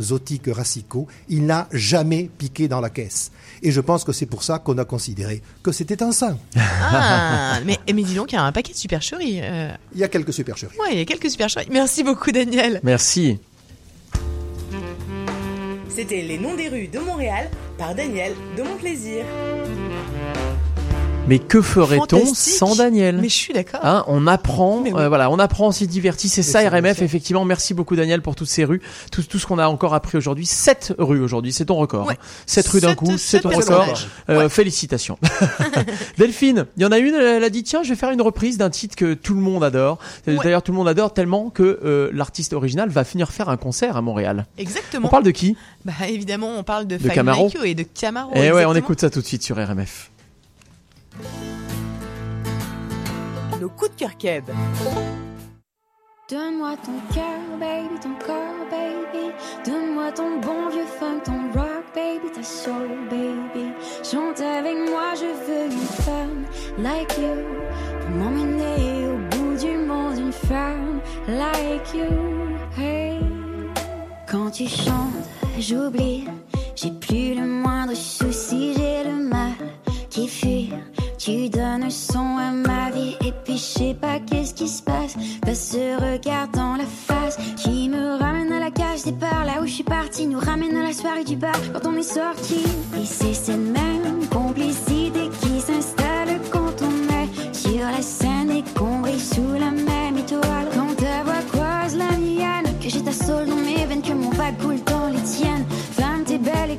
Zotique 0.00 0.48
Racicot, 0.48 1.06
il 1.28 1.46
n'a 1.46 1.68
jamais 1.72 2.28
piqué 2.38 2.68
dans 2.68 2.80
la 2.80 2.90
caisse. 2.90 3.30
Et 3.62 3.70
je 3.72 3.80
pense 3.80 4.04
que 4.04 4.12
c'est 4.12 4.26
pour 4.26 4.42
ça 4.42 4.58
qu'on 4.58 4.76
a 4.78 4.84
considéré 4.84 5.42
que 5.62 5.72
c'était 5.72 6.02
un 6.02 6.12
saint. 6.12 6.38
Ah, 6.56 7.58
mais, 7.64 7.78
mais 7.92 8.02
dis 8.02 8.14
donc, 8.14 8.32
il 8.32 8.34
y 8.34 8.38
a 8.38 8.42
un 8.44 8.52
paquet 8.52 8.72
de 8.72 8.78
supercheries. 8.78 9.40
euh. 9.42 9.70
Il 9.94 10.00
y 10.00 10.04
a 10.04 10.08
quelques 10.08 10.32
supercheries. 10.32 10.76
Ouais, 10.78 10.92
il 10.92 10.98
y 10.98 11.02
a 11.02 11.04
quelques 11.04 11.30
supercheries. 11.30 11.68
Merci 11.70 12.02
beaucoup, 12.04 12.30
Daniel. 12.30 12.80
Merci. 12.82 13.38
C'était 15.88 16.20
Les 16.22 16.38
Noms 16.38 16.54
des 16.56 16.68
rues 16.68 16.88
de 16.88 16.98
Montréal 16.98 17.48
par 17.78 17.94
Daniel 17.94 18.34
de 18.56 18.62
Mon 18.62 18.76
Plaisir. 18.76 19.24
Mais 21.28 21.40
que 21.40 21.60
ferait-on 21.60 22.24
sans 22.34 22.76
Daniel 22.76 23.16
Mais 23.16 23.28
je 23.28 23.34
suis 23.34 23.52
d'accord. 23.52 23.80
Hein, 23.82 24.04
on 24.06 24.28
apprend, 24.28 24.78
oui. 24.82 24.92
euh, 24.94 25.08
voilà, 25.08 25.28
on 25.30 25.40
apprend, 25.40 25.68
on 25.68 25.72
s'y 25.72 25.88
divertit. 25.88 26.28
C'est 26.28 26.44
ça 26.44 26.60
RMF, 26.68 27.02
effectivement. 27.02 27.44
Merci 27.44 27.74
beaucoup 27.74 27.96
Daniel 27.96 28.22
pour 28.22 28.36
toutes 28.36 28.48
ces 28.48 28.64
rues, 28.64 28.80
tout, 29.10 29.22
tout 29.22 29.38
ce 29.40 29.46
qu'on 29.46 29.58
a 29.58 29.66
encore 29.66 29.92
appris 29.94 30.16
aujourd'hui. 30.16 30.46
Sept 30.46 30.94
rues 30.98 31.20
aujourd'hui, 31.20 31.52
c'est 31.52 31.64
ton 31.64 31.74
record. 31.76 32.06
Ouais. 32.06 32.14
hein. 32.14 32.26
Sept 32.46 32.68
rues 32.68 32.80
d'un 32.80 32.94
coup, 32.94 33.18
c'est 33.18 33.40
ton 33.40 33.48
record. 33.48 33.98
Euh, 34.30 34.48
Félicitations. 34.48 35.18
Delphine, 36.18 36.66
il 36.76 36.82
y 36.84 36.86
en 36.86 36.92
a 36.92 36.98
une, 36.98 37.14
elle 37.14 37.42
a 37.42 37.50
dit 37.50 37.64
tiens, 37.64 37.82
je 37.82 37.88
vais 37.88 37.96
faire 37.96 38.10
une 38.12 38.22
reprise 38.22 38.56
d'un 38.56 38.70
titre 38.70 38.94
que 38.94 39.14
tout 39.14 39.34
le 39.34 39.40
monde 39.40 39.64
adore. 39.64 39.98
Ouais. 40.28 40.36
D'ailleurs, 40.42 40.62
tout 40.62 40.70
le 40.70 40.78
monde 40.78 40.88
adore 40.88 41.12
tellement 41.12 41.50
que 41.50 41.80
euh, 41.84 42.08
l'artiste 42.12 42.52
original 42.52 42.88
va 42.88 43.02
finir 43.02 43.30
faire 43.32 43.48
un 43.48 43.56
concert 43.56 43.96
à 43.96 44.02
Montréal. 44.02 44.46
Exactement. 44.58 45.08
On 45.08 45.10
parle 45.10 45.24
de 45.24 45.32
qui? 45.32 45.56
Bah 45.84 45.92
évidemment, 46.08 46.52
on 46.56 46.62
parle 46.62 46.86
de, 46.86 46.96
De 46.96 47.08
Camaro. 47.08 47.50
Et 47.64 47.74
de 47.74 47.82
Camaro. 47.82 48.30
Eh 48.36 48.52
ouais, 48.52 48.64
on 48.64 48.74
écoute 48.74 49.00
ça 49.00 49.10
tout 49.10 49.20
de 49.20 49.26
suite 49.26 49.42
sur 49.42 49.56
RMF. 49.56 50.10
Nos 53.60 53.68
coups 53.70 53.90
de 53.92 53.96
cœur 53.96 54.16
keb. 54.18 54.44
Donne-moi 56.28 56.74
ton 56.84 57.14
cœur, 57.14 57.38
baby, 57.60 58.00
ton 58.00 58.14
corps, 58.26 58.66
baby. 58.68 59.30
Donne-moi 59.64 60.10
ton 60.10 60.40
bon 60.40 60.68
vieux 60.70 60.86
funk, 60.98 61.20
ton 61.24 61.52
rock, 61.54 61.84
baby, 61.94 62.32
ta 62.34 62.42
soul, 62.42 62.88
baby. 63.08 63.70
Chante 64.02 64.40
avec 64.40 64.76
moi, 64.90 65.14
je 65.14 65.26
veux 65.46 65.66
une 65.66 65.86
femme 66.04 66.44
like 66.78 67.16
you. 67.16 67.44
Pour 68.00 68.10
m'emmener 68.10 69.06
au 69.06 69.36
bout 69.36 69.56
du 69.56 69.76
monde, 69.78 70.18
une 70.18 70.32
femme 70.32 71.00
like 71.28 71.94
you. 71.94 72.10
Hey. 72.76 73.20
Quand 74.28 74.50
tu 74.50 74.66
chantes, 74.66 75.28
j'oublie. 75.60 76.26
J'ai 76.74 76.90
plus 76.90 77.34
le 77.34 77.46
moindre 77.46 77.94
souci, 77.94 78.74
j'ai 78.76 79.04
le 79.04 79.14
mal 79.28 79.54
qui. 80.24 80.70
Tu 81.18 81.48
donnes 81.50 81.90
son 81.90 82.38
à 82.38 82.50
ma 82.50 82.90
vie 82.90 83.16
et 83.24 83.32
puis 83.44 83.56
je 83.56 83.78
sais 83.78 83.96
pas 84.00 84.18
qu'est-ce 84.20 84.54
qui 84.54 84.68
se 84.68 84.82
passe. 84.82 85.14
T'as 85.42 85.54
ce 85.54 85.96
regard 85.96 86.48
dans 86.48 86.76
la 86.76 86.84
face 86.84 87.36
qui 87.56 87.88
me 87.88 88.18
ramène 88.18 88.52
à 88.52 88.60
la 88.60 88.70
cage 88.70 89.02
départ. 89.04 89.44
Là 89.44 89.60
où 89.62 89.66
je 89.66 89.72
suis 89.72 89.84
parti, 89.84 90.26
nous 90.26 90.38
ramène 90.38 90.76
à 90.76 90.84
la 90.84 90.92
soirée 90.92 91.24
du 91.24 91.36
bar 91.36 91.52
quand 91.72 91.88
on 91.88 91.96
est 91.96 92.02
sorti. 92.02 92.64
Et 93.00 93.04
c'est 93.04 93.34
cette 93.34 93.56
même 93.56 94.26
complicité 94.30 95.28
qui 95.40 95.60
s'installe 95.60 96.40
quand 96.50 96.82
on 96.82 97.14
est 97.22 97.54
sur 97.54 97.84
la 97.84 98.02
scène 98.02 98.50
et 98.50 98.64
qu'on 98.78 99.00
brille 99.00 99.20
sous 99.20 99.52
la 99.52 99.70
même 99.70 100.16
étoile. 100.18 100.68
Quand 100.74 100.94
ta 100.96 101.24
voix 101.24 101.42
croise 101.52 101.96
la 101.96 102.16
mienne, 102.16 102.72
que 102.80 102.88
j'ai 102.88 103.02
ta 103.02 103.12
soul 103.12 103.46
dans 103.46 103.56
mes 103.56 103.84
veines, 103.86 104.02
que 104.02 104.12
mon 104.12 104.30
vague 104.30 104.56
coule 104.58 104.80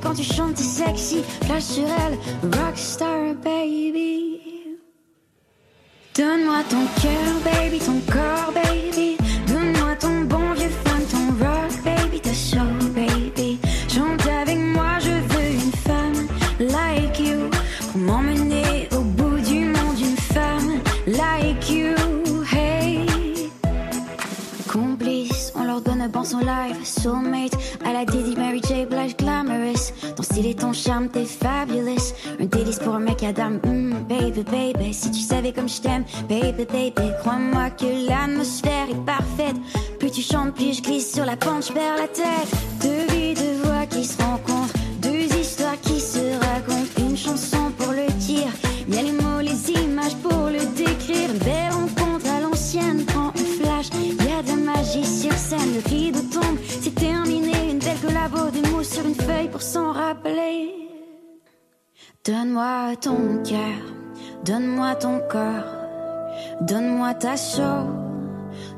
quand 0.08 0.14
tu 0.14 0.24
chantes, 0.24 0.56
t'es 0.56 0.64
sexy. 0.64 1.22
Flash 1.46 1.64
sur 1.64 1.84
elle, 1.84 2.18
rockstar 2.60 3.36
baby. 3.44 4.40
Donne-moi 6.16 6.64
ton 6.70 6.86
cœur, 7.02 7.34
baby, 7.44 7.80
ton 7.80 8.00
corps, 8.12 8.54
baby. 8.54 9.18
Donne-moi 9.48 9.96
ton 10.00 10.22
bon 10.22 10.54
vieux 10.54 10.70
fun, 10.86 11.00
bon 26.08 26.24
son 26.24 26.40
live. 26.40 26.78
Soulmate, 26.84 27.56
à 27.86 27.94
la 27.94 28.06
Diddy, 28.06 28.36
Mary 28.36 28.62
J. 28.66 28.86
Blige, 28.86 29.16
glamorous. 29.18 29.92
Ton 30.16 30.24
style 30.24 30.46
et 30.46 30.56
ton 30.56 30.74
charme, 30.74 31.10
t'es 31.10 31.26
fabulous. 31.26 32.14
Un 32.40 32.46
délice 32.46 32.80
pour 32.80 32.96
un 32.96 33.00
mec 33.00 33.24
à 33.24 33.34
dame. 33.34 33.60
Mm, 33.64 33.94
baby, 34.08 34.44
baby, 34.44 34.94
si 34.94 35.12
tu 35.12 35.20
savais 35.20 35.52
comme 35.52 35.70
je 35.70 35.82
t'aime, 35.82 36.06
baby, 36.30 36.66
baby. 36.66 37.12
Crois-moi 37.20 37.70
que 37.72 38.08
l'atmosphère 38.08 38.88
est 38.90 39.06
parfaite. 39.06 39.56
Plus 40.00 40.12
tu 40.12 40.22
chantes, 40.22 40.54
plus 40.54 40.78
je 40.78 40.82
glisse 40.82 41.14
sur 41.14 41.26
la 41.26 41.36
pente, 41.36 41.68
je 41.68 41.74
perds 41.74 41.98
la 41.98 42.08
tête. 42.08 42.52
Deux 42.82 43.14
vies, 43.14 43.34
deux 43.34 43.62
voix 43.64 43.86
qui 43.86 44.06
se 44.06 44.22
rencontrent. 44.22 44.74
Deux 45.02 45.26
histoires 45.36 45.80
qui 45.82 46.00
se 46.00 46.20
racontent. 46.20 47.02
Une 47.02 47.18
chanson 47.18 47.72
pour 47.78 47.92
le 47.92 48.08
dire. 48.20 48.52
Y 48.90 48.98
a 48.98 49.02
les 49.02 49.12
mots, 49.12 49.42
les 49.42 49.72
images 49.72 50.16
pour 50.18 50.48
le 50.48 50.66
décrire. 50.76 51.30
Le 55.78 55.90
rideau 55.90 56.20
tombe. 56.32 56.58
C'est 56.68 56.96
terminé, 56.96 57.72
une 57.72 57.80
belle 57.80 58.00
collabo, 58.02 58.50
des 58.50 58.68
mots 58.70 58.84
sur 58.84 59.06
une 59.06 59.16
feuille 59.16 59.50
pour 59.50 59.62
s'en 59.62 59.92
rappeler. 59.92 60.74
Donne-moi 62.26 62.96
ton 63.02 63.42
cœur, 63.44 63.82
donne-moi 64.44 64.96
ton 64.96 65.20
corps, 65.30 65.72
donne-moi 66.62 67.14
ta 67.14 67.38
soul, 67.38 67.88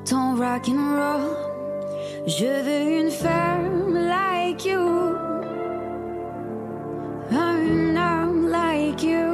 ton 0.08 0.36
rock 0.36 0.68
and 0.70 0.96
roll. 1.00 1.36
Je 2.28 2.46
veux 2.66 3.02
une 3.02 3.12
femme 3.12 3.94
like 3.94 4.66
you, 4.66 4.80
un 7.32 7.96
homme 7.96 8.50
like 8.50 9.02
you. 9.04 9.28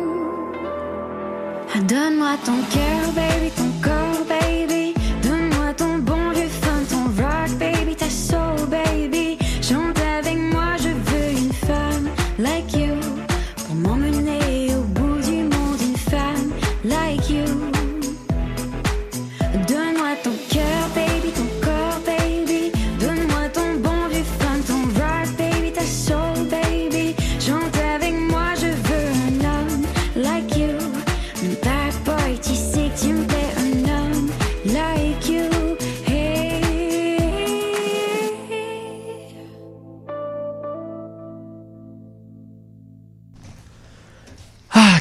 Donne-moi 1.90 2.38
ton 2.46 2.60
cœur, 2.74 3.12
baby, 3.14 3.52
ton 3.52 3.72
corps, 3.84 3.95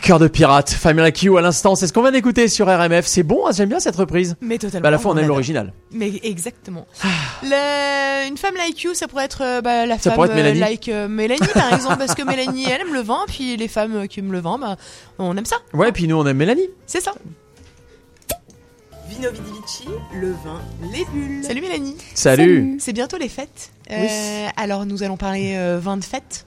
cœur 0.04 0.18
de 0.18 0.28
pirate, 0.28 0.70
Family 0.70 1.02
Like 1.02 1.22
You 1.22 1.36
à 1.38 1.40
l'instant, 1.40 1.74
c'est 1.74 1.86
ce 1.86 1.92
qu'on 1.92 2.02
vient 2.02 2.12
d'écouter 2.12 2.48
sur 2.48 2.66
RMF. 2.66 3.06
C'est 3.06 3.22
bon, 3.22 3.46
hein, 3.46 3.50
j'aime 3.54 3.70
bien 3.70 3.80
cette 3.80 3.96
reprise. 3.96 4.36
Mais 4.42 4.58
totalement. 4.58 4.82
Bah, 4.82 4.88
à 4.88 4.90
la 4.90 4.98
fois, 4.98 5.12
on 5.12 5.16
aime 5.16 5.26
l'original. 5.26 5.72
Mais 5.92 6.12
exactement. 6.22 6.86
Le- 7.42 8.28
Une 8.28 8.36
femme 8.36 8.54
like 8.56 8.82
you, 8.82 8.92
ça 8.94 9.08
pourrait 9.08 9.24
être 9.24 9.42
euh, 9.42 9.60
bah, 9.62 9.86
la 9.86 9.96
Ça 9.98 10.10
femme 10.10 10.14
pourrait 10.14 10.28
être 10.28 10.34
euh, 10.34 10.36
Mélanie. 10.36 10.60
like 10.60 10.88
euh, 10.88 11.08
Mélanie, 11.08 11.40
par 11.54 11.72
exemple, 11.74 11.96
parce 11.98 12.14
que 12.14 12.22
Mélanie, 12.22 12.66
elle 12.70 12.82
aime 12.82 12.92
le 12.92 13.00
vin, 13.00 13.20
puis 13.26 13.56
les 13.56 13.68
femmes 13.68 13.96
euh, 13.96 14.06
qui 14.06 14.20
aiment 14.20 14.32
le 14.32 14.40
vin, 14.40 14.58
bah, 14.58 14.76
on 15.18 15.34
aime 15.36 15.46
ça. 15.46 15.56
Ouais, 15.72 15.90
puis 15.90 16.06
nous 16.06 16.16
on 16.16 16.26
aime 16.26 16.36
Mélanie. 16.36 16.68
C'est 16.86 17.00
ça. 17.00 17.12
Vino 19.08 19.30
Vidi 19.30 19.58
Vici, 19.64 19.84
le 20.20 20.30
vin, 20.32 20.60
les 20.92 21.04
bulles. 21.12 21.44
Salut 21.44 21.60
Mélanie. 21.60 21.96
Salut. 22.14 22.76
C'est 22.80 22.92
bientôt 22.92 23.16
les 23.18 23.28
fêtes. 23.28 23.70
Oui. 23.90 24.06
Alors 24.56 24.86
nous 24.86 25.02
allons 25.02 25.16
parler 25.16 25.54
euh, 25.56 25.78
vin 25.80 25.96
de 25.96 26.04
fête. 26.04 26.46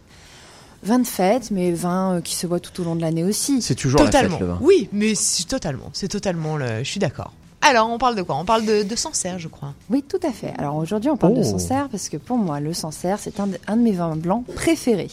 Vin 0.84 1.00
de 1.00 1.08
fête, 1.08 1.52
mais 1.52 1.72
vin 1.72 2.16
euh, 2.18 2.22
qui 2.22 2.36
se 2.36 2.46
boit 2.48 2.60
tout 2.60 2.80
au 2.82 2.86
long 2.86 2.96
de 2.96 3.02
l'année 3.02 3.24
aussi. 3.24 3.62
C'est 3.62 3.76
toujours 3.76 4.00
totalement. 4.00 4.34
la 4.34 4.38
fête 4.38 4.48
le 4.48 4.54
vin. 4.54 4.60
Oui, 4.62 4.90
mais 4.94 5.16
c'est 5.16 5.46
totalement. 5.48 5.90
C'est 5.94 6.08
totalement 6.08 6.56
le. 6.58 6.80
Je 6.84 6.90
suis 6.90 7.00
d'accord. 7.00 7.34
Alors 7.62 7.90
on 7.90 7.98
parle 7.98 8.16
de 8.16 8.22
quoi? 8.22 8.36
On 8.38 8.46
parle 8.46 8.66
de, 8.66 8.84
de 8.84 8.96
Sancerre, 8.96 9.40
je 9.40 9.48
crois. 9.48 9.74
Oui, 9.90 10.04
tout 10.08 10.20
à 10.26 10.32
fait. 10.32 10.54
Alors 10.58 10.76
aujourd'hui, 10.76 11.10
on 11.10 11.18
parle 11.18 11.34
de 11.34 11.42
Oh. 11.42 11.44
Sancerre 11.44 11.90
parce 11.90 12.08
que 12.10 12.18
pour 12.18 12.38
moi, 12.38 12.60
le 12.60 12.74
Sancerre, 12.74 13.18
c'est 13.20 13.40
un, 13.40 13.48
de- 13.48 13.58
un 13.68 13.76
de 13.76 13.82
mes 13.82 13.92
vins 13.92 14.16
blancs 14.16 14.46
préférés. 14.56 15.10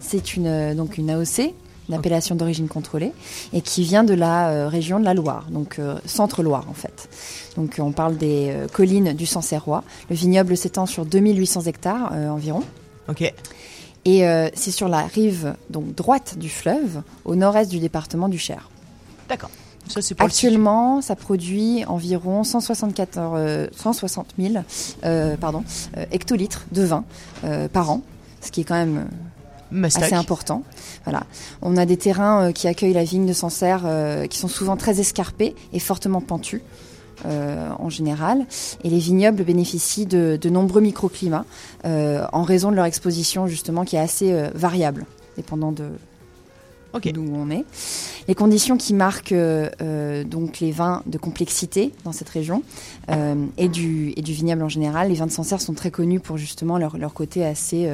C'est 0.00 0.34
une, 0.36 0.46
euh, 0.46 0.74
donc 0.74 0.96
une 0.98 1.10
AOC, 1.10 1.52
une 1.88 1.94
appellation 1.94 2.34
d'origine 2.34 2.66
contrôlée, 2.68 3.12
et 3.52 3.60
qui 3.60 3.82
vient 3.84 4.02
de 4.04 4.14
la 4.14 4.48
euh, 4.48 4.68
région 4.68 4.98
de 4.98 5.04
la 5.04 5.12
Loire, 5.14 5.46
donc 5.50 5.78
euh, 5.78 5.96
centre-Loire 6.06 6.64
en 6.70 6.74
fait. 6.74 7.08
Donc 7.56 7.76
on 7.78 7.92
parle 7.92 8.16
des 8.16 8.48
euh, 8.50 8.66
collines 8.66 9.12
du 9.12 9.26
Sancerrois. 9.26 9.84
Le 10.10 10.16
vignoble 10.16 10.56
s'étend 10.56 10.86
sur 10.86 11.04
2800 11.04 11.62
hectares 11.66 12.10
euh, 12.14 12.28
environ. 12.30 12.62
Ok. 13.08 13.32
Et 14.04 14.26
euh, 14.26 14.48
c'est 14.54 14.70
sur 14.70 14.88
la 14.88 15.02
rive 15.02 15.54
donc 15.70 15.94
droite 15.94 16.36
du 16.38 16.48
fleuve, 16.48 17.02
au 17.24 17.36
nord-est 17.36 17.70
du 17.70 17.78
département 17.78 18.28
du 18.28 18.38
Cher. 18.38 18.70
D'accord. 19.28 19.50
Ça, 19.88 20.00
Actuellement, 20.18 21.02
ça 21.02 21.14
produit 21.14 21.84
environ 21.84 22.42
174, 22.42 23.36
euh, 23.38 23.66
160 23.76 24.34
000 24.38 24.54
euh, 25.04 25.36
pardon, 25.36 25.62
euh, 25.96 26.06
hectolitres 26.10 26.64
de 26.72 26.82
vin 26.82 27.04
par 27.72 27.90
an, 27.90 28.00
ce 28.40 28.50
qui 28.50 28.62
est 28.62 28.64
quand 28.64 28.74
même 28.74 29.08
assez 29.82 30.14
important. 30.14 30.62
Voilà. 31.04 31.24
On 31.60 31.76
a 31.76 31.84
des 31.84 31.98
terrains 31.98 32.52
qui 32.52 32.68
accueillent 32.68 32.94
la 32.94 33.04
vigne 33.04 33.26
de 33.26 33.32
Sancerre 33.32 33.82
qui 34.30 34.38
sont 34.38 34.48
souvent 34.48 34.76
très 34.76 35.00
escarpés 35.00 35.54
et 35.72 35.78
fortement 35.78 36.22
pentus. 36.22 36.62
Euh, 37.26 37.70
en 37.78 37.88
général, 37.88 38.46
et 38.82 38.90
les 38.90 38.98
vignobles 38.98 39.44
bénéficient 39.44 40.06
de, 40.06 40.38
de 40.40 40.50
nombreux 40.50 40.80
microclimats 40.80 41.44
euh, 41.84 42.26
en 42.32 42.42
raison 42.42 42.70
de 42.70 42.76
leur 42.76 42.84
exposition 42.84 43.46
justement 43.46 43.84
qui 43.84 43.96
est 43.96 44.00
assez 44.00 44.32
euh, 44.32 44.50
variable, 44.54 45.06
dépendant 45.36 45.72
de 45.72 45.84
d'où 47.12 47.28
on 47.34 47.50
est. 47.50 47.64
Les 48.28 48.36
conditions 48.36 48.76
qui 48.76 48.94
marquent 48.94 49.34
donc 49.34 50.60
les 50.60 50.70
vins 50.70 51.02
de 51.06 51.18
complexité 51.18 51.92
dans 52.04 52.12
cette 52.12 52.28
région 52.28 52.62
et, 53.56 53.68
du, 53.68 54.12
et 54.16 54.22
du 54.22 54.32
vignoble 54.32 54.62
en 54.62 54.68
général. 54.68 55.08
Les 55.08 55.16
vins 55.16 55.26
de 55.26 55.32
Sancerre 55.32 55.60
sont 55.60 55.74
très 55.74 55.90
connus 55.90 56.20
pour 56.20 56.36
justement 56.36 56.78
leur, 56.78 56.96
leur 56.96 57.12
côté 57.12 57.44
assez. 57.44 57.90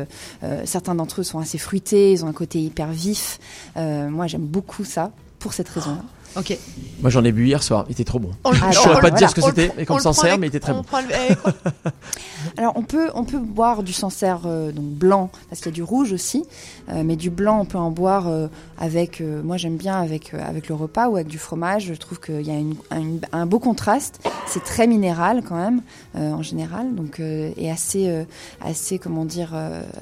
certains 0.66 0.94
d'entre 0.94 1.22
eux 1.22 1.24
sont 1.24 1.38
assez 1.38 1.56
fruités, 1.56 2.12
ils 2.12 2.26
ont 2.26 2.28
un 2.28 2.34
côté 2.34 2.60
hyper 2.60 2.92
vif. 2.92 3.40
Moi, 3.74 4.26
j'aime 4.26 4.44
beaucoup 4.44 4.84
ça 4.84 5.12
pour 5.38 5.54
cette 5.54 5.70
raison-là. 5.70 6.04
Ok. 6.36 6.56
Moi 7.00 7.10
j'en 7.10 7.24
ai 7.24 7.32
bu 7.32 7.46
hier 7.46 7.62
soir, 7.62 7.86
il 7.88 7.92
était 7.92 8.04
trop 8.04 8.18
bon. 8.18 8.30
On 8.44 8.52
je 8.52 8.64
on 8.64 8.72
saurais 8.72 9.00
pas 9.00 9.10
te 9.10 9.16
dire 9.16 9.30
ce 9.30 9.34
que 9.34 9.40
c'était, 9.40 9.72
mais 9.76 9.84
comme 9.86 9.96
avec- 9.98 10.38
mais 10.40 10.46
il 10.46 10.48
était 10.48 10.60
très 10.60 10.72
on 10.72 10.82
bon. 10.82 10.84
eh, 11.10 11.34
Alors 12.58 12.72
on 12.76 12.82
peut 12.82 13.10
on 13.14 13.24
peut 13.24 13.38
boire 13.38 13.82
du 13.82 13.92
Sancerre 13.92 14.40
euh, 14.46 14.70
donc 14.72 14.84
blanc 14.84 15.30
parce 15.48 15.60
qu'il 15.60 15.70
y 15.70 15.74
a 15.74 15.76
du 15.76 15.82
rouge 15.82 16.12
aussi, 16.12 16.44
euh, 16.90 17.02
mais 17.04 17.16
du 17.16 17.30
blanc 17.30 17.60
on 17.60 17.64
peut 17.64 17.78
en 17.78 17.90
boire 17.90 18.28
euh, 18.28 18.48
avec 18.78 19.20
euh, 19.20 19.42
moi 19.42 19.56
j'aime 19.56 19.76
bien 19.76 19.98
avec 20.00 20.34
avec 20.34 20.68
le 20.68 20.74
repas 20.74 21.08
ou 21.08 21.16
avec 21.16 21.28
du 21.28 21.38
fromage. 21.38 21.84
Je 21.86 21.94
trouve 21.94 22.20
qu'il 22.20 22.42
y 22.46 22.50
a 22.50 22.54
une- 22.58 22.76
un, 22.90 23.02
un 23.32 23.46
beau 23.46 23.58
contraste. 23.58 24.20
C'est 24.46 24.62
très 24.64 24.86
minéral 24.86 25.42
quand 25.46 25.56
même 25.56 25.82
en 26.14 26.42
général 26.42 26.94
donc 26.94 27.20
et 27.20 27.70
assez 27.70 28.24
assez 28.60 28.98
comment 28.98 29.24
dire 29.24 29.50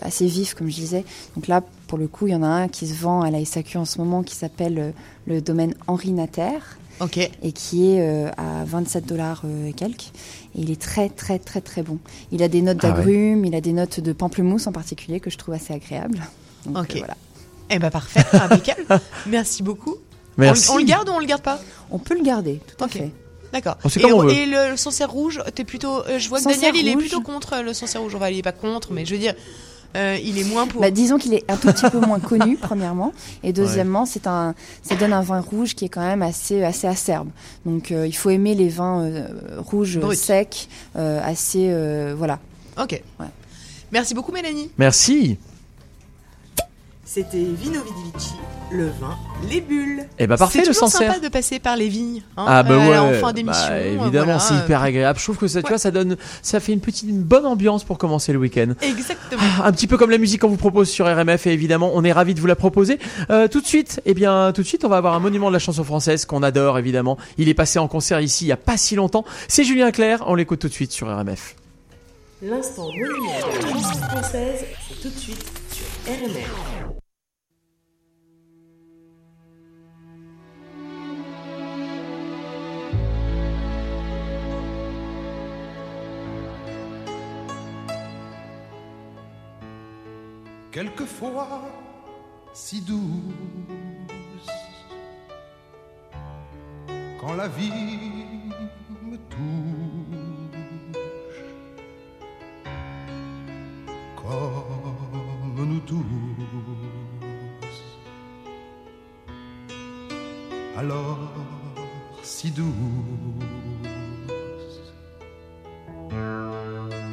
assez 0.02 0.26
vif 0.26 0.54
comme 0.54 0.68
je 0.68 0.74
disais. 0.74 1.04
Donc 1.36 1.46
là 1.48 1.62
pour 1.88 1.98
le 1.98 2.06
coup 2.06 2.28
il 2.28 2.32
y 2.32 2.36
en 2.36 2.44
a 2.44 2.46
un 2.46 2.68
qui 2.68 2.86
se 2.86 2.94
vend 2.94 3.22
à 3.22 3.30
la 3.32 3.44
SAQ 3.44 3.78
en 3.78 3.84
ce 3.84 3.98
moment 3.98 4.22
qui 4.22 4.36
s'appelle 4.36 4.78
euh, 4.78 4.90
le 5.26 5.40
domaine 5.40 5.74
Henri 5.88 6.12
Natter. 6.12 6.58
Ok. 7.00 7.16
Et 7.18 7.52
qui 7.52 7.92
est 7.92 8.00
euh, 8.00 8.28
à 8.36 8.64
27 8.64 9.06
dollars 9.06 9.42
et 9.68 9.72
quelques. 9.72 10.10
Et 10.56 10.62
il 10.62 10.70
est 10.72 10.80
très, 10.80 11.08
très, 11.08 11.38
très, 11.38 11.60
très 11.60 11.82
bon. 11.82 11.98
Il 12.32 12.42
a 12.42 12.48
des 12.48 12.60
notes 12.60 12.78
Ah 12.82 12.88
ouais. 12.88 12.94
d'agrumes, 12.94 13.44
il 13.44 13.54
a 13.54 13.60
des 13.60 13.72
notes 13.72 14.00
de 14.00 14.12
pamplemousse 14.12 14.66
en 14.66 14.72
particulier 14.72 15.20
que 15.20 15.30
je 15.30 15.38
trouve 15.38 15.54
assez 15.54 15.72
agréables. 15.72 16.20
Donc, 16.66 16.76
Ok. 16.78 16.96
euh, 16.96 16.98
voilà. 16.98 17.16
Eh 17.70 17.78
ben 17.78 17.90
parfait, 17.90 18.24
impeccable. 18.32 18.84
Merci 19.28 19.62
beaucoup. 19.62 19.94
Merci. 20.38 20.70
On, 20.70 20.74
on 20.74 20.78
le 20.78 20.84
garde 20.84 21.08
ou 21.08 21.12
on 21.12 21.18
le 21.20 21.26
garde 21.26 21.42
pas? 21.42 21.60
On 21.92 21.98
peut 21.98 22.16
le 22.18 22.24
garder, 22.24 22.60
tout 22.66 22.84
à 22.84 22.88
fait. 22.88 23.12
D'accord. 23.52 23.76
On 23.84 23.88
et, 23.88 24.12
on 24.12 24.22
le, 24.22 24.70
le 24.72 24.76
Sancerre 24.76 25.10
rouge, 25.10 25.40
t'es 25.54 25.64
plutôt. 25.64 26.02
euh, 26.06 26.18
je 26.18 26.28
vois 26.28 26.38
que 26.40 26.44
Daniel, 26.44 26.74
il 26.76 26.88
est 26.88 26.96
plutôt 26.96 27.20
contre 27.20 27.52
euh, 27.54 27.62
le 27.62 27.72
Sancerre 27.74 28.02
rouge. 28.02 28.14
Enfin, 28.14 28.28
il 28.28 28.38
est 28.38 28.42
pas 28.42 28.52
contre, 28.52 28.92
mais 28.92 29.06
je 29.06 29.12
veux 29.14 29.20
dire, 29.20 29.34
euh, 29.96 30.18
il 30.22 30.38
est 30.38 30.44
moins 30.44 30.66
pour. 30.66 30.80
Bah, 30.80 30.90
disons 30.90 31.18
qu'il 31.18 31.34
est 31.34 31.50
un 31.50 31.56
tout 31.56 31.68
petit 31.68 31.88
peu 31.90 31.98
moins 31.98 32.20
connu, 32.20 32.56
premièrement. 32.60 33.12
Et 33.42 33.52
deuxièmement, 33.52 34.04
c'est 34.06 34.26
un, 34.26 34.54
ça 34.82 34.96
donne 34.96 35.12
un 35.12 35.22
vin 35.22 35.40
rouge 35.40 35.74
qui 35.74 35.86
est 35.86 35.88
quand 35.88 36.02
même 36.04 36.22
assez, 36.22 36.62
assez 36.62 36.86
acerbe. 36.86 37.28
Donc, 37.64 37.90
euh, 37.90 38.06
il 38.06 38.12
faut 38.12 38.30
aimer 38.30 38.54
les 38.54 38.68
vins 38.68 39.02
euh, 39.02 39.26
rouges 39.58 39.98
Brut. 39.98 40.18
secs, 40.18 40.68
euh, 40.96 41.20
assez, 41.24 41.68
euh, 41.70 42.14
voilà. 42.16 42.38
Ok. 42.80 43.02
Merci 43.90 44.14
beaucoup, 44.14 44.32
Mélanie. 44.32 44.70
Merci. 44.76 45.38
C'était 47.10 47.38
Vino 47.38 47.80
Vidivici, 47.82 48.34
le 48.70 48.84
vin, 49.00 49.16
les 49.48 49.62
bulles. 49.62 50.06
Eh 50.18 50.26
ben 50.26 50.36
parfait 50.36 50.58
C'est 50.60 50.66
le 50.68 50.74
Sancerre. 50.74 51.14
sympa 51.14 51.24
de 51.26 51.32
passer 51.32 51.58
par 51.58 51.74
les 51.74 51.88
vignes. 51.88 52.20
hein, 52.36 52.44
Ah 52.46 52.62
bah 52.62 52.74
euh, 52.74 52.90
ouais, 52.90 52.98
en 52.98 53.12
fin 53.14 53.32
d'émission. 53.32 53.62
bah, 53.66 53.72
euh, 53.72 53.94
évidemment, 54.02 54.24
voilà. 54.24 54.38
c'est 54.40 54.54
hyper 54.56 54.82
agréable. 54.82 55.18
Je 55.18 55.24
trouve 55.24 55.38
que 55.38 55.48
ça, 55.48 55.62
tu 55.62 55.68
vois, 55.68 55.78
ça 55.78 55.90
donne, 55.90 56.18
ça 56.42 56.60
fait 56.60 56.74
une 56.74 56.80
petite, 56.80 57.08
une 57.08 57.22
bonne 57.22 57.46
ambiance 57.46 57.82
pour 57.82 57.96
commencer 57.96 58.34
le 58.34 58.38
week-end. 58.38 58.74
Exactement. 58.82 59.40
Un 59.64 59.72
petit 59.72 59.86
peu 59.86 59.96
comme 59.96 60.10
la 60.10 60.18
musique 60.18 60.42
qu'on 60.42 60.48
vous 60.50 60.56
propose 60.58 60.90
sur 60.90 61.06
RMF 61.06 61.46
et 61.46 61.52
évidemment 61.52 61.92
on 61.94 62.04
est 62.04 62.12
ravi 62.12 62.34
de 62.34 62.40
vous 62.40 62.46
la 62.46 62.56
proposer. 62.56 62.98
Euh, 63.30 63.48
tout 63.48 63.62
de 63.62 63.66
suite, 63.66 64.02
eh 64.04 64.12
bien 64.12 64.52
tout 64.52 64.60
de 64.60 64.66
suite 64.66 64.84
on 64.84 64.88
va 64.90 64.98
avoir 64.98 65.14
un 65.14 65.20
monument 65.20 65.48
de 65.48 65.54
la 65.54 65.58
chanson 65.60 65.84
française 65.84 66.26
qu'on 66.26 66.42
adore 66.42 66.78
évidemment. 66.78 67.16
Il 67.38 67.48
est 67.48 67.54
passé 67.54 67.78
en 67.78 67.88
concert 67.88 68.20
ici 68.20 68.44
il 68.44 68.48
y 68.48 68.52
a 68.52 68.58
pas 68.58 68.76
si 68.76 68.96
longtemps. 68.96 69.24
C'est 69.48 69.64
Julien 69.64 69.92
Clerc, 69.92 70.24
on 70.26 70.34
l'écoute 70.34 70.58
tout 70.60 70.68
de 70.68 70.74
suite 70.74 70.92
sur 70.92 71.06
RMF. 71.08 71.56
L'instant 72.42 72.86
monument 72.86 73.32
de 73.32 73.72
la 73.72 73.80
chanson 73.80 74.00
française, 74.02 74.64
c'est 74.88 75.00
tout 75.00 75.08
de 75.08 75.18
suite 75.18 75.44
sur 75.72 75.84
RMF. 76.06 76.97
Quelquefois 90.70 91.62
si 92.52 92.80
douce. 92.80 92.98
Quand 97.20 97.34
la 97.34 97.48
vie 97.48 97.72
me 99.02 99.16
touche, 99.28 100.24
comme 104.16 105.68
nous 105.70 105.80
tous, 105.80 106.04
alors 110.76 111.18
si 112.22 112.50
douce. 112.50 112.68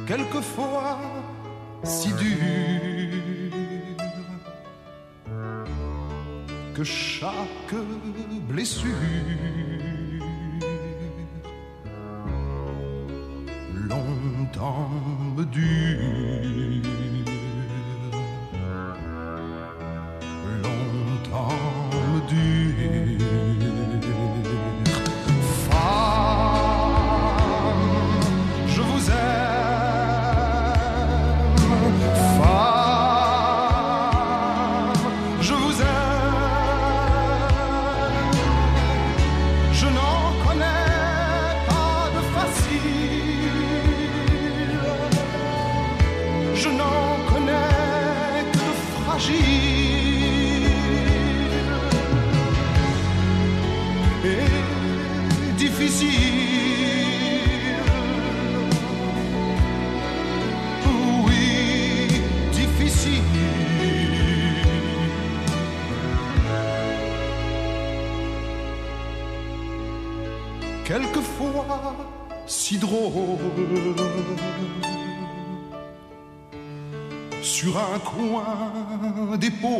Quelquefois 0.06 0.98
si 1.82 2.12
dure 2.12 3.35
que 6.76 6.84
chaque 6.84 7.74
blessure 8.50 8.90
longtemps 13.88 14.90
me 15.34 15.44
dure, 15.44 16.85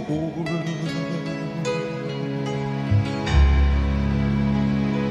Oh 0.09 0.13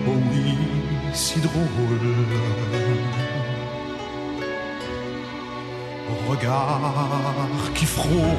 oui, 0.07 0.57
si 1.13 1.39
drôle. 1.41 2.15
Regard 6.29 7.73
qui 7.73 7.85
frôle. 7.85 8.34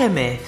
RMF. 0.00 0.40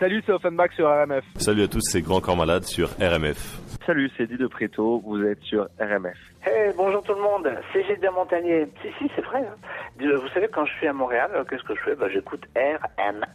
Salut, 0.00 0.22
c'est 0.26 0.32
Offenbach 0.32 0.72
sur 0.74 0.88
RMF. 0.88 1.24
Salut 1.36 1.62
à 1.62 1.68
tous, 1.68 1.82
c'est 1.82 2.02
Grand 2.02 2.20
Corps 2.20 2.36
Malade 2.36 2.64
sur 2.64 2.88
RMF. 2.98 3.60
Salut, 3.86 4.10
c'est 4.16 4.26
Di 4.26 4.36
de 4.36 4.48
Préto, 4.48 5.00
vous 5.06 5.22
êtes 5.24 5.40
sur 5.42 5.68
RMF. 5.78 6.16
Hey, 6.44 6.72
bonjour 6.76 7.00
tout 7.04 7.14
le 7.14 7.20
monde, 7.22 7.48
c'est 7.72 7.84
Gilles 7.84 8.10
Montagnier. 8.12 8.66
Si, 8.82 8.88
si, 8.98 9.08
c'est 9.14 9.22
vrai. 9.22 9.38
hein. 9.46 9.54
Vous 10.00 10.28
savez, 10.34 10.48
quand 10.52 10.64
je 10.64 10.72
suis 10.72 10.88
à 10.88 10.92
Montréal, 10.92 11.30
euh, 11.36 11.44
qu'est-ce 11.48 11.62
que 11.62 11.76
je 11.76 11.80
fais? 11.82 11.94
Bah, 11.94 12.08
J'écoute 12.12 12.42
RMF. 12.56 13.28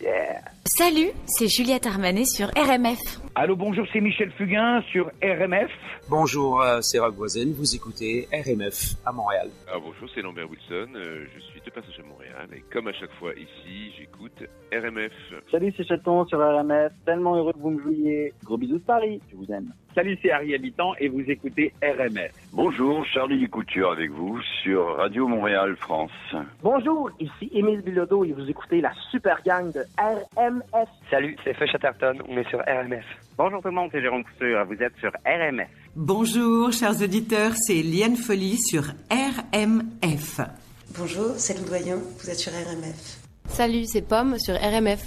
Yeah. 0.00 0.40
Salut, 0.64 1.10
c'est 1.26 1.48
Juliette 1.48 1.86
Armanet 1.86 2.24
sur 2.24 2.48
RMF. 2.48 2.98
Allô, 3.34 3.54
bonjour, 3.56 3.86
c'est 3.92 4.00
Michel 4.00 4.30
Fugain 4.32 4.82
sur 4.90 5.06
RMF. 5.22 5.70
Bonjour, 6.08 6.60
euh, 6.60 6.80
c'est 6.80 6.98
Rock 6.98 7.14
Voisin, 7.14 7.52
vous 7.54 7.74
écoutez 7.74 8.28
RMF 8.32 8.94
à 9.06 9.12
Montréal. 9.12 9.48
Ah, 9.68 9.76
bonjour, 9.82 10.08
c'est 10.14 10.22
Lambert 10.22 10.48
Wilson. 10.50 10.92
euh, 10.96 11.24
je 11.34 11.40
suis 11.40 11.60
de 11.60 11.70
passage 11.70 11.98
à 12.00 12.06
Montréal 12.08 12.48
et 12.56 12.62
comme 12.72 12.88
à 12.88 12.92
chaque 12.92 13.12
fois 13.12 13.32
ici, 13.34 13.92
j'écoute 13.98 14.42
RMF. 14.72 15.12
Salut, 15.50 15.72
c'est 15.76 15.86
Chaton 15.86 16.26
sur 16.26 16.38
RMF. 16.38 16.92
Tellement 17.06 17.36
heureux 17.36 17.52
que 17.52 17.58
vous 17.58 17.70
me 17.70 17.82
jouiez. 17.82 18.32
Gros 18.44 18.56
bisous 18.58 18.78
de 18.78 18.84
Paris. 18.84 19.20
Je 19.30 19.36
vous 19.36 19.46
aime. 19.52 19.72
Salut, 19.94 20.18
c'est 20.22 20.30
Harry 20.30 20.54
Habitant 20.54 20.94
et 20.98 21.08
vous 21.08 21.20
écoutez 21.20 21.70
RMF. 21.82 22.32
Bonjour, 22.52 23.04
Charlie 23.04 23.46
Couture 23.48 23.92
avec 23.92 24.10
vous 24.10 24.40
sur 24.62 24.96
Radio 24.96 25.28
Montréal 25.28 25.76
France. 25.76 26.10
Bonjour, 26.62 27.10
ici 27.20 27.50
Émile 27.52 27.82
Bilodeau 27.82 28.24
et 28.24 28.32
vous 28.32 28.48
écoutez 28.48 28.80
la 28.80 28.92
super 29.10 29.42
gang 29.44 29.70
de 29.70 29.80
RMF. 29.98 30.88
Salut, 31.10 31.36
c'est 31.44 31.52
Feu 31.52 31.66
Chatterton. 31.66 32.14
On 32.26 32.38
est 32.38 32.48
sur 32.48 32.60
RMF. 32.60 33.04
Bonjour 33.36 33.60
tout 33.60 33.68
le 33.68 33.74
monde, 33.74 33.90
c'est 33.92 34.00
Jérôme 34.00 34.24
Couture. 34.24 34.64
Vous 34.64 34.82
êtes 34.82 34.96
sur 34.98 35.10
RMF. 35.26 35.68
Bonjour, 35.94 36.72
chers 36.72 37.02
auditeurs, 37.02 37.52
c'est 37.54 37.82
Liane 37.82 38.16
Folly 38.16 38.56
sur 38.56 38.84
RMF. 39.10 40.40
Bonjour, 40.98 41.32
c'est 41.36 41.58
Lou 41.58 41.68
Doyen, 41.68 41.96
vous 41.96 42.30
êtes 42.30 42.38
sur 42.38 42.52
RMF. 42.52 43.20
Salut, 43.46 43.84
c'est 43.84 44.08
Pomme 44.08 44.38
sur 44.38 44.54
RMF. 44.54 45.02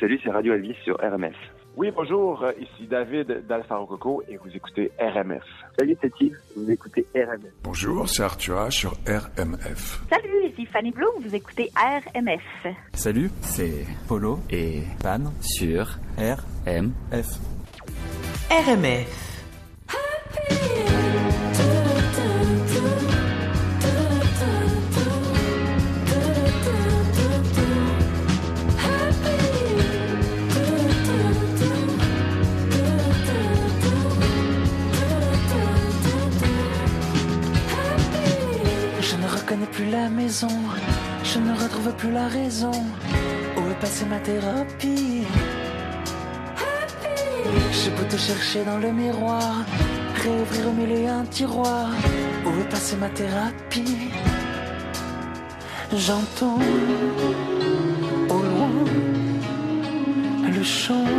Salut, 0.00 0.18
c'est 0.24 0.30
Radio 0.30 0.54
Elvis 0.54 0.76
sur 0.82 0.96
RMF. 0.96 1.36
Oui, 1.76 1.90
bonjour, 1.94 2.42
euh, 2.42 2.52
ici 2.60 2.86
David 2.86 3.46
d'Alpha 3.46 3.76
Rococo 3.76 4.22
et 4.28 4.36
vous 4.36 4.50
écoutez 4.54 4.90
RMF. 4.98 5.42
Salut, 5.78 5.96
c'est 6.02 6.12
Yves. 6.20 6.36
Vous 6.56 6.70
écoutez 6.70 7.06
RMF. 7.14 7.52
Bonjour, 7.62 8.08
c'est 8.08 8.22
Arthur 8.22 8.72
sur 8.72 8.92
RMF. 9.06 10.00
Salut, 10.10 10.46
ici 10.50 10.66
Fanny 10.66 10.90
Bloom, 10.90 11.22
vous 11.22 11.34
écoutez 11.34 11.70
RMF. 11.76 12.74
Salut, 12.92 13.30
c'est 13.40 13.86
Polo 14.08 14.40
et 14.50 14.82
Pan 15.02 15.32
sur 15.40 15.86
RMF. 16.18 17.38
RMF. 18.50 19.29
Je 40.30 41.38
ne 41.40 41.52
retrouve 41.60 41.92
plus 41.96 42.12
la 42.12 42.28
raison. 42.28 42.70
Où 43.56 43.68
est 43.68 43.80
passée 43.80 44.04
ma 44.04 44.20
thérapie? 44.20 45.24
J'ai 47.72 47.90
beau 47.90 48.04
te 48.08 48.16
chercher 48.16 48.64
dans 48.64 48.78
le 48.78 48.92
miroir, 48.92 49.64
réouvrir 50.22 50.68
au 50.68 50.72
milieu 50.72 51.08
un 51.08 51.24
tiroir. 51.24 51.88
Où 52.46 52.60
est 52.60 52.68
passée 52.68 52.96
ma 52.96 53.08
thérapie? 53.08 54.10
J'entends 55.92 56.60
au 58.28 58.38
loin 58.50 58.70
le 60.56 60.62
chant 60.62 61.10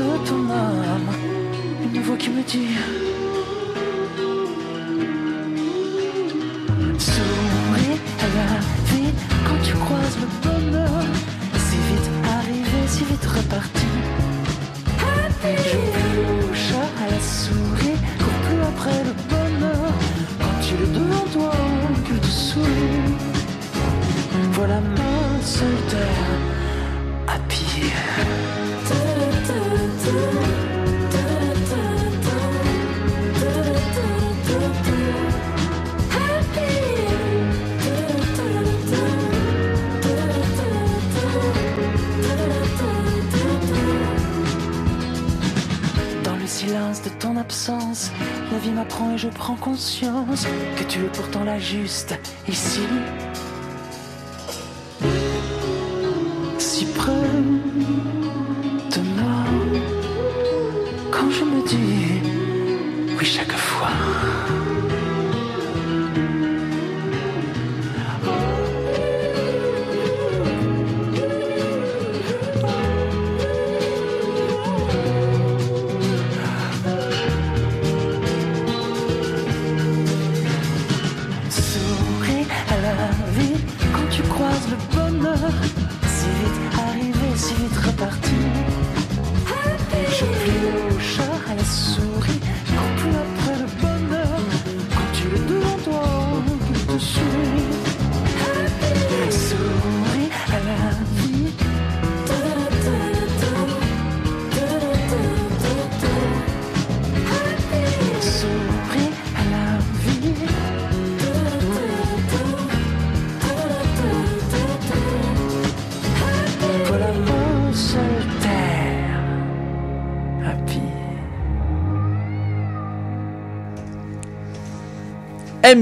de 0.00 0.28
ton 0.28 0.50
âme, 0.50 1.10
une 1.82 2.02
voix 2.02 2.18
qui 2.18 2.28
me 2.28 2.42
dit. 2.42 3.15
Je 15.54 15.76
plus 15.76 16.05
De 46.86 47.08
ton 47.18 47.36
absence, 47.36 48.12
la 48.52 48.58
vie 48.58 48.70
m'apprend 48.70 49.12
et 49.12 49.18
je 49.18 49.26
prends 49.26 49.56
conscience 49.56 50.46
que 50.76 50.84
tu 50.84 51.00
es 51.00 51.08
pourtant 51.08 51.42
la 51.42 51.58
juste 51.58 52.16
ici. 52.46 52.80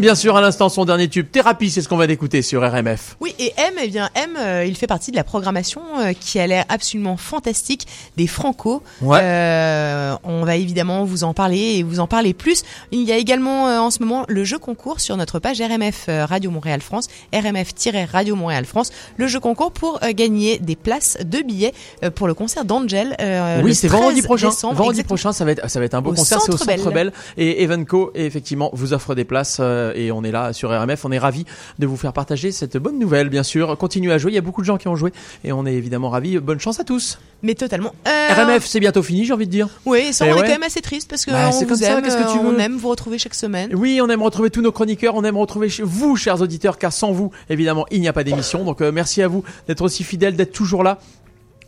Bien 0.05 0.15
sûr, 0.15 0.37
à 0.37 0.43
l'instant, 0.43 0.69
son 0.69 0.85
dernier 0.85 1.09
tube. 1.09 1.31
Thérapie, 1.31 1.71
c'est 1.71 1.81
ce 1.81 1.89
qu'on 1.89 1.97
va 1.97 2.07
d'écouter 2.07 2.43
sur 2.43 2.61
RMF. 2.61 3.17
Oui, 3.21 3.35
et 3.39 3.55
M, 3.57 3.73
eh 3.83 3.89
bien, 3.89 4.11
M, 4.15 4.37
euh, 4.37 4.67
il 4.67 4.77
fait 4.77 4.87
partie 4.87 5.11
de 5.11 5.17
la 5.17 5.25
programmation 5.25 5.81
qui 6.13 6.39
a 6.39 6.47
l'air 6.47 6.65
absolument 6.69 7.17
fantastique 7.17 7.87
des 8.17 8.27
Franco. 8.27 8.83
Ouais. 9.03 9.21
Euh, 9.23 10.15
on 10.25 10.45
va 10.45 10.57
évidemment 10.57 11.05
vous 11.05 11.25
en 11.25 11.35
parler 11.35 11.77
et 11.77 11.83
vous 11.83 12.01
en 12.01 12.07
parler 12.07 12.35
plus. 12.35 12.63
Il 12.93 13.03
y 13.03 13.13
a 13.13 13.17
également 13.17 13.69
euh, 13.69 13.79
en 13.79 13.91
ce 13.91 14.03
moment 14.03 14.25
le 14.29 14.45
jeu 14.45 14.59
concours 14.59 15.01
sur 15.01 15.17
notre 15.17 15.39
page 15.39 15.61
RMF 15.61 16.07
euh, 16.09 16.25
Radio 16.27 16.51
Montréal 16.51 16.81
France, 16.81 17.07
RMF-Radio 17.33 18.37
Montréal 18.37 18.65
France, 18.65 18.91
le 19.17 19.27
jeu 19.27 19.41
concours 19.41 19.73
pour 19.73 20.01
euh, 20.03 20.13
gagner 20.13 20.59
des 20.59 20.77
places 20.77 21.19
de 21.25 21.43
billets 21.43 21.73
euh, 22.03 22.11
pour 22.11 22.27
le 22.27 22.35
concert 22.35 22.65
d'Angel. 22.65 23.17
euh, 23.21 23.61
oui, 23.63 23.75
c'est 23.75 23.89
vendredi 23.89 24.21
13 24.21 24.25
prochain. 24.27 24.49
décembre, 24.49 24.75
vendredi 24.75 25.01
exactement. 25.01 25.17
prochain, 25.17 25.33
ça 25.33 25.45
va 25.45 25.53
être, 25.53 25.71
ça 25.71 25.79
va 25.79 25.85
être 25.85 25.95
un 25.95 26.03
beau 26.03 26.11
Au 26.11 26.15
concert. 26.15 26.41
C'est 26.41 26.53
au 26.53 26.57
Centre 26.57 26.91
Bell. 26.91 27.13
Et 27.37 27.63
Evenco, 27.63 28.11
effectivement, 28.15 28.71
vous 28.73 28.93
offre 28.93 29.15
des 29.15 29.25
places. 29.25 29.59
euh, 29.61 29.75
euh, 29.75 29.93
et 29.95 30.13
on 30.13 30.23
est 30.25 30.31
là 30.31 30.53
sur 30.53 30.71
RMF. 30.71 31.05
On 31.05 31.13
est 31.13 31.19
ravi 31.19 31.45
de 31.79 31.87
vous 31.87 31.97
faire 31.97 32.13
partager 32.13 32.53
cette 32.53 32.77
bonne 32.77 32.99
nouvelle, 32.99 33.29
bien 33.29 33.43
sûr. 33.43 33.77
Continuez 33.77 34.13
à 34.13 34.19
jouer. 34.19 34.31
Il 34.33 34.35
y 34.35 34.39
a 34.39 34.43
beaucoup 34.43 34.61
de 34.61 34.67
gens 34.67 34.77
qui 34.77 34.89
ont 34.89 34.97
joué 34.97 35.13
et 35.43 35.53
on 35.53 35.67
est 35.67 35.73
évidemment 35.75 35.94
ravis. 36.03 36.39
Bonne 36.39 36.61
chance 36.61 36.81
à 36.81 36.85
tous. 36.85 37.19
Mais 37.43 37.55
totalement. 37.55 37.93
Euh, 38.09 38.29
RMF, 38.35 38.65
c'est 38.67 38.81
bientôt 38.81 39.03
fini, 39.03 39.25
j'ai 39.25 39.33
envie 39.33 39.47
de 39.47 39.51
dire. 39.51 39.69
Oui, 39.85 40.13
ça, 40.13 40.27
Eh 40.27 40.33
on 40.33 40.37
est 40.37 40.41
ouais. 40.41 40.47
quand 40.47 40.53
même 40.55 40.63
assez 40.63 40.81
triste 40.81 41.09
parce 41.11 41.25
que 41.25 41.31
Bah, 41.31 41.49
on 41.49 41.53
c'est 41.53 41.65
vous 41.65 41.71
comme 41.71 41.79
ça, 41.79 41.99
aime, 41.99 42.03
qu'est-ce 42.03 42.17
que 42.17 42.33
tu 42.33 42.39
euh, 42.39 42.43
on 42.43 42.59
aime 42.59 42.77
vous 42.77 42.89
retrouver 42.89 43.19
chaque 43.19 43.35
semaine. 43.35 43.71
Oui, 43.75 44.01
on 44.03 44.09
aime 44.09 44.23
retrouver 44.23 44.51
tous 44.51 44.63
nos 44.63 44.73
chroniqueurs, 44.73 45.15
on 45.15 45.25
aime 45.25 45.37
retrouver 45.37 45.69
chez 45.69 45.83
vous, 45.85 46.17
chers 46.17 46.41
auditeurs, 46.41 46.79
car 46.79 46.93
sans 46.93 47.13
vous, 47.13 47.31
évidemment, 47.51 47.85
il 47.91 48.01
n'y 48.01 48.09
a 48.09 48.13
pas 48.15 48.25
d'émission. 48.25 48.65
Donc 48.65 48.81
euh, 48.81 48.91
merci 48.93 49.21
à 49.23 49.29
vous 49.29 49.45
d'être 49.69 49.83
aussi 49.83 50.05
fidèles, 50.05 50.37
d'être 50.37 50.53
toujours 50.53 50.83
là. 50.83 50.99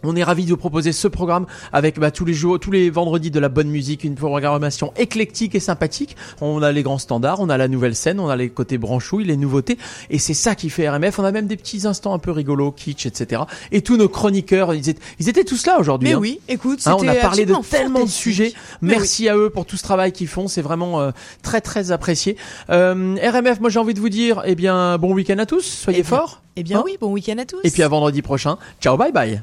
On 0.02 0.16
est 0.16 0.24
ravis 0.24 0.44
de 0.44 0.50
vous 0.50 0.56
proposer 0.56 0.92
ce 0.92 1.08
programme 1.08 1.46
avec 1.72 1.98
bah, 1.98 2.10
tous 2.10 2.24
les 2.24 2.34
jours, 2.34 2.58
tous 2.58 2.70
les 2.70 2.90
vendredis 2.90 3.30
de 3.30 3.40
la 3.40 3.48
bonne 3.48 3.68
musique, 3.68 4.04
une 4.04 4.14
programmation 4.14 4.92
éclectique 4.96 5.54
et 5.54 5.60
sympathique. 5.60 6.16
On 6.40 6.62
a 6.62 6.72
les 6.72 6.82
grands 6.82 6.98
standards, 6.98 7.40
on 7.40 7.48
a 7.48 7.56
la 7.56 7.68
nouvelle 7.68 7.94
scène, 7.94 8.20
on 8.20 8.28
a 8.28 8.36
les 8.36 8.48
côtés 8.48 8.78
branchouilles, 8.78 9.24
les 9.24 9.36
nouveautés, 9.36 9.78
et 10.10 10.18
c'est 10.18 10.34
ça 10.34 10.54
qui 10.54 10.70
fait 10.70 10.88
RMF. 10.88 11.18
On 11.18 11.24
a 11.24 11.32
même 11.32 11.46
des 11.46 11.56
petits 11.56 11.86
instants 11.86 12.14
un 12.14 12.18
peu 12.18 12.30
rigolos, 12.30 12.72
kitsch, 12.72 13.06
etc. 13.06 13.42
Et 13.72 13.82
tous 13.82 13.96
nos 13.96 14.08
chroniqueurs, 14.08 14.74
ils 14.74 14.88
étaient, 14.88 15.02
ils 15.18 15.28
étaient 15.28 15.44
tous 15.44 15.66
là 15.66 15.78
aujourd'hui. 15.78 16.08
Mais 16.08 16.14
hein. 16.14 16.18
oui, 16.18 16.40
écoute, 16.48 16.80
Hein, 16.86 16.96
on 16.98 17.08
a 17.08 17.14
parlé 17.14 17.46
de 17.46 17.54
tellement 17.68 18.04
de 18.04 18.10
sujets. 18.10 18.52
Merci 18.82 19.28
à 19.28 19.36
eux 19.36 19.50
pour 19.50 19.66
tout 19.66 19.76
ce 19.76 19.82
travail 19.82 20.12
qu'ils 20.12 20.28
font. 20.28 20.48
C'est 20.48 20.62
vraiment 20.62 21.00
euh, 21.00 21.10
très 21.42 21.60
très 21.60 21.90
apprécié. 21.90 22.36
Euh, 22.70 23.16
RMF, 23.22 23.60
moi 23.60 23.70
j'ai 23.70 23.78
envie 23.78 23.94
de 23.94 24.00
vous 24.00 24.08
dire, 24.08 24.42
eh 24.44 24.54
bien 24.54 24.98
bon 24.98 25.12
week-end 25.12 25.38
à 25.38 25.46
tous. 25.46 25.62
Soyez 25.62 26.00
Eh 26.00 26.02
forts. 26.02 26.42
Eh 26.56 26.62
bien 26.62 26.78
Hein 26.78 26.82
oui, 26.84 26.96
bon 27.00 27.12
week-end 27.12 27.38
à 27.38 27.44
tous. 27.44 27.60
Et 27.64 27.70
puis 27.70 27.82
à 27.82 27.88
vendredi 27.88 28.22
prochain. 28.22 28.58
Ciao, 28.80 28.96
bye 28.96 29.12
bye. 29.12 29.42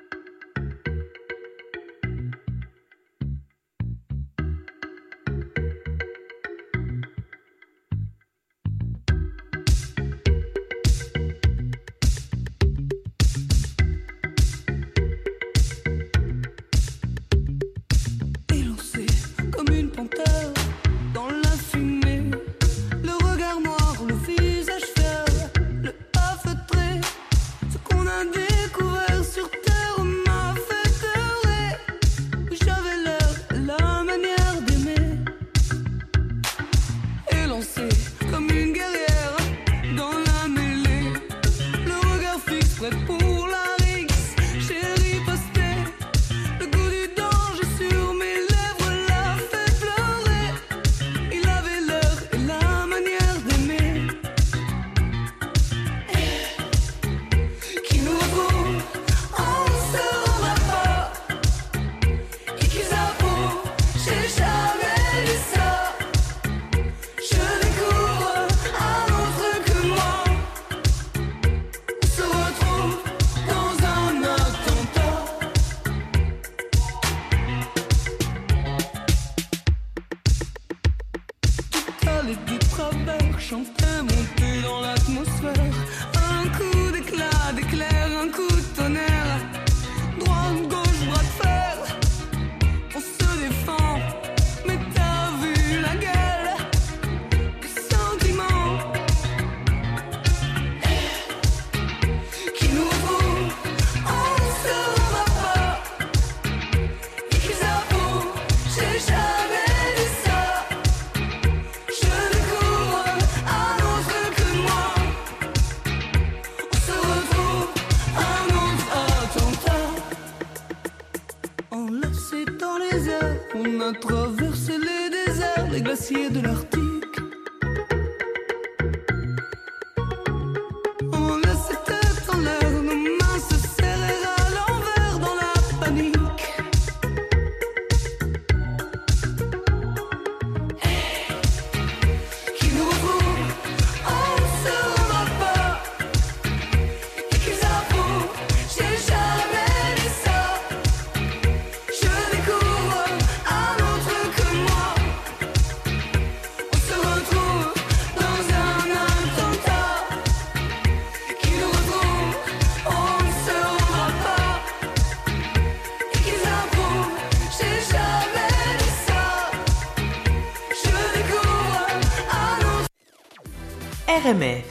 RMF. 174.23 174.70